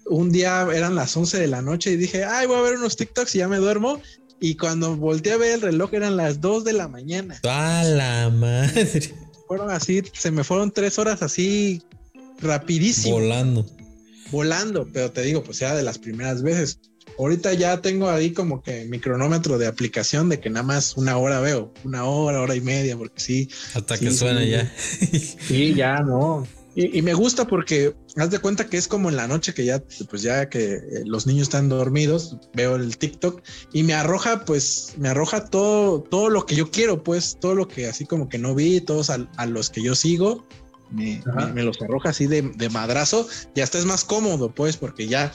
un 0.07 0.31
día 0.31 0.67
eran 0.75 0.95
las 0.95 1.17
11 1.17 1.39
de 1.39 1.49
la 1.49 1.63
noche 1.63 1.93
y 1.93 1.97
dije, 1.97 2.25
ay, 2.25 2.47
voy 2.47 2.59
a 2.59 2.63
ver 2.63 2.77
unos 2.77 2.97
TikToks 2.97 3.35
y 3.35 3.39
ya 3.39 3.49
me 3.49 3.59
duermo. 3.59 4.01
Y 4.41 4.57
cuando 4.57 4.97
volteé 4.97 5.33
a 5.33 5.37
ver 5.37 5.55
el 5.55 5.61
reloj 5.61 5.95
eran 5.95 6.17
las 6.17 6.41
2 6.41 6.65
de 6.65 6.73
la 6.73 6.89
mañana. 6.89 7.41
¡A 7.45 7.85
la 7.85 8.31
madre! 8.31 9.15
Fueron 9.49 9.71
así, 9.71 10.03
se 10.13 10.31
me 10.31 10.43
fueron 10.43 10.71
tres 10.71 10.99
horas 10.99 11.23
así 11.23 11.83
rapidísimo. 12.41 13.17
Volando. 13.17 13.67
Volando, 14.31 14.89
pero 14.93 15.11
te 15.11 15.23
digo, 15.23 15.43
pues 15.45 15.61
era 15.63 15.75
de 15.75 15.83
las 15.83 15.99
primeras 15.99 16.43
veces. 16.43 16.81
Ahorita 17.19 17.53
ya 17.55 17.81
tengo 17.81 18.11
ahí 18.11 18.33
como 18.33 18.63
que 18.63 18.87
mi 18.87 18.99
cronómetro 18.99 19.59
de 19.59 19.67
aplicación 19.67 20.29
de 20.29 20.41
que 20.41 20.51
nada 20.51 20.65
más 20.65 20.97
una 20.97 21.17
hora 21.17 21.41
veo, 21.41 21.73
una 21.85 22.05
hora, 22.05 22.41
hora 22.41 22.57
y 22.57 22.61
media, 22.61 22.97
porque 22.97 23.21
sí. 23.21 23.49
Hasta 23.75 23.99
que 23.99 24.11
suena 24.11 24.45
ya. 24.45 24.73
Sí, 24.77 25.75
ya 25.75 26.01
no. 26.01 26.47
Y, 26.77 27.03
me 27.03 27.15
gusta 27.15 27.47
porque 27.47 27.95
haz 28.17 28.31
de 28.31 28.41
cuenta 28.41 28.67
que 28.67 28.77
es 28.77 28.89
como 28.89 29.09
en 29.09 29.17
la 29.17 29.29
noche 29.29 29.55
que 29.55 29.65
ya, 29.65 29.83
pues 30.11 30.23
ya 30.23 30.49
que 30.49 30.75
eh, 30.75 30.81
los 31.05 31.27
niños 31.27 31.45
están 31.45 31.69
dormidos, 31.69 32.37
veo 32.53 32.75
el 32.75 32.97
TikTok 32.97 33.43
y 33.73 33.85
me 33.85 33.95
arroja, 33.95 34.45
pues 34.45 34.95
me 34.99 35.09
arroja 35.09 35.45
todo, 35.45 36.03
todo 36.03 36.31
lo 36.31 36.47
que 36.47 36.57
yo 36.57 36.71
quiero, 36.71 37.05
pues 37.05 37.39
todo 37.41 37.55
lo 37.55 37.69
que 37.69 37.87
así 37.87 38.07
como 38.07 38.29
que 38.29 38.39
no 38.39 38.57
vi, 38.57 38.81
todos 38.81 39.11
a, 39.11 39.47
los 39.47 39.71
que 39.71 39.83
yo 39.83 39.95
sigo, 39.95 40.47
me, 40.91 41.23
los 41.63 41.81
arroja 41.81 42.11
así 42.11 42.27
de, 42.27 42.43
de, 42.43 42.69
madrazo 42.71 43.29
y 43.55 43.61
hasta 43.61 43.79
es 43.79 43.85
más 43.85 44.05
cómodo, 44.05 44.53
pues, 44.53 44.77
porque 44.77 45.07
ya 45.07 45.33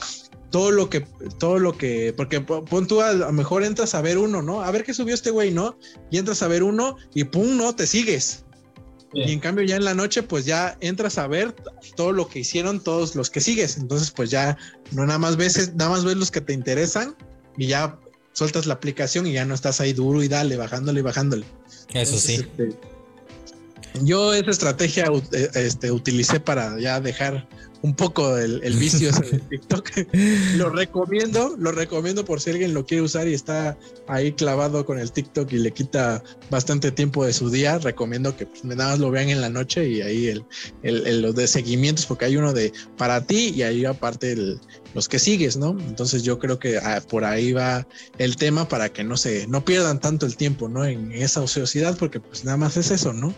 todo 0.50 0.70
lo 0.70 0.90
que, 0.90 1.00
todo 1.38 1.58
lo 1.58 1.76
que, 1.76 2.12
porque 2.16 2.40
pon 2.40 2.86
tú 2.86 3.00
a 3.00 3.12
lo 3.12 3.32
mejor 3.32 3.62
entras 3.64 3.94
a 3.94 4.02
ver 4.02 4.18
uno, 4.18 4.42
¿no? 4.42 4.62
A 4.62 4.70
ver 4.70 4.84
qué 4.84 4.92
subió 4.92 5.14
este 5.14 5.30
güey, 5.30 5.52
¿no? 5.52 5.78
Y 6.10 6.18
entras 6.18 6.42
a 6.42 6.48
ver 6.48 6.62
uno 6.62 6.96
y 7.14 7.24
pum, 7.24 7.56
no, 7.56 7.74
te 7.74 7.86
sigues. 7.86 8.44
Y 9.12 9.32
en 9.32 9.40
cambio 9.40 9.64
ya 9.64 9.76
en 9.76 9.84
la 9.84 9.94
noche 9.94 10.22
pues 10.22 10.44
ya 10.44 10.76
entras 10.80 11.18
a 11.18 11.26
ver 11.26 11.54
todo 11.96 12.12
lo 12.12 12.28
que 12.28 12.40
hicieron 12.40 12.80
todos 12.80 13.16
los 13.16 13.28
que 13.30 13.40
sigues. 13.40 13.76
Entonces 13.76 14.10
pues 14.10 14.30
ya 14.30 14.56
no 14.92 15.04
nada 15.04 15.18
más 15.18 15.36
ves, 15.36 15.74
nada 15.74 15.90
más 15.90 16.04
ves 16.04 16.16
los 16.16 16.30
que 16.30 16.40
te 16.40 16.52
interesan 16.52 17.16
y 17.56 17.66
ya 17.66 17.98
sueltas 18.32 18.66
la 18.66 18.74
aplicación 18.74 19.26
y 19.26 19.32
ya 19.32 19.44
no 19.44 19.54
estás 19.54 19.80
ahí 19.80 19.92
duro 19.92 20.22
y 20.22 20.28
dale, 20.28 20.56
bajándole 20.56 21.00
y 21.00 21.02
bajándole. 21.02 21.44
Eso 21.92 22.18
sí. 22.18 22.34
Este, 22.34 22.76
yo 24.02 24.32
esa 24.32 24.50
estrategia 24.50 25.06
eh, 25.32 25.50
este, 25.54 25.90
utilicé 25.90 26.38
para 26.38 26.78
ya 26.78 27.00
dejar 27.00 27.48
un 27.82 27.94
poco 27.94 28.36
el, 28.36 28.60
vicio 28.76 29.10
de 29.12 29.38
TikTok. 29.38 29.90
lo 30.56 30.70
recomiendo, 30.70 31.54
lo 31.58 31.72
recomiendo 31.72 32.24
por 32.24 32.40
si 32.40 32.50
alguien 32.50 32.74
lo 32.74 32.84
quiere 32.84 33.02
usar 33.02 33.26
y 33.28 33.34
está 33.34 33.76
ahí 34.06 34.32
clavado 34.32 34.84
con 34.84 34.98
el 34.98 35.10
TikTok 35.10 35.52
y 35.52 35.58
le 35.58 35.72
quita 35.72 36.22
bastante 36.50 36.90
tiempo 36.90 37.24
de 37.24 37.32
su 37.32 37.50
día. 37.50 37.78
Recomiendo 37.78 38.36
que 38.36 38.46
pues, 38.46 38.64
nada 38.64 38.90
más 38.90 38.98
lo 38.98 39.10
vean 39.10 39.30
en 39.30 39.40
la 39.40 39.48
noche 39.48 39.88
y 39.88 40.02
ahí 40.02 40.28
el, 40.28 40.44
el, 40.82 41.22
los 41.22 41.34
de 41.34 41.46
seguimientos, 41.46 42.06
porque 42.06 42.26
hay 42.26 42.36
uno 42.36 42.52
de 42.52 42.72
para 42.96 43.24
ti 43.24 43.52
y 43.54 43.62
ahí 43.62 43.84
aparte 43.84 44.36
los 44.94 45.08
que 45.08 45.18
sigues, 45.18 45.56
¿no? 45.56 45.70
Entonces 45.70 46.22
yo 46.22 46.38
creo 46.38 46.58
que 46.58 46.78
ah, 46.78 47.02
por 47.08 47.24
ahí 47.24 47.52
va 47.52 47.86
el 48.18 48.36
tema 48.36 48.68
para 48.68 48.88
que 48.88 49.04
no 49.04 49.16
se, 49.16 49.46
no 49.46 49.64
pierdan 49.64 50.00
tanto 50.00 50.26
el 50.26 50.36
tiempo, 50.36 50.68
¿no? 50.68 50.84
En 50.84 51.12
esa 51.12 51.40
ociosidad, 51.40 51.96
porque 51.96 52.20
pues 52.20 52.44
nada 52.44 52.56
más 52.56 52.76
es 52.76 52.90
eso, 52.90 53.12
¿no? 53.12 53.34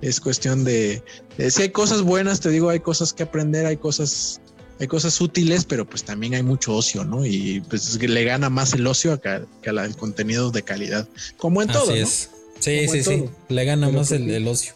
Es 0.00 0.20
cuestión 0.20 0.64
de, 0.64 1.02
si 1.48 1.62
hay 1.62 1.70
cosas 1.70 2.02
buenas, 2.02 2.40
te 2.40 2.50
digo, 2.50 2.70
hay 2.70 2.80
cosas 2.80 3.12
que 3.12 3.22
aprender, 3.22 3.66
hay 3.66 3.76
cosas, 3.76 4.40
hay 4.80 4.86
cosas 4.86 5.20
útiles, 5.20 5.64
pero 5.64 5.86
pues 5.86 6.04
también 6.04 6.34
hay 6.34 6.42
mucho 6.42 6.74
ocio, 6.74 7.04
¿no? 7.04 7.24
Y 7.26 7.62
pues 7.68 8.00
le 8.00 8.24
gana 8.24 8.48
más 8.50 8.72
el 8.72 8.86
ocio 8.86 9.20
que, 9.20 9.42
que 9.62 9.70
el 9.70 9.96
contenido 9.96 10.50
de 10.50 10.62
calidad, 10.62 11.08
como 11.36 11.62
en 11.62 11.68
todo. 11.68 11.92
Es. 11.92 12.30
Sí, 12.60 12.88
sí, 12.88 13.02
sí, 13.02 13.24
le 13.48 13.64
gana 13.64 13.90
más 13.90 14.08
pues 14.08 14.12
el, 14.12 14.48
ocio. 14.48 14.72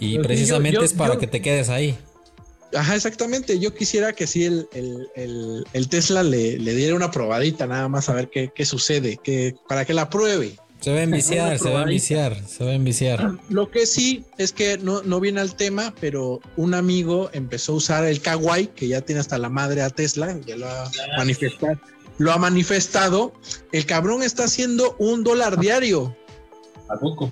Y 0.00 0.18
precisamente 0.18 0.84
es 0.84 0.94
para 0.94 1.16
que 1.18 1.26
te 1.26 1.40
quedes 1.40 1.68
ahí. 1.68 1.96
Ajá, 2.74 2.94
exactamente. 2.94 3.58
Yo 3.58 3.74
quisiera 3.74 4.12
que 4.12 4.26
sí 4.26 4.44
el, 4.44 4.68
el, 5.14 5.88
Tesla 5.88 6.22
le, 6.22 6.58
le, 6.58 6.74
diera 6.74 6.94
una 6.94 7.10
probadita 7.10 7.66
nada 7.66 7.88
más 7.88 8.08
a 8.08 8.14
ver 8.14 8.30
qué, 8.30 8.52
qué 8.54 8.64
sucede, 8.64 9.18
que, 9.22 9.54
para 9.68 9.84
que 9.84 9.94
la 9.94 10.08
pruebe. 10.08 10.56
Se 10.80 10.92
va 10.92 11.00
a 11.00 11.02
enviciar, 11.02 11.58
se 11.58 11.70
va 11.70 11.80
a 11.80 11.82
enviciar, 11.82 12.42
se 12.46 12.64
va 12.64 12.70
a 12.70 12.74
enviciar. 12.74 13.38
Lo 13.50 13.70
que 13.70 13.84
sí 13.84 14.24
es 14.38 14.52
que 14.52 14.78
no, 14.78 15.02
no 15.02 15.20
viene 15.20 15.40
al 15.40 15.54
tema, 15.54 15.94
pero 16.00 16.40
un 16.56 16.72
amigo 16.72 17.28
empezó 17.34 17.72
a 17.72 17.76
usar 17.76 18.04
el 18.06 18.22
Kawaii, 18.22 18.68
que 18.68 18.88
ya 18.88 19.02
tiene 19.02 19.20
hasta 19.20 19.36
la 19.36 19.50
madre 19.50 19.82
a 19.82 19.90
Tesla, 19.90 20.38
ya 20.46 20.56
lo 20.56 20.66
ha 20.66 20.90
manifestado. 21.18 21.78
Lo 22.16 22.32
ha 22.32 22.38
manifestado. 22.38 23.34
El 23.72 23.84
cabrón 23.84 24.22
está 24.22 24.44
haciendo 24.44 24.96
un 24.98 25.22
dólar 25.22 25.58
diario. 25.58 26.16
¿A 26.88 26.98
poco? 26.98 27.30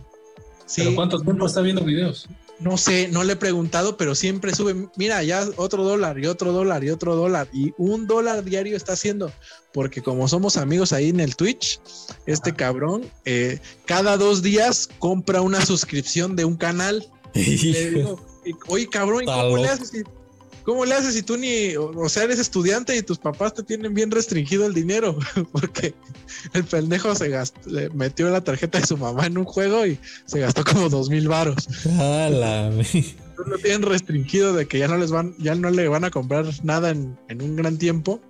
Sí. 0.67 0.83
¿Pero 0.83 0.95
cuánto 0.95 1.19
tiempo 1.21 1.47
está 1.47 1.63
viendo 1.63 1.83
videos? 1.83 2.29
No 2.61 2.77
sé, 2.77 3.09
no 3.09 3.23
le 3.23 3.35
he 3.35 3.37
preguntado, 3.37 3.97
pero 3.97 4.17
siempre 4.17 4.53
sube, 4.53 4.89
mira, 4.97 5.23
ya 5.23 5.49
otro 5.57 5.85
dólar 5.85 6.19
y 6.19 6.27
otro 6.27 6.53
dólar 6.53 6.83
y 6.83 6.91
otro 6.91 7.15
dólar 7.15 7.49
y 7.53 7.73
un 7.79 8.09
dólar 8.09 8.43
diario 8.43 8.77
está 8.77 8.95
haciendo, 8.95 9.33
porque 9.73 10.03
como 10.03 10.27
somos 10.27 10.57
amigos 10.57 10.93
ahí 10.93 11.11
en 11.11 11.21
el 11.21 11.37
Twitch, 11.37 11.81
este 12.27 12.53
cabrón 12.53 13.09
eh, 13.25 13.61
cada 13.87 14.17
dos 14.17 14.43
días 14.43 14.89
compra 14.99 15.41
una 15.41 15.65
suscripción 15.65 16.35
de 16.35 16.45
un 16.45 16.57
canal. 16.57 17.09
le 17.35 17.91
digo, 17.91 18.21
oye 18.67 18.89
cabrón, 18.89 19.23
¿y 19.23 19.27
cómo 19.27 19.57
le 19.59 19.69
haces? 19.69 20.03
¿Cómo 20.69 20.85
le 20.85 20.95
haces 20.95 21.15
si 21.15 21.23
tú 21.23 21.39
ni, 21.39 21.75
o 21.79 22.09
sea, 22.11 22.25
eres 22.25 22.39
estudiante 22.39 22.95
y 22.95 23.01
tus 23.01 23.17
papás 23.17 23.55
te 23.55 23.63
tienen 23.63 23.95
bien 23.95 24.11
restringido 24.11 24.67
el 24.67 24.75
dinero? 24.75 25.17
Porque 25.53 25.95
el 26.53 26.63
pendejo 26.65 27.15
se 27.15 27.31
gastó, 27.31 27.71
le 27.71 27.89
metió 27.89 28.29
la 28.29 28.45
tarjeta 28.45 28.79
de 28.79 28.87
su 28.87 28.99
mamá 28.99 29.25
en 29.25 29.39
un 29.39 29.47
juego 29.47 29.87
y 29.87 29.99
se 30.27 30.41
gastó 30.41 30.65
como 30.65 30.91
dos 30.91 31.09
mil 31.09 31.27
varos. 31.27 31.67
Lo 33.47 33.57
tienen 33.63 33.81
restringido 33.81 34.53
de 34.53 34.69
que 34.69 34.79
ya 34.79 34.89
no 34.89 34.99
les 34.99 35.11
van, 35.11 35.35
ya 35.39 35.55
no 35.55 35.71
le 35.71 35.89
van 35.89 36.05
a 36.05 36.11
comprar 36.11 36.45
nada 36.63 36.91
en, 36.91 37.17
un 37.31 37.57
gran 37.57 37.79
tiempo. 37.79 38.21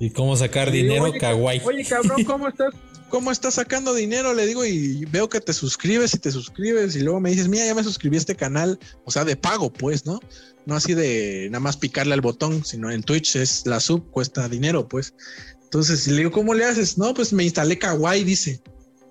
¿Y 0.00 0.10
cómo 0.10 0.36
sacar 0.36 0.72
dinero, 0.72 1.12
kawaii? 1.20 1.62
Oye, 1.64 1.84
cabrón, 1.84 2.24
¿cómo 2.24 2.48
estás? 2.48 2.74
¿Cómo 3.08 3.30
estás 3.30 3.54
sacando 3.54 3.94
dinero? 3.94 4.34
Le 4.34 4.46
digo, 4.46 4.64
y 4.64 5.04
veo 5.06 5.28
que 5.28 5.40
te 5.40 5.52
suscribes 5.52 6.14
y 6.14 6.18
te 6.18 6.30
suscribes, 6.30 6.94
y 6.94 7.00
luego 7.00 7.20
me 7.20 7.30
dices, 7.30 7.48
mira, 7.48 7.64
ya 7.64 7.74
me 7.74 7.82
suscribí 7.82 8.16
a 8.16 8.20
este 8.20 8.36
canal, 8.36 8.78
o 9.04 9.10
sea, 9.10 9.24
de 9.24 9.36
pago, 9.36 9.72
pues, 9.72 10.04
¿no? 10.04 10.20
no 10.68 10.76
así 10.76 10.92
de 10.92 11.48
nada 11.50 11.60
más 11.60 11.78
picarle 11.78 12.12
al 12.12 12.20
botón, 12.20 12.62
sino 12.62 12.90
en 12.90 13.02
Twitch 13.02 13.36
es 13.36 13.66
la 13.66 13.80
sub, 13.80 14.10
cuesta 14.10 14.50
dinero, 14.50 14.86
pues. 14.86 15.14
Entonces, 15.62 16.06
le 16.06 16.18
digo, 16.18 16.30
¿cómo 16.30 16.52
le 16.52 16.66
haces? 16.66 16.98
No, 16.98 17.14
pues 17.14 17.32
me 17.32 17.42
instalé 17.42 17.78
Kawaii, 17.78 18.22
dice. 18.22 18.60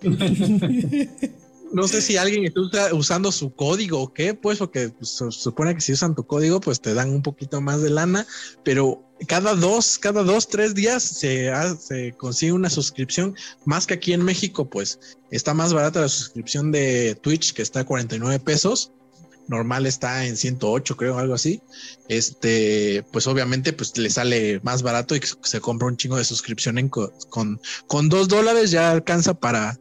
no 1.73 1.87
sé 1.87 2.01
si 2.03 2.15
alguien 2.15 2.45
está 2.45 2.93
usando 2.93 3.31
su 3.31 3.55
código 3.55 4.01
o 4.01 4.13
qué, 4.13 4.35
pues, 4.35 4.59
porque 4.59 4.89
pues, 4.89 5.09
se 5.09 5.31
supone 5.31 5.73
que 5.73 5.81
si 5.81 5.93
usan 5.93 6.13
tu 6.13 6.27
código, 6.27 6.61
pues 6.61 6.79
te 6.79 6.93
dan 6.93 7.09
un 7.09 7.23
poquito 7.23 7.59
más 7.59 7.81
de 7.81 7.89
lana, 7.89 8.27
pero 8.63 9.03
cada 9.25 9.55
dos, 9.55 9.97
cada 9.97 10.23
dos, 10.23 10.47
tres 10.47 10.75
días 10.75 11.03
se, 11.03 12.13
consigue 12.17 12.51
una 12.51 12.69
suscripción, 12.69 13.35
más 13.65 13.87
que 13.87 13.95
aquí 13.95 14.13
en 14.13 14.23
México, 14.23 14.69
pues 14.69 14.99
está 15.31 15.53
más 15.53 15.73
barata 15.73 16.01
la 16.01 16.09
suscripción 16.09 16.71
de 16.71 17.15
Twitch, 17.15 17.53
que 17.53 17.61
está 17.61 17.81
a 17.81 17.85
49 17.85 18.39
pesos, 18.39 18.91
normal 19.47 19.85
está 19.85 20.25
en 20.25 20.37
108, 20.37 20.97
creo, 20.97 21.17
algo 21.17 21.33
así. 21.33 21.61
Este, 22.09 23.03
pues 23.11 23.27
obviamente, 23.27 23.73
pues 23.73 23.97
le 23.97 24.09
sale 24.09 24.59
más 24.63 24.83
barato 24.83 25.15
y 25.15 25.21
se 25.41 25.61
compra 25.61 25.87
un 25.87 25.97
chingo 25.97 26.17
de 26.17 26.25
suscripción 26.25 26.77
en, 26.77 26.89
con, 26.89 27.59
con 27.87 28.09
dos 28.09 28.27
dólares 28.27 28.71
ya 28.71 28.91
alcanza 28.91 29.33
para, 29.33 29.79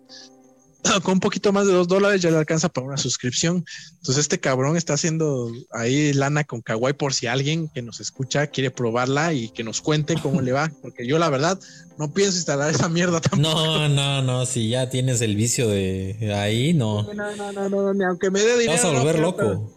con 1.03 1.15
un 1.15 1.21
poquito 1.21 1.53
más 1.53 1.67
de 1.67 1.73
dos 1.73 1.89
dólares 1.89 2.21
ya 2.23 2.31
le 2.31 2.39
alcanza 2.39 2.69
para 2.69 2.87
una 2.87 2.97
suscripción. 2.97 3.65
Entonces 3.93 4.19
este 4.19 4.41
cabrón 4.41 4.77
está 4.77 4.95
haciendo 4.95 5.51
ahí 5.73 6.13
lana 6.13 6.45
con 6.45 6.63
Kawaii 6.63 6.95
por 6.95 7.15
si 7.15 7.27
alguien 7.27 7.69
que 7.69 7.83
nos 7.83 8.01
escucha 8.01 8.47
quiere 8.49 8.71
probarla 8.71 9.33
y 9.33 9.49
que 9.51 9.65
nos 9.65 9.81
cuente 9.81 10.17
cómo 10.23 10.41
le 10.41 10.53
va, 10.53 10.71
porque 10.83 11.07
yo 11.07 11.19
la 11.19 11.31
verdad 11.31 11.59
no 11.99 12.13
pienso 12.13 12.37
instalar 12.37 12.71
esa 12.71 12.89
mierda 12.89 13.21
tampoco. 13.21 13.55
No, 13.55 13.89
no, 13.89 14.23
no, 14.23 14.47
si 14.47 14.69
ya 14.69 14.89
tienes 14.91 15.21
el 15.21 15.37
vicio 15.37 15.69
de 15.69 16.35
ahí, 16.35 16.75
no. 16.75 17.03
No, 17.15 17.37
no, 17.37 17.53
no, 17.53 17.69
no, 17.69 17.95
ni 17.95 18.05
aunque 18.05 18.31
me 18.31 18.41
dé 18.41 18.59
dinero. 18.59 18.73
Vas 18.73 18.85
a 18.85 18.91
volver 18.91 19.19
loco. 19.19 19.73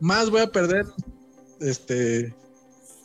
Más 0.00 0.30
voy 0.30 0.40
a 0.40 0.46
perder 0.46 0.86
este 1.60 2.34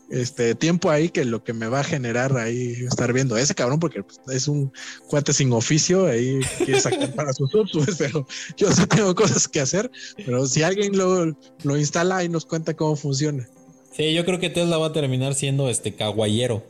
este 0.10 0.56
tiempo 0.56 0.90
ahí 0.92 1.10
que 1.10 1.26
lo 1.26 1.44
que 1.44 1.54
me 1.54 1.68
va 1.68 1.80
a 1.80 1.84
generar 1.84 2.38
ahí 2.38 2.74
estar 2.88 3.12
viendo 3.12 3.36
a 3.36 3.42
ese 3.42 3.56
cabrón 3.56 3.80
porque 3.80 4.04
pues, 4.04 4.20
es 4.30 4.48
un 4.48 4.72
cuate 5.08 5.34
sin 5.34 5.52
oficio 5.52 6.06
ahí 6.06 6.40
quiere 6.58 6.80
sacar 6.80 7.14
para 7.14 7.34
sus 7.34 7.52
subs 7.52 7.72
pues, 7.74 7.96
pero 7.98 8.28
yo 8.56 8.72
sí 8.72 8.86
tengo 8.88 9.16
cosas 9.16 9.48
que 9.48 9.60
hacer 9.62 9.90
pero 10.26 10.46
si 10.46 10.64
alguien 10.64 10.98
lo, 10.98 11.36
lo 11.64 11.78
instala 11.78 12.24
y 12.24 12.30
nos 12.30 12.46
cuenta 12.46 12.76
cómo 12.76 12.96
funciona. 12.96 13.48
Sí 13.92 14.14
yo 14.14 14.26
creo 14.26 14.40
que 14.40 14.50
Tesla 14.50 14.78
va 14.78 14.88
a 14.88 14.94
terminar 14.94 15.34
siendo 15.34 15.70
este 15.70 15.96
caguayero 15.96 16.64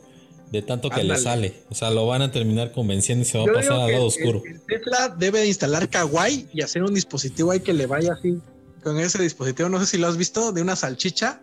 de 0.50 0.62
tanto 0.62 0.90
que 0.90 1.02
le 1.02 1.18
sale. 1.18 1.54
O 1.70 1.74
sea 1.74 1.90
lo 1.90 2.06
van 2.06 2.22
a 2.22 2.30
terminar 2.30 2.72
convenciendo 2.72 3.22
y 3.22 3.26
se 3.26 3.38
va 3.38 3.44
a 3.44 3.52
pasar 3.52 3.80
al 3.80 3.92
lado 3.92 4.06
oscuro. 4.06 4.42
Tesla 4.66 5.14
debe 5.18 5.40
de 5.40 5.48
instalar 5.48 5.88
Kawaii 5.88 6.48
y 6.52 6.62
hacer 6.62 6.82
un 6.82 6.94
dispositivo 6.94 7.50
ahí 7.50 7.60
que 7.60 7.72
le 7.72 7.86
vaya 7.86 8.12
así 8.12 8.38
con 8.82 8.98
ese 8.98 9.20
dispositivo. 9.20 9.68
No 9.68 9.80
sé 9.80 9.86
si 9.86 9.98
lo 9.98 10.06
has 10.06 10.16
visto 10.16 10.52
de 10.52 10.62
una 10.62 10.76
salchicha 10.76 11.42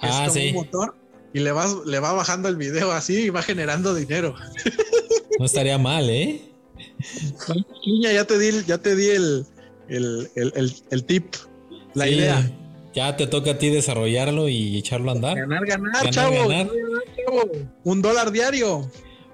ah, 0.00 0.28
sí. 0.30 0.48
un 0.48 0.54
motor 0.54 1.03
y 1.34 1.40
le 1.40 1.52
va, 1.52 1.66
le 1.84 1.98
va 1.98 2.12
bajando 2.12 2.48
el 2.48 2.56
video 2.56 2.92
así 2.92 3.24
y 3.24 3.28
va 3.28 3.42
generando 3.42 3.94
dinero. 3.94 4.34
No 5.36 5.46
estaría 5.46 5.78
mal, 5.78 6.08
¿eh? 6.10 6.42
Niña, 7.84 8.12
ya 8.12 8.24
te 8.24 8.38
di, 8.38 8.64
ya 8.68 8.78
te 8.78 8.94
di 8.94 9.08
el, 9.08 9.44
el, 9.88 11.04
tip, 11.06 11.34
la 11.92 12.08
idea. 12.08 12.52
Ya 12.94 13.16
te 13.16 13.26
toca 13.26 13.50
a 13.50 13.58
ti 13.58 13.68
desarrollarlo 13.68 14.48
y 14.48 14.78
echarlo 14.78 15.10
a 15.10 15.14
andar. 15.14 15.36
Ganar, 15.36 15.66
ganar, 15.66 16.10
chavo, 16.10 16.36
Un 17.82 18.00
dólar 18.00 18.30
diario. 18.30 18.88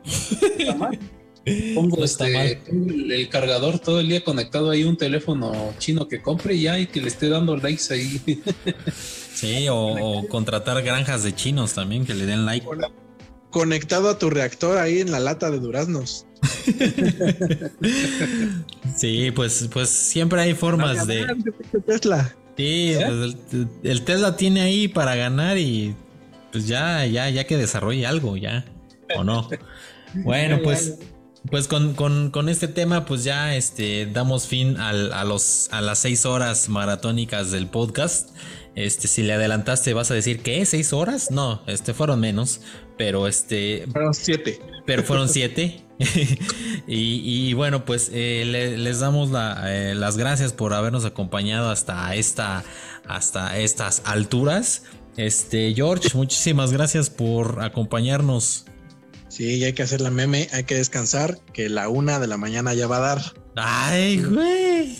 Pongo 1.74 2.02
este, 2.02 2.60
el, 2.68 3.28
cargador 3.28 3.78
todo 3.78 4.00
el 4.00 4.08
día 4.08 4.24
conectado 4.24 4.70
ahí 4.70 4.84
un 4.84 4.96
teléfono 4.96 5.74
chino 5.78 6.08
que 6.08 6.22
compre 6.22 6.58
ya 6.58 6.78
y 6.78 6.86
que 6.86 7.02
le 7.02 7.08
esté 7.08 7.28
dando 7.28 7.58
likes 7.58 7.92
ahí. 7.92 8.20
Sí, 9.40 9.68
o, 9.70 10.26
contratar 10.28 10.82
granjas 10.82 11.22
de 11.22 11.34
chinos 11.34 11.72
también 11.72 12.04
que 12.04 12.12
le 12.12 12.26
den 12.26 12.44
like. 12.44 12.66
Conectado 13.50 14.10
a 14.10 14.18
tu 14.18 14.28
reactor 14.28 14.76
ahí 14.76 15.00
en 15.00 15.10
la 15.10 15.18
lata 15.18 15.50
de 15.50 15.58
duraznos. 15.58 16.26
sí, 18.96 19.30
pues, 19.30 19.70
pues 19.72 19.88
siempre 19.88 20.42
hay 20.42 20.52
formas 20.52 21.06
de. 21.06 21.26
Tesla. 21.86 22.36
Sí, 22.54 22.94
pues 22.94 23.36
el, 23.82 24.02
Tesla 24.02 24.36
tiene 24.36 24.60
ahí 24.60 24.88
para 24.88 25.14
ganar 25.14 25.56
y 25.56 25.96
pues 26.52 26.66
ya, 26.66 27.06
ya, 27.06 27.30
ya 27.30 27.46
que 27.46 27.56
desarrolle 27.56 28.06
algo, 28.06 28.36
ya. 28.36 28.66
¿O 29.16 29.24
no? 29.24 29.48
Bueno, 30.14 30.60
pues. 30.62 30.98
Pues 31.50 31.68
con, 31.68 32.48
este 32.50 32.68
tema, 32.68 33.06
pues 33.06 33.24
ya 33.24 33.56
este, 33.56 34.04
damos 34.04 34.46
fin 34.46 34.76
a, 34.76 35.24
los, 35.24 35.70
a 35.72 35.80
las 35.80 36.00
seis 36.00 36.26
horas 36.26 36.68
maratónicas 36.68 37.50
del 37.50 37.66
podcast. 37.66 38.36
Este, 38.74 39.08
si 39.08 39.22
le 39.22 39.32
adelantaste, 39.32 39.94
vas 39.94 40.10
a 40.10 40.14
decir 40.14 40.42
que 40.42 40.64
seis 40.64 40.92
horas. 40.92 41.30
No, 41.30 41.62
este 41.66 41.94
fueron 41.94 42.20
menos, 42.20 42.60
pero 42.96 43.26
este. 43.26 43.86
Fueron 43.92 44.14
siete. 44.14 44.60
Pero 44.86 45.02
fueron 45.02 45.28
siete. 45.30 45.84
y, 46.86 47.52
bueno, 47.52 47.84
pues 47.84 48.10
eh, 48.12 48.44
les 48.78 49.00
damos 49.00 49.30
eh, 49.64 49.92
las 49.94 50.16
gracias 50.16 50.52
por 50.52 50.72
habernos 50.72 51.04
acompañado 51.04 51.70
hasta 51.70 52.14
esta, 52.14 52.64
hasta 53.06 53.58
estas 53.58 54.02
alturas. 54.06 54.84
Este, 55.16 55.74
George, 55.74 56.08
muchísimas 56.14 56.72
gracias 56.72 57.10
por 57.10 57.62
acompañarnos. 57.62 58.64
Sí, 59.28 59.62
hay 59.62 59.72
que 59.74 59.82
hacer 59.82 60.00
la 60.00 60.10
meme, 60.10 60.48
hay 60.52 60.64
que 60.64 60.74
descansar, 60.74 61.38
que 61.52 61.68
la 61.68 61.88
una 61.88 62.18
de 62.18 62.26
la 62.26 62.36
mañana 62.36 62.72
ya 62.74 62.86
va 62.86 62.96
a 62.96 63.00
dar. 63.00 63.22
Ay, 63.56 64.22
güey. 64.22 64.96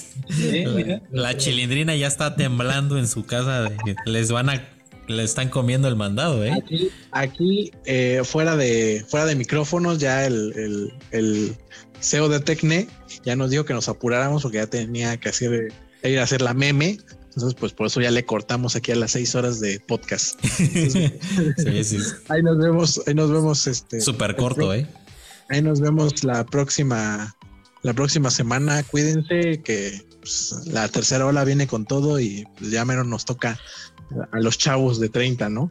la, 1.11 1.37
chilindrina 1.37 1.95
ya 1.95 2.07
está 2.07 2.37
temblando 2.37 2.99
en 2.99 3.07
su 3.09 3.25
casa. 3.25 3.70
les 4.07 4.31
van 4.31 4.51
a 4.51 4.69
le 5.11 5.25
están 5.25 5.49
comiendo 5.49 5.89
el 5.89 5.97
mandado, 5.97 6.45
¿eh? 6.45 6.62
Aquí, 7.11 7.73
eh, 7.85 8.23
fuera, 8.25 8.57
de, 8.57 9.05
fuera 9.09 9.27
de 9.27 9.35
micrófonos, 9.35 9.99
ya 9.99 10.25
el, 10.25 10.93
el, 11.11 11.57
CEO 12.01 12.29
de 12.29 12.41
Tecne 12.41 12.89
ya 13.25 13.37
nos 13.37 13.51
dijo 13.51 13.65
que 13.65 13.75
nos 13.75 13.89
apuráramos 13.89 14.43
porque 14.43 14.59
ya 14.59 14.67
tenía 14.67 15.19
que 15.19 15.29
hacer, 15.29 15.73
ir 16.03 16.19
a 16.19 16.23
hacer 16.23 16.41
la 16.41 16.55
meme. 16.55 16.99
Entonces, 17.27 17.55
pues 17.59 17.73
por 17.73 17.89
eso 17.89 18.01
ya 18.01 18.11
le 18.11 18.25
cortamos 18.25 18.75
aquí 18.75 18.91
a 18.91 18.97
las 18.97 19.12
seis 19.12 19.35
horas 19.35 19.61
de 19.61 19.81
podcast. 19.81 20.41
sí, 20.45 21.85
sí. 21.85 21.99
Ahí 22.29 22.43
nos 22.43 22.59
vemos, 22.59 23.01
ahí 23.07 23.15
nos 23.15 23.31
vemos. 23.31 23.67
Este, 23.67 24.01
Súper 24.01 24.35
corto, 24.35 24.73
¿eh? 24.73 24.87
Ahí 25.49 25.62
nos 25.62 25.81
vemos 25.81 26.25
la 26.25 26.45
próxima, 26.47 27.35
la 27.83 27.94
próxima 27.94 28.31
semana. 28.31 28.83
Cuídense 28.83 29.62
que 29.62 30.02
pues, 30.20 30.65
la 30.67 30.89
tercera 30.89 31.26
ola 31.26 31.44
viene 31.44 31.67
con 31.67 31.86
todo 31.86 32.20
y 32.20 32.47
pues, 32.59 32.70
ya 32.70 32.84
menos 32.84 33.07
nos 33.07 33.25
toca 33.25 33.59
a 34.33 34.41
los 34.41 34.59
chavos 34.59 35.00
de 35.00 35.09
30, 35.09 35.49
¿no? 35.49 35.70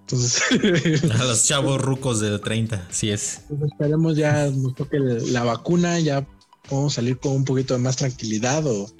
Entonces, 0.00 0.42
a 1.10 1.24
los 1.24 1.44
chavos 1.46 1.80
rucos 1.80 2.20
de 2.20 2.38
30, 2.38 2.88
sí 2.90 3.10
es. 3.10 3.42
Pues 3.48 3.62
esperemos 3.72 4.16
ya 4.16 4.50
nos 4.50 4.74
toque 4.74 4.98
la 4.98 5.44
vacuna, 5.44 5.98
ya 6.00 6.26
podemos 6.68 6.94
salir 6.94 7.18
con 7.18 7.32
un 7.32 7.44
poquito 7.44 7.74
de 7.74 7.80
más 7.80 7.96
tranquilidad 7.96 8.66
o, 8.66 8.90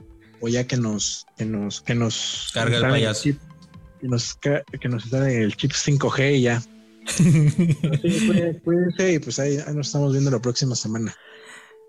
o 0.40 0.48
ya 0.48 0.66
que 0.66 0.76
nos, 0.76 1.26
que 1.36 1.44
nos, 1.44 1.80
que 1.80 1.94
nos 1.94 2.50
carga 2.54 2.78
el 2.78 2.82
payaso. 2.82 3.22
que 4.00 4.08
nos, 4.08 4.34
que 4.36 4.88
nos 4.88 5.04
está 5.04 5.30
el 5.30 5.56
chip 5.56 5.72
5G 5.72 6.36
y 6.36 6.42
ya. 6.42 6.62
cuídense 8.64 9.12
y 9.12 9.18
pues 9.20 9.38
ahí, 9.38 9.58
nos 9.74 9.86
estamos 9.86 10.12
viendo 10.12 10.30
la 10.30 10.40
próxima 10.40 10.74
semana. 10.74 11.14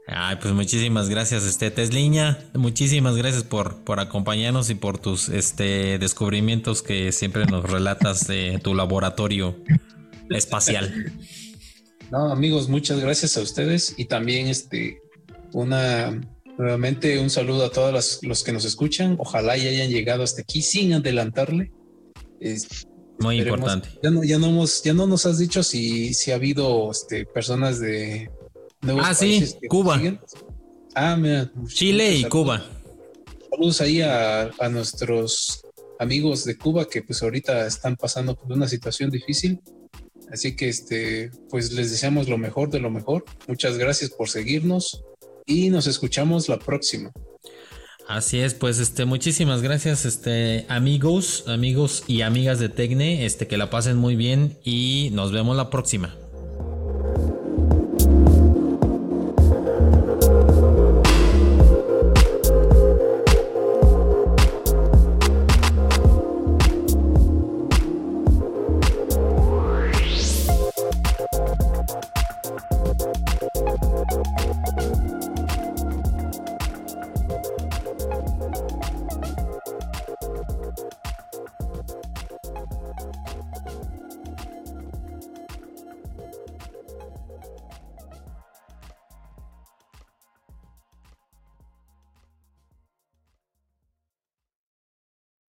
Ay, 0.08 0.38
pues 0.42 0.54
muchísimas 0.54 1.10
gracias, 1.10 1.44
este 1.44 1.70
Tesliña. 1.70 2.40
Muchísimas 2.54 3.18
gracias 3.18 3.44
por, 3.44 3.84
por 3.84 4.00
acompañarnos 4.00 4.70
y 4.70 4.76
por 4.76 4.98
tus 4.98 5.28
este, 5.28 6.00
descubrimientos 6.00 6.82
que 6.82 7.12
siempre 7.12 7.46
nos 7.46 7.70
relatas 7.70 8.26
de 8.26 8.60
tu 8.64 8.74
laboratorio 8.74 9.58
espacial. 10.30 11.14
No, 12.10 12.32
amigos, 12.32 12.70
muchas 12.70 13.02
gracias 13.02 13.36
a 13.36 13.42
ustedes 13.42 13.96
y 13.98 14.06
también 14.06 14.48
este 14.48 15.02
una 15.52 16.22
nuevamente 16.58 17.20
un 17.20 17.30
saludo 17.30 17.66
a 17.66 17.72
todos 17.72 18.22
los, 18.24 18.44
que 18.44 18.54
nos 18.54 18.64
escuchan. 18.64 19.18
Ojalá 19.20 19.58
y 19.58 19.68
hayan 19.68 19.90
llegado 19.90 20.24
hasta 20.24 20.42
aquí 20.42 20.62
sin 20.62 20.94
adelantarle. 20.94 21.72
Muy 23.20 23.40
importante. 23.40 23.90
Ya 24.02 24.10
no, 24.10 24.24
ya 24.24 24.40
no 24.40 24.48
hemos, 24.48 24.84
ya 24.84 24.94
no 24.94 25.06
nos 25.06 25.26
has 25.26 25.38
dicho 25.38 25.64
si, 25.64 26.14
si 26.14 26.32
ha 26.32 26.36
habido 26.36 26.92
este, 26.92 27.26
personas 27.26 27.82
de 27.82 28.30
ah, 29.02 29.14
sí, 29.14 29.56
Cuba. 29.70 30.02
Ah, 30.96 31.16
mira. 31.16 31.52
Chile 31.68 32.16
y 32.16 32.24
Cuba. 32.26 32.66
Saludos 33.52 33.82
ahí 33.82 34.02
a, 34.02 34.52
nuestros 34.70 35.64
amigos 36.00 36.44
de 36.46 36.58
Cuba 36.58 36.88
que 36.88 37.02
pues 37.02 37.24
ahorita 37.24 37.66
están 37.66 37.96
pasando 37.96 38.36
por 38.36 38.52
una 38.52 38.68
situación 38.68 39.10
difícil. 39.10 39.60
Así 40.32 40.56
que 40.56 40.68
este, 40.68 41.32
pues 41.50 41.72
les 41.72 41.90
deseamos 41.92 42.28
lo 42.28 42.38
mejor 42.38 42.70
de 42.70 42.80
lo 42.80 42.90
mejor. 42.90 43.26
Muchas 43.48 43.78
gracias 43.78 44.10
por 44.12 44.30
seguirnos 44.30 45.04
y 45.46 45.70
nos 45.70 45.88
escuchamos 45.88 46.50
la 46.50 46.60
próxima. 46.60 47.12
Así 48.08 48.40
es, 48.40 48.54
pues 48.54 48.80
este, 48.80 49.04
muchísimas 49.04 49.62
gracias, 49.62 50.06
este, 50.06 50.66
amigos, 50.70 51.44
amigos 51.46 52.06
y 52.08 52.22
amigas 52.22 52.58
de 52.58 52.70
Tecne, 52.70 53.26
este, 53.26 53.48
que 53.48 53.58
la 53.58 53.70
pasen 53.70 53.98
muy 53.98 54.16
bien 54.16 54.58
y 54.64 55.10
nos 55.12 55.34
vemos 55.34 55.58
la 55.58 55.70
próxima. 55.70 56.16